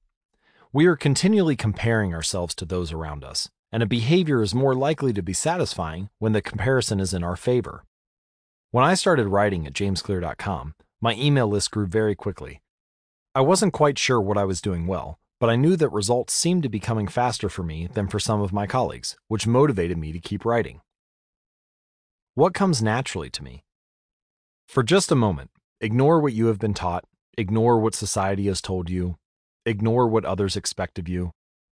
We 0.71 0.85
are 0.85 0.95
continually 0.95 1.57
comparing 1.57 2.13
ourselves 2.13 2.55
to 2.57 2.67
those 2.67 2.93
around 2.93 3.25
us, 3.25 3.49
and 3.73 3.83
a 3.83 3.87
behavior 3.87 4.43
is 4.43 4.55
more 4.55 4.75
likely 4.75 5.15
to 5.15 5.23
be 5.23 5.33
satisfying 5.33 6.11
when 6.19 6.33
the 6.33 6.43
comparison 6.43 7.01
is 7.01 7.15
in 7.15 7.25
our 7.25 7.37
favor. 7.37 7.85
When 8.71 8.85
I 8.85 8.93
started 8.93 9.29
writing 9.29 9.67
at 9.67 9.73
jamesclear.com, 9.73 10.75
my 11.01 11.15
email 11.15 11.49
list 11.49 11.71
grew 11.71 11.87
very 11.87 12.15
quickly 12.15 12.61
I 13.37 13.41
wasn't 13.41 13.75
quite 13.75 13.99
sure 13.99 14.19
what 14.19 14.39
I 14.39 14.45
was 14.45 14.63
doing 14.63 14.87
well, 14.87 15.19
but 15.41 15.51
I 15.51 15.57
knew 15.57 15.77
that 15.77 15.91
results 15.91 16.33
seemed 16.33 16.63
to 16.63 16.71
be 16.71 16.81
coming 16.81 17.07
faster 17.07 17.51
for 17.51 17.63
me 17.63 17.87
than 17.87 18.09
for 18.09 18.19
some 18.19 18.41
of 18.41 18.51
my 18.51 18.67
colleagues, 18.67 19.15
which 19.29 19.47
motivated 19.47 19.99
me 19.99 20.11
to 20.13 20.19
keep 20.19 20.47
writing. 20.47 20.81
What 22.33 22.55
comes 22.55 22.83
naturally 22.83 23.29
to 23.29 23.45
me? 23.45 23.63
For 24.67 24.83
just 24.83 25.13
a 25.13 25.15
moment, 25.15 25.51
ignore 25.83 26.19
what 26.19 26.33
you 26.33 26.47
have 26.47 26.59
been 26.59 26.73
taught, 26.73 27.05
ignore 27.37 27.79
what 27.79 27.95
society 27.95 28.47
has 28.47 28.63
told 28.63 28.89
you, 28.89 29.17
ignore 29.67 30.09
what 30.09 30.25
others 30.25 30.57
expect 30.57 30.99
of 30.99 31.07
you. 31.07 31.33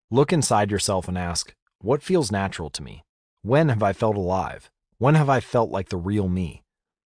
Look 0.10 0.32
inside 0.32 0.72
yourself 0.72 1.10
and 1.10 1.18
ask, 1.18 1.54
what 1.80 2.02
feels 2.02 2.32
natural 2.32 2.70
to 2.70 2.82
me? 2.82 3.04
When 3.42 3.68
have 3.68 3.84
I 3.84 3.92
felt 3.92 4.16
alive? 4.16 4.72
When 4.98 5.16
have 5.16 5.28
I 5.28 5.42
felt 5.42 5.72
like 5.72 5.90
the 5.90 5.98
real 5.98 6.30
me? 6.30 6.64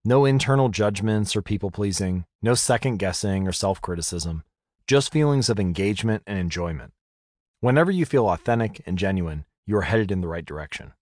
No 0.09 0.25
internal 0.25 0.69
judgments 0.69 1.35
or 1.35 1.43
people 1.43 1.69
pleasing, 1.69 2.25
no 2.41 2.55
second 2.55 2.97
guessing 2.97 3.47
or 3.47 3.51
self 3.51 3.79
criticism, 3.79 4.43
just 4.87 5.11
feelings 5.11 5.49
of 5.49 5.59
engagement 5.59 6.23
and 6.25 6.39
enjoyment. 6.39 6.93
Whenever 7.59 7.91
you 7.91 8.07
feel 8.07 8.27
authentic 8.27 8.81
and 8.87 8.97
genuine, 8.97 9.45
you 9.67 9.77
are 9.77 9.83
headed 9.83 10.11
in 10.11 10.21
the 10.21 10.27
right 10.27 10.43
direction. 10.43 10.93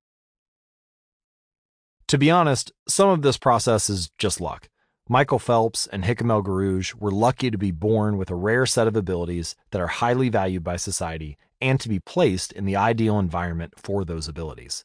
To 2.09 2.17
be 2.17 2.29
honest, 2.29 2.73
some 2.85 3.07
of 3.07 3.21
this 3.21 3.37
process 3.37 3.89
is 3.89 4.11
just 4.17 4.41
luck. 4.41 4.67
Michael 5.07 5.39
Phelps 5.39 5.87
and 5.87 6.03
Hicham 6.03 6.29
El 6.29 6.43
Guerrouj 6.43 6.93
were 6.95 7.09
lucky 7.09 7.49
to 7.49 7.57
be 7.57 7.71
born 7.71 8.17
with 8.17 8.29
a 8.29 8.35
rare 8.35 8.65
set 8.65 8.87
of 8.87 8.97
abilities 8.97 9.55
that 9.71 9.79
are 9.79 9.87
highly 9.87 10.27
valued 10.27 10.65
by 10.65 10.75
society 10.75 11.37
and 11.61 11.79
to 11.79 11.87
be 11.87 12.01
placed 12.01 12.51
in 12.51 12.65
the 12.65 12.75
ideal 12.75 13.19
environment 13.19 13.71
for 13.77 14.03
those 14.03 14.27
abilities. 14.27 14.83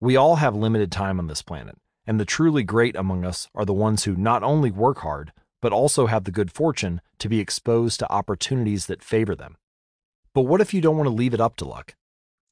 We 0.00 0.16
all 0.16 0.36
have 0.36 0.56
limited 0.56 0.90
time 0.90 1.18
on 1.18 1.26
this 1.26 1.42
planet, 1.42 1.76
and 2.06 2.18
the 2.18 2.24
truly 2.24 2.62
great 2.62 2.96
among 2.96 3.24
us 3.24 3.48
are 3.54 3.64
the 3.64 3.72
ones 3.72 4.04
who 4.04 4.16
not 4.16 4.42
only 4.42 4.70
work 4.70 4.98
hard, 4.98 5.32
but 5.60 5.72
also 5.72 6.06
have 6.06 6.24
the 6.24 6.32
good 6.32 6.50
fortune 6.50 7.00
to 7.18 7.28
be 7.28 7.40
exposed 7.40 8.00
to 8.00 8.12
opportunities 8.12 8.86
that 8.86 9.02
favor 9.02 9.34
them. 9.34 9.56
But 10.34 10.42
what 10.42 10.60
if 10.60 10.74
you 10.74 10.80
don't 10.80 10.96
want 10.96 11.06
to 11.06 11.14
leave 11.14 11.34
it 11.34 11.40
up 11.40 11.56
to 11.56 11.64
luck? 11.64 11.94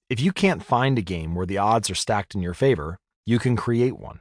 If 0.08 0.20
you 0.20 0.32
can't 0.32 0.64
find 0.64 0.98
a 0.98 1.02
game 1.02 1.34
where 1.34 1.46
the 1.46 1.58
odds 1.58 1.90
are 1.90 1.94
stacked 1.94 2.34
in 2.34 2.42
your 2.42 2.54
favor, 2.54 2.98
you 3.26 3.38
can 3.38 3.56
create 3.56 3.98
one. 3.98 4.20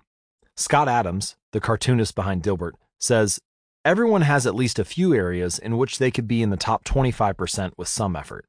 Scott 0.56 0.88
Adams, 0.88 1.36
the 1.52 1.60
cartoonist 1.60 2.16
behind 2.16 2.44
Dilbert, 2.44 2.74
says 3.00 3.40
everyone 3.86 4.22
has 4.24 4.46
at 4.46 4.56
least 4.56 4.78
a 4.78 4.86
few 4.86 5.14
areas 5.14 5.58
in 5.58 5.78
which 5.78 5.98
they 5.98 6.12
could 6.12 6.28
be 6.28 6.42
in 6.42 6.50
the 6.50 6.58
top 6.58 6.84
25% 6.84 7.72
with 7.78 7.88
some 7.88 8.16
effort. 8.16 8.46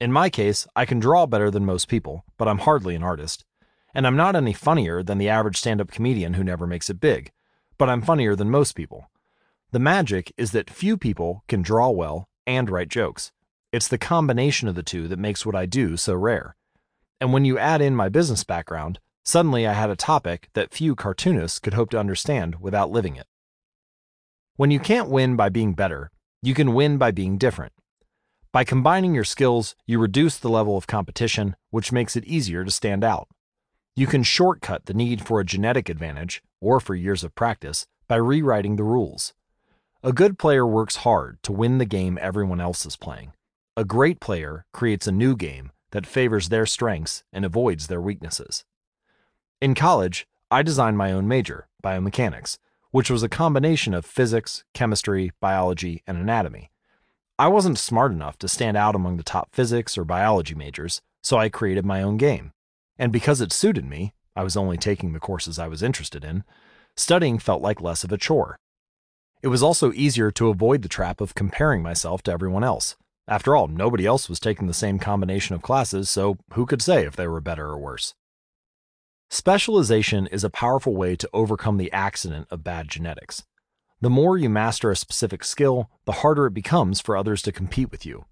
In 0.00 0.10
my 0.12 0.28
case, 0.28 0.66
I 0.74 0.84
can 0.84 0.98
draw 0.98 1.26
better 1.26 1.50
than 1.50 1.64
most 1.64 1.88
people, 1.88 2.24
but 2.36 2.48
I'm 2.48 2.58
hardly 2.58 2.94
an 2.94 3.02
artist. 3.02 3.44
And 3.94 4.06
I'm 4.06 4.16
not 4.16 4.36
any 4.36 4.52
funnier 4.52 5.02
than 5.02 5.18
the 5.18 5.28
average 5.28 5.58
stand 5.58 5.80
up 5.80 5.90
comedian 5.90 6.34
who 6.34 6.44
never 6.44 6.66
makes 6.66 6.88
it 6.88 7.00
big, 7.00 7.30
but 7.78 7.88
I'm 7.88 8.02
funnier 8.02 8.34
than 8.34 8.50
most 8.50 8.72
people. 8.72 9.10
The 9.70 9.78
magic 9.78 10.32
is 10.36 10.52
that 10.52 10.70
few 10.70 10.96
people 10.96 11.44
can 11.48 11.62
draw 11.62 11.90
well 11.90 12.28
and 12.46 12.70
write 12.70 12.88
jokes. 12.88 13.32
It's 13.72 13.88
the 13.88 13.98
combination 13.98 14.68
of 14.68 14.74
the 14.74 14.82
two 14.82 15.08
that 15.08 15.18
makes 15.18 15.46
what 15.46 15.54
I 15.54 15.66
do 15.66 15.96
so 15.96 16.14
rare. 16.14 16.56
And 17.20 17.32
when 17.32 17.44
you 17.44 17.58
add 17.58 17.80
in 17.80 17.94
my 17.94 18.08
business 18.08 18.44
background, 18.44 18.98
suddenly 19.24 19.66
I 19.66 19.72
had 19.72 19.90
a 19.90 19.96
topic 19.96 20.48
that 20.54 20.74
few 20.74 20.94
cartoonists 20.94 21.58
could 21.58 21.74
hope 21.74 21.90
to 21.90 21.98
understand 21.98 22.56
without 22.60 22.90
living 22.90 23.16
it. 23.16 23.26
When 24.56 24.70
you 24.70 24.80
can't 24.80 25.08
win 25.08 25.36
by 25.36 25.48
being 25.48 25.72
better, 25.72 26.10
you 26.42 26.52
can 26.52 26.74
win 26.74 26.98
by 26.98 27.10
being 27.10 27.38
different. 27.38 27.72
By 28.52 28.64
combining 28.64 29.14
your 29.14 29.24
skills, 29.24 29.74
you 29.86 29.98
reduce 29.98 30.36
the 30.36 30.50
level 30.50 30.76
of 30.76 30.86
competition, 30.86 31.56
which 31.70 31.92
makes 31.92 32.16
it 32.16 32.26
easier 32.26 32.64
to 32.64 32.70
stand 32.70 33.02
out. 33.02 33.28
You 33.94 34.06
can 34.06 34.22
shortcut 34.22 34.86
the 34.86 34.94
need 34.94 35.20
for 35.20 35.38
a 35.38 35.44
genetic 35.44 35.90
advantage, 35.90 36.42
or 36.62 36.80
for 36.80 36.94
years 36.94 37.22
of 37.22 37.34
practice, 37.34 37.86
by 38.08 38.16
rewriting 38.16 38.76
the 38.76 38.84
rules. 38.84 39.34
A 40.02 40.14
good 40.14 40.38
player 40.38 40.66
works 40.66 40.96
hard 40.96 41.42
to 41.42 41.52
win 41.52 41.76
the 41.76 41.84
game 41.84 42.18
everyone 42.20 42.60
else 42.60 42.86
is 42.86 42.96
playing. 42.96 43.32
A 43.76 43.84
great 43.84 44.18
player 44.18 44.64
creates 44.72 45.06
a 45.06 45.12
new 45.12 45.36
game 45.36 45.72
that 45.90 46.06
favors 46.06 46.48
their 46.48 46.64
strengths 46.64 47.22
and 47.34 47.44
avoids 47.44 47.86
their 47.86 48.00
weaknesses. 48.00 48.64
In 49.60 49.74
college, 49.74 50.26
I 50.50 50.62
designed 50.62 50.96
my 50.96 51.12
own 51.12 51.28
major, 51.28 51.68
biomechanics, 51.84 52.56
which 52.92 53.10
was 53.10 53.22
a 53.22 53.28
combination 53.28 53.92
of 53.92 54.06
physics, 54.06 54.64
chemistry, 54.72 55.32
biology, 55.38 56.02
and 56.06 56.16
anatomy. 56.16 56.70
I 57.38 57.48
wasn't 57.48 57.78
smart 57.78 58.12
enough 58.12 58.38
to 58.38 58.48
stand 58.48 58.76
out 58.78 58.94
among 58.94 59.18
the 59.18 59.22
top 59.22 59.50
physics 59.52 59.98
or 59.98 60.04
biology 60.04 60.54
majors, 60.54 61.02
so 61.22 61.36
I 61.36 61.50
created 61.50 61.84
my 61.84 62.02
own 62.02 62.16
game. 62.16 62.52
And 63.02 63.12
because 63.12 63.40
it 63.40 63.52
suited 63.52 63.84
me, 63.84 64.14
I 64.36 64.44
was 64.44 64.56
only 64.56 64.76
taking 64.76 65.12
the 65.12 65.18
courses 65.18 65.58
I 65.58 65.66
was 65.66 65.82
interested 65.82 66.24
in, 66.24 66.44
studying 66.96 67.40
felt 67.40 67.60
like 67.60 67.80
less 67.80 68.04
of 68.04 68.12
a 68.12 68.16
chore. 68.16 68.56
It 69.42 69.48
was 69.48 69.60
also 69.60 69.92
easier 69.92 70.30
to 70.30 70.50
avoid 70.50 70.82
the 70.82 70.88
trap 70.88 71.20
of 71.20 71.34
comparing 71.34 71.82
myself 71.82 72.22
to 72.22 72.30
everyone 72.30 72.62
else. 72.62 72.94
After 73.26 73.56
all, 73.56 73.66
nobody 73.66 74.06
else 74.06 74.28
was 74.28 74.38
taking 74.38 74.68
the 74.68 74.72
same 74.72 75.00
combination 75.00 75.56
of 75.56 75.62
classes, 75.62 76.10
so 76.10 76.36
who 76.52 76.64
could 76.64 76.80
say 76.80 77.04
if 77.04 77.16
they 77.16 77.26
were 77.26 77.40
better 77.40 77.70
or 77.70 77.76
worse? 77.76 78.14
Specialization 79.30 80.28
is 80.28 80.44
a 80.44 80.48
powerful 80.48 80.94
way 80.94 81.16
to 81.16 81.30
overcome 81.32 81.78
the 81.78 81.90
accident 81.90 82.46
of 82.52 82.62
bad 82.62 82.88
genetics. 82.88 83.42
The 84.00 84.10
more 84.10 84.38
you 84.38 84.48
master 84.48 84.92
a 84.92 84.96
specific 84.96 85.42
skill, 85.42 85.90
the 86.04 86.20
harder 86.22 86.46
it 86.46 86.54
becomes 86.54 87.00
for 87.00 87.16
others 87.16 87.42
to 87.42 87.50
compete 87.50 87.90
with 87.90 88.06
you. 88.06 88.26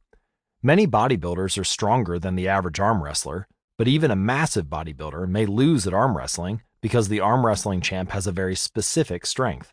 Many 0.62 0.86
bodybuilders 0.86 1.58
are 1.58 1.64
stronger 1.64 2.20
than 2.20 2.36
the 2.36 2.46
average 2.46 2.78
arm 2.78 3.02
wrestler, 3.02 3.48
but 3.80 3.88
even 3.88 4.10
a 4.10 4.14
massive 4.14 4.66
bodybuilder 4.66 5.26
may 5.26 5.46
lose 5.46 5.86
at 5.86 5.94
arm 5.94 6.14
wrestling 6.14 6.60
because 6.82 7.08
the 7.08 7.20
arm 7.20 7.46
wrestling 7.46 7.80
champ 7.80 8.10
has 8.10 8.26
a 8.26 8.30
very 8.30 8.54
specific 8.54 9.24
strength. 9.24 9.72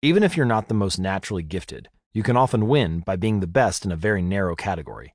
Even 0.00 0.22
if 0.22 0.36
you're 0.36 0.46
not 0.46 0.68
the 0.68 0.74
most 0.74 0.96
naturally 0.96 1.42
gifted, 1.42 1.88
you 2.14 2.22
can 2.22 2.36
often 2.36 2.68
win 2.68 3.00
by 3.00 3.16
being 3.16 3.40
the 3.40 3.48
best 3.48 3.84
in 3.84 3.90
a 3.90 3.96
very 3.96 4.22
narrow 4.22 4.54
category. 4.54 5.12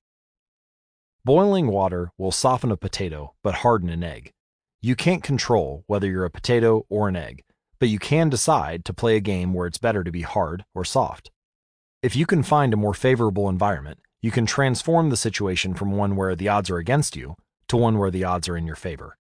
Boiling 1.24 1.68
water 1.68 2.12
will 2.18 2.34
soften 2.34 2.70
a 2.70 2.76
potato 2.76 3.34
but 3.44 3.54
harden 3.64 3.88
an 3.88 4.04
egg. 4.04 4.34
You 4.82 4.98
can't 4.98 5.24
control 5.24 5.86
whether 5.88 6.08
you're 6.08 6.26
a 6.26 6.30
potato 6.30 6.86
or 6.90 7.08
an 7.08 7.16
egg, 7.16 7.46
but 7.80 7.88
you 7.88 7.98
can 7.98 8.28
decide 8.28 8.84
to 8.84 8.94
play 8.94 9.16
a 9.16 9.22
game 9.22 9.54
where 9.54 9.68
it's 9.68 9.78
better 9.78 10.04
to 10.04 10.12
be 10.12 10.24
hard 10.24 10.66
or 10.76 10.84
soft. 10.84 11.32
If 12.04 12.18
you 12.18 12.26
can 12.26 12.44
find 12.44 12.74
a 12.74 12.84
more 12.84 12.94
favorable 12.94 13.48
environment, 13.48 14.00
you 14.22 14.32
can 14.32 14.46
transform 14.46 15.12
the 15.12 15.16
situation 15.16 15.76
from 15.76 15.94
one 15.94 16.18
where 16.18 16.36
the 16.36 16.50
odds 16.50 16.70
are 16.70 16.78
against 16.78 17.16
you 17.16 17.38
to 17.72 17.78
one 17.78 17.98
where 17.98 18.12
the 18.12 18.26
odds 18.26 18.50
are 18.50 18.58
in 18.58 18.68
your 18.68 18.76
favor. 18.76 19.18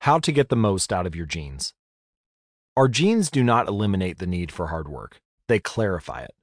How 0.00 0.18
to 0.18 0.32
get 0.32 0.48
the 0.48 0.56
most 0.56 0.92
out 0.92 1.06
of 1.06 1.14
your 1.14 1.24
genes. 1.24 1.74
Our 2.76 2.88
genes 2.88 3.30
do 3.30 3.44
not 3.44 3.68
eliminate 3.68 4.18
the 4.18 4.26
need 4.26 4.50
for 4.50 4.66
hard 4.66 4.88
work, 4.88 5.20
they 5.46 5.60
clarify 5.60 6.22
it. 6.22 6.34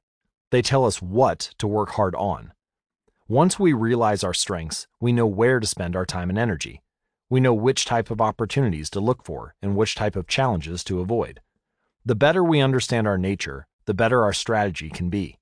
They 0.50 0.62
tell 0.62 0.86
us 0.86 1.02
what 1.02 1.52
to 1.58 1.68
work 1.68 1.90
hard 1.90 2.16
on. 2.16 2.54
Once 3.28 3.60
we 3.60 3.74
realize 3.74 4.24
our 4.24 4.34
strengths, 4.34 4.88
we 5.02 5.12
know 5.12 5.28
where 5.28 5.60
to 5.60 5.68
spend 5.68 5.94
our 5.94 6.06
time 6.06 6.30
and 6.30 6.40
energy. 6.40 6.82
We 7.30 7.42
know 7.42 7.54
which 7.54 7.84
type 7.84 8.10
of 8.10 8.22
opportunities 8.22 8.90
to 8.92 9.02
look 9.02 9.26
for 9.26 9.56
and 9.62 9.76
which 9.76 9.96
type 9.96 10.16
of 10.16 10.26
challenges 10.26 10.86
to 10.86 11.02
avoid. 11.02 11.42
The 12.06 12.16
better 12.16 12.46
we 12.46 12.62
understand 12.62 13.08
our 13.08 13.18
nature, 13.18 13.68
the 13.84 13.94
better 13.94 14.24
our 14.24 14.32
strategy 14.32 14.90
can 14.90 15.10
be. 15.10 15.38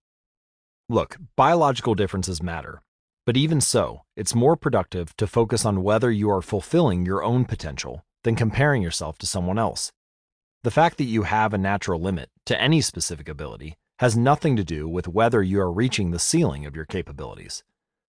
Look, 0.90 1.18
biological 1.36 1.94
differences 1.94 2.42
matter, 2.42 2.82
but 3.26 3.36
even 3.36 3.60
so, 3.60 4.04
it's 4.16 4.36
more 4.36 4.56
productive 4.56 5.16
to 5.18 5.26
focus 5.26 5.66
on 5.66 5.84
whether 5.84 6.12
you 6.12 6.30
are 6.30 6.42
fulfilling 6.42 7.06
your 7.06 7.24
own 7.24 7.46
potential 7.46 8.06
than 8.24 8.36
comparing 8.36 8.82
yourself 8.82 9.18
to 9.18 9.26
someone 9.26 9.58
else. 9.58 9.92
The 10.64 10.72
fact 10.72 10.98
that 10.98 11.06
you 11.06 11.24
have 11.24 11.54
a 11.54 11.58
natural 11.58 12.00
limit 12.00 12.30
to 12.46 12.60
any 12.60 12.82
specific 12.82 13.28
ability 13.28 13.76
has 14.00 14.18
nothing 14.18 14.56
to 14.56 14.64
do 14.64 14.88
with 14.88 15.08
whether 15.08 15.42
you 15.42 15.60
are 15.62 15.72
reaching 15.72 16.12
the 16.12 16.20
ceiling 16.20 16.66
of 16.66 16.76
your 16.76 16.86
capabilities. 16.86 17.64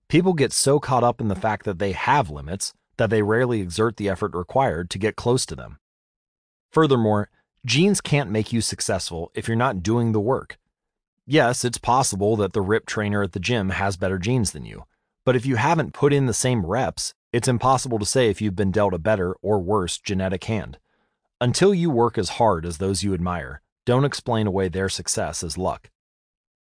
People 0.08 0.32
get 0.32 0.52
so 0.52 0.78
caught 0.78 1.04
up 1.04 1.20
in 1.20 1.28
the 1.28 1.34
fact 1.34 1.64
that 1.64 1.78
they 1.78 1.92
have 1.92 2.30
limits 2.30 2.74
that 2.96 3.10
they 3.10 3.22
rarely 3.22 3.60
exert 3.60 3.96
the 3.96 4.08
effort 4.08 4.34
required 4.34 4.90
to 4.90 4.98
get 4.98 5.16
close 5.16 5.44
to 5.46 5.56
them. 5.56 5.78
Furthermore, 6.70 7.30
genes 7.64 8.00
can't 8.00 8.30
make 8.30 8.52
you 8.52 8.60
successful 8.60 9.30
if 9.34 9.48
you're 9.48 9.56
not 9.56 9.82
doing 9.82 10.12
the 10.12 10.20
work. 10.20 10.58
Yes, 11.26 11.64
it's 11.64 11.78
possible 11.78 12.36
that 12.36 12.52
the 12.52 12.60
RIP 12.60 12.86
trainer 12.86 13.22
at 13.22 13.32
the 13.32 13.40
gym 13.40 13.70
has 13.70 13.96
better 13.96 14.18
genes 14.18 14.52
than 14.52 14.64
you, 14.64 14.84
but 15.26 15.36
if 15.36 15.44
you 15.44 15.56
haven't 15.56 15.92
put 15.92 16.12
in 16.12 16.26
the 16.26 16.32
same 16.32 16.64
reps, 16.64 17.12
it's 17.32 17.48
impossible 17.48 17.98
to 17.98 18.06
say 18.06 18.30
if 18.30 18.40
you've 18.40 18.56
been 18.56 18.70
dealt 18.70 18.94
a 18.94 18.98
better 18.98 19.34
or 19.42 19.58
worse 19.58 19.98
genetic 19.98 20.44
hand. 20.44 20.78
Until 21.40 21.74
you 21.74 21.90
work 21.90 22.16
as 22.16 22.30
hard 22.30 22.64
as 22.64 22.78
those 22.78 23.02
you 23.02 23.12
admire, 23.12 23.60
don't 23.84 24.04
explain 24.04 24.46
away 24.46 24.68
their 24.68 24.88
success 24.88 25.42
as 25.42 25.58
luck. 25.58 25.90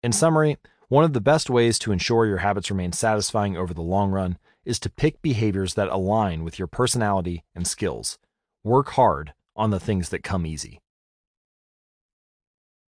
In 0.02 0.14
summary, 0.14 0.58
one 0.88 1.04
of 1.04 1.12
the 1.12 1.20
best 1.20 1.50
ways 1.50 1.78
to 1.80 1.92
ensure 1.92 2.26
your 2.26 2.38
habits 2.38 2.72
remain 2.72 2.94
satisfying 2.94 3.58
over 3.58 3.74
the 3.74 3.82
long 3.82 4.12
run 4.12 4.38
is 4.64 4.80
to 4.80 4.90
pick 4.90 5.22
behaviors 5.22 5.74
that 5.74 5.90
align 5.90 6.46
with 6.46 6.58
your 6.58 6.68
personality 6.68 7.44
and 7.54 7.68
skills. 7.68 8.18
Work 8.64 8.92
hard 8.92 9.34
on 9.58 9.72
the 9.72 9.80
things 9.80 10.08
that 10.10 10.24
come 10.24 10.46
easy. 10.46 10.80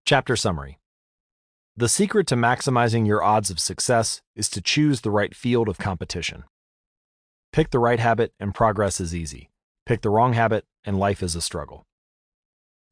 Chapter 0.06 0.36
Summary 0.36 0.80
the 1.78 1.90
secret 1.90 2.26
to 2.28 2.36
maximizing 2.36 3.06
your 3.06 3.22
odds 3.22 3.50
of 3.50 3.60
success 3.60 4.22
is 4.34 4.48
to 4.50 4.62
choose 4.62 5.02
the 5.02 5.12
right 5.12 5.36
field 5.36 5.68
of 5.68 5.78
competition. 5.78 6.46
Pick 7.52 7.72
the 7.72 7.80
right 7.80 8.00
habit 8.00 8.32
and 8.40 8.56
progress 8.56 9.02
is 9.02 9.14
easy. 9.14 9.50
Pick 9.86 10.02
the 10.02 10.10
wrong 10.10 10.34
habit 10.34 10.64
and 10.86 10.98
life 10.98 11.22
is 11.22 11.36
a 11.36 11.42
struggle. 11.42 11.86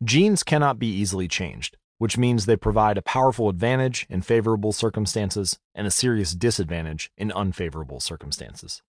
Genes 0.03 0.43
cannot 0.43 0.80
be 0.80 0.88
easily 0.88 1.30
changed, 1.30 1.77
which 1.97 2.18
means 2.18 2.45
they 2.45 2.57
provide 2.57 2.97
a 2.97 3.01
powerful 3.01 3.47
advantage 3.47 4.05
in 4.10 4.22
favorable 4.22 4.73
circumstances 4.73 5.57
and 5.73 5.88
a 5.88 5.91
serious 5.91 6.34
disadvantage 6.34 7.10
in 7.18 7.31
unfavorable 7.31 8.01
circumstances. 8.01 8.81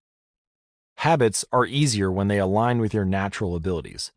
Habits 0.98 1.44
are 1.52 1.66
easier 1.66 2.10
when 2.10 2.26
they 2.26 2.38
align 2.38 2.80
with 2.80 2.92
your 2.92 3.04
natural 3.04 3.54
abilities. 3.54 4.10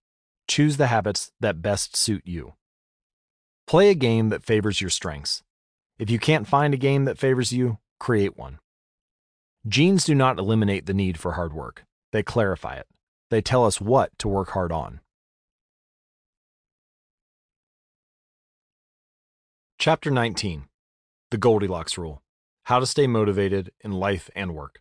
Choose 0.48 0.78
the 0.78 0.88
habits 0.88 1.32
that 1.40 1.62
best 1.62 1.96
suit 1.96 2.24
you. 2.26 2.54
Play 3.68 3.92
a 3.92 3.96
game 3.96 4.30
that 4.30 4.46
favors 4.46 4.82
your 4.82 4.90
strengths 4.90 5.44
if 6.00 6.10
you 6.10 6.20
can't 6.20 6.48
find 6.48 6.74
a 6.74 6.78
game 6.78 7.06
that 7.06 7.18
favors 7.18 7.52
you, 7.52 7.80
create 8.00 8.38
one. 8.38 8.60
Genes 9.68 10.06
do 10.06 10.16
not 10.16 10.40
eliminate 10.40 10.86
the 10.86 10.94
need 10.94 11.20
for 11.20 11.34
hard 11.34 11.54
work, 11.54 11.84
they 12.12 12.24
clarify 12.24 12.76
it. 12.76 12.88
They 13.30 13.42
tell 13.42 13.66
us 13.66 13.82
what 13.82 14.18
to 14.20 14.28
work 14.28 14.52
hard 14.52 14.72
on. 14.72 15.02
Chapter 19.80 20.10
19 20.10 20.66
The 21.32 21.38
Goldilocks 21.38 21.98
Rule 21.98 22.22
How 22.66 22.80
to 22.80 22.86
Stay 22.86 23.08
Motivated 23.08 23.72
in 23.84 23.92
Life 23.92 24.30
and 24.36 24.56
Work. 24.56 24.80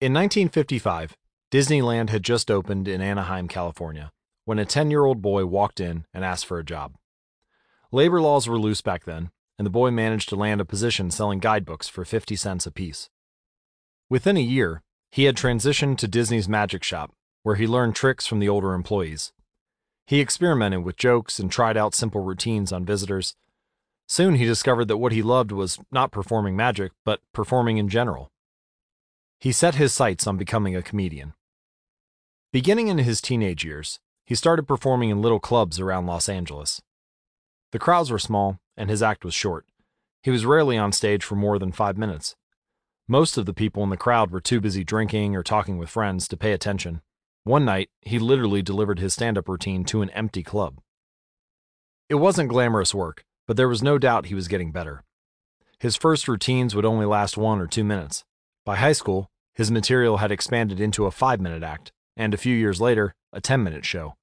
In 0.00 0.12
1955, 0.12 1.16
Disneyland 1.50 2.10
had 2.10 2.22
just 2.22 2.50
opened 2.50 2.86
in 2.86 3.00
Anaheim, 3.00 3.48
California, 3.48 4.10
when 4.44 4.58
a 4.58 4.64
10 4.64 4.90
year 4.90 5.04
old 5.04 5.20
boy 5.20 5.44
walked 5.46 5.80
in 5.80 6.04
and 6.14 6.24
asked 6.24 6.46
for 6.46 6.58
a 6.58 6.64
job. 6.64 6.94
Labor 7.92 8.20
laws 8.20 8.48
were 8.48 8.58
loose 8.58 8.82
back 8.82 9.04
then, 9.04 9.30
and 9.58 9.66
the 9.66 9.70
boy 9.70 9.90
managed 9.90 10.28
to 10.28 10.36
land 10.36 10.60
a 10.60 10.64
position 10.64 11.10
selling 11.10 11.40
guidebooks 11.40 11.88
for 11.88 12.04
50 12.04 12.36
cents 12.36 12.66
apiece. 12.66 13.10
Within 14.08 14.36
a 14.36 14.40
year, 14.40 14.82
he 15.10 15.24
had 15.24 15.36
transitioned 15.36 15.98
to 15.98 16.06
Disney's 16.08 16.48
Magic 16.48 16.84
Shop, 16.84 17.12
where 17.42 17.56
he 17.56 17.66
learned 17.66 17.96
tricks 17.96 18.26
from 18.28 18.38
the 18.38 18.48
older 18.48 18.74
employees. 18.74 19.32
He 20.06 20.20
experimented 20.20 20.84
with 20.84 20.96
jokes 20.96 21.40
and 21.40 21.50
tried 21.50 21.76
out 21.76 21.94
simple 21.94 22.20
routines 22.20 22.72
on 22.72 22.84
visitors. 22.84 23.34
Soon 24.06 24.36
he 24.36 24.44
discovered 24.44 24.86
that 24.86 24.98
what 24.98 25.12
he 25.12 25.22
loved 25.22 25.50
was 25.50 25.78
not 25.90 26.12
performing 26.12 26.56
magic, 26.56 26.92
but 27.04 27.20
performing 27.32 27.78
in 27.78 27.88
general. 27.88 28.30
He 29.40 29.50
set 29.50 29.74
his 29.74 29.92
sights 29.92 30.28
on 30.28 30.36
becoming 30.36 30.76
a 30.76 30.82
comedian. 30.82 31.34
Beginning 32.52 32.86
in 32.86 32.98
his 32.98 33.20
teenage 33.20 33.64
years, 33.64 33.98
he 34.24 34.34
started 34.36 34.68
performing 34.68 35.10
in 35.10 35.22
little 35.22 35.40
clubs 35.40 35.80
around 35.80 36.06
Los 36.06 36.28
Angeles. 36.28 36.80
The 37.72 37.78
crowds 37.78 38.10
were 38.10 38.18
small, 38.18 38.58
and 38.76 38.90
his 38.90 39.02
act 39.02 39.24
was 39.24 39.34
short. 39.34 39.66
He 40.22 40.30
was 40.30 40.44
rarely 40.44 40.76
on 40.76 40.92
stage 40.92 41.24
for 41.24 41.36
more 41.36 41.58
than 41.58 41.72
five 41.72 41.96
minutes. 41.96 42.36
Most 43.08 43.36
of 43.36 43.46
the 43.46 43.54
people 43.54 43.82
in 43.82 43.90
the 43.90 43.96
crowd 43.96 44.30
were 44.30 44.40
too 44.40 44.60
busy 44.60 44.84
drinking 44.84 45.34
or 45.34 45.42
talking 45.42 45.78
with 45.78 45.88
friends 45.88 46.28
to 46.28 46.36
pay 46.36 46.52
attention. 46.52 47.00
One 47.44 47.64
night, 47.64 47.88
he 48.02 48.18
literally 48.18 48.62
delivered 48.62 48.98
his 48.98 49.14
stand 49.14 49.38
up 49.38 49.48
routine 49.48 49.84
to 49.84 50.02
an 50.02 50.10
empty 50.10 50.42
club. 50.42 50.80
It 52.08 52.16
wasn't 52.16 52.50
glamorous 52.50 52.94
work, 52.94 53.24
but 53.46 53.56
there 53.56 53.68
was 53.68 53.82
no 53.82 53.98
doubt 53.98 54.26
he 54.26 54.34
was 54.34 54.48
getting 54.48 54.72
better. 54.72 55.04
His 55.78 55.96
first 55.96 56.28
routines 56.28 56.74
would 56.74 56.84
only 56.84 57.06
last 57.06 57.36
one 57.36 57.60
or 57.60 57.66
two 57.66 57.84
minutes. 57.84 58.24
By 58.64 58.76
high 58.76 58.92
school, 58.92 59.30
his 59.54 59.70
material 59.70 60.18
had 60.18 60.30
expanded 60.30 60.80
into 60.80 61.06
a 61.06 61.10
five 61.10 61.40
minute 61.40 61.62
act, 61.62 61.92
and 62.16 62.34
a 62.34 62.38
few 62.38 62.54
years 62.54 62.80
later, 62.80 63.14
a 63.32 63.40
10 63.40 63.62
minute 63.62 63.84
show. 63.84 64.16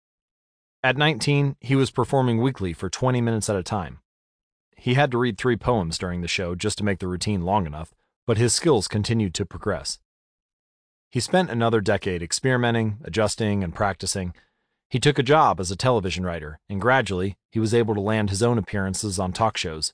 At 0.84 0.95
19, 0.95 1.56
he 1.60 1.76
was 1.76 1.90
performing 1.90 2.41
weekly 2.41 2.72
for 2.72 2.90
20 2.90 3.20
minutes 3.20 3.49
at 3.49 3.56
a 3.56 3.64
time. 3.64 3.99
He 4.76 4.94
had 4.94 5.10
to 5.12 5.18
read 5.18 5.38
three 5.38 5.58
poems 5.58 5.98
during 5.98 6.22
the 6.22 6.28
show 6.28 6.54
just 6.54 6.78
to 6.78 6.84
make 6.84 6.99
the 6.99 7.08
routine 7.08 7.41
long 7.41 7.66
enough, 7.66 7.95
but 8.28 8.38
his 8.38 8.54
skills 8.54 8.88
continued 8.88 9.34
to 9.36 9.45
progress. 9.45 9.98
He 11.10 11.20
spent 11.20 11.49
another 11.49 11.82
decade 11.82 12.22
experimenting, 12.22 12.98
adjusting, 13.04 13.64
and 13.64 13.74
practicing. 13.74 14.34
He 14.90 14.99
took 14.99 15.18
a 15.18 15.24
job 15.24 15.60
as 15.60 15.72
a 15.72 15.76
television 15.76 16.24
writer, 16.26 16.60
and 16.70 16.80
gradually, 16.80 17.38
he 17.52 17.60
was 17.60 17.74
able 17.74 17.95
to 17.95 18.02
land 18.02 18.30
his 18.30 18.44
own 18.44 18.60
appearances 18.60 19.18
on 19.18 19.34
talk 19.34 19.58
shows. 19.58 19.94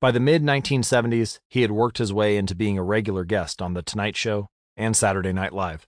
By 0.00 0.10
the 0.12 0.20
mid 0.20 0.42
1970s, 0.42 1.40
he 1.48 1.60
had 1.60 1.72
worked 1.72 1.98
his 1.98 2.12
way 2.12 2.38
into 2.38 2.54
being 2.54 2.78
a 2.78 2.82
regular 2.82 3.24
guest 3.24 3.60
on 3.60 3.74
The 3.74 3.82
Tonight 3.82 4.16
Show 4.16 4.48
and 4.78 4.96
Saturday 4.96 5.32
Night 5.32 5.52
Live. 5.52 5.86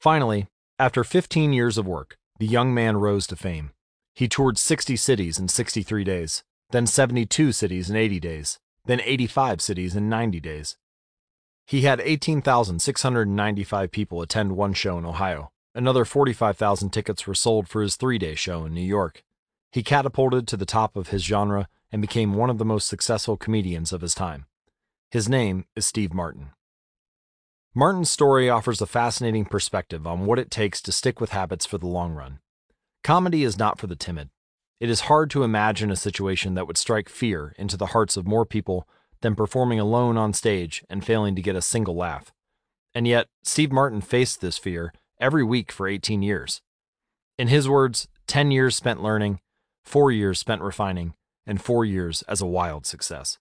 Finally, 0.00 0.46
after 0.78 1.02
15 1.02 1.52
years 1.52 1.78
of 1.78 1.86
work, 1.86 2.16
the 2.38 2.46
young 2.46 2.74
man 2.74 2.96
rose 2.96 3.26
to 3.28 3.36
fame. 3.36 3.70
He 4.14 4.28
toured 4.28 4.58
60 4.58 4.96
cities 4.96 5.38
in 5.38 5.48
63 5.48 6.04
days, 6.04 6.42
then 6.70 6.86
72 6.86 7.52
cities 7.52 7.88
in 7.88 7.96
80 7.96 8.20
days, 8.20 8.58
then 8.84 9.00
85 9.02 9.60
cities 9.60 9.96
in 9.96 10.08
90 10.08 10.40
days. 10.40 10.76
He 11.66 11.82
had 11.82 12.00
18,695 12.00 13.90
people 13.90 14.20
attend 14.20 14.56
one 14.56 14.74
show 14.74 14.98
in 14.98 15.06
Ohio. 15.06 15.52
Another 15.74 16.04
45,000 16.04 16.90
tickets 16.90 17.26
were 17.26 17.34
sold 17.34 17.68
for 17.68 17.80
his 17.80 17.96
three 17.96 18.18
day 18.18 18.34
show 18.34 18.64
in 18.64 18.74
New 18.74 18.80
York. 18.80 19.22
He 19.70 19.82
catapulted 19.82 20.46
to 20.48 20.56
the 20.56 20.66
top 20.66 20.96
of 20.96 21.08
his 21.08 21.24
genre 21.24 21.68
and 21.90 22.02
became 22.02 22.34
one 22.34 22.50
of 22.50 22.58
the 22.58 22.64
most 22.64 22.88
successful 22.88 23.36
comedians 23.36 23.92
of 23.92 24.02
his 24.02 24.14
time. 24.14 24.46
His 25.10 25.28
name 25.28 25.64
is 25.76 25.86
Steve 25.86 26.12
Martin. 26.12 26.50
Martin's 27.74 28.10
story 28.10 28.50
offers 28.50 28.82
a 28.82 28.86
fascinating 28.86 29.46
perspective 29.46 30.06
on 30.06 30.26
what 30.26 30.38
it 30.38 30.50
takes 30.50 30.82
to 30.82 30.92
stick 30.92 31.22
with 31.22 31.30
habits 31.30 31.64
for 31.64 31.78
the 31.78 31.86
long 31.86 32.12
run. 32.12 32.38
Comedy 33.02 33.44
is 33.44 33.58
not 33.58 33.78
for 33.78 33.86
the 33.86 33.96
timid. 33.96 34.28
It 34.78 34.90
is 34.90 35.02
hard 35.02 35.30
to 35.30 35.42
imagine 35.42 35.90
a 35.90 35.96
situation 35.96 36.52
that 36.52 36.66
would 36.66 36.76
strike 36.76 37.08
fear 37.08 37.54
into 37.56 37.78
the 37.78 37.86
hearts 37.86 38.18
of 38.18 38.26
more 38.26 38.44
people 38.44 38.86
than 39.22 39.34
performing 39.34 39.80
alone 39.80 40.18
on 40.18 40.34
stage 40.34 40.84
and 40.90 41.02
failing 41.02 41.34
to 41.34 41.40
get 41.40 41.56
a 41.56 41.62
single 41.62 41.96
laugh. 41.96 42.30
And 42.94 43.08
yet, 43.08 43.28
Steve 43.42 43.72
Martin 43.72 44.02
faced 44.02 44.42
this 44.42 44.58
fear 44.58 44.92
every 45.18 45.42
week 45.42 45.72
for 45.72 45.88
18 45.88 46.20
years. 46.20 46.60
In 47.38 47.48
his 47.48 47.70
words, 47.70 48.06
10 48.26 48.50
years 48.50 48.76
spent 48.76 49.02
learning, 49.02 49.40
4 49.86 50.12
years 50.12 50.38
spent 50.38 50.60
refining, 50.60 51.14
and 51.46 51.62
4 51.62 51.86
years 51.86 52.20
as 52.28 52.42
a 52.42 52.46
wild 52.46 52.84
success. 52.84 53.38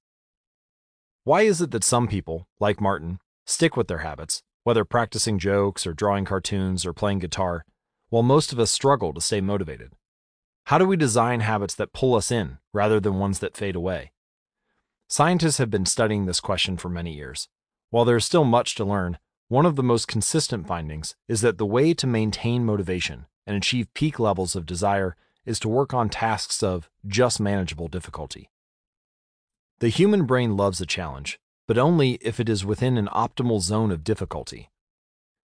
Why 1.25 1.41
is 1.41 1.59
it 1.59 1.71
that 1.71 1.83
some 1.83 2.07
people, 2.07 2.47
like 2.61 2.79
Martin, 2.79 3.19
stick 3.45 3.75
with 3.75 3.87
their 3.87 3.99
habits, 3.99 4.43
whether 4.63 4.85
practicing 4.85 5.39
jokes 5.39 5.87
or 5.87 5.93
drawing 5.93 6.25
cartoons 6.25 6.85
or 6.85 6.93
playing 6.93 7.19
guitar, 7.19 7.65
while 8.09 8.23
most 8.23 8.51
of 8.51 8.59
us 8.59 8.71
struggle 8.71 9.13
to 9.13 9.21
stay 9.21 9.41
motivated? 9.41 9.93
How 10.65 10.77
do 10.77 10.85
we 10.85 10.97
design 10.97 11.39
habits 11.39 11.75
that 11.75 11.93
pull 11.93 12.15
us 12.15 12.31
in 12.31 12.59
rather 12.73 12.99
than 12.99 13.19
ones 13.19 13.39
that 13.39 13.57
fade 13.57 13.75
away? 13.75 14.11
Scientists 15.07 15.57
have 15.57 15.69
been 15.69 15.85
studying 15.85 16.25
this 16.25 16.39
question 16.39 16.77
for 16.77 16.89
many 16.89 17.13
years. 17.13 17.49
While 17.89 18.05
there 18.05 18.15
is 18.15 18.25
still 18.25 18.45
much 18.45 18.75
to 18.75 18.85
learn, 18.85 19.17
one 19.49 19.65
of 19.65 19.75
the 19.75 19.83
most 19.83 20.07
consistent 20.07 20.65
findings 20.65 21.15
is 21.27 21.41
that 21.41 21.57
the 21.57 21.65
way 21.65 21.93
to 21.93 22.07
maintain 22.07 22.63
motivation 22.63 23.25
and 23.45 23.57
achieve 23.57 23.93
peak 23.93 24.19
levels 24.19 24.55
of 24.55 24.65
desire 24.65 25.17
is 25.45 25.59
to 25.59 25.67
work 25.67 25.93
on 25.93 26.07
tasks 26.07 26.63
of 26.63 26.89
just 27.05 27.39
manageable 27.39 27.89
difficulty. 27.89 28.49
The 29.79 29.89
human 29.89 30.25
brain 30.25 30.55
loves 30.55 30.79
a 30.79 30.85
challenge, 30.85 31.39
but 31.71 31.77
only 31.77 32.15
if 32.15 32.37
it 32.37 32.49
is 32.49 32.65
within 32.65 32.97
an 32.97 33.07
optimal 33.13 33.61
zone 33.61 33.91
of 33.91 34.03
difficulty. 34.03 34.69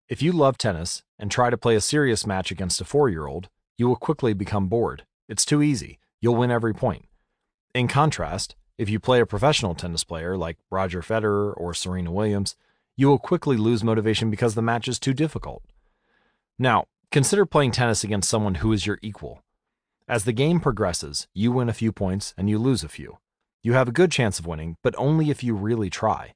If 0.08 0.22
you 0.22 0.32
love 0.32 0.56
tennis 0.56 1.02
and 1.18 1.32
try 1.32 1.50
to 1.50 1.58
play 1.58 1.76
a 1.76 1.82
serious 1.82 2.28
match 2.28 2.52
against 2.52 2.80
a 2.80 2.86
four 2.86 3.10
year 3.10 3.26
old, 3.26 3.50
you 3.76 3.88
will 3.88 3.96
quickly 3.96 4.36
become 4.36 4.68
bored. 4.68 5.04
It's 5.28 5.46
too 5.46 5.64
easy. 5.64 5.98
You'll 6.20 6.36
win 6.36 6.52
every 6.52 6.76
point. 6.76 7.06
In 7.74 7.88
contrast, 7.88 8.56
if 8.78 8.88
you 8.88 9.00
play 9.00 9.20
a 9.20 9.26
professional 9.26 9.74
tennis 9.74 10.04
player 10.04 10.38
like 10.38 10.60
Roger 10.70 11.02
Federer 11.02 11.56
or 11.58 11.74
Serena 11.74 12.12
Williams, 12.12 12.56
you 12.96 13.08
will 13.08 13.18
quickly 13.18 13.58
lose 13.58 13.84
motivation 13.84 14.30
because 14.30 14.54
the 14.54 14.62
match 14.62 14.88
is 14.88 15.00
too 15.00 15.16
difficult. 15.16 15.64
Now, 16.60 16.86
consider 17.12 17.48
playing 17.48 17.72
tennis 17.72 18.04
against 18.04 18.30
someone 18.30 18.62
who 18.62 18.72
is 18.74 18.86
your 18.86 19.00
equal. 19.02 19.42
As 20.08 20.26
the 20.26 20.34
game 20.34 20.60
progresses, 20.60 21.28
you 21.34 21.52
win 21.52 21.68
a 21.68 21.74
few 21.74 21.92
points 21.92 22.36
and 22.38 22.48
you 22.48 22.60
lose 22.60 22.84
a 22.84 22.90
few. 22.90 23.18
You 23.64 23.74
have 23.74 23.88
a 23.88 23.92
good 23.92 24.12
chance 24.12 24.40
of 24.40 24.48
winning, 24.48 24.78
but 24.82 24.96
only 24.98 25.30
if 25.30 25.44
you 25.44 25.54
really 25.54 25.92
try. 25.92 26.34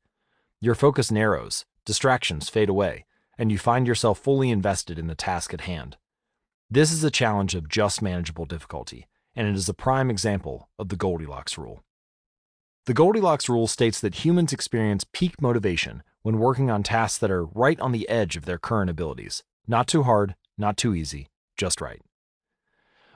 Your 0.61 0.75
focus 0.75 1.11
narrows, 1.11 1.65
distractions 1.83 2.49
fade 2.49 2.69
away, 2.69 3.05
and 3.35 3.51
you 3.51 3.57
find 3.57 3.87
yourself 3.87 4.19
fully 4.19 4.51
invested 4.51 4.99
in 4.99 5.07
the 5.07 5.15
task 5.15 5.51
at 5.51 5.61
hand. 5.61 5.97
This 6.69 6.91
is 6.91 7.03
a 7.03 7.09
challenge 7.09 7.55
of 7.55 7.67
just 7.67 7.99
manageable 7.99 8.45
difficulty, 8.45 9.07
and 9.35 9.47
it 9.47 9.55
is 9.55 9.67
a 9.67 9.73
prime 9.73 10.11
example 10.11 10.69
of 10.77 10.89
the 10.89 10.95
Goldilocks 10.95 11.57
rule. 11.57 11.83
The 12.85 12.93
Goldilocks 12.93 13.49
rule 13.49 13.65
states 13.65 13.99
that 14.01 14.23
humans 14.23 14.53
experience 14.53 15.03
peak 15.11 15.41
motivation 15.41 16.03
when 16.21 16.37
working 16.37 16.69
on 16.69 16.83
tasks 16.83 17.17
that 17.17 17.31
are 17.31 17.45
right 17.45 17.79
on 17.79 17.91
the 17.91 18.07
edge 18.07 18.35
of 18.35 18.45
their 18.45 18.59
current 18.59 18.91
abilities. 18.91 19.41
Not 19.67 19.87
too 19.87 20.03
hard, 20.03 20.35
not 20.59 20.77
too 20.77 20.93
easy, 20.93 21.29
just 21.57 21.81
right. 21.81 22.01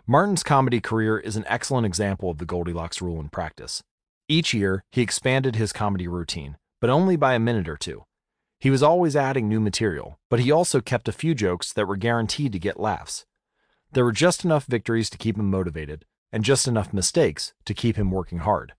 Martin's 0.08 0.42
comedy 0.42 0.82
career 0.82 1.20
is 1.20 1.36
an 1.36 1.46
excellent 1.48 1.86
example 1.86 2.32
of 2.32 2.40
the 2.40 2.46
Goldilocks 2.46 3.00
rule 3.00 3.20
in 3.20 3.30
practice. 3.30 3.84
Each 4.32 4.54
year, 4.54 4.84
he 4.92 5.02
expanded 5.02 5.56
his 5.56 5.74
comedy 5.74 6.08
routine, 6.08 6.58
but 6.80 6.92
only 6.92 7.16
by 7.16 7.34
a 7.34 7.40
minute 7.40 7.68
or 7.68 7.78
two. 7.78 8.04
He 8.60 8.70
was 8.70 8.84
always 8.84 9.16
adding 9.16 9.50
new 9.50 9.60
material, 9.60 10.20
but 10.30 10.40
he 10.40 10.52
also 10.52 10.82
kept 10.82 11.08
a 11.08 11.12
few 11.12 11.34
jokes 11.34 11.74
that 11.74 11.88
were 11.88 11.96
guaranteed 11.96 12.52
to 12.52 12.60
get 12.60 12.80
laughs. 12.80 13.26
There 13.92 14.06
were 14.06 14.12
just 14.12 14.46
enough 14.46 14.66
victories 14.66 15.10
to 15.10 15.18
keep 15.18 15.36
him 15.36 15.50
motivated, 15.50 16.06
and 16.32 16.44
just 16.44 16.68
enough 16.68 16.94
mistakes 16.94 17.54
to 17.66 17.74
keep 17.74 17.96
him 17.96 18.12
working 18.12 18.40
hard. 18.40 18.74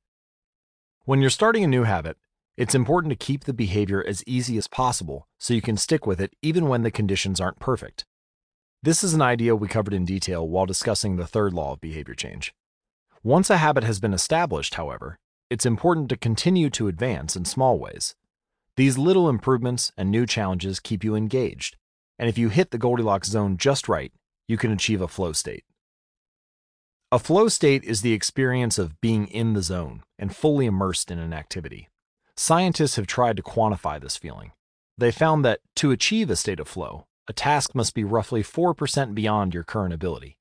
When 1.04 1.20
you're 1.20 1.30
starting 1.30 1.64
a 1.64 1.66
new 1.66 1.82
habit, 1.82 2.16
it's 2.56 2.74
important 2.76 3.10
to 3.10 3.26
keep 3.26 3.42
the 3.42 3.52
behavior 3.52 4.04
as 4.06 4.22
easy 4.28 4.56
as 4.56 4.68
possible 4.68 5.26
so 5.36 5.52
you 5.52 5.62
can 5.62 5.76
stick 5.76 6.06
with 6.06 6.20
it 6.20 6.32
even 6.42 6.68
when 6.68 6.82
the 6.82 6.92
conditions 6.92 7.40
aren't 7.40 7.58
perfect. 7.58 8.04
This 8.84 9.02
is 9.02 9.14
an 9.14 9.22
idea 9.22 9.56
we 9.56 9.66
covered 9.66 9.94
in 9.94 10.04
detail 10.04 10.46
while 10.46 10.66
discussing 10.66 11.16
the 11.16 11.26
third 11.26 11.52
law 11.52 11.72
of 11.72 11.80
behavior 11.80 12.14
change. 12.14 12.54
Once 13.24 13.50
a 13.50 13.56
habit 13.56 13.82
has 13.82 13.98
been 13.98 14.14
established, 14.14 14.74
however, 14.76 15.18
it's 15.50 15.66
important 15.66 16.08
to 16.08 16.16
continue 16.16 16.70
to 16.70 16.88
advance 16.88 17.34
in 17.34 17.44
small 17.44 17.78
ways. 17.78 18.14
These 18.76 18.96
little 18.96 19.28
improvements 19.28 19.92
and 19.98 20.10
new 20.10 20.24
challenges 20.24 20.80
keep 20.80 21.02
you 21.02 21.16
engaged, 21.16 21.76
and 22.18 22.28
if 22.28 22.38
you 22.38 22.48
hit 22.48 22.70
the 22.70 22.78
Goldilocks 22.78 23.28
zone 23.28 23.56
just 23.56 23.88
right, 23.88 24.12
you 24.46 24.56
can 24.56 24.70
achieve 24.70 25.00
a 25.02 25.08
flow 25.08 25.32
state. 25.32 25.64
A 27.12 27.18
flow 27.18 27.48
state 27.48 27.82
is 27.82 28.02
the 28.02 28.12
experience 28.12 28.78
of 28.78 29.00
being 29.00 29.26
in 29.26 29.54
the 29.54 29.62
zone 29.62 30.04
and 30.16 30.34
fully 30.34 30.66
immersed 30.66 31.10
in 31.10 31.18
an 31.18 31.32
activity. 31.32 31.88
Scientists 32.36 32.96
have 32.96 33.08
tried 33.08 33.36
to 33.36 33.42
quantify 33.42 34.00
this 34.00 34.16
feeling. 34.16 34.52
They 34.96 35.10
found 35.10 35.44
that 35.44 35.60
to 35.76 35.90
achieve 35.90 36.30
a 36.30 36.36
state 36.36 36.60
of 36.60 36.68
flow, 36.68 37.06
a 37.26 37.32
task 37.32 37.74
must 37.74 37.94
be 37.94 38.04
roughly 38.04 38.42
4% 38.42 39.14
beyond 39.14 39.54
your 39.54 39.64
current 39.64 39.92
ability. 39.92 40.36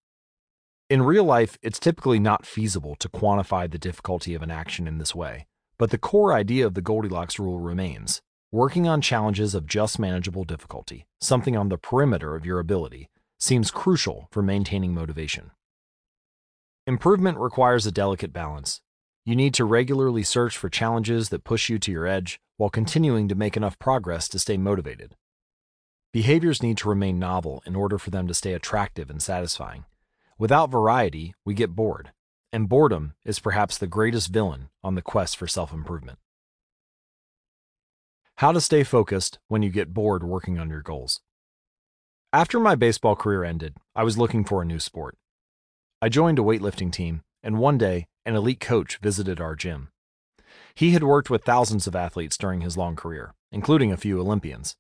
In 0.90 1.03
real 1.03 1.24
life, 1.24 1.56
it's 1.61 1.77
typically 1.77 2.18
not 2.18 2.48
feasible 2.48 2.95
to 2.95 3.08
quantify 3.08 3.69
the 3.69 3.77
difficulty 3.77 4.34
of 4.34 4.42
an 4.42 4.50
action 4.50 4.88
in 4.88 4.98
this 4.98 5.14
way, 5.14 5.45
but 5.77 5.92
the 5.92 6.00
core 6.00 6.34
idea 6.34 6.66
of 6.66 6.74
the 6.74 6.82
Goldilocks 6.82 7.38
rule 7.38 7.59
remains 7.59 8.24
working 8.51 8.88
on 8.88 9.00
challenges 9.00 9.53
of 9.53 9.68
just 9.68 10.00
manageable 10.00 10.43
difficulty, 10.43 11.06
something 11.22 11.56
on 11.56 11.69
the 11.69 11.77
perimeter 11.77 12.35
of 12.35 12.43
your 12.43 12.58
ability, 12.58 13.08
seems 13.38 13.69
crucial 13.69 14.27
for 14.32 14.42
maintaining 14.42 14.92
motivation. 14.92 15.51
Improvement 16.88 17.38
requires 17.38 17.85
a 17.85 17.92
delicate 17.92 18.34
balance. 18.34 18.82
You 19.24 19.35
need 19.35 19.53
to 19.53 19.66
regularly 19.66 20.24
search 20.24 20.58
for 20.58 20.69
challenges 20.69 21.30
that 21.30 21.43
push 21.43 21.69
you 21.69 21.77
to 21.77 21.92
your 21.92 22.08
edge 22.08 22.40
while 22.58 22.72
continuing 22.72 23.27
to 23.27 23.35
make 23.35 23.56
enough 23.56 23.77
progress 23.77 24.27
to 24.30 24.40
stay 24.40 24.58
motivated. 24.58 25.16
Behaviors 26.11 26.64
need 26.64 26.77
to 26.77 26.90
remain 26.90 27.19
novel 27.19 27.61
in 27.68 27.76
order 27.76 28.00
for 28.00 28.09
them 28.09 28.27
to 28.27 28.34
stay 28.34 28.53
attractive 28.53 29.11
and 29.11 29.22
satisfying. 29.22 29.85
Without 30.40 30.72
variety, 30.72 31.35
we 31.43 31.53
get 31.53 31.76
bored, 31.76 32.14
and 32.53 32.69
boredom 32.69 33.14
is 33.26 33.42
perhaps 33.42 33.77
the 33.77 33.88
greatest 33.88 34.30
villain 34.30 34.69
on 34.82 34.95
the 34.95 35.01
quest 35.01 35.35
for 35.35 35.48
self 35.48 35.74
improvement. 35.74 36.18
How 38.35 38.53
to 38.53 38.61
stay 38.61 38.85
focused 38.85 39.38
when 39.50 39.64
you 39.64 39.69
get 39.69 39.93
bored 39.93 40.24
working 40.24 40.58
on 40.58 40.69
your 40.69 40.82
goals. 40.82 41.19
After 42.32 42.58
my 42.58 42.76
baseball 42.76 43.18
career 43.18 43.43
ended, 43.43 43.76
I 43.93 44.03
was 44.03 44.18
looking 44.18 44.45
for 44.45 44.61
a 44.61 44.66
new 44.66 44.80
sport. 44.80 45.18
I 46.01 46.08
joined 46.08 46.40
a 46.40 46.43
weightlifting 46.43 46.93
team, 46.93 47.22
and 47.43 47.59
one 47.59 47.77
day, 47.77 48.08
an 48.26 48.35
elite 48.35 48.61
coach 48.61 48.98
visited 49.00 49.42
our 49.42 49.58
gym. 49.58 49.90
He 50.74 50.92
had 50.92 51.03
worked 51.03 51.30
with 51.30 51.43
thousands 51.43 51.85
of 51.85 51.98
athletes 51.98 52.38
during 52.38 52.61
his 52.61 52.77
long 52.77 52.95
career, 52.95 53.34
including 53.51 53.92
a 53.92 53.98
few 53.98 54.22
Olympians. 54.22 54.77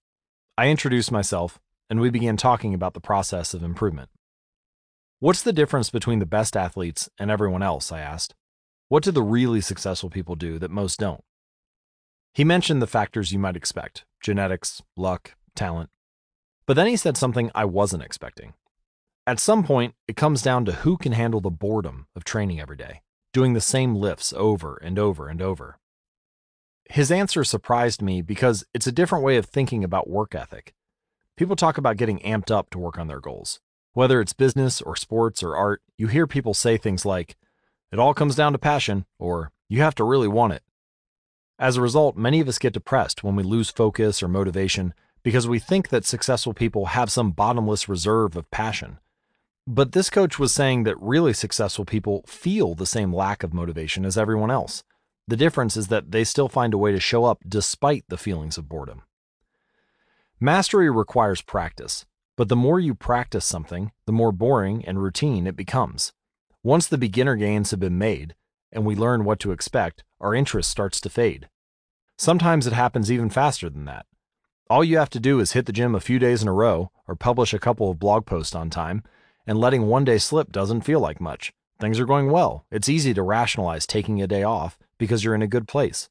I 0.57 0.69
introduced 0.69 1.11
myself, 1.11 1.59
and 1.89 1.99
we 1.99 2.09
began 2.09 2.37
talking 2.37 2.73
about 2.73 2.93
the 2.93 3.01
process 3.01 3.53
of 3.53 3.61
improvement. 3.61 4.09
What's 5.21 5.41
the 5.43 5.51
difference 5.51 5.89
between 5.89 6.19
the 6.19 6.25
best 6.25 6.55
athletes 6.55 7.09
and 7.19 7.29
everyone 7.29 7.61
else? 7.61 7.91
I 7.91 7.99
asked. 7.99 8.35
What 8.87 9.03
do 9.03 9.11
the 9.11 9.21
really 9.21 9.59
successful 9.59 10.09
people 10.09 10.35
do 10.35 10.57
that 10.59 10.71
most 10.71 10.97
don't? 10.97 11.21
He 12.33 12.45
mentioned 12.45 12.81
the 12.81 12.87
factors 12.87 13.33
you 13.33 13.37
might 13.37 13.57
expect 13.57 14.05
genetics, 14.23 14.81
luck, 14.95 15.35
talent. 15.55 15.89
But 16.65 16.75
then 16.75 16.87
he 16.87 16.95
said 16.95 17.17
something 17.17 17.51
I 17.53 17.65
wasn't 17.65 18.03
expecting. 18.03 18.53
At 19.27 19.41
some 19.41 19.61
point, 19.65 19.93
it 20.07 20.15
comes 20.15 20.41
down 20.41 20.63
to 20.63 20.71
who 20.71 20.95
can 20.95 21.11
handle 21.11 21.41
the 21.41 21.49
boredom 21.49 22.07
of 22.15 22.23
training 22.23 22.61
every 22.61 22.77
day, 22.77 23.01
doing 23.33 23.51
the 23.51 23.59
same 23.59 23.95
lifts 23.95 24.31
over 24.31 24.77
and 24.77 24.97
over 24.97 25.27
and 25.27 25.41
over. 25.41 25.79
His 26.85 27.11
answer 27.11 27.43
surprised 27.43 28.01
me 28.01 28.21
because 28.21 28.63
it's 28.73 28.87
a 28.87 28.91
different 28.93 29.25
way 29.25 29.35
of 29.35 29.47
thinking 29.47 29.83
about 29.83 30.09
work 30.09 30.33
ethic. 30.33 30.73
People 31.35 31.57
talk 31.57 31.77
about 31.77 31.97
getting 31.97 32.19
amped 32.19 32.51
up 32.51 32.69
to 32.69 32.79
work 32.79 32.97
on 32.97 33.07
their 33.07 33.19
goals. 33.19 33.59
Whether 33.99 34.21
it's 34.21 34.31
business 34.31 34.81
or 34.81 34.95
sports 34.95 35.43
or 35.43 35.57
art, 35.57 35.81
you 35.97 36.07
hear 36.07 36.25
people 36.25 36.53
say 36.53 36.77
things 36.77 37.05
like, 37.05 37.35
it 37.91 37.99
all 37.99 38.13
comes 38.13 38.33
down 38.33 38.53
to 38.53 38.57
passion, 38.57 39.05
or 39.19 39.51
you 39.67 39.81
have 39.81 39.95
to 39.95 40.05
really 40.05 40.29
want 40.29 40.53
it. 40.53 40.63
As 41.59 41.75
a 41.75 41.81
result, 41.81 42.15
many 42.15 42.39
of 42.39 42.47
us 42.47 42.59
get 42.59 42.71
depressed 42.71 43.25
when 43.25 43.35
we 43.35 43.43
lose 43.43 43.69
focus 43.69 44.23
or 44.23 44.29
motivation 44.29 44.93
because 45.21 45.49
we 45.49 45.59
think 45.59 45.89
that 45.89 46.05
successful 46.05 46.53
people 46.53 46.85
have 46.85 47.11
some 47.11 47.31
bottomless 47.31 47.89
reserve 47.89 48.37
of 48.37 48.49
passion 48.51 48.99
but 49.71 49.91
this 49.91 50.09
coach 50.09 50.39
was 50.39 50.51
saying 50.51 50.83
that 50.83 50.99
really 50.99 51.31
successful 51.31 51.85
people 51.85 52.23
feel 52.25 52.73
the 52.73 52.87
same 52.87 53.13
lack 53.13 53.43
of 53.43 53.53
motivation 53.53 54.03
as 54.03 54.17
everyone 54.17 54.49
else. 54.49 54.83
The 55.27 55.37
difference 55.37 55.77
is 55.77 55.89
that 55.89 56.09
they 56.09 56.23
still 56.23 56.49
find 56.49 56.73
a 56.73 56.77
way 56.77 56.91
to 56.91 56.99
show 56.99 57.25
up 57.25 57.43
despite 57.47 58.03
the 58.09 58.17
feelings 58.17 58.57
of 58.57 58.67
boredom. 58.67 59.03
Mastery 60.39 60.89
requires 60.89 61.43
practice, 61.43 62.07
but 62.39 62.47
the 62.47 62.55
more 62.55 62.79
you 62.79 62.95
practice 62.95 63.43
something, 63.43 63.91
the 64.05 64.13
more 64.13 64.31
boring 64.31 64.85
and 64.85 65.03
routine 65.03 65.45
it 65.45 65.57
becomes. 65.57 66.13
Once 66.63 66.87
the 66.87 66.97
beginner 66.97 67.35
gains 67.35 67.71
have 67.71 67.81
been 67.81 67.97
made, 67.97 68.33
and 68.71 68.85
we 68.85 68.95
learn 68.95 69.25
what 69.25 69.41
to 69.41 69.51
expect, 69.51 70.05
our 70.21 70.33
interest 70.33 70.69
starts 70.69 71.01
to 71.01 71.09
fade. 71.09 71.49
Sometimes 72.17 72.65
it 72.65 72.71
happens 72.71 73.11
even 73.11 73.29
faster 73.29 73.69
than 73.69 73.83
that. 73.83 74.05
All 74.69 74.85
you 74.85 74.97
have 74.97 75.09
to 75.09 75.19
do 75.19 75.41
is 75.41 75.51
hit 75.51 75.65
the 75.65 75.73
gym 75.73 75.93
a 75.93 75.99
few 75.99 76.17
days 76.17 76.41
in 76.41 76.47
a 76.47 76.53
row 76.53 76.91
or 77.09 77.15
publish 77.17 77.53
a 77.53 77.59
couple 77.59 77.91
of 77.91 77.99
blog 77.99 78.25
posts 78.25 78.55
on 78.55 78.69
time, 78.69 79.03
and 79.45 79.59
letting 79.59 79.87
one 79.87 80.05
day 80.05 80.17
slip 80.17 80.49
doesn't 80.49 80.85
feel 80.85 81.01
like 81.01 81.19
much. 81.19 81.51
Things 81.77 81.99
are 81.99 82.05
going 82.05 82.31
well. 82.31 82.65
It's 82.71 82.87
easy 82.87 83.13
to 83.15 83.21
rationalize 83.21 83.85
taking 83.85 84.21
a 84.21 84.27
day 84.27 84.43
off 84.43 84.79
because 84.97 85.25
you're 85.25 85.35
in 85.35 85.41
a 85.41 85.55
good 85.55 85.67
place. 85.67 86.09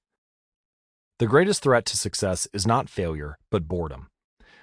The 1.21 1.27
greatest 1.27 1.63
threat 1.63 1.87
to 1.87 1.97
success 1.97 2.47
is 2.53 2.67
not 2.67 2.91
failure, 2.91 3.39
but 3.51 3.67
boredom. 3.67 4.09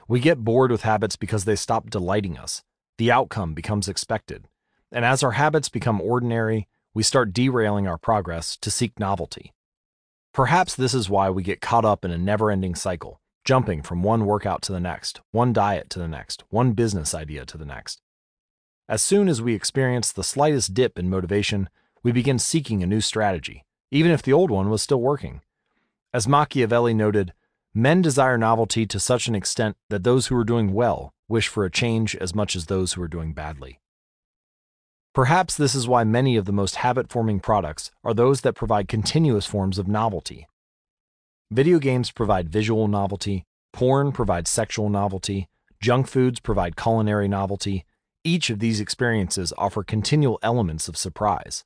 We 0.07 0.19
get 0.19 0.43
bored 0.43 0.71
with 0.71 0.83
habits 0.83 1.15
because 1.15 1.45
they 1.45 1.55
stop 1.55 1.89
delighting 1.89 2.37
us. 2.37 2.63
The 2.97 3.11
outcome 3.11 3.53
becomes 3.55 3.89
expected. 3.89 4.47
And 4.91 5.03
as 5.03 5.23
our 5.23 5.31
habits 5.31 5.67
become 5.67 5.99
ordinary, 5.99 6.67
we 6.93 7.01
start 7.01 7.33
derailing 7.33 7.87
our 7.87 7.97
progress 7.97 8.55
to 8.57 8.69
seek 8.69 8.99
novelty. 8.99 9.53
Perhaps 10.31 10.75
this 10.75 10.93
is 10.93 11.09
why 11.09 11.29
we 11.29 11.41
get 11.41 11.59
caught 11.59 11.85
up 11.85 12.05
in 12.05 12.11
a 12.11 12.17
never 12.17 12.51
ending 12.51 12.75
cycle, 12.75 13.19
jumping 13.43 13.81
from 13.81 14.03
one 14.03 14.25
workout 14.25 14.61
to 14.63 14.71
the 14.71 14.79
next, 14.79 15.21
one 15.31 15.53
diet 15.53 15.89
to 15.89 15.99
the 15.99 16.07
next, 16.07 16.43
one 16.49 16.73
business 16.73 17.15
idea 17.15 17.45
to 17.45 17.57
the 17.57 17.65
next. 17.65 18.01
As 18.87 19.01
soon 19.01 19.27
as 19.27 19.41
we 19.41 19.55
experience 19.55 20.11
the 20.11 20.23
slightest 20.23 20.75
dip 20.75 20.99
in 20.99 21.09
motivation, 21.09 21.67
we 22.03 22.11
begin 22.11 22.37
seeking 22.37 22.83
a 22.83 22.87
new 22.87 23.01
strategy, 23.01 23.65
even 23.89 24.11
if 24.11 24.21
the 24.21 24.33
old 24.33 24.51
one 24.51 24.69
was 24.69 24.83
still 24.83 25.01
working. 25.01 25.41
As 26.13 26.27
Machiavelli 26.27 26.93
noted, 26.93 27.33
men 27.77 28.01
desire 28.01 28.37
novelty 28.37 28.85
to 28.85 28.97
such 28.97 29.27
an 29.27 29.35
extent 29.35 29.75
that 29.89 30.03
those 30.03 30.27
who 30.27 30.37
are 30.37 30.45
doing 30.45 30.71
well 30.73 31.13
wish 31.27 31.49
for 31.49 31.65
a 31.65 31.71
change 31.71 32.15
as 32.15 32.33
much 32.33 32.55
as 32.55 32.67
those 32.67 32.93
who 32.93 33.01
are 33.01 33.07
doing 33.07 33.33
badly. 33.33 33.81
Perhaps 35.13 35.57
this 35.57 35.75
is 35.75 35.87
why 35.87 36.05
many 36.05 36.37
of 36.37 36.45
the 36.45 36.53
most 36.53 36.77
habit 36.77 37.09
forming 37.09 37.41
products 37.41 37.91
are 38.01 38.13
those 38.13 38.41
that 38.41 38.55
provide 38.55 38.87
continuous 38.87 39.45
forms 39.45 39.77
of 39.77 39.89
novelty. 39.89 40.47
Video 41.51 41.77
games 41.77 42.11
provide 42.11 42.49
visual 42.49 42.87
novelty, 42.87 43.43
porn 43.73 44.13
provides 44.13 44.49
sexual 44.49 44.89
novelty, 44.89 45.49
junk 45.81 46.07
foods 46.07 46.39
provide 46.39 46.77
culinary 46.77 47.27
novelty. 47.27 47.85
Each 48.23 48.49
of 48.49 48.59
these 48.59 48.79
experiences 48.79 49.51
offer 49.57 49.83
continual 49.83 50.39
elements 50.41 50.87
of 50.87 50.95
surprise. 50.95 51.65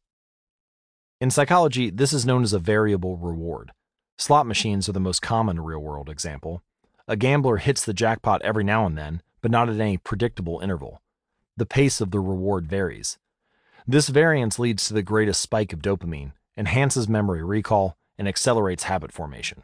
In 1.21 1.29
psychology, 1.29 1.91
this 1.91 2.13
is 2.13 2.25
known 2.25 2.41
as 2.41 2.53
a 2.53 2.59
variable 2.59 3.15
reward. 3.15 3.71
Slot 4.19 4.45
machines 4.45 4.89
are 4.89 4.91
the 4.91 4.99
most 4.99 5.21
common 5.21 5.61
real 5.61 5.79
world 5.79 6.09
example. 6.09 6.61
A 7.07 7.15
gambler 7.15 7.55
hits 7.55 7.85
the 7.85 7.93
jackpot 7.93 8.41
every 8.41 8.65
now 8.65 8.85
and 8.85 8.97
then, 8.97 9.21
but 9.41 9.49
not 9.49 9.69
at 9.69 9.79
any 9.79 9.95
predictable 9.95 10.59
interval. 10.59 11.01
The 11.55 11.65
pace 11.65 12.01
of 12.01 12.11
the 12.11 12.19
reward 12.19 12.67
varies. 12.67 13.17
This 13.87 14.09
variance 14.09 14.59
leads 14.59 14.85
to 14.87 14.93
the 14.93 15.01
greatest 15.01 15.41
spike 15.41 15.71
of 15.71 15.81
dopamine, 15.81 16.33
enhances 16.57 17.07
memory 17.07 17.41
recall, 17.41 17.95
and 18.17 18.27
accelerates 18.27 18.83
habit 18.83 19.13
formation. 19.13 19.63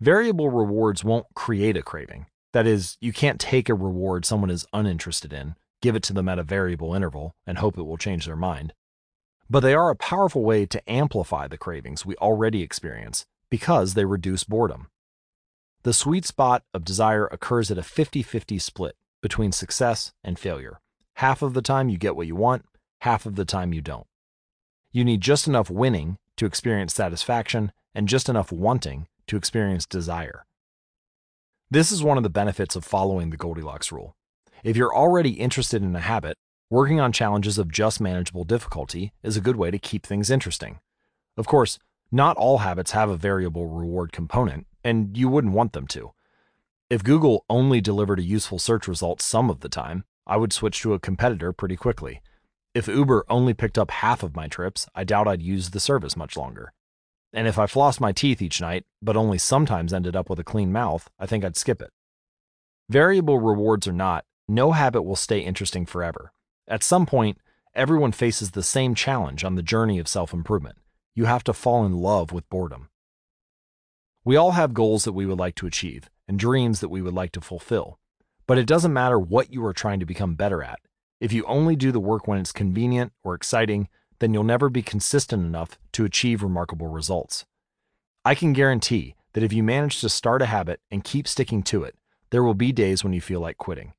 Variable 0.00 0.48
rewards 0.48 1.04
won't 1.04 1.26
create 1.34 1.76
a 1.76 1.82
craving. 1.82 2.24
That 2.54 2.66
is, 2.66 2.96
you 3.02 3.12
can't 3.12 3.38
take 3.38 3.68
a 3.68 3.74
reward 3.74 4.24
someone 4.24 4.48
is 4.48 4.66
uninterested 4.72 5.34
in, 5.34 5.54
give 5.82 5.94
it 5.94 6.02
to 6.04 6.14
them 6.14 6.30
at 6.30 6.38
a 6.38 6.44
variable 6.44 6.94
interval, 6.94 7.34
and 7.46 7.58
hope 7.58 7.76
it 7.76 7.82
will 7.82 7.98
change 7.98 8.24
their 8.24 8.36
mind. 8.36 8.72
But 9.50 9.60
they 9.60 9.74
are 9.74 9.90
a 9.90 9.96
powerful 9.96 10.42
way 10.42 10.64
to 10.64 10.90
amplify 10.90 11.46
the 11.46 11.58
cravings 11.58 12.06
we 12.06 12.16
already 12.16 12.62
experience 12.62 13.26
because 13.54 13.94
they 13.94 14.04
reduce 14.04 14.42
boredom. 14.42 14.88
The 15.84 15.92
sweet 15.92 16.24
spot 16.24 16.64
of 16.74 16.84
desire 16.84 17.26
occurs 17.26 17.70
at 17.70 17.78
a 17.78 17.84
50 17.84 18.20
50 18.20 18.58
split 18.58 18.96
between 19.22 19.52
success 19.52 20.12
and 20.24 20.36
failure. 20.36 20.80
Half 21.18 21.40
of 21.40 21.54
the 21.54 21.62
time 21.62 21.88
you 21.88 21.96
get 21.96 22.16
what 22.16 22.26
you 22.26 22.34
want, 22.34 22.64
half 23.02 23.26
of 23.26 23.36
the 23.36 23.44
time 23.44 23.72
you 23.72 23.80
don't. 23.80 24.08
You 24.90 25.04
need 25.04 25.20
just 25.20 25.46
enough 25.46 25.70
winning 25.70 26.18
to 26.36 26.46
experience 26.46 26.94
satisfaction 26.94 27.70
and 27.94 28.08
just 28.08 28.28
enough 28.28 28.50
wanting 28.50 29.06
to 29.28 29.36
experience 29.36 29.86
desire. 29.86 30.46
This 31.70 31.92
is 31.92 32.02
one 32.02 32.16
of 32.16 32.24
the 32.24 32.28
benefits 32.28 32.74
of 32.74 32.84
following 32.84 33.30
the 33.30 33.36
Goldilocks 33.36 33.92
rule. 33.92 34.16
If 34.64 34.76
you're 34.76 34.92
already 34.92 35.34
interested 35.34 35.80
in 35.80 35.94
a 35.94 36.00
habit, 36.00 36.36
working 36.70 36.98
on 36.98 37.12
challenges 37.12 37.56
of 37.56 37.70
just 37.70 38.00
manageable 38.00 38.42
difficulty 38.42 39.12
is 39.22 39.36
a 39.36 39.40
good 39.40 39.54
way 39.54 39.70
to 39.70 39.78
keep 39.78 40.04
things 40.04 40.28
interesting. 40.28 40.80
Of 41.36 41.46
course, 41.46 41.78
not 42.10 42.36
all 42.36 42.58
habits 42.58 42.92
have 42.92 43.10
a 43.10 43.16
variable 43.16 43.66
reward 43.66 44.12
component, 44.12 44.66
and 44.82 45.16
you 45.16 45.28
wouldn't 45.28 45.54
want 45.54 45.72
them 45.72 45.86
to. 45.88 46.12
If 46.90 47.02
Google 47.02 47.44
only 47.48 47.80
delivered 47.80 48.18
a 48.18 48.24
useful 48.24 48.58
search 48.58 48.86
result 48.86 49.20
some 49.20 49.50
of 49.50 49.60
the 49.60 49.68
time, 49.68 50.04
I 50.26 50.36
would 50.36 50.52
switch 50.52 50.80
to 50.82 50.94
a 50.94 51.00
competitor 51.00 51.52
pretty 51.52 51.76
quickly. 51.76 52.20
If 52.74 52.88
Uber 52.88 53.24
only 53.28 53.54
picked 53.54 53.78
up 53.78 53.90
half 53.90 54.22
of 54.22 54.36
my 54.36 54.48
trips, 54.48 54.86
I 54.94 55.04
doubt 55.04 55.28
I'd 55.28 55.42
use 55.42 55.70
the 55.70 55.80
service 55.80 56.16
much 56.16 56.36
longer. 56.36 56.72
And 57.32 57.48
if 57.48 57.58
I 57.58 57.66
flossed 57.66 58.00
my 58.00 58.12
teeth 58.12 58.40
each 58.40 58.60
night, 58.60 58.84
but 59.02 59.16
only 59.16 59.38
sometimes 59.38 59.92
ended 59.92 60.14
up 60.14 60.30
with 60.30 60.38
a 60.38 60.44
clean 60.44 60.72
mouth, 60.72 61.10
I 61.18 61.26
think 61.26 61.44
I'd 61.44 61.56
skip 61.56 61.82
it. 61.82 61.90
Variable 62.88 63.40
rewards 63.40 63.88
or 63.88 63.92
not, 63.92 64.24
no 64.46 64.72
habit 64.72 65.02
will 65.02 65.16
stay 65.16 65.40
interesting 65.40 65.86
forever. 65.86 66.32
At 66.68 66.82
some 66.82 67.06
point, 67.06 67.38
everyone 67.74 68.12
faces 68.12 68.52
the 68.52 68.62
same 68.62 68.94
challenge 68.94 69.42
on 69.42 69.54
the 69.54 69.62
journey 69.62 69.98
of 69.98 70.06
self 70.06 70.32
improvement. 70.32 70.76
You 71.14 71.26
have 71.26 71.44
to 71.44 71.52
fall 71.52 71.84
in 71.86 71.98
love 71.98 72.32
with 72.32 72.48
boredom. 72.48 72.88
We 74.24 74.36
all 74.36 74.52
have 74.52 74.74
goals 74.74 75.04
that 75.04 75.12
we 75.12 75.26
would 75.26 75.38
like 75.38 75.54
to 75.56 75.66
achieve 75.66 76.10
and 76.26 76.38
dreams 76.38 76.80
that 76.80 76.88
we 76.88 77.02
would 77.02 77.14
like 77.14 77.32
to 77.32 77.40
fulfill. 77.40 77.98
But 78.46 78.58
it 78.58 78.66
doesn't 78.66 78.92
matter 78.92 79.18
what 79.18 79.52
you 79.52 79.64
are 79.64 79.72
trying 79.72 80.00
to 80.00 80.06
become 80.06 80.34
better 80.34 80.62
at, 80.62 80.80
if 81.20 81.32
you 81.32 81.44
only 81.46 81.76
do 81.76 81.92
the 81.92 82.00
work 82.00 82.26
when 82.26 82.38
it's 82.38 82.52
convenient 82.52 83.12
or 83.22 83.34
exciting, 83.34 83.88
then 84.18 84.34
you'll 84.34 84.44
never 84.44 84.68
be 84.68 84.82
consistent 84.82 85.44
enough 85.44 85.78
to 85.92 86.04
achieve 86.04 86.42
remarkable 86.42 86.88
results. 86.88 87.46
I 88.24 88.34
can 88.34 88.52
guarantee 88.52 89.14
that 89.32 89.42
if 89.42 89.52
you 89.52 89.62
manage 89.62 90.00
to 90.00 90.08
start 90.08 90.42
a 90.42 90.46
habit 90.46 90.80
and 90.90 91.04
keep 91.04 91.28
sticking 91.28 91.62
to 91.64 91.82
it, 91.84 91.96
there 92.30 92.42
will 92.42 92.54
be 92.54 92.72
days 92.72 93.04
when 93.04 93.12
you 93.12 93.20
feel 93.20 93.40
like 93.40 93.56
quitting. 93.56 93.92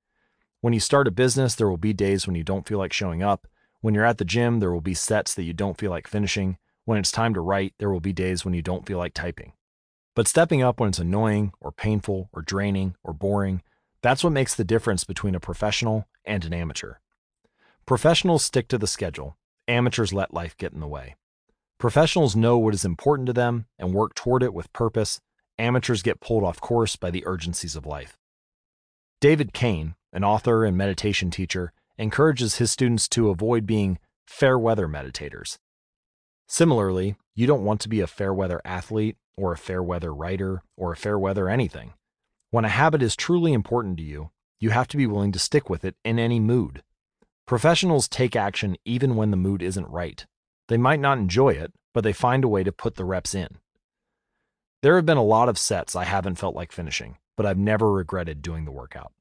When 0.62 0.74
you 0.74 0.80
start 0.80 1.08
a 1.08 1.12
business, 1.12 1.56
there 1.56 1.70
will 1.70 1.78
be 1.78 1.94
days 1.94 2.28
when 2.28 2.36
you 2.36 2.44
don't 2.44 2.68
feel 2.68 2.78
like 2.78 2.94
showing 2.94 3.24
up. 3.24 3.48
When 3.82 3.94
you're 3.94 4.06
at 4.06 4.18
the 4.18 4.26
gym, 4.26 4.60
there 4.60 4.72
will 4.72 4.82
be 4.82 4.94
sets 4.94 5.34
that 5.34 5.44
you 5.44 5.54
don't 5.54 5.78
feel 5.78 5.92
like 5.92 6.08
finishing. 6.08 6.58
When 6.86 7.00
it's 7.00 7.12
time 7.12 7.34
to 7.34 7.42
write, 7.42 7.74
there 7.80 7.90
will 7.90 8.00
be 8.00 8.14
days 8.14 8.46
when 8.46 8.54
you 8.54 8.62
don't 8.62 8.86
feel 8.86 9.00
like 9.00 9.16
typing. 9.16 9.54
But 10.16 10.28
stepping 10.28 10.62
up 10.62 10.80
when 10.80 10.90
it's 10.90 11.00
annoying 11.00 11.52
or 11.60 11.72
painful 11.72 12.30
or 12.32 12.44
draining 12.44 12.96
or 13.04 13.12
boring, 13.12 13.64
that's 14.04 14.24
what 14.24 14.34
makes 14.34 14.54
the 14.54 14.64
difference 14.64 15.04
between 15.04 15.34
a 15.34 15.40
professional 15.40 16.08
and 16.24 16.46
an 16.46 16.54
amateur. 16.54 16.96
Professionals 17.88 18.46
stick 18.46 18.68
to 18.68 18.78
the 18.78 18.86
schedule, 18.86 19.36
amateurs 19.68 20.14
let 20.14 20.34
life 20.34 20.56
get 20.58 20.74
in 20.74 20.80
the 20.80 20.88
way. 20.88 21.16
Professionals 21.80 22.36
know 22.36 22.58
what 22.58 22.76
is 22.76 22.86
important 22.86 23.26
to 23.26 23.34
them 23.34 23.66
and 23.80 23.94
work 23.94 24.14
toward 24.14 24.44
it 24.44 24.54
with 24.54 24.72
purpose. 24.72 25.20
Amateurs 25.58 26.04
get 26.04 26.20
pulled 26.20 26.44
off 26.44 26.62
course 26.62 26.96
by 26.96 27.10
the 27.10 27.26
urgencies 27.26 27.76
of 27.76 27.86
life. 27.86 28.18
David 29.20 29.54
Cain, 29.54 29.96
an 30.14 30.24
author 30.24 30.64
and 30.64 30.78
meditation 30.78 31.32
teacher, 31.32 31.74
encourages 31.98 32.58
his 32.58 32.72
students 32.72 33.08
to 33.10 33.30
avoid 33.30 33.66
being 33.66 33.98
fair 34.28 34.60
weather 34.60 34.88
meditators. 34.88 35.58
Similarly, 36.48 37.16
you 37.34 37.48
don't 37.48 37.64
want 37.64 37.82
to 37.82 37.90
be 37.90 38.02
a 38.02 38.08
fair 38.08 38.34
weather 38.34 38.62
athlete 38.64 39.18
or 39.38 39.52
a 39.52 39.58
fair 39.58 39.82
weather 39.82 40.14
writer 40.14 40.64
or 40.78 40.92
a 40.92 40.98
fair 40.98 41.18
weather 41.20 41.50
anything. 41.50 41.94
When 42.52 42.66
a 42.66 42.70
habit 42.70 43.02
is 43.02 43.16
truly 43.16 43.54
important 43.54 43.98
to 43.98 44.04
you, 44.04 44.32
you 44.60 44.70
have 44.70 44.88
to 44.90 44.98
be 44.98 45.08
willing 45.08 45.32
to 45.34 45.40
stick 45.40 45.70
with 45.70 45.84
it 45.84 45.96
in 46.06 46.20
any 46.20 46.40
mood. 46.40 46.84
Professionals 47.46 48.08
take 48.08 48.36
action 48.36 48.78
even 48.86 49.16
when 49.16 49.32
the 49.32 49.38
mood 49.38 49.62
isn't 49.62 49.90
right. 49.90 50.26
They 50.68 50.78
might 50.78 51.00
not 51.00 51.18
enjoy 51.18 51.50
it, 51.50 51.74
but 51.94 52.04
they 52.04 52.14
find 52.14 52.44
a 52.44 52.48
way 52.48 52.64
to 52.64 52.72
put 52.72 52.96
the 52.96 53.06
reps 53.06 53.36
in. 53.36 53.60
There 54.82 54.96
have 54.96 55.06
been 55.06 55.18
a 55.18 55.24
lot 55.24 55.50
of 55.50 55.58
sets 55.58 55.96
I 55.96 56.06
haven't 56.06 56.36
felt 56.36 56.56
like 56.56 56.72
finishing, 56.72 57.18
but 57.36 57.46
I've 57.46 57.58
never 57.58 57.92
regretted 57.92 58.42
doing 58.42 58.66
the 58.66 58.72
workout. 58.72 59.12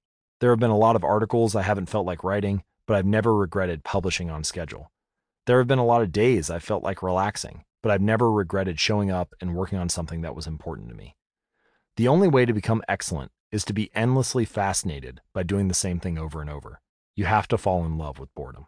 There 0.41 0.51
have 0.51 0.61
been 0.61 0.71
a 0.71 0.79
lot 0.79 0.97
of 0.97 1.05
articles 1.05 1.57
I 1.57 1.63
haven't 1.63 1.89
felt 1.89 2.07
like 2.07 2.25
writing, 2.25 2.63
but 2.87 2.97
I've 2.97 3.07
never 3.07 3.35
regretted 3.35 3.85
publishing 3.85 4.31
on 4.31 4.45
schedule. 4.45 4.91
There 5.47 5.59
have 5.59 5.67
been 5.67 5.79
a 5.79 5.85
lot 5.85 6.03
of 6.03 6.13
days 6.13 6.49
I 6.49 6.59
felt 6.59 6.83
like 6.83 7.03
relaxing, 7.03 7.65
but 7.83 7.93
I've 7.93 8.01
never 8.01 8.33
regretted 8.33 8.81
showing 8.81 9.11
up 9.11 9.35
and 9.41 9.55
working 9.55 9.79
on 9.79 9.91
something 9.91 10.23
that 10.23 10.35
was 10.35 10.47
important 10.47 10.89
to 10.89 10.95
me. 10.95 11.17
The 11.97 12.09
only 12.09 12.29
way 12.29 12.47
to 12.47 12.53
become 12.55 12.83
excellent 12.89 13.31
is 13.53 13.65
to 13.67 13.75
be 13.75 13.95
endlessly 13.95 14.47
fascinated 14.47 15.21
by 15.35 15.43
doing 15.43 15.69
the 15.69 15.75
same 15.75 16.01
thing 16.01 16.19
over 16.19 16.41
and 16.41 16.49
over. 16.49 16.81
You 17.15 17.27
have 17.27 17.47
to 17.49 17.59
fall 17.59 17.85
in 17.85 17.99
love 17.99 18.19
with 18.19 18.35
boredom. 18.35 18.67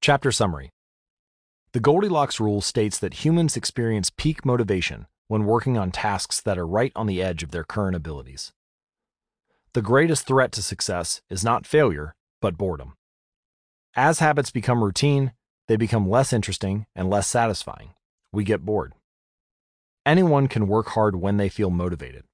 Chapter 0.00 0.30
Summary 0.30 0.70
The 1.72 1.80
Goldilocks 1.80 2.38
Rule 2.38 2.60
states 2.60 3.00
that 3.00 3.24
humans 3.24 3.56
experience 3.56 4.10
peak 4.10 4.46
motivation 4.46 5.06
when 5.26 5.44
working 5.44 5.76
on 5.76 5.90
tasks 5.90 6.40
that 6.40 6.56
are 6.56 6.66
right 6.66 6.92
on 6.94 7.08
the 7.08 7.20
edge 7.20 7.42
of 7.42 7.50
their 7.50 7.64
current 7.64 7.96
abilities. 7.96 8.52
The 9.72 9.82
greatest 9.82 10.24
threat 10.24 10.52
to 10.52 10.62
success 10.62 11.20
is 11.28 11.44
not 11.44 11.66
failure, 11.66 12.14
but 12.40 12.56
boredom. 12.56 12.94
As 13.98 14.18
habits 14.18 14.50
become 14.50 14.84
routine, 14.84 15.32
they 15.68 15.76
become 15.76 16.06
less 16.06 16.30
interesting 16.30 16.84
and 16.94 17.08
less 17.08 17.26
satisfying. 17.26 17.94
We 18.30 18.44
get 18.44 18.62
bored. 18.62 18.92
Anyone 20.04 20.48
can 20.48 20.68
work 20.68 20.88
hard 20.88 21.16
when 21.16 21.38
they 21.38 21.48
feel 21.48 21.70
motivated. 21.70 22.24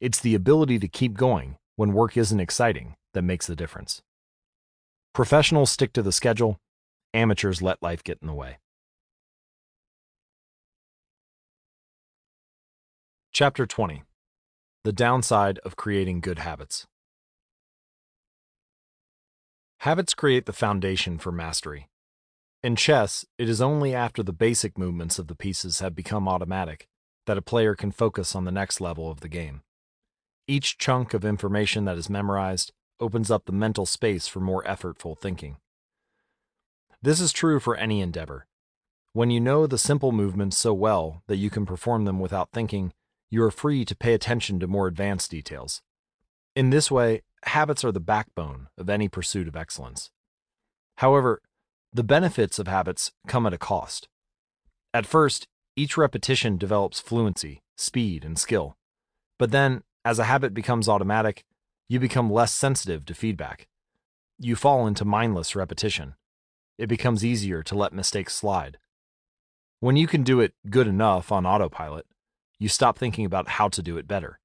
It's 0.00 0.18
the 0.18 0.34
ability 0.34 0.80
to 0.80 0.88
keep 0.88 1.14
going 1.14 1.58
when 1.76 1.92
work 1.92 2.16
isn't 2.16 2.40
exciting 2.40 2.96
that 3.14 3.22
makes 3.22 3.46
the 3.46 3.54
difference. 3.54 4.02
Professionals 5.14 5.70
stick 5.70 5.92
to 5.92 6.02
the 6.02 6.10
schedule, 6.10 6.58
amateurs 7.14 7.62
let 7.62 7.80
life 7.80 8.02
get 8.02 8.18
in 8.20 8.26
the 8.26 8.34
way. 8.34 8.58
Chapter 13.30 13.64
20 13.64 14.02
The 14.82 14.92
downside 14.92 15.60
of 15.60 15.76
creating 15.76 16.20
good 16.20 16.40
habits. 16.40 16.88
Habits 19.82 20.14
create 20.14 20.46
the 20.46 20.52
foundation 20.52 21.18
for 21.18 21.32
mastery. 21.32 21.88
In 22.62 22.76
chess, 22.76 23.24
it 23.36 23.48
is 23.48 23.60
only 23.60 23.92
after 23.92 24.22
the 24.22 24.32
basic 24.32 24.78
movements 24.78 25.18
of 25.18 25.26
the 25.26 25.34
pieces 25.34 25.80
have 25.80 25.92
become 25.92 26.28
automatic 26.28 26.86
that 27.26 27.36
a 27.36 27.42
player 27.42 27.74
can 27.74 27.90
focus 27.90 28.36
on 28.36 28.44
the 28.44 28.52
next 28.52 28.80
level 28.80 29.10
of 29.10 29.22
the 29.22 29.28
game. 29.28 29.62
Each 30.46 30.78
chunk 30.78 31.14
of 31.14 31.24
information 31.24 31.84
that 31.86 31.98
is 31.98 32.08
memorized 32.08 32.70
opens 33.00 33.28
up 33.28 33.46
the 33.46 33.52
mental 33.52 33.84
space 33.84 34.28
for 34.28 34.38
more 34.38 34.62
effortful 34.62 35.18
thinking. 35.18 35.56
This 37.02 37.18
is 37.18 37.32
true 37.32 37.58
for 37.58 37.74
any 37.74 38.00
endeavor. 38.00 38.46
When 39.14 39.32
you 39.32 39.40
know 39.40 39.66
the 39.66 39.78
simple 39.78 40.12
movements 40.12 40.56
so 40.56 40.72
well 40.72 41.24
that 41.26 41.38
you 41.38 41.50
can 41.50 41.66
perform 41.66 42.04
them 42.04 42.20
without 42.20 42.52
thinking, 42.52 42.92
you 43.30 43.42
are 43.42 43.50
free 43.50 43.84
to 43.86 43.96
pay 43.96 44.14
attention 44.14 44.60
to 44.60 44.68
more 44.68 44.86
advanced 44.86 45.32
details. 45.32 45.82
In 46.54 46.68
this 46.68 46.90
way, 46.90 47.22
habits 47.44 47.82
are 47.82 47.92
the 47.92 48.00
backbone 48.00 48.68
of 48.76 48.90
any 48.90 49.08
pursuit 49.08 49.48
of 49.48 49.56
excellence. 49.56 50.10
However, 50.96 51.40
the 51.92 52.04
benefits 52.04 52.58
of 52.58 52.68
habits 52.68 53.10
come 53.26 53.46
at 53.46 53.54
a 53.54 53.58
cost. 53.58 54.08
At 54.92 55.06
first, 55.06 55.48
each 55.76 55.96
repetition 55.96 56.58
develops 56.58 57.00
fluency, 57.00 57.62
speed, 57.76 58.24
and 58.24 58.38
skill. 58.38 58.76
But 59.38 59.50
then, 59.50 59.82
as 60.04 60.18
a 60.18 60.24
habit 60.24 60.52
becomes 60.52 60.88
automatic, 60.88 61.44
you 61.88 61.98
become 61.98 62.30
less 62.30 62.52
sensitive 62.52 63.06
to 63.06 63.14
feedback. 63.14 63.66
You 64.38 64.54
fall 64.54 64.86
into 64.86 65.04
mindless 65.04 65.56
repetition. 65.56 66.14
It 66.76 66.88
becomes 66.88 67.24
easier 67.24 67.62
to 67.62 67.74
let 67.74 67.94
mistakes 67.94 68.34
slide. 68.34 68.78
When 69.80 69.96
you 69.96 70.06
can 70.06 70.22
do 70.22 70.40
it 70.40 70.52
good 70.68 70.86
enough 70.86 71.32
on 71.32 71.46
autopilot, 71.46 72.06
you 72.58 72.68
stop 72.68 72.98
thinking 72.98 73.24
about 73.24 73.48
how 73.48 73.68
to 73.68 73.82
do 73.82 73.96
it 73.96 74.06
better. 74.06 74.38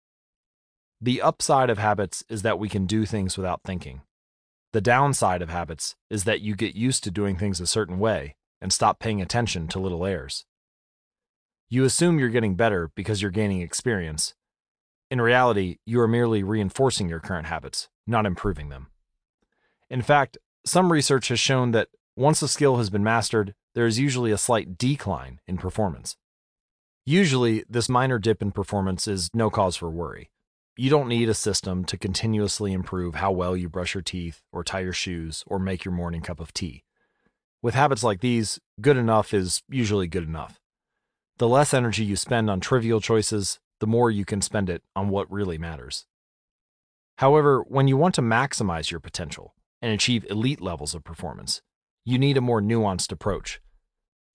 The 0.99 1.21
upside 1.21 1.69
of 1.69 1.77
habits 1.77 2.23
is 2.27 2.41
that 2.41 2.57
we 2.57 2.69
can 2.69 2.87
do 2.87 3.05
things 3.05 3.37
without 3.37 3.61
thinking. 3.63 4.01
The 4.73 4.81
downside 4.81 5.41
of 5.43 5.49
habits 5.49 5.95
is 6.09 6.23
that 6.23 6.41
you 6.41 6.55
get 6.55 6.75
used 6.75 7.03
to 7.03 7.11
doing 7.11 7.37
things 7.37 7.59
a 7.59 7.67
certain 7.67 7.99
way 7.99 8.35
and 8.59 8.73
stop 8.73 8.99
paying 8.99 9.21
attention 9.21 9.67
to 9.69 9.79
little 9.79 10.05
errors. 10.05 10.45
You 11.69 11.83
assume 11.83 12.17
you're 12.17 12.29
getting 12.29 12.55
better 12.55 12.89
because 12.95 13.21
you're 13.21 13.29
gaining 13.29 13.61
experience. 13.61 14.33
In 15.11 15.21
reality, 15.21 15.77
you 15.85 16.01
are 16.01 16.07
merely 16.07 16.41
reinforcing 16.41 17.07
your 17.07 17.19
current 17.19 17.47
habits, 17.47 17.89
not 18.07 18.25
improving 18.25 18.69
them. 18.69 18.87
In 19.89 20.01
fact, 20.01 20.37
some 20.65 20.91
research 20.91 21.27
has 21.27 21.39
shown 21.39 21.71
that 21.71 21.89
once 22.15 22.41
a 22.41 22.47
skill 22.47 22.77
has 22.77 22.89
been 22.89 23.03
mastered, 23.03 23.53
there 23.75 23.85
is 23.85 23.99
usually 23.99 24.31
a 24.31 24.37
slight 24.37 24.77
decline 24.77 25.39
in 25.45 25.57
performance. 25.57 26.17
Usually, 27.05 27.63
this 27.69 27.87
minor 27.87 28.17
dip 28.17 28.41
in 28.41 28.51
performance 28.51 29.07
is 29.07 29.29
no 29.33 29.49
cause 29.49 29.75
for 29.75 29.89
worry. 29.89 30.31
You 30.79 30.91
don't 30.91 31.07
need 31.07 31.27
a 31.27 31.33
system 31.33 31.85
to 31.85 31.97
continuously 31.97 32.71
improve 32.71 33.15
how 33.15 33.31
well 33.31 33.57
you 33.57 33.67
brush 33.67 33.95
your 33.95 34.03
teeth, 34.03 34.43
or 34.51 34.63
tie 34.63 34.81
your 34.81 34.93
shoes, 34.93 35.43
or 35.47 35.57
make 35.57 35.83
your 35.83 35.91
morning 35.91 36.21
cup 36.21 36.39
of 36.39 36.53
tea. 36.53 36.83
With 37.63 37.73
habits 37.73 38.03
like 38.03 38.21
these, 38.21 38.59
good 38.79 38.95
enough 38.95 39.33
is 39.33 39.63
usually 39.67 40.07
good 40.07 40.21
enough. 40.23 40.59
The 41.37 41.47
less 41.47 41.73
energy 41.73 42.05
you 42.05 42.15
spend 42.15 42.47
on 42.47 42.59
trivial 42.59 43.01
choices, 43.01 43.59
the 43.79 43.87
more 43.87 44.11
you 44.11 44.23
can 44.23 44.39
spend 44.39 44.69
it 44.69 44.83
on 44.95 45.09
what 45.09 45.31
really 45.31 45.57
matters. 45.57 46.05
However, 47.17 47.63
when 47.67 47.87
you 47.87 47.97
want 47.97 48.13
to 48.15 48.21
maximize 48.21 48.91
your 48.91 48.99
potential 48.99 49.55
and 49.81 49.91
achieve 49.91 50.27
elite 50.29 50.61
levels 50.61 50.93
of 50.93 51.03
performance, 51.03 51.63
you 52.05 52.19
need 52.19 52.37
a 52.37 52.41
more 52.41 52.61
nuanced 52.61 53.11
approach. 53.11 53.59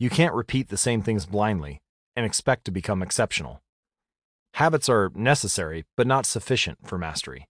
You 0.01 0.11
can't 0.11 0.35
repeat 0.35 0.71
the 0.71 0.77
same 0.77 1.03
things 1.03 1.25
blindly 1.25 1.81
and 2.17 2.27
expect 2.27 2.65
to 2.65 2.73
become 2.73 3.01
exceptional. 3.01 3.62
Habits 4.55 4.89
are 4.89 5.11
necessary, 5.15 5.85
but 5.97 6.07
not 6.07 6.27
sufficient 6.27 6.87
for 6.87 6.99
mastery. 6.99 7.49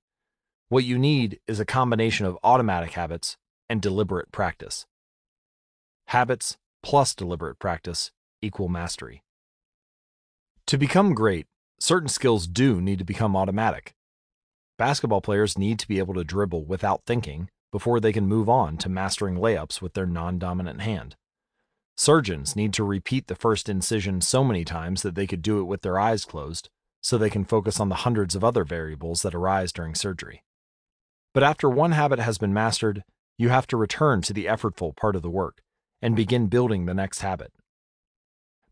What 0.68 0.84
you 0.84 0.98
need 0.98 1.40
is 1.46 1.58
a 1.58 1.64
combination 1.64 2.26
of 2.26 2.38
automatic 2.44 2.92
habits 2.92 3.36
and 3.68 3.82
deliberate 3.82 4.30
practice. 4.30 4.86
Habits 6.08 6.56
plus 6.82 7.14
deliberate 7.14 7.58
practice 7.58 8.12
equal 8.40 8.68
mastery. 8.68 9.22
To 10.66 10.78
become 10.78 11.14
great, 11.14 11.46
certain 11.80 12.08
skills 12.08 12.46
do 12.46 12.80
need 12.80 12.98
to 12.98 13.04
become 13.04 13.36
automatic. 13.36 13.94
Basketball 14.78 15.20
players 15.20 15.58
need 15.58 15.78
to 15.80 15.88
be 15.88 15.98
able 15.98 16.14
to 16.14 16.24
dribble 16.24 16.64
without 16.64 17.02
thinking 17.04 17.50
before 17.72 18.00
they 18.00 18.12
can 18.12 18.26
move 18.26 18.48
on 18.48 18.76
to 18.78 18.88
mastering 18.88 19.36
layups 19.36 19.82
with 19.82 19.94
their 19.94 20.06
non 20.06 20.38
dominant 20.38 20.80
hand. 20.80 21.16
Surgeons 21.96 22.56
need 22.56 22.72
to 22.72 22.84
repeat 22.84 23.26
the 23.26 23.34
first 23.34 23.68
incision 23.68 24.20
so 24.20 24.42
many 24.42 24.64
times 24.64 25.02
that 25.02 25.14
they 25.14 25.26
could 25.26 25.42
do 25.42 25.60
it 25.60 25.64
with 25.64 25.82
their 25.82 25.98
eyes 25.98 26.24
closed, 26.24 26.70
so 27.02 27.18
they 27.18 27.28
can 27.28 27.44
focus 27.44 27.78
on 27.78 27.90
the 27.90 27.96
hundreds 27.96 28.34
of 28.34 28.42
other 28.42 28.64
variables 28.64 29.20
that 29.22 29.34
arise 29.34 29.72
during 29.72 29.94
surgery. 29.94 30.42
But 31.34 31.42
after 31.42 31.68
one 31.68 31.92
habit 31.92 32.18
has 32.18 32.38
been 32.38 32.54
mastered, 32.54 33.04
you 33.36 33.48
have 33.50 33.66
to 33.66 33.76
return 33.76 34.22
to 34.22 34.32
the 34.32 34.46
effortful 34.46 34.96
part 34.96 35.16
of 35.16 35.22
the 35.22 35.30
work 35.30 35.62
and 36.00 36.16
begin 36.16 36.46
building 36.46 36.86
the 36.86 36.94
next 36.94 37.20
habit. 37.20 37.52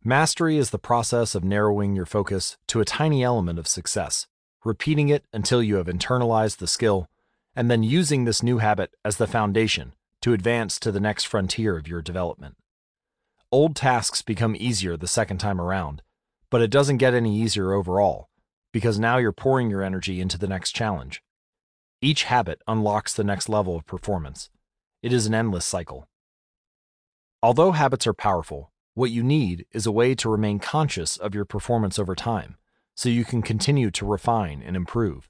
Mastery 0.02 0.57
is 0.57 0.70
the 0.70 0.78
process 0.78 1.34
of 1.34 1.44
narrowing 1.44 1.94
your 1.94 2.07
focus 2.07 2.57
to 2.68 2.81
a 2.81 2.86
tiny 2.86 3.23
element 3.23 3.59
of 3.59 3.68
success, 3.68 4.26
repeating 4.65 5.09
it 5.09 5.25
until 5.33 5.62
you 5.62 5.76
have 5.76 5.89
internalized 5.89 6.57
the 6.57 6.67
skill, 6.67 7.09
and 7.55 7.70
then 7.70 7.83
using 7.83 8.25
this 8.25 8.42
new 8.42 8.59
habit 8.59 8.94
as 9.05 9.17
the 9.17 9.26
foundation 9.26 9.92
to 10.23 10.33
advance 10.33 10.78
to 10.78 10.92
the 10.92 11.00
next 11.00 11.25
frontier 11.25 11.76
of 11.76 11.89
your 11.89 12.00
development. 12.00 12.57
Old 13.52 13.75
tasks 13.75 14.23
become 14.23 14.57
easier 14.59 14.97
the 14.97 15.09
second 15.09 15.39
time 15.39 15.60
around, 15.60 16.02
but 16.51 16.61
it 16.61 16.70
doesn't 16.70 16.99
get 16.99 17.15
any 17.15 17.37
easier 17.37 17.73
overall, 17.73 18.29
because 18.73 18.99
now 18.99 19.17
you're 19.17 19.33
pouring 19.33 19.70
your 19.70 19.83
energy 19.83 20.20
into 20.20 20.39
the 20.39 20.49
next 20.49 20.73
challenge. 20.73 21.23
Each 22.03 22.25
habit 22.25 22.61
unlocks 22.67 23.15
the 23.15 23.25
next 23.25 23.49
level 23.49 23.77
of 23.77 23.87
performance. 23.87 24.51
It 25.03 25.12
is 25.12 25.27
an 25.27 25.35
endless 25.35 25.65
cycle. 25.65 26.09
Although 27.43 27.73
habits 27.73 28.07
are 28.07 28.15
powerful, 28.15 28.70
what 28.95 29.11
you 29.11 29.23
need 29.23 29.67
is 29.73 29.87
a 29.87 29.93
way 29.93 30.15
to 30.17 30.29
remain 30.29 30.59
conscious 30.59 31.17
of 31.17 31.35
your 31.35 31.45
performance 31.45 31.99
over 31.99 32.15
time, 32.15 32.57
so 32.95 33.09
you 33.09 33.25
can 33.25 33.41
continue 33.41 33.91
to 33.93 34.05
refine 34.05 34.62
and 34.62 34.77
improve. 34.77 35.29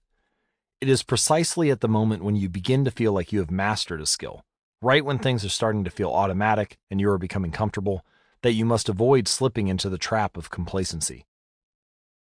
It 0.81 0.89
is 0.89 1.02
precisely 1.02 1.70
at 1.70 1.81
the 1.81 1.89
moment 1.89 2.24
when 2.24 2.36
you 2.36 2.49
begin 2.49 2.84
to 2.84 2.90
feel 2.90 3.12
like 3.12 3.32
you 3.32 3.40
have 3.40 3.50
mastered 3.50 4.00
a 4.00 4.07
skill 4.07 4.42
right 4.82 5.05
when 5.05 5.18
things 5.18 5.44
are 5.44 5.50
starting 5.50 5.84
to 5.84 5.90
feel 5.90 6.10
automatic 6.10 6.78
and 6.90 7.00
you 7.00 7.10
are 7.10 7.18
becoming 7.18 7.50
comfortable, 7.50 8.05
that 8.42 8.52
you 8.52 8.64
must 8.64 8.88
avoid 8.88 9.28
slipping 9.28 9.68
into 9.68 9.88
the 9.88 9.98
trap 9.98 10.36
of 10.36 10.50
complacency. 10.50 11.26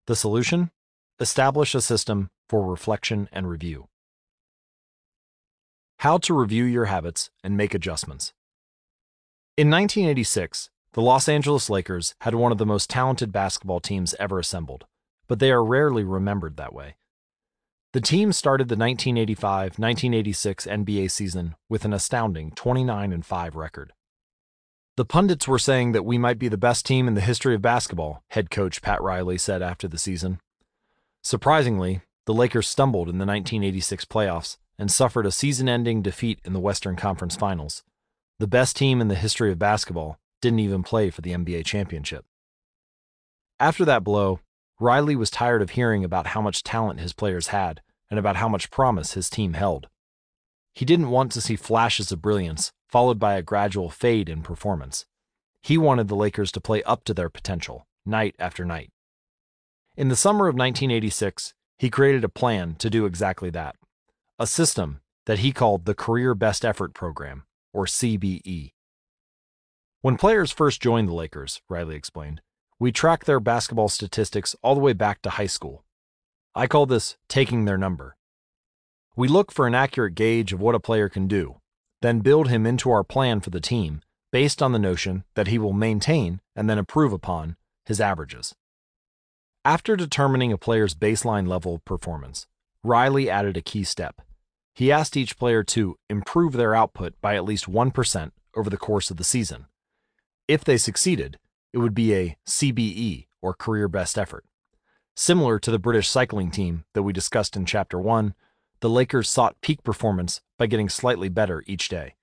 The 0.07 0.15
solution? 0.15 0.71
Establish 1.19 1.75
a 1.75 1.81
system 1.81 2.29
for 2.47 2.65
reflection 2.65 3.27
and 3.31 3.49
review. 3.49 3.87
How 5.99 6.17
to 6.19 6.33
review 6.33 6.63
your 6.63 6.85
habits 6.85 7.31
and 7.43 7.57
make 7.57 7.73
adjustments. 7.73 8.33
In 9.57 9.69
1986, 9.69 10.69
the 10.93 11.01
Los 11.01 11.27
Angeles 11.27 11.69
Lakers 11.69 12.15
had 12.21 12.35
one 12.35 12.51
of 12.51 12.57
the 12.57 12.65
most 12.65 12.89
talented 12.89 13.31
basketball 13.31 13.79
teams 13.79 14.15
ever 14.19 14.39
assembled, 14.39 14.85
but 15.27 15.39
they 15.39 15.51
are 15.51 15.63
rarely 15.63 16.03
remembered 16.03 16.57
that 16.57 16.73
way. 16.73 16.95
The 17.93 18.01
team 18.01 18.31
started 18.31 18.67
the 18.67 18.75
1985-1986 18.75 20.67
NBA 20.67 21.09
season 21.09 21.55
with 21.67 21.85
an 21.85 21.93
astounding 21.93 22.51
29 22.51 23.21
5 23.23 23.55
record. 23.55 23.93
The 24.97 25.05
pundits 25.05 25.47
were 25.47 25.59
saying 25.59 25.91
that 25.91 26.05
we 26.05 26.17
might 26.17 26.39
be 26.39 26.47
the 26.47 26.57
best 26.57 26.83
team 26.83 27.07
in 27.07 27.13
the 27.13 27.21
history 27.21 27.53
of 27.53 27.61
basketball, 27.61 28.23
head 28.31 28.49
coach 28.49 28.81
Pat 28.81 28.99
Riley 28.99 29.37
said 29.37 29.61
after 29.61 29.87
the 29.87 29.99
season. 29.99 30.39
Surprisingly, 31.21 32.01
the 32.25 32.33
Lakers 32.33 32.67
stumbled 32.67 33.07
in 33.07 33.19
the 33.19 33.25
1986 33.25 34.05
playoffs 34.05 34.57
and 34.79 34.91
suffered 34.91 35.27
a 35.27 35.31
season-ending 35.31 36.01
defeat 36.01 36.39
in 36.43 36.53
the 36.53 36.59
Western 36.59 36.95
Conference 36.95 37.35
Finals. 37.35 37.83
The 38.39 38.47
best 38.47 38.75
team 38.75 38.99
in 38.99 39.07
the 39.07 39.13
history 39.13 39.51
of 39.51 39.59
basketball 39.59 40.17
didn't 40.41 40.61
even 40.61 40.81
play 40.81 41.11
for 41.11 41.21
the 41.21 41.33
NBA 41.33 41.63
championship. 41.65 42.25
After 43.59 43.85
that 43.85 44.03
blow, 44.03 44.39
Riley 44.79 45.15
was 45.15 45.29
tired 45.29 45.61
of 45.61 45.71
hearing 45.71 46.03
about 46.03 46.27
how 46.27 46.41
much 46.41 46.63
talent 46.63 46.99
his 46.99 47.13
players 47.13 47.49
had 47.49 47.81
and 48.09 48.17
about 48.17 48.37
how 48.37 48.49
much 48.49 48.71
promise 48.71 49.13
his 49.13 49.29
team 49.29 49.53
held. 49.53 49.89
He 50.77 50.85
didn't 50.85 51.09
want 51.09 51.31
to 51.31 51.41
see 51.41 51.55
flashes 51.55 52.11
of 52.11 52.21
brilliance 52.21 52.71
followed 52.87 53.17
by 53.17 53.33
a 53.33 53.41
gradual 53.41 53.89
fade 53.89 54.29
in 54.29 54.43
performance. 54.43 55.07
He 55.63 55.75
wanted 55.75 56.07
the 56.07 56.15
Lakers 56.15 56.51
to 56.51 56.61
play 56.61 56.83
up 56.83 57.03
to 57.05 57.15
their 57.15 57.31
potential, 57.31 57.87
night 58.05 58.35
after 58.37 58.63
night. 58.63 58.91
In 59.95 60.09
the 60.09 60.15
summer 60.15 60.47
of 60.47 60.53
1986, 60.53 61.55
he 61.79 61.89
created 61.89 62.23
a 62.23 62.29
plan 62.29 62.75
to 62.75 62.91
do 62.91 63.07
exactly 63.07 63.49
that 63.49 63.75
a 64.37 64.45
system 64.45 65.01
that 65.25 65.39
he 65.39 65.51
called 65.51 65.85
the 65.85 65.95
Career 65.95 66.35
Best 66.35 66.63
Effort 66.63 66.93
Program, 66.93 67.45
or 67.73 67.87
CBE. 67.87 68.73
When 70.01 70.15
players 70.15 70.51
first 70.51 70.79
joined 70.79 71.09
the 71.09 71.13
Lakers, 71.13 71.59
Riley 71.67 71.95
explained, 71.95 72.41
we 72.77 72.91
track 72.91 73.25
their 73.25 73.39
basketball 73.39 73.89
statistics 73.89 74.55
all 74.61 74.75
the 74.75 74.81
way 74.81 74.93
back 74.93 75.23
to 75.23 75.31
high 75.31 75.47
school. 75.47 75.85
I 76.53 76.67
call 76.67 76.85
this 76.85 77.17
taking 77.27 77.65
their 77.65 77.79
number. 77.79 78.16
We 79.17 79.27
look 79.27 79.51
for 79.51 79.65
an 79.65 79.73
accurate 79.73 80.13
gauge 80.13 80.53
of 80.53 80.61
what 80.61 80.75
a 80.75 80.79
player 80.79 81.09
can 81.09 81.27
do, 81.27 81.55
then 82.03 82.19
build 82.19 82.49
him 82.49 82.67
into 82.67 82.91
our 82.91 83.03
plan 83.03 83.39
for 83.39 83.49
the 83.49 83.59
team 83.59 84.01
based 84.31 84.61
on 84.61 84.73
the 84.73 84.79
notion 84.79 85.23
that 85.33 85.47
he 85.47 85.57
will 85.57 85.73
maintain 85.73 86.39
and 86.55 86.69
then 86.69 86.77
improve 86.77 87.11
upon 87.11 87.57
his 87.83 87.99
averages. 87.99 88.53
After 89.65 89.95
determining 89.95 90.53
a 90.53 90.57
player's 90.57 90.93
baseline 90.93 91.47
level 91.47 91.73
of 91.73 91.83
performance, 91.83 92.45
Riley 92.83 93.27
added 93.27 93.57
a 93.57 93.61
key 93.61 93.83
step. 93.83 94.21
He 94.75 94.91
asked 94.91 95.17
each 95.17 95.39
player 95.39 95.63
to 95.63 95.97
improve 96.11 96.53
their 96.53 96.75
output 96.75 97.15
by 97.19 97.35
at 97.35 97.43
least 97.43 97.65
1% 97.65 98.31
over 98.55 98.69
the 98.69 98.77
course 98.77 99.09
of 99.09 99.17
the 99.17 99.23
season. 99.23 99.65
If 100.47 100.63
they 100.63 100.77
succeeded, 100.77 101.39
it 101.73 101.79
would 101.79 101.95
be 101.95 102.13
a 102.13 102.37
CBE, 102.45 103.25
or 103.41 103.55
career 103.55 103.87
best 103.87 104.15
effort. 104.15 104.45
Similar 105.15 105.57
to 105.57 105.71
the 105.71 105.79
British 105.79 106.07
cycling 106.07 106.51
team 106.51 106.85
that 106.93 107.01
we 107.01 107.13
discussed 107.13 107.55
in 107.55 107.65
Chapter 107.65 107.99
1, 107.99 108.35
the 108.79 108.89
Lakers 108.89 109.29
sought 109.29 109.59
peak 109.61 109.83
performance 109.83 110.41
by 110.57 110.67
getting 110.67 110.89
slightly 110.89 111.29
better 111.29 111.63
each 111.67 111.89
day. 111.89 112.15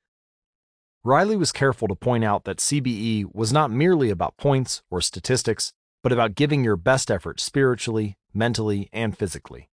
Riley 1.02 1.36
was 1.36 1.52
careful 1.52 1.88
to 1.88 1.94
point 1.94 2.24
out 2.24 2.44
that 2.44 2.58
CBE 2.58 3.34
was 3.34 3.52
not 3.52 3.70
merely 3.70 4.08
about 4.08 4.36
points 4.36 4.82
or 4.90 5.00
statistics, 5.00 5.72
but 6.02 6.12
about 6.12 6.34
giving 6.34 6.64
your 6.64 6.76
best 6.76 7.10
effort 7.10 7.40
spiritually, 7.40 8.16
mentally, 8.32 8.88
and 8.92 9.16
physically. 9.16 9.68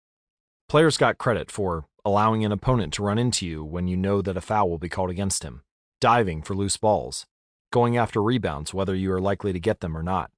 Players 0.68 0.96
got 0.96 1.18
credit 1.18 1.50
for 1.50 1.86
allowing 2.04 2.44
an 2.44 2.52
opponent 2.52 2.92
to 2.94 3.02
run 3.02 3.18
into 3.18 3.44
you 3.46 3.64
when 3.64 3.88
you 3.88 3.96
know 3.96 4.22
that 4.22 4.36
a 4.36 4.40
foul 4.40 4.70
will 4.70 4.78
be 4.78 4.88
called 4.88 5.10
against 5.10 5.42
him, 5.42 5.62
diving 6.00 6.42
for 6.42 6.54
loose 6.54 6.76
balls, 6.76 7.26
going 7.72 7.96
after 7.96 8.22
rebounds 8.22 8.72
whether 8.72 8.94
you 8.94 9.12
are 9.12 9.20
likely 9.20 9.52
to 9.52 9.58
get 9.58 9.80
them 9.80 9.96
or 9.96 10.02
not, 10.04 10.30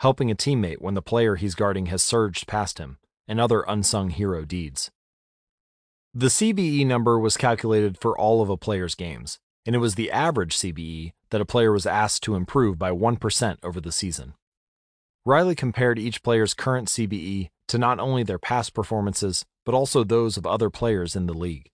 helping 0.00 0.30
a 0.30 0.34
teammate 0.34 0.80
when 0.80 0.94
the 0.94 1.02
player 1.02 1.36
he's 1.36 1.54
guarding 1.54 1.86
has 1.86 2.02
surged 2.02 2.48
past 2.48 2.78
him, 2.78 2.98
and 3.28 3.40
other 3.40 3.62
unsung 3.68 4.10
hero 4.10 4.44
deeds. 4.44 4.90
The 6.16 6.28
CBE 6.28 6.86
number 6.86 7.18
was 7.18 7.36
calculated 7.36 7.98
for 7.98 8.16
all 8.16 8.40
of 8.40 8.48
a 8.48 8.56
player's 8.56 8.94
games, 8.94 9.40
and 9.66 9.74
it 9.74 9.80
was 9.80 9.96
the 9.96 10.12
average 10.12 10.56
CBE 10.56 11.12
that 11.30 11.40
a 11.40 11.44
player 11.44 11.72
was 11.72 11.86
asked 11.86 12.22
to 12.22 12.36
improve 12.36 12.78
by 12.78 12.92
1% 12.92 13.56
over 13.64 13.80
the 13.80 13.90
season. 13.90 14.34
Riley 15.24 15.56
compared 15.56 15.98
each 15.98 16.22
player's 16.22 16.54
current 16.54 16.86
CBE 16.86 17.48
to 17.66 17.78
not 17.78 17.98
only 17.98 18.22
their 18.22 18.38
past 18.38 18.74
performances, 18.74 19.44
but 19.64 19.74
also 19.74 20.04
those 20.04 20.36
of 20.36 20.46
other 20.46 20.70
players 20.70 21.16
in 21.16 21.26
the 21.26 21.34
league. 21.34 21.72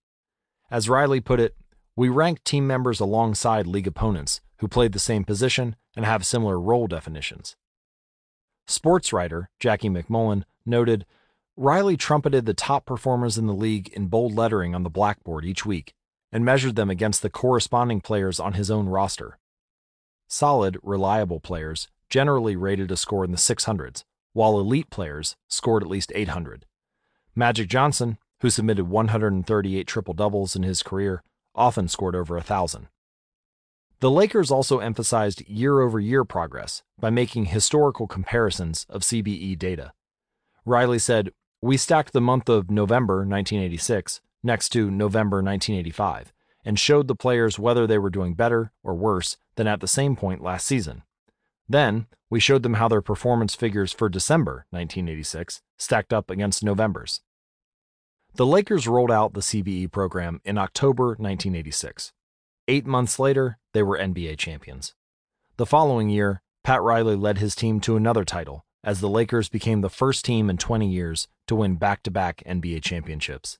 As 0.71 0.89
Riley 0.89 1.21
put 1.21 1.39
it, 1.39 1.55
we 1.95 2.09
ranked 2.09 2.43
team 2.43 2.65
members 2.65 2.99
alongside 2.99 3.67
league 3.67 3.85
opponents 3.85 4.41
who 4.57 4.67
played 4.67 4.93
the 4.93 4.99
same 4.99 5.23
position 5.23 5.75
and 5.95 6.03
have 6.03 6.25
similar 6.25 6.59
role 6.59 6.87
definitions. 6.87 7.55
Sports 8.65 9.13
writer 9.13 9.51
Jackie 9.59 9.89
MacMullan 9.89 10.45
noted 10.65 11.05
Riley 11.61 11.95
trumpeted 11.95 12.47
the 12.47 12.55
top 12.55 12.87
performers 12.87 13.37
in 13.37 13.45
the 13.45 13.53
league 13.53 13.89
in 13.89 14.07
bold 14.07 14.33
lettering 14.33 14.73
on 14.73 14.81
the 14.81 14.89
blackboard 14.89 15.45
each 15.45 15.63
week 15.63 15.93
and 16.31 16.43
measured 16.43 16.75
them 16.75 16.89
against 16.89 17.21
the 17.21 17.29
corresponding 17.29 18.01
players 18.01 18.39
on 18.39 18.53
his 18.53 18.71
own 18.71 18.89
roster. 18.89 19.37
Solid, 20.27 20.79
reliable 20.81 21.39
players 21.39 21.87
generally 22.09 22.55
rated 22.55 22.89
a 22.89 22.97
score 22.97 23.23
in 23.23 23.29
the 23.29 23.37
600s, 23.37 24.03
while 24.33 24.59
elite 24.59 24.89
players 24.89 25.35
scored 25.47 25.83
at 25.83 25.89
least 25.89 26.11
800. 26.15 26.65
Magic 27.35 27.69
Johnson, 27.69 28.17
who 28.39 28.49
submitted 28.49 28.87
138 28.87 29.85
triple 29.85 30.15
doubles 30.15 30.55
in 30.55 30.63
his 30.63 30.81
career, 30.81 31.21
often 31.53 31.87
scored 31.87 32.15
over 32.15 32.37
a 32.37 32.41
thousand. 32.41 32.87
The 33.99 34.09
Lakers 34.09 34.49
also 34.49 34.79
emphasized 34.79 35.47
year 35.47 35.79
over 35.79 35.99
year 35.99 36.25
progress 36.25 36.81
by 36.99 37.11
making 37.11 37.45
historical 37.45 38.07
comparisons 38.07 38.87
of 38.89 39.03
CBE 39.03 39.59
data. 39.59 39.93
Riley 40.65 40.97
said, 40.97 41.31
We 41.63 41.77
stacked 41.77 42.13
the 42.13 42.21
month 42.21 42.49
of 42.49 42.71
November 42.71 43.17
1986 43.17 44.19
next 44.41 44.69
to 44.69 44.89
November 44.89 45.43
1985 45.43 46.33
and 46.65 46.79
showed 46.79 47.07
the 47.07 47.15
players 47.15 47.59
whether 47.59 47.85
they 47.85 47.99
were 47.99 48.09
doing 48.09 48.33
better 48.33 48.71
or 48.83 48.95
worse 48.95 49.37
than 49.57 49.67
at 49.67 49.79
the 49.79 49.87
same 49.87 50.15
point 50.15 50.41
last 50.41 50.65
season. 50.65 51.03
Then, 51.69 52.07
we 52.31 52.39
showed 52.39 52.63
them 52.63 52.75
how 52.75 52.87
their 52.87 53.03
performance 53.03 53.53
figures 53.53 53.93
for 53.93 54.09
December 54.09 54.65
1986 54.71 55.61
stacked 55.77 56.11
up 56.11 56.31
against 56.31 56.63
November's. 56.63 57.21
The 58.33 58.45
Lakers 58.45 58.87
rolled 58.87 59.11
out 59.11 59.33
the 59.33 59.41
CBE 59.41 59.91
program 59.91 60.41
in 60.43 60.57
October 60.57 61.09
1986. 61.09 62.11
Eight 62.67 62.87
months 62.87 63.19
later, 63.19 63.59
they 63.73 63.83
were 63.83 63.99
NBA 63.99 64.39
champions. 64.39 64.95
The 65.57 65.67
following 65.67 66.09
year, 66.09 66.41
Pat 66.63 66.81
Riley 66.81 67.15
led 67.15 67.37
his 67.37 67.53
team 67.53 67.79
to 67.81 67.97
another 67.97 68.25
title 68.25 68.65
as 68.83 68.99
the 68.99 69.09
Lakers 69.09 69.49
became 69.49 69.81
the 69.81 69.89
first 69.89 70.25
team 70.25 70.49
in 70.49 70.57
20 70.57 70.87
years 70.87 71.27
to 71.47 71.55
win 71.55 71.75
back 71.75 72.03
to 72.03 72.11
back 72.11 72.43
NBA 72.45 72.81
championships. 72.81 73.57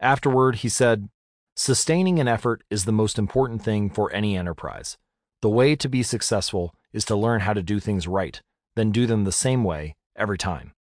Afterward, 0.00 0.56
he 0.56 0.68
said, 0.68 1.08
Sustaining 1.56 2.18
an 2.18 2.28
effort 2.28 2.62
is 2.70 2.84
the 2.84 2.92
most 2.92 3.18
important 3.18 3.62
thing 3.62 3.90
for 3.90 4.12
any 4.12 4.36
enterprise. 4.36 4.96
The 5.42 5.50
way 5.50 5.76
to 5.76 5.88
be 5.88 6.02
successful 6.02 6.74
is 6.92 7.04
to 7.06 7.16
learn 7.16 7.40
how 7.40 7.52
to 7.52 7.62
do 7.62 7.80
things 7.80 8.08
right, 8.08 8.40
then 8.76 8.92
do 8.92 9.06
them 9.06 9.24
the 9.24 9.32
same 9.32 9.64
way 9.64 9.96
every 10.16 10.38
time. 10.38 10.72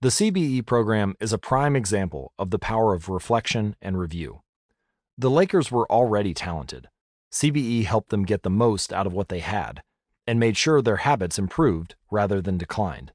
The 0.00 0.08
CBE 0.08 0.64
program 0.66 1.14
is 1.20 1.32
a 1.32 1.38
prime 1.38 1.74
example 1.74 2.32
of 2.38 2.50
the 2.50 2.58
power 2.58 2.94
of 2.94 3.08
reflection 3.08 3.76
and 3.82 3.98
review. 3.98 4.42
The 5.16 5.30
Lakers 5.30 5.70
were 5.70 5.90
already 5.90 6.34
talented. 6.34 6.88
CBE 7.32 7.84
helped 7.84 8.10
them 8.10 8.24
get 8.24 8.42
the 8.42 8.50
most 8.50 8.92
out 8.92 9.06
of 9.06 9.12
what 9.12 9.28
they 9.28 9.40
had 9.40 9.82
and 10.28 10.38
made 10.38 10.58
sure 10.58 10.82
their 10.82 10.98
habits 10.98 11.38
improved 11.38 11.94
rather 12.10 12.42
than 12.42 12.58
declined. 12.58 13.12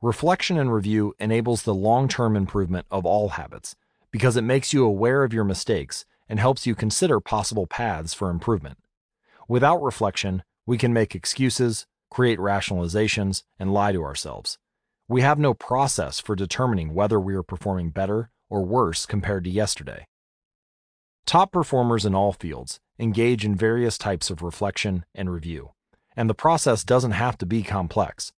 Reflection 0.00 0.56
and 0.56 0.72
review 0.72 1.12
enables 1.18 1.64
the 1.64 1.74
long 1.74 2.06
term 2.06 2.36
improvement 2.36 2.86
of 2.88 3.04
all 3.04 3.30
habits 3.30 3.74
because 4.12 4.36
it 4.36 4.42
makes 4.42 4.72
you 4.72 4.84
aware 4.84 5.24
of 5.24 5.32
your 5.32 5.42
mistakes 5.42 6.04
and 6.28 6.38
helps 6.38 6.68
you 6.68 6.76
consider 6.76 7.18
possible 7.18 7.66
paths 7.66 8.14
for 8.14 8.30
improvement. 8.30 8.78
Without 9.48 9.82
reflection, 9.82 10.44
we 10.64 10.78
can 10.78 10.92
make 10.92 11.16
excuses, 11.16 11.86
create 12.10 12.38
rationalizations, 12.38 13.42
and 13.58 13.74
lie 13.74 13.90
to 13.90 14.04
ourselves. 14.04 14.56
We 15.08 15.22
have 15.22 15.40
no 15.40 15.52
process 15.52 16.20
for 16.20 16.36
determining 16.36 16.94
whether 16.94 17.18
we 17.18 17.34
are 17.34 17.42
performing 17.42 17.90
better 17.90 18.30
or 18.48 18.64
worse 18.64 19.04
compared 19.04 19.42
to 19.44 19.50
yesterday. 19.50 20.06
Top 21.26 21.50
performers 21.50 22.06
in 22.06 22.14
all 22.14 22.32
fields 22.32 22.78
engage 23.00 23.44
in 23.44 23.56
various 23.56 23.98
types 23.98 24.30
of 24.30 24.42
reflection 24.42 25.04
and 25.12 25.28
review, 25.28 25.70
and 26.16 26.28
the 26.28 26.34
process 26.34 26.84
doesn't 26.84 27.12
have 27.12 27.36
to 27.38 27.46
be 27.46 27.62
complex. 27.62 28.32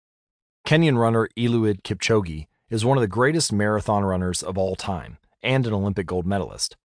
Kenyan 0.67 0.99
runner 0.99 1.29
Eliud 1.37 1.83
Kipchoge 1.83 2.47
is 2.71 2.85
one 2.85 2.97
of 2.97 3.03
the 3.03 3.09
greatest 3.09 3.53
marathon 3.53 4.05
runners 4.05 4.43
of 4.43 4.57
all 4.57 4.77
time 4.77 5.19
and 5.43 5.67
an 5.67 5.75
Olympic 5.75 6.07
gold 6.07 6.27
medalist. 6.27 6.77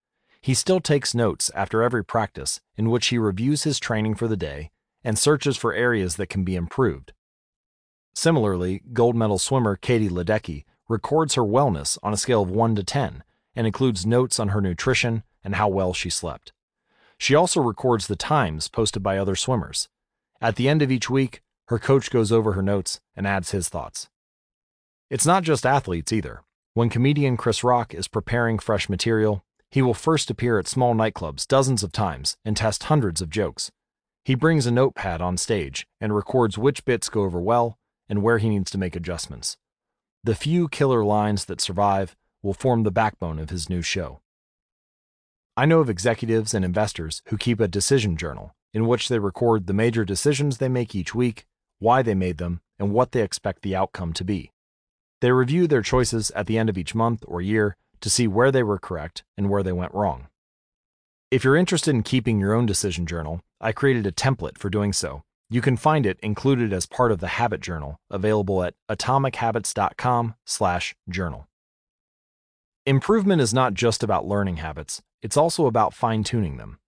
He 0.42 0.53
still 0.53 0.80
takes 0.80 1.16
notes 1.16 1.51
after 1.56 1.82
every 1.82 2.03
practice 2.03 2.61
in 2.77 2.90
which 2.90 3.08
he 3.08 3.18
reviews 3.18 3.64
his 3.64 3.80
training 3.80 4.16
for 4.16 4.27
the 4.27 4.38
day 4.38 4.72
and 5.03 5.18
searches 5.18 5.58
for 5.58 5.74
areas 5.74 6.16
that 6.16 6.27
can 6.27 6.43
be 6.43 6.56
improved. 6.56 7.14
Similarly, 8.14 8.82
gold 8.92 9.16
medal 9.16 9.38
swimmer 9.38 9.76
Katie 9.76 10.09
Ledecky 10.09 10.66
records 10.90 11.35
her 11.35 11.43
wellness 11.43 11.98
on 12.03 12.14
a 12.14 12.18
scale 12.18 12.42
of 12.42 12.50
1 12.50 12.76
to 12.76 12.84
10 12.84 13.24
and 13.56 13.68
includes 13.68 14.06
notes 14.06 14.40
on 14.40 14.50
her 14.50 14.61
nutrition 14.61 15.24
and 15.43 15.56
how 15.56 15.68
well 15.68 15.93
she 15.93 16.09
slept. 16.09 16.51
She 17.18 17.35
also 17.35 17.61
records 17.61 18.08
the 18.08 18.16
times 18.16 18.68
posted 18.68 19.03
by 19.03 19.18
other 19.18 19.35
swimmers. 19.35 19.88
At 20.42 20.56
the 20.56 20.69
end 20.69 20.82
of 20.82 20.92
each 20.92 21.09
week, 21.09 21.42
her 21.68 21.77
coach 21.77 22.09
goes 22.09 22.32
over 22.32 22.53
her 22.53 22.61
notes 22.61 23.01
and 23.16 23.27
adds 23.27 23.51
his 23.51 23.68
thoughts. 23.68 24.08
It's 25.09 25.26
not 25.26 25.43
just 25.43 25.66
athletes 25.66 26.14
either. 26.14 26.43
When 26.74 26.90
comedian 26.90 27.35
Chris 27.35 27.64
Rock 27.64 27.93
is 27.93 28.08
preparing 28.08 28.58
fresh 28.58 28.88
material, 28.88 29.43
he 29.69 29.82
will 29.82 29.93
first 29.93 30.30
appear 30.30 30.58
at 30.58 30.68
small 30.68 30.95
nightclubs 30.95 31.45
dozens 31.45 31.84
of 31.84 31.92
times 31.92 32.38
and 32.45 32.56
test 32.56 32.84
hundreds 32.84 33.22
of 33.22 33.30
jokes. 33.30 33.69
He 34.24 34.34
brings 34.34 34.66
a 34.66 34.72
notepad 34.72 35.22
on 35.22 35.35
stage 35.35 35.85
and 36.00 36.16
records 36.16 36.58
which 36.58 36.85
bits 36.85 37.09
go 37.09 37.24
over 37.24 37.42
well 37.42 37.77
and 38.08 38.24
where 38.24 38.38
he 38.38 38.50
needs 38.50 38.72
to 38.72 38.77
make 38.77 38.95
adjustments. 38.95 39.58
The 40.24 40.35
few 40.35 40.69
killer 40.69 41.03
lines 41.03 41.45
that 41.45 41.61
survive 41.61 42.16
will 42.42 42.53
form 42.53 42.84
the 42.84 42.92
backbone 42.92 43.40
of 43.40 43.50
his 43.50 43.69
new 43.69 43.82
show. 43.82 44.22
I 45.58 45.66
know 45.66 45.82
of 45.82 45.90
executives 45.90 46.53
and 46.53 46.64
investors 46.64 47.22
who 47.26 47.38
keep 47.38 47.59
a 47.59 47.68
decision 47.68 48.16
journal 48.16 48.56
in 48.73 48.88
which 48.88 49.09
they 49.09 49.19
record 49.19 49.67
the 49.67 49.73
major 49.73 50.06
decisions 50.06 50.57
they 50.57 50.69
make 50.69 50.95
each 50.95 51.15
week, 51.15 51.45
why 51.80 52.01
they 52.01 52.15
made 52.15 52.38
them, 52.38 52.61
and 52.77 52.93
what 52.93 53.11
they 53.11 53.22
expect 53.22 53.61
the 53.61 53.75
outcome 53.75 54.14
to 54.14 54.23
be. 54.23 54.51
They 55.22 55.31
review 55.31 55.67
their 55.67 55.81
choices 55.81 56.31
at 56.31 56.48
the 56.48 56.57
end 56.57 56.69
of 56.69 56.77
each 56.77 56.95
month 56.95 57.25
or 57.27 57.41
year 57.41 57.75
to 58.01 58.09
see 58.09 58.27
where 58.27 58.51
they 58.51 58.64
were 58.64 58.80
correct 58.80 59.23
and 59.38 59.49
where 59.49 59.64
they 59.64 59.73
went 59.73 59.93
wrong. 59.93 60.27
If 61.31 61.43
you're 61.43 61.57
interested 61.57 61.93
in 61.93 62.03
keeping 62.03 62.39
your 62.39 62.53
own 62.53 62.65
decision 62.65 63.06
journal, 63.06 63.41
I 63.61 63.72
created 63.72 64.07
a 64.07 64.11
template 64.11 64.57
for 64.57 64.69
doing 64.69 64.91
so. 64.93 65.22
You 65.49 65.61
can 65.61 65.77
find 65.77 66.06
it 66.06 66.19
included 66.22 66.73
as 66.73 66.85
part 66.85 67.11
of 67.11 67.19
the 67.19 67.27
Habit 67.27 67.61
Journal, 67.61 67.99
available 68.09 68.64
at 68.64 68.75
atomichabits.com/journal. 68.89 71.48
Improvement 72.85 73.41
is 73.41 73.53
not 73.53 73.73
just 73.73 74.03
about 74.03 74.25
learning 74.25 74.57
habits, 74.57 75.01
it's 75.22 75.38
also 75.38 75.65
about 75.65 75.93
fine 75.93 76.23
tuning 76.23 76.57
them. 76.57 76.80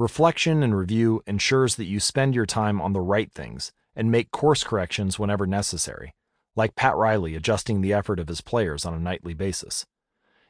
Reflection 0.00 0.62
and 0.62 0.74
review 0.74 1.22
ensures 1.26 1.76
that 1.76 1.84
you 1.84 2.00
spend 2.00 2.34
your 2.34 2.46
time 2.46 2.80
on 2.80 2.94
the 2.94 3.02
right 3.02 3.30
things 3.30 3.70
and 3.94 4.10
make 4.10 4.30
course 4.30 4.64
corrections 4.64 5.18
whenever 5.18 5.46
necessary, 5.46 6.14
like 6.56 6.74
Pat 6.74 6.96
Riley 6.96 7.34
adjusting 7.34 7.82
the 7.82 7.92
effort 7.92 8.18
of 8.18 8.28
his 8.28 8.40
players 8.40 8.86
on 8.86 8.94
a 8.94 8.98
nightly 8.98 9.34
basis. 9.34 9.84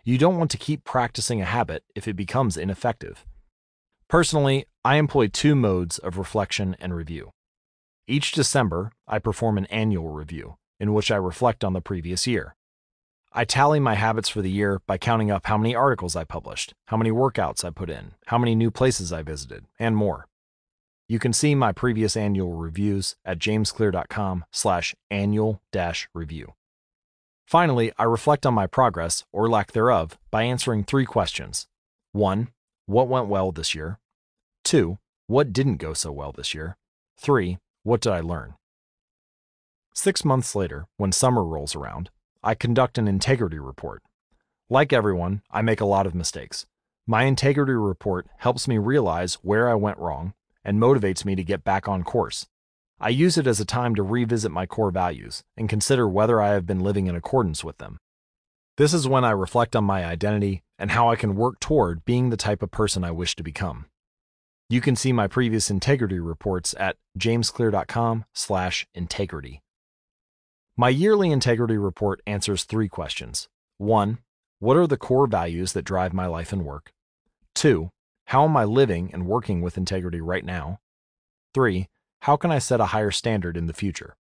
You 0.05 0.19
don't 0.19 0.39
want 0.39 0.53
to 0.53 0.57
keep 0.57 0.85
practicing 0.85 1.41
a 1.41 1.47
habit 1.47 1.83
if 1.97 2.07
it 2.07 2.15
becomes 2.15 2.57
ineffective. 2.57 3.27
Personally, 4.07 4.67
I 4.85 4.99
employ 4.99 5.27
two 5.27 5.57
modes 5.57 5.99
of 5.99 6.17
reflection 6.17 6.77
and 6.79 6.95
review. 6.95 7.33
Each 8.07 8.31
December, 8.31 8.93
I 9.09 9.19
perform 9.19 9.59
an 9.59 9.67
annual 9.67 10.11
review, 10.11 10.59
in 10.79 10.95
which 10.95 11.11
I 11.11 11.17
reflect 11.17 11.65
on 11.65 11.73
the 11.73 11.81
previous 11.81 12.25
year. 12.25 12.55
I 13.33 13.44
tally 13.44 13.78
my 13.78 13.94
habits 13.94 14.28
for 14.28 14.42
the 14.42 14.50
year 14.50 14.81
by 14.89 14.99
counting 14.99 15.31
up 15.31 15.47
how 15.47 15.57
many 15.57 15.73
articles 15.73 16.17
I 16.17 16.25
published, 16.25 16.75
how 16.86 16.97
many 16.97 17.12
workouts 17.12 17.65
I 17.65 17.70
put 17.70 17.89
in, 17.89 18.15
how 18.26 18.39
many 18.39 18.57
new 18.57 18.73
places 18.73 19.12
I 19.12 19.23
visited, 19.23 19.67
and 19.78 19.94
more. 19.94 20.26
You 21.07 21.20
can 21.20 21.33
see 21.33 21.55
my 21.55 21.70
previous 21.70 22.17
annual 22.17 22.55
reviews 22.55 23.15
at 23.25 23.39
jamesclear.com 23.39 24.47
slash 24.50 24.97
annual 25.12 25.62
dash 25.70 26.09
review. 26.12 26.55
Finally, 27.47 27.92
I 27.97 28.02
reflect 28.02 28.47
on 28.47 28.55
my 28.55 28.67
progress, 28.67 29.25
or 29.33 29.49
lack 29.49 29.73
thereof, 29.73 30.18
by 30.33 30.42
answering 30.42 30.83
three 30.83 31.05
questions. 31.05 31.68
1. 32.10 32.49
What 32.86 33.07
went 33.07 33.28
well 33.28 33.52
this 33.52 33.76
year? 33.76 34.00
2. 34.65 34.99
What 35.28 35.52
didn't 35.52 35.76
go 35.76 35.94
so 35.94 36.10
well 36.10 36.33
this 36.33 36.52
year? 36.52 36.76
3. 37.20 37.59
What 37.84 38.00
did 38.00 38.12
I 38.12 38.20
learn? 38.20 38.55
Six 39.94 40.25
months 40.25 40.57
later, 40.57 40.86
when 40.97 41.12
summer 41.12 41.44
rolls 41.44 41.76
around, 41.76 42.10
I 42.43 42.55
conduct 42.55 42.97
an 42.97 43.07
integrity 43.07 43.59
report. 43.59 44.02
Like 44.70 44.94
everyone, 44.94 45.43
I 45.51 45.60
make 45.60 45.83
a 45.83 45.85
lot 45.85 46.07
of 46.07 46.15
mistakes. 46.15 46.65
My 47.07 47.25
integrity 47.25 47.75
report 47.75 48.28
helps 48.39 48.67
me 48.67 48.78
realize 48.78 49.35
where 49.43 49.69
I 49.69 49.75
went 49.75 49.99
wrong 49.99 50.33
and 50.65 50.81
motivates 50.81 51.27
me 51.27 51.35
to 51.35 51.44
get 51.44 51.65
back 51.65 51.86
on 51.86 52.02
course. 52.02 52.47
I 52.99 53.10
use 53.10 53.36
it 53.36 53.47
as 53.47 53.60
a 53.60 53.67
time 53.67 53.94
to 53.94 54.02
revisit 54.02 54.51
my 54.51 54.65
core 54.65 54.91
values 54.91 55.44
and 55.55 55.69
consider 55.69 56.09
whether 56.09 56.41
I 56.41 56.55
have 56.55 56.65
been 56.65 56.81
living 56.81 57.09
in 57.09 57.15
accordance 57.15 57.62
with 57.62 57.77
them. 57.77 57.99
This 58.78 58.94
is 58.94 59.07
when 59.07 59.23
I 59.23 59.33
reflect 59.33 59.77
on 59.77 59.85
my 59.85 60.07
identity 60.07 60.62
and 60.78 60.93
how 60.93 61.10
I 61.10 61.17
can 61.17 61.36
work 61.36 61.60
toward 61.60 62.07
being 62.07 62.31
the 62.31 62.39
type 62.39 62.62
of 62.62 62.70
person 62.70 63.05
I 63.05 63.10
wish 63.10 63.36
to 63.36 63.43
become. 63.43 63.85
You 64.70 64.81
can 64.81 64.97
see 64.97 65.12
my 65.12 65.27
previous 65.27 65.70
integrity 65.70 66.19
reports 66.19 66.75
at 66.81 66.97
jamesclear.com/integrity. 67.19 69.60
My 70.81 70.89
yearly 70.89 71.31
integrity 71.31 71.76
report 71.76 72.23
answers 72.26 72.65
three 72.65 72.89
questions. 72.89 73.50
1. 73.76 74.17
What 74.60 74.78
are 74.78 74.86
the 74.86 74.97
core 74.97 75.26
values 75.26 75.75
that 75.75 75.83
drive 75.83 76.15
my 76.15 76.25
life 76.25 76.55
and 76.55 76.65
work? 76.65 76.94
2. 77.55 77.91
How 78.28 78.44
am 78.44 78.57
I 78.57 78.65
living 78.65 79.10
and 79.12 79.26
working 79.26 79.60
with 79.60 79.76
integrity 79.76 80.23
right 80.23 80.42
now? 80.42 80.81
3. 81.52 81.86
How 82.23 82.39
can 82.39 82.50
I 82.50 82.59
set 82.60 82.81
a 82.81 82.86
higher 82.97 83.10
standard 83.10 83.59
in 83.59 83.67
the 83.67 83.75
future? 83.75 84.17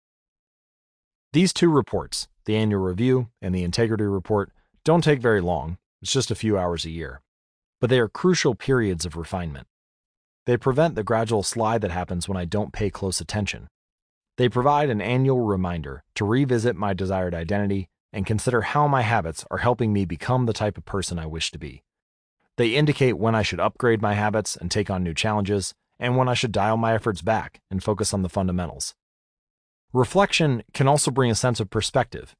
These 1.32 1.52
two 1.52 1.72
reports, 1.72 2.28
the 2.44 2.54
annual 2.54 2.82
review 2.82 3.30
and 3.42 3.52
the 3.52 3.64
integrity 3.64 4.04
report, 4.04 4.52
don't 4.84 5.02
take 5.02 5.18
very 5.18 5.40
long, 5.40 5.78
it's 6.02 6.12
just 6.12 6.30
a 6.30 6.36
few 6.36 6.56
hours 6.56 6.84
a 6.84 6.90
year. 6.90 7.20
But 7.80 7.90
they 7.90 7.98
are 7.98 8.08
crucial 8.08 8.54
periods 8.54 9.04
of 9.04 9.16
refinement. 9.16 9.66
They 10.46 10.56
prevent 10.56 10.94
the 10.94 11.02
gradual 11.02 11.42
slide 11.42 11.80
that 11.80 11.90
happens 11.90 12.28
when 12.28 12.38
I 12.38 12.44
don't 12.44 12.72
pay 12.72 12.90
close 12.90 13.20
attention. 13.20 13.66
They 14.36 14.48
provide 14.48 14.90
an 14.90 15.00
annual 15.00 15.40
reminder 15.40 16.02
to 16.16 16.24
revisit 16.24 16.74
my 16.74 16.92
desired 16.92 17.34
identity 17.34 17.88
and 18.12 18.26
consider 18.26 18.62
how 18.62 18.88
my 18.88 19.02
habits 19.02 19.44
are 19.50 19.58
helping 19.58 19.92
me 19.92 20.04
become 20.04 20.46
the 20.46 20.52
type 20.52 20.76
of 20.76 20.84
person 20.84 21.18
I 21.18 21.26
wish 21.26 21.50
to 21.52 21.58
be. 21.58 21.82
They 22.56 22.74
indicate 22.74 23.18
when 23.18 23.34
I 23.34 23.42
should 23.42 23.60
upgrade 23.60 24.02
my 24.02 24.14
habits 24.14 24.56
and 24.56 24.70
take 24.70 24.90
on 24.90 25.02
new 25.02 25.14
challenges, 25.14 25.74
and 25.98 26.16
when 26.16 26.28
I 26.28 26.34
should 26.34 26.52
dial 26.52 26.76
my 26.76 26.94
efforts 26.94 27.22
back 27.22 27.60
and 27.70 27.82
focus 27.82 28.14
on 28.14 28.22
the 28.22 28.28
fundamentals. 28.28 28.94
Reflection 29.92 30.62
can 30.72 30.88
also 30.88 31.10
bring 31.10 31.30
a 31.30 31.36
sense 31.36 31.60
of 31.60 31.70
perspective. 31.70 32.34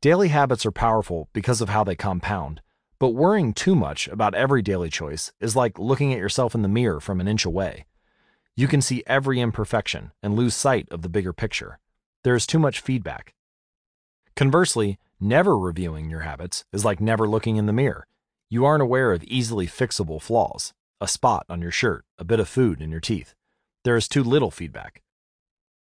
Daily 0.00 0.28
habits 0.28 0.66
are 0.66 0.72
powerful 0.72 1.28
because 1.32 1.60
of 1.60 1.68
how 1.68 1.84
they 1.84 1.96
compound, 1.96 2.60
but 2.98 3.10
worrying 3.10 3.52
too 3.52 3.74
much 3.74 4.06
about 4.08 4.34
every 4.34 4.62
daily 4.62 4.90
choice 4.90 5.32
is 5.40 5.56
like 5.56 5.78
looking 5.78 6.12
at 6.12 6.18
yourself 6.18 6.54
in 6.54 6.62
the 6.62 6.68
mirror 6.68 7.00
from 7.00 7.20
an 7.20 7.28
inch 7.28 7.44
away. 7.44 7.86
You 8.54 8.68
can 8.68 8.82
see 8.82 9.02
every 9.06 9.40
imperfection 9.40 10.12
and 10.22 10.36
lose 10.36 10.54
sight 10.54 10.86
of 10.90 11.00
the 11.00 11.08
bigger 11.08 11.32
picture. 11.32 11.78
There 12.22 12.34
is 12.34 12.46
too 12.46 12.58
much 12.58 12.80
feedback. 12.80 13.34
Conversely, 14.36 14.98
never 15.18 15.58
reviewing 15.58 16.10
your 16.10 16.20
habits 16.20 16.64
is 16.70 16.84
like 16.84 17.00
never 17.00 17.26
looking 17.26 17.56
in 17.56 17.64
the 17.64 17.72
mirror. 17.72 18.06
You 18.50 18.66
aren't 18.66 18.82
aware 18.82 19.12
of 19.12 19.24
easily 19.24 19.66
fixable 19.66 20.20
flaws 20.20 20.74
a 21.00 21.08
spot 21.08 21.44
on 21.48 21.60
your 21.60 21.72
shirt, 21.72 22.04
a 22.16 22.24
bit 22.24 22.38
of 22.38 22.48
food 22.48 22.80
in 22.80 22.88
your 22.92 23.00
teeth. 23.00 23.34
There 23.82 23.96
is 23.96 24.06
too 24.06 24.22
little 24.22 24.52
feedback. 24.52 25.02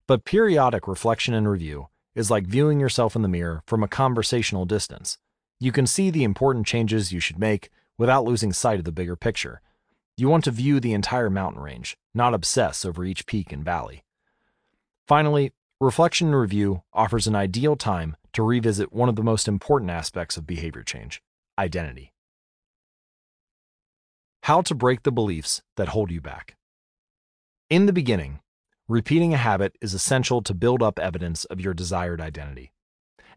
But 0.06 0.26
periodic 0.26 0.86
reflection 0.86 1.32
and 1.32 1.48
review 1.48 1.88
is 2.14 2.30
like 2.30 2.44
viewing 2.44 2.78
yourself 2.78 3.16
in 3.16 3.22
the 3.22 3.28
mirror 3.28 3.62
from 3.66 3.82
a 3.82 3.88
conversational 3.88 4.66
distance. 4.66 5.16
You 5.58 5.72
can 5.72 5.86
see 5.86 6.10
the 6.10 6.24
important 6.24 6.66
changes 6.66 7.10
you 7.10 7.20
should 7.20 7.38
make 7.38 7.70
without 7.96 8.26
losing 8.26 8.52
sight 8.52 8.78
of 8.78 8.84
the 8.84 8.92
bigger 8.92 9.16
picture 9.16 9.62
you 10.18 10.28
want 10.28 10.44
to 10.44 10.50
view 10.50 10.80
the 10.80 10.92
entire 10.92 11.30
mountain 11.30 11.62
range, 11.62 11.96
not 12.12 12.34
obsess 12.34 12.84
over 12.84 13.04
each 13.04 13.26
peak 13.26 13.52
and 13.52 13.64
valley. 13.64 14.04
Finally, 15.06 15.52
reflection 15.80 16.28
and 16.28 16.36
review 16.36 16.82
offers 16.92 17.26
an 17.26 17.36
ideal 17.36 17.76
time 17.76 18.16
to 18.32 18.42
revisit 18.42 18.92
one 18.92 19.08
of 19.08 19.16
the 19.16 19.22
most 19.22 19.46
important 19.46 19.90
aspects 19.90 20.36
of 20.36 20.46
behavior 20.46 20.82
change 20.82 21.22
identity. 21.58 22.12
How 24.42 24.60
to 24.62 24.74
break 24.74 25.02
the 25.02 25.12
beliefs 25.12 25.62
that 25.76 25.88
hold 25.88 26.10
you 26.10 26.20
back. 26.20 26.56
In 27.70 27.86
the 27.86 27.92
beginning, 27.92 28.40
repeating 28.88 29.34
a 29.34 29.38
habit 29.38 29.76
is 29.80 29.94
essential 29.94 30.42
to 30.42 30.54
build 30.54 30.82
up 30.82 30.98
evidence 30.98 31.44
of 31.46 31.60
your 31.60 31.74
desired 31.74 32.20
identity. 32.20 32.72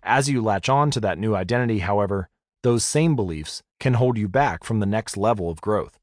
As 0.02 0.30
you 0.30 0.42
latch 0.42 0.70
on 0.70 0.90
to 0.92 1.00
that 1.02 1.20
new 1.20 1.36
identity, 1.36 1.80
however, 1.80 2.30
those 2.64 2.84
same 2.84 3.16
beliefs 3.16 3.62
can 3.80 3.96
hold 3.96 4.18
you 4.18 4.28
back 4.28 4.64
from 4.64 4.80
the 4.80 4.86
next 4.86 5.18
level 5.18 5.50
of 5.50 5.62
growth. 5.62 6.00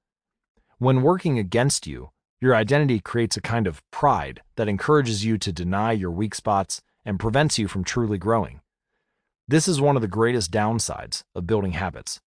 When 0.81 1.03
working 1.03 1.41
against 1.41 1.89
you, 1.89 2.11
your 2.41 2.55
identity 2.55 3.01
creates 3.01 3.37
a 3.37 3.41
kind 3.41 3.67
of 3.67 3.83
pride 3.91 4.43
that 4.55 4.69
encourages 4.69 5.25
you 5.25 5.37
to 5.37 5.53
deny 5.53 5.91
your 5.91 6.13
weak 6.13 6.37
spots 6.37 6.81
and 7.05 7.19
prevents 7.19 7.59
you 7.59 7.67
from 7.67 7.83
truly 7.83 8.17
growing. 8.17 8.61
This 9.49 9.67
is 9.67 9.81
one 9.81 9.97
of 9.97 10.03
the 10.03 10.09
greatest 10.09 10.53
downsides 10.53 11.25
of 11.35 11.49
building 11.49 11.73
habits. 11.73 12.21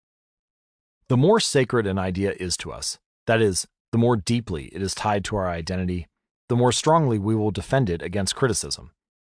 The 1.08 1.16
more 1.16 1.40
sacred 1.40 1.88
an 1.88 1.98
idea 1.98 2.34
is 2.42 2.58
to 2.58 2.74
us, 2.74 3.00
that 3.26 3.42
is, 3.42 3.68
the 3.94 3.98
more 3.98 4.18
deeply 4.18 4.66
it 4.74 4.82
is 4.82 4.94
tied 4.94 5.24
to 5.26 5.38
our 5.38 5.48
identity, 5.48 6.08
the 6.50 6.58
more 6.58 6.74
strongly 6.74 7.18
we 7.18 7.36
will 7.36 7.52
defend 7.52 7.90
it 7.90 8.02
against 8.02 8.36
criticism. 8.36 8.92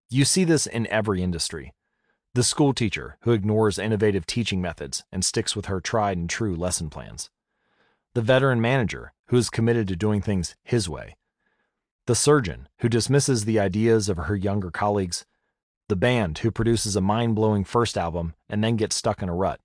You 0.08 0.24
see 0.24 0.44
this 0.44 0.66
in 0.66 0.86
every 0.86 1.22
industry. 1.22 1.74
The 2.32 2.42
school 2.42 2.72
teacher 2.72 3.18
who 3.24 3.32
ignores 3.32 3.78
innovative 3.78 4.24
teaching 4.24 4.62
methods 4.62 5.04
and 5.12 5.22
sticks 5.22 5.54
with 5.54 5.66
her 5.66 5.82
tried 5.82 6.16
and 6.16 6.30
true 6.30 6.56
lesson 6.56 6.88
plans 6.88 7.28
the 8.14 8.22
veteran 8.22 8.60
manager 8.60 9.12
who 9.28 9.36
is 9.36 9.50
committed 9.50 9.88
to 9.88 9.96
doing 9.96 10.20
things 10.20 10.54
his 10.62 10.88
way, 10.88 11.16
the 12.06 12.14
surgeon 12.14 12.68
who 12.78 12.88
dismisses 12.88 13.44
the 13.44 13.60
ideas 13.60 14.08
of 14.08 14.16
her 14.16 14.36
younger 14.36 14.70
colleagues, 14.70 15.24
the 15.88 15.96
band 15.96 16.38
who 16.38 16.50
produces 16.50 16.96
a 16.96 17.00
mind 17.00 17.34
blowing 17.34 17.64
first 17.64 17.96
album 17.96 18.34
and 18.48 18.62
then 18.62 18.76
gets 18.76 18.96
stuck 18.96 19.22
in 19.22 19.28
a 19.28 19.34
rut. 19.34 19.60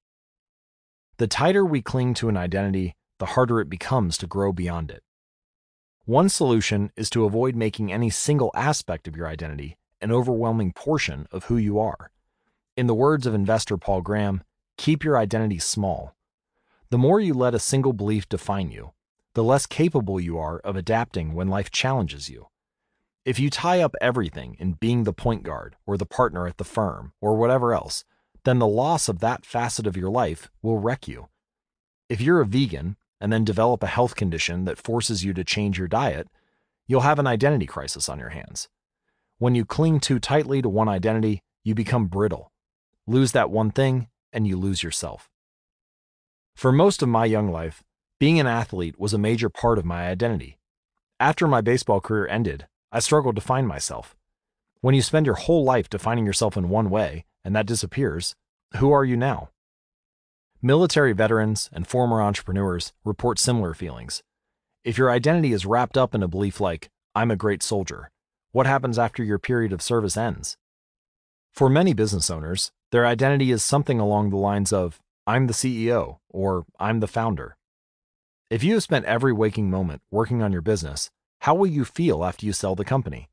The 1.18 1.28
tighter 1.28 1.66
we 1.66 1.82
cling 1.82 2.14
to 2.16 2.30
an 2.30 2.38
identity, 2.38 2.96
the 3.18 3.26
harder 3.28 3.60
it 3.60 3.70
becomes 3.70 4.18
to 4.20 4.28
grow 4.28 4.54
beyond 4.54 4.92
it. 4.92 5.04
One 6.06 6.30
solution 6.30 6.92
is 6.96 7.10
to 7.10 7.26
avoid 7.26 7.56
making 7.56 7.92
any 7.92 8.10
single 8.10 8.52
aspect 8.54 9.08
of 9.08 9.16
your 9.16 9.28
identity 9.28 9.78
an 10.00 10.12
overwhelming 10.12 10.72
portion 10.74 11.28
of 11.32 11.46
who 11.46 11.58
you 11.58 11.80
are. 11.80 12.12
In 12.76 12.86
the 12.86 12.94
words 12.94 13.26
of 13.26 13.34
investor 13.34 13.78
Paul 13.78 14.02
Graham, 14.02 14.44
keep 14.78 15.04
your 15.04 15.18
identity 15.18 15.58
small 15.58 16.14
the 16.90 16.98
more 16.98 17.20
you 17.20 17.34
let 17.34 17.54
a 17.54 17.60
single 17.60 17.94
belief 17.94 18.30
define 18.30 18.72
you, 18.72 18.94
the 19.34 19.44
less 19.44 19.66
capable 19.66 20.20
you 20.20 20.38
are 20.38 20.60
of 20.60 20.76
adapting 20.76 21.34
when 21.34 21.48
life 21.48 21.70
challenges 21.70 22.30
you. 22.30 22.48
If 23.26 23.40
you 23.40 23.50
tie 23.50 23.82
up 23.82 23.94
everything 24.00 24.56
in 24.58 24.74
being 24.74 25.04
the 25.04 25.12
point 25.14 25.44
guard 25.44 25.76
or 25.86 25.98
the 25.98 26.06
partner 26.06 26.48
at 26.48 26.58
the 26.58 26.64
firm 26.64 27.12
or 27.20 27.36
whatever 27.36 27.74
else, 27.74 28.06
then 28.46 28.60
the 28.60 28.68
loss 28.68 29.10
of 29.10 29.20
that 29.20 29.46
facet 29.46 29.86
of 29.86 29.98
your 29.98 30.10
life 30.10 30.50
will 30.62 30.80
wreck 30.80 31.08
you. 31.10 31.28
If 32.08 32.22
you're 32.22 32.40
a 32.40 32.46
vegan 32.46 32.96
and 33.20 33.34
then 33.34 33.44
develop 33.44 33.84
a 33.84 33.88
health 33.88 34.16
condition 34.16 34.64
that 34.64 34.78
forces 34.78 35.26
you 35.26 35.34
to 35.34 35.44
change 35.44 35.78
your 35.78 35.90
diet, 35.90 36.30
you'll 36.88 37.02
have 37.02 37.20
an 37.20 37.28
identity 37.28 37.66
crisis 37.66 38.08
on 38.08 38.20
your 38.20 38.30
hands. 38.30 38.70
When 39.40 39.56
you 39.56 39.66
cling 39.66 40.00
too 40.00 40.20
tightly 40.20 40.62
to 40.62 40.70
one 40.70 40.88
identity, 40.88 41.42
you 41.66 41.76
become 41.76 42.08
brittle. 42.08 42.54
Lose 43.06 43.34
that 43.34 43.52
one 43.52 43.72
thing, 43.72 44.08
and 44.32 44.48
you 44.48 44.58
lose 44.58 44.82
yourself. 44.82 45.30
For 46.58 46.72
most 46.72 47.04
of 47.04 47.10
my 47.10 47.26
young 47.26 47.52
life, 47.52 47.84
being 48.20 48.40
an 48.40 48.48
athlete 48.48 49.00
was 49.00 49.14
a 49.14 49.20
major 49.20 49.48
part 49.48 49.78
of 49.78 49.86
my 49.86 50.08
identity. 50.08 50.58
After 51.20 51.48
my 51.48 51.62
baseball 51.62 52.02
career 52.02 52.26
ended, 52.28 52.66
I 52.92 52.98
struggled 52.98 53.36
to 53.36 53.44
find 53.44 53.68
myself. 53.68 54.16
When 54.82 54.96
you 54.96 55.04
spend 55.04 55.28
your 55.28 55.36
whole 55.36 55.64
life 55.64 55.88
defining 55.88 56.26
yourself 56.26 56.58
in 56.58 56.70
one 56.70 56.90
way 56.90 57.26
and 57.46 57.56
that 57.56 57.68
disappears, 57.68 58.34
who 58.78 58.92
are 58.92 59.06
you 59.06 59.16
now? 59.16 59.52
Military 60.60 61.14
veterans 61.14 61.70
and 61.72 61.86
former 61.86 62.24
entrepreneurs 62.24 62.92
report 63.06 63.38
similar 63.38 63.76
feelings. 63.76 64.24
If 64.84 64.98
your 64.98 65.12
identity 65.12 65.54
is 65.54 65.68
wrapped 65.68 65.96
up 65.96 66.16
in 66.16 66.24
a 66.24 66.28
belief 66.28 66.60
like, 66.60 66.90
I'm 67.14 67.30
a 67.30 67.36
great 67.36 67.62
soldier, 67.62 68.10
what 68.52 68.66
happens 68.66 68.98
after 68.98 69.24
your 69.24 69.38
period 69.38 69.74
of 69.74 69.84
service 69.84 70.18
ends? 70.18 70.58
For 71.52 71.70
many 71.70 71.94
business 71.94 72.32
owners, 72.32 72.72
their 72.92 73.06
identity 73.06 73.52
is 73.52 73.62
something 73.62 74.00
along 74.00 74.32
the 74.32 74.38
lines 74.38 74.74
of, 74.74 75.00
I'm 75.28 75.48
the 75.48 75.54
CEO 75.54 76.20
or 76.30 76.66
I'm 76.80 77.02
the 77.02 77.08
founder. 77.08 77.58
If 78.50 78.64
you 78.64 78.76
have 78.76 78.84
spent 78.84 79.04
every 79.06 79.34
waking 79.34 79.70
moment 79.70 80.02
working 80.10 80.42
on 80.42 80.54
your 80.54 80.62
business, 80.62 81.12
how 81.42 81.54
will 81.54 81.68
you 81.68 81.84
feel 81.84 82.24
after 82.24 82.46
you 82.46 82.54
sell 82.54 82.76
the 82.76 82.86
company? 82.86 83.28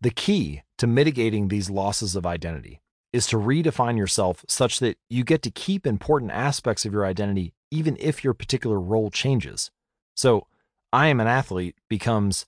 The 0.00 0.10
key 0.10 0.62
to 0.78 0.88
mitigating 0.88 1.46
these 1.46 1.70
losses 1.70 2.16
of 2.16 2.26
identity 2.26 2.80
is 3.12 3.28
to 3.28 3.36
redefine 3.36 3.96
yourself 3.96 4.44
such 4.48 4.80
that 4.80 4.98
you 5.08 5.22
get 5.22 5.42
to 5.42 5.50
keep 5.52 5.86
important 5.86 6.32
aspects 6.32 6.84
of 6.84 6.92
your 6.92 7.06
identity 7.06 7.54
even 7.70 7.96
if 8.00 8.24
your 8.24 8.34
particular 8.34 8.80
role 8.80 9.10
changes. 9.10 9.70
So, 10.16 10.48
I 10.92 11.06
am 11.06 11.20
an 11.20 11.28
athlete 11.28 11.76
becomes 11.88 12.46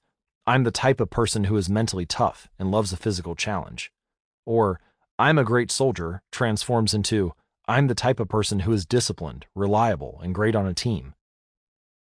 I'm 0.49 0.65
the 0.65 0.73
type 0.73 1.01
of 1.01 1.11
person 1.11 1.45
who 1.45 1.57
is 1.57 1.71
mentally 1.71 2.07
tough 2.07 2.49
and 2.59 2.73
loves 2.73 2.93
a 2.93 2.97
physical 2.97 3.37
challenge. 3.37 3.93
Or 4.45 4.81
I'm 5.17 5.39
a 5.39 5.45
great 5.45 5.71
soldier 5.71 6.23
transforms 6.33 6.93
into 6.93 7.35
I'm 7.69 7.87
the 7.87 7.95
type 7.95 8.19
of 8.19 8.29
person 8.29 8.61
who 8.61 8.73
is 8.73 8.85
disciplined, 8.85 9.47
reliable, 9.55 10.21
and 10.23 10.35
great 10.35 10.57
on 10.57 10.67
a 10.67 10.75
team. 10.75 11.15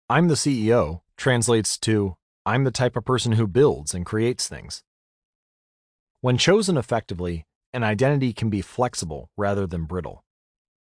I'm 0.09 0.27
the 0.27 0.35
CEO 0.35 1.01
translates 1.17 1.77
to 1.80 2.16
I'm 2.45 2.64
the 2.64 2.72
type 2.72 2.95
of 2.95 3.06
person 3.06 3.34
who 3.34 3.48
builds 3.48 3.93
and 3.93 4.06
creates 4.06 4.48
things. 4.48 4.84
When 6.22 6.38
chosen 6.38 6.77
effectively, 6.77 7.45
an 7.74 7.84
identity 7.84 8.34
can 8.34 8.50
be 8.50 8.61
flexible 8.61 9.30
rather 9.38 9.66
than 9.66 9.85
brittle. 9.85 10.24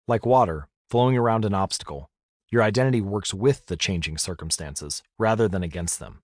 Like 0.07 0.25
water 0.25 0.67
flowing 0.89 1.17
around 1.17 1.43
an 1.43 1.53
obstacle, 1.53 2.09
your 2.49 2.63
identity 2.63 3.01
works 3.01 3.33
with 3.33 3.65
the 3.65 3.75
changing 3.77 4.17
circumstances 4.17 5.03
rather 5.19 5.47
than 5.47 5.63
against 5.63 5.99
them. 5.99 6.21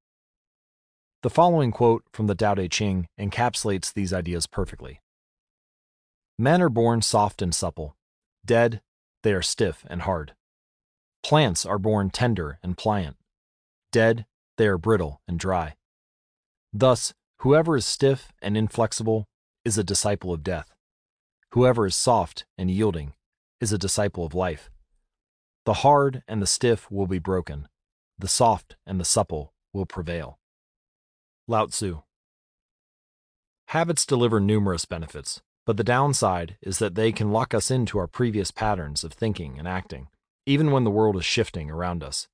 The 1.23 1.29
following 1.29 1.71
quote 1.71 2.03
from 2.13 2.27
the 2.27 2.35
Tao 2.35 2.55
Te 2.55 2.69
Ching 2.69 3.07
encapsulates 3.19 3.93
these 3.93 4.13
ideas 4.13 4.47
perfectly. 4.47 5.01
Men 6.37 6.61
are 6.61 6.69
born 6.69 7.01
soft 7.01 7.41
and 7.41 7.53
supple. 7.53 7.97
Dead, 8.45 8.81
they 9.23 9.33
are 9.33 9.41
stiff 9.41 9.85
and 9.89 10.03
hard. 10.03 10.33
Plants 11.23 11.65
are 11.65 11.79
born 11.79 12.09
tender 12.09 12.59
and 12.63 12.77
pliant. 12.77 13.17
Dead, 13.91 14.25
they 14.57 14.67
are 14.67 14.77
brittle 14.77 15.21
and 15.27 15.39
dry. 15.39 15.75
Thus, 16.71 17.13
whoever 17.39 17.77
is 17.77 17.85
stiff 17.85 18.31
and 18.41 18.55
inflexible 18.55 19.27
is 19.65 19.77
a 19.77 19.83
disciple 19.83 20.33
of 20.33 20.43
death. 20.43 20.73
Whoever 21.51 21.85
is 21.85 21.95
soft 21.95 22.45
and 22.57 22.69
yielding 22.69 23.13
is 23.59 23.73
a 23.73 23.77
disciple 23.77 24.25
of 24.25 24.33
life. 24.33 24.69
The 25.65 25.73
hard 25.73 26.23
and 26.27 26.41
the 26.41 26.47
stiff 26.47 26.89
will 26.89 27.07
be 27.07 27.19
broken. 27.19 27.67
The 28.17 28.27
soft 28.27 28.75
and 28.85 28.99
the 28.99 29.05
supple 29.05 29.53
will 29.73 29.85
prevail. 29.85 30.39
Lao 31.47 31.65
Tzu. 31.65 32.03
Habits 33.67 34.05
deliver 34.05 34.39
numerous 34.39 34.85
benefits, 34.85 35.41
but 35.65 35.77
the 35.77 35.83
downside 35.83 36.57
is 36.61 36.79
that 36.79 36.95
they 36.95 37.11
can 37.11 37.31
lock 37.31 37.53
us 37.53 37.69
into 37.69 37.99
our 37.99 38.07
previous 38.07 38.51
patterns 38.51 39.03
of 39.03 39.13
thinking 39.13 39.59
and 39.59 39.67
acting, 39.67 40.07
even 40.45 40.71
when 40.71 40.83
the 40.83 40.91
world 40.91 41.15
is 41.15 41.25
shifting 41.25 41.69
around 41.69 42.03
us. 42.03 42.27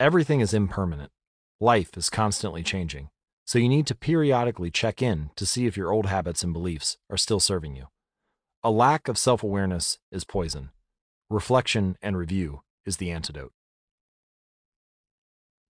Everything 0.00 0.40
is 0.40 0.52
impermanent. 0.52 1.12
Life 1.60 1.96
is 1.96 2.10
constantly 2.10 2.62
changing, 2.62 3.10
so 3.44 3.58
you 3.58 3.68
need 3.68 3.86
to 3.86 3.94
periodically 3.94 4.70
check 4.70 5.00
in 5.00 5.30
to 5.36 5.46
see 5.46 5.66
if 5.66 5.76
your 5.76 5.92
old 5.92 6.06
habits 6.06 6.42
and 6.42 6.52
beliefs 6.52 6.98
are 7.08 7.16
still 7.16 7.40
serving 7.40 7.76
you. 7.76 7.86
A 8.62 8.70
lack 8.70 9.08
of 9.08 9.18
self 9.18 9.42
awareness 9.42 9.98
is 10.10 10.24
poison. 10.24 10.70
Reflection 11.30 11.96
and 12.02 12.16
review 12.16 12.62
is 12.84 12.96
the 12.96 13.10
antidote. 13.10 13.52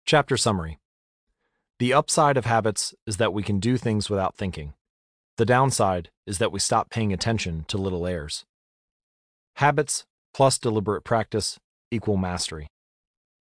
Chapter 0.06 0.36
Summary 0.36 0.78
The 1.78 1.92
upside 1.92 2.36
of 2.36 2.44
habits 2.44 2.94
is 3.06 3.16
that 3.16 3.32
we 3.32 3.42
can 3.42 3.58
do 3.58 3.76
things 3.76 4.08
without 4.08 4.36
thinking. 4.36 4.74
The 5.36 5.44
downside 5.44 6.10
is 6.26 6.38
that 6.38 6.52
we 6.52 6.60
stop 6.60 6.90
paying 6.90 7.12
attention 7.12 7.64
to 7.68 7.76
little 7.76 8.06
errors. 8.06 8.44
Habits 9.56 10.04
plus 10.32 10.58
deliberate 10.58 11.02
practice 11.02 11.58
equal 11.90 12.16
mastery. 12.16 12.68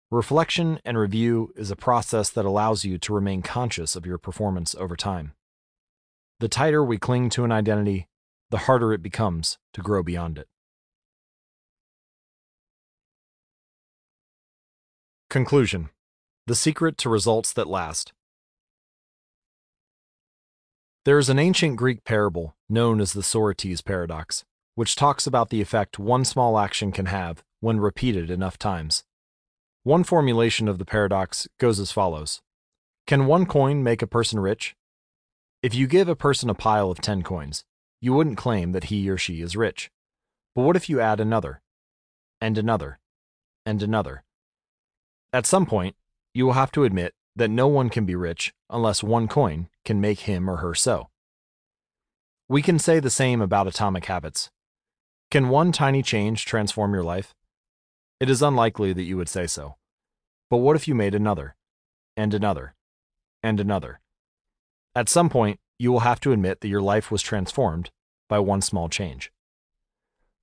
Reflection 0.09 0.79
and 0.85 0.97
review 0.97 1.51
is 1.55 1.71
a 1.71 1.75
process 1.75 2.29
that 2.29 2.45
allows 2.45 2.85
you 2.85 2.97
to 2.99 3.13
remain 3.13 3.41
conscious 3.41 3.95
of 3.95 4.05
your 4.05 4.17
performance 4.17 4.73
over 4.75 4.95
time. 4.95 5.33
The 6.39 6.47
tighter 6.47 6.83
we 6.83 6.97
cling 6.97 7.29
to 7.31 7.43
an 7.43 7.51
identity, 7.51 8.07
the 8.51 8.59
harder 8.59 8.93
it 8.93 9.01
becomes 9.01 9.57
to 9.73 9.81
grow 9.81 10.03
beyond 10.03 10.37
it. 10.37 10.47
Conclusion 15.29 15.89
The 16.47 16.55
Secret 16.55 16.97
to 16.99 17.09
Results 17.09 17.51
That 17.51 17.67
Last. 17.67 18.13
There 21.05 21.19
is 21.19 21.29
an 21.29 21.37
ancient 21.37 21.75
Greek 21.75 22.03
parable 22.03 22.55
known 22.67 22.99
as 22.99 23.13
the 23.13 23.21
Sorites 23.21 23.79
paradox, 23.81 24.43
which 24.73 24.95
talks 24.95 25.27
about 25.27 25.51
the 25.51 25.61
effect 25.61 25.99
one 25.99 26.25
small 26.25 26.57
action 26.57 26.91
can 26.91 27.05
have 27.05 27.43
when 27.59 27.79
repeated 27.79 28.31
enough 28.31 28.57
times. 28.57 29.03
One 29.83 30.03
formulation 30.03 30.67
of 30.67 30.79
the 30.79 30.85
paradox 30.85 31.47
goes 31.59 31.79
as 31.79 31.91
follows 31.91 32.41
Can 33.05 33.27
one 33.27 33.45
coin 33.45 33.83
make 33.83 34.01
a 34.01 34.07
person 34.07 34.39
rich? 34.39 34.75
If 35.61 35.75
you 35.75 35.85
give 35.85 36.09
a 36.09 36.15
person 36.15 36.49
a 36.49 36.55
pile 36.55 36.89
of 36.89 37.01
10 37.01 37.21
coins, 37.21 37.65
you 38.01 38.11
wouldn't 38.11 38.39
claim 38.39 38.71
that 38.71 38.85
he 38.85 39.07
or 39.07 39.17
she 39.19 39.41
is 39.41 39.55
rich. 39.55 39.91
But 40.55 40.63
what 40.63 40.75
if 40.75 40.89
you 40.89 40.99
add 40.99 41.19
another, 41.19 41.61
and 42.41 42.57
another, 42.57 42.97
and 43.63 43.83
another? 43.83 44.23
At 45.31 45.45
some 45.45 45.67
point, 45.67 45.95
you 46.33 46.47
will 46.47 46.53
have 46.53 46.71
to 46.71 46.83
admit 46.83 47.13
that 47.35 47.49
no 47.49 47.67
one 47.67 47.89
can 47.89 48.05
be 48.05 48.15
rich 48.15 48.53
unless 48.69 49.03
one 49.03 49.27
coin 49.27 49.67
can 49.83 49.99
make 49.99 50.21
him 50.21 50.49
or 50.49 50.57
her 50.57 50.73
so. 50.73 51.09
We 52.47 52.61
can 52.61 52.79
say 52.79 52.99
the 52.99 53.09
same 53.09 53.41
about 53.41 53.67
atomic 53.67 54.05
habits. 54.05 54.49
Can 55.31 55.49
one 55.49 55.71
tiny 55.71 56.01
change 56.01 56.45
transform 56.45 56.93
your 56.93 57.03
life? 57.03 57.33
It 58.19 58.29
is 58.29 58.41
unlikely 58.41 58.93
that 58.93 59.03
you 59.03 59.17
would 59.17 59.29
say 59.29 59.47
so. 59.47 59.75
But 60.49 60.57
what 60.57 60.75
if 60.75 60.87
you 60.87 60.95
made 60.95 61.15
another, 61.15 61.55
and 62.15 62.33
another, 62.33 62.75
and 63.41 63.59
another? 63.59 63.99
At 64.95 65.09
some 65.09 65.29
point, 65.29 65.59
you 65.77 65.91
will 65.91 66.01
have 66.01 66.21
to 66.21 66.31
admit 66.31 66.61
that 66.61 66.69
your 66.69 66.81
life 66.81 67.11
was 67.11 67.21
transformed 67.21 67.89
by 68.29 68.39
one 68.39 68.61
small 68.61 68.87
change. 68.87 69.31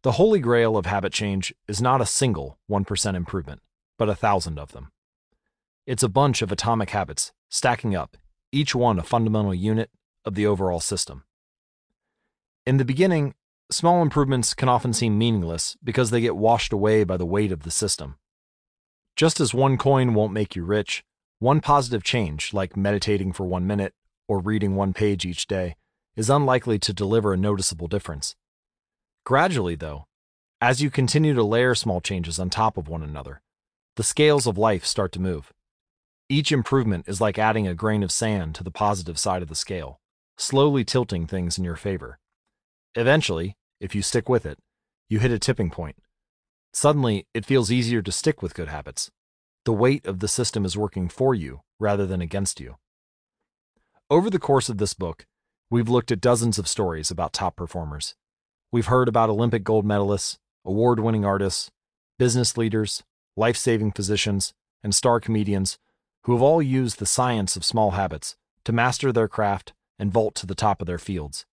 The 0.02 0.12
holy 0.12 0.40
grail 0.40 0.76
of 0.76 0.86
habit 0.86 1.12
change 1.12 1.54
is 1.68 1.80
not 1.80 2.00
a 2.00 2.06
single 2.06 2.58
1% 2.70 3.14
improvement, 3.14 3.62
but 3.96 4.08
a 4.08 4.16
thousand 4.16 4.58
of 4.58 4.72
them. 4.72 4.90
It's 5.84 6.04
a 6.04 6.08
bunch 6.08 6.42
of 6.42 6.52
atomic 6.52 6.90
habits 6.90 7.32
stacking 7.48 7.96
up, 7.96 8.16
each 8.52 8.72
one 8.72 9.00
a 9.00 9.02
fundamental 9.02 9.52
unit 9.52 9.90
of 10.24 10.36
the 10.36 10.46
overall 10.46 10.78
system. 10.78 11.24
In 12.64 12.76
the 12.76 12.84
beginning, 12.84 13.34
small 13.68 14.00
improvements 14.00 14.54
can 14.54 14.68
often 14.68 14.92
seem 14.92 15.18
meaningless 15.18 15.76
because 15.82 16.10
they 16.10 16.20
get 16.20 16.36
washed 16.36 16.72
away 16.72 17.02
by 17.02 17.16
the 17.16 17.26
weight 17.26 17.50
of 17.50 17.64
the 17.64 17.70
system. 17.72 18.14
Just 19.16 19.40
as 19.40 19.52
one 19.52 19.76
coin 19.76 20.14
won't 20.14 20.32
make 20.32 20.54
you 20.54 20.64
rich, 20.64 21.02
one 21.40 21.60
positive 21.60 22.04
change, 22.04 22.54
like 22.54 22.76
meditating 22.76 23.32
for 23.32 23.44
one 23.44 23.66
minute 23.66 23.92
or 24.28 24.38
reading 24.38 24.76
one 24.76 24.92
page 24.92 25.26
each 25.26 25.48
day, 25.48 25.74
is 26.14 26.30
unlikely 26.30 26.78
to 26.78 26.92
deliver 26.92 27.32
a 27.32 27.36
noticeable 27.36 27.88
difference. 27.88 28.36
Gradually, 29.24 29.74
though, 29.74 30.06
as 30.60 30.80
you 30.80 30.90
continue 30.90 31.34
to 31.34 31.42
layer 31.42 31.74
small 31.74 32.00
changes 32.00 32.38
on 32.38 32.50
top 32.50 32.76
of 32.76 32.86
one 32.86 33.02
another, 33.02 33.42
the 33.96 34.04
scales 34.04 34.46
of 34.46 34.56
life 34.56 34.84
start 34.84 35.10
to 35.10 35.20
move. 35.20 35.52
Each 36.32 36.50
improvement 36.50 37.06
is 37.06 37.20
like 37.20 37.38
adding 37.38 37.68
a 37.68 37.74
grain 37.74 38.02
of 38.02 38.10
sand 38.10 38.54
to 38.54 38.64
the 38.64 38.70
positive 38.70 39.18
side 39.18 39.42
of 39.42 39.50
the 39.50 39.54
scale, 39.54 40.00
slowly 40.38 40.82
tilting 40.82 41.26
things 41.26 41.58
in 41.58 41.64
your 41.64 41.76
favor. 41.76 42.18
Eventually, 42.94 43.54
if 43.82 43.94
you 43.94 44.00
stick 44.00 44.30
with 44.30 44.46
it, 44.46 44.58
you 45.10 45.18
hit 45.18 45.30
a 45.30 45.38
tipping 45.38 45.68
point. 45.68 45.96
Suddenly, 46.72 47.26
it 47.34 47.44
feels 47.44 47.70
easier 47.70 48.00
to 48.00 48.10
stick 48.10 48.40
with 48.40 48.54
good 48.54 48.68
habits. 48.68 49.10
The 49.66 49.74
weight 49.74 50.06
of 50.06 50.20
the 50.20 50.26
system 50.26 50.64
is 50.64 50.74
working 50.74 51.10
for 51.10 51.34
you 51.34 51.60
rather 51.78 52.06
than 52.06 52.22
against 52.22 52.60
you. 52.60 52.76
Over 54.08 54.30
the 54.30 54.38
course 54.38 54.70
of 54.70 54.78
this 54.78 54.94
book, 54.94 55.26
we've 55.68 55.90
looked 55.90 56.10
at 56.10 56.22
dozens 56.22 56.58
of 56.58 56.66
stories 56.66 57.10
about 57.10 57.34
top 57.34 57.56
performers. 57.56 58.14
We've 58.72 58.86
heard 58.86 59.06
about 59.06 59.28
Olympic 59.28 59.64
gold 59.64 59.84
medalists, 59.84 60.38
award 60.64 60.98
winning 60.98 61.26
artists, 61.26 61.70
business 62.18 62.56
leaders, 62.56 63.02
life 63.36 63.58
saving 63.58 63.92
physicians, 63.92 64.54
and 64.82 64.94
star 64.94 65.20
comedians 65.20 65.76
who 66.24 66.32
have 66.32 66.42
all 66.42 66.62
used 66.62 66.98
the 66.98 67.06
science 67.06 67.56
of 67.56 67.64
small 67.64 67.92
habits 67.92 68.36
to 68.64 68.72
master 68.72 69.12
their 69.12 69.28
craft 69.28 69.72
and 69.98 70.12
vault 70.12 70.34
to 70.36 70.46
the 70.46 70.54
top 70.54 70.80
of 70.80 70.86
their 70.86 70.98
fields. 70.98 71.46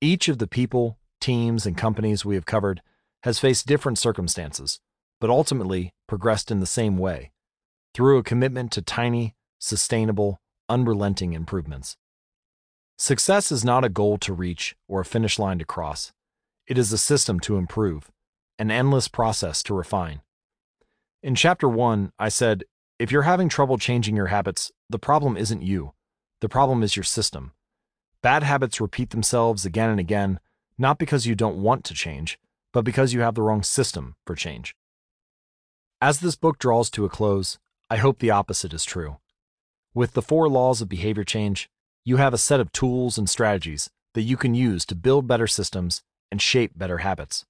Each 0.00 0.28
of 0.28 0.38
the 0.38 0.46
people, 0.46 0.98
teams, 1.20 1.64
and 1.64 1.76
companies 1.76 2.24
we 2.24 2.34
have 2.34 2.46
covered 2.46 2.82
has 3.22 3.38
faced 3.38 3.66
different 3.66 3.98
circumstances, 3.98 4.80
but 5.20 5.30
ultimately 5.30 5.92
progressed 6.06 6.50
in 6.50 6.60
the 6.60 6.66
same 6.66 6.98
way 6.98 7.30
through 7.94 8.18
a 8.18 8.22
commitment 8.22 8.72
to 8.72 8.82
tiny, 8.82 9.34
sustainable, 9.58 10.40
unrelenting 10.68 11.32
improvements. 11.34 11.96
Success 12.98 13.52
is 13.52 13.64
not 13.64 13.84
a 13.84 13.88
goal 13.88 14.18
to 14.18 14.32
reach 14.32 14.76
or 14.88 15.00
a 15.00 15.04
finish 15.04 15.38
line 15.38 15.58
to 15.58 15.64
cross. 15.64 16.12
It 16.66 16.78
is 16.78 16.92
a 16.92 16.98
system 16.98 17.40
to 17.40 17.56
improve, 17.56 18.10
an 18.58 18.70
endless 18.70 19.08
process 19.08 19.62
to 19.64 19.74
refine. 19.74 20.22
In 21.22 21.34
Chapter 21.34 21.68
1, 21.68 22.12
I 22.18 22.28
said 22.28 22.64
if 23.02 23.10
you're 23.10 23.22
having 23.22 23.48
trouble 23.48 23.78
changing 23.78 24.14
your 24.14 24.28
habits, 24.28 24.70
the 24.88 24.96
problem 24.96 25.36
isn't 25.36 25.60
you. 25.60 25.92
The 26.40 26.48
problem 26.48 26.84
is 26.84 26.94
your 26.94 27.02
system. 27.02 27.50
Bad 28.22 28.44
habits 28.44 28.80
repeat 28.80 29.10
themselves 29.10 29.66
again 29.66 29.90
and 29.90 29.98
again, 29.98 30.38
not 30.78 31.00
because 31.00 31.26
you 31.26 31.34
don't 31.34 31.60
want 31.60 31.82
to 31.86 31.94
change, 31.94 32.38
but 32.72 32.84
because 32.84 33.12
you 33.12 33.20
have 33.22 33.34
the 33.34 33.42
wrong 33.42 33.64
system 33.64 34.14
for 34.24 34.36
change. 34.36 34.76
As 36.00 36.20
this 36.20 36.36
book 36.36 36.60
draws 36.60 36.90
to 36.90 37.04
a 37.04 37.08
close, 37.08 37.58
I 37.90 37.96
hope 37.96 38.20
the 38.20 38.30
opposite 38.30 38.72
is 38.72 38.84
true. 38.84 39.16
With 39.92 40.12
the 40.12 40.22
four 40.22 40.48
laws 40.48 40.80
of 40.80 40.88
behavior 40.88 41.24
change, 41.24 41.68
you 42.04 42.18
have 42.18 42.32
a 42.32 42.38
set 42.38 42.60
of 42.60 42.70
tools 42.70 43.18
and 43.18 43.28
strategies 43.28 43.90
that 44.14 44.22
you 44.22 44.36
can 44.36 44.54
use 44.54 44.86
to 44.86 44.94
build 44.94 45.26
better 45.26 45.48
systems 45.48 46.04
and 46.30 46.40
shape 46.40 46.78
better 46.78 46.98
habits. 46.98 47.46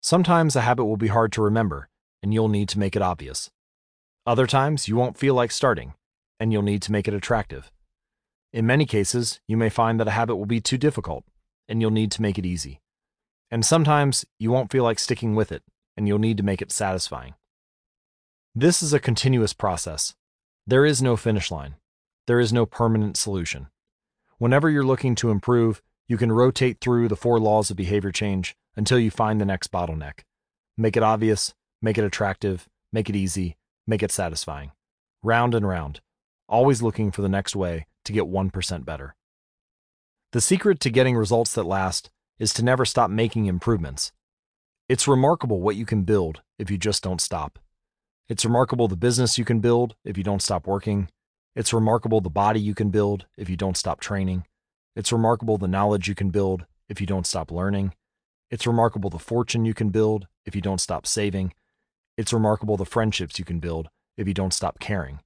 Sometimes 0.00 0.56
a 0.56 0.62
habit 0.62 0.86
will 0.86 0.96
be 0.96 1.06
hard 1.06 1.30
to 1.34 1.42
remember, 1.42 1.88
and 2.20 2.34
you'll 2.34 2.48
need 2.48 2.68
to 2.70 2.80
make 2.80 2.96
it 2.96 3.02
obvious. 3.02 3.48
Other 4.26 4.46
times, 4.48 4.88
you 4.88 4.96
won't 4.96 5.16
feel 5.16 5.34
like 5.34 5.52
starting, 5.52 5.94
and 6.40 6.52
you'll 6.52 6.62
need 6.62 6.82
to 6.82 6.92
make 6.92 7.06
it 7.06 7.14
attractive. 7.14 7.70
In 8.52 8.66
many 8.66 8.84
cases, 8.84 9.40
you 9.46 9.56
may 9.56 9.68
find 9.68 10.00
that 10.00 10.08
a 10.08 10.12
habit 10.12 10.34
will 10.34 10.46
be 10.46 10.60
too 10.60 10.78
difficult, 10.78 11.24
and 11.68 11.80
you'll 11.80 11.92
need 11.92 12.10
to 12.12 12.22
make 12.22 12.36
it 12.36 12.46
easy. 12.46 12.80
And 13.52 13.64
sometimes, 13.64 14.24
you 14.38 14.50
won't 14.50 14.72
feel 14.72 14.82
like 14.82 14.98
sticking 14.98 15.36
with 15.36 15.52
it, 15.52 15.62
and 15.96 16.08
you'll 16.08 16.18
need 16.18 16.38
to 16.38 16.42
make 16.42 16.60
it 16.60 16.72
satisfying. 16.72 17.34
This 18.52 18.82
is 18.82 18.92
a 18.92 18.98
continuous 18.98 19.52
process. 19.52 20.16
There 20.66 20.84
is 20.84 21.00
no 21.00 21.16
finish 21.16 21.52
line. 21.52 21.76
There 22.26 22.40
is 22.40 22.52
no 22.52 22.66
permanent 22.66 23.16
solution. 23.16 23.68
Whenever 24.38 24.68
you're 24.68 24.82
looking 24.82 25.14
to 25.16 25.30
improve, 25.30 25.82
you 26.08 26.16
can 26.16 26.32
rotate 26.32 26.80
through 26.80 27.06
the 27.06 27.16
four 27.16 27.38
laws 27.38 27.70
of 27.70 27.76
behavior 27.76 28.10
change 28.10 28.56
until 28.74 28.98
you 28.98 29.10
find 29.12 29.40
the 29.40 29.44
next 29.44 29.70
bottleneck. 29.70 30.20
Make 30.76 30.96
it 30.96 31.04
obvious, 31.04 31.54
make 31.80 31.96
it 31.96 32.04
attractive, 32.04 32.68
make 32.92 33.08
it 33.08 33.14
easy, 33.14 33.56
make 33.86 34.02
it 34.02 34.10
satisfying. 34.10 34.72
Round 35.22 35.54
and 35.54 35.66
round, 35.66 36.00
always 36.48 36.82
looking 36.82 37.10
for 37.10 37.22
the 37.22 37.28
next 37.28 37.56
way 37.56 37.86
to 38.04 38.12
get 38.12 38.24
1% 38.24 38.84
better. 38.84 39.14
The 40.32 40.40
secret 40.40 40.80
to 40.80 40.90
getting 40.90 41.16
results 41.16 41.54
that 41.54 41.64
last 41.64 42.10
is 42.38 42.52
to 42.54 42.64
never 42.64 42.84
stop 42.84 43.10
making 43.10 43.46
improvements. 43.46 44.12
It's 44.88 45.08
remarkable 45.08 45.60
what 45.60 45.76
you 45.76 45.86
can 45.86 46.02
build 46.02 46.42
if 46.58 46.70
you 46.70 46.78
just 46.78 47.02
don't 47.02 47.20
stop. 47.20 47.58
It's 48.28 48.44
remarkable 48.44 48.88
the 48.88 48.96
business 48.96 49.38
you 49.38 49.44
can 49.44 49.60
build 49.60 49.94
if 50.04 50.18
you 50.18 50.24
don't 50.24 50.42
stop 50.42 50.66
working. 50.66 51.08
It's 51.54 51.72
remarkable 51.72 52.20
the 52.20 52.30
body 52.30 52.60
you 52.60 52.74
can 52.74 52.90
build 52.90 53.26
if 53.36 53.48
you 53.48 53.56
don't 53.56 53.76
stop 53.76 54.00
training. 54.00 54.44
It's 54.94 55.12
remarkable 55.12 55.58
the 55.58 55.68
knowledge 55.68 56.08
you 56.08 56.14
can 56.14 56.30
build 56.30 56.66
if 56.88 57.00
you 57.00 57.06
don't 57.06 57.26
stop 57.26 57.50
learning. 57.50 57.94
It's 58.50 58.66
remarkable 58.66 59.10
the 59.10 59.18
fortune 59.18 59.64
you 59.64 59.74
can 59.74 59.90
build 59.90 60.26
if 60.44 60.54
you 60.54 60.60
don't 60.60 60.80
stop 60.80 61.06
saving. 61.06 61.52
It's 62.16 62.32
remarkable 62.32 62.76
the 62.76 62.86
friendships 62.86 63.38
you 63.38 63.44
can 63.44 63.60
build 63.60 63.88
if 64.16 64.26
you 64.26 64.32
don't 64.32 64.54
stop 64.54 64.78
caring. 64.78 65.20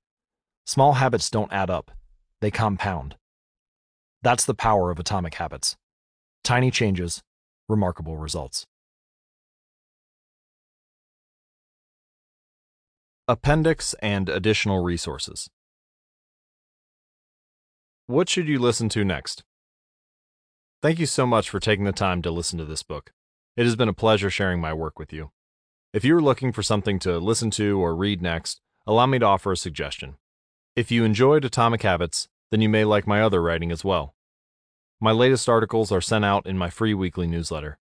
Small 0.66 0.94
habits 0.94 1.30
don't 1.30 1.52
add 1.52 1.70
up, 1.70 1.92
they 2.40 2.50
compound. 2.50 3.16
That's 4.22 4.44
the 4.44 4.54
power 4.54 4.90
of 4.90 4.98
atomic 4.98 5.34
habits. 5.34 5.76
Tiny 6.42 6.70
changes, 6.70 7.22
remarkable 7.68 8.16
results. 8.16 8.66
Appendix 13.28 13.94
and 14.02 14.28
additional 14.28 14.82
resources. 14.82 15.48
What 18.06 18.28
should 18.28 18.48
you 18.48 18.58
listen 18.58 18.88
to 18.88 19.04
next? 19.04 19.44
Thank 20.82 20.98
you 20.98 21.06
so 21.06 21.26
much 21.26 21.48
for 21.48 21.60
taking 21.60 21.84
the 21.84 21.92
time 21.92 22.22
to 22.22 22.30
listen 22.32 22.58
to 22.58 22.64
this 22.64 22.82
book. 22.82 23.12
It 23.56 23.64
has 23.64 23.76
been 23.76 23.88
a 23.88 23.92
pleasure 23.92 24.30
sharing 24.30 24.60
my 24.60 24.72
work 24.72 24.98
with 24.98 25.12
you. 25.12 25.30
If 25.92 26.04
you 26.04 26.16
are 26.16 26.22
looking 26.22 26.52
for 26.52 26.62
something 26.62 27.00
to 27.00 27.18
listen 27.18 27.50
to 27.52 27.82
or 27.82 27.96
read 27.96 28.22
next, 28.22 28.60
allow 28.86 29.06
me 29.06 29.18
to 29.18 29.26
offer 29.26 29.50
a 29.50 29.56
suggestion. 29.56 30.14
If 30.76 30.92
you 30.92 31.02
enjoyed 31.02 31.44
Atomic 31.44 31.82
Habits, 31.82 32.28
then 32.52 32.60
you 32.60 32.68
may 32.68 32.84
like 32.84 33.08
my 33.08 33.20
other 33.20 33.42
writing 33.42 33.72
as 33.72 33.84
well. 33.84 34.14
My 35.00 35.10
latest 35.10 35.48
articles 35.48 35.90
are 35.90 36.00
sent 36.00 36.24
out 36.24 36.46
in 36.46 36.56
my 36.56 36.70
free 36.70 36.94
weekly 36.94 37.26
newsletter. 37.26 37.80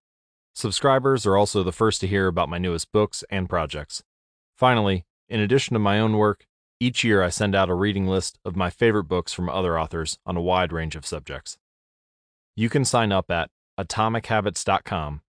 Subscribers 0.52 1.24
are 1.24 1.36
also 1.36 1.62
the 1.62 1.70
first 1.70 2.00
to 2.00 2.08
hear 2.08 2.26
about 2.26 2.48
my 2.48 2.58
newest 2.58 2.90
books 2.90 3.22
and 3.30 3.48
projects. 3.48 4.02
Finally, 4.56 5.06
in 5.28 5.38
addition 5.38 5.74
to 5.74 5.78
my 5.78 6.00
own 6.00 6.16
work, 6.16 6.46
each 6.80 7.04
year 7.04 7.22
I 7.22 7.28
send 7.28 7.54
out 7.54 7.70
a 7.70 7.74
reading 7.74 8.08
list 8.08 8.40
of 8.44 8.56
my 8.56 8.70
favorite 8.70 9.04
books 9.04 9.32
from 9.32 9.48
other 9.48 9.78
authors 9.78 10.18
on 10.26 10.36
a 10.36 10.42
wide 10.42 10.72
range 10.72 10.96
of 10.96 11.06
subjects. 11.06 11.58
You 12.56 12.68
can 12.68 12.84
sign 12.84 13.12
up 13.12 13.30
at 13.30 13.50
atomichabits.com 13.78 15.22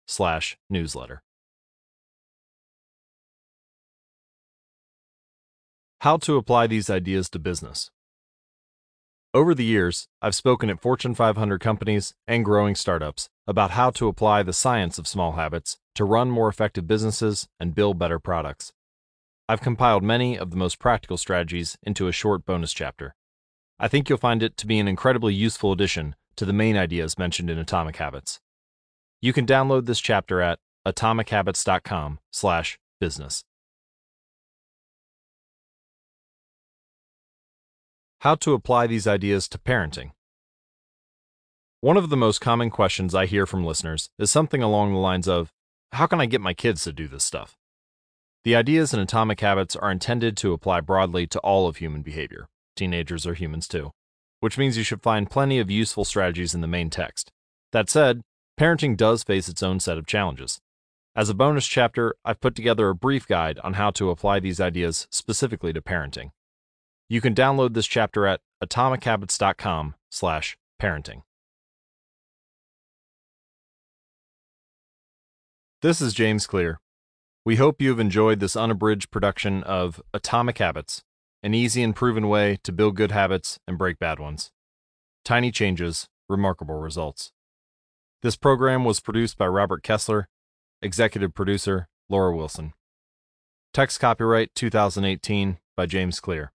How 6.03 6.15
to 6.19 6.37
apply 6.37 6.67
these 6.67 6.89
ideas 6.89 7.29
to 7.31 7.39
business. 7.39 7.91
Over 9.33 9.53
the 9.53 9.65
years, 9.65 10.07
I've 10.21 10.33
spoken 10.33 10.69
at 10.69 10.81
Fortune 10.81 11.13
500 11.13 11.59
companies 11.59 12.13
and 12.25 12.45
growing 12.45 12.75
startups 12.75 13.27
about 13.45 13.71
how 13.71 13.89
to 13.91 14.07
apply 14.07 14.43
the 14.43 14.53
science 14.53 14.97
of 14.97 15.09
small 15.09 15.33
habits 15.33 15.77
to 15.95 16.05
run 16.05 16.29
more 16.29 16.47
effective 16.47 16.87
businesses 16.87 17.49
and 17.59 17.75
build 17.75 17.99
better 17.99 18.17
products. 18.17 18.71
I've 19.49 19.59
compiled 19.59 20.01
many 20.01 20.39
of 20.39 20.51
the 20.51 20.57
most 20.57 20.79
practical 20.79 21.17
strategies 21.17 21.77
into 21.83 22.07
a 22.07 22.13
short 22.13 22.45
bonus 22.45 22.71
chapter. 22.71 23.13
I 23.77 23.89
think 23.89 24.07
you'll 24.07 24.19
find 24.19 24.41
it 24.41 24.55
to 24.55 24.65
be 24.65 24.79
an 24.79 24.87
incredibly 24.87 25.33
useful 25.33 25.73
addition 25.73 26.15
to 26.37 26.45
the 26.45 26.53
main 26.53 26.77
ideas 26.77 27.17
mentioned 27.17 27.49
in 27.49 27.57
Atomic 27.57 27.97
Habits. 27.97 28.39
You 29.21 29.33
can 29.33 29.45
download 29.45 29.85
this 29.85 29.99
chapter 29.99 30.39
at 30.39 30.59
atomichabits.com/business. 30.87 33.43
How 38.19 38.35
to 38.35 38.53
apply 38.53 38.88
these 38.88 39.07
ideas 39.07 39.48
to 39.49 39.57
parenting. 39.57 40.11
One 41.81 41.98
of 41.98 42.09
the 42.09 42.17
most 42.17 42.41
common 42.41 42.69
questions 42.69 43.15
I 43.15 43.25
hear 43.25 43.45
from 43.45 43.65
listeners 43.65 44.09
is 44.19 44.30
something 44.30 44.61
along 44.61 44.93
the 44.93 44.99
lines 44.99 45.27
of, 45.27 45.51
How 45.93 46.07
can 46.07 46.19
I 46.19 46.25
get 46.25 46.41
my 46.41 46.53
kids 46.53 46.83
to 46.83 46.93
do 46.93 47.07
this 47.07 47.23
stuff? 47.23 47.57
The 48.43 48.56
ideas 48.56 48.93
in 48.93 48.99
Atomic 48.99 49.39
Habits 49.39 49.75
are 49.75 49.91
intended 49.91 50.38
to 50.38 50.53
apply 50.53 50.81
broadly 50.81 51.27
to 51.27 51.39
all 51.39 51.67
of 51.67 51.77
human 51.77 52.01
behavior. 52.01 52.48
Teenagers 52.75 53.25
are 53.25 53.33
humans 53.33 53.67
too 53.67 53.91
which 54.39 54.57
means 54.57 54.77
you 54.77 54.83
should 54.83 55.01
find 55.01 55.30
plenty 55.30 55.59
of 55.59 55.69
useful 55.69 56.06
strategies 56.06 56.53
in 56.53 56.61
the 56.61 56.67
main 56.67 56.89
text. 56.89 57.31
That 57.72 57.89
said, 57.89 58.22
parenting 58.59 58.95
does 58.95 59.23
face 59.23 59.49
its 59.49 59.64
own 59.64 59.80
set 59.80 59.98
of 59.98 60.07
challenges. 60.07 60.59
As 61.15 61.30
a 61.30 61.33
bonus 61.33 61.67
chapter, 61.67 62.15
I've 62.23 62.39
put 62.39 62.56
together 62.56 62.89
a 62.89 62.95
brief 62.95 63.27
guide 63.27 63.59
on 63.59 63.73
how 63.73 63.91
to 63.91 64.09
apply 64.09 64.39
these 64.39 64.61
ideas 64.61 65.07
specifically 65.11 65.73
to 65.73 65.81
parenting. 65.81 66.31
You 67.09 67.21
can 67.21 67.33
download 67.35 67.73
this 67.73 67.88
chapter 67.88 68.25
at 68.27 68.41
atomichabits.com 68.63 69.95
slash 70.11 70.57
parenting. 70.81 71.23
This 75.81 76.01
is 76.01 76.13
James 76.13 76.45
Clear. 76.45 76.79
We 77.43 77.55
hope 77.55 77.81
you 77.81 77.89
have 77.89 77.99
enjoyed 77.99 78.39
this 78.39 78.55
unabridged 78.55 79.11
production 79.11 79.63
of 79.63 80.01
Atomic 80.13 80.59
Habits 80.59 81.03
an 81.41 81.53
easy 81.53 81.83
and 81.83 81.95
proven 81.95 82.27
way 82.27 82.57
to 82.63 82.71
build 82.71 82.95
good 82.95 83.11
habits 83.11 83.59
and 83.67 83.77
break 83.77 83.97
bad 83.97 84.19
ones. 84.19 84.51
Tiny 85.23 85.51
changes, 85.51 86.07
remarkable 86.27 86.75
results. 86.75 87.31
This 88.21 88.35
program 88.35 88.83
was 88.83 88.99
produced 88.99 89.38
by 89.38 89.47
Robert 89.47 89.83
Kessler, 89.83 90.27
executive 90.81 91.33
producer 91.33 91.88
Laura 92.09 92.35
Wilson. 92.35 92.73
Text 93.73 93.99
copyright 93.99 94.53
2018 94.55 95.59
by 95.77 95.85
James 95.85 96.19
Clear. 96.19 96.51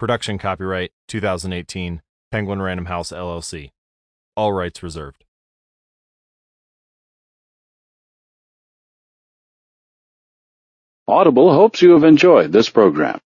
Production 0.00 0.38
copyright 0.38 0.92
2018 1.08 2.00
Penguin 2.32 2.62
Random 2.62 2.86
House 2.86 3.12
LLC. 3.12 3.72
All 4.34 4.50
rights 4.50 4.82
reserved. 4.82 5.24
Audible 11.06 11.52
hopes 11.52 11.82
you 11.82 11.90
have 11.90 12.04
enjoyed 12.04 12.50
this 12.50 12.70
program. 12.70 13.20